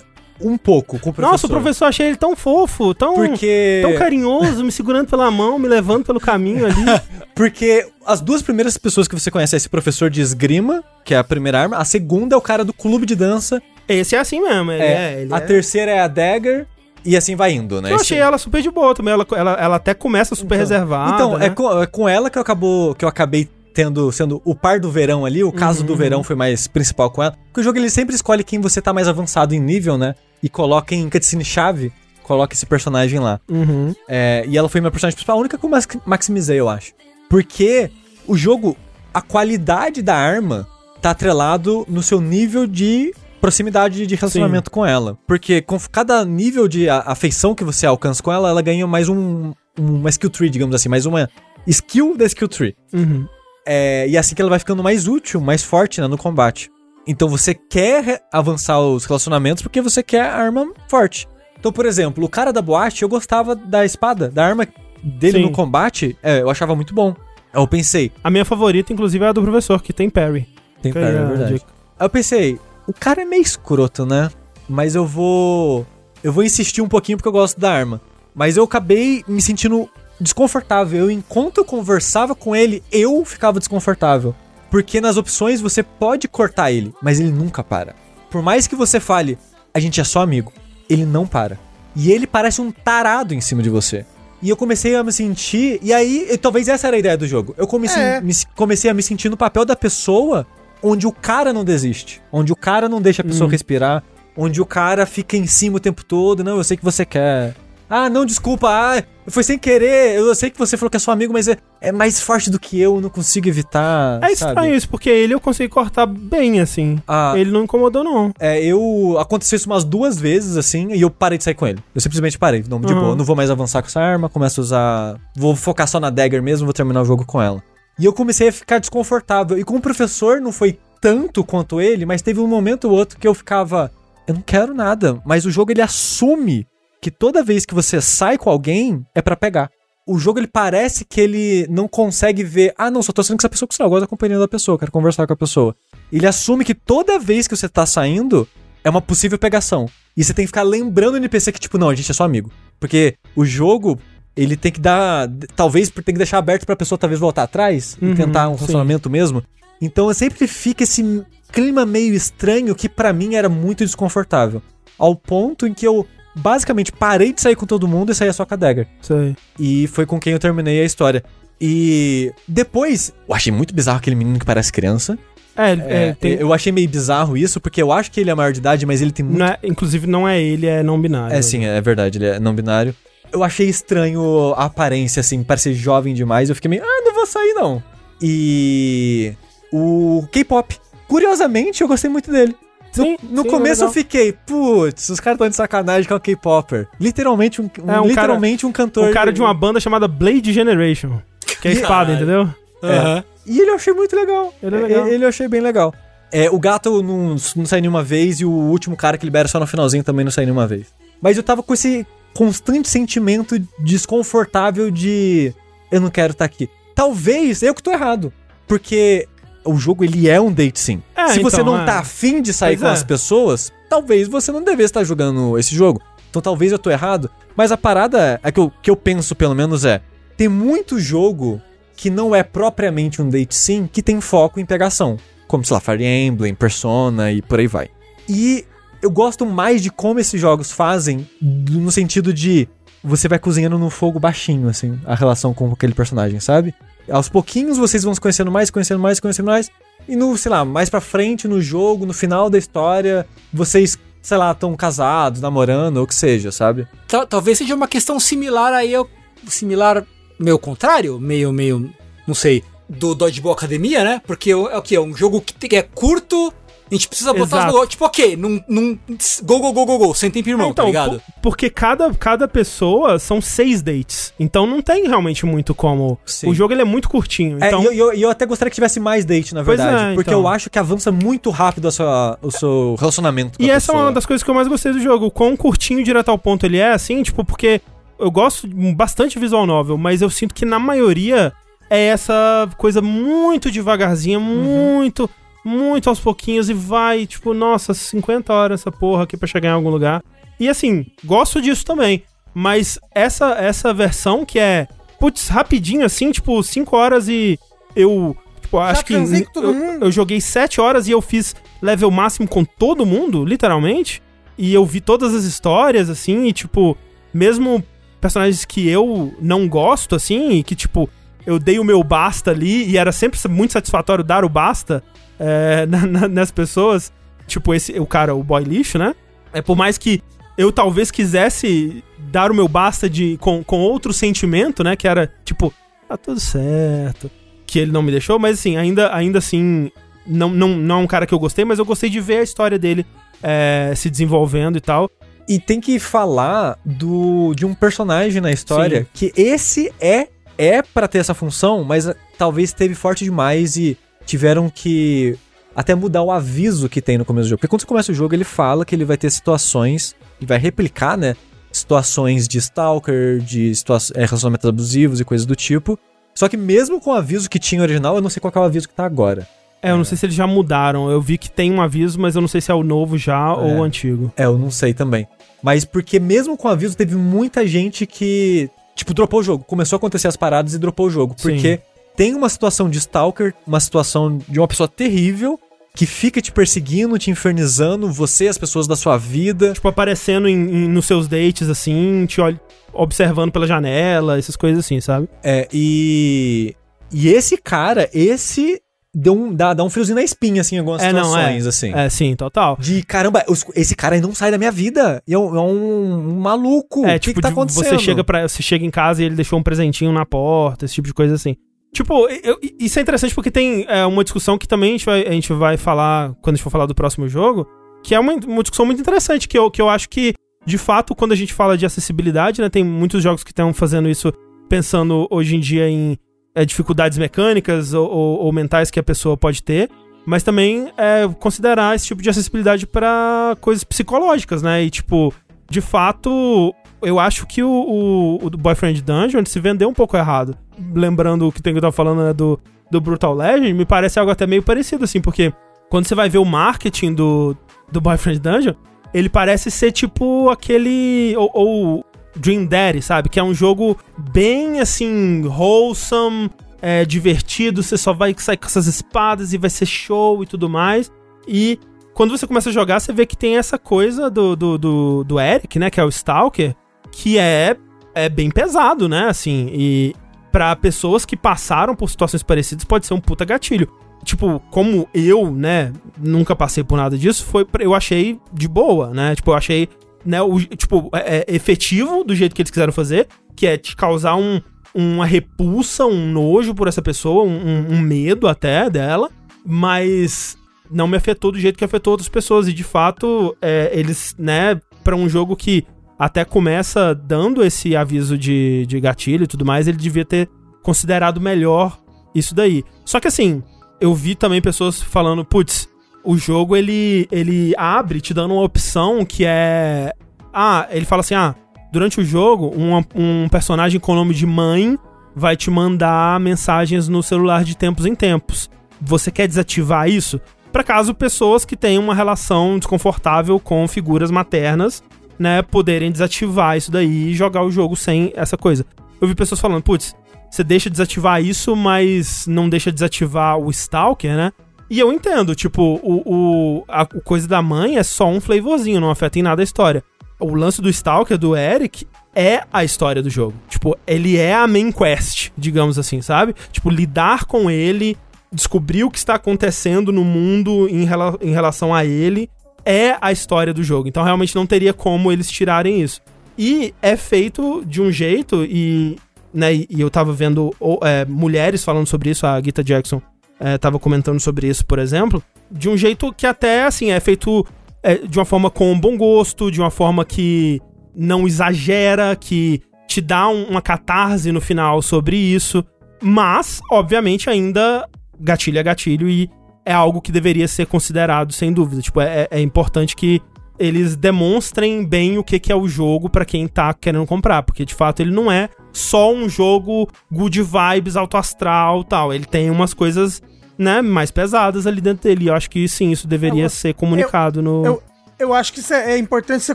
Um 0.41 0.59
pouco 0.59 0.99
com 0.99 1.11
o 1.11 1.13
professor. 1.13 1.33
Nossa, 1.33 1.47
o 1.47 1.51
professor 1.51 1.87
achei 1.87 2.09
ele 2.09 2.17
tão 2.17 2.37
fofo, 2.37 2.95
tão, 2.95 3.15
Porque. 3.15 3.81
tão 3.83 3.95
carinhoso, 3.95 4.63
me 4.63 4.71
segurando 4.71 5.09
pela 5.09 5.31
mão, 5.31 5.59
me 5.59 5.67
levando 5.67 6.05
pelo 6.05 6.21
caminho 6.21 6.67
ali. 6.67 6.85
Porque 7.35 7.87
as 8.05 8.21
duas 8.21 8.43
primeiras 8.43 8.77
pessoas 8.77 9.09
que 9.09 9.19
você 9.19 9.31
conhece 9.31 9.57
é 9.57 9.59
esse 9.59 9.69
professor 9.69 10.11
de 10.11 10.21
esgrima, 10.21 10.85
que 11.05 11.15
é 11.15 11.17
a 11.19 11.25
primeira 11.25 11.61
arma. 11.61 11.79
A 11.79 11.85
segunda 11.85 12.35
é 12.35 12.39
o 12.39 12.43
cara 12.43 12.65
do 12.65 12.73
clube 12.73 13.07
de 13.07 13.17
dança. 13.17 13.63
Esse 13.89 14.15
é 14.15 14.19
assim 14.19 14.41
mesmo, 14.41 14.73
ele 14.73 14.83
é. 14.83 14.87
É, 14.87 15.21
ele 15.23 15.33
a 15.35 15.39
é- 15.39 15.41
terceira 15.41 15.91
é 15.91 16.01
a 16.01 16.09
Dagger. 16.09 16.67
E 17.07 17.17
assim 17.17 17.37
vai 17.37 17.53
indo, 17.53 17.81
né? 17.81 17.93
Eu 17.93 17.97
achei 17.97 18.19
ela 18.19 18.37
super 18.37 18.61
de 18.61 18.71
boa 18.71 18.95
também. 18.95 19.15
Ela, 19.15 19.27
ela, 19.37 19.53
ela 19.53 19.77
até 19.77 19.95
começa 19.95 20.35
super 20.35 20.57
Então- 20.57 20.59
reservada. 20.59 21.15
Então, 21.15 21.39
né? 21.39 21.47
é, 21.47 21.51
com, 21.51 21.83
é 21.83 21.87
com 21.87 22.09
ela 22.09 22.29
que 22.29 22.37
eu, 22.37 22.43
acabou, 22.43 22.95
que 22.95 23.05
eu 23.05 23.09
acabei 23.09 23.49
tendo, 23.73 24.11
sendo 24.11 24.43
o 24.45 24.55
par 24.55 24.81
do 24.81 24.91
verão 24.91 25.25
ali. 25.25 25.45
O 25.45 25.53
caso 25.53 25.81
Uhum. 25.81 25.87
do 25.87 25.97
verão 25.97 26.25
foi 26.25 26.35
mais 26.35 26.67
principal 26.67 27.11
com 27.11 27.23
ela. 27.23 27.37
Porque 27.47 27.61
o 27.61 27.63
jogo 27.63 27.79
ele 27.79 27.91
sempre 27.91 28.15
escolhe 28.15 28.43
quem 28.43 28.61
você 28.61 28.83
tá 28.83 28.93
mais 28.93 29.07
avançado 29.07 29.55
em 29.55 29.61
nível, 29.61 29.97
né? 29.97 30.15
E 30.43 30.49
coloca 30.49 30.95
em 30.95 31.09
cutscene 31.09 31.45
chave, 31.45 31.93
coloca 32.23 32.55
esse 32.55 32.67
personagem 32.67 33.21
lá. 33.21 33.39
Uhum. 33.49 33.95
É, 34.09 34.45
e 34.49 34.57
ela 34.59 34.69
foi 34.69 34.81
minha 34.81 34.91
personagem 34.91 35.15
principal, 35.15 35.37
a 35.37 35.41
única 35.41 35.57
que 35.57 35.65
eu 35.65 35.71
max- 35.71 35.99
maximizei, 36.05 36.59
eu 36.59 36.69
acho. 36.69 36.93
Porque 37.29 37.91
o 38.27 38.37
jogo, 38.37 38.77
a 39.15 39.21
qualidade 39.23 40.03
da 40.03 40.17
arma 40.17 40.67
tá 41.01 41.11
atrelado 41.11 41.85
no 41.89 42.03
seu 42.03 42.21
nível 42.21 42.67
de 42.67 43.15
proximidade 43.41 44.07
de 44.07 44.15
relacionamento 44.15 44.71
com 44.71 44.85
ela. 44.85 45.19
Porque 45.27 45.61
com 45.61 45.79
cada 45.91 46.25
nível 46.25 46.67
de 46.69 46.89
afeição 46.89 47.55
que 47.55 47.65
você 47.65 47.87
alcança 47.87 48.23
com 48.23 48.33
ela, 48.33 48.49
ela 48.49 48.63
ganha 48.63 48.87
mais 48.87 49.09
um, 49.09 49.53
uma 49.79 50.11
skill 50.11 50.31
tree, 50.31 50.51
digamos 50.51 50.75
assim, 50.75 50.89
mais 50.89 51.07
uma 51.07 51.29
skill 51.67 52.17
da 52.17 52.25
skill 52.27 52.49
tree. 52.49 52.77
Uhum. 52.93 53.27
É, 53.67 54.07
e 54.09 54.17
é 54.17 54.19
assim 54.19 54.35
que 54.35 54.41
ela 54.41 54.51
vai 54.51 54.59
ficando 54.59 54.83
mais 54.83 55.09
útil, 55.09 55.41
mais 55.41 55.63
forte 55.63 56.01
né, 56.01 56.07
no 56.07 56.17
combate. 56.17 56.71
Então 57.07 57.29
você 57.29 57.55
quer 57.55 58.23
avançar 58.33 58.81
os 58.81 59.05
relacionamentos 59.05 59.63
porque 59.63 59.81
você 59.81 60.03
quer 60.03 60.23
a 60.23 60.37
arma 60.37 60.73
forte. 60.89 61.29
Então, 61.59 61.73
por 61.73 61.87
exemplo, 61.87 62.25
o 62.25 62.29
cara 62.29 62.53
da 62.53 62.61
boate, 62.61 63.03
eu 63.03 63.09
gostava 63.09 63.55
da 63.55 63.85
espada, 63.85 64.29
da 64.29 64.47
arma 64.47 64.67
dele 65.03 65.39
Sim. 65.39 65.45
no 65.45 65.53
combate, 65.53 66.17
é, 66.23 66.43
eu 66.43 66.51
achava 66.51 66.75
muito 66.75 66.95
bom. 66.95 67.15
Eu 67.53 67.67
pensei, 67.67 68.13
A 68.23 68.31
minha 68.31 68.45
favorita, 68.45 68.93
inclusive, 68.93 69.25
é 69.25 69.29
a 69.29 69.33
do 69.33 69.43
professor, 69.43 69.83
que 69.83 69.93
tem 69.93 70.11
parry. 70.11 70.47
tem 70.83 70.93
parry, 70.93 71.07
é 71.07 71.19
a 71.19 71.25
verdade. 71.25 71.55
dica. 71.55 71.67
Aí 71.99 72.05
eu 72.05 72.11
pensei, 72.11 72.59
o 72.87 72.93
cara 72.93 73.23
é 73.23 73.25
meio 73.25 73.43
escroto, 73.43 74.05
né? 74.07 74.31
Mas 74.69 74.95
eu 74.95 75.07
vou. 75.07 75.87
Eu 76.23 76.33
vou 76.33 76.43
insistir 76.43 76.81
um 76.83 76.89
pouquinho 76.89 77.19
porque 77.19 77.29
eu 77.29 77.33
gosto 77.33 77.59
da 77.61 77.73
arma. 77.73 78.01
Mas 78.35 78.57
eu 78.57 78.65
acabei 78.65 79.25
me 79.29 79.41
sentindo 79.41 79.89
desconfortável. 80.21 80.99
Eu, 81.05 81.11
enquanto 81.11 81.59
eu 81.59 81.65
conversava 81.65 82.35
com 82.35 82.55
ele, 82.55 82.83
eu 82.91 83.25
ficava 83.25 83.59
desconfortável. 83.59 84.35
Porque 84.71 85.01
nas 85.01 85.17
opções 85.17 85.61
você 85.61 85.83
pode 85.83 86.27
cortar 86.27 86.73
ele, 86.73 86.93
mas 87.01 87.21
ele 87.21 87.31
nunca 87.31 87.63
para. 87.63 87.95
Por 88.31 88.43
mais 88.43 88.67
que 88.67 88.75
você 88.75 88.99
fale, 88.99 89.39
a 89.73 89.79
gente 89.79 90.01
é 90.01 90.05
só 90.05 90.21
amigo, 90.21 90.53
ele 90.91 91.07
não 91.07 91.27
para. 91.27 91.59
E 91.95 92.11
ele 92.11 92.27
parece 92.27 92.61
um 92.61 92.71
tarado 92.73 93.33
em 93.33 93.41
cima 93.41 93.63
de 93.63 93.71
você. 93.71 94.05
E 94.43 94.51
eu 94.51 94.57
comecei 94.57 94.95
a 94.97 95.03
me 95.05 95.13
sentir. 95.13 95.79
E 95.81 95.93
aí, 95.95 96.27
e 96.31 96.37
talvez 96.37 96.69
essa 96.69 96.89
era 96.89 96.97
a 96.97 96.99
ideia 96.99 97.17
do 97.17 97.27
jogo. 97.27 97.55
Eu 97.57 97.67
comecei, 97.67 98.03
É. 98.03 98.21
me- 98.21 98.35
comecei 98.55 98.91
a 98.91 98.95
me 98.95 99.03
sentir 99.03 99.31
no 99.31 99.37
papel 99.37 99.65
da 99.65 99.77
pessoa 99.77 100.47
onde 100.83 101.07
o 101.07 101.13
cara 101.13 101.53
não 101.53 101.65
desiste. 101.65 102.23
Onde 102.33 102.53
o 102.53 102.57
cara 102.57 102.89
não 102.89 103.01
deixa 103.01 103.23
a 103.23 103.25
pessoa 103.25 103.51
respirar. 103.51 104.03
Onde 104.37 104.61
o 104.61 104.67
cara 104.67 105.07
fica 105.07 105.37
em 105.37 105.47
cima 105.47 105.77
o 105.77 105.81
tempo 105.81 106.05
todo. 106.05 106.45
Não, 106.45 106.57
eu 106.59 106.65
sei 106.65 106.77
que 106.77 106.85
você 106.85 107.05
quer. 107.05 107.55
Ah, 107.89 108.11
não, 108.11 108.27
desculpa. 108.27 108.69
Ah, 108.69 109.03
foi 109.29 109.45
sem 109.45 109.57
querer. 109.57 110.17
Eu 110.17 110.35
sei 110.35 110.51
que 110.51 110.59
você 110.59 110.77
falou 110.77 110.91
que 110.91 110.97
é 110.97 111.01
seu 111.01 111.13
amigo, 111.13 111.33
mas 111.33 111.47
é, 111.47 111.57
é 111.81 111.93
mais 111.93 112.21
forte 112.21 112.51
do 112.51 112.59
que 112.59 112.81
eu. 112.81 113.01
Não 113.01 113.09
consigo 113.09 113.49
evitar. 113.49 114.19
É 114.23 114.35
sabe? 114.35 114.51
estranho 114.51 114.75
isso, 114.75 114.89
porque 114.89 115.09
ele 115.09 115.33
eu 115.35 115.41
consegui 115.41 115.69
cortar 115.69 116.05
bem, 116.05 116.61
assim. 116.61 116.99
Ah, 117.07 117.35
Ele 117.37 117.51
não 117.53 117.63
incomodou, 117.63 118.03
não. 118.03 118.33
É, 118.41 118.61
eu. 118.61 119.17
Aconteceu 119.21 119.57
isso 119.57 119.71
umas 119.71 119.85
duas 119.85 120.19
vezes, 120.19 120.57
assim, 120.57 120.93
e 120.93 121.01
eu 121.01 121.11
parei 121.11 121.39
de 121.39 121.45
sair 121.45 121.55
com 121.55 121.67
ele. 121.67 121.79
Eu 121.95 122.01
simplesmente 122.01 122.37
parei. 122.37 122.65
Não, 122.69 122.81
de 122.81 122.93
Uhum. 122.93 123.01
boa, 123.01 123.17
não 123.17 123.25
vou 123.25 123.37
mais 123.37 123.51
avançar 123.51 123.81
com 123.83 123.87
essa 123.89 124.01
arma, 124.01 124.29
começo 124.29 124.61
a 124.61 124.63
usar. 124.65 125.17
Vou 125.37 125.55
focar 125.55 125.87
só 125.87 126.01
na 126.01 126.11
dagger 126.11 126.43
mesmo, 126.43 126.67
vou 126.67 126.75
terminar 126.75 127.03
o 127.03 127.05
jogo 127.05 127.25
com 127.25 127.41
ela. 127.41 127.63
E 127.99 128.05
eu 128.05 128.13
comecei 128.13 128.49
a 128.49 128.53
ficar 128.53 128.79
desconfortável. 128.79 129.59
E 129.59 129.65
com 129.65 129.77
o 129.77 129.81
professor 129.81 130.41
não 130.41 130.53
foi 130.53 130.79
tanto 131.01 131.45
quanto 131.45 131.81
ele, 131.81 132.05
mas 132.05 132.23
teve 132.23 132.41
um 132.41 132.47
momento 132.47 132.89
ou 132.89 132.93
outro 132.93 133.19
que 133.19 133.27
eu 133.27 133.35
ficava. 133.35 133.91
Eu 134.27 134.35
não 134.35 134.43
quero 134.43 134.75
nada. 134.75 135.21
Mas 135.25 135.47
o 135.47 135.51
jogo 135.51 135.73
ele 135.73 135.83
assume 135.83 136.67
que 137.01 137.11
toda 137.11 137.43
vez 137.43 137.65
que 137.65 137.75
você 137.75 138.01
sai 138.01 138.37
com 138.37 138.51
alguém 138.51 139.05
é 139.15 139.23
pra 139.23 139.37
pegar. 139.37 139.71
O 140.07 140.19
jogo 140.19 140.39
ele 140.39 140.47
parece 140.47 141.05
que 141.05 141.21
ele 141.21 141.67
não 141.69 141.89
consegue 141.89 142.45
ver. 142.45 142.73
Ah, 142.77 142.91
não, 142.91 143.03
só 143.03 143.13
tô 143.13 143.23
saindo 143.23 143.39
com 143.39 143.43
essa 143.43 143.49
pessoa 143.49 143.67
porque 143.67 143.83
eu 143.83 143.89
gosto 143.89 144.03
da 144.03 144.07
companhia 144.07 144.39
da 144.39 144.47
pessoa, 144.47 144.79
quero 144.79 144.93
conversar 144.93 145.27
com 145.27 145.33
a 145.33 145.37
pessoa. 145.37 145.75
Ele 146.13 146.27
assume 146.27 146.65
que 146.65 146.75
toda 146.75 147.19
vez 147.19 147.49
que 147.49 147.57
você 147.57 147.69
tá 147.69 147.85
saindo 147.85 148.47
é 148.85 148.91
uma 148.91 149.03
possível 149.03 149.39
pegação. 149.39 149.89
E 150.17 150.23
você 150.23 150.33
tem 150.33 150.45
que 150.45 150.49
ficar 150.49 150.63
lembrando 150.63 151.15
o 151.15 151.17
NPC 151.17 151.51
que, 151.51 151.59
tipo, 151.59 151.77
não, 151.77 151.91
a 151.91 151.95
gente 151.95 152.11
é 152.11 152.15
só 152.15 152.25
amigo. 152.25 152.53
Porque 152.79 153.17
o 153.35 153.45
jogo, 153.45 153.99
ele 154.37 154.57
tem 154.57 154.71
que 154.73 154.81
dar. 154.81 155.29
Talvez 155.55 155.89
tem 155.91 156.03
que 156.15 156.19
deixar 156.19 156.39
aberto 156.39 156.67
pra 156.67 156.77
pessoa 156.77 156.99
talvez 156.99 157.19
voltar 157.21 157.45
atrás 157.45 157.97
Uhum, 158.01 158.13
e 158.13 158.15
tentar 158.15 158.49
um 158.49 158.53
sim. 158.55 158.59
relacionamento 158.61 159.09
mesmo. 159.09 159.43
Então 159.81 160.13
sempre 160.15 160.47
fica 160.47 160.83
esse 160.85 161.23
clima 161.53 161.85
meio 161.87 162.15
estranho 162.15 162.75
que 162.75 162.89
pra 162.89 163.13
mim 163.13 163.35
era 163.35 163.49
muito 163.49 163.85
desconfortável. 163.85 164.63
Ao 164.99 165.15
ponto 165.15 165.67
em 165.67 165.75
que 165.75 165.87
eu 165.87 166.07
basicamente 166.35 166.93
parei 166.93 167.33
de 167.33 167.41
sair 167.41 167.57
com 167.57 167.67
todo 167.67 167.87
mundo 167.89 168.13
e 168.13 168.15
saía 168.15 168.33
só 168.33 168.45
com 168.45 168.55
a 168.55 168.57
Dagger. 168.57 168.87
Sei. 169.01 169.37
E 169.59 169.87
foi 169.87 170.05
com 170.07 170.19
quem 170.21 170.33
eu 170.33 170.39
terminei 170.39 170.81
a 170.81 170.85
história. 170.85 171.23
E 171.61 172.33
depois, 172.47 173.13
eu 173.29 173.35
achei 173.35 173.51
muito 173.53 173.75
bizarro 173.75 173.99
aquele 173.99 174.17
menino 174.17 174.39
que 174.39 174.45
parece 174.45 174.71
criança. 174.73 175.19
É, 175.57 175.71
é, 175.73 176.09
É, 176.09 176.13
tem. 176.15 176.33
Eu 176.35 176.53
achei 176.53 176.71
meio 176.71 176.87
bizarro 176.89 177.35
isso, 177.37 177.59
porque 177.61 177.81
eu 177.81 177.91
acho 177.91 178.11
que 178.11 178.21
ele 178.21 178.29
é 178.31 178.35
maior 178.35 178.53
de 178.53 178.59
idade, 178.59 178.85
mas 178.85 179.01
ele 179.01 179.11
tem 179.11 179.25
muito. 179.25 179.39
não 179.39 179.47
é- 179.47 179.59
inclusive, 179.63 180.07
não 180.07 180.29
é 180.29 180.41
ele, 180.43 180.67
é 180.67 180.83
não 180.83 181.01
binário. 181.01 181.35
É 181.35 181.41
sim, 181.41 181.65
é 181.65 181.81
verdade, 181.81 182.19
ele 182.19 182.27
é 182.27 182.39
não 182.39 182.55
binário. 182.55 182.95
Eu 183.33 183.43
achei 183.45 183.69
estranho 183.69 184.55
a 184.57 184.65
aparência, 184.65 185.21
assim, 185.21 185.43
parecer 185.43 185.75
jovem 185.75 186.15
demais. 186.15 186.49
Eu 186.49 186.55
fiquei 186.55 186.69
meio, 186.69 186.83
ah, 186.85 187.03
não 187.05 187.15
vou 187.15 187.27
sair 187.27 187.53
não. 187.55 187.83
E. 188.21 189.33
O 189.73 190.27
K-pop. 190.33 190.77
Curiosamente, 191.09 191.83
eu 191.83 191.89
gostei 191.89 192.11
muito 192.11 192.31
dele. 192.31 192.55
No, 192.97 193.05
Sim, 193.05 193.17
no 193.25 193.43
sim, 193.43 193.49
começo 193.51 193.83
legal. 193.83 193.89
eu 193.89 193.93
fiquei, 193.93 194.33
putz, 194.33 195.11
os 195.11 195.21
caras 195.21 195.35
estão 195.37 195.49
de 195.51 195.55
sacanagem 195.57 196.09
com 196.09 196.15
o 196.15 196.21
K-Popper. 196.21 196.89
Literalmente 196.99 197.61
um, 197.61 197.65
um- 197.85 197.91
É, 197.93 198.01
um 198.01 198.07
literalmente 198.07 198.65
um 198.65 198.73
cantor. 198.73 199.11
O 199.11 199.13
cara 199.13 199.31
de 199.33 199.41
uma 199.41 199.53
banda 199.53 199.79
chamada 199.79 200.09
Blade 200.09 200.51
Generation. 200.53 201.21
Que 201.61 201.69
é 201.69 201.73
espada, 201.73 202.13
Caralho. 202.13 202.15
entendeu? 202.15 202.55
É. 202.83 203.23
E 203.47 203.61
ele 203.61 203.71
eu 203.71 203.75
achei 203.75 203.93
muito 203.93 204.17
legal. 204.17 204.53
Ele 204.63 204.77
é 204.77 204.81
legal. 204.81 205.07
Ele 205.09 205.25
eu 205.25 205.29
achei 205.29 205.47
bem 205.47 205.61
legal. 205.61 205.93
É, 206.33 206.51
o 206.51 206.59
gato 206.59 207.03
não, 207.03 207.37
não 207.55 207.67
sai 207.67 207.81
nenhuma 207.83 208.03
vez 208.03 208.41
e 208.41 208.45
o 208.47 208.51
último 208.51 208.97
cara 208.97 209.19
que 209.19 209.25
libera 209.27 209.47
só 209.47 209.61
no 209.61 209.67
finalzinho 209.67 210.03
também 210.03 210.25
não 210.25 210.33
sai 210.33 210.45
nenhuma 210.47 210.67
vez. 210.67 210.87
Mas 211.21 211.37
eu 211.37 211.43
tava 211.43 211.63
com 211.63 211.75
esse 211.75 212.07
constante 212.37 212.89
sentimento 212.89 213.59
desconfortável 213.79 214.91
de 214.91 215.55
eu 215.91 216.01
não 216.01 216.11
quero 216.11 216.33
estar 216.33 216.45
aqui. 216.45 216.69
Talvez 216.95 217.63
eu 217.63 217.75
que 217.75 217.83
tô 217.83 217.91
errado. 217.91 218.33
Porque 218.69 219.27
o 219.65 219.77
jogo 219.77 220.05
ele 220.05 220.29
é 220.29 220.41
um 220.41 220.53
date 220.53 220.79
sim. 220.79 221.03
É, 221.15 221.29
Se 221.29 221.41
você 221.41 221.61
então, 221.61 221.75
não 221.75 221.83
é. 221.83 221.85
tá 221.85 222.01
afim 222.01 222.43
de 222.43 222.53
sair 222.53 222.77
Pois 222.77 222.81
com 222.81 222.89
é. 222.89 222.93
as 222.93 223.03
pessoas, 223.03 223.73
talvez 223.89 224.29
você 224.29 224.53
não 224.53 224.63
devesse 224.63 224.91
estar 224.91 225.05
jogando 225.05 225.59
esse 225.59 225.75
jogo. 225.75 226.03
Então 226.29 226.43
talvez 226.43 226.73
eu 226.73 226.79
tô 226.79 226.91
errado. 226.91 227.31
Mas 227.57 227.73
a 227.73 227.77
parada 227.77 228.39
é 228.43 228.53
que 228.53 228.61
eu, 228.61 228.71
que 228.83 228.91
eu 228.91 228.97
penso, 228.97 229.35
pelo 229.35 229.55
menos, 229.55 229.85
é: 229.85 230.03
tem 230.37 230.49
muito 230.49 230.99
jogo 231.01 231.61
que 231.97 232.11
não 232.11 232.35
é 232.35 232.43
propriamente 232.43 233.23
um 233.23 233.29
date 233.29 233.55
sim, 233.55 233.89
que 233.91 234.03
tem 234.03 234.21
foco 234.21 234.61
em 234.61 234.67
pegação. 234.67 235.17
Como, 235.49 235.65
sei 235.65 235.75
lá, 235.75 235.81
Fire 235.81 236.05
Emblem, 236.05 236.55
Persona 236.55 237.33
e 237.33 237.41
por 237.41 237.59
aí 237.59 237.67
vai. 237.67 237.89
E 238.29 238.67
eu 239.07 239.11
gosto 239.11 239.47
mais 239.47 239.81
de 239.83 239.91
como 239.91 240.19
esses 240.19 240.41
jogos 240.41 240.73
fazem, 240.73 241.27
no 241.41 241.91
sentido 241.93 242.33
de 242.35 242.69
você 243.03 243.29
vai 243.29 243.39
cozinhando 243.39 243.79
no 243.79 243.89
fogo 243.89 244.19
baixinho, 244.19 244.69
assim, 244.69 244.99
a 245.07 245.15
relação 245.15 245.55
com 245.55 245.71
aquele 245.73 245.95
personagem, 245.95 246.41
sabe? 246.41 246.75
Aos 247.09 247.29
pouquinhos 247.29 247.79
vocês 247.79 248.03
vão 248.03 248.13
se 248.13 248.21
conhecendo 248.21 248.51
mais, 248.51 248.69
conhecendo 248.69 248.99
mais, 248.99 249.21
conhecendo 249.21 249.47
mais. 249.47 249.71
E 250.09 250.17
no, 250.17 250.37
sei 250.37 250.51
lá, 250.51 250.65
mais 250.65 250.91
pra 250.91 251.01
frente 251.01 251.47
no 251.47 251.63
jogo, 251.63 252.05
no 252.05 252.13
final 252.13 252.51
da 252.51 252.59
história, 252.59 253.25
vocês, 253.53 253.97
sei 254.21 254.37
lá, 254.37 254.51
estão 254.51 254.75
casados, 254.75 255.41
namorando, 255.41 255.99
ou 255.99 256.03
o 256.03 256.07
que 256.07 256.15
seja, 256.15 256.51
sabe? 256.51 256.87
Tal- 257.07 257.27
talvez 257.29 257.59
seja 257.59 257.77
uma 257.77 257.87
questão 257.87 258.19
similar 258.19 258.73
aí 258.73 258.93
ao 258.93 259.09
similar 259.47 260.05
meio 260.39 260.59
contrário, 260.59 261.19
meio 261.21 261.53
meio 261.53 261.91
não 262.27 262.35
sei, 262.35 262.65
do 262.89 263.15
Dodgeball 263.15 263.53
Academia, 263.53 264.03
né? 264.03 264.21
Porque 264.27 264.51
é 264.51 264.57
o 264.57 264.83
que 264.83 264.97
é 264.97 265.01
um 265.01 265.15
jogo 265.17 265.41
que 265.41 265.77
é 265.77 265.83
curto, 265.83 266.53
a 266.91 266.95
gente 266.95 267.09
precisa 267.09 267.33
botar 267.33 267.45
os 267.45 267.53
Exato. 267.53 267.67
negócios, 267.67 267.89
tipo, 267.91 268.05
OK, 268.05 268.37
num, 268.37 268.63
num 268.69 268.99
go 269.43 269.59
go 269.61 269.73
go 269.73 269.85
go 269.87 269.99
go, 269.99 270.15
sem 270.15 270.31
tempo 270.31 270.49
irmão, 270.49 270.69
É, 270.69 270.71
então, 270.71 270.85
tá 270.85 270.89
ligado? 270.89 271.11
por- 271.21 271.35
porque 271.43 271.69
cada, 271.71 272.13
cada 272.15 272.47
pessoa 272.49 273.19
são 273.19 273.41
seis 273.41 273.83
dates. 273.83 274.33
Então 274.39 274.67
não 274.67 274.81
tem 274.83 275.07
realmente 275.09 275.45
muito 275.47 275.75
como. 275.75 276.19
Sim. 276.25 276.49
O 276.51 276.55
jogo 276.55 276.73
ele 276.75 276.83
é 276.83 276.85
muito 276.85 277.09
curtinho. 277.09 277.59
É, 277.63 277.67
Então, 277.69 277.83
e 277.83 277.87
eu, 277.87 277.93
eu, 277.93 278.13
eu 278.13 278.31
até 278.31 278.47
gostaria 278.47 278.71
que 278.71 278.75
tivesse 278.75 279.01
mais 279.01 279.25
date, 279.25 279.55
na 279.55 279.63
verdade. 279.63 280.13
é, 280.13 280.15
porque 280.15 280.31
então. 280.31 280.41
eu 280.41 280.49
acho 280.49 280.69
que 280.71 280.79
avança 280.79 281.11
muito 281.13 281.51
rápido 281.51 281.89
a 281.89 281.91
sua, 281.93 282.39
o 282.43 282.51
seu 282.51 282.97
relacionamento 282.99 283.59
com 283.59 283.65
E 283.65 283.71
essa 283.71 283.91
é 283.91 283.93
pessoa. 283.93 284.03
uma 284.05 284.13
das 284.13 284.27
coisas 284.27 284.43
que 284.43 284.51
eu 284.51 284.55
mais 284.55 284.69
gostei 284.69 284.93
do 284.93 285.01
jogo. 285.01 285.27
O 285.27 285.31
quão 285.31 285.57
curtinho 285.57 286.03
direto 286.05 286.29
ao 286.31 286.39
ponto 286.39 286.65
ele 286.67 286.79
é, 286.79 286.93
assim, 286.93 287.23
tipo, 287.23 287.45
porque 287.45 287.81
eu 288.19 288.31
gosto 288.31 288.67
bastante 288.95 289.39
visual 289.39 289.67
novel, 289.67 289.99
mas 289.99 290.23
eu 290.23 290.31
sinto 290.31 290.55
que 290.55 290.65
na 290.65 290.79
maioria 290.79 291.53
é 291.91 292.07
essa 292.07 292.69
coisa 292.77 293.01
muito 293.03 293.71
devagarzinha, 293.71 294.41
muito, 294.41 295.29
muito 295.67 296.09
aos 296.09 296.21
pouquinhos 296.21 296.71
e 296.71 296.73
vai, 296.73 297.27
tipo, 297.27 297.53
nossa, 297.53 297.93
50 297.93 298.53
horas 298.53 298.81
essa 298.81 298.93
porra 298.93 299.25
aqui 299.25 299.37
pra 299.37 299.49
chegar 299.49 299.71
em 299.71 299.73
algum 299.73 299.91
lugar. 299.91 300.23
E 300.61 300.69
assim, 300.69 301.07
gosto 301.25 301.61
disso 301.61 301.85
também. 301.85 302.23
Mas 302.55 303.01
essa, 303.13 303.51
essa 303.55 303.93
versão 303.93 304.47
que 304.47 304.61
é, 304.61 304.87
putz, 305.19 305.49
rapidinho 305.49 306.07
assim, 306.07 306.31
tipo, 306.31 306.63
5 306.63 306.97
horas 306.97 307.29
e 307.29 307.59
eu. 307.97 308.37
Tipo, 308.63 308.79
acho 308.79 309.05
que 309.05 309.15
eu, 309.15 309.75
eu 310.01 310.13
joguei 310.13 310.41
7 310.41 310.81
horas 310.81 311.09
e 311.09 311.11
eu 311.11 311.21
fiz 311.21 311.55
level 311.83 312.11
máximo 312.11 312.47
com 312.47 312.65
todo 312.65 313.05
mundo, 313.05 313.45
literalmente. 313.45 314.23
E 314.57 314.73
eu 314.73 314.87
vi 314.87 315.01
todas 315.01 315.35
as 315.35 315.45
histórias, 315.45 316.09
assim, 316.09 316.47
e 316.47 316.53
tipo, 316.53 316.97
mesmo 317.35 317.85
personagens 318.21 318.65
que 318.65 318.89
eu 318.89 319.35
não 319.41 319.69
gosto, 319.69 320.15
assim, 320.15 320.53
e 320.53 320.63
que, 320.63 320.75
tipo, 320.75 321.11
eu 321.45 321.59
dei 321.59 321.79
o 321.79 321.85
meu 321.85 322.03
basta 322.03 322.53
ali, 322.53 322.89
e 322.89 322.97
era 322.97 323.13
sempre 323.13 323.39
muito 323.49 323.75
satisfatório 323.75 324.25
dar 324.25 324.45
o 324.45 324.49
basta 324.49 325.03
é, 325.39 325.87
na- 325.91 326.07
na- 326.07 326.29
nas 326.29 326.51
pessoas. 326.51 327.13
Tipo, 327.47 327.73
esse, 327.75 327.93
o 327.99 328.07
cara, 328.07 328.35
o 328.35 328.43
boy 328.43 328.65
lixo, 328.65 328.99
né? 328.99 329.15
É 329.53 329.63
por 329.63 329.77
mais 329.77 329.97
que 329.97 330.21
eu 330.59 330.73
talvez 330.73 331.11
quisesse 331.11 332.03
dar 332.19 332.51
o 332.51 332.55
meu 332.55 332.67
basta 332.67 333.09
de, 333.09 333.37
com, 333.39 333.63
com 333.63 333.79
outro 333.81 334.13
sentimento, 334.13 334.83
né? 334.83 334.97
Que 334.97 335.07
era, 335.07 335.33
tipo, 335.45 335.73
tá 336.09 336.17
tudo 336.17 336.41
certo. 336.41 337.31
Que 337.67 337.79
ele 337.79 337.93
não 337.93 338.03
me 338.03 338.11
deixou, 338.11 338.39
mas 338.39 338.59
assim, 338.59 338.77
ainda, 338.77 339.15
ainda 339.15 339.39
assim, 339.39 339.91
não, 340.27 340.49
não, 340.49 340.69
não 340.71 340.97
é 340.97 341.03
um 341.03 341.07
cara 341.07 341.27
que 341.27 341.33
eu 341.35 341.39
gostei, 341.39 341.65
mas 341.65 341.79
eu 341.79 341.85
gostei 341.85 342.11
de 342.11 342.21
ver 342.21 342.39
a 342.39 342.43
história 342.43 342.79
dele 342.79 343.07
é, 343.43 343.93
se 343.95 344.11
desenvolvendo 344.11 344.77
e 344.77 344.81
tal. 344.81 345.11
E 345.49 345.61
tem 345.61 345.81
que 345.81 345.99
falar 346.01 346.77
do 346.85 347.55
de 347.55 347.65
um 347.65 347.73
personagem 347.75 348.41
na 348.41 348.51
história 348.51 349.07
que 349.15 349.33
esse 349.37 349.93
é 350.01 350.27
é 350.59 350.83
para 350.83 351.07
ter 351.07 351.19
essa 351.19 351.35
função, 351.35 351.85
mas 351.85 352.09
ah, 352.09 352.17
talvez 352.37 352.73
teve 352.73 352.95
forte 352.95 353.23
demais 353.25 353.77
e 353.77 353.97
tiveram 354.27 354.69
que 354.69 355.39
até 355.75 355.95
mudar 355.95 356.23
o 356.23 356.31
aviso 356.31 356.89
que 356.89 357.01
tem 357.01 357.17
no 357.17 357.25
começo 357.25 357.47
do 357.47 357.51
jogo. 357.51 357.61
Porque 357.61 357.69
quando 357.71 357.81
você 357.81 357.87
começa 357.87 358.13
o 358.13 358.15
jogo, 358.15 358.35
ele 358.35 358.45
fala 358.45 358.85
que 358.85 358.95
ele 358.95 359.05
vai 359.05 359.17
ter 359.17 359.31
situações 359.31 360.15
e 360.41 360.45
vai 360.45 360.59
replicar, 360.59 361.17
né, 361.17 361.35
situações 361.73 362.49
de 362.49 362.59
stalker, 362.59 363.39
de 363.39 363.75
situa 363.75 363.99
é, 364.15 364.25
relacionamentos 364.25 364.69
abusivos 364.69 365.21
e 365.21 365.25
coisas 365.25 365.47
do 365.47 365.55
tipo. 365.55 365.99
Só 366.35 366.49
que 366.49 366.57
mesmo 366.57 367.01
com 367.01 367.11
o 367.11 367.15
aviso 367.15 367.49
que 367.49 367.59
tinha 367.59 367.81
original, 367.83 368.17
eu 368.17 368.23
não 368.23 368.29
sei 368.29 368.41
qual 368.41 368.53
é 368.55 368.59
o 368.59 368.63
aviso 368.63 368.89
que 368.89 368.95
tá 368.95 369.05
agora. 369.05 369.47
É, 369.83 369.91
eu 369.91 369.97
não 369.97 370.05
sei 370.05 370.19
se 370.19 370.27
eles 370.27 370.35
já 370.35 370.47
mudaram. 370.47 371.11
Eu 371.11 371.21
vi 371.21 371.39
que 371.39 371.51
tem 371.51 371.73
um 371.73 371.81
aviso, 371.81 372.19
mas 372.19 372.35
eu 372.35 372.41
não 372.41 372.49
sei 372.49 372.61
se 372.61 372.71
é 372.71 372.75
o 372.75 372.83
novo 372.83 373.17
já 373.17 373.55
ou 373.55 373.77
o 373.77 373.83
antigo. 373.83 374.33
É, 374.37 374.45
eu 374.45 374.59
não 374.59 374.71
sei 374.71 374.93
também. 374.93 375.29
Mas 375.63 375.85
porque 375.85 376.19
mesmo 376.19 376.57
com 376.57 376.69
o 376.69 376.71
aviso, 376.71 376.97
teve 376.97 377.15
muita 377.15 377.67
gente 377.67 378.07
que 378.07 378.71
Tipo, 378.97 379.13
dropou 379.13 379.41
o 379.41 379.43
jogo. 379.43 379.63
Começou 379.63 379.97
a 379.97 379.99
acontecer 379.99 380.27
as 380.27 380.37
paradas 380.37 380.73
e 380.73 380.79
dropou 380.79 381.07
o 381.07 381.11
jogo. 381.11 381.35
Sim. 381.37 381.51
Porque 381.51 381.81
tem 382.17 382.35
uma 382.35 382.49
situação 382.49 382.89
de 382.89 382.99
Stalker, 382.99 383.55
uma 383.67 383.81
situação 383.81 384.39
de 384.49 384.59
uma 384.59 384.67
pessoa 384.69 384.89
terrível 384.89 385.59
que 385.95 386.05
fica 386.07 386.41
te 386.43 386.53
perseguindo, 386.53 387.19
te 387.19 387.31
infernizando, 387.31 388.11
você 388.13 388.49
as 388.49 388.59
pessoas 388.59 388.87
da 388.87 388.95
sua 388.97 389.17
vida. 389.17 389.73
Tipo, 389.73 389.89
aparecendo 389.89 390.47
em, 390.49 390.55
em- 390.55 390.89
nos 390.89 391.07
seus 391.07 391.27
dates, 391.27 391.69
assim, 391.71 392.27
te 392.27 392.41
ol- 392.41 392.59
observando 392.93 393.51
pela 393.51 393.67
janela, 393.67 394.39
essas 394.39 394.57
coisas 394.57 394.85
assim, 394.85 395.01
sabe? 395.01 395.29
É, 395.43 395.67
e. 395.73 396.75
E 397.13 397.29
esse 397.29 397.57
cara, 397.57 398.11
esse 398.13 398.81
deu 399.15 399.33
um, 399.33 399.55
dá, 399.55 399.73
dá 399.73 399.83
um 399.85 399.89
friozinho 399.89 400.17
na 400.17 400.23
espinha, 400.25 400.61
assim, 400.61 400.77
em 400.77 400.81
algumas 400.81 401.01
É, 401.03 401.13
não, 401.13 401.25
situações, 401.25 401.65
é. 401.65 401.69
assim. 401.69 401.93
É, 401.95 402.11
sim, 402.11 402.35
total. 402.37 402.77
De 402.79 403.03
caramba, 403.03 403.43
esse 403.75 403.95
cara 403.95 404.21
não 404.21 404.35
sai 404.35 404.51
da 404.51 404.59
minha 404.59 404.73
vida. 404.73 405.23
E 405.27 405.33
É 405.33 405.39
um, 405.39 405.57
é 405.57 405.61
um- 405.61 406.29
um 406.33 406.41
maluco. 406.41 407.07
É, 407.07 407.11
o 407.11 407.13
que, 407.15 407.21
tipo, 407.21 407.35
que 407.37 407.41
tá 407.41 407.49
acontecendo? 407.49 407.85
você 407.85 407.99
chega 407.99 408.23
para 408.25 408.47
você 408.47 408.63
chega 408.63 408.85
em 408.85 408.91
casa 408.91 409.23
e 409.23 409.27
ele 409.27 409.35
deixou 409.37 409.59
um 409.59 409.63
presentinho 409.63 410.13
na 410.13 410.27
porta, 410.27 410.85
esse 410.85 410.95
tipo 410.95 411.07
de 411.09 411.15
coisa 411.15 411.35
assim. 411.37 411.57
Tipo, 411.93 412.29
eu- 412.29 412.59
isso 412.79 412.99
é 412.99 413.03
interessante 413.03 413.35
porque 413.35 413.51
tem 413.51 413.87
é, 413.89 414.05
uma 414.05 414.23
discussão 414.23 414.59
que 414.59 414.69
também 414.69 414.91
a 414.91 414.93
gente, 414.93 415.07
vai, 415.07 415.27
a 415.27 415.33
gente 415.33 415.53
vai 415.53 415.77
falar 415.77 416.35
quando 416.43 416.55
a 416.55 416.57
gente 416.57 416.65
for 416.65 416.71
falar 416.71 416.87
do 416.87 416.95
próximo 416.95 417.27
jogo, 417.29 417.67
que 418.03 418.15
é 418.15 418.21
uma, 418.21 418.35
uma 418.35 418.63
discussão 418.63 418.85
muito 418.85 419.01
interessante, 419.01 419.49
que 419.49 419.57
eu, 419.59 419.71
que 419.71 419.81
eu 419.81 419.89
acho 419.89 420.09
que, 420.09 420.35
de 420.67 420.77
fato, 420.77 421.15
quando 421.15 421.33
a 421.33 421.37
gente 421.37 421.55
fala 421.55 421.77
de 421.77 421.87
acessibilidade, 421.87 422.61
né, 422.61 422.69
tem 422.69 422.85
muitos 422.85 423.23
jogos 423.23 423.43
que 423.43 423.51
estão 423.51 423.73
fazendo 423.73 424.09
isso 424.11 424.33
pensando 424.69 425.27
hoje 425.31 425.57
em 425.57 425.61
dia 425.61 425.89
em 425.89 426.19
é, 426.55 426.65
dificuldades 426.65 427.17
mecânicas 427.19 427.95
ou, 427.95 428.09
ou- 428.11 428.39
ou 428.41 428.53
mentais 428.53 428.91
que 428.91 428.99
a 429.01 429.03
pessoa 429.03 429.37
pode 429.37 429.63
ter, 429.63 429.89
mas 430.27 430.43
também 430.43 430.91
é, 430.99 431.27
considerar 431.39 431.95
esse 431.95 432.07
tipo 432.07 432.21
de 432.21 432.29
acessibilidade 432.29 432.87
para 432.87 433.57
coisas 433.61 433.85
psicológicas, 433.85 434.61
né? 434.63 434.83
E, 434.83 434.91
tipo, 434.91 435.33
de 435.71 435.81
fato, 435.81 436.75
eu 437.03 437.19
acho 437.19 437.47
que 437.47 437.63
o, 437.63 437.71
o, 437.71 438.47
o 438.47 438.51
Boyfriend 438.51 439.03
Dungeon 439.03 439.45
se 439.45 439.61
vendeu 439.61 439.89
um 439.89 439.95
pouco 439.95 440.17
errado. 440.17 440.57
Lembrando 440.95 441.49
o 441.49 441.53
que 441.53 441.63
tem 441.63 441.73
que 441.73 441.79
eu 441.79 441.83
tava 441.83 441.93
falando 441.93 442.23
né, 442.23 442.33
do, 442.33 442.59
do 442.91 443.01
Brutal 443.01 443.35
Legend, 443.35 443.73
me 443.73 443.85
parece 443.85 444.19
algo 444.19 444.31
até 444.31 444.47
meio 444.47 444.63
parecido, 444.63 445.05
assim, 445.05 445.21
porque 445.21 445.53
quando 445.89 446.07
você 446.07 446.15
vai 446.15 446.29
ver 446.29 446.39
o 446.39 446.45
marketing 446.45 447.15
do, 447.15 447.57
do 447.91 448.01
Boyfriend 448.01 448.41
Dungeon, 448.41 448.75
ele 449.13 449.29
parece 449.29 449.71
ser 449.71 449.93
tipo 449.93 450.51
aquele. 450.51 451.35
Ou, 451.37 451.51
ou 451.55 452.05
Dream 452.35 452.67
Daddy, 452.67 453.01
sabe? 453.01 453.29
Que 453.29 453.41
é 453.41 453.43
um 453.43 453.55
jogo 453.55 453.97
bem 454.33 454.81
assim, 454.81 455.43
wholesome, 455.47 456.51
é, 456.83 457.05
divertido, 457.05 457.83
você 457.83 457.97
só 457.97 458.13
vai 458.13 458.35
sair 458.37 458.59
com 458.59 458.67
essas 458.67 458.87
espadas 458.87 459.53
e 459.53 459.59
vai 459.59 459.71
ser 459.71 459.87
show 459.87 460.43
e 460.43 460.47
tudo 460.47 460.69
mais. 460.69 461.11
E 461.49 461.79
quando 462.13 462.37
você 462.37 462.47
começa 462.47 462.69
a 462.69 462.73
jogar, 462.73 463.01
você 463.01 463.13
vê 463.13 463.25
que 463.25 463.37
tem 463.37 463.57
essa 463.57 463.79
coisa 463.79 464.31
do, 464.31 464.55
do, 464.55 464.79
do, 464.79 465.25
do 465.25 465.41
Eric, 465.41 465.79
né? 465.79 465.91
Que 465.91 466.01
é 466.01 466.05
o 466.05 466.09
Stalker, 466.09 466.75
que 467.19 467.39
é, 467.39 467.77
é 468.15 468.29
bem 468.29 468.51
pesado, 468.51 469.09
né? 469.09 469.29
Assim, 469.29 469.69
e 469.73 470.15
pra 470.53 470.77
pessoas 470.77 471.25
que 471.25 471.37
passaram 471.37 471.95
por 471.97 472.11
situações 472.11 472.43
parecidas, 472.43 472.85
pode 472.85 473.07
ser 473.07 473.15
um 473.15 473.21
puta 473.21 473.45
gatilho. 473.45 473.89
Tipo, 474.23 474.61
como 474.71 475.09
eu, 475.15 475.51
né, 475.51 475.93
nunca 476.19 476.55
passei 476.55 476.85
por 476.85 476.97
nada 476.97 477.17
disso, 477.17 477.45
foi 477.45 477.67
eu 477.81 477.95
achei 477.95 478.39
de 478.53 478.69
boa, 478.69 479.11
né? 479.15 479.35
Tipo, 479.35 479.53
eu 479.53 479.55
achei, 479.55 479.89
né, 480.25 480.43
o, 480.43 480.61
tipo, 480.61 481.09
é, 481.15 481.45
é 481.49 481.55
efetivo 481.55 482.23
do 482.23 482.35
jeito 482.35 482.55
que 482.55 482.61
eles 482.61 482.71
quiseram 482.71 482.93
fazer, 482.93 483.29
que 483.55 483.67
é 483.67 483.79
te 483.79 483.97
causar 483.97 484.37
um, 484.37 484.61
uma 484.95 485.25
repulsa, 485.25 486.05
um 486.05 486.31
nojo 486.31 486.75
por 486.75 486.89
essa 486.89 487.01
pessoa, 487.01 487.45
um, 487.45 487.87
um- 487.93 488.01
medo 488.01 488.47
até 488.49 488.91
dela, 488.91 489.31
mas 489.65 490.57
não 490.91 491.07
me 491.09 491.17
afetou 491.17 491.51
do 491.53 491.59
jeito 491.59 491.79
que 491.79 491.85
afetou 491.85 492.13
outras 492.13 492.29
pessoas. 492.29 492.69
E 492.69 492.73
de 492.73 492.85
fato, 492.85 493.57
é, 493.63 493.91
eles, 493.93 494.35
né, 494.39 494.81
pra 495.05 495.15
um 495.17 495.29
jogo 495.29 495.55
que 495.57 495.85
até 496.19 496.45
começa 496.45 497.15
dando 497.15 497.65
esse 497.65 497.95
aviso 497.95 498.39
de, 498.39 498.87
de 498.87 499.01
gatilho 499.01 499.45
e 499.45 499.47
tudo 499.47 499.65
mais, 499.65 499.87
ele 499.87 499.97
devia 499.97 500.25
ter 500.25 500.49
considerado 500.83 501.41
melhor 501.41 501.99
isso 502.35 502.55
daí. 502.55 502.85
Só 503.05 503.21
que 503.21 503.29
assim, 503.29 503.63
eu 504.01 504.15
vi 504.15 504.35
também 504.35 504.63
pessoas 504.63 505.03
falando, 505.03 505.45
putz, 505.45 505.89
o 506.25 506.37
jogo 506.37 506.77
ele, 506.77 507.29
ele 507.31 507.73
abre 507.79 508.21
te 508.21 508.35
dando 508.35 508.55
uma 508.55 508.63
opção 508.63 509.25
que 509.25 509.45
é. 509.47 510.13
Ah, 510.53 510.89
ele 510.91 511.07
fala 511.07 511.21
assim: 511.21 511.35
ah, 511.35 511.55
durante 511.93 512.21
o 512.21 512.25
jogo, 512.25 512.73
um, 512.77 512.97
um 513.15 513.49
personagem 513.49 514.01
com 514.01 514.13
o 514.13 514.17
nome 514.17 514.35
de 514.35 514.45
mãe 514.45 514.99
vai 515.35 515.57
te 515.57 515.71
mandar 515.71 516.41
mensagens 516.41 517.09
no 517.09 517.23
celular 517.23 517.63
de 517.63 517.77
tempos 517.77 518.07
em 518.07 518.15
tempos. 518.15 518.69
Você 519.01 519.31
quer 519.31 519.47
desativar 519.47 520.09
isso? 520.09 520.41
Para 520.73 520.83
caso 520.83 521.15
pessoas 521.15 521.65
que 521.65 521.77
têm 521.77 521.99
uma 521.99 522.15
relação 522.15 522.79
desconfortável 522.79 523.61
com 523.61 523.87
figuras 523.87 524.31
maternas, 524.31 525.03
né, 525.39 525.63
poderem 525.63 526.11
desativar 526.11 526.77
isso 526.77 526.91
daí 526.91 527.31
e 527.31 527.35
jogar 527.35 527.63
o 527.63 527.71
jogo 527.71 527.97
sem 527.97 528.33
essa 528.35 528.57
coisa. 528.57 528.85
Eu 529.21 529.29
vi 529.29 529.35
pessoas 529.35 529.61
falando, 529.61 529.83
putz, 529.83 530.15
você 530.51 530.63
deixa 530.63 530.91
desativar 530.91 531.43
isso, 531.43 531.75
mas 531.75 532.47
não 532.47 532.69
deixa 532.69 532.93
desativar 532.93 533.59
o 533.59 533.71
Stalker, 533.71 534.37
né? 534.37 534.53
E 534.89 535.01
eu 535.01 535.13
entendo, 535.13 535.55
tipo, 535.55 535.83
o, 536.03 536.23
o, 536.25 536.85
a, 536.87 537.05
coisa 537.05 537.49
da 537.49 537.61
mãe 537.61 537.99
é 537.99 538.03
só 538.03 538.29
um 538.29 538.41
flavorzinho, 538.41 539.01
não 539.01 539.11
afeta 539.11 539.39
em 539.39 539.43
nada 539.43 539.61
a 539.61 539.65
história. 539.65 540.03
O 540.39 540.55
lance 540.55 540.81
do 540.81 540.89
Stalker, 540.89 541.37
do 541.37 541.57
Eric, 541.57 542.07
é 542.35 542.63
a 542.73 542.85
história 542.85 543.23
do 543.23 543.29
jogo. 543.29 543.55
Tipo, 543.69 543.99
ele 544.07 544.37
é 544.37 544.55
a 544.55 544.67
main 544.67 544.93
quest, 544.93 545.51
digamos 545.59 545.99
assim, 545.99 546.23
sabe? 546.23 546.55
Tipo, 546.71 546.89
lidar 546.89 547.47
com 547.47 547.69
ele, 547.69 548.17
descobrir 548.53 549.03
o 549.03 549.11
que 549.11 549.19
está 549.19 549.35
acontecendo 549.35 550.13
no 550.13 550.25
mundo 550.25 550.89
em, 550.89 551.05
rela 551.05 551.37
em 551.41 551.51
relação 551.51 551.93
a 551.93 552.05
ele, 552.05 552.49
é 552.87 553.19
a 553.21 553.33
história 553.33 553.75
do 553.75 553.83
jogo. 553.83 554.09
Então, 554.09 554.23
realmente, 554.23 554.55
não 554.55 554.65
teria 554.65 554.95
como 554.95 555.31
eles 555.33 555.51
tirarem 555.51 556.01
isso. 556.01 556.21
E 556.57 556.95
é 557.03 557.17
feito 557.17 557.85
de 557.85 558.01
um 558.01 558.11
jeito, 558.11 558.65
e, 558.65 559.17
né, 559.53 559.75
e 559.75 559.87
eu 560.01 560.09
tava 560.09 560.33
vendo 560.33 560.73
é, 561.03 561.25
mulheres 561.27 561.85
falando 561.85 562.07
sobre 562.07 562.31
isso, 562.31 562.47
a 562.47 562.63
Gita 562.63 562.83
Jackson 562.83 563.21
é, 563.61 563.77
tava 563.77 563.99
comentando 563.99 564.41
sobre 564.41 564.69
isso, 564.69 564.87
por 564.87 564.99
exemplo, 564.99 565.43
de 565.71 565.89
um 565.89 565.97
jeito 565.97 566.33
que 566.33 566.47
até, 566.47 566.85
assim, 566.85 567.11
é 567.11 567.21
feito 567.21 567.67
é, 568.03 568.15
de 568.19 568.39
uma 568.39 568.45
forma 568.45 568.71
com 568.71 568.99
bom 568.99 569.17
gosto, 569.17 569.71
de 569.71 569.81
uma 569.81 569.91
forma 569.91 570.25
que 570.25 570.81
não 571.15 571.47
exagera, 571.47 572.37
que 572.37 572.81
te 573.09 573.21
dá 573.21 573.49
um- 573.49 573.65
uma 573.65 573.83
catarse 573.83 574.53
no 574.53 574.61
final 574.61 575.03
sobre 575.03 575.37
isso, 575.37 575.85
mas, 576.23 576.81
obviamente, 576.91 577.51
ainda 577.51 578.09
gatilho 578.39 578.79
é 578.79 578.83
gatilho 578.83 579.29
e 579.29 579.51
é 579.87 579.93
algo 579.95 580.21
que 580.21 580.33
deveria 580.33 580.67
ser 580.69 580.87
considerado, 580.87 581.53
sem 581.53 581.73
dúvida. 581.73 582.03
Tipo, 582.03 582.21
é, 582.21 582.49
é 582.51 582.61
importante 582.61 583.15
que 583.17 583.41
eles 583.79 584.17
demonstrem 584.17 585.05
bem 585.05 585.39
o 585.39 585.45
que, 585.45 585.59
que 585.61 585.71
é 585.71 585.77
o 585.77 585.87
jogo 585.87 586.29
pra 586.29 586.45
quem 586.45 586.67
tá 586.67 586.93
querendo 586.93 587.25
comprar, 587.27 587.63
porque 587.63 587.85
de 587.85 587.95
fato 587.95 588.21
ele 588.21 588.31
não 588.33 588.51
é 588.51 588.69
só 588.93 589.33
um 589.33 589.49
jogo 589.49 590.09
good 590.33 590.61
vibes, 590.63 591.15
alto 591.17 591.37
astral 591.37 592.03
tal. 592.03 592.33
Ele 592.35 592.47
tem 592.47 592.71
umas 592.71 592.93
coisas, 592.95 593.43
né, 593.79 594.01
mais 594.03 594.31
pesadas 594.31 594.87
ali 594.87 595.01
dentro 595.01 595.23
dele. 595.29 595.49
Eu 595.49 595.55
acho 595.55 595.71
que 595.71 595.87
sim, 595.89 596.11
isso 596.11 596.27
deveria 596.27 596.65
Eu- 596.65 596.71
ser 596.71 596.95
comunicado 596.95 597.63
no. 597.63 597.85
eu- 597.87 598.03
Eu 598.39 598.53
acho 598.53 598.71
que 598.73 598.81
isso 598.81 598.93
é 598.93 599.13
é 599.13 599.19
importante 599.19 599.63
ser 599.65 599.75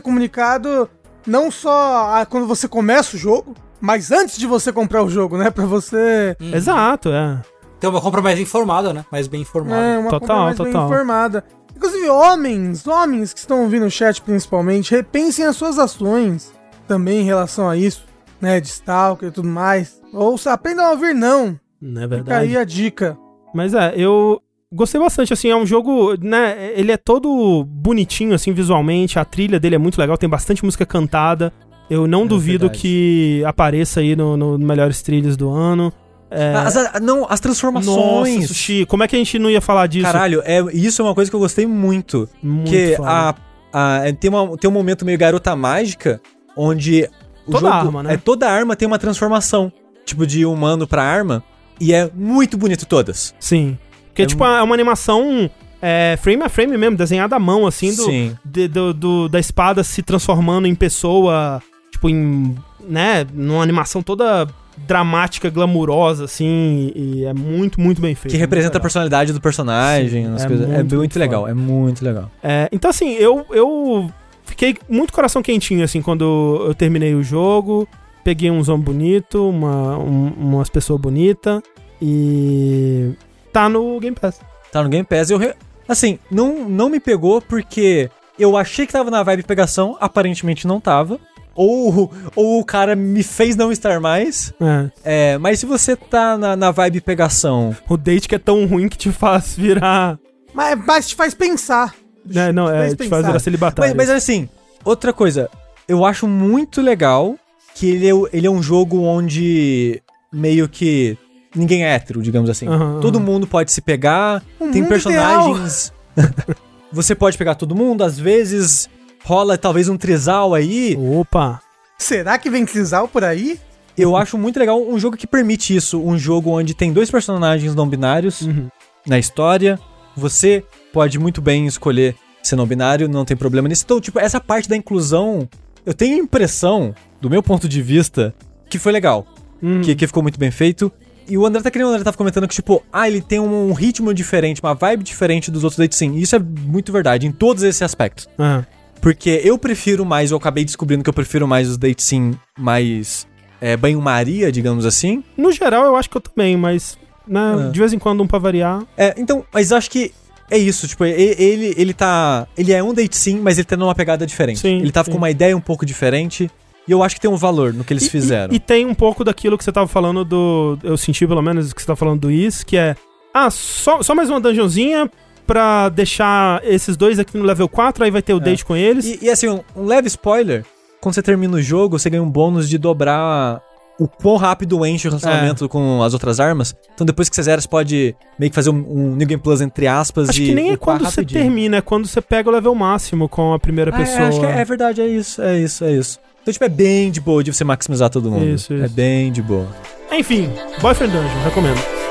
comunicado 0.00 0.88
não 1.26 1.50
só 1.50 2.14
a- 2.14 2.26
quando 2.26 2.46
você 2.46 2.68
começa 2.68 3.16
o 3.16 3.18
jogo, 3.18 3.54
mas 3.80 4.10
antes 4.12 4.36
de 4.38 4.46
você 4.46 4.72
comprar 4.72 5.02
o 5.02 5.08
jogo, 5.10 5.36
né? 5.38 5.50
Pra 5.50 5.64
você. 5.66 6.36
Exato, 6.40 7.08
é. 7.08 7.40
Tem 7.82 7.90
uma 7.90 8.00
compra 8.00 8.22
mais 8.22 8.38
informada, 8.38 8.92
né? 8.92 9.04
Mais 9.10 9.26
bem 9.26 9.40
informada. 9.40 9.82
É, 9.84 9.98
uma 9.98 10.08
Total, 10.08 10.20
compra 10.20 10.44
mais 10.44 10.56
bem 10.56 10.66
total. 10.66 10.86
informada. 10.86 11.44
Inclusive, 11.76 12.08
homens, 12.10 12.86
homens 12.86 13.32
que 13.32 13.40
estão 13.40 13.62
ouvindo 13.62 13.86
o 13.86 13.90
chat 13.90 14.22
principalmente, 14.22 14.92
repensem 14.92 15.44
as 15.44 15.56
suas 15.56 15.80
ações 15.80 16.52
também 16.86 17.22
em 17.22 17.24
relação 17.24 17.68
a 17.68 17.76
isso, 17.76 18.04
né? 18.40 18.60
De 18.60 18.68
stalker 18.68 19.30
e 19.30 19.32
tudo 19.32 19.48
mais. 19.48 20.00
Ou 20.14 20.36
aprendam 20.46 20.86
a 20.86 20.90
ouvir 20.92 21.12
não. 21.12 21.58
Não 21.80 22.02
é 22.02 22.04
Fica 22.04 22.14
verdade. 22.16 22.44
aí 22.44 22.56
a 22.56 22.62
dica. 22.62 23.18
Mas 23.52 23.74
é, 23.74 23.94
eu 23.96 24.40
gostei 24.72 25.00
bastante, 25.00 25.32
assim, 25.32 25.48
é 25.50 25.56
um 25.56 25.66
jogo, 25.66 26.14
né, 26.20 26.72
ele 26.76 26.92
é 26.92 26.96
todo 26.96 27.64
bonitinho, 27.64 28.32
assim, 28.32 28.52
visualmente, 28.52 29.18
a 29.18 29.24
trilha 29.24 29.58
dele 29.58 29.74
é 29.74 29.78
muito 29.78 29.98
legal, 30.00 30.16
tem 30.16 30.28
bastante 30.28 30.64
música 30.64 30.86
cantada, 30.86 31.52
eu 31.90 32.06
não 32.06 32.22
É 32.22 32.26
duvido 32.26 32.66
verdade. 32.66 32.80
que 32.80 33.42
apareça 33.44 33.98
aí 34.00 34.14
no, 34.14 34.36
no 34.36 34.56
Melhores 34.58 35.02
Trilhas 35.02 35.36
do 35.36 35.50
Ano. 35.50 35.92
É, 36.34 36.54
As, 36.56 37.00
não, 37.02 37.26
as 37.28 37.40
transformações. 37.40 38.36
Nossa, 38.36 38.48
Sushi, 38.48 38.86
como 38.86 39.02
é 39.02 39.08
que 39.08 39.14
a 39.14 39.18
gente 39.18 39.38
não 39.38 39.50
ia 39.50 39.60
falar 39.60 39.86
disso? 39.86 40.04
Caralho, 40.06 40.42
é, 40.44 40.60
isso 40.72 41.02
é 41.02 41.04
uma 41.04 41.14
coisa 41.14 41.30
que 41.30 41.34
eu 41.36 41.40
gostei 41.40 41.66
muito. 41.66 42.28
Muito 42.42 42.70
que 42.70 42.96
a, 43.02 43.34
a- 43.72 44.00
é, 44.06 44.12
tem, 44.12 44.30
uma, 44.30 44.56
tem 44.56 44.68
um 44.70 44.72
momento 44.72 45.04
meio 45.04 45.18
garota 45.18 45.54
mágica, 45.54 46.20
onde 46.56 47.08
o 47.46 47.52
Toda 47.52 47.58
jogo, 47.66 47.72
arma, 47.72 48.02
né? 48.02 48.14
É, 48.14 48.16
toda 48.16 48.48
arma 48.50 48.74
tem 48.76 48.86
uma 48.88 48.98
transformação, 48.98 49.70
tipo 50.06 50.26
de 50.26 50.46
humano 50.46 50.86
pra 50.86 51.02
arma, 51.02 51.42
e 51.80 51.92
é 51.92 52.10
muito 52.14 52.56
bonito 52.56 52.86
todas. 52.86 53.34
Sim. 53.38 53.76
Porque, 54.08 54.22
É 54.22 54.26
tipo, 54.26 54.44
é 54.44 54.62
uma 54.62 54.74
animação 54.74 55.50
é, 55.80 56.16
frame 56.22 56.42
a 56.44 56.48
frame 56.48 56.76
mesmo, 56.78 56.96
desenhada 56.96 57.34
à 57.36 57.38
mão, 57.38 57.66
assim, 57.66 57.94
do, 57.94 58.06
de- 58.44 58.68
do- 58.68 58.94
do- 58.94 59.28
da 59.28 59.40
espada 59.40 59.82
se 59.82 60.00
transformando 60.02 60.66
em 60.68 60.74
pessoa, 60.74 61.60
tipo, 61.90 62.08
em, 62.08 62.54
né, 62.88 63.26
numa 63.34 63.62
animação 63.62 64.02
toda 64.02 64.46
dramática, 64.86 65.48
glamurosa, 65.50 66.24
assim, 66.24 66.92
e 66.94 67.24
é 67.24 67.32
muito, 67.32 67.80
muito 67.80 68.00
bem 68.00 68.14
feito. 68.14 68.32
Que 68.32 68.38
representa 68.38 68.72
a 68.72 68.78
Muito 68.78 68.82
personalidade 68.82 69.32
do 69.32 69.40
personagem, 69.40 70.26
Sim, 70.26 70.34
as 70.34 70.44
é 70.44 70.46
coisas. 70.48 70.64
É 70.66 70.68
muito, 70.68 70.78
muito, 70.80 70.96
muito 70.96 71.18
legal, 71.18 71.48
é 71.48 71.54
muito 71.54 72.04
legal. 72.04 72.30
É, 72.42 72.68
então, 72.72 72.90
assim, 72.90 73.12
eu, 73.14 73.46
eu 73.50 74.10
fiquei 74.44 74.76
muito 74.88 75.12
coração 75.12 75.42
quentinho, 75.42 75.84
assim, 75.84 76.02
quando 76.02 76.64
eu 76.66 76.74
terminei 76.74 77.14
o 77.14 77.22
jogo. 77.22 77.86
peguei 78.24 78.50
um 78.50 78.62
zombie 78.62 78.84
bonito, 78.84 79.48
uma, 79.48 79.98
um- 79.98 80.32
umas 80.38 80.68
pessoas 80.68 81.00
bonitas 81.00 81.60
e 82.00 83.12
tá 83.52 83.68
no 83.68 83.98
Game 84.00 84.16
Pass. 84.18 84.40
Tá 84.70 84.82
no 84.82 84.88
Game 84.88 85.04
Pass. 85.04 85.30
Eu 85.30 85.38
re- 85.38 85.54
Assim, 85.88 86.18
não, 86.30 86.68
não 86.68 86.88
me 86.88 87.00
pegou 87.00 87.40
porque 87.42 88.08
eu 88.38 88.56
achei 88.56 88.86
que 88.86 88.92
tava 88.92 89.10
na 89.10 89.22
vibe 89.22 89.42
pegação, 89.42 89.96
aparentemente 90.00 90.66
não 90.66 90.80
tava. 90.80 91.18
Ou, 91.54 92.10
ou 92.34 92.60
o 92.60 92.64
cara 92.64 92.96
me 92.96 93.22
fez 93.22 93.56
não 93.56 93.70
estar 93.70 94.00
mais. 94.00 94.52
É. 94.60 94.90
É, 95.34 95.38
mas 95.38 95.58
se 95.60 95.66
você 95.66 95.94
tá 95.96 96.36
na, 96.36 96.56
na 96.56 96.70
vibe 96.70 97.00
pegação. 97.00 97.76
O 97.88 97.96
date 97.96 98.28
que 98.28 98.34
é 98.34 98.38
tão 98.38 98.66
ruim 98.66 98.88
que 98.88 98.96
te 98.96 99.10
faz 99.12 99.54
virar. 99.56 100.18
Mas, 100.54 100.78
mas 100.86 101.08
te 101.08 101.14
faz 101.14 101.34
pensar. 101.34 101.94
Né, 102.24 102.52
não, 102.52 102.68
é, 102.70 102.78
Faz 102.78 102.92
te 102.92 102.96
faz 102.96 103.10
pensar. 103.10 103.26
virar 103.26 103.38
celibatário. 103.40 103.96
Mas, 103.96 104.08
mas 104.08 104.16
assim, 104.16 104.48
outra 104.84 105.12
coisa, 105.12 105.50
eu 105.88 106.04
acho 106.04 106.26
muito 106.26 106.80
legal 106.80 107.36
que 107.74 107.88
ele 107.88 108.08
é, 108.08 108.12
ele 108.32 108.46
é 108.46 108.50
um 108.50 108.62
jogo 108.62 109.00
onde 109.02 110.00
meio 110.32 110.68
que 110.68 111.16
ninguém 111.54 111.84
é 111.84 111.94
hétero, 111.94 112.22
digamos 112.22 112.48
assim. 112.48 112.68
Aham, 112.68 113.00
todo 113.00 113.18
mundo 113.20 113.46
pode 113.46 113.72
se 113.72 113.80
pegar, 113.80 114.42
Um 114.60 114.70
tem 114.70 114.82
mundo 114.82 114.90
personagens. 114.90 115.92
você 116.92 117.14
pode 117.14 117.36
pegar 117.36 117.54
todo 117.54 117.74
mundo, 117.74 118.04
às 118.04 118.18
vezes 118.18 118.88
rola 119.24 119.56
talvez 119.58 119.88
um 119.88 119.96
trisal 119.96 120.54
aí. 120.54 120.96
Opa! 121.18 121.60
Será 121.98 122.36
que 122.38 122.50
vem 122.50 122.64
Trisal 122.66 123.06
por 123.06 123.22
aí? 123.22 123.58
Eu 123.96 124.16
acho 124.16 124.36
muito 124.36 124.58
legal 124.58 124.82
um 124.82 124.98
jogo 124.98 125.16
que 125.16 125.26
permite 125.26 125.76
isso, 125.76 126.02
um 126.02 126.18
jogo 126.18 126.50
onde 126.50 126.74
tem 126.74 126.92
dois 126.92 127.10
personagens 127.10 127.74
não 127.74 127.88
binários 127.88 128.40
Uhum. 128.40 128.68
na 129.06 129.18
história. 129.18 129.78
Você 130.16 130.64
pode 130.92 131.18
muito 131.18 131.40
bem 131.40 131.66
escolher 131.66 132.16
ser 132.42 132.56
não 132.56 132.66
binário, 132.66 133.08
não 133.08 133.24
tem 133.24 133.36
problema 133.36 133.68
nisso. 133.68 133.82
Então, 133.84 134.00
tipo, 134.00 134.18
essa 134.18 134.40
parte 134.40 134.68
da 134.68 134.76
inclusão, 134.76 135.48
eu 135.86 135.94
tenho 135.94 136.16
a 136.16 136.18
impressão, 136.18 136.94
do 137.20 137.30
meu 137.30 137.42
ponto 137.42 137.68
de 137.68 137.80
vista, 137.80 138.34
que 138.68 138.78
foi 138.78 138.90
legal. 138.92 139.26
Uhum. 139.62 139.80
Que, 139.82 139.94
que 139.94 140.06
ficou 140.06 140.22
muito 140.22 140.40
bem 140.40 140.50
feito. 140.50 140.90
E 141.28 141.38
o 141.38 141.46
André 141.46 141.62
tá 141.62 141.70
querendo, 141.70 141.86
o 141.88 141.90
André 141.90 142.02
tava 142.02 142.16
comentando 142.16 142.48
que, 142.48 142.54
tipo, 142.54 142.82
ah, 142.92 143.06
ele 143.06 143.20
tem 143.20 143.38
um 143.38 143.72
ritmo 143.72 144.12
diferente, 144.12 144.60
uma 144.60 144.74
vibe 144.74 145.04
diferente 145.04 145.52
dos 145.52 145.62
outros 145.62 145.78
dates 145.78 145.96
sim. 145.96 146.14
E 146.16 146.22
isso 146.22 146.34
é 146.34 146.38
muito 146.40 146.90
verdade, 146.90 147.26
em 147.28 147.30
todos 147.30 147.62
esses 147.62 147.80
aspectos. 147.80 148.28
Ah. 148.36 148.64
Porque 149.02 149.40
eu 149.44 149.58
prefiro 149.58 150.06
mais, 150.06 150.30
eu 150.30 150.36
acabei 150.38 150.64
descobrindo 150.64 151.02
que 151.04 151.10
eu 151.10 151.14
prefiro 151.14 151.46
mais 151.46 151.68
os 151.68 151.76
dates 151.76 152.06
sim 152.06 152.32
mais 152.58 153.26
é, 153.60 153.76
banho-maria, 153.76 154.50
digamos 154.50 154.86
assim. 154.86 155.22
No 155.36 155.52
geral, 155.52 155.84
eu 155.84 155.96
acho 155.96 156.08
que 156.08 156.16
eu 156.16 156.20
também, 156.20 156.56
mas 156.56 156.96
né, 157.28 157.66
É. 157.66 157.70
de 157.70 157.78
vez 157.78 157.92
em 157.92 157.98
quando 157.98 158.22
um 158.22 158.26
pra 158.26 158.38
variar. 158.38 158.82
É, 158.96 159.14
então, 159.18 159.44
mas 159.52 159.72
acho 159.72 159.90
que 159.90 160.12
é 160.50 160.56
isso, 160.56 160.86
tipo, 160.86 161.04
ele, 161.04 161.74
ele 161.76 161.92
tá. 161.92 162.46
Ele 162.56 162.72
é 162.72 162.82
um 162.82 162.94
date 162.94 163.16
sim, 163.16 163.40
mas 163.40 163.58
ele 163.58 163.64
tá 163.64 163.76
numa 163.76 163.94
pegada 163.94 164.26
diferente. 164.26 164.60
Sim, 164.60 164.78
ele 164.80 164.92
tava 164.92 165.06
sim. 165.06 165.12
com 165.12 165.18
uma 165.18 165.30
ideia 165.30 165.56
um 165.56 165.60
pouco 165.60 165.84
diferente. 165.84 166.50
E 166.86 166.90
eu 166.92 167.02
acho 167.02 167.14
que 167.14 167.20
tem 167.20 167.30
um 167.30 167.36
valor 167.36 167.72
no 167.72 167.84
que 167.84 167.92
eles 167.92 168.06
E- 168.06 168.10
fizeram. 168.10 168.52
E, 168.52 168.56
e 168.56 168.60
tem 168.60 168.84
um 168.86 168.94
pouco 168.94 169.24
daquilo 169.24 169.56
que 169.56 169.64
você 169.64 169.72
tava 169.72 169.86
falando 169.88 170.24
do. 170.24 170.78
Eu 170.82 170.96
senti 170.96 171.26
pelo 171.26 171.40
menos 171.42 171.72
que 171.72 171.80
você 171.80 171.86
tava 171.86 171.96
falando 171.96 172.20
do 172.22 172.30
Is, 172.30 172.62
que 172.64 172.76
é. 172.76 172.94
Ah, 173.32 173.50
só, 173.50 174.02
só 174.02 174.14
mais 174.14 174.28
uma 174.28 174.40
dungeonzinha 174.40 175.10
pra 175.46 175.88
deixar 175.88 176.60
esses 176.64 176.96
dois 176.96 177.18
aqui 177.18 177.36
no 177.36 177.44
level 177.44 177.68
4, 177.68 178.04
aí 178.04 178.10
vai 178.10 178.22
ter 178.22 178.34
o 178.34 178.40
date 178.40 178.64
com 178.64 178.76
eles. 178.76 179.04
E, 179.04 179.18
e, 179.26 179.30
assim, 179.30 179.48
um, 179.48 179.60
um 179.76 179.84
leve 179.86 180.06
spoiler: 180.08 180.64
quando 181.00 181.14
você 181.14 181.22
termina 181.22 181.56
o 181.56 181.62
jogo, 181.62 181.98
você 181.98 182.08
ganha 182.10 182.22
um 182.22 182.30
bônus 182.30 182.68
de 182.68 182.78
dobrar 182.78 183.60
o 184.00 184.08
quão 184.08 184.36
rápido 184.36 184.84
enche 184.86 185.06
o 185.06 185.10
relacionamento 185.10 185.68
com 185.68 186.02
as 186.02 186.12
outras 186.14 186.40
armas. 186.40 186.74
Então 186.94 187.04
depois 187.06 187.28
que 187.28 187.36
você 187.36 187.42
zera, 187.42 187.60
você 187.60 187.68
pode 187.68 188.16
meio 188.38 188.50
que 188.50 188.54
fazer 188.54 188.70
um, 188.70 188.74
um 188.88 189.14
New 189.14 189.26
Game 189.26 189.40
Plus 189.40 189.60
entre 189.60 189.86
aspas. 189.86 190.30
Acho 190.30 190.42
e 190.42 190.46
que 190.46 190.54
nem 190.54 190.70
é 190.70 190.76
quando 190.76 191.00
você 191.00 191.20
rapidinho. 191.20 191.40
termina, 191.42 191.76
é 191.76 191.80
quando 191.80 192.06
você 192.08 192.20
pega 192.20 192.48
o 192.48 192.52
level 192.52 192.74
máximo 192.74 193.28
com 193.28 193.52
a 193.52 193.58
primeira 193.58 193.92
Ah, 193.94 194.00
é, 194.00 194.04
pessoa. 194.04 194.28
acho 194.28 194.40
que 194.40 194.46
é, 194.46 194.60
é 194.60 194.64
verdade, 194.64 195.00
é 195.02 195.06
isso, 195.06 195.40
é 195.42 195.58
isso, 195.58 195.84
é 195.84 195.92
isso. 195.92 196.18
Então, 196.42 196.50
tipo, 196.52 196.64
é 196.64 196.68
bem 196.68 197.10
de 197.12 197.20
boa 197.20 197.44
de 197.44 197.52
você 197.52 197.62
maximizar 197.62 198.10
todo 198.10 198.28
mundo. 198.30 198.44
Isso, 198.46 198.72
É 198.72 198.86
isso. 198.86 198.94
bem 198.94 199.30
de 199.30 199.42
boa. 199.42 199.68
Enfim, 200.10 200.50
Boyfriend 200.80 201.12
Dungeon, 201.12 201.42
recomendo. 201.44 202.01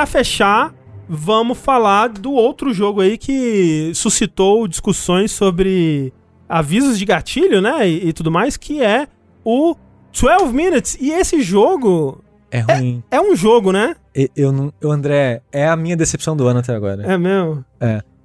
Pra 0.00 0.06
fechar, 0.06 0.72
vamos 1.06 1.58
falar 1.58 2.08
do 2.08 2.32
outro 2.32 2.72
jogo 2.72 3.02
aí 3.02 3.18
que 3.18 3.92
suscitou 3.94 4.66
discussões 4.66 5.30
sobre 5.30 6.10
avisos 6.48 6.98
de 6.98 7.04
gatilho, 7.04 7.60
né? 7.60 7.86
E, 7.86 8.08
e 8.08 8.12
tudo 8.14 8.30
mais, 8.30 8.56
que 8.56 8.82
é 8.82 9.06
o 9.44 9.76
12 10.18 10.54
Minutes. 10.54 10.96
E 10.98 11.10
esse 11.10 11.42
jogo 11.42 12.24
É 12.50 12.60
ruim. 12.60 13.02
é 13.10 13.20
um 13.20 13.36
jogo, 13.36 13.72
né? 13.72 13.94
Eu, 14.34 14.50
não. 14.52 14.72
Eu, 14.80 14.90
André, 14.90 15.42
é 15.52 15.68
a 15.68 15.76
minha 15.76 15.98
decepção 15.98 16.34
do 16.34 16.48
ano 16.48 16.60
até 16.60 16.74
agora. 16.74 17.02
É 17.02 17.18
mesmo. 17.18 17.62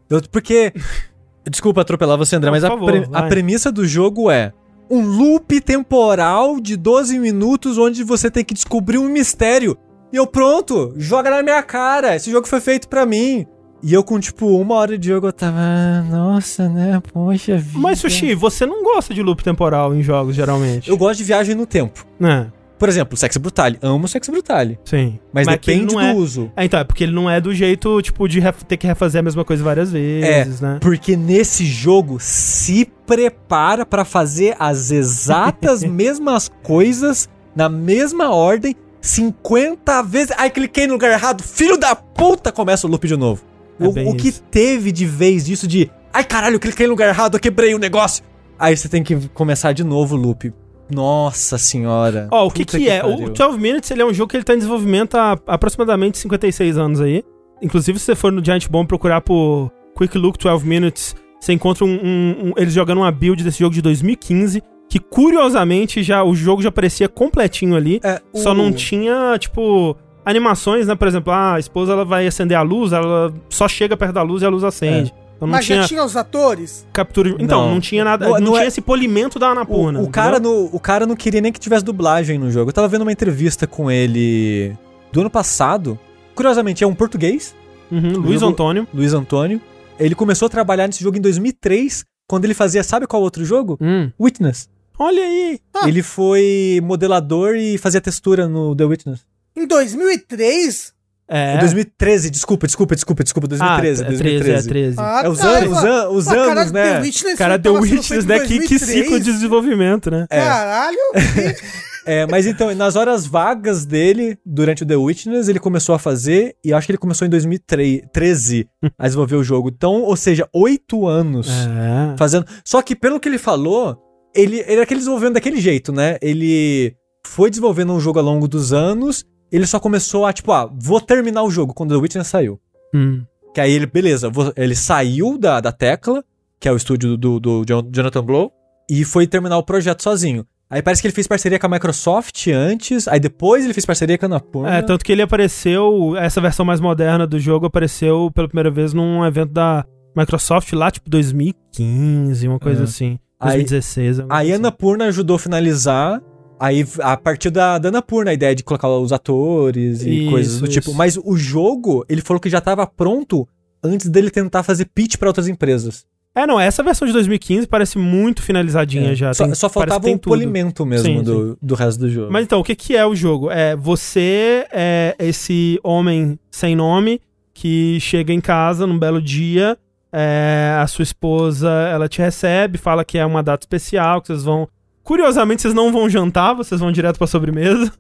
Eu- 0.09 0.21
porque. 0.31 0.71
Desculpa 1.51 1.81
atropelar 1.81 2.17
você, 2.17 2.37
André, 2.37 2.51
Não, 2.51 2.53
mas 2.57 2.63
por 2.63 2.67
a, 2.67 2.69
favor, 2.79 2.89
pre- 2.89 3.09
a 3.11 3.23
premissa 3.23 3.69
do 3.69 3.85
jogo 3.85 4.31
é 4.31 4.53
um 4.89 5.01
loop 5.05 5.59
temporal 5.59 6.57
de 6.61 6.77
12 6.77 7.19
minutos 7.19 7.77
onde 7.77 8.01
você 8.01 8.31
tem 8.31 8.45
que 8.45 8.53
descobrir 8.53 8.97
um 8.97 9.09
mistério. 9.09 9.77
E 10.15 10.17
eu, 10.17 10.25
pronto, 10.25 10.93
joga 10.95 11.29
na 11.29 11.43
minha 11.43 11.61
cara. 11.61 12.15
Esse 12.15 12.31
jogo 12.31 12.47
foi 12.47 12.61
feito 12.61 12.87
pra 12.87 13.05
mim. 13.05 13.45
E 13.83 13.93
eu, 13.93 14.01
com 14.01 14.17
tipo 14.17 14.47
uma 14.47 14.75
hora 14.75 14.97
de 14.97 15.09
jogo, 15.09 15.27
eu 15.27 15.33
tava. 15.33 15.57
"Ah, 15.59 16.03
Nossa, 16.09 16.69
né? 16.69 17.01
Poxa 17.13 17.57
vida. 17.57 17.77
Mas, 17.79 17.99
Sushi, 17.99 18.33
você 18.33 18.65
não 18.65 18.81
gosta 18.81 19.13
de 19.13 19.21
loop 19.21 19.43
temporal 19.43 19.93
em 19.93 20.01
jogos, 20.01 20.33
geralmente. 20.33 20.89
Eu 20.89 20.95
gosto 20.97 21.17
de 21.17 21.25
viagem 21.25 21.53
no 21.53 21.65
tempo. 21.65 22.05
É, 22.23 22.45
Por 22.79 22.87
exemplo, 22.87 23.17
Sex 23.17 23.35
Brutale. 23.35 23.77
Amo 23.81 24.07
Sex 24.07 24.29
Brutale. 24.29 24.79
sim. 24.85 25.19
Mas, 25.33 25.47
ele 25.47 25.57
depende 25.57 25.93
não 25.93 26.01
do 26.01 26.07
é... 26.07 26.13
uso. 26.13 26.49
É, 26.55 26.63
então, 26.63 26.79
é 26.79 26.83
porque 26.85 27.03
ele 27.03 27.13
não 27.13 27.29
é 27.29 27.41
do 27.41 27.53
jeito, 27.53 28.01
tipo, 28.01 28.25
de 28.27 28.39
ref- 28.39 28.63
ter 28.63 28.77
que 28.77 28.87
refazer 28.87 29.19
a 29.19 29.21
mesma 29.23 29.43
coisa 29.43 29.61
várias 29.63 29.91
vezes, 29.91 30.61
né? 30.61 30.77
Porque 30.81 31.17
nesse 31.17 31.65
jogo 31.65 32.17
se 32.21 32.85
prepara 33.05 33.85
pra 33.85 34.05
fazer 34.05 34.55
as 34.59 34.91
exatas 34.91 35.83
mesmas 35.87 36.49
coisas 36.63 37.29
na 37.55 37.69
mesma 37.69 38.31
ordem 38.33 38.75
50 39.07 40.01
vezes. 40.03 40.33
Ai, 40.37 40.49
cliquei 40.49 40.87
no 40.87 40.93
lugar 40.93 41.11
errado. 41.11 41.41
Filho 41.43 41.77
da 41.77 41.95
puta, 41.95 42.51
começa 42.51 42.85
o 42.87 42.89
loop 42.89 43.07
de 43.07 43.15
novo. 43.15 43.41
É 43.79 43.85
o 43.87 44.09
o 44.11 44.15
que 44.15 44.31
teve 44.31 44.91
de 44.91 45.05
vez 45.05 45.45
disso 45.45 45.67
de 45.67 45.91
ai 46.13 46.23
caralho, 46.23 46.59
cliquei 46.59 46.85
no 46.87 46.93
lugar 46.93 47.09
errado, 47.09 47.35
eu 47.35 47.39
quebrei 47.41 47.73
o 47.75 47.79
negócio. 47.79 48.23
Aí 48.57 48.75
você 48.77 48.87
tem 48.87 49.03
que 49.03 49.27
começar 49.33 49.73
de 49.73 49.83
novo 49.83 50.15
o 50.15 50.19
loop. 50.19 50.53
Nossa 50.89 51.57
senhora. 51.57 52.27
Ó, 52.31 52.45
o 52.47 52.51
que 52.51 52.63
Puta 52.65 52.77
que, 52.77 52.87
é? 52.89 53.01
pariu. 53.01 53.27
O 53.27 53.29
12 53.31 53.59
Minutes, 53.59 53.91
ele 53.91 54.01
é 54.01 54.05
um 54.05 54.13
jogo 54.13 54.29
que 54.29 54.37
ele 54.37 54.43
tá 54.45 54.53
em 54.53 54.57
desenvolvimento 54.57 55.15
há 55.15 55.37
aproximadamente 55.47 56.17
56 56.19 56.77
anos 56.77 57.01
aí. 57.01 57.23
Inclusive, 57.61 57.97
se 57.99 58.05
você 58.05 58.15
for 58.15 58.31
no 58.31 58.43
Giant 58.43 58.67
Bomb 58.69 58.87
procurar 58.87 59.19
por 59.21 59.71
Quick 59.97 60.17
Look 60.17 60.37
12 60.37 60.65
Minutes, 60.65 61.15
você 61.39 61.51
encontra 61.53 61.83
um, 61.83 61.89
um- 61.89 62.47
um- 62.49 62.53
eles 62.55 62.73
jogando 62.73 62.99
uma 62.99 63.11
build 63.11 63.43
desse 63.43 63.59
jogo 63.59 63.73
de 63.73 63.81
2015, 63.81 64.61
que 64.89 64.99
curiosamente 64.99 66.01
já 66.03 66.23
o 66.23 66.35
jogo 66.35 66.61
já 66.61 66.71
parecia 66.71 67.09
completinho 67.09 67.75
ali, 67.75 67.99
É, 68.03 68.21
só 68.33 68.51
o- 68.51 68.53
não 68.53 68.71
tinha, 68.71 69.37
tipo, 69.39 69.95
animações, 70.23 70.87
né? 70.87 70.95
Por 70.95 71.07
exemplo, 71.07 71.31
ah, 71.33 71.55
a 71.55 71.59
esposa 71.59 71.93
ela 71.93 72.05
vai 72.05 72.25
acender 72.27 72.57
a 72.57 72.61
luz, 72.61 72.93
ela 72.93 73.33
só 73.49 73.67
chega 73.67 73.95
perto 73.97 74.13
da 74.13 74.21
luz 74.21 74.41
e 74.41 74.45
a 74.45 74.49
luz 74.49 74.63
acende. 74.63 75.13
Então 75.35 75.47
não 75.47 75.53
Mas 75.53 75.65
tinha 75.65 75.81
já 75.81 75.87
tinha 75.87 76.03
os 76.05 76.15
atores? 76.15 76.87
captura. 76.93 77.29
de- 77.35 77.43
Então, 77.43 77.65
Não. 77.65 77.73
não, 77.73 77.79
tinha 77.81 78.05
nada. 78.05 78.25
Não- 78.25 78.33
Não, 78.35 78.39
não 78.39 78.51
tinha 78.53 78.63
é- 78.63 78.67
esse 78.67 78.79
polimento 78.81 79.37
da 79.37 79.49
O, 79.49 79.51
Anapurna. 79.51 80.01
o 80.01 80.09
cara 80.09 80.37
entendeu? 80.37 80.69
no, 80.71 80.75
o 80.75 80.79
cara 80.79 81.05
não 81.05 81.15
queria 81.15 81.41
nem 81.41 81.51
que 81.51 81.59
tivesse 81.59 81.83
dublagem 81.83 82.39
no 82.39 82.49
jogo. 82.49 82.69
Eu 82.69 82.73
tava 82.73 82.87
vendo 82.87 83.01
uma 83.01 83.11
entrevista 83.11 83.67
com 83.67 83.91
ele 83.91 84.73
do 85.11 85.19
ano 85.19 85.29
passado. 85.29 85.99
Curiosamente, 86.33 86.83
é 86.83 86.87
um 86.87 86.95
português, 86.95 87.53
Uhum, 87.91 88.13
Luiz 88.19 88.39
jogo- 88.39 88.53
Antônio. 88.53 88.87
Luiz 88.93 89.13
Antônio. 89.13 89.59
Ele 89.99 90.15
começou 90.15 90.45
a 90.45 90.49
trabalhar 90.49 90.87
nesse 90.87 91.03
jogo 91.03 91.17
em 91.17 91.21
2003, 91.21 92.03
quando 92.27 92.45
ele 92.45 92.53
fazia, 92.53 92.83
sabe 92.83 93.05
qual 93.05 93.21
outro 93.21 93.43
jogo? 93.45 93.77
Hum. 93.81 94.09
Witness. 94.19 94.69
Olha 94.97 95.23
aí. 95.23 95.59
Ah. 95.73 95.87
Ele 95.87 96.01
foi 96.03 96.79
modelador 96.83 97.55
e 97.55 97.77
fazia 97.77 98.01
textura 98.01 98.47
no 98.47 98.75
The 98.75 98.85
Witness. 98.85 99.19
Em 99.55 99.65
2003? 99.67 100.93
É. 101.27 101.55
É 101.55 101.57
2013, 101.57 102.29
desculpa, 102.29 102.67
desculpa, 102.67 102.93
desculpa, 102.93 103.23
desculpa, 103.23 103.47
2013, 103.47 104.03
ah, 104.03 104.05
é 104.05 104.07
13, 104.09 104.23
2013. 104.23 104.67
é 104.67 104.69
13. 104.69 104.95
Ah, 104.99 105.21
É 105.25 105.29
os 105.29 105.39
tá, 105.39 105.47
anos, 105.47 106.15
os 106.15 106.27
Ah, 106.27 106.35
caralho, 106.35 106.59
anos, 106.59 106.71
né? 106.71 107.01
The 107.01 107.35
Cara, 107.35 107.57
The 107.57 107.69
Witness, 107.69 108.25
né? 108.25 108.37
em 108.37 108.41
Que, 108.41 108.47
que 108.59 108.77
2003. 108.77 108.79
ciclo 108.91 109.19
de 109.19 109.31
desenvolvimento, 109.33 110.11
né? 110.11 110.27
É. 110.29 110.39
Caralho, 110.39 110.97
É, 112.07 112.27
mas 112.27 112.45
então, 112.45 112.71
nas 112.75 112.95
horas 112.95 113.25
vagas 113.25 113.83
dele, 113.83 114.37
durante 114.45 114.83
o 114.83 114.85
The 114.85 114.95
Witness, 114.95 115.47
ele 115.47 115.59
começou 115.59 115.95
a 115.95 115.97
fazer, 115.99 116.55
e 116.63 116.69
eu 116.69 116.77
acho 116.77 116.85
que 116.85 116.91
ele 116.91 116.99
começou 116.99 117.25
em 117.25 117.29
2013 117.31 118.67
a 118.95 119.05
desenvolver 119.07 119.35
o 119.37 119.43
jogo. 119.43 119.69
Então, 119.75 120.03
ou 120.03 120.15
seja, 120.15 120.47
oito 120.53 121.07
anos 121.07 121.47
É. 121.49 122.15
fazendo. 122.15 122.45
Só 122.63 122.79
que, 122.83 122.95
pelo 122.95 123.19
que 123.19 123.27
ele 123.27 123.39
falou, 123.39 123.97
ele, 124.35 124.57
ele 124.59 124.73
era 124.73 124.83
aquele 124.83 124.99
desenvolvendo 124.99 125.33
daquele 125.33 125.59
jeito, 125.59 125.91
né? 125.91 126.17
Ele 126.21 126.95
foi 127.25 127.49
desenvolvendo 127.49 127.93
um 127.93 127.99
jogo 127.99 128.19
ao 128.19 128.25
longo 128.25 128.47
dos 128.47 128.71
anos, 128.73 129.25
ele 129.51 129.65
só 129.65 129.79
começou 129.79 130.25
a, 130.25 130.33
tipo, 130.33 130.51
ah, 130.51 130.69
vou 130.77 130.99
terminar 131.01 131.43
o 131.43 131.49
jogo 131.51 131.73
quando 131.73 131.95
The 131.95 132.01
Witness 132.01 132.27
saiu. 132.27 132.59
Hum. 132.93 133.23
Que 133.53 133.61
aí 133.61 133.71
ele, 133.71 133.85
beleza, 133.85 134.31
ele 134.57 134.75
saiu 134.75 135.37
da, 135.37 135.59
da 135.61 135.71
Tecla, 135.71 136.23
que 136.59 136.67
é 136.67 136.71
o 136.71 136.75
estúdio 136.75 137.15
do, 137.17 137.39
do 137.39 137.63
Jon- 137.65 137.89
Jonathan 137.91 138.23
Blow, 138.23 138.51
e 138.89 139.03
foi 139.05 139.25
terminar 139.25 139.57
o 139.57 139.63
projeto 139.63 140.03
sozinho. 140.03 140.45
Aí 140.69 140.81
parece 140.81 141.01
que 141.01 141.07
ele 141.07 141.13
fez 141.15 141.27
parceria 141.27 141.57
com 141.59 141.67
a 141.67 141.69
Microsoft 141.69 142.47
antes, 142.47 143.07
aí 143.07 143.19
depois 143.19 143.63
ele 143.63 143.73
fez 143.73 143.85
parceria 143.85 144.17
com 144.17 144.25
a 144.25 144.27
Annapurna. 144.27 144.75
É, 144.77 144.81
tanto 144.81 145.05
que 145.05 145.11
ele 145.11 145.21
apareceu, 145.21 146.17
essa 146.17 146.41
versão 146.41 146.65
mais 146.65 146.81
moderna 146.81 147.25
do 147.27 147.39
jogo 147.39 147.67
apareceu 147.67 148.29
pela 148.33 148.47
primeira 148.47 148.71
vez 148.71 148.91
num 148.93 149.23
evento 149.25 149.53
da 149.53 149.85
Microsoft 150.17 150.71
lá, 150.73 150.89
tipo 150.91 151.09
2015, 151.09 152.47
uma 152.47 152.59
coisa 152.59 152.81
É. 152.81 152.83
assim. 152.85 153.19
Aí- 153.45 153.57
2016. 153.63 154.19
alguma 154.19 154.35
Aí 154.35 154.39
a 154.39 154.41
coisa 154.43 154.53
assim. 154.55 154.59
Annapurna 154.61 155.05
ajudou 155.05 155.35
a 155.35 155.39
finalizar, 155.39 156.21
aí 156.59 156.85
a 157.01 157.17
partir 157.17 157.49
da, 157.49 157.77
da 157.77 157.89
Annapurna 157.89 158.31
a 158.31 158.33
ideia 158.33 158.55
de 158.55 158.63
colocar 158.63 158.89
os 158.89 159.11
atores 159.11 160.03
e 160.03 160.21
Isso, 160.23 160.29
coisas 160.31 160.59
do 160.59 160.65
isso. 160.65 160.73
tipo. 160.79 160.93
Mas 160.93 161.17
o 161.17 161.35
jogo, 161.37 162.05
ele 162.09 162.21
falou 162.21 162.39
que 162.39 162.49
já 162.49 162.61
tava 162.61 162.85
pronto 162.87 163.47
antes 163.83 164.07
dele 164.09 164.29
tentar 164.31 164.63
fazer 164.63 164.85
pitch 164.93 165.17
pra 165.17 165.29
outras 165.29 165.47
empresas. 165.47 166.05
É, 166.37 166.45
não, 166.45 166.59
essa 166.59 166.83
versão 166.83 167.07
de 167.07 167.13
2015 167.13 167.65
parece 167.65 167.97
muito 167.97 168.41
finalizadinha 168.41 169.11
É. 169.11 169.15
já. 169.15 169.33
Só, 169.33 169.45
tem- 169.45 169.55
só 169.55 169.69
faltava 169.69 170.01
tudo. 170.01 170.19
polimento 170.19 170.85
mesmo 170.85 171.05
Sim, 171.07 171.23
do, 171.23 171.57
do 171.61 171.75
resto 171.75 171.99
do 172.01 172.09
jogo. 172.09 172.29
Mas 172.29 172.43
então, 172.43 172.59
o 172.59 172.63
que, 172.63 172.75
que 172.75 172.93
é 172.93 173.05
o 173.05 173.15
jogo? 173.15 173.49
É 173.49 173.73
você 173.73 174.65
é 174.69 175.15
esse 175.17 175.79
homem 175.81 176.37
sem 176.51 176.75
nome 176.75 177.21
que 177.53 177.97
chega 178.01 178.33
em 178.33 178.41
casa 178.41 178.85
num 178.85 178.99
belo 178.99 179.21
dia, 179.21 179.77
é, 180.17 180.77
a 180.81 180.87
sua 180.87 181.03
esposa 181.03 181.69
ela 181.91 182.07
te 182.07 182.19
recebe, 182.21 182.77
fala 182.77 183.03
que 183.03 183.17
é 183.17 183.25
uma 183.25 183.43
data 183.43 183.63
especial, 183.63 184.21
que 184.21 184.27
vocês 184.27 184.43
vão. 184.43 184.67
Curiosamente, 185.03 185.61
vocês 185.61 185.73
não 185.73 185.91
vão 185.91 186.09
jantar, 186.09 186.53
vocês 186.53 186.79
vão 186.79 186.91
direto 186.91 187.17
pra 187.17 187.27
sobremesa. 187.27 187.91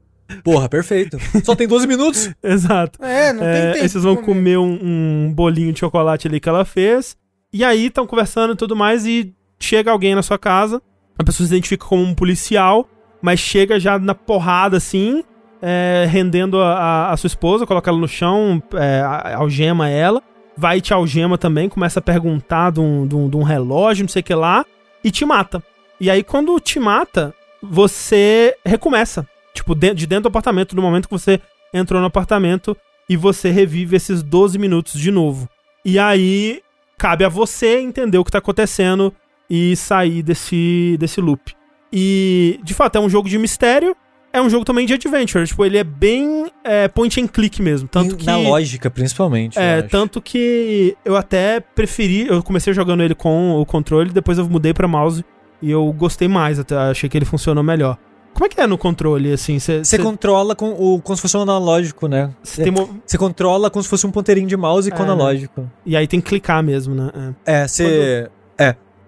Porra, 0.43 0.67
perfeito. 0.69 1.17
Só 1.43 1.53
tem 1.55 1.67
12 1.67 1.85
minutos. 1.85 2.31
Exato. 2.41 3.03
é, 3.03 3.31
não 3.33 3.43
É, 3.43 3.53
tem 3.53 3.61
tempo. 3.73 3.83
aí 3.83 3.89
vocês 3.89 4.03
vão 4.03 4.15
comer 4.15 4.57
um, 4.57 4.79
um 4.81 5.33
bolinho 5.33 5.71
de 5.73 5.79
chocolate 5.81 6.27
ali 6.27 6.39
que 6.39 6.49
ela 6.49 6.65
fez. 6.65 7.15
E 7.53 7.63
aí 7.63 7.87
estão 7.87 8.07
conversando 8.07 8.53
e 8.53 8.55
tudo 8.57 8.75
mais. 8.75 9.05
E 9.05 9.35
chega 9.59 9.91
alguém 9.91 10.15
na 10.15 10.23
sua 10.23 10.39
casa. 10.39 10.81
A 11.19 11.23
pessoa 11.23 11.45
se 11.47 11.53
identifica 11.53 11.85
como 11.85 12.01
um 12.01 12.15
policial. 12.15 12.89
Mas 13.21 13.39
chega 13.39 13.79
já 13.79 13.99
na 13.99 14.15
porrada 14.15 14.77
assim. 14.77 15.23
é, 15.61 16.07
rendendo 16.09 16.59
a, 16.59 16.73
a- 16.73 17.11
a 17.13 17.17
sua 17.17 17.27
esposa, 17.27 17.65
coloca 17.67 17.89
ela 17.91 17.99
no 17.99 18.07
chão, 18.07 18.61
é, 18.73 19.01
algema 19.35 19.89
ela. 19.89 20.21
Vai 20.57 20.79
te 20.81 20.93
algema 20.93 21.37
também. 21.37 21.67
Começa 21.69 21.99
a 21.99 22.01
perguntar 22.01 22.71
de 22.71 22.79
um, 22.79 23.05
de 23.07 23.15
um- 23.15 23.29
de 23.29 23.37
um 23.37 23.43
relógio, 23.43 24.03
não 24.03 24.09
sei 24.09 24.21
o 24.21 24.23
que 24.23 24.33
lá. 24.33 24.65
E 25.03 25.11
te 25.11 25.25
mata. 25.25 25.61
E 25.99 26.09
aí 26.09 26.23
quando 26.23 26.59
te 26.59 26.79
mata, 26.79 27.33
você 27.61 28.55
recomeça. 28.65 29.27
Tipo, 29.53 29.73
de, 29.75 29.93
de 29.93 30.05
dentro 30.07 30.23
do 30.23 30.27
apartamento, 30.29 30.75
no 30.75 30.81
momento 30.81 31.07
que 31.07 31.13
você 31.17 31.39
entrou 31.73 31.99
no 32.01 32.07
apartamento 32.07 32.75
e 33.09 33.15
você 33.15 33.49
revive 33.51 33.95
esses 33.95 34.21
12 34.23 34.57
minutos 34.57 34.99
de 34.99 35.11
novo. 35.11 35.47
E 35.83 35.99
aí 35.99 36.61
cabe 36.97 37.23
a 37.23 37.29
você 37.29 37.79
entender 37.79 38.17
o 38.17 38.23
que 38.25 38.31
tá 38.31 38.37
acontecendo 38.39 39.13
e 39.49 39.75
sair 39.75 40.23
desse, 40.23 40.95
desse 40.99 41.21
loop. 41.21 41.53
E, 41.93 42.59
de 42.63 42.73
fato, 42.73 42.97
é 42.97 42.99
um 42.99 43.09
jogo 43.09 43.29
de 43.29 43.37
mistério. 43.37 43.95
É 44.37 44.41
um 44.41 44.49
jogo 44.49 44.65
também 44.65 44.85
de 44.85 44.93
adventure. 44.93 45.45
Tipo, 45.47 45.65
ele 45.65 45.77
é 45.77 45.83
bem 45.83 46.47
é, 46.63 46.87
point 46.87 47.19
and 47.21 47.27
click 47.27 47.61
mesmo. 47.61 47.87
Tanto 47.87 48.15
que. 48.17 48.25
Na 48.25 48.37
lógica, 48.37 48.89
principalmente. 48.89 49.57
É, 49.57 49.81
tanto 49.81 50.21
que 50.21 50.95
eu 51.05 51.15
até 51.15 51.59
preferi. 51.59 52.27
Eu 52.27 52.43
comecei 52.43 52.73
jogando 52.73 53.01
ele 53.03 53.15
com 53.15 53.51
o 53.59 53.65
controle, 53.65 54.09
depois 54.11 54.37
eu 54.37 54.47
mudei 54.49 54.73
pra 54.73 54.87
mouse 54.87 55.23
e 55.61 55.71
eu 55.71 55.91
gostei 55.93 56.27
mais, 56.27 56.59
até 56.59 56.75
achei 56.75 57.07
que 57.09 57.17
ele 57.17 57.25
funcionou 57.25 57.63
melhor. 57.63 57.97
Como 58.33 58.45
é 58.45 58.49
que 58.49 58.59
é 58.59 58.67
no 58.67 58.77
controle, 58.77 59.31
assim? 59.31 59.57
Você 59.59 59.97
controla 59.97 60.53
com 60.57 60.71
o, 60.71 61.01
como 61.01 61.15
se 61.15 61.21
fosse 61.21 61.37
um 61.37 61.41
analógico, 61.41 62.05
né? 62.09 62.31
Você 62.43 62.69
mo- 62.69 62.99
Você 63.05 63.17
controla 63.17 63.69
como 63.69 63.81
se 63.81 63.87
fosse 63.87 64.05
um 64.05 64.11
ponteirinho 64.11 64.45
de 64.49 64.57
mouse 64.57 64.91
com 64.91 64.97
É. 64.97 65.01
analógico. 65.03 65.71
E 65.85 65.95
aí 65.95 66.05
tem 66.05 66.19
que 66.19 66.27
clicar 66.27 66.61
mesmo, 66.61 66.93
né? 66.93 67.11
É. 67.45 67.61
É, 67.63 67.67
você. 67.67 67.85
É. 67.85 68.29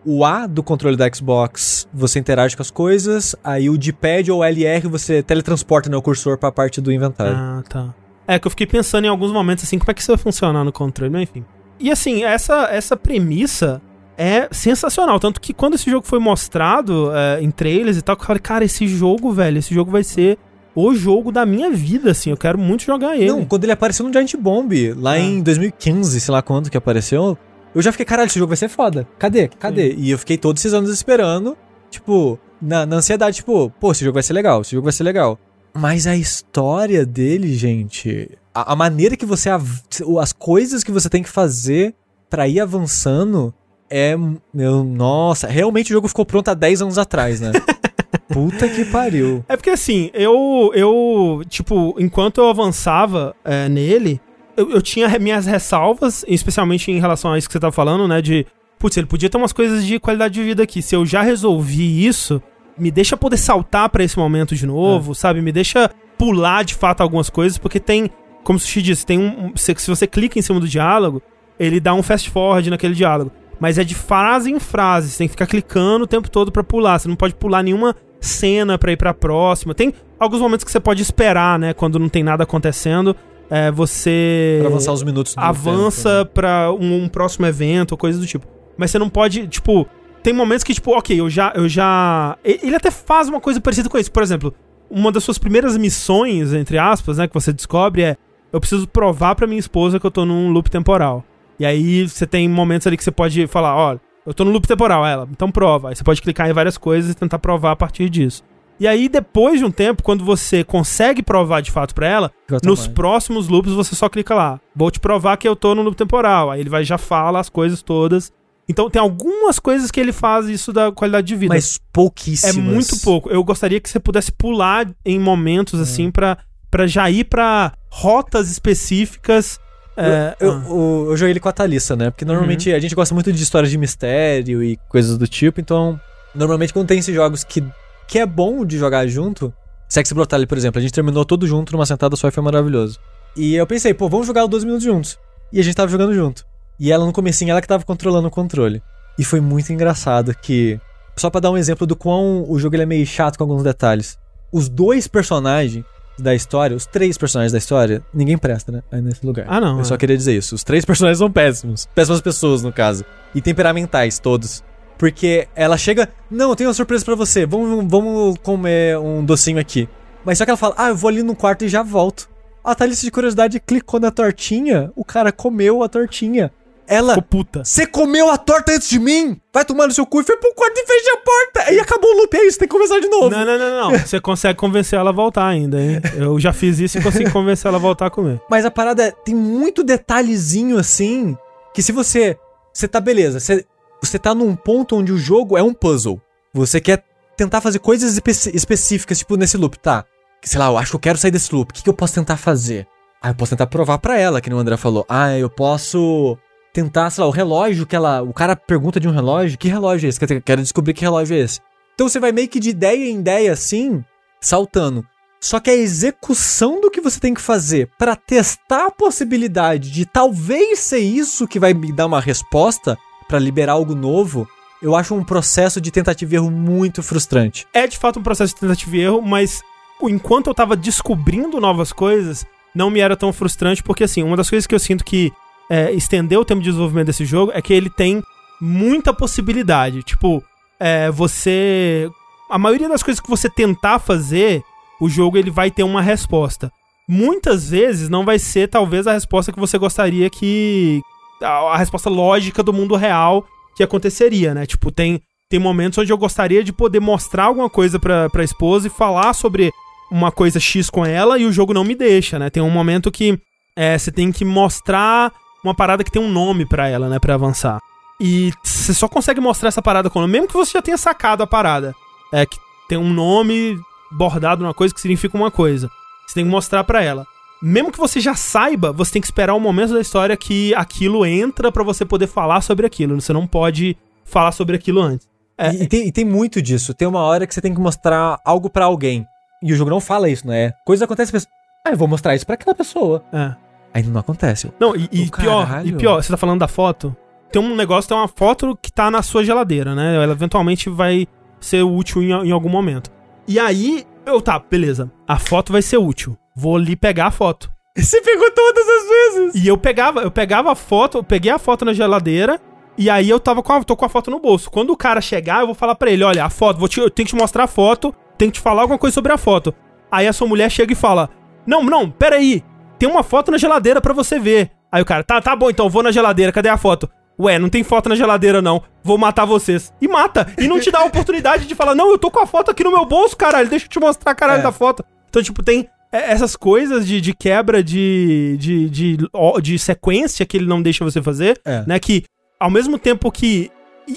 O 0.10 0.24
A 0.24 0.48
do 0.48 0.64
controle 0.64 0.96
da 0.96 1.12
Xbox 1.14 1.86
você 1.94 2.18
interage 2.20 2.56
com 2.56 2.62
as 2.62 2.72
coisas, 2.72 3.36
aí 3.44 3.70
o 3.70 3.78
D-pad 3.78 4.32
ou 4.32 4.42
LR 4.44 4.88
você 4.88 5.22
teletransporta 5.22 5.90
né, 5.90 5.98
o 5.98 6.02
cursor 6.02 6.38
pra 6.38 6.50
parte 6.50 6.80
do 6.80 6.92
inventário. 6.94 7.36
Ah, 7.36 7.62
tá. 7.68 7.94
É 8.26 8.40
que 8.40 8.48
eu 8.48 8.50
fiquei 8.52 8.66
pensando 8.68 9.04
em 9.04 9.10
alguns 9.10 9.32
momentos 9.34 9.66
assim, 9.66 9.78
como 9.78 9.92
é 9.92 9.94
que 9.94 10.00
isso 10.02 10.12
vai 10.12 10.18
funcionar 10.18 10.64
no 10.64 10.72
controle, 10.72 11.12
mas 11.12 11.24
enfim. 11.24 11.44
E 11.80 11.92
assim, 11.92 12.24
essa, 12.24 12.70
essa 12.72 12.96
premissa 12.96 13.82
é 14.18 14.48
sensacional. 14.52 15.20
Tanto 15.20 15.40
que 15.42 15.54
quando 15.54 15.76
esse 15.76 15.90
jogo 15.92 16.08
foi 16.08 16.20
mostrado 16.20 17.12
é, 17.14 17.42
em 17.42 17.52
trailers 17.52 17.98
e 17.98 18.02
tal, 18.02 18.16
eu 18.18 18.24
falei, 18.26 18.40
cara, 18.42 18.64
esse 18.66 18.88
jogo, 18.88 19.32
velho, 19.34 19.58
esse 19.60 19.74
jogo 19.74 19.92
vai 19.92 20.04
ser 20.04 20.38
o 20.74 20.94
jogo 20.94 21.32
da 21.32 21.46
minha 21.46 21.72
vida, 21.72 22.12
assim. 22.12 22.30
Eu 22.30 22.38
quero 22.38 22.58
muito 22.58 22.84
jogar 22.84 23.16
ele. 23.16 23.28
Não, 23.32 23.44
quando 23.46 23.64
ele 23.66 23.72
apareceu 23.74 24.06
no 24.06 24.14
Giant 24.14 24.36
Bomb, 24.38 24.94
lá 24.98 25.12
Ah. 25.12 25.20
em 25.20 25.42
2015, 25.42 26.20
sei 26.20 26.32
lá 26.32 26.42
quando 26.42 26.70
que 26.70 26.78
apareceu, 26.78 27.38
eu 27.78 27.84
já 27.84 27.92
fiquei, 27.92 28.06
caralho, 28.06 28.28
esse 28.28 28.40
jogo 28.40 28.50
vai 28.50 28.58
ser 28.58 28.70
foda. 28.70 29.08
Cadê? 29.20 29.48
Cadê? 29.48 29.94
E 29.94 30.12
eu 30.12 30.18
fiquei 30.18 30.38
todos 30.38 30.62
esses 30.62 30.74
anos 30.74 30.90
esperando, 30.90 31.58
tipo, 31.90 32.40
na, 32.62 32.86
na 32.86 32.98
ansiedade, 32.98 33.38
tipo, 33.38 33.70
pô, 33.80 33.92
esse 33.92 34.04
jogo 34.04 34.16
vai 34.16 34.24
ser 34.24 34.34
legal, 34.34 34.62
esse 34.62 34.72
jogo 34.72 34.86
vai 34.86 34.94
ser 34.94 35.04
legal. 35.04 35.40
Mas 35.74 36.08
a 36.08 36.16
história 36.16 37.06
dele, 37.06 37.54
gente, 37.56 38.32
a, 38.54 38.74
a 38.74 38.76
maneira 38.76 39.16
que 39.16 39.26
você. 39.26 39.50
As 39.50 40.34
coisas 40.34 40.84
que 40.84 40.92
você 40.92 41.08
tem 41.08 41.22
que 41.22 41.30
fazer 41.30 41.94
pra 42.30 42.48
ir 42.48 42.60
avançando 42.60 43.54
é. 43.90 44.16
Meu, 44.52 44.84
nossa, 44.84 45.48
realmente 45.48 45.92
o 45.92 45.94
jogo 45.94 46.08
ficou 46.08 46.26
pronto 46.26 46.50
há 46.50 46.56
10 46.56 46.82
anos 46.82 46.98
atrás, 46.98 47.40
né? 47.40 47.52
Puta 48.28 48.68
que 48.68 48.86
pariu. 48.86 49.46
É 49.48 49.56
porque 49.56 49.70
assim, 49.70 50.10
eu, 50.14 50.72
eu 50.74 51.44
tipo, 51.48 51.96
enquanto 52.00 52.40
eu 52.40 52.50
avançava 52.50 53.36
é, 53.46 53.70
nele, 53.70 54.20
eu, 54.58 54.72
eu 54.72 54.82
tinha 54.82 55.08
minhas 55.20 55.46
ressalvas, 55.46 56.26
especialmente 56.28 56.92
em 56.92 57.00
relação 57.00 57.32
a 57.32 57.38
isso 57.38 57.48
que 57.48 57.54
você 57.54 57.60
tava 57.60 57.72
falando, 57.72 58.08
né? 58.08 58.22
De, 58.22 58.46
putz, 58.80 58.98
ele 58.98 59.08
podia 59.08 59.30
ter 59.30 59.38
umas 59.38 59.54
coisas 59.54 59.86
de 59.86 60.00
qualidade 60.00 60.34
de 60.34 60.44
vida 60.44 60.64
aqui. 60.64 60.82
Se 60.82 60.96
eu 60.96 61.06
já 61.06 61.22
resolvi 61.22 62.06
isso, 62.06 62.42
me 62.78 62.90
deixa 62.90 63.16
poder 63.16 63.38
saltar 63.38 63.88
pra 63.90 64.04
esse 64.04 64.18
momento 64.18 64.56
de 64.56 64.66
novo, 64.66 65.14
sabe? 65.14 65.42
Me 65.42 65.52
deixa 65.52 65.90
pular 66.18 66.64
de 66.64 66.74
fato 66.74 67.02
algumas 67.02 67.30
coisas, 67.30 67.58
porque 67.58 67.80
tem, 67.80 68.10
como 68.44 68.58
o 68.58 68.60
Sushi 68.60 68.82
disse, 68.82 69.06
tem 69.06 69.20
um. 69.20 69.56
Se, 69.56 69.74
se 69.78 69.90
você 69.90 70.08
clica 70.08 70.40
em 70.40 70.42
cima 70.42 70.60
do 70.60 70.68
diálogo, 70.68 71.22
ele 71.60 71.80
dá 71.80 71.94
um 71.94 72.02
fast 72.02 72.30
forward 72.30 72.70
naquele 72.70 72.96
diálogo. 72.96 73.32
Mas 73.60 73.78
é 73.78 73.84
de 73.84 73.96
frase 73.96 74.52
em 74.52 74.60
frase, 74.60 75.10
você 75.10 75.20
tem 75.20 75.28
que 75.28 75.32
ficar 75.32 75.48
clicando 75.48 76.04
o 76.04 76.08
tempo 76.08 76.30
todo 76.30 76.52
pra 76.52 76.64
pular. 76.64 77.00
Você 77.00 77.08
não 77.08 77.16
pode 77.16 77.36
pular 77.36 77.64
nenhuma 77.64 77.96
cena 78.20 78.78
pra 78.78 78.92
ir 78.92 78.98
pra 78.98 79.14
próxima. 79.14 79.74
Tem 79.74 79.94
alguns 80.20 80.40
momentos 80.40 80.64
que 80.64 80.72
você 80.72 80.80
pode 80.80 81.02
esperar, 81.02 81.58
né? 81.58 81.74
Quando 81.74 81.98
não 82.00 82.10
tem 82.10 82.24
nada 82.24 82.44
acontecendo. 82.44 83.16
É, 83.50 83.72
você 83.72 84.58
Pra 84.60 84.70
avançar 84.70 84.92
os 84.92 85.04
minutos 85.04 85.36
do 85.36 85.40
avança 85.40 86.10
tempo, 86.10 86.28
né? 86.28 86.32
pra 86.34 86.72
um, 86.72 87.04
um 87.04 87.08
próximo 87.08 87.46
evento 87.46 87.94
ou 87.94 87.98
coisa 87.98 88.20
do 88.20 88.26
tipo. 88.26 88.46
Mas 88.78 88.92
você 88.92 89.00
não 89.00 89.10
pode, 89.10 89.48
tipo, 89.48 89.88
tem 90.22 90.34
momentos 90.34 90.64
que, 90.64 90.74
tipo, 90.74 90.92
ok, 90.92 91.20
eu 91.20 91.30
já, 91.30 91.54
eu 91.56 91.70
já. 91.70 92.38
Ele 92.44 92.76
até 92.76 92.92
faz 92.92 93.30
uma 93.30 93.40
coisa 93.40 93.62
parecida 93.62 93.90
com 93.90 93.98
isso. 93.98 94.12
Por 94.12 94.22
exemplo, 94.22 94.54
uma 94.90 95.12
das 95.12 95.24
suas 95.24 95.38
primeiras 95.38 95.78
missões, 95.78 96.54
entre 96.54 96.78
aspas, 96.78 97.18
né, 97.18 97.28
que 97.28 97.34
você 97.34 97.54
descobre 97.54 98.04
é: 98.04 98.18
eu 98.52 98.60
preciso 98.60 98.88
provar 98.88 99.36
pra 99.36 99.48
minha 99.48 99.60
esposa 99.60 100.00
que 100.00 100.06
eu 100.06 100.12
tô 100.12 100.26
num 100.26 100.52
loop 100.52 100.70
temporal. 100.70 101.24
E 101.60 101.66
aí 101.66 102.08
você 102.08 102.28
tem 102.28 102.48
momentos 102.48 102.86
ali 102.86 102.98
que 102.98 103.04
você 103.04 103.12
pode 103.12 103.48
falar: 103.48 103.76
ó, 103.76 103.98
eu 104.26 104.34
tô 104.34 104.44
no 104.44 104.52
loop 104.52 104.68
temporal, 104.68 105.06
ela, 105.06 105.28
então 105.32 105.50
prova. 105.50 105.90
Aí 105.90 105.96
você 105.96 106.04
pode 106.04 106.22
clicar 106.22 106.50
em 106.50 106.54
várias 106.54 106.78
coisas 106.78 107.12
e 107.12 107.16
tentar 107.16 107.40
provar 107.40 107.72
a 107.72 107.76
partir 107.76 108.10
disso. 108.10 108.44
E 108.80 108.88
aí, 108.88 109.10
depois 109.10 109.60
de 109.60 109.66
um 109.66 109.72
tempo, 109.72 110.04
quando 110.04 110.24
você 110.24 110.64
consegue 110.64 111.24
provar 111.24 111.62
de 111.62 111.72
fato 111.72 111.96
pra 111.96 112.08
ela, 112.08 112.32
nos 112.64 112.88
próximos 112.88 113.48
loops 113.48 113.74
você 113.74 113.96
só 113.96 114.08
clica 114.08 114.36
lá. 114.36 114.60
Vou 114.76 114.92
te 114.92 115.00
provar 115.00 115.36
que 115.38 115.48
eu 115.48 115.56
tô 115.56 115.74
no 115.74 115.82
loop 115.82 115.98
temporal. 115.98 116.52
Aí 116.52 116.60
ele 116.60 116.70
vai 116.70 116.84
já 116.84 116.98
fala 116.98 117.40
as 117.40 117.50
coisas 117.50 117.82
todas. 117.82 118.32
Então 118.70 118.90
tem 118.90 119.02
algumas 119.02 119.58
coisas 119.60 119.90
que 119.90 120.00
ele 120.00 120.12
faz 120.12 120.48
isso 120.48 120.72
da 120.74 120.92
qualidade 120.92 121.26
de 121.26 121.36
vida. 121.36 121.54
Mas 121.56 121.78
é 121.78 121.80
pouquíssimas. 121.92 122.56
muito 122.58 123.00
pouco. 123.02 123.30
Eu 123.30 123.44
gostaria 123.44 123.80
que 123.80 123.90
você 123.90 124.00
pudesse 124.00 124.32
pular 124.32 124.88
em 125.06 125.18
momentos 125.20 125.80
assim 125.80 126.12
pra, 126.12 126.38
pra 126.70 126.86
já 126.86 127.10
ir 127.10 127.24
pra 127.24 127.74
rotas 127.90 128.52
específicas. 128.52 129.60
É, 129.96 130.36
eu, 130.40 130.52
ah, 130.52 130.56
Uhum. 130.56 131.02
eu, 131.06 131.12
eu 131.12 131.18
joguei 131.18 131.32
ele 131.32 131.40
com 131.40 131.50
a 131.50 131.52
Thalissa, 131.54 131.96
né? 131.96 132.12
Porque 132.12 132.26
normalmente 132.26 132.72
a 132.72 132.78
gente 132.80 132.94
gosta 132.94 133.16
muito 133.16 133.32
de 133.34 133.42
histórias 133.42 133.72
de 133.72 133.78
mistério 133.78 134.62
e 134.62 134.78
coisas 134.90 135.18
do 135.18 135.28
tipo, 135.28 135.60
então 135.60 136.00
normalmente 136.36 136.72
quando 136.72 136.88
tem 136.88 137.00
esses 137.00 137.16
jogos 137.16 137.44
que, 137.44 137.64
que 138.08 138.20
é 138.20 138.26
bom 138.26 138.66
de 138.66 138.78
jogar 138.78 139.08
junto, 139.08 139.54
Sex 139.90 140.12
Brotale, 140.12 140.46
por 140.46 140.58
exemplo, 140.58 140.80
a 140.80 140.82
gente 140.82 140.94
terminou 140.94 141.24
todo 141.24 141.48
junto 141.48 141.72
numa 141.74 141.86
sentada 141.86 142.16
só 142.16 142.28
e 142.28 142.32
foi 142.32 142.44
maravilhoso. 142.44 143.00
E 143.36 143.56
eu 143.56 143.66
pensei, 143.68 143.94
pô, 143.94 144.10
vamos 144.10 144.28
jogar 144.28 144.44
o 144.44 144.48
12 144.48 144.66
minutos 144.66 144.86
juntos. 144.86 145.20
E 145.52 145.60
a 145.60 145.64
gente 145.64 145.76
tava 145.76 145.92
jogando 145.92 146.14
junto. 146.14 146.46
E 146.80 146.92
ela 146.92 147.06
no 147.06 147.14
comecinho, 147.14 147.52
ela 147.52 147.62
que 147.62 147.68
tava 147.68 147.84
controlando 147.86 148.28
o 148.28 148.32
controle. 148.32 148.82
E 149.18 149.24
foi 149.24 149.40
muito 149.40 149.72
engraçado 149.72 150.36
que... 150.36 150.80
Só 151.16 151.30
pra 151.30 151.40
dar 151.40 151.52
um 151.52 151.58
exemplo 151.58 151.88
do 151.88 151.96
quão 151.96 152.46
o 152.48 152.60
jogo 152.60 152.76
é 152.76 152.86
meio 152.86 153.06
chato 153.06 153.38
com 153.38 153.44
alguns 153.44 153.64
detalhes. 153.64 154.18
Os 154.52 154.70
dois 154.70 155.08
personagens 155.08 155.84
da 156.20 156.34
história, 156.36 156.76
os 156.76 156.86
três 156.86 157.18
personagens 157.18 157.52
da 157.52 157.58
história, 157.58 158.04
ninguém 158.14 158.38
presta, 158.38 158.72
né? 158.72 158.84
Aí 158.92 159.02
nesse 159.02 159.26
lugar. 159.26 159.46
Ah, 159.48 159.62
não, 159.62 159.76
Eu 159.76 159.82
é. 159.82 159.84
só 159.84 159.98
queria 159.98 160.18
dizer 160.18 160.36
isso. 160.36 160.54
Os 160.56 160.64
três 160.64 160.84
personagens 160.86 161.20
são 161.20 161.32
péssimos. 161.32 161.88
Péssimas 161.94 162.22
pessoas, 162.22 162.62
no 162.62 162.72
caso. 162.72 163.06
E 163.34 163.42
temperamentais, 163.42 164.20
todos. 164.20 164.64
Porque 164.98 165.48
ela 165.56 165.78
chega, 165.78 166.10
não, 166.30 166.50
eu 166.50 166.56
tenho 166.56 166.70
uma 166.70 166.74
surpresa 166.74 167.06
pra 167.06 167.16
você, 167.16 167.46
vamos, 167.46 167.86
vamos 167.90 168.38
comer 168.40 168.98
um 168.98 169.24
docinho 169.24 169.60
aqui. 169.60 169.88
Mas 170.26 170.38
só 170.38 170.46
que 170.46 170.52
ela 170.52 170.58
fala, 170.58 170.76
ah, 170.78 170.90
eu 170.90 170.96
vou 170.96 171.10
ali 171.10 171.24
no 171.24 171.36
quarto 171.36 171.64
e 171.64 171.70
já 171.70 171.84
volto. 171.84 172.28
A 172.64 172.76
Thalissa 172.76 173.06
de 173.06 173.12
curiosidade 173.12 173.60
clicou 173.60 174.00
na 174.00 174.12
tortinha, 174.12 174.92
o 174.96 175.06
cara 175.06 175.32
comeu 175.32 175.84
a 175.84 175.88
tortinha. 175.88 176.52
Ela, 176.88 177.22
puta. 177.22 177.66
você 177.66 177.86
comeu 177.86 178.32
a 178.32 178.38
torta 178.38 178.72
antes 178.72 178.90
de 178.90 178.98
mim? 178.98 179.40
Vai 179.54 179.66
tomar 179.66 179.88
no 179.88 179.94
seu 179.94 180.06
cu 180.06 180.22
e 180.22 180.24
foi 180.24 180.38
pro 180.38 180.54
quarto 180.54 180.78
e 180.78 180.86
fechou 180.86 181.14
a 181.14 181.18
porta. 181.18 181.74
E 181.74 181.80
acabou 181.80 182.10
o 182.10 182.18
loop, 182.20 182.34
é 182.34 182.48
isso, 182.48 182.58
tem 182.58 182.68
que 182.68 182.74
começar 182.74 183.00
de 183.00 183.10
novo. 183.10 183.30
Não, 183.30 183.46
não, 183.46 183.60
não, 183.60 183.92
não. 183.92 184.00
Você 184.00 184.22
consegue 184.22 184.58
convencer 184.58 184.98
ela 184.98 185.10
a 185.10 185.14
voltar 185.14 185.46
ainda, 185.46 185.80
hein? 185.82 186.02
Eu 186.18 186.40
já 186.40 186.54
fiz 186.54 186.80
isso 186.80 186.98
e 186.98 187.04
consegui 187.04 187.30
convencer 187.30 187.68
ela 187.68 187.78
a 187.78 187.82
voltar 187.82 188.06
a 188.06 188.10
comer. 188.10 188.40
Mas 188.50 188.64
a 188.64 188.72
parada 188.72 189.04
é, 189.04 189.12
tem 189.12 189.36
muito 189.36 189.84
detalhezinho 189.84 190.78
assim, 190.78 191.38
que 191.74 191.84
se 191.84 191.92
você. 191.92 192.38
Você 192.74 192.88
tá 192.88 193.02
beleza, 193.02 193.40
você, 193.40 193.66
você 194.02 194.18
tá 194.20 194.34
num 194.36 194.56
ponto 194.56 194.96
onde 194.96 195.12
o 195.12 195.18
jogo 195.18 195.58
é 195.58 195.64
um 195.64 195.74
puzzle. 195.74 196.22
Você 196.54 196.80
quer 196.82 197.04
tentar 197.36 197.62
fazer 197.62 197.80
coisas 197.80 198.14
espe- 198.14 198.56
específicas, 198.56 199.20
tipo 199.20 199.36
nesse 199.36 199.58
loop, 199.58 199.78
tá? 199.80 200.06
Sei 200.44 200.60
lá, 200.60 200.68
eu 200.68 200.78
acho 200.78 200.92
que 200.92 200.96
eu 200.96 201.00
quero 201.00 201.18
sair 201.18 201.32
desse 201.32 201.54
loop. 201.54 201.72
O 201.72 201.74
que, 201.74 201.84
que 201.84 201.90
eu 201.90 201.94
posso 201.94 202.14
tentar 202.14 202.38
fazer? 202.38 202.88
Ah, 203.22 203.30
eu 203.30 203.36
posso 203.36 203.52
tentar 203.52 203.68
provar 203.68 203.98
pra 203.98 204.18
ela, 204.18 204.40
que 204.40 204.50
nem 204.50 204.58
o 204.58 204.62
André 204.62 204.78
falou. 204.78 205.06
Ah, 205.10 205.38
eu 205.38 205.50
posso 205.50 206.38
tentar, 206.74 207.10
sei 207.10 207.24
lá, 207.24 207.28
o 207.28 207.34
relógio 207.34 207.86
que 207.86 207.96
ela. 207.96 208.22
O 208.22 208.34
cara 208.34 208.56
pergunta 208.56 209.00
de 209.00 209.08
um 209.08 209.12
relógio. 209.12 209.58
Que 209.58 209.68
relógio 209.68 210.08
é 210.08 210.10
esse? 210.10 210.20
Quero 210.42 210.62
descobrir 210.62 210.94
que 210.94 211.02
relógio 211.02 211.36
é 211.36 211.40
esse. 211.40 211.60
Então 211.96 212.08
você 212.08 212.20
vai 212.20 212.32
meio 212.32 212.48
que 212.48 212.60
de 212.60 212.70
ideia 212.70 213.10
em 213.10 213.20
ideia 213.20 213.52
assim, 213.52 214.04
saltando. 214.40 215.04
Só 215.40 215.60
que 215.60 215.70
a 215.70 215.76
execução 215.76 216.80
do 216.82 216.90
que 216.90 217.02
você 217.02 217.20
tem 217.20 217.34
que 217.34 217.42
fazer 217.42 217.90
pra 217.98 218.16
testar 218.16 218.88
a 218.88 218.92
possibilidade 218.92 219.92
de 219.92 220.06
talvez 220.06 220.80
ser 220.80 221.00
isso 221.00 221.48
que 221.48 221.60
vai 221.60 221.74
me 221.74 221.92
dar 221.92 222.06
uma 222.08 222.22
resposta 222.22 222.98
pra 223.28 223.40
liberar 223.40 223.74
algo 223.74 223.96
novo, 223.96 224.48
eu 224.82 224.96
acho 224.96 225.16
um 225.16 225.24
processo 225.24 225.82
de 225.82 225.92
tentativa 225.92 226.34
e 226.34 226.36
erro 226.38 226.52
muito 226.52 227.02
frustrante. 227.02 227.68
É 227.74 227.88
de 227.88 227.98
fato 227.98 228.20
um 228.20 228.24
processo 228.24 228.54
de 228.54 228.60
tentativa 228.60 228.96
e 228.96 229.02
erro, 229.02 229.22
mas 229.22 229.62
enquanto 230.04 230.48
eu 230.48 230.54
tava 230.54 230.76
descobrindo 230.76 231.60
novas 231.60 231.92
coisas, 231.92 232.46
não 232.76 232.90
me 232.90 233.00
era 233.00 233.18
tão 233.18 233.34
frustrante, 233.34 233.82
porque 233.82 234.04
assim, 234.04 234.24
uma 234.24 234.38
das 234.38 234.50
coisas 234.50 234.68
que 234.68 234.76
eu 234.76 234.80
sinto 234.80 235.04
que 235.04 235.32
é, 235.70 235.92
estendeu 235.92 236.42
o 236.42 236.46
tempo 236.46 236.62
de 236.62 236.70
desenvolvimento 236.70 237.08
desse 237.08 237.26
jogo 237.26 237.52
é 237.54 237.62
que 237.62 237.74
ele 237.74 237.90
tem 237.90 238.22
muita 238.62 239.14
possibilidade. 239.14 240.04
Tipo, 240.04 240.44
é, 240.80 241.10
você. 241.12 242.10
A 242.50 242.58
maioria 242.58 242.88
das 242.88 243.04
coisas 243.04 243.20
que 243.20 243.30
você 243.30 243.50
tentar 243.50 244.00
fazer, 244.00 244.64
o 245.02 245.10
jogo 245.10 245.38
ele 245.38 245.52
vai 245.52 245.70
ter 245.70 245.84
uma 245.84 246.02
resposta. 246.02 246.72
Muitas 247.08 247.70
vezes 247.70 248.10
não 248.10 248.26
vai 248.26 248.38
ser 248.38 248.68
talvez 248.68 249.08
a 249.08 249.14
resposta 249.14 249.52
que 249.52 249.60
você 249.60 249.78
gostaria 249.78 250.30
que. 250.30 251.02
A, 251.42 251.78
resposta 251.78 252.10
lógica 252.10 252.64
do 252.64 252.74
mundo 252.74 252.96
real 252.96 253.46
que 253.76 253.84
aconteceria, 253.84 254.54
né? 254.54 254.66
Tipo, 254.66 254.92
tem, 254.92 255.22
tem 255.50 255.60
momentos 255.60 256.00
onde 256.00 256.12
eu 256.12 256.18
gostaria 256.18 256.64
de 256.64 256.74
poder 256.74 257.00
mostrar 257.00 257.46
alguma 257.46 257.70
coisa 257.70 258.00
pra, 258.00 258.30
pra 258.30 258.44
esposa 258.44 258.88
e 258.88 258.92
falar 258.92 259.34
sobre 259.34 259.72
uma 260.12 260.32
coisa 260.32 260.60
X 260.60 260.90
com 260.90 261.06
ela 261.06 261.38
e 261.38 261.46
o 261.46 261.52
jogo 261.52 261.74
não 261.74 261.84
me 261.84 261.94
deixa, 261.94 262.40
né? 262.40 262.50
Tem 262.50 262.64
um 262.64 262.70
momento 262.70 263.12
que 263.12 263.40
é, 263.76 263.98
você 263.98 264.12
tem 264.12 264.32
que 264.32 264.44
mostrar 264.44 265.32
uma 265.64 265.76
parada 265.76 266.04
que 266.04 266.12
tem 266.12 266.22
um 266.22 266.32
nome 266.32 266.66
pra 266.66 266.88
ela, 266.88 267.08
né? 267.10 267.20
Pra 267.20 267.36
avançar. 267.36 267.80
E 268.20 268.52
você 268.64 268.94
só 268.94 269.08
consegue 269.08 269.40
mostrar 269.40 269.70
essa 269.70 269.82
parada 269.82 270.10
com 270.10 270.18
o 270.18 270.22
nome, 270.24 270.34
mesmo 270.34 270.48
que 270.48 270.54
você 270.54 270.72
já 270.72 270.82
tenha 270.82 270.98
sacado 270.98 271.44
a 271.44 271.48
parada. 271.48 271.94
É 272.34 272.46
que 272.46 272.58
tem 272.90 272.98
um 272.98 273.14
nome 273.14 273.80
bordado 274.12 274.64
numa 274.64 274.74
coisa 274.74 274.94
que 274.94 275.02
significa 275.02 275.38
uma 275.38 275.52
coisa. 275.52 275.90
Você 276.26 276.36
tem 276.36 276.46
que 276.46 276.50
mostrar 276.50 276.84
pra 276.84 277.04
ela. 277.04 277.28
Mesmo 277.62 277.92
que 277.92 277.98
você 277.98 278.20
já 278.20 278.36
saiba, 278.36 278.92
você 278.92 279.14
tem 279.14 279.22
que 279.22 279.28
esperar 279.28 279.56
o 279.56 279.60
momento 279.60 279.94
da 279.94 280.02
história 280.02 280.38
que 280.38 280.74
aquilo 280.76 281.26
entra 281.26 281.72
pra 281.72 281.84
você 281.84 282.06
poder 282.06 282.28
falar 282.28 282.62
sobre 282.62 282.86
aquilo. 282.86 283.20
Você 283.20 283.34
não 283.34 283.48
pode 283.48 283.98
falar 284.24 284.52
sobre 284.52 284.76
aquilo 284.76 285.02
antes. 285.02 285.28
É. 285.58 285.72
E, 285.72 285.84
e 285.84 285.88
tem, 285.88 286.08
e 286.08 286.12
tem 286.12 286.26
muito 286.26 286.62
disso. 286.62 286.94
Tem 286.94 287.08
uma 287.08 287.22
hora 287.22 287.48
que 287.48 287.54
você 287.54 287.62
tem 287.62 287.74
que 287.74 287.80
mostrar 287.80 288.40
algo 288.46 288.70
pra 288.70 288.86
alguém. 288.86 289.26
E 289.64 289.74
o 289.74 289.76
jogo 289.76 289.90
não 289.90 290.00
fala 290.00 290.30
isso, 290.30 290.46
né? 290.46 290.72
Coisas 290.86 291.02
acontecem, 291.02 291.32
pessoa, 291.32 291.52
ah, 291.86 291.92
eu 291.92 291.98
vou 291.98 292.08
mostrar 292.08 292.36
isso 292.36 292.46
pra 292.46 292.56
aquela 292.56 292.76
pessoa. 292.76 293.24
É. 293.34 293.56
Aí 293.94 294.04
não 294.04 294.20
acontece. 294.20 294.72
Não, 294.80 294.96
e, 294.96 295.10
e 295.12 295.32
pior, 295.32 295.66
caralho. 295.66 295.88
e 295.88 295.94
pior, 295.94 296.22
você 296.22 296.30
tá 296.30 296.38
falando 296.38 296.60
da 296.60 296.68
foto? 296.68 297.16
Tem 297.52 297.62
um 297.62 297.76
negócio, 297.76 298.08
tem 298.08 298.18
uma 298.18 298.28
foto 298.28 298.78
que 298.80 298.92
tá 298.92 299.10
na 299.10 299.24
sua 299.24 299.44
geladeira, 299.44 299.96
né? 299.96 300.16
Ela 300.16 300.34
eventualmente 300.34 300.90
vai 300.90 301.26
ser 301.60 301.82
útil 301.82 302.22
em, 302.22 302.32
em 302.50 302.52
algum 302.52 302.70
momento. 302.70 303.10
E 303.48 303.58
aí, 303.58 304.06
eu, 304.26 304.42
tá, 304.42 304.60
beleza. 304.60 305.10
A 305.28 305.40
foto 305.40 305.72
vai 305.72 305.82
ser 305.82 305.98
útil. 305.98 306.38
Vou 306.60 306.76
ali 306.76 306.96
pegar 306.96 307.28
a 307.28 307.32
foto. 307.32 307.70
Você 307.96 308.20
pegou 308.20 308.50
todas 308.52 308.84
as 308.88 309.08
vezes! 309.08 309.64
E 309.64 309.68
eu 309.68 309.78
pegava, 309.78 310.22
eu 310.22 310.32
pegava 310.32 310.72
a 310.72 310.76
foto, 310.76 311.20
eu 311.20 311.24
peguei 311.24 311.52
a 311.52 311.60
foto 311.60 311.86
na 311.86 311.94
geladeira, 311.94 312.60
e 312.98 313.12
aí 313.12 313.30
eu 313.30 313.40
tava 313.40 313.62
com 313.62 313.74
a, 313.74 313.84
tô 313.84 313.96
com 313.96 314.06
a 314.06 314.10
foto 314.10 314.32
no 314.32 314.40
bolso. 314.40 314.70
Quando 314.72 314.90
o 314.92 314.98
cara 314.98 315.22
chegar, 315.22 315.60
eu 315.62 315.68
vou 315.68 315.76
falar 315.76 315.94
pra 315.94 316.10
ele, 316.10 316.24
olha, 316.24 316.44
a 316.44 316.50
foto, 316.50 316.80
vou 316.80 316.88
te, 316.88 317.00
eu 317.00 317.12
tenho 317.12 317.28
que 317.28 317.34
te 317.36 317.40
mostrar 317.40 317.66
a 317.66 317.68
foto, 317.68 318.14
tenho 318.40 318.52
que 318.52 318.58
te 318.58 318.62
falar 318.64 318.82
alguma 318.82 318.98
coisa 318.98 319.14
sobre 319.14 319.32
a 319.32 319.38
foto. 319.38 319.74
Aí 320.12 320.28
a 320.28 320.34
sua 320.34 320.48
mulher 320.48 320.72
chega 320.72 320.94
e 320.94 320.96
fala, 320.96 321.30
não, 321.66 321.84
não, 321.84 322.10
peraí, 322.10 322.64
tem 322.98 323.08
uma 323.08 323.22
foto 323.22 323.52
na 323.52 323.58
geladeira 323.60 324.02
pra 324.02 324.14
você 324.14 324.40
ver. 324.40 324.72
Aí 324.92 325.02
o 325.02 325.06
cara, 325.06 325.24
tá, 325.24 325.40
tá 325.40 325.56
bom, 325.56 325.70
então 325.70 325.88
vou 325.90 326.02
na 326.02 326.12
geladeira, 326.12 326.52
cadê 326.52 326.70
a 326.70 326.78
foto? 326.78 327.08
Ué, 327.40 327.60
não 327.60 327.70
tem 327.70 327.84
foto 327.84 328.10
na 328.10 328.16
geladeira 328.16 328.64
não, 328.64 328.82
vou 329.04 329.18
matar 329.18 329.46
vocês. 329.46 329.94
E 330.02 330.08
mata, 330.08 330.52
e 330.58 330.68
não 330.68 330.80
te 330.80 330.90
dá 330.90 331.00
a 331.02 331.06
oportunidade 331.06 331.68
de 331.68 331.76
falar, 331.76 331.94
não, 331.94 332.10
eu 332.10 332.18
tô 332.18 332.32
com 332.32 332.40
a 332.40 332.48
foto 332.48 332.72
aqui 332.72 332.84
no 332.84 332.90
meu 332.92 333.06
bolso, 333.06 333.38
caralho, 333.38 333.70
deixa 333.70 333.86
eu 333.86 333.90
te 333.90 334.00
mostrar 334.00 334.32
a 334.32 334.36
caralho 334.36 334.60
É. 334.60 334.64
da 334.64 334.72
foto. 334.72 335.06
Então, 335.30 335.44
tipo, 335.44 335.62
tem 335.64 335.88
essas 336.12 336.56
coisas 336.56 337.06
de, 337.08 337.20
de 337.22 337.34
quebra 337.34 337.84
de, 337.84 338.56
de, 338.60 338.90
de, 338.90 339.18
de 339.62 339.80
sequência 339.80 340.46
que 340.46 340.58
ele 340.58 340.66
não 340.66 340.82
deixa 340.82 341.04
você 341.04 341.22
fazer, 341.22 341.60
É. 341.66 341.84
né? 341.88 342.00
Que 342.00 342.24
ao 342.60 342.72
mesmo 342.72 342.98
tempo 342.98 343.32
que. 343.32 343.72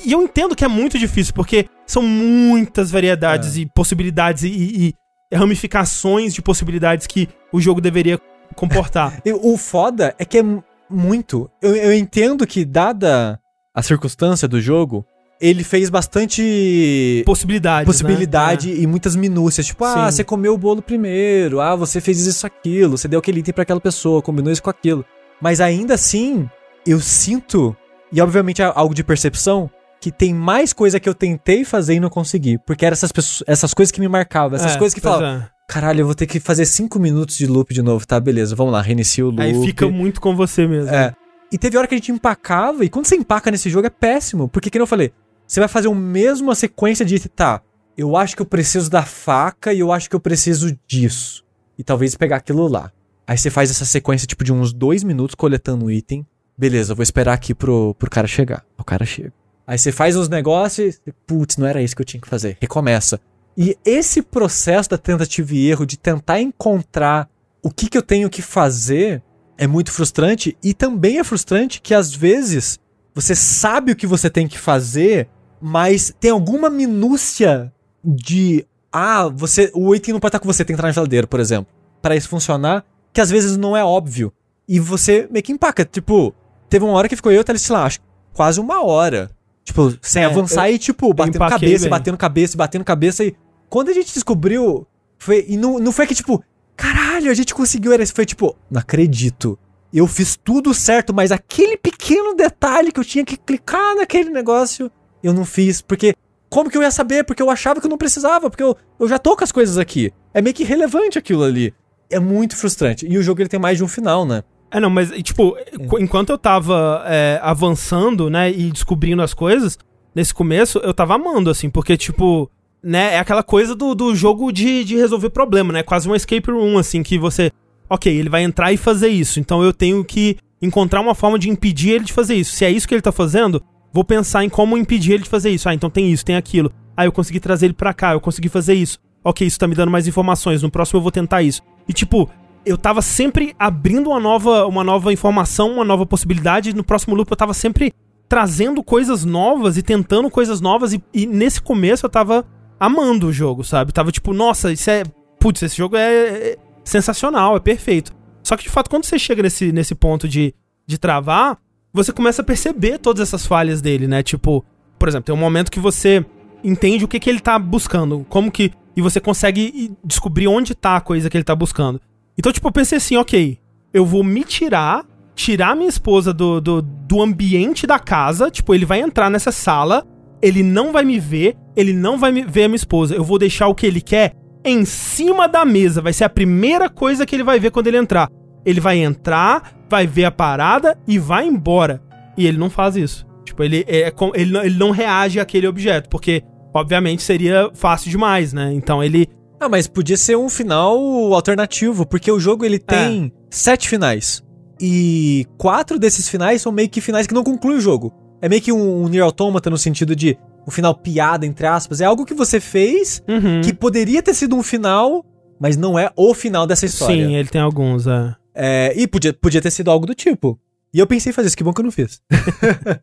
E 0.07 0.13
eu 0.13 0.23
entendo 0.23 0.55
que 0.55 0.65
é 0.65 0.69
muito 0.69 0.97
difícil, 0.99 1.35
porque 1.35 1.67
são 1.87 2.01
muitas 2.03 2.91
variedades 2.93 3.57
É. 3.57 3.61
e 3.61 3.67
possibilidades 3.75 4.45
e, 4.45 4.49
e- 4.49 4.95
e 5.33 5.37
ramificações 5.37 6.33
de 6.35 6.41
possibilidades 6.43 7.07
que 7.07 7.29
o 7.53 7.61
jogo 7.61 7.81
deveria 7.81 8.19
comportar. 8.57 9.21
O 9.43 9.57
foda 9.57 10.15
é 10.19 10.25
que 10.25 10.39
é 10.39 10.43
mu- 10.43 10.63
muito. 10.89 11.51
Eu, 11.63 11.75
eu 11.77 11.95
entendo 11.95 12.47
que, 12.47 12.65
dada 12.65 13.39
a 13.75 13.83
circunstância 13.83 14.49
do 14.49 14.61
jogo, 14.61 15.05
ele 15.41 15.65
fez 15.65 15.89
bastante 15.89 17.23
Possibilidades. 17.25 17.87
possibilidade 17.87 18.69
né? 18.73 18.81
e 18.83 18.87
muitas 18.87 19.17
minúcias. 19.17 19.67
Tipo, 19.67 19.85
ah, 19.85 20.11
Sim. 20.11 20.17
você 20.17 20.25
comeu 20.25 20.55
o 20.55 20.59
bolo 20.59 20.83
primeiro, 20.83 21.61
ah, 21.61 21.75
você 21.75 22.01
fez 22.01 22.27
isso, 22.27 22.47
aquilo, 22.47 22.99
você 22.99 23.09
deu 23.09 23.19
aquele 23.21 23.41
item 23.41 23.55
pra 23.55 23.63
aquela 23.63 23.81
pessoa, 23.81 24.21
combinou 24.23 24.53
isso 24.53 24.63
com 24.63 24.71
aquilo. 24.71 25.05
Mas 25.41 25.61
ainda 25.61 25.95
assim, 25.95 26.49
eu 26.87 27.01
sinto, 27.01 27.75
e 28.13 28.21
obviamente 28.21 28.61
é 28.61 28.71
algo 28.75 28.95
de 28.95 29.03
percepção, 29.03 29.71
que 30.01 30.11
tem 30.11 30.33
mais 30.35 30.73
coisa 30.73 30.99
que 30.99 31.09
eu 31.09 31.15
tentei 31.15 31.65
fazer 31.65 31.95
e 31.95 32.01
não 32.01 32.09
consegui. 32.11 32.59
Porque 32.59 32.85
eram 32.87 32.95
essas, 32.95 33.13
pessoas, 33.13 33.43
essas 33.47 33.75
coisas 33.75 33.91
que 33.93 34.01
me 34.01 34.09
marcavam, 34.09 34.57
essas 34.57 34.75
É, 34.75 34.79
coisas 34.79 34.95
que 34.95 35.01
falavam, 35.01 35.27
é. 35.43 35.49
caralho, 35.69 36.01
eu 36.01 36.07
vou 36.07 36.15
ter 36.15 36.27
que 36.27 36.41
fazer 36.41 36.65
5 36.65 36.99
minutos 36.99 37.37
de 37.37 37.47
loop 37.47 37.73
de 37.73 37.83
novo, 37.83 38.07
tá? 38.07 38.19
Beleza, 38.19 38.55
vamos 38.57 38.73
lá, 38.73 38.81
reinicia 38.83 39.25
o 39.27 39.31
loop. 39.31 39.43
Aí 39.43 39.55
fica 39.63 39.89
muito 39.89 40.21
com 40.21 40.35
você 40.35 40.67
mesmo. 40.67 40.91
É. 40.95 41.15
E 41.53 41.59
teve 41.59 41.77
hora 41.77 41.87
que 41.87 41.95
a 41.95 41.99
gente 41.99 42.13
empacava, 42.13 42.85
e 42.85 42.89
quando 42.89 43.07
você 43.07 43.17
empaca 43.17 43.51
nesse 43.51 43.69
jogo 43.69 43.87
é 43.87 43.91
péssimo, 43.91 44.49
porque, 44.49 44.71
como 44.71 44.83
eu 44.83 44.87
falei, 44.87 45.13
você 45.51 45.59
vai 45.59 45.69
fazer 45.69 45.89
o 45.89 45.95
mesmo 45.97 46.53
a 46.53 46.55
sequência 46.55 47.05
de, 47.05 47.19
tá, 47.29 47.61
eu 47.99 48.17
acho 48.17 48.37
que 48.37 48.43
eu 48.43 48.47
preciso 48.47 48.89
da 48.89 49.03
faca 49.03 49.73
e 49.73 49.81
eu 49.81 49.91
acho 49.91 50.09
que 50.09 50.15
eu 50.15 50.21
preciso 50.21 50.79
disso. 50.87 51.45
E 51.77 51.83
talvez 51.83 52.15
pegar 52.15 52.37
aquilo 52.37 52.69
lá. 52.69 52.93
Aí 53.27 53.37
você 53.37 53.51
faz 53.51 53.69
essa 53.69 53.85
sequência, 53.85 54.29
tipo, 54.29 54.45
de 54.45 54.53
uns 54.53 54.73
dois 54.73 55.03
minutos 55.03 55.35
coletando 55.35 55.87
o 55.87 55.91
item. 55.91 56.25
Beleza, 56.57 56.93
eu 56.93 56.97
vou 56.97 57.03
esperar 57.03 57.33
aqui 57.33 57.53
pro, 57.53 57.97
pro 57.99 58.09
cara 58.09 58.29
chegar. 58.29 58.65
O 58.79 58.85
cara 58.85 59.05
chega. 59.05 59.33
Aí 59.67 59.77
você 59.77 59.91
faz 59.91 60.15
os 60.15 60.29
negócios, 60.29 61.01
e, 61.05 61.11
putz, 61.27 61.57
não 61.57 61.67
era 61.67 61.83
isso 61.83 61.97
que 61.97 62.03
eu 62.03 62.07
tinha 62.07 62.21
que 62.21 62.29
fazer. 62.29 62.57
Recomeça. 62.61 63.21
E 63.59 63.77
esse 63.85 64.23
processo 64.23 64.91
da 64.91 64.99
tentativa 64.99 65.53
e 65.53 65.69
erro, 65.69 65.85
de 65.85 65.99
tentar 65.99 66.41
encontrar 66.41 67.29
o 67.61 67.71
que, 67.71 67.89
que 67.89 67.99
eu 67.99 68.03
tenho 68.03 68.31
que 68.31 68.41
fazer, 68.41 69.21
é 69.59 69.67
muito 69.67 69.91
frustrante. 69.91 70.57
E 70.63 70.73
também 70.73 71.19
é 71.19 71.25
frustrante 71.25 71.81
que 71.81 71.93
às 71.93 72.15
vezes 72.15 72.79
você 73.13 73.35
sabe 73.35 73.91
o 73.91 73.97
que 73.97 74.07
você 74.07 74.31
tem 74.31 74.47
que 74.47 74.57
fazer, 74.57 75.29
mas 75.61 76.15
tem 76.21 76.31
alguma 76.31 76.71
minúcia 76.71 77.73
de. 78.05 78.67
Ah, 78.93 79.29
você. 79.29 79.71
O 79.75 79.95
item 79.95 80.13
não 80.15 80.21
pode 80.21 80.31
estar 80.31 80.39
com 80.41 80.47
você, 80.53 80.65
tem 80.65 80.75
que 80.75 80.79
entrar 80.79 80.89
na 80.89 80.93
geladeira, 80.93 81.27
por 81.27 81.41
exemplo. 81.41 81.73
Pra 82.03 82.17
isso 82.17 82.29
funcionar, 82.29 82.85
que 83.13 83.21
às 83.21 83.31
vezes 83.31 83.57
não 83.57 83.77
é 83.77 83.85
óbvio. 83.85 84.33
E 84.67 84.81
você 84.81 85.29
meio 85.31 85.43
que 85.43 85.53
empaca. 85.53 85.85
Tipo, 85.85 86.35
teve 86.69 86.85
uma 86.85 86.95
hora 86.95 87.09
que 87.09 87.17
ficou 87.17 87.31
eu 87.31 87.43
e 87.47 87.59
sei 87.59 87.75
lá, 87.75 87.85
acho 87.85 88.01
quase 88.33 88.59
uma 88.61 88.85
hora. 88.85 89.31
Tipo, 89.65 89.95
sem 90.01 90.23
É, 90.23 90.27
avançar 90.27 90.71
e, 90.71 90.79
tipo, 90.79 91.13
batendo 91.13 91.39
cabeça, 91.39 91.83
bem. 91.85 91.91
batendo 91.91 92.17
cabeça, 92.17 92.57
batendo 92.57 92.85
cabeça. 92.85 93.25
E 93.25 93.35
quando 93.69 93.89
a 93.91 93.93
gente 93.93 94.13
descobriu. 94.13 94.87
Foi, 95.19 95.45
e 95.49 95.57
não, 95.57 95.79
não 95.79 95.93
foi 95.93 96.07
que, 96.07 96.15
tipo, 96.15 96.43
caralho, 96.77 97.31
a 97.31 97.35
gente 97.35 97.55
conseguiu. 97.55 97.93
Era, 97.93 98.07
foi 98.07 98.25
tipo, 98.25 98.57
não 98.71 98.81
acredito. 98.81 99.59
Eu 99.93 100.07
fiz 100.07 100.37
tudo 100.37 100.73
certo, 100.73 101.13
mas 101.13 101.31
aquele 101.33 101.77
pequeno 101.77 102.35
detalhe 102.35 102.93
que 102.93 103.01
eu 103.01 103.05
tinha 103.05 103.25
que 103.25 103.37
clicar 103.37 103.97
naquele 103.97 104.31
negócio, 104.31 104.91
eu 105.23 105.33
não 105.33 105.45
fiz. 105.45 105.81
Porque, 105.81 106.15
como 106.49 106.71
que 106.71 106.77
eu 106.77 106.83
ia 106.83 106.91
saber? 106.91 107.25
Porque 107.25 107.43
eu 107.43 107.51
achava 107.51 107.81
que 107.81 107.87
eu 107.87 107.91
não 107.91 107.99
precisava, 107.99 108.49
porque 108.51 108.63
eu, 108.63 108.77
eu 108.99 109.09
já 109.09 109.19
tô 109.19 109.37
com 109.37 109.45
as 109.45 109.53
coisas 109.53 109.79
aqui. 109.79 110.13
É 110.33 110.41
meio 110.41 110.55
que 110.55 110.63
irrelevante 110.63 111.19
aquilo 111.19 111.43
ali. 111.43 111.73
É 112.11 112.19
muito 112.19 112.57
frustrante. 112.57 113.07
E 113.07 113.17
o 113.19 113.23
jogo 113.23 113.41
ele 113.41 113.49
tem 113.49 113.61
mais 113.61 113.79
de 113.79 113.85
um 113.85 113.89
final, 113.89 114.25
né? 114.25 114.43
É, 114.71 114.79
não, 114.79 114.89
mas, 114.91 115.11
tipo, 115.23 115.57
qu- 115.89 115.99
enquanto 115.99 116.31
eu 116.31 116.39
tava 116.39 117.03
é, 117.07 117.41
avançando, 117.43 118.31
né, 118.31 118.51
e 118.51 118.71
descobrindo 118.71 119.21
as 119.21 119.35
coisas, 119.35 119.77
nesse 120.15 120.33
começo, 120.33 120.79
eu 120.79 120.95
tava 120.95 121.15
amando, 121.17 121.51
assim, 121.51 121.69
porque, 121.69 121.97
tipo, 121.97 122.49
né, 122.83 123.15
é 123.15 123.19
aquela 123.19 123.43
coisa 123.43 123.75
do, 123.75 123.95
do 123.97 124.15
jogo 124.15 124.53
de, 124.53 124.85
de 124.85 124.97
resolver 124.97 125.31
problema, 125.31 125.73
né? 125.73 125.83
Quase 125.83 126.09
um 126.09 126.15
escape 126.15 126.51
room, 126.51 126.79
assim, 126.79 127.03
que 127.03 127.19
você. 127.19 127.51
Ok, 127.89 128.17
ele 128.17 128.29
vai 128.29 128.45
entrar 128.45 128.73
e 128.73 128.77
fazer 128.77 129.09
isso, 129.09 129.41
então 129.41 129.63
eu 129.65 129.73
tenho 129.73 130.05
que 130.05 130.37
encontrar 130.63 131.01
uma 131.01 131.15
forma 131.17 131.37
de 131.37 131.51
impedir 131.51 131.91
ele 131.91 132.05
de 132.05 132.13
fazer 132.13 132.37
isso. 132.37 132.53
Se 132.55 132.65
é 132.65 132.71
isso 132.71 132.87
que 132.87 132.95
ele 132.95 133.03
tá 133.03 133.11
fazendo, 133.11 133.61
vou 133.93 134.05
pensar 134.05 134.45
em 134.45 134.49
como 134.49 134.77
impedir 134.77 135.13
ele 135.13 135.25
de 135.25 135.29
fazer 135.29 135.51
isso. 135.51 135.69
Ah, 135.69 135.75
então 135.75 135.91
tem 135.91 136.11
isso, 136.13 136.25
tem 136.25 136.37
aquilo. 136.37 136.73
Ah, 136.97 137.05
eu 137.05 137.13
consegui 137.13 137.41
trazer 137.41 137.67
ele 137.67 137.75
pra 137.75 137.95
cá, 137.95 138.13
eu 138.13 138.21
consegui 138.21 138.49
fazer 138.49 138.75
isso. 138.75 138.99
Ok, 139.23 139.47
isso 139.47 139.59
tá 139.59 139.67
me 139.67 139.75
dando 139.75 139.91
mais 139.91 140.07
informações. 140.07 140.63
No 140.63 140.71
próximo 140.71 140.99
eu 140.99 141.03
vou 141.03 141.13
tentar 141.13 141.43
isso. 141.43 141.63
E 141.89 141.93
tipo, 141.93 142.31
eu 142.65 142.77
tava 142.77 143.03
sempre 143.03 143.55
abrindo 143.59 144.11
uma 144.11 144.21
nova, 144.21 144.67
uma 144.67 144.85
nova 144.85 145.13
informação, 145.13 145.73
uma 145.73 145.85
nova 145.85 146.07
possibilidade. 146.07 146.75
No 146.75 146.85
próximo 146.85 147.15
loop 147.15 147.31
eu 147.31 147.37
tava 147.37 147.55
sempre 147.55 147.93
trazendo 148.29 148.83
coisas 148.83 149.25
novas 149.25 149.77
e 149.77 149.83
tentando 149.83 150.31
coisas 150.31 150.61
novas. 150.61 150.93
E, 150.93 151.03
e 151.13 151.27
nesse 151.27 151.61
começo 151.61 152.07
eu 152.07 152.11
tava 152.11 152.47
amando 152.79 153.27
o 153.27 153.33
jogo, 153.33 153.65
sabe? 153.65 153.93
Tava 153.93 154.13
tipo, 154.13 154.33
nossa, 154.33 154.73
isso 154.73 154.91
é. 154.91 155.03
Putz, 155.39 155.63
esse 155.63 155.77
jogo 155.77 155.97
é, 155.97 156.53
é 156.53 156.57
sensacional, 156.85 157.57
é 157.57 157.61
perfeito. 157.61 158.13
Só 158.43 158.57
que 158.57 158.65
de 158.65 158.71
fato, 158.71 158.91
quando 158.91 159.05
você 159.05 159.19
chega 159.19 159.43
nesse, 159.43 159.73
nesse 159.73 159.95
ponto 159.95 160.29
de, 160.29 160.55
de 160.87 160.99
travar, 160.99 161.59
você 161.93 162.13
começa 162.13 162.43
a 162.43 162.45
perceber 162.45 162.99
todas 162.99 163.29
essas 163.29 163.47
falhas 163.47 163.81
dele, 163.81 164.07
né? 164.07 164.23
Tipo, 164.23 164.65
por 164.99 165.09
exemplo, 165.09 165.27
tem 165.27 165.35
um 165.35 165.39
momento 165.39 165.71
que 165.71 165.81
você 165.81 166.25
entende 166.63 167.05
o 167.05 167.09
que, 167.09 167.19
que 167.19 167.31
ele 167.31 167.41
tá 167.41 167.59
buscando, 167.59 168.25
como 168.29 168.51
que. 168.51 168.73
E 168.97 169.01
você 169.01 169.21
consegue 169.21 169.73
ir 169.75 169.93
descobrir 170.05 170.49
onde 170.49 170.75
tá 170.75 170.97
a 170.97 171.01
coisa 171.01 171.31
que 171.31 171.37
ele 171.37 171.45
tá 171.45 171.55
buscando. 171.55 172.01
Então, 172.37 172.53
tipo, 172.53 172.69
eu 172.69 172.73
pensei 172.73 172.99
assim, 172.99 173.17
ok, 173.17 173.59
eu 173.93 174.05
vou 174.05 174.23
me 174.23 174.45
tirar, 174.45 175.05
tirar 175.35 175.77
minha 175.77 175.89
esposa 175.89 176.33
do, 176.33 176.61
do, 176.61 176.83
do 176.83 177.23
ambiente 177.23 177.87
da 177.87 177.99
casa, 177.99 178.51
tipo, 178.51 178.75
ele 178.75 178.85
vai 178.85 179.01
entrar 179.01 179.31
nessa 179.31 179.53
sala, 179.53 180.07
ele 180.43 180.63
não 180.63 180.93
vai 180.93 181.05
me 181.05 181.19
ver, 181.19 181.57
ele 181.77 181.93
não 181.93 182.19
vai 182.19 182.33
me 182.33 182.43
ver 182.45 182.65
a 182.65 182.69
minha 182.69 182.77
esposa. 182.77 183.15
Eu 183.15 183.25
vou 183.25 183.39
deixar 183.39 183.69
o 183.69 183.75
que 183.75 183.87
ele 183.87 184.01
quer 184.01 184.35
em 184.65 184.85
cima 184.85 185.49
da 185.49 185.65
mesa, 185.65 186.03
vai 186.03 186.13
ser 186.13 186.25
a 186.25 186.29
primeira 186.29 186.89
coisa 186.89 187.25
que 187.25 187.35
ele 187.35 187.43
vai 187.43 187.59
ver 187.59 187.71
quando 187.71 187.87
ele 187.87 187.97
entrar. 187.97 188.29
Ele 188.65 188.81
vai 188.81 188.99
entrar, 188.99 189.73
vai 189.91 190.07
ver 190.07 190.25
a 190.25 190.31
parada 190.31 190.97
e 191.07 191.19
vai 191.19 191.47
embora. 191.47 192.01
E 192.39 192.47
ele 192.47 192.57
não 192.57 192.71
faz 192.71 192.97
isso. 192.97 193.27
Tipo, 193.45 193.65
ele, 193.65 193.85
é, 193.89 194.11
com- 194.11 194.33
ele, 194.35 194.53
não- 194.53 194.63
ele 194.63 194.79
não 194.79 194.91
reage 194.93 195.41
àquele 195.41 195.67
objeto, 195.67 196.09
porque, 196.09 196.43
obviamente, 196.73 197.23
seria 197.23 197.69
fácil 197.75 198.11
demais, 198.11 198.53
né? 198.53 198.73
Então 198.73 199.03
ele. 199.03 199.27
Ah, 199.59 199.69
mas 199.69 199.87
podia 199.87 200.17
ser 200.17 200.37
um 200.37 200.49
final 200.49 200.97
alternativo, 201.35 202.07
porque 202.07 202.31
o 202.31 202.39
jogo 202.41 202.65
ele 202.65 202.79
tem 202.79 203.31
sete 203.51 203.89
finais. 203.89 204.43
E 204.81 205.45
quatro 205.59 205.99
desses 205.99 206.29
finais 206.29 206.63
são 206.63 206.73
meio 206.73 206.89
que 206.89 207.01
finais 207.01 207.27
que 207.27 207.35
não 207.35 207.45
concluem 207.45 207.77
o 207.77 207.81
jogo. 207.81 208.13
É 208.41 208.49
meio 208.49 208.63
que 208.63 208.73
um, 208.73 209.05
um 209.05 209.09
Nier 209.09 209.23
Automata 209.25 209.69
no 209.69 209.77
sentido 209.77 210.17
de 210.17 210.39
um 210.67 210.71
final 210.71 210.95
piada, 210.95 211.45
entre 211.45 211.67
aspas. 211.67 212.01
É 212.01 212.07
algo 212.07 212.25
que 212.25 212.33
você 212.33 212.59
fez 212.61 213.23
Uhum. 213.29 213.61
que 213.63 213.75
poderia 213.75 214.23
ter 214.23 214.33
sido 214.33 214.57
um 214.57 214.63
final, 214.63 215.23
mas 215.61 215.77
não 215.77 215.99
é 215.99 216.11
o 216.17 216.33
final 216.33 216.67
dessa 216.67 216.87
história. 216.87 217.27
Sim, 217.27 217.35
ele 217.35 217.49
tem 217.51 217.61
alguns, 217.61 218.07
é. 218.07 218.35
É, 218.55 218.93
e 218.97 219.07
podia, 219.07 219.33
podia 219.33 219.61
ter 219.61 219.71
sido 219.71 219.91
algo 219.91 220.07
do 220.07 220.15
tipo. 220.15 220.59
E 220.93 220.99
eu 220.99 221.07
pensei 221.07 221.31
em 221.31 221.33
fazer 221.33 221.49
isso, 221.49 221.57
que 221.57 221.65
bom 221.65 221.73
que 221.73 221.81
eu 221.81 221.85
não 221.85 221.93
fiz. 221.93 222.21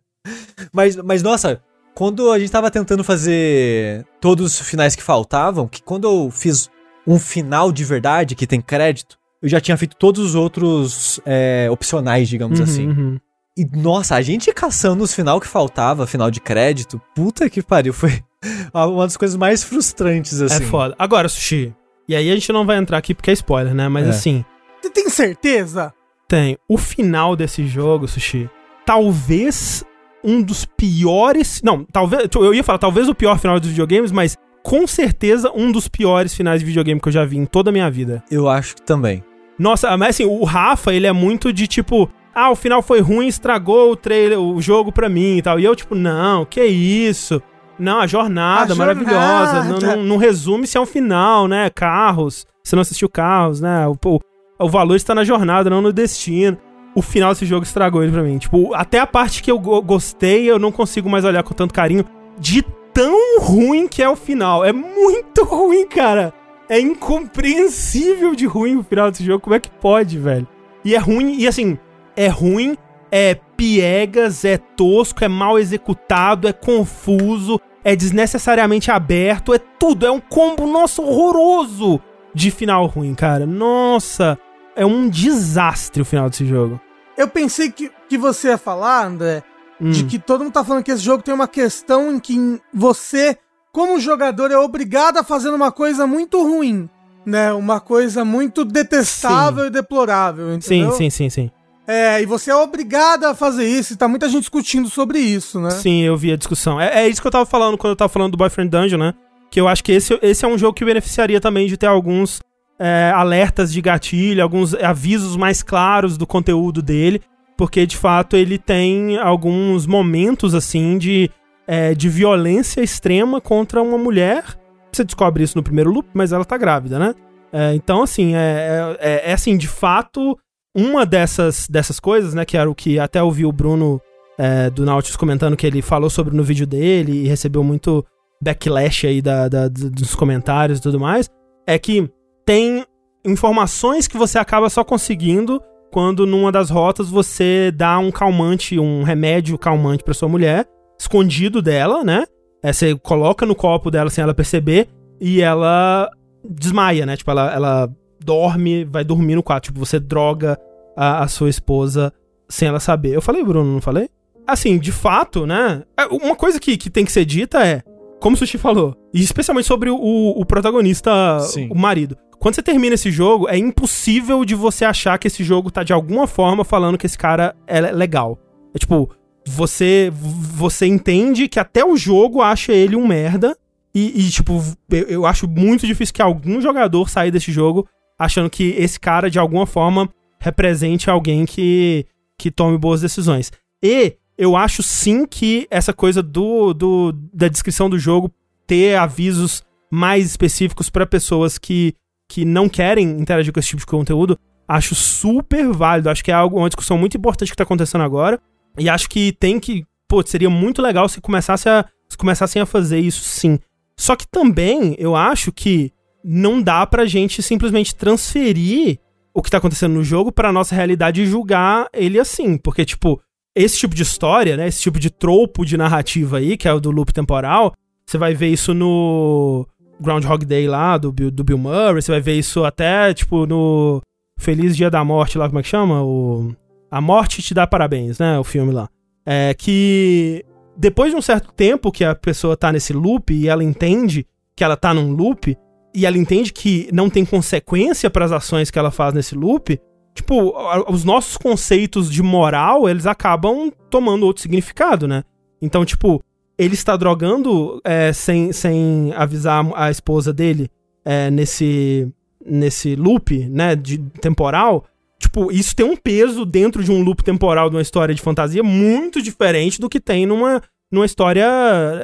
mas, 0.74 0.96
mas, 0.98 1.24
nossa, 1.24 1.62
quando 1.96 2.32
a 2.32 2.40
gente 2.40 2.52
tava 2.52 2.70
tentando 2.70 3.04
fazer 3.04 4.06
todos 4.20 4.46
os 4.60 4.68
finais 4.68 4.96
que 4.96 5.04
faltavam, 5.04 5.68
que 5.68 5.82
quando 5.82 6.06
eu 6.08 6.32
fiz 6.32 6.70
um 7.06 7.18
final 7.18 7.72
de 7.72 7.84
verdade, 7.84 8.36
que 8.36 8.46
tem 8.48 8.60
crédito, 8.62 9.18
eu 9.42 9.48
já 9.50 9.62
tinha 9.62 9.78
feito 9.78 9.96
todos 9.96 10.24
os 10.24 10.36
outros 10.36 11.20
é, 11.26 11.68
opcionais, 11.72 12.28
digamos 12.28 12.60
Uhum, 12.60 12.66
assim. 12.66 12.88
uhum. 12.88 13.20
E, 13.58 13.66
nossa, 13.76 14.16
a 14.16 14.22
gente 14.22 14.54
caçando 14.54 15.04
os 15.04 15.14
final 15.16 15.40
que 15.40 15.48
faltava, 15.48 16.06
final 16.06 16.30
de 16.30 16.40
crédito, 16.40 17.02
puta 17.16 17.50
que 17.50 17.64
pariu, 17.64 17.92
foi 17.94 18.22
uma 18.74 19.06
das 19.06 19.18
coisas 19.18 19.36
mais 19.36 19.64
frustrantes, 19.64 20.42
assim. 20.42 20.64
É 20.64 20.68
foda. 20.68 20.94
Agora, 21.00 21.28
Sushi. 21.28 21.74
E 22.08 22.16
aí 22.16 22.30
a 22.30 22.34
gente 22.36 22.52
não 22.54 22.66
vai 22.66 22.78
entrar 22.78 22.98
aqui 23.00 23.16
porque 23.16 23.32
é 23.32 23.34
spoiler, 23.34 23.74
né? 23.74 23.88
Mas 23.90 24.06
É. 24.06 24.10
assim, 24.10 24.46
Você 24.82 24.90
tem 24.90 25.10
certeza? 25.10 25.94
tem. 26.28 26.58
O 26.68 26.78
final 26.78 27.36
desse 27.36 27.66
jogo, 27.66 28.08
Sushi, 28.08 28.50
talvez 28.86 29.84
um 30.24 30.42
dos 30.42 30.66
piores. 30.66 31.62
Não, 31.64 31.84
talvez. 31.86 32.28
Eu 32.36 32.54
ia 32.54 32.64
falar, 32.64 32.80
talvez 32.80 33.08
o 33.08 33.16
pior 33.16 33.40
final 33.40 33.60
dos 33.60 33.70
videogames, 33.70 34.12
mas 34.12 34.36
com 34.62 34.86
certeza 34.86 35.52
um 35.56 35.72
dos 35.72 35.88
piores 35.88 36.34
finais 36.34 36.60
de 36.60 36.66
videogame 36.66 37.00
que 37.00 37.08
eu 37.08 37.14
já 37.14 37.24
vi 37.24 37.38
em 37.38 37.46
toda 37.46 37.70
a 37.70 37.74
minha 37.74 37.90
vida. 37.90 38.24
Eu 38.30 38.50
acho 38.50 38.76
que 38.76 38.82
também. 38.82 39.24
Nossa, 39.58 39.96
mas 39.96 40.10
assim, 40.10 40.26
o 40.26 40.44
Rafa, 40.44 40.94
ele 40.94 41.08
é 41.08 41.14
muito 41.14 41.54
de 41.54 41.66
tipo. 41.66 42.10
Ah, 42.36 42.52
o 42.52 42.56
final 42.56 42.84
foi 42.84 43.00
ruim, 43.00 43.28
estragou 43.28 43.92
o 43.92 43.96
trailer, 43.96 44.40
o 44.40 44.62
jogo 44.62 44.92
pra 44.92 45.10
mim 45.10 45.38
e 45.38 45.42
tal. 45.42 45.60
E 45.60 45.66
eu, 45.66 45.76
tipo, 45.76 45.96
não, 45.96 46.46
que 46.46 46.64
isso? 46.64 47.42
Não, 47.80 48.00
a 48.00 48.08
jornada 48.08 48.74
A 48.74 48.76
maravilhosa. 48.76 49.64
Não, 49.64 49.72
jornada. 49.72 49.96
não, 49.96 50.04
não 50.04 50.18
resume 50.18 50.68
se 50.68 50.78
é 50.78 50.82
um 50.82 50.86
final, 50.86 51.48
né? 51.48 51.70
Carros. 51.70 52.46
Você 52.64 52.76
não 52.76 52.82
assistiu 52.82 53.10
Carros, 53.10 53.62
né? 53.62 53.88
O, 53.88 54.20
o 54.60 54.70
valor 54.70 54.96
está 54.96 55.14
na 55.16 55.24
jornada, 55.24 55.70
não 55.70 55.82
no 55.82 55.94
destino. 55.94 56.58
O 56.96 57.02
final 57.02 57.32
desse 57.32 57.46
jogo 57.46 57.64
estragou 57.64 58.02
ele 58.04 58.12
pra 58.12 58.24
mim. 58.24 58.38
Tipo, 58.40 58.74
até 58.74 59.00
a 59.00 59.06
parte 59.06 59.44
que 59.44 59.52
eu 59.52 59.60
go- 59.60 59.82
gostei, 59.82 60.50
eu 60.50 60.58
não 60.58 60.72
consigo 60.72 61.08
mais 61.10 61.24
olhar 61.26 61.44
com 61.44 61.54
tanto 61.54 61.74
carinho. 61.74 62.04
De 62.40 62.64
tão 62.94 63.40
ruim 63.40 63.88
que 63.88 64.02
é 64.02 64.10
o 64.10 64.16
final. 64.16 64.66
É 64.66 64.74
muito 64.74 65.44
ruim, 65.46 65.86
cara. 65.88 66.34
É 66.70 66.80
incompreensível 66.80 68.36
de 68.36 68.46
ruim 68.46 68.78
o 68.78 68.84
final 68.84 69.12
desse 69.12 69.24
jogo. 69.24 69.42
Como 69.44 69.56
é 69.56 69.60
que 69.60 69.70
pode, 69.70 70.18
velho? 70.18 70.48
E 70.84 70.96
é 70.96 70.98
ruim, 70.98 71.36
e 71.38 71.48
assim, 71.48 71.78
é 72.16 72.28
ruim, 72.28 72.76
é 73.12 73.36
piegas, 73.56 74.44
é 74.46 74.58
tosco, 74.58 75.24
é 75.24 75.28
mal 75.28 75.60
executado, 75.60 76.48
é 76.48 76.54
confuso, 76.54 77.60
é 77.84 77.96
desnecessariamente 77.96 78.90
aberto, 78.90 79.54
é 79.54 79.60
tudo. 79.60 80.06
É 80.06 80.12
um 80.12 80.20
combo, 80.20 80.66
nossa, 80.66 81.02
horroroso 81.02 82.00
de 82.34 82.50
final 82.52 82.86
ruim, 82.86 83.14
cara. 83.14 83.46
Nossa, 83.46 84.38
é 84.78 84.86
um 84.86 85.10
desastre 85.10 86.02
o 86.02 86.06
final 86.06 86.30
desse 86.30 86.46
jogo. 86.46 86.80
Eu 87.18 87.28
pensei 87.28 87.72
que, 87.72 87.92
que 88.08 88.18
você 88.18 88.50
ia 88.50 88.58
falar, 88.58 89.06
André, 89.08 89.44
Hum. 89.80 89.92
de 89.92 90.06
que 90.06 90.18
todo 90.18 90.44
mundo 90.44 90.54
tá 90.54 90.64
falando 90.64 90.84
que 90.84 90.92
esse 90.92 91.04
jogo 91.04 91.22
tem 91.22 91.34
uma 91.34 91.48
questão 91.48 92.12
em 92.12 92.20
que 92.20 92.60
você, 92.74 93.38
como 93.72 94.00
jogador, 94.00 94.50
é 94.50 94.58
obrigado 94.58 95.18
a 95.18 95.24
fazer 95.24 95.50
uma 95.52 95.72
coisa 95.72 96.08
muito 96.08 96.42
ruim, 96.42 96.90
né? 97.24 97.54
Uma 97.54 97.80
coisa 97.80 98.26
muito 98.26 98.66
detestável 98.66 99.68
e 99.68 99.70
deplorável, 99.70 100.48
Sim, 100.62 100.78
entendeu? 100.78 100.92
sim, 100.94 101.10
sim, 101.12 101.30
sim. 101.30 101.52
É, 101.88 102.22
e 102.22 102.26
você 102.26 102.50
é 102.52 102.56
obrigado 102.56 103.26
a 103.26 103.36
fazer 103.36 103.66
isso, 103.68 103.94
e 103.94 103.96
tá 103.96 104.08
muita 104.08 104.28
gente 104.28 104.42
discutindo 104.42 104.90
sobre 104.90 105.20
isso, 105.20 105.60
né? 105.62 105.70
Sim, 105.70 106.02
eu 106.02 106.18
vi 106.18 106.32
a 106.34 106.36
discussão. 106.36 106.82
É, 106.82 107.04
é 107.04 107.08
isso 107.08 107.22
que 107.22 107.28
eu 107.28 107.32
tava 107.32 107.46
falando 107.46 107.78
quando 107.78 107.92
eu 107.92 107.96
tava 107.96 108.10
falando 108.10 108.32
do 108.32 108.38
Boyfriend 108.38 108.70
Dungeon, 108.70 108.98
né? 108.98 109.14
Que 109.52 109.62
eu 109.62 109.68
acho 109.68 109.84
que 109.84 109.92
esse, 109.92 110.18
esse 110.22 110.44
é 110.44 110.48
um 110.48 110.58
jogo 110.58 110.74
que 110.74 110.84
beneficiaria 110.84 111.40
também 111.40 111.68
de 111.68 111.78
ter 111.78 111.86
alguns 111.86 112.42
é, 112.80 113.12
alertas 113.16 113.72
de 113.72 113.82
gatilho, 113.82 114.44
alguns 114.44 114.74
avisos 114.76 115.36
mais 115.36 115.64
claros 115.64 116.18
do 116.18 116.28
conteúdo 116.28 116.82
dele, 116.82 117.22
porque 117.58 117.86
de 117.86 117.98
fato 117.98 118.36
ele 118.36 118.58
tem 118.58 119.18
alguns 119.18 119.86
momentos 119.88 120.54
assim 120.54 120.98
de, 120.98 121.30
é, 121.68 121.94
de 121.96 122.08
violência 122.10 122.82
extrema 122.82 123.42
contra 123.42 123.82
uma 123.82 123.98
mulher. 123.98 124.44
Você 124.92 125.04
descobre 125.04 125.44
isso 125.44 125.58
no 125.58 125.64
primeiro 125.64 125.92
loop, 125.92 126.08
mas 126.14 126.32
ela 126.32 126.46
tá 126.46 126.58
grávida, 126.58 127.00
né? 127.00 127.16
É, 127.52 127.74
então, 127.74 128.04
assim, 128.04 128.36
é, 128.36 128.96
é, 129.00 129.30
é 129.32 129.34
assim, 129.34 129.58
de 129.58 129.68
fato, 129.68 130.38
uma 130.76 131.06
dessas, 131.06 131.68
dessas 131.68 132.00
coisas, 132.00 132.34
né? 132.34 132.46
Que 132.46 132.58
era 132.58 132.70
o 132.70 132.76
que 132.76 133.00
até 133.00 133.22
ouvi 133.24 133.46
o 133.46 133.52
Bruno 133.52 134.00
é, 134.38 134.70
do 134.70 134.86
Nautilus 134.86 135.16
comentando 135.18 135.58
que 135.58 135.66
ele 135.66 135.82
falou 135.82 136.10
sobre 136.10 136.36
no 136.36 136.44
vídeo 136.44 136.68
dele 136.68 137.24
e 137.24 137.28
recebeu 137.28 137.64
muito 137.64 138.06
backlash 138.42 139.08
aí 139.08 139.22
da, 139.22 139.48
da- 139.50 139.68
dos 139.68 140.14
comentários 140.14 140.78
e 140.78 140.82
tudo 140.82 141.00
mais, 141.00 141.28
é 141.66 141.80
que 141.80 142.08
tem 142.48 142.86
informações 143.26 144.08
que 144.08 144.18
você 144.18 144.40
acaba 144.40 144.70
só 144.70 144.82
conseguindo 144.82 145.62
quando 145.92 146.26
numa 146.26 146.50
das 146.50 146.70
rotas 146.70 147.10
você 147.10 147.74
dá 147.76 148.00
um 148.00 148.10
calmante, 148.10 148.80
um 148.80 149.04
remédio 149.04 149.58
calmante 149.58 150.02
pra 150.02 150.14
sua 150.14 150.30
mulher, 150.30 150.66
escondido 150.98 151.62
dela, 151.62 152.06
né? 152.06 152.26
É, 152.64 152.72
você 152.72 152.96
coloca 152.96 153.46
no 153.46 153.54
copo 153.54 153.92
dela 153.92 154.10
sem 154.10 154.22
ela 154.22 154.34
perceber 154.34 154.88
e 155.20 155.42
ela 155.42 156.10
desmaia, 156.50 157.06
né? 157.06 157.18
Tipo, 157.18 157.32
ela, 157.32 157.54
ela 157.54 157.96
dorme, 158.24 158.86
vai 158.86 159.04
dormir 159.04 159.36
no 159.36 159.44
quarto. 159.44 159.66
Tipo, 159.66 159.80
você 159.80 160.00
droga 160.00 160.58
a, 160.96 161.24
a 161.24 161.28
sua 161.28 161.50
esposa 161.50 162.14
sem 162.48 162.70
ela 162.70 162.80
saber. 162.80 163.14
Eu 163.14 163.22
falei, 163.22 163.44
Bruno, 163.44 163.74
não 163.74 163.82
falei? 163.82 164.10
Assim, 164.48 164.80
de 164.80 164.94
fato, 164.94 165.46
né? 165.46 165.84
é, 166.00 166.06
Uma 166.06 166.36
coisa 166.36 166.62
que, 166.62 166.78
que 166.78 166.90
tem 166.90 167.04
que 167.04 167.12
ser 167.12 167.26
dita 167.26 167.66
é, 167.68 167.84
como 168.22 168.36
o 168.36 168.40
Sushi 168.40 168.58
falou, 168.58 168.96
e 169.14 169.22
especialmente 169.22 169.68
sobre 169.68 169.90
o, 169.90 169.98
o 169.98 170.46
protagonista, 170.46 171.40
Sim. 171.42 171.68
o 171.70 171.76
marido. 171.76 172.18
Quando 172.48 172.56
você 172.56 172.64
termina 172.64 172.96
esse 172.96 173.12
jogo, 173.12 173.50
é 173.50 173.58
impossível 173.58 174.46
de 174.46 174.56
você 174.56 174.86
achar 174.86 175.18
que 175.18 175.28
esse 175.28 175.44
jogo 175.44 175.70
tá 175.70 175.84
de 175.84 175.92
alguma 175.92 176.26
forma 176.26 176.64
falando 176.64 176.98
que 176.98 177.06
esse 177.06 177.18
cara 177.18 177.54
é 177.68 177.82
legal. 177.92 178.40
É 178.74 178.80
tipo, 178.80 179.10
você 179.46 180.10
você 180.14 180.86
entende 180.86 181.50
que 181.50 181.60
até 181.60 181.84
o 181.84 181.98
jogo 181.98 182.42
acha 182.42 182.72
ele 182.72 182.96
um 182.96 183.06
merda. 183.06 183.54
E, 183.94 184.22
e, 184.22 184.30
tipo, 184.30 184.64
eu, 184.90 185.04
eu 185.10 185.26
acho 185.26 185.46
muito 185.46 185.86
difícil 185.86 186.14
que 186.16 186.22
algum 186.22 186.62
jogador 186.62 187.10
saia 187.10 187.30
desse 187.30 187.52
jogo 187.52 187.86
achando 188.18 188.50
que 188.50 188.70
esse 188.78 188.98
cara, 188.98 189.30
de 189.30 189.38
alguma 189.38 189.66
forma, 189.66 190.10
represente 190.40 191.10
alguém 191.10 191.46
que, 191.46 192.06
que 192.40 192.50
tome 192.50 192.78
boas 192.78 193.02
decisões. 193.02 193.52
E 193.84 194.16
eu 194.38 194.56
acho 194.56 194.82
sim 194.82 195.26
que 195.26 195.68
essa 195.70 195.92
coisa 195.92 196.24
do, 196.24 196.74
do 196.74 197.12
da 197.12 197.50
descrição 197.50 197.90
do 197.90 198.00
jogo 198.00 198.32
ter 198.66 198.96
avisos 198.96 199.66
mais 199.92 200.26
específicos 200.26 200.90
para 200.90 201.06
pessoas 201.06 201.58
que, 201.58 201.94
que 202.30 202.46
não 202.46 202.68
querem 202.68 203.10
interagir 203.20 203.54
com 203.54 203.60
esse 203.60 203.70
tipo 203.70 203.80
de 203.80 203.86
conteúdo, 203.86 204.38
acho 204.68 204.94
super 204.94 205.72
válido. 205.72 206.10
Acho 206.10 206.24
que 206.24 206.32
é 206.32 206.34
algo, 206.34 206.58
uma 206.58 206.70
discussão 206.70 206.98
muito 206.98 207.18
importante 207.18 207.50
que 207.50 207.56
tá 207.56 207.64
acontecendo 207.64 208.04
agora. 208.04 208.40
E 208.78 208.90
acho 208.90 209.10
que 209.10 209.32
tem 209.32 209.60
que. 209.60 209.86
Pô, 210.08 210.26
seria 210.26 210.50
muito 210.50 210.82
legal 210.82 211.08
se 211.10 211.22
começasse 211.22 211.68
a, 211.68 211.86
se 212.08 212.18
começassem 212.18 212.62
a 212.62 212.66
fazer 212.66 213.00
isso 213.00 213.24
sim. 213.24 213.60
Só 213.98 214.16
que 214.16 214.28
também 214.28 214.96
eu 215.00 215.16
acho 215.16 215.52
que 215.52 215.92
não 216.24 216.62
dá 216.62 216.86
pra 216.86 217.06
gente 217.06 217.42
simplesmente 217.42 217.96
transferir 217.96 219.00
o 219.34 219.42
que 219.42 219.50
tá 219.50 219.58
acontecendo 219.58 219.94
no 219.94 220.04
jogo 220.04 220.32
pra 220.32 220.52
nossa 220.52 220.76
realidade 220.76 221.22
e 221.22 221.26
julgar 221.26 221.88
ele 221.94 222.20
assim. 222.20 222.58
Porque, 222.58 222.86
tipo, 222.86 223.22
esse 223.56 223.78
tipo 223.78 223.96
de 223.96 224.04
história, 224.04 224.56
né? 224.56 224.68
Esse 224.68 224.82
tipo 224.82 225.00
de 225.00 225.10
tropo 225.10 225.66
de 225.66 225.78
narrativa 225.78 226.38
aí, 226.38 226.58
que 226.58 226.68
é 226.68 226.74
o 226.74 226.80
do 226.80 226.92
loop 226.92 227.12
temporal, 227.12 227.74
você 228.06 228.18
vai 228.18 228.34
ver 228.34 228.50
isso 228.50 228.74
no 228.74 229.68
Groundhog 230.00 230.46
Day 230.46 230.68
lá, 230.68 230.98
do, 230.98 231.12
do 231.12 231.44
Bill 231.44 231.58
Murray, 231.58 232.02
você 232.02 232.12
vai 232.12 232.22
ver 232.22 232.34
isso 232.34 232.64
até, 232.64 233.14
tipo, 233.14 233.46
no 233.46 234.02
Feliz 234.40 234.76
Dia 234.76 234.90
da 234.90 235.04
Morte 235.04 235.38
lá, 235.38 235.48
como 235.48 235.60
é 235.60 235.64
que 235.64 235.70
chama? 235.70 236.04
O... 236.04 236.54
A 236.90 237.02
Morte 237.02 237.42
Te 237.42 237.54
Dá 237.54 237.68
Parabéns, 237.68 238.18
né? 238.18 238.40
O 238.40 238.44
filme 238.44 238.72
lá. 238.72 238.88
É 239.26 239.54
que 239.54 240.46
depois 240.78 241.12
de 241.12 241.18
um 241.18 241.22
certo 241.22 241.52
tempo 241.52 241.92
que 241.92 242.06
a 242.06 242.16
pessoa 242.16 242.56
tá 242.56 242.72
nesse 242.72 242.94
loop 242.94 243.34
e 243.34 243.50
ela 243.50 243.64
entende 243.64 244.26
que 244.56 244.64
ela 244.64 244.78
tá 244.78 244.94
num 244.94 245.12
loop, 245.12 245.56
e 245.94 246.06
ela 246.06 246.18
entende 246.18 246.54
que 246.54 246.90
não 246.92 247.10
tem 247.10 247.26
consequência 247.26 248.10
para 248.10 248.26
as 248.26 248.32
ações 248.32 248.72
que 248.72 248.78
ela 248.78 248.92
faz 248.92 249.14
nesse 249.14 249.36
loop, 249.36 249.80
tipo, 250.14 250.54
os 250.92 251.04
nossos 251.04 251.38
conceitos 251.38 252.12
de 252.12 252.22
moral, 252.24 252.90
eles 252.90 253.06
acabam 253.06 253.72
tomando 253.90 254.26
outro 254.26 254.42
significado, 254.42 255.08
né? 255.08 255.24
Então, 255.62 255.86
tipo, 255.86 256.22
ele 256.58 256.74
está 256.74 256.96
drogando 256.98 257.80
é, 257.84 258.12
sem, 258.12 258.52
sem 258.52 259.14
avisar 259.16 259.66
a 259.76 259.92
esposa 259.92 260.34
dele 260.34 260.70
é, 261.06 261.30
nesse, 261.30 262.12
nesse 262.44 262.96
loop, 262.96 263.38
né, 263.50 263.76
de 263.76 263.98
temporal. 264.20 264.86
Tipo, 265.20 265.52
isso 265.52 265.76
tem 265.76 265.86
um 265.86 265.96
peso 265.96 266.46
dentro 266.46 266.84
de 266.84 266.92
um 266.92 267.02
loop 267.04 267.24
temporal 267.24 267.70
de 267.70 267.76
uma 267.76 267.82
história 267.82 268.14
de 268.14 268.22
fantasia 268.22 268.64
muito 268.64 269.22
diferente 269.22 269.80
do 269.80 269.90
que 269.90 270.00
tem 270.00 270.26
numa, 270.26 270.62
numa 270.92 271.06
história 271.06 271.46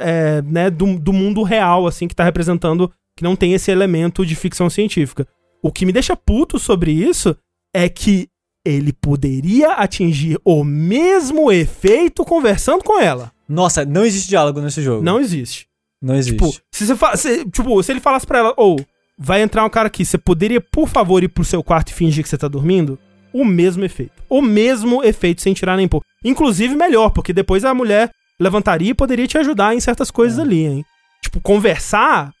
é, 0.00 0.42
né, 0.42 0.70
do, 0.70 0.98
do 0.98 1.12
mundo 1.12 1.42
real, 1.42 1.86
assim, 1.86 2.06
que 2.06 2.14
tá 2.14 2.24
representando 2.24 2.90
que 3.16 3.24
não 3.24 3.36
tem 3.36 3.54
esse 3.54 3.70
elemento 3.70 4.24
de 4.24 4.34
ficção 4.34 4.68
científica. 4.68 5.26
O 5.62 5.72
que 5.72 5.86
me 5.86 5.92
deixa 5.92 6.16
puto 6.16 6.58
sobre 6.58 6.92
isso 6.92 7.36
é 7.74 7.88
que 7.88 8.28
ele 8.64 8.92
poderia 8.92 9.72
atingir 9.72 10.38
o 10.44 10.64
mesmo 10.64 11.52
efeito 11.52 12.24
conversando 12.24 12.82
com 12.82 13.00
ela. 13.00 13.33
Nossa, 13.48 13.84
não 13.84 14.04
existe 14.04 14.28
diálogo 14.28 14.60
nesse 14.60 14.82
jogo. 14.82 15.02
Não 15.02 15.20
existe. 15.20 15.66
Não 16.00 16.14
existe. 16.14 16.36
Tipo, 16.36 16.52
se 16.72 16.86
você 16.86 16.96
fa- 16.96 17.16
se, 17.16 17.44
tipo, 17.50 17.82
se 17.82 17.92
ele 17.92 18.00
falasse 18.00 18.26
pra 18.26 18.38
ela, 18.38 18.54
ou 18.56 18.76
vai 19.18 19.42
entrar 19.42 19.64
um 19.64 19.70
cara 19.70 19.86
aqui, 19.88 20.04
você 20.04 20.18
poderia, 20.18 20.60
por 20.60 20.88
favor, 20.88 21.22
ir 21.22 21.28
pro 21.28 21.44
seu 21.44 21.62
quarto 21.62 21.90
e 21.90 21.94
fingir 21.94 22.22
que 22.22 22.28
você 22.28 22.38
tá 22.38 22.48
dormindo? 22.48 22.98
O 23.32 23.44
mesmo 23.44 23.84
efeito. 23.84 24.12
O 24.28 24.40
mesmo 24.42 25.02
efeito 25.02 25.42
sem 25.42 25.52
tirar 25.54 25.76
nem 25.76 25.88
pôr. 25.88 26.02
Inclusive 26.24 26.74
melhor, 26.74 27.10
porque 27.10 27.32
depois 27.32 27.64
a 27.64 27.74
mulher 27.74 28.10
levantaria 28.38 28.90
e 28.90 28.94
poderia 28.94 29.26
te 29.26 29.38
ajudar 29.38 29.74
em 29.74 29.80
certas 29.80 30.10
coisas 30.10 30.38
ali, 30.38 30.64
hein? 30.64 30.84
Tipo, 31.22 31.40
conversar, 31.40 32.32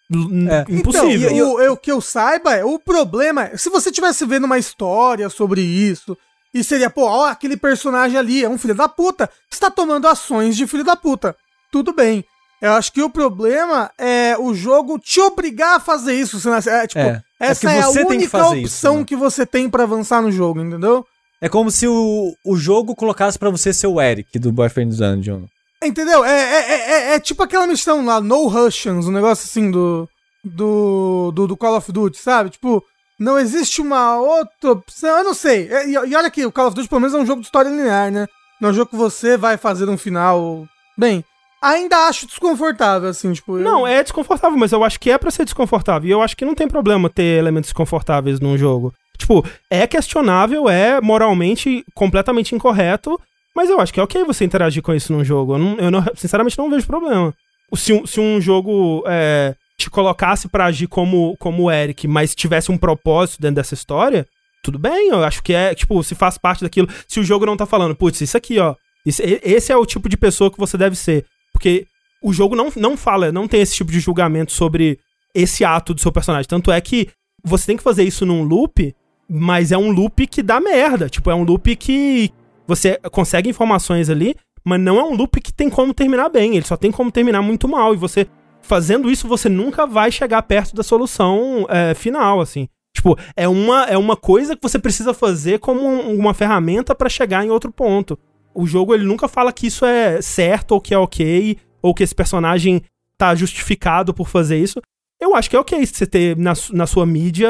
É. 0.50 0.72
impossível. 0.72 1.30
Então, 1.30 1.54
o, 1.54 1.60
eu, 1.60 1.76
que 1.76 1.90
eu 1.90 2.00
saiba, 2.00 2.54
é, 2.54 2.64
o 2.64 2.78
problema 2.78 3.44
é, 3.46 3.56
se 3.56 3.70
você 3.70 3.90
tivesse 3.90 4.26
vendo 4.26 4.44
uma 4.44 4.58
história 4.58 5.28
sobre 5.30 5.62
isso, 5.62 6.16
e 6.54 6.62
seria, 6.64 6.88
pô, 6.88 7.02
ó, 7.04 7.26
aquele 7.26 7.56
personagem 7.56 8.16
ali 8.16 8.44
é 8.44 8.48
um 8.48 8.56
filho 8.56 8.74
da 8.74 8.88
puta, 8.88 9.28
está 9.50 9.70
tomando 9.70 10.06
ações 10.08 10.56
de 10.56 10.66
filho 10.66 10.84
da 10.84 10.94
puta. 10.96 11.36
Tudo 11.72 11.92
bem. 11.92 12.24
Eu 12.62 12.72
acho 12.72 12.92
que 12.92 13.02
o 13.02 13.10
problema 13.10 13.90
é 13.98 14.36
o 14.38 14.54
jogo 14.54 14.98
te 14.98 15.20
obrigar 15.20 15.76
a 15.76 15.80
fazer 15.80 16.14
isso. 16.14 16.40
senão- 16.40 16.56
É, 16.56 16.86
tipo, 16.86 17.00
É. 17.00 17.22
É 17.40 17.46
essa 17.48 17.60
que 17.60 17.66
é, 17.66 17.80
a 17.82 17.90
única 17.90 18.28
fazer 18.30 18.56
isso, 18.58 18.74
opção 18.76 18.98
né? 18.98 19.04
que 19.04 19.16
você 19.16 19.44
tem 19.44 19.68
pra 19.68 19.82
avançar 19.82 20.22
no 20.22 20.32
jogo, 20.32 20.60
entendeu? 20.62 21.04
É 21.42 21.48
como 21.48 21.70
se 21.70 21.86
o, 21.86 22.32
o 22.46 22.56
jogo 22.56 22.94
colocasse 22.94 23.38
pra 23.38 23.50
você 23.50 23.70
ser 23.70 23.88
o 23.88 24.00
Eric 24.00 24.38
do 24.38 24.50
Boyfriend 24.50 24.96
Dungeon. 24.96 25.42
Entendeu? 25.82 26.24
É, 26.24 26.30
é, 26.30 26.70
é, 26.70 26.90
é- 27.10 27.14
é 27.16 27.20
tipo 27.20 27.42
aquela 27.42 27.66
missão 27.66 28.02
lá, 28.06 28.18
No 28.20 28.46
Russians, 28.46 29.06
um 29.06 29.12
negócio 29.12 29.44
assim 29.44 29.70
do, 29.70 30.08
do, 30.42 31.30
do, 31.34 31.46
do 31.48 31.56
Call 31.56 31.76
of 31.76 31.90
Duty, 31.92 32.16
sabe? 32.18 32.48
Tipo, 32.50 32.82
não 33.18 33.38
existe 33.38 33.80
uma 33.80 34.18
outra 34.18 34.72
opção, 34.72 35.18
eu 35.18 35.24
não 35.24 35.34
sei. 35.34 35.68
É, 35.70 35.86
E, 35.88 35.92
e 35.92 36.14
olha 36.16 36.26
aqui, 36.26 36.44
o 36.44 36.52
Call 36.52 36.66
of 36.68 36.76
Duty 36.76 36.88
pelo 36.88 37.00
menos 37.00 37.14
é 37.14 37.18
um 37.18 37.26
jogo 37.26 37.40
de 37.40 37.46
história 37.46 37.68
linear, 37.68 38.10
né? 38.10 38.26
Não 38.60 38.68
é 38.68 38.72
um 38.72 38.74
jogo 38.74 38.90
que 38.90 38.96
você 38.96 39.36
vai 39.36 39.56
fazer 39.56 39.88
um 39.88 39.96
final. 39.98 40.66
Bem, 40.96 41.24
ainda 41.62 41.96
acho 42.08 42.26
desconfortável, 42.26 43.08
assim, 43.08 43.32
tipo. 43.32 43.58
eu- 43.58 43.62
Não, 43.64 43.86
é 43.86 44.02
desconfortável, 44.02 44.56
mas 44.58 44.72
eu 44.72 44.82
acho 44.84 44.98
que 45.00 45.10
é 45.10 45.18
pra 45.18 45.30
ser 45.30 45.44
desconfortável. 45.44 46.08
E 46.08 46.12
eu 46.12 46.22
acho 46.22 46.36
que 46.36 46.44
não 46.44 46.54
tem 46.54 46.68
problema 46.68 47.08
ter 47.10 47.38
elementos 47.38 47.68
desconfortáveis 47.68 48.40
num 48.40 48.56
jogo. 48.56 48.92
Tipo, 49.18 49.44
é 49.70 49.86
questionável, 49.86 50.68
é 50.68 51.00
moralmente 51.00 51.84
completamente 51.94 52.54
incorreto, 52.54 53.18
mas 53.54 53.70
eu 53.70 53.80
acho 53.80 53.92
que 53.94 54.00
é 54.00 54.02
ok 54.02 54.24
você 54.24 54.44
interagir 54.44 54.82
com 54.82 54.92
isso 54.94 55.12
num 55.12 55.24
jogo. 55.24 55.54
Eu, 55.54 55.58
não, 55.58 55.76
eu 55.78 55.90
não- 55.90 56.04
sinceramente 56.16 56.58
não 56.58 56.68
vejo 56.70 56.86
problema. 56.86 57.32
Se 57.76 57.92
um, 57.92 58.06
se 58.06 58.20
um 58.20 58.40
jogo 58.40 59.02
é, 59.06 59.54
te 59.78 59.90
colocasse 59.90 60.48
pra 60.48 60.66
agir 60.66 60.86
como, 60.86 61.36
como 61.38 61.64
o 61.64 61.70
Eric, 61.70 62.06
mas 62.06 62.34
tivesse 62.34 62.70
um 62.70 62.78
propósito 62.78 63.40
dentro 63.40 63.56
dessa 63.56 63.74
história, 63.74 64.26
tudo 64.62 64.78
bem, 64.78 65.08
eu 65.08 65.22
acho 65.24 65.42
que 65.42 65.52
é, 65.52 65.74
tipo, 65.74 66.02
se 66.02 66.14
faz 66.14 66.38
parte 66.38 66.62
daquilo. 66.62 66.88
Se 67.08 67.20
o 67.20 67.24
jogo 67.24 67.44
não 67.44 67.56
tá 67.56 67.66
falando, 67.66 67.94
putz, 67.94 68.20
isso 68.20 68.36
aqui, 68.36 68.58
ó. 68.58 68.74
isso- 69.04 69.20
esse 69.22 69.70
é 69.70 69.76
o 69.76 69.84
tipo 69.84 70.08
de 70.08 70.16
pessoa 70.16 70.50
que 70.50 70.56
você 70.58 70.78
deve 70.78 70.96
ser. 70.96 71.26
Porque 71.52 71.86
o 72.22 72.32
jogo 72.32 72.56
não, 72.56 72.72
não 72.76 72.96
fala, 72.96 73.30
não 73.30 73.46
tem 73.46 73.60
esse 73.60 73.74
tipo 73.74 73.92
de 73.92 74.00
julgamento 74.00 74.52
sobre 74.52 74.98
esse 75.34 75.62
ato 75.64 75.92
do 75.92 76.00
seu 76.00 76.10
personagem. 76.10 76.48
Tanto 76.48 76.72
é 76.72 76.80
que 76.80 77.10
você 77.44 77.66
tem 77.66 77.76
que 77.76 77.82
fazer 77.82 78.04
isso 78.04 78.24
num 78.24 78.42
loop, 78.42 78.94
mas 79.28 79.70
é 79.72 79.76
um 79.76 79.90
loop 79.90 80.26
que 80.26 80.42
dá 80.42 80.58
merda. 80.60 81.10
Tipo, 81.10 81.30
é 81.30 81.34
um 81.34 81.42
loop 81.42 81.76
que 81.76 82.30
você 82.66 82.98
consegue 83.12 83.50
informações 83.50 84.08
ali, 84.08 84.34
mas 84.64 84.80
não 84.80 84.98
é 84.98 85.02
um 85.04 85.14
loop 85.14 85.38
que 85.42 85.52
tem 85.52 85.68
como 85.68 85.92
terminar 85.92 86.30
bem. 86.30 86.56
Ele 86.56 86.64
só 86.64 86.76
tem 86.76 86.90
como 86.90 87.12
terminar 87.12 87.42
muito 87.42 87.68
mal. 87.68 87.92
E 87.92 87.98
você, 87.98 88.26
fazendo 88.64 89.10
isso, 89.10 89.28
você 89.28 89.48
nunca 89.48 89.86
vai 89.86 90.10
chegar 90.10 90.42
perto 90.42 90.74
da 90.74 90.82
solução 90.82 91.66
é, 91.68 91.94
final, 91.94 92.40
assim. 92.40 92.68
Tipo, 92.94 93.18
é 93.36 93.48
uma, 93.48 93.84
é 93.84 93.98
uma 93.98 94.16
coisa 94.16 94.54
que 94.56 94.62
você 94.62 94.78
precisa 94.78 95.12
fazer 95.12 95.58
como 95.58 95.80
um- 95.86 96.16
uma 96.18 96.32
ferramenta 96.32 96.94
pra 96.94 97.08
chegar 97.08 97.44
em 97.44 97.50
outro 97.50 97.72
ponto. 97.72 98.18
O 98.54 98.66
jogo, 98.66 98.94
ele 98.94 99.04
nunca 99.04 99.26
fala 99.28 99.52
que 99.52 99.66
isso 99.66 99.84
é 99.84 100.22
certo 100.22 100.72
ou 100.72 100.80
que 100.80 100.94
é 100.94 100.98
ok, 100.98 101.58
ou 101.82 101.92
que 101.92 102.02
esse 102.04 102.14
personagem 102.14 102.82
tá 103.18 103.34
justificado 103.34 104.14
por 104.14 104.28
fazer 104.28 104.58
isso. 104.58 104.80
Eu 105.20 105.34
acho 105.34 105.50
que 105.50 105.56
é 105.56 105.58
ok 105.58 105.84
você 105.84 106.06
ter 106.06 106.36
na, 106.36 106.52
na 106.72 106.86
sua 106.86 107.04
mídia 107.04 107.48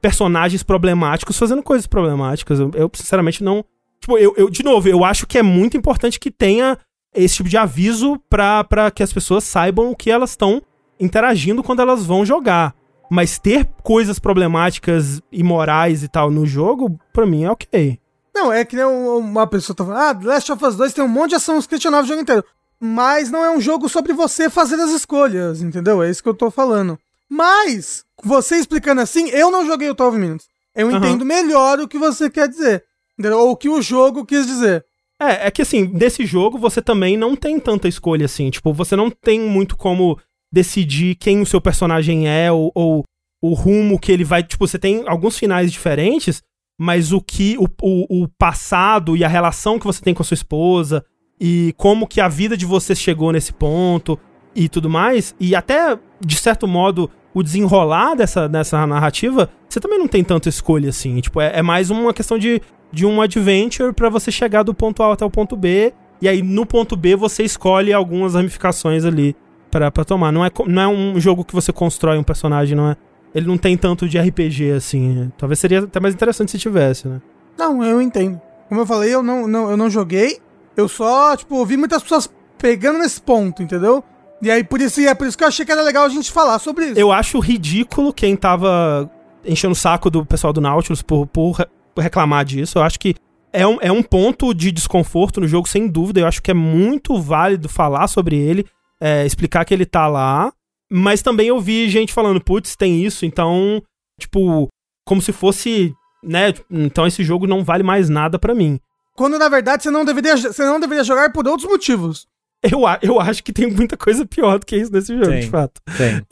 personagens 0.00 0.62
problemáticos 0.62 1.36
fazendo 1.38 1.62
coisas 1.62 1.86
problemáticas. 1.86 2.60
Eu, 2.60 2.70
eu, 2.74 2.90
sinceramente, 2.94 3.42
não. 3.42 3.64
Tipo, 4.00 4.16
eu, 4.16 4.32
eu, 4.36 4.48
de 4.48 4.62
novo, 4.62 4.88
eu 4.88 5.04
acho 5.04 5.26
que 5.26 5.38
é 5.38 5.42
muito 5.42 5.76
importante 5.76 6.20
que 6.20 6.30
tenha 6.30 6.78
esse 7.22 7.36
tipo 7.36 7.48
de 7.48 7.56
aviso 7.56 8.18
pra 8.30 8.90
que 8.94 9.02
as 9.02 9.12
pessoas 9.12 9.44
saibam 9.44 9.90
o 9.90 9.96
que 9.96 10.10
elas 10.10 10.30
estão 10.30 10.62
interagindo 10.98 11.62
quando 11.62 11.80
elas 11.80 12.04
vão 12.04 12.24
jogar. 12.24 12.74
Mas 13.10 13.38
ter 13.38 13.66
coisas 13.82 14.18
problemáticas, 14.18 15.20
imorais 15.32 16.02
e 16.02 16.08
tal 16.08 16.30
no 16.30 16.44
jogo, 16.46 16.98
pra 17.12 17.24
mim 17.26 17.44
é 17.44 17.50
ok. 17.50 17.98
Não, 18.34 18.52
é 18.52 18.64
que 18.64 18.76
nem 18.76 18.84
um- 18.84 19.16
uma 19.18 19.46
pessoa 19.46 19.74
tá 19.74 19.84
falando, 19.84 20.00
ah, 20.00 20.14
The 20.14 20.26
Last 20.26 20.52
of 20.52 20.64
Us 20.64 20.76
2 20.76 20.92
tem 20.92 21.02
um 21.04 21.08
monte 21.08 21.30
de 21.30 21.36
ação 21.36 21.60
questionável 21.62 22.04
o 22.04 22.08
jogo 22.08 22.20
inteiro. 22.22 22.44
Mas 22.80 23.30
não 23.30 23.44
é 23.44 23.50
um 23.50 23.60
jogo 23.60 23.88
sobre 23.88 24.12
você 24.12 24.48
fazer 24.48 24.76
as 24.76 24.90
escolhas, 24.90 25.62
entendeu? 25.62 26.02
É 26.02 26.10
isso 26.10 26.22
que 26.22 26.28
eu 26.28 26.34
tô 26.34 26.50
falando. 26.50 26.98
Mas, 27.28 28.04
você 28.22 28.56
explicando 28.56 29.00
assim, 29.00 29.28
eu 29.30 29.50
não 29.50 29.66
joguei 29.66 29.90
o 29.90 29.94
12 29.94 30.18
Minutes. 30.18 30.46
Eu 30.74 30.88
Aham. 30.88 30.98
entendo 30.98 31.24
melhor 31.24 31.80
o 31.80 31.88
que 31.88 31.98
você 31.98 32.30
quer 32.30 32.48
dizer. 32.48 32.84
Entendeu? 33.18 33.38
Ou 33.40 33.50
o 33.50 33.56
que 33.56 33.68
o 33.68 33.82
jogo 33.82 34.24
quis 34.24 34.46
dizer. 34.46 34.84
É, 35.20 35.48
é 35.48 35.50
que 35.50 35.62
assim, 35.62 35.86
desse 35.86 36.24
jogo 36.24 36.58
você 36.58 36.80
também 36.80 37.16
não 37.16 37.34
tem 37.34 37.58
tanta 37.58 37.88
escolha 37.88 38.24
assim. 38.26 38.50
Tipo, 38.50 38.72
você 38.72 38.94
não 38.94 39.10
tem 39.10 39.40
muito 39.40 39.76
como 39.76 40.18
decidir 40.52 41.16
quem 41.16 41.40
o 41.40 41.46
seu 41.46 41.60
personagem 41.60 42.28
é 42.28 42.50
ou, 42.50 42.70
ou 42.74 43.04
o 43.42 43.54
rumo 43.54 43.98
que 43.98 44.12
ele 44.12 44.24
vai. 44.24 44.42
Tipo, 44.42 44.66
você 44.66 44.78
tem 44.78 45.04
alguns 45.06 45.38
finais 45.38 45.72
diferentes, 45.72 46.42
mas 46.78 47.12
o 47.12 47.20
que. 47.20 47.56
O, 47.58 47.66
o, 47.82 48.22
o 48.22 48.28
passado 48.38 49.16
e 49.16 49.24
a 49.24 49.28
relação 49.28 49.78
que 49.78 49.86
você 49.86 50.02
tem 50.02 50.14
com 50.14 50.22
a 50.22 50.24
sua 50.24 50.34
esposa 50.34 51.04
e 51.40 51.74
como 51.76 52.06
que 52.06 52.20
a 52.20 52.28
vida 52.28 52.56
de 52.56 52.66
vocês 52.66 52.98
chegou 52.98 53.32
nesse 53.32 53.52
ponto. 53.52 54.18
e 54.54 54.68
tudo 54.68 54.90
mais, 54.90 55.34
e 55.38 55.54
até, 55.54 55.98
de 56.20 56.36
certo 56.36 56.66
modo, 56.66 57.08
o 57.32 57.42
desenrolar 57.42 58.14
dessa, 58.16 58.48
dessa 58.48 58.84
narrativa, 58.86 59.48
você 59.68 59.78
também 59.78 59.98
não 59.98 60.08
tem 60.08 60.24
tanta 60.24 60.48
escolha 60.48 60.88
assim. 60.88 61.20
Tipo, 61.20 61.40
é, 61.40 61.58
é 61.58 61.62
mais 61.62 61.90
uma 61.90 62.12
questão 62.12 62.36
de, 62.38 62.60
de 62.92 63.06
um 63.06 63.20
adventure 63.20 63.92
pra 63.92 64.08
você 64.08 64.30
chegar 64.30 64.62
do 64.62 64.74
ponto 64.74 65.02
A 65.02 65.12
até 65.12 65.24
o 65.24 65.30
ponto 65.30 65.56
B, 65.56 65.92
e 66.20 66.28
aí 66.28 66.42
no 66.42 66.66
ponto 66.66 66.96
B 66.96 67.16
você 67.16 67.42
escolhe 67.42 67.92
algumas 67.92 68.34
ramificações 68.34 69.04
ali 69.04 69.36
pra, 69.70 69.90
pra 69.90 70.04
tomar. 70.04 70.32
Não 70.32 70.44
é, 70.44 70.50
não 70.66 70.82
é 70.82 70.88
um 70.88 71.20
jogo 71.20 71.44
que 71.44 71.54
você 71.54 71.72
constrói 71.72 72.18
um 72.18 72.22
personagem, 72.22 72.76
não 72.76 72.90
é. 72.90 72.96
Ele 73.34 73.46
não 73.46 73.58
tem 73.58 73.76
tanto 73.76 74.08
de 74.08 74.18
RPG 74.18 74.72
assim. 74.72 75.30
Talvez 75.36 75.58
seria 75.58 75.80
até 75.80 76.00
mais 76.00 76.14
interessante 76.14 76.50
se 76.50 76.58
tivesse, 76.58 77.06
né? 77.06 77.20
Não, 77.58 77.84
eu 77.84 78.00
entendo. 78.00 78.40
Como 78.68 78.80
eu 78.80 78.86
falei, 78.86 79.14
eu 79.14 79.22
não, 79.22 79.46
não, 79.46 79.70
eu 79.70 79.76
não 79.76 79.90
joguei. 79.90 80.38
Eu 80.76 80.88
só, 80.88 81.36
tipo, 81.36 81.56
ouvi 81.56 81.76
muitas 81.76 82.02
pessoas 82.02 82.30
pegando 82.56 82.98
nesse 82.98 83.20
ponto, 83.20 83.62
entendeu? 83.62 84.02
E 84.40 84.50
aí, 84.50 84.62
por 84.62 84.80
isso, 84.80 85.00
é 85.00 85.14
por 85.14 85.26
isso 85.26 85.36
que 85.36 85.44
eu 85.44 85.48
achei 85.48 85.64
que 85.64 85.72
era 85.72 85.82
legal 85.82 86.04
a 86.04 86.08
gente 86.08 86.30
falar 86.30 86.58
sobre 86.58 86.86
isso. 86.86 86.98
Eu 86.98 87.10
acho 87.10 87.38
ridículo 87.40 88.12
quem 88.12 88.36
tava 88.36 89.10
enchendo 89.44 89.72
o 89.72 89.76
saco 89.76 90.10
do 90.10 90.24
pessoal 90.24 90.52
do 90.52 90.60
Nautilus 90.60 91.02
por, 91.02 91.26
por 91.26 91.68
reclamar 91.98 92.44
disso. 92.44 92.78
Eu 92.78 92.82
acho 92.82 92.98
que 92.98 93.14
é 93.52 93.66
um, 93.66 93.78
é 93.80 93.90
um 93.90 94.02
ponto 94.02 94.52
de 94.52 94.70
desconforto 94.70 95.40
no 95.40 95.48
jogo, 95.48 95.68
sem 95.68 95.88
dúvida. 95.88 96.20
Eu 96.20 96.26
acho 96.26 96.42
que 96.42 96.50
é 96.50 96.54
muito 96.54 97.20
válido 97.20 97.68
falar 97.68 98.06
sobre 98.08 98.36
ele, 98.36 98.66
é, 99.00 99.24
explicar 99.24 99.64
que 99.64 99.74
ele 99.74 99.86
tá 99.86 100.06
lá. 100.06 100.52
Mas 100.90 101.22
também 101.22 101.48
eu 101.48 101.60
vi 101.60 101.88
gente 101.88 102.12
falando, 102.12 102.40
putz, 102.40 102.74
tem 102.74 103.04
isso, 103.04 103.26
então, 103.26 103.82
tipo, 104.18 104.68
como 105.04 105.20
se 105.20 105.32
fosse, 105.32 105.94
né? 106.24 106.54
Então 106.70 107.06
esse 107.06 107.22
jogo 107.22 107.46
não 107.46 107.62
vale 107.62 107.82
mais 107.82 108.08
nada 108.08 108.38
pra 108.38 108.54
mim. 108.54 108.80
Quando, 109.14 109.38
na 109.38 109.48
verdade, 109.48 109.82
você 109.82 109.90
não 109.90 110.04
deveria, 110.04 110.36
você 110.36 110.64
não 110.64 110.80
deveria 110.80 111.04
jogar 111.04 111.32
por 111.32 111.46
outros 111.46 111.68
motivos. 111.68 112.26
Eu, 112.62 112.80
eu 113.02 113.20
acho 113.20 113.42
que 113.44 113.52
tem 113.52 113.70
muita 113.70 113.96
coisa 113.96 114.26
pior 114.26 114.58
do 114.58 114.66
que 114.66 114.76
isso 114.76 114.92
nesse 114.92 115.14
jogo, 115.14 115.30
Tem. 115.30 115.40
de 115.40 115.48
fato. 115.48 115.80
Tem. 115.96 116.24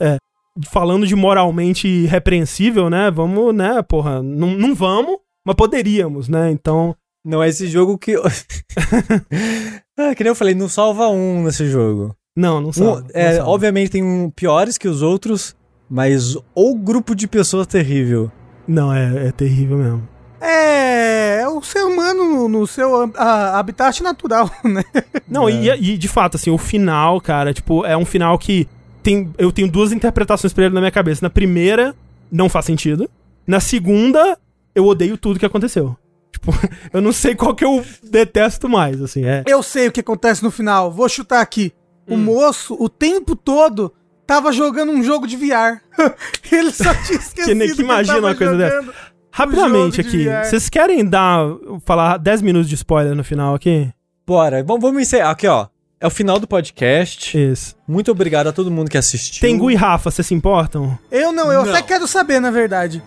falando 0.69 1.05
de 1.05 1.15
moralmente 1.15 2.05
repreensível, 2.05 2.89
né? 2.89 3.11
Vamos, 3.11 3.53
né, 3.53 3.81
porra, 3.83 4.21
não, 4.23 4.49
não 4.49 4.73
vamos, 4.73 5.19
mas 5.47 5.55
poderíamos, 5.55 6.27
né? 6.29 6.51
Então, 6.51 6.95
Não 7.25 7.41
é 7.41 7.49
esse 7.49 7.67
jogo 7.67 7.97
que. 7.97 8.15
ah, 9.97 10.15
que 10.15 10.23
nem 10.23 10.29
eu 10.29 10.35
falei, 10.35 10.53
não 10.53 10.69
salva 10.69 11.07
um 11.07 11.43
nesse 11.43 11.65
jogo. 11.67 12.15
não, 12.35 12.61
não 12.61 12.69
Um- 12.69 12.73
salva. 12.73 13.01
não 13.01 13.09
é, 13.13 13.35
salva. 13.35 13.49
obviamente 13.51 13.91
tem 13.91 14.03
um 14.03 14.29
piores 14.29 14.77
que 14.77 14.87
os 14.87 15.01
outros, 15.01 15.55
mas 15.89 16.35
o 16.55 16.75
grupo 16.75 17.15
de 17.15 17.27
pessoas 17.27 17.67
terrível. 17.67 18.31
Não, 18.67 18.93
é, 18.93 19.27
é 19.27 19.31
terrível 19.31 19.77
mesmo. 19.77 20.07
É, 20.39 21.39
é 21.41 21.47
o 21.47 21.61
ser 21.63 21.83
humano 21.83 22.23
no, 22.25 22.47
no 22.49 22.67
seu 22.67 23.11
a- 23.15 23.57
habitat 23.57 24.01
natural, 24.03 24.49
né? 24.63 24.83
Não, 25.27 25.47
É. 25.49 25.51
e, 25.77 25.93
e 25.93 25.97
de 25.97 26.07
fato, 26.07 26.35
assim, 26.35 26.49
o 26.51 26.57
final, 26.57 27.19
cara, 27.21 27.53
tipo, 27.53 27.85
é 27.85 27.97
um 27.97 28.05
final 28.05 28.37
que 28.37 28.67
tem, 29.01 29.31
eu 29.37 29.51
tenho 29.51 29.71
duas 29.71 29.91
interpretações 29.91 30.53
pra 30.53 30.65
ele 30.65 30.75
na 30.75 30.81
minha 30.81 30.91
cabeça. 30.91 31.25
Na 31.25 31.29
primeira, 31.29 31.95
não 32.31 32.49
faz 32.49 32.65
sentido. 32.65 33.09
Na 33.47 33.59
segunda, 33.61 34.37
eu 34.77 34.85
odeio 34.85 35.17
tudo 35.17 35.39
que 35.39 35.45
aconteceu. 35.45 35.97
Tipo, 36.31 36.51
eu 36.93 37.01
não 37.01 37.11
sei 37.11 37.33
qual 37.35 37.55
que 37.55 37.65
eu 37.65 37.83
detesto 38.03 38.69
mais, 38.69 39.01
assim, 39.01 39.25
é. 39.25 39.43
Eu 39.47 39.63
sei 39.63 39.87
o 39.87 39.91
que 39.91 40.01
acontece 40.01 40.43
no 40.43 40.51
final. 40.51 40.91
Vou 40.91 41.09
chutar 41.09 41.41
aqui. 41.41 41.73
O 42.07 42.13
Hum. 42.13 42.17
moço, 42.17 42.75
o 42.79 42.87
tempo 42.87 43.35
todo, 43.35 43.91
tava 44.25 44.51
jogando 44.53 44.91
um 44.91 45.03
jogo 45.03 45.25
de 45.27 45.35
VR. 45.35 45.81
ele 46.51 46.71
só 46.71 46.93
tinha 46.93 47.17
esquecido 47.19 47.45
Que 47.45 47.53
nem 47.55 47.73
que 47.73 47.81
imagina 47.81 48.15
tava 48.15 48.27
uma 48.27 48.35
coisa 48.35 48.55
dessa. 48.55 48.93
Rapidamente 49.31 50.01
aqui, 50.01 50.25
vocês 50.43 50.67
querem 50.69 51.05
dar, 51.05 51.39
falar 51.85 52.17
10 52.17 52.41
minutos 52.41 52.67
de 52.69 52.75
spoiler 52.75 53.13
no 53.15 53.23
final 53.23 53.53
aqui? 53.55 53.91
Bora, 54.25 54.63
vamos, 54.63 54.81
vamos 54.81 55.01
encerrar. 55.01 55.31
Aqui, 55.31 55.47
ó. 55.47 55.67
É 55.99 56.05
o 56.07 56.11
final 56.11 56.39
do 56.39 56.47
podcast. 56.47 57.37
Isso. 57.37 57.75
Muito 57.87 58.11
obrigado 58.11 58.47
a 58.47 58.53
todo 58.53 58.69
mundo 58.71 58.89
que 58.89 58.97
assistiu. 58.97 59.41
Tengu 59.41 59.69
e 59.71 59.75
Rafa, 59.75 60.11
vocês 60.11 60.27
se 60.27 60.33
importam? 60.33 60.97
Eu 61.11 61.31
não, 61.31 61.51
eu 61.51 61.65
Não. 61.65 61.71
até 61.73 61.81
quero 61.81 62.07
saber, 62.07 62.39
na 62.39 62.51
verdade. 62.51 63.01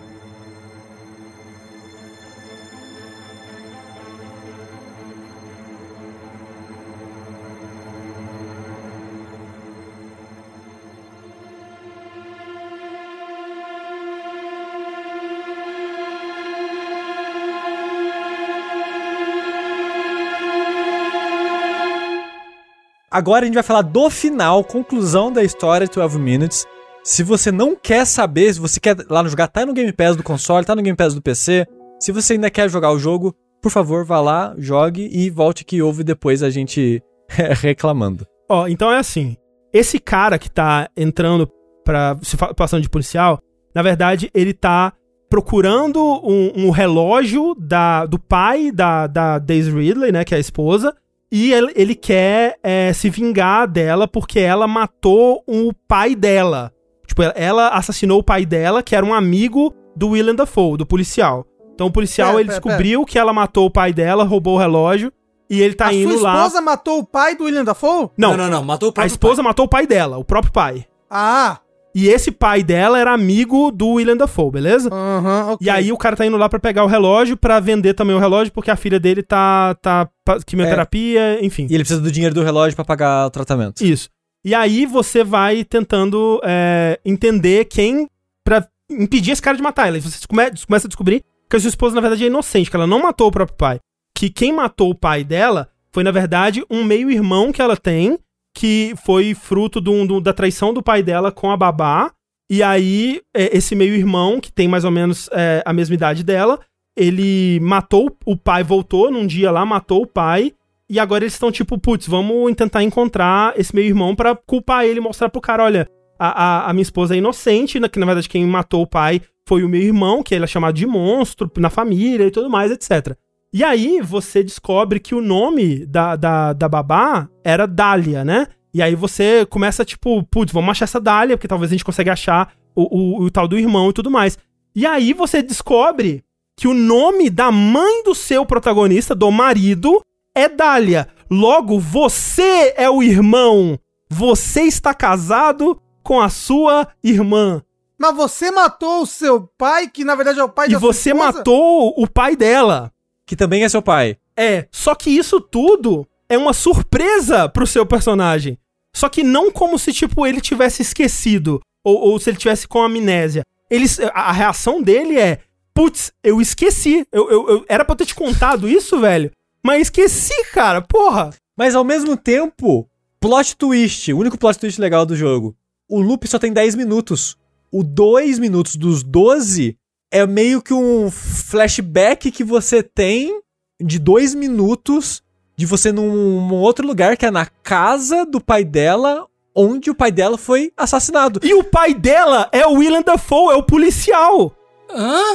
Agora 23.11 23.43
a 23.43 23.47
gente 23.47 23.55
vai 23.55 23.63
falar 23.65 23.83
do 23.83 24.09
final, 24.09 24.63
conclusão 24.63 25.33
da 25.33 25.43
história 25.43 25.89
12 25.89 26.17
Minutes. 26.17 26.65
Se 27.03 27.25
você 27.25 27.51
não 27.51 27.75
quer 27.75 28.05
saber, 28.05 28.55
se 28.55 28.61
você 28.61 28.79
quer 28.79 28.97
lá 29.09 29.21
no 29.21 29.29
jogar, 29.29 29.49
tá 29.49 29.67
no 29.67 29.73
Game 29.73 29.93
Pass 29.93 30.15
do 30.15 30.23
console, 30.23 30.65
tá 30.65 30.77
no 30.77 30.83
Game 30.83 30.97
Pass 30.97 31.13
do 31.13 31.21
PC. 31.21 31.67
Se 31.99 32.13
você 32.13 32.35
ainda 32.35 32.49
quer 32.49 32.71
jogar 32.71 32.93
o 32.93 33.01
jogo, 33.01 33.35
por 33.61 33.71
favor, 33.71 34.05
vá 34.05 34.21
lá, 34.21 34.55
jogue 34.57 35.09
e 35.13 35.29
volte 35.29 35.65
que 35.65 35.83
ouve 35.83 36.05
depois 36.05 36.41
a 36.41 36.51
gente 36.51 37.03
reclamando. 37.29 38.25
Ó, 38.49 38.69
então 38.69 38.93
é 38.93 38.99
assim. 38.99 39.37
Esse 39.73 39.99
cara 39.99 40.39
que 40.39 40.49
tá 40.49 40.89
entrando 40.97 41.51
pra. 41.85 42.17
se 42.23 42.37
passando 42.37 42.83
de 42.83 42.89
policial, 42.89 43.41
na 43.75 43.83
verdade, 43.83 44.31
ele 44.33 44.53
tá 44.53 44.93
procurando 45.29 46.01
um, 46.25 46.67
um 46.67 46.71
relógio 46.71 47.57
da, 47.57 48.07
do 48.07 48.21
pai 48.21 48.71
da, 48.71 49.09
da 49.09 49.39
Daisy 49.39 49.71
Ridley, 49.71 50.13
né? 50.13 50.25
Que 50.25 50.35
é 50.35 50.37
a 50.37 50.41
esposa. 50.41 50.95
E 51.33 51.52
ele, 51.52 51.73
ele 51.76 51.94
quer 51.94 52.57
é, 52.62 52.92
se 52.92 53.09
vingar 53.09 53.68
dela 53.68 54.09
porque 54.09 54.41
ela 54.41 54.67
matou 54.67 55.42
o 55.47 55.73
pai 55.86 56.15
dela. 56.15 56.73
Tipo, 57.07 57.23
ela- 57.34 57.68
assassinou 57.68 58.18
o 58.18 58.23
pai 58.23 58.44
dela, 58.47 58.83
que 58.83 58.94
era 58.97 59.05
um 59.07 59.15
amigo 59.15 59.75
do 59.94 60.10
Willem 60.10 60.34
Dafoe, 60.34 60.76
do 60.78 60.86
policial. 60.86 61.47
Então 61.75 61.86
o 61.86 61.92
policial, 61.92 62.31
Pera, 62.31 62.41
ele 62.41 62.49
pera, 62.49 62.60
descobriu 62.60 63.05
que 63.05 63.18
ela 63.18 63.33
matou 63.33 63.67
o 63.67 63.70
pai 63.70 63.92
dela, 63.92 64.25
roubou 64.25 64.57
o 64.57 64.59
relógio. 64.59 65.12
E 65.49 65.60
ele 65.60 65.75
tá 65.75 65.86
a 65.86 65.92
indo 65.92 66.12
sua 66.17 66.23
lá. 66.23 66.36
esposa 66.47 66.60
matou 66.60 66.99
o 67.00 67.05
pai 67.05 67.34
do 67.34 67.44
William 67.44 67.65
Dafoe? 67.65 68.09
Não, 68.17 68.31
Não, 68.31 68.36
não, 68.36 68.49
não. 68.50 68.62
Matou 68.65 68.89
o 68.89 68.91
a 68.91 68.94
próprio 68.94 69.10
esposa 69.12 69.42
matou 69.42 69.65
o 69.65 69.68
pai 69.68 69.84
dela, 69.86 70.17
o 70.18 70.25
próprio 70.25 70.52
pai. 70.52 70.86
Ah, 71.10 71.59
E 71.94 72.09
esse 72.09 72.31
pai 72.31 72.62
dela 72.62 72.99
era 72.99 73.12
amigo 73.12 73.70
do 73.70 73.89
William 73.94 74.17
Dafoe, 74.17 74.51
beleza? 74.52 74.89
aham, 74.93 75.52
ok. 75.52 75.67
E 75.67 75.70
aí 75.70 75.93
o 75.93 75.97
cara 75.97 76.17
tá 76.17 76.25
indo 76.25 76.36
lá 76.36 76.49
pra 76.49 76.60
pegar 76.60 76.85
o 76.85 76.86
relógio, 76.86 77.36
pra 77.36 77.59
vender 77.59 77.94
também 77.94 78.15
o 78.15 78.19
relógio, 78.19 78.52
porque 78.52 78.70
a 78.70 78.77
filha 78.77 79.01
dele 79.01 79.23
tá, 79.23 79.75
tá 79.83 80.09
quimioterapia, 80.47 81.44
enfim. 81.44 81.67
E 81.69 81.75
ele 81.75 81.83
precisa 81.83 82.01
do 82.01 82.12
dinheiro 82.12 82.35
do 82.35 82.43
relógio 82.43 82.77
pra 82.77 82.85
pagar 82.85 83.27
o 83.27 83.31
tratamento. 83.31 83.85
Isso. 83.85 84.09
E 84.44 84.55
aí 84.55 84.86
você 84.86 85.23
vai 85.23 85.65
tentando 85.65 86.41
é, 86.44 86.99
entender 87.05 87.67
quem 87.67 88.09
pra 88.44 88.67
impedir 88.91 89.33
esse 89.33 89.43
cara 89.43 89.57
de 89.57 89.62
matar 89.62 89.89
ela. 89.89 89.99
E 89.99 90.01
você 90.01 90.27
come, 90.27 90.44
começa 90.67 90.86
a 90.86 90.89
descobrir 90.89 91.23
que 91.49 91.57
a 91.57 91.60
sua 91.60 91.69
esposa, 91.69 91.94
na 91.94 92.01
verdade, 92.01 92.25
é 92.25 92.27
inocente, 92.28 92.70
que 92.70 92.77
ela 92.77 92.86
não 92.86 93.02
matou 93.02 93.28
o 93.28 93.33
próprio 93.33 93.57
pai. 93.57 93.78
Que 94.17 94.31
quem 94.31 94.52
matou 94.52 94.91
o 94.91 94.94
pai 94.94 95.25
dela 95.25 95.69
foi, 95.93 96.05
na 96.05 96.10
verdade, 96.10 96.65
um 96.70 96.85
meio-irmão 96.85 97.52
que 97.52 97.60
ela 97.60 97.77
tem, 97.77 98.19
que 98.55 98.95
foi 99.05 99.35
fruto 99.35 99.81
do- 99.81 100.07
do- 100.07 100.20
da 100.20 100.33
traição 100.33 100.73
do 100.75 100.83
pai 100.83 101.03
dela 101.03 101.31
com 101.31 101.51
a 101.51 101.57
babá. 101.57 102.11
E 102.51 102.62
aí, 102.62 103.20
é, 103.35 103.57
esse 103.57 103.75
meio-irmão, 103.75 104.41
que 104.41 104.51
tem 104.53 104.67
mais 104.67 104.85
ou 104.85 104.91
menos 104.91 105.29
é, 105.33 105.62
a 105.65 105.73
mesma 105.73 105.95
idade 105.95 106.25
dela, 106.25 106.59
ele 106.97 107.61
matou 107.61 108.11
o 108.27 108.37
pai, 108.37 108.62
voltou 108.65 109.11
num 109.11 109.27
dia 109.27 109.51
lá, 109.51 109.65
matou 109.65 110.03
o 110.03 110.07
pai. 110.07 110.53
E 110.89 110.99
agora 110.99 111.23
eles 111.23 111.35
estão 111.35 111.53
tipo, 111.53 111.79
putz, 111.79 112.09
vamos 112.09 112.53
tentar 112.57 112.83
encontrar 112.83 113.55
esse 113.57 113.73
meio-irmão 113.75 114.17
pra 114.17 114.35
culpar 114.35 114.85
ele 114.85 114.99
mostrar 115.01 115.29
pro 115.29 115.41
cara, 115.41 115.62
olha, 115.62 115.89
a, 116.19 116.29
a, 116.67 116.70
a 116.70 116.73
minha 116.73 116.83
esposa 116.83 117.15
é 117.15 117.19
inocente, 117.19 117.79
né, 117.79 117.89
que 117.89 117.99
na 118.01 118.07
verdade 118.07 118.29
quem 118.29 118.45
matou 118.45 118.83
o 118.83 118.87
pai 118.87 119.23
foi 119.47 119.62
o 119.62 119.69
meu 119.69 119.81
irmão, 119.81 120.20
que 120.23 120.35
ele 120.35 120.43
é 120.45 120.49
chamado 120.49 120.75
de 120.75 120.87
monstro 120.87 121.49
na 121.59 121.70
família 121.70 122.27
e 122.27 122.31
tudo 122.33 122.51
mais, 122.51 122.73
etc. 122.73 123.17
E 123.53 123.65
aí 123.65 124.01
você 124.01 124.43
descobre 124.43 125.01
que 125.01 125.15
o 125.15 125.20
nome 125.20 125.85
da, 125.87 126.15
da, 126.15 126.53
da 126.53 126.69
babá 126.69 127.29
era 127.43 127.67
Dália, 127.67 128.25
né? 128.25 128.47
E 128.73 128.81
aí 128.81 128.95
você 128.95 129.45
começa, 129.47 129.85
tipo, 129.85 130.23
putz, 130.25 130.53
vamos 130.53 130.70
achar 130.70 130.85
essa 130.85 131.01
Dália, 131.01 131.37
porque 131.37 131.49
talvez 131.49 131.70
a 131.70 131.75
gente 131.75 131.85
consiga 131.85 132.12
achar 132.12 132.53
o, 132.75 133.23
o, 133.23 133.25
o 133.25 133.31
tal 133.31 133.49
do 133.49 133.59
irmão 133.59 133.91
e 133.91 133.93
tudo 133.93 134.11
mais. 134.11 134.39
E 134.75 134.87
aí 134.87 135.12
você 135.12 135.43
descobre 135.43 136.23
que 136.57 136.69
o 136.69 136.75
nome 136.75 137.29
da 137.29 137.51
mãe 137.51 138.05
do 138.05 138.15
seu 138.15 138.47
protagonista, 138.47 139.15
do 139.15 139.31
marido, 139.33 140.05
é 140.35 140.49
Dália. 140.49 141.09
Logo, 141.29 141.81
você 141.81 142.73
é 142.77 142.89
o 142.89 143.03
irmão. 143.03 143.79
Você 144.09 144.62
está 144.62 144.95
casado 144.95 145.81
com 146.03 146.20
a 146.20 146.29
sua 146.29 146.87
irmã. 147.03 147.62
Mas 147.99 148.17
você 148.17 148.51
matou 148.51 149.03
o 149.03 149.07
seu 149.07 149.49
pai, 149.59 149.89
que 149.89 150.05
na 150.05 150.15
verdade 150.15 150.39
é 150.39 150.45
o 150.45 150.49
pai 150.49 150.69
E 150.69 150.73
da 150.73 150.79
sua 150.79 150.93
você 150.93 151.12
matou 151.12 151.95
o 151.97 152.07
pai 152.09 152.37
dela. 152.37 152.93
Que 153.31 153.36
também 153.36 153.62
é 153.62 153.68
seu 153.68 153.81
pai. 153.81 154.17
É, 154.36 154.67
só 154.73 154.92
que 154.92 155.09
isso 155.09 155.41
tudo 155.41 156.05
é 156.28 156.36
uma 156.36 156.52
surpresa 156.52 157.49
pro 157.49 157.65
seu 157.65 157.86
personagem. 157.86 158.59
Só 158.92 159.09
que 159.09 159.23
não 159.23 159.52
como 159.52 159.78
se, 159.78 159.92
tipo, 159.92 160.26
ele 160.26 160.41
tivesse 160.41 160.83
esquecido. 160.83 161.60
Ou, 161.84 161.97
ou 161.97 162.18
se 162.18 162.28
ele 162.28 162.36
tivesse 162.36 162.67
com 162.67 162.83
amnésia. 162.83 163.44
Ele, 163.70 163.86
a, 164.12 164.31
a 164.31 164.33
reação 164.33 164.83
dele 164.83 165.17
é: 165.17 165.39
Putz, 165.73 166.10
eu 166.25 166.41
esqueci. 166.41 167.07
Eu, 167.12 167.31
eu, 167.31 167.49
eu- 167.50 167.65
era 167.68 167.84
pra 167.84 167.92
eu 167.92 167.99
ter 167.99 168.07
te 168.07 168.17
contado 168.17 168.68
isso, 168.68 168.99
velho. 168.99 169.31
Mas 169.62 169.83
esqueci, 169.83 170.34
cara. 170.52 170.83
Porra. 170.83 171.31
Mas 171.57 171.76
ao 171.76 171.84
mesmo 171.84 172.17
tempo, 172.17 172.89
Plot 173.20 173.55
twist, 173.57 174.12
o 174.12 174.18
único 174.18 174.36
plot 174.36 174.59
twist 174.59 174.81
legal 174.81 175.07
do 175.07 175.15
jogo. 175.15 175.55
O 175.89 176.00
loop 176.00 176.26
só 176.26 176.36
tem 176.36 176.52
10 176.52 176.75
minutos. 176.75 177.36
O 177.70 177.84
2 177.84 178.41
minutos 178.41 178.75
dos 178.75 179.05
12 179.05 179.76
é 180.11 180.27
meio 180.27 180.61
que 180.63 180.75
um 180.75 181.11
flashback 181.11 182.31
que 182.31 182.45
você 182.45 182.83
tem 182.83 183.41
de 183.81 183.99
2 183.99 184.35
minutos 184.35 185.23
de 185.57 185.67
você 185.67 185.93
num, 185.93 186.47
num 186.49 186.55
outro 186.55 186.87
lugar, 186.87 187.17
que 187.17 187.27
é 187.27 187.31
na 187.31 187.47
casa 187.63 188.25
do 188.25 188.41
pai 188.41 188.65
dela, 188.65 189.27
onde 189.55 189.91
o 189.91 189.95
pai 189.95 190.11
dela 190.11 190.39
foi 190.39 190.73
assassinado. 190.77 191.39
E 191.43 191.53
o 191.55 191.63
pai 191.63 191.93
dela 191.93 192.49
é 192.51 192.67
o 192.67 192.75
Willem 192.75 193.03
Dafoe, 193.03 193.53
é 193.55 193.57
o 193.57 193.63
policial. 193.63 194.55
Hã? 194.93 195.21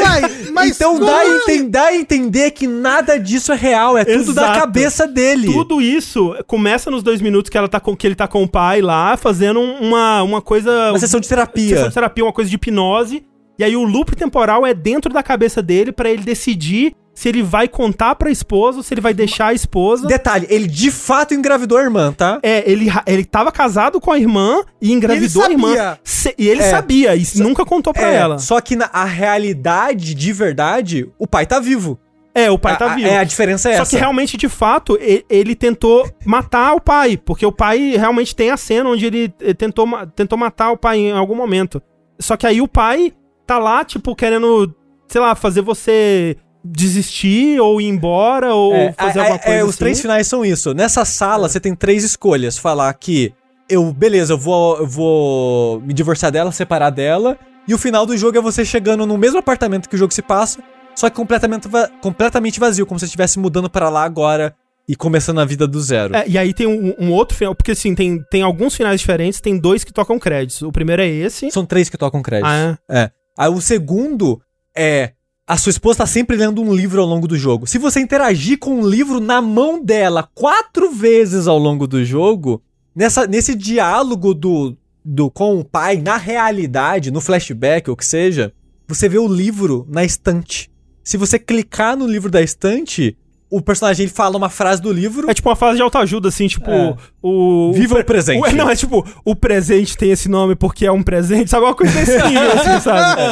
Mas, 0.00 0.50
mas 0.50 0.76
então 0.76 0.98
dá 0.98 1.20
a, 1.20 1.24
como- 1.24 1.36
enten- 1.36 1.68
dá 1.68 1.84
a 1.86 1.94
entender 1.96 2.50
que 2.52 2.66
nada 2.68 3.18
disso 3.18 3.52
é 3.52 3.56
real, 3.56 3.98
é 3.98 4.04
tudo 4.04 4.32
da 4.32 4.42
Exato. 4.42 4.60
cabeça 4.60 5.06
dele. 5.08 5.52
Tudo 5.52 5.82
isso 5.82 6.34
começa 6.46 6.88
nos 6.90 7.02
dois 7.02 7.20
minutos 7.20 7.50
que, 7.50 7.58
ela 7.58 7.68
tá 7.68 7.80
com, 7.80 7.96
que 7.96 8.06
ele 8.06 8.14
tá 8.14 8.26
com 8.28 8.42
o 8.44 8.48
pai 8.48 8.80
lá, 8.80 9.16
fazendo 9.16 9.58
um- 9.60 9.80
uma, 9.88 10.22
uma 10.22 10.40
coisa. 10.40 10.90
Uma 10.90 10.98
sessão 11.00 11.18
de 11.20 11.28
terapia. 11.28 11.68
sessão 11.76 11.88
de 11.88 11.94
terapia, 11.94 12.24
uma 12.24 12.32
coisa 12.32 12.48
de 12.48 12.56
hipnose. 12.56 13.24
E 13.58 13.64
aí 13.64 13.76
o 13.76 13.84
loop 13.84 14.14
temporal 14.16 14.66
é 14.66 14.72
dentro 14.74 15.12
da 15.12 15.22
cabeça 15.22 15.62
dele 15.62 15.92
pra 15.92 16.10
ele 16.10 16.22
decidir 16.22 16.94
se 17.14 17.28
ele 17.28 17.42
vai 17.42 17.68
contar 17.68 18.14
pra 18.14 18.30
esposa 18.30 18.78
ou 18.78 18.82
se 18.82 18.94
ele 18.94 19.00
vai 19.02 19.12
deixar 19.12 19.48
a 19.48 19.52
esposa. 19.52 20.06
Detalhe, 20.08 20.46
ele 20.48 20.66
de 20.66 20.90
fato 20.90 21.34
engravidou 21.34 21.76
a 21.76 21.82
irmã, 21.82 22.10
tá? 22.12 22.40
É, 22.42 22.68
ele, 22.68 22.88
ele 23.06 23.24
tava 23.24 23.52
casado 23.52 24.00
com 24.00 24.10
a 24.10 24.18
irmã 24.18 24.62
e 24.80 24.90
engravidou 24.92 25.42
E 25.42 25.44
a 25.44 25.46
ele 25.46 25.54
irmã. 25.54 25.68
sabia. 25.68 26.00
Se- 26.02 26.34
e 26.38 26.48
ele 26.48 26.62
É. 26.62 26.70
sabia, 26.70 27.14
e 27.14 27.22
nunca 27.36 27.66
contou 27.66 27.92
pra 27.92 28.10
É, 28.10 28.16
ela. 28.16 28.38
Só 28.38 28.58
que 28.62 28.74
na 28.74 28.88
a 28.92 29.04
realidade, 29.04 30.14
de 30.14 30.32
verdade, 30.32 31.06
o 31.18 31.26
pai 31.26 31.44
tá 31.46 31.60
vivo. 31.60 31.98
É, 32.34 32.50
o 32.50 32.58
pai 32.58 32.72
A- 32.72 32.76
tá 32.76 32.94
vivo. 32.94 33.06
É, 33.08 33.18
a 33.18 33.24
diferença 33.24 33.68
é 33.68 33.76
Só 33.76 33.82
essa. 33.82 33.90
que 33.90 33.96
realmente, 33.98 34.38
de 34.38 34.48
fato, 34.48 34.96
e- 34.98 35.22
ele 35.28 35.54
tentou 35.54 36.10
matar 36.24 36.72
o 36.74 36.80
pai. 36.80 37.18
Porque 37.18 37.44
o 37.44 37.52
pai 37.52 37.94
realmente 37.94 38.34
tem 38.34 38.50
a 38.50 38.56
cena 38.56 38.88
onde 38.88 39.04
ele 39.04 39.34
eh, 39.38 39.52
tentou, 39.52 39.86
tentou 40.16 40.38
matar 40.38 40.70
o 40.70 40.78
pai 40.78 40.96
em 40.98 41.12
algum 41.12 41.34
momento. 41.34 41.82
Só 42.18 42.38
que 42.38 42.46
aí 42.46 42.62
o 42.62 42.66
pai 42.68 43.12
tá 43.52 43.58
lá, 43.58 43.84
tipo, 43.84 44.14
querendo, 44.16 44.74
sei 45.08 45.20
lá, 45.20 45.34
fazer 45.34 45.60
você 45.60 46.36
desistir 46.64 47.60
ou 47.60 47.80
ir 47.80 47.86
embora 47.88 48.54
ou 48.54 48.72
É, 48.74 48.92
fazer 48.92 49.18
a- 49.18 49.22
alguma 49.22 49.36
a- 49.36 49.42
coisa 49.42 49.58
é, 49.58 49.62
Os 49.64 49.70
assim. 49.70 49.78
três 49.78 50.00
finais 50.00 50.26
são 50.26 50.44
isso. 50.44 50.72
Nessa 50.74 51.04
sala, 51.04 51.48
você 51.48 51.60
tem 51.60 51.74
três 51.74 52.04
escolhas. 52.04 52.56
Falar 52.56 52.92
que 52.94 53.32
eu, 53.68 53.92
beleza, 53.92 54.32
eu 54.34 54.38
vou, 54.38 54.78
eu 54.78 54.86
vou 54.86 55.80
me 55.80 55.92
divorciar 55.92 56.30
dela, 56.32 56.52
separar 56.52 56.90
dela. 56.90 57.38
E 57.66 57.74
o 57.74 57.78
final 57.78 58.04
do 58.06 58.16
jogo 58.16 58.38
é 58.38 58.40
você 58.40 58.64
chegando 58.64 59.06
no 59.06 59.16
mesmo 59.18 59.38
apartamento 59.38 59.88
que 59.88 59.94
o 59.94 59.98
jogo 59.98 60.12
se 60.12 60.22
passa, 60.22 60.60
só 60.94 61.08
que 61.08 61.16
completamente, 61.16 61.68
va- 61.68 61.88
completamente 62.00 62.58
vazio, 62.58 62.86
como 62.86 62.98
se 62.98 63.02
você 63.02 63.06
estivesse 63.06 63.38
mudando 63.38 63.70
pra 63.70 63.88
lá 63.88 64.02
agora 64.04 64.54
e 64.88 64.96
começando 64.96 65.38
a 65.40 65.44
vida 65.44 65.66
do 65.66 65.80
zero. 65.80 66.14
É, 66.16 66.24
e 66.26 66.36
aí 66.36 66.52
tem 66.52 66.66
um, 66.66 66.92
um 66.98 67.12
outro 67.12 67.36
final, 67.36 67.54
porque 67.54 67.70
assim, 67.70 67.94
tem, 67.94 68.20
tem 68.30 68.42
alguns 68.42 68.74
finais 68.74 69.00
diferentes, 69.00 69.40
tem 69.40 69.56
dois 69.56 69.84
que 69.84 69.92
tocam 69.92 70.18
créditos. 70.18 70.60
O 70.62 70.72
primeiro 70.72 71.02
é 71.02 71.06
esse. 71.08 71.50
São 71.52 71.64
três 71.64 71.88
que 71.88 71.96
tocam 71.96 72.20
crédito. 72.20 72.48
Ah, 72.48 72.76
É. 72.90 73.10
Aí 73.38 73.50
o 73.50 73.60
segundo 73.60 74.40
é. 74.76 75.12
A 75.44 75.56
sua 75.56 75.70
esposa 75.70 75.98
tá 75.98 76.06
sempre 76.06 76.36
lendo 76.36 76.62
um 76.62 76.72
livro 76.72 77.02
ao 77.02 77.06
longo 77.06 77.26
do 77.26 77.36
jogo. 77.36 77.66
Se 77.66 77.76
você 77.76 78.00
interagir 78.00 78.58
com 78.58 78.78
um 78.78 78.86
livro 78.86 79.20
na 79.20 79.42
mão 79.42 79.84
dela 79.84 80.30
quatro 80.34 80.92
vezes 80.92 81.48
ao 81.48 81.58
longo 81.58 81.86
do 81.86 82.04
jogo, 82.04 82.62
nessa, 82.94 83.26
nesse 83.26 83.54
diálogo 83.54 84.34
do, 84.34 84.76
do 85.04 85.28
com 85.28 85.58
o 85.58 85.64
pai, 85.64 85.96
na 85.96 86.16
realidade, 86.16 87.10
no 87.10 87.20
flashback 87.20 87.90
ou 87.90 87.96
que 87.96 88.06
seja, 88.06 88.52
você 88.86 89.08
vê 89.08 89.18
o 89.18 89.28
livro 89.28 89.84
na 89.90 90.04
estante. 90.04 90.70
Se 91.02 91.16
você 91.16 91.38
clicar 91.38 91.96
no 91.96 92.06
livro 92.06 92.30
da 92.30 92.40
estante, 92.40 93.16
o 93.52 93.60
personagem 93.62 94.04
ele 94.06 94.12
fala 94.12 94.36
uma 94.36 94.48
frase 94.48 94.80
do 94.80 94.90
livro. 94.92 95.30
É 95.30 95.34
tipo 95.34 95.48
uma 95.48 95.54
fase 95.56 95.76
de 95.76 95.82
autoajuda, 95.82 96.28
assim, 96.28 96.46
tipo, 96.48 96.70
É. 96.70 96.96
o. 97.22 97.72
Viva 97.74 97.98
o 98.00 98.04
presente. 98.04 98.40
o- 98.42 98.56
não, 98.56 98.70
é 98.70 98.74
tipo, 98.74 99.06
o 99.24 99.36
presente 99.36 99.96
tem 99.96 100.10
esse 100.10 100.28
nome 100.28 100.56
porque 100.56 100.86
é 100.86 100.90
um 100.92 101.02
presente, 101.02 101.50
sabe? 101.50 101.66
Uma 101.66 101.74
coisa 101.74 101.92
desse 101.92 102.22
nível, 102.28 102.52
assim, 102.58 102.80
sabe? 102.80 103.22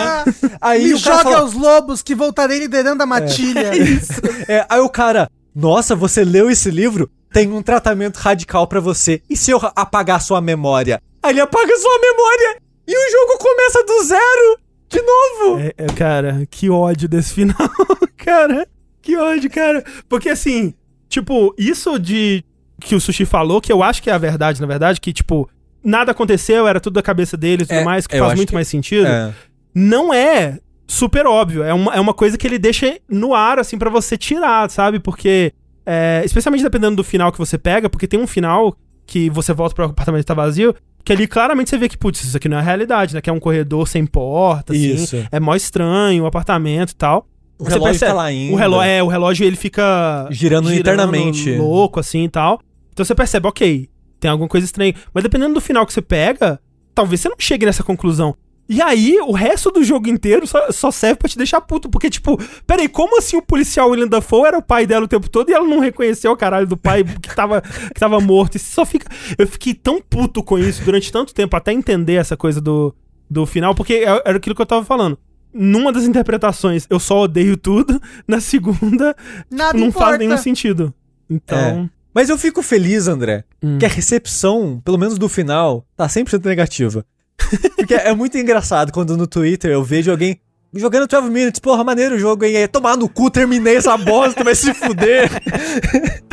aí 0.61 0.85
Me 0.85 0.95
o 0.95 0.97
jogue 0.99 1.23
fala- 1.25 1.39
aos 1.39 1.55
lobos 1.55 2.03
que 2.03 2.15
voltarei 2.15 2.59
liderando 2.59 3.03
a 3.03 3.07
matilha. 3.07 3.71
É, 4.49 4.67
aí 4.69 4.81
o 4.81 4.89
cara, 4.89 5.31
nossa, 5.55 5.95
você 5.97 6.25
leu 6.25 6.51
esse 6.51 6.71
livro? 6.71 7.11
Tem 7.33 7.51
um 7.53 7.63
tratamento 7.63 8.17
radical 8.17 8.67
pra 8.67 8.81
você. 8.81 9.23
E 9.31 9.37
se 9.37 9.51
eu 9.53 9.61
apagar 9.77 10.21
sua 10.21 10.41
memória? 10.41 11.01
Aí 11.23 11.31
ele 11.33 11.41
apaga 11.41 11.77
sua 11.79 11.99
memória 12.01 12.57
e 12.89 12.93
o 12.97 13.11
jogo 13.13 13.39
começa 13.39 13.85
do 13.85 14.03
zero 14.05 14.59
de 14.89 15.01
novo. 15.01 15.61
É, 15.61 15.73
é, 15.79 15.87
cara, 15.87 16.45
que 16.51 16.69
ódio 16.69 17.09
desse 17.09 17.33
final, 17.35 17.57
cara. 18.17 18.67
Que 19.03 19.17
ódio, 19.17 19.51
cara. 19.51 19.85
Porque 20.09 20.29
assim, 20.29 20.75
tipo, 21.09 21.55
isso 21.59 21.99
de 21.99 22.45
que 22.81 22.95
o 22.95 23.01
Sushi 23.01 23.25
falou, 23.25 23.61
que 23.61 23.73
eu 23.73 23.83
acho 23.83 24.03
que 24.03 24.09
é 24.11 24.12
a 24.12 24.19
verdade, 24.19 24.61
na 24.61 24.67
verdade, 24.67 25.01
que, 25.01 25.12
tipo, 25.12 25.49
nada 25.85 26.12
aconteceu, 26.12 26.67
era 26.67 26.81
tudo 26.81 26.95
da 26.95 27.03
cabeça 27.03 27.37
dele 27.37 27.62
e 27.62 27.67
tudo 27.67 27.77
É, 27.79 27.85
mais, 27.85 28.07
que 28.07 28.19
faz 28.19 28.35
muito 28.35 28.49
que- 28.49 28.55
mais 28.55 28.69
sentido. 28.69 29.07
É. 29.07 29.33
não 29.75 30.12
é 30.12 30.59
super 30.87 31.27
óbvio. 31.27 31.62
É 31.62 31.73
uma, 31.75 31.95
é 31.95 32.01
uma 32.01 32.15
coisa 32.15 32.37
que 32.39 32.47
ele 32.47 32.59
deixa 32.59 32.99
no 33.09 33.35
ar, 33.35 33.59
assim, 33.59 33.79
pra 33.79 33.89
você 33.91 34.17
tirar, 34.17 34.69
sabe? 34.70 34.99
Porque, 34.99 35.53
é, 35.87 36.23
especialmente 36.25 36.62
dependendo 36.62 36.97
do 36.97 37.05
final 37.05 37.31
que 37.31 37.39
você 37.39 37.57
pega, 37.59 37.89
porque 37.89 38.07
tem 38.09 38.19
um 38.20 38.27
final 38.27 38.77
que 39.07 39.29
você 39.31 39.53
volta 39.53 39.75
pro 39.75 39.85
apartamento 39.85 40.23
que 40.23 40.27
tá 40.27 40.35
vazio, 40.35 40.75
que 41.05 41.12
ali 41.12 41.27
claramente 41.27 41.70
você 41.70 41.79
vê 41.79 41.89
que, 41.89 41.97
putz, 41.99 42.23
isso 42.25 42.37
aqui 42.37 42.49
não 42.49 42.59
é 42.59 42.62
realidade, 42.62 43.15
né? 43.15 43.20
Que 43.20 43.31
é 43.31 43.33
um 43.33 43.41
corredor 43.41 43.87
sem 43.89 44.05
porta, 44.07 44.73
assim. 44.73 44.95
Isso. 44.95 45.27
É 45.31 45.39
mó 45.41 45.55
estranho 45.55 46.25
o 46.25 46.27
apartamento 46.27 46.91
e 46.91 46.95
tal. 46.97 47.27
O 47.61 47.65
relógio 47.65 48.01
tá 48.01 48.13
lá 48.13 48.25
ainda. 48.25 48.55
O 48.55 48.57
relógio, 48.57 48.91
é, 48.91 49.03
o 49.03 49.07
relógio 49.07 49.47
ele 49.47 49.57
fica 49.57 50.27
Girando 50.31 50.73
internamente. 50.73 51.55
louco, 51.57 52.01
assim 52.01 52.25
e 52.25 52.29
tal. 52.29 52.61
Então 52.93 53.05
você 53.05 53.15
percebe, 53.15 53.47
ok, 53.47 53.89
tem 54.19 54.31
alguma 54.31 54.49
coisa 54.49 54.65
estranha. 54.65 54.95
Mas 55.13 55.23
dependendo 55.23 55.55
do 55.55 55.61
final 55.61 55.87
que 55.87 55.93
você 55.93 56.03
pega, 56.03 56.61
talvez 56.95 57.21
você 57.21 57.29
não 57.29 57.37
chegue 57.39 57.67
nessa 57.67 57.83
conclusão. 57.83 58.35
E 58.73 58.81
aí, 58.81 59.19
o 59.27 59.33
resto 59.33 59.73
do 59.73 59.83
jogo 59.83 60.09
inteiro 60.09 60.47
só, 60.47 60.71
só 60.71 60.93
serve 60.93 61.17
pra 61.17 61.29
te 61.29 61.37
deixar 61.37 61.61
puto. 61.61 61.89
Porque, 61.91 62.09
tipo, 62.09 62.39
peraí, 62.65 62.89
como 62.89 63.19
assim 63.19 63.37
o 63.37 63.43
policial 63.43 63.91
William 63.91 64.07
Dafoe 64.07 64.47
era 64.47 64.57
o 64.59 64.63
pai 64.63 64.87
dela 64.87 65.07
o 65.07 65.09
tempo 65.09 65.29
todo 65.29 65.51
e 65.51 65.53
ela 65.53 65.67
não 65.67 65.81
reconheceu 65.81 66.31
o 66.31 66.37
caralho 66.37 66.69
do 66.69 66.77
pai 66.77 67.03
que 67.21 67.35
tava, 67.35 67.61
que 67.63 67.99
tava 67.99 68.21
morto? 68.21 68.55
E 68.55 68.61
você 68.61 68.73
só 68.73 68.87
fica. 68.87 69.09
Eu 69.37 69.49
fiquei 69.49 69.75
tão 69.75 70.01
puto 70.01 70.41
com 70.41 70.57
isso 70.57 70.85
durante 70.85 71.11
tanto 71.11 71.35
tempo 71.35 71.57
até 71.57 71.73
entender 71.73 72.15
essa 72.15 72.37
coisa 72.37 72.61
do, 72.61 72.95
do 73.29 73.45
final, 73.45 73.75
porque 73.75 73.95
é- 73.95 74.23
era 74.25 74.37
aquilo 74.37 74.55
que 74.55 74.63
eu 74.63 74.67
tava 74.67 74.85
falando. 74.85 75.19
Numa 75.53 75.93
das 75.93 76.05
interpretações, 76.05 76.87
eu 76.89 77.01
só 77.01 77.23
odeio 77.23 77.57
tudo. 77.57 78.01
Na 78.27 78.41
segunda, 78.41 79.15
Nada 79.51 79.79
não 79.79 79.89
importa. 79.89 80.07
faz 80.09 80.19
nenhum 80.19 80.37
sentido. 80.37 80.95
Então. 81.29 81.89
Mas 82.15 82.29
eu 82.29 82.37
fico 82.37 82.62
feliz, 82.62 83.07
André, 83.07 83.45
Hum. 83.62 83.79
que 83.79 83.85
a 83.85 83.89
recepção, 83.89 84.81
pelo 84.85 84.99
menos 84.99 85.17
do 85.19 85.29
final, 85.29 85.87
tá 85.97 86.07
100% 86.09 86.45
negativa. 86.45 87.05
Porque 87.77 87.95
é 87.95 88.12
muito 88.15 88.37
engraçado 88.37 88.93
quando 88.93 89.17
no 89.17 89.27
Twitter 89.27 89.70
eu 89.70 89.83
vejo 89.85 90.11
alguém 90.11 90.41
jogando 90.75 91.07
12 91.09 91.31
Minutes, 91.31 91.61
porra, 91.61 91.83
maneiro 91.85 92.15
o 92.15 92.19
jogo, 92.19 92.45
hein? 92.45 92.57
Aí, 92.57 92.69
Tomar 92.69 92.97
no 92.97 93.09
cu, 93.09 93.31
terminei 93.31 93.77
essa 93.77 93.97
bosta, 93.97 94.43
vai 94.45 94.55
se 94.55 94.73
fuder. 94.75 95.29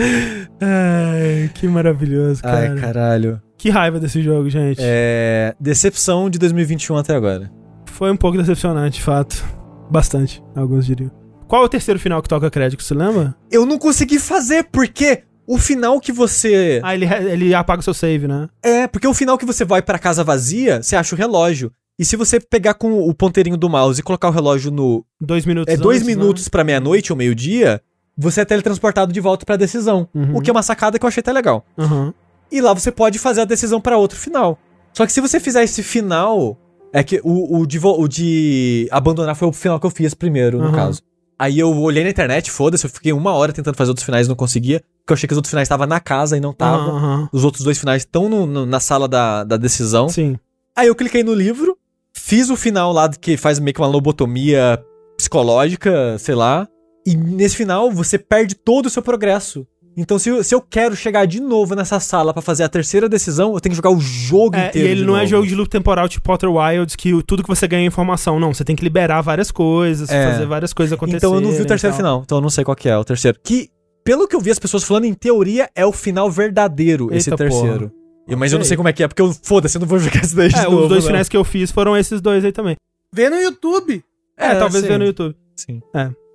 Ai, 0.61 1.49
que 1.53 1.67
maravilhoso, 1.67 2.41
cara. 2.41 2.71
Ai, 2.73 2.79
caralho. 2.79 3.41
Que 3.57 3.69
raiva 3.69 3.99
desse 3.99 4.21
jogo, 4.21 4.49
gente. 4.49 4.79
É. 4.81 5.55
Decepção 5.59 6.29
de 6.29 6.37
2021 6.39 6.97
até 6.97 7.15
agora. 7.15 7.51
Foi 7.97 8.11
um 8.11 8.15
pouco 8.15 8.37
decepcionante, 8.37 8.99
de 8.99 9.03
fato. 9.03 9.43
Bastante, 9.89 10.43
alguns 10.55 10.85
diriam. 10.85 11.09
Qual 11.47 11.63
é 11.63 11.65
o 11.65 11.69
terceiro 11.69 11.99
final 11.99 12.21
que 12.21 12.29
toca 12.29 12.47
crédito, 12.51 12.83
você 12.83 12.93
lembra? 12.93 13.35
Eu 13.49 13.65
não 13.65 13.79
consegui 13.79 14.19
fazer, 14.19 14.65
porque 14.65 15.23
o 15.47 15.57
final 15.57 15.99
que 15.99 16.11
você. 16.11 16.79
Ah, 16.83 16.93
ele, 16.93 17.05
ele 17.05 17.55
apaga 17.55 17.79
o 17.79 17.83
seu 17.83 17.95
save, 17.95 18.27
né? 18.27 18.49
É, 18.61 18.85
porque 18.85 19.07
o 19.07 19.15
final 19.15 19.35
que 19.35 19.45
você 19.47 19.65
vai 19.65 19.81
pra 19.81 19.97
casa 19.97 20.23
vazia, 20.23 20.83
você 20.83 20.95
acha 20.95 21.15
o 21.15 21.17
relógio. 21.17 21.71
E 21.97 22.05
se 22.05 22.15
você 22.15 22.39
pegar 22.39 22.75
com 22.75 23.01
o 23.01 23.11
ponteirinho 23.15 23.57
do 23.57 23.67
mouse 23.67 23.99
e 23.99 24.03
colocar 24.03 24.27
o 24.27 24.31
relógio 24.31 24.69
no. 24.69 25.03
Dois 25.19 25.43
minutos 25.43 25.73
É 25.73 25.75
dois 25.75 26.03
antes, 26.03 26.07
né? 26.07 26.21
minutos 26.21 26.47
pra 26.47 26.63
meia-noite 26.63 27.11
ou 27.11 27.17
meio-dia, 27.17 27.81
você 28.15 28.41
é 28.41 28.45
teletransportado 28.45 29.11
de 29.11 29.19
volta 29.19 29.43
pra 29.43 29.55
decisão. 29.55 30.07
Uhum. 30.13 30.37
O 30.37 30.41
que 30.41 30.51
é 30.51 30.53
uma 30.53 30.61
sacada 30.61 30.99
que 30.99 31.03
eu 31.05 31.07
achei 31.07 31.21
até 31.21 31.33
legal. 31.33 31.65
Né? 31.75 31.83
Aham. 31.83 32.13
E 32.51 32.61
lá 32.61 32.75
você 32.75 32.91
pode 32.91 33.17
fazer 33.17 33.41
a 33.41 33.45
decisão 33.45 33.81
pra 33.81 33.97
outro 33.97 34.19
final. 34.19 34.59
Só 34.93 35.03
que 35.03 35.11
se 35.11 35.19
você 35.19 35.39
fizer 35.39 35.63
esse 35.63 35.81
final. 35.81 36.55
É 36.93 37.03
que 37.03 37.19
o, 37.23 37.59
o, 37.59 37.65
de, 37.65 37.79
o 37.83 38.07
de 38.07 38.87
abandonar 38.91 39.35
foi 39.35 39.47
o 39.47 39.51
final 39.51 39.79
que 39.79 39.85
eu 39.85 39.91
fiz 39.91 40.13
primeiro, 40.13 40.59
no 40.59 40.71
caso. 40.71 41.01
Aí 41.39 41.59
eu 41.59 41.71
olhei 41.77 42.03
na 42.03 42.09
internet, 42.09 42.49
foda-se, 42.49 42.85
eu 42.85 42.89
fiquei 42.89 43.13
uma 43.13 43.33
hora 43.33 43.53
tentando 43.53 43.75
fazer 43.75 43.91
outros 43.91 44.05
finais 44.05 44.25
e 44.25 44.29
não 44.29 44.35
conseguia. 44.35 44.79
Porque 44.79 45.13
eu 45.13 45.15
achei 45.15 45.27
que 45.27 45.33
os 45.33 45.37
outros 45.37 45.51
finais 45.51 45.67
estavam 45.67 45.85
na 45.85 45.99
casa 45.99 46.35
e 46.35 46.39
não 46.39 46.49
estavam. 46.51 46.95
Aham. 46.95 47.29
Os 47.31 47.43
outros 47.43 47.63
dois 47.63 47.77
finais 47.77 48.01
estão 48.01 48.27
na 48.47 48.79
sala 48.79 49.07
da, 49.07 49.43
da 49.43 49.55
decisão. 49.55 50.09
Sim. 50.09 50.37
Aí 50.75 50.87
eu 50.87 50.95
cliquei 50.95 51.23
no 51.23 51.33
livro, 51.33 51.77
fiz 52.11 52.49
o 52.49 52.55
final 52.55 52.91
lá 52.91 53.07
que 53.09 53.37
faz 53.37 53.59
meio 53.59 53.73
que 53.73 53.81
uma 53.81 53.87
lobotomia 53.87 54.83
psicológica, 55.15 56.17
sei 56.17 56.35
lá. 56.35 56.67
E 57.05 57.15
nesse 57.15 57.55
final 57.55 57.91
você 57.91 58.17
perde 58.17 58.55
todo 58.55 58.87
o 58.87 58.89
seu 58.89 59.01
progresso. 59.01 59.65
Então, 59.99 60.19
se 60.19 60.29
eu, 60.29 60.43
se 60.43 60.53
eu 60.53 60.61
quero 60.61 60.95
chegar 60.95 61.25
de 61.25 61.39
novo 61.39 61.73
nessa 61.73 61.99
sala 61.99 62.31
pra 62.31 62.41
fazer 62.41 62.63
a 62.63 62.69
terceira 62.69 63.09
decisão, 63.09 63.55
eu 63.55 63.59
tenho 63.59 63.71
que 63.71 63.77
jogar 63.77 63.89
o 63.89 63.99
jogo 63.99 64.55
É, 64.55 64.65
e 64.65 64.67
inteiro. 64.69 64.87
ele 64.89 64.99
de 65.01 65.05
não 65.07 65.15
é 65.15 65.21
novo. 65.21 65.29
jogo 65.31 65.47
de 65.47 65.55
loop 65.55 65.69
temporal 65.69 66.07
tipo 66.07 66.31
Outer 66.31 66.51
Wilds, 66.51 66.95
que 66.95 67.15
o- 67.15 67.23
tudo 67.23 67.41
que 67.41 67.49
você 67.49 67.67
ganha 67.67 67.81
é 67.83 67.87
informação. 67.87 68.39
Não, 68.39 68.53
você 68.53 68.63
tem 68.63 68.75
que 68.75 68.83
liberar 68.83 69.21
várias 69.21 69.49
coisas, 69.49 70.07
É. 70.09 70.31
fazer 70.31 70.45
várias 70.45 70.71
coisas 70.71 70.93
acontecerem. 70.93 71.17
Então 71.27 71.33
eu 71.35 71.41
não 71.41 71.51
vi 71.51 71.63
o 71.63 71.63
e 71.63 71.65
terceiro 71.65 71.95
final, 71.95 72.21
então 72.23 72.37
eu 72.37 72.41
não 72.43 72.49
sei 72.51 72.63
qual 72.63 72.75
que 72.75 72.87
é 72.87 72.95
o 72.95 73.03
terceiro. 73.03 73.39
Que 73.43 73.69
pelo 74.03 74.27
que 74.27 74.35
eu 74.35 74.39
vi 74.39 74.51
as 74.51 74.59
pessoas 74.59 74.83
falando, 74.83 75.05
em 75.05 75.13
teoria 75.15 75.67
é 75.75 75.83
o 75.85 75.91
final 75.91 76.29
verdadeiro, 76.29 77.09
esse 77.11 77.29
Eita 77.31 77.37
terceiro. 77.43 77.91
E- 78.27 78.35
Mas 78.35 78.53
eu 78.53 78.59
não 78.59 78.65
sei 78.65 78.77
como 78.77 78.87
é 78.89 78.93
que 78.93 79.01
é, 79.01 79.07
porque 79.07 79.21
eu, 79.21 79.33
foda-se, 79.41 79.77
eu 79.77 79.79
não 79.81 79.87
vou 79.87 79.97
jogar 79.97 80.23
isso 80.23 80.35
daí 80.35 80.49
de 80.49 80.59
É, 80.59 80.63
novo, 80.65 80.83
os 80.83 80.89
dois 80.89 81.03
não. 81.05 81.07
finais 81.11 81.27
que 81.27 81.35
eu 81.35 81.43
fiz 81.43 81.71
foram 81.71 81.97
esses 81.97 82.21
dois 82.21 82.45
aí 82.45 82.51
também. 82.51 82.75
Vê 83.11 83.29
no 83.31 83.37
YouTube. 83.37 84.03
É, 84.37 84.53
talvez 84.53 84.83
sim. 84.83 84.89
ver 84.91 84.99
no 84.99 85.05
YouTube. 85.05 85.35
Sim. 85.55 85.81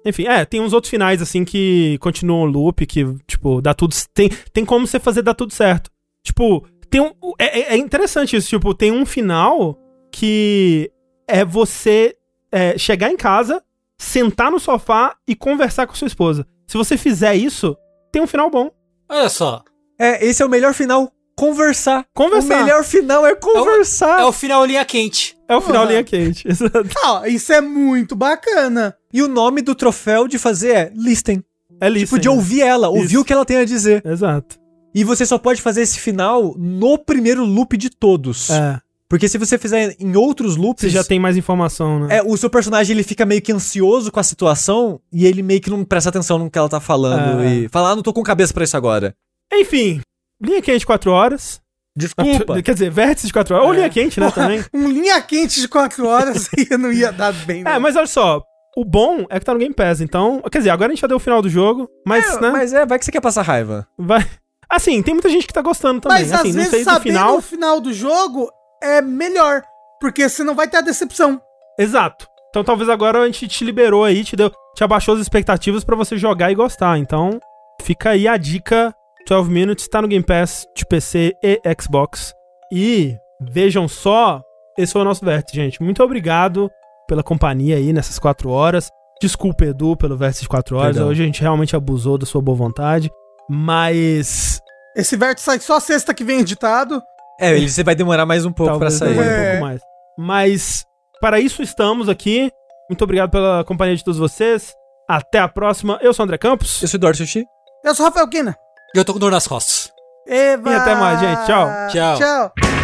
Enfim, 0.05 0.27
é, 0.27 0.45
tem 0.45 0.61
uns 0.61 0.73
outros 0.73 0.91
finais 0.91 1.23
assim 1.23 1.45
que 1.45 1.97
continuam 1.99 2.43
o 2.43 2.47
loop, 2.47 2.85
que, 2.87 3.05
tipo, 3.27 3.61
dá 3.61 3.73
tudo. 3.75 3.95
Tem, 4.13 4.29
tem 4.53 4.65
como 4.65 4.87
você 4.87 4.99
fazer 4.99 5.23
dar 5.23 5.35
tudo 5.35 5.53
certo. 5.53 5.91
Tipo, 6.25 6.67
tem 6.91 7.01
um. 7.01 7.13
É, 7.39 7.61
é- 7.61 7.75
é 7.75 7.77
interessante 7.77 8.37
isso, 8.37 8.49
tipo, 8.49 8.75
tem 8.75 8.91
um 8.93 9.07
final 9.07 9.79
que 10.11 10.91
é 11.29 11.45
você 11.45 12.17
é, 12.51 12.77
chegar 12.77 13.11
em 13.11 13.17
casa, 13.17 13.63
sentar 13.99 14.51
no 14.51 14.59
sofá 14.61 15.17
e 15.27 15.35
conversar 15.35 15.87
com 15.87 15.95
sua 15.95 16.07
esposa. 16.09 16.47
Se 16.67 16.77
você 16.77 16.97
fizer 16.97 17.35
isso, 17.35 17.77
tem 18.11 18.21
um 18.23 18.27
final 18.27 18.51
bom. 18.51 18.71
Olha 19.09 19.29
só. 19.29 19.63
É, 19.99 20.25
esse 20.25 20.43
é 20.43 20.47
o 20.47 20.49
melhor 20.51 20.75
final. 20.75 21.11
Conversar. 21.37 22.05
Conversar. 22.15 22.61
O 22.61 22.65
melhor 22.65 22.85
final 22.85 23.27
é 23.27 23.35
conversar. 23.35 24.21
É 24.21 24.25
o 24.25 24.33
final 24.33 24.65
linha 24.67 24.85
quente. 24.85 25.37
É 25.53 25.57
o 25.57 25.61
final 25.61 25.85
linha 25.87 26.03
quente. 26.05 26.47
Exato. 26.49 26.89
Ah, 27.05 27.29
isso 27.29 27.53
é 27.53 27.61
muito 27.61 28.15
bacana. 28.17 28.95
E 29.13 29.23
o 29.23 29.29
nome 29.29 29.63
do 29.63 29.75
troféu 29.75 30.27
de 30.27 30.39
fazer 30.39 30.71
é 30.75 30.93
Listen. 30.95 31.43
É 31.81 31.89
listening. 31.89 32.05
Tipo, 32.07 32.19
de 32.21 32.29
ouvir 32.29 32.61
ela, 32.63 32.89
ouvir 32.89 33.07
Isso. 33.13 33.21
o 33.21 33.25
que 33.25 33.33
ela 33.33 33.45
tem 33.45 33.57
a 33.57 33.65
dizer. 33.65 34.03
Exato. 34.07 34.57
E 34.95 35.03
você 35.05 35.25
só 35.27 35.37
pode 35.39 35.61
fazer 35.61 35.83
esse 35.83 35.99
final 35.99 36.55
no 36.57 36.97
primeiro 36.99 37.45
loop 37.45 37.77
de 37.77 37.91
todos. 37.91 38.51
É. 38.51 38.79
Porque 39.09 39.29
se 39.29 39.37
você 39.37 39.59
fizer 39.59 39.97
em 39.99 40.15
outros 40.17 40.57
loops, 40.57 40.83
Você 40.85 40.91
já 40.91 41.03
tem 41.05 41.19
mais 41.19 41.37
informação, 41.37 42.01
né? 42.07 42.19
é, 42.19 42.23
o 42.23 42.37
seu 42.37 42.49
personagem 42.49 42.95
ele 42.95 43.03
fica 43.03 43.27
meio 43.27 43.43
que 43.43 43.53
ansioso 43.53 44.11
com 44.13 44.21
a 44.21 44.23
situação 44.23 45.01
e 45.13 45.27
ele 45.27 45.43
meio 45.43 45.61
que 45.61 45.71
não 45.71 45.85
presta 45.85 46.09
atenção 46.11 46.39
no 46.39 46.51
que 46.51 46.59
ela 46.59 46.69
tá 46.69 46.81
falando 46.81 47.43
É. 47.43 47.55
e 47.55 47.69
fala, 47.69 47.91
ah, 47.91 47.97
não 47.97 48.03
tô 48.03 48.13
com 48.13 48.23
cabeça 48.23 48.55
pra 48.55 48.65
isso 48.65 48.77
agora. 48.77 49.15
Enfim, 49.53 50.01
linha 50.43 50.63
quente 50.63 50.87
4 50.87 51.11
horas. 51.11 51.61
Desculpa. 51.97 52.61
Quer 52.63 52.73
dizer, 52.73 52.91
vértice 52.91 53.27
de 53.27 53.33
4 53.33 53.55
horas. 53.55 53.67
Ou 53.67 53.73
linha 53.73 53.89
quente, 53.89 54.19
né, 54.19 54.27
Porra, 54.31 54.43
também. 54.43 54.65
Um 54.73 54.89
linha 54.89 55.21
quente 55.21 55.61
de 55.61 55.69
4 55.69 56.07
horas 56.07 56.49
aí 56.57 56.77
não 56.79 56.93
ia 56.93 57.13
dar 57.13 57.33
bem. 57.33 57.63
É, 57.63 57.75
não. 57.75 57.81
mas 57.81 57.97
olha 57.97 58.07
só. 58.07 58.43
O 58.77 58.85
bom 58.85 59.27
é 59.29 59.39
que 59.39 59.45
tá 59.45 59.53
no 59.53 59.61
Game 59.61 59.75
Pass, 59.75 60.01
então... 60.01 60.41
Quer 60.51 60.59
dizer, 60.59 60.71
agora 60.71 60.91
a 60.91 60.95
gente 60.95 61.03
já 61.03 61.07
deu 61.07 61.19
o 61.19 61.21
final 61.21 61.43
do 61.43 61.49
jogo, 61.49 61.91
mas, 62.07 62.37
É, 62.37 62.41
né, 62.41 62.51
Mas 62.51 62.73
é, 62.73 62.87
vai 62.87 62.99
que 62.99 63.05
você 63.05 63.13
quer 63.13 63.21
passar 63.21 63.43
raiva. 63.43 63.87
vai... 63.99 64.27
Assim, 64.71 65.03
tem 65.03 65.13
muita 65.13 65.29
gente 65.29 65.47
que 65.47 65.53
tá 65.53 65.61
gostando 65.61 66.01
também. 66.01 66.21
Mas 66.21 66.33
assim, 66.33 66.49
às 66.49 66.55
não 66.55 66.65
vezes 66.65 66.85
saber 66.85 67.11
final... 67.11 67.37
o 67.37 67.43
final 67.43 67.79
do 67.79 67.93
jogo 67.93 68.51
é 68.83 69.03
melhor. 69.03 69.63
Porque 70.01 70.27
você 70.27 70.43
não 70.43 70.55
vai 70.55 70.67
ter 70.67 70.79
a 70.79 70.81
decepção. 70.81 71.39
Exato. 71.79 72.27
Então 72.49 72.65
talvez 72.65 72.89
agora 72.89 73.21
a 73.21 73.27
gente 73.27 73.47
te 73.49 73.65
liberou 73.65 74.05
aí, 74.05 74.25
te 74.25 74.35
deu, 74.35 74.51
te 74.75 74.83
abaixou 74.83 75.15
as 75.15 75.21
expectativas 75.21 75.85
pra 75.85 75.95
você 75.95 76.17
jogar 76.17 76.51
e 76.51 76.55
gostar. 76.55 76.99
Então, 76.99 77.39
fica 77.83 78.11
aí 78.11 78.27
a 78.27 78.37
dica. 78.39 78.95
12 79.29 79.51
Minutes 79.51 79.89
tá 79.89 80.03
no 80.03 80.09
Game 80.09 80.25
Pass 80.25 80.67
de 80.77 80.85
PC 80.87 81.33
e 81.43 81.61
Xbox. 81.81 82.33
E 82.73 83.17
vejam 83.41 83.87
só, 83.89 84.41
esse 84.79 84.93
foi 84.93 85.03
o 85.03 85.05
nosso 85.05 85.25
vértice, 85.25 85.55
gente. 85.57 85.83
Muito 85.83 86.03
obrigado 86.03 86.71
pela 87.09 87.23
companhia 87.23 87.77
aí 87.77 87.93
nessas 87.93 88.19
quatro 88.19 88.51
horas. 88.51 88.91
Desculpa, 89.21 89.65
Edu, 89.65 89.97
pelo 89.97 90.17
vértice 90.17 90.43
de 90.43 90.49
quatro 90.49 90.77
horas. 90.77 90.97
Perdão. 90.97 91.09
Hoje 91.11 91.23
a 91.23 91.27
gente 91.27 91.41
realmente 91.41 91.77
abusou 91.77 92.19
da 92.19 92.27
sua 92.27 92.43
boa 92.43 92.57
vontade. 92.57 93.11
Mas. 93.49 94.61
Esse 94.97 95.17
vértice 95.17 95.45
sai 95.45 95.59
só 95.61 95.79
sexta 95.81 96.13
que 96.13 96.25
vem 96.25 96.41
editado. 96.41 97.01
É, 97.41 97.51
ele 97.57 97.69
você 97.69 97.83
vai 97.83 97.95
demorar 97.95 98.27
mais 98.27 98.45
um 98.45 98.53
pouco 98.53 98.79
pra 98.79 98.89
Talvez 98.91 98.95
sair. 98.99 99.09
demore 99.11 99.29
um 99.29 99.33
É. 99.33 99.51
pouco 99.53 99.61
mais. 99.63 99.81
Mas 100.19 100.85
para 101.21 101.41
isso 101.41 101.63
estamos 101.63 102.09
aqui. 102.09 102.51
Muito 102.91 103.03
obrigado 103.03 103.31
pela 103.31 103.65
companhia 103.65 103.97
de 103.97 104.05
todos 104.05 104.19
vocês. 104.19 104.75
Até 105.09 105.39
a 105.39 105.49
próxima. 105.49 105.99
Eu 106.03 106.13
sou 106.13 106.23
o 106.23 106.27
André 106.27 106.37
Campos. 106.39 106.83
Eu 106.83 106.89
sou 106.89 106.99
o 106.99 107.01
Eduardo 107.01 107.19
Sushi. 107.19 107.45
Eu 107.85 107.95
sou 107.95 108.05
o 108.05 108.09
Rafael 108.09 108.29
Kina. 108.29 108.57
E 108.95 108.99
eu 108.99 109.05
tô 109.05 109.15
com 109.15 109.19
dor 109.19 109.31
nas 109.31 109.47
costas. 109.47 109.91
Eva. 110.29 110.71
E 110.71 110.75
até 110.75 110.95
mais, 110.95 111.19
gente. 111.19 111.47
Tchau. 111.47 111.69
Tchau. 111.91 112.19
Tchau. 112.19 112.82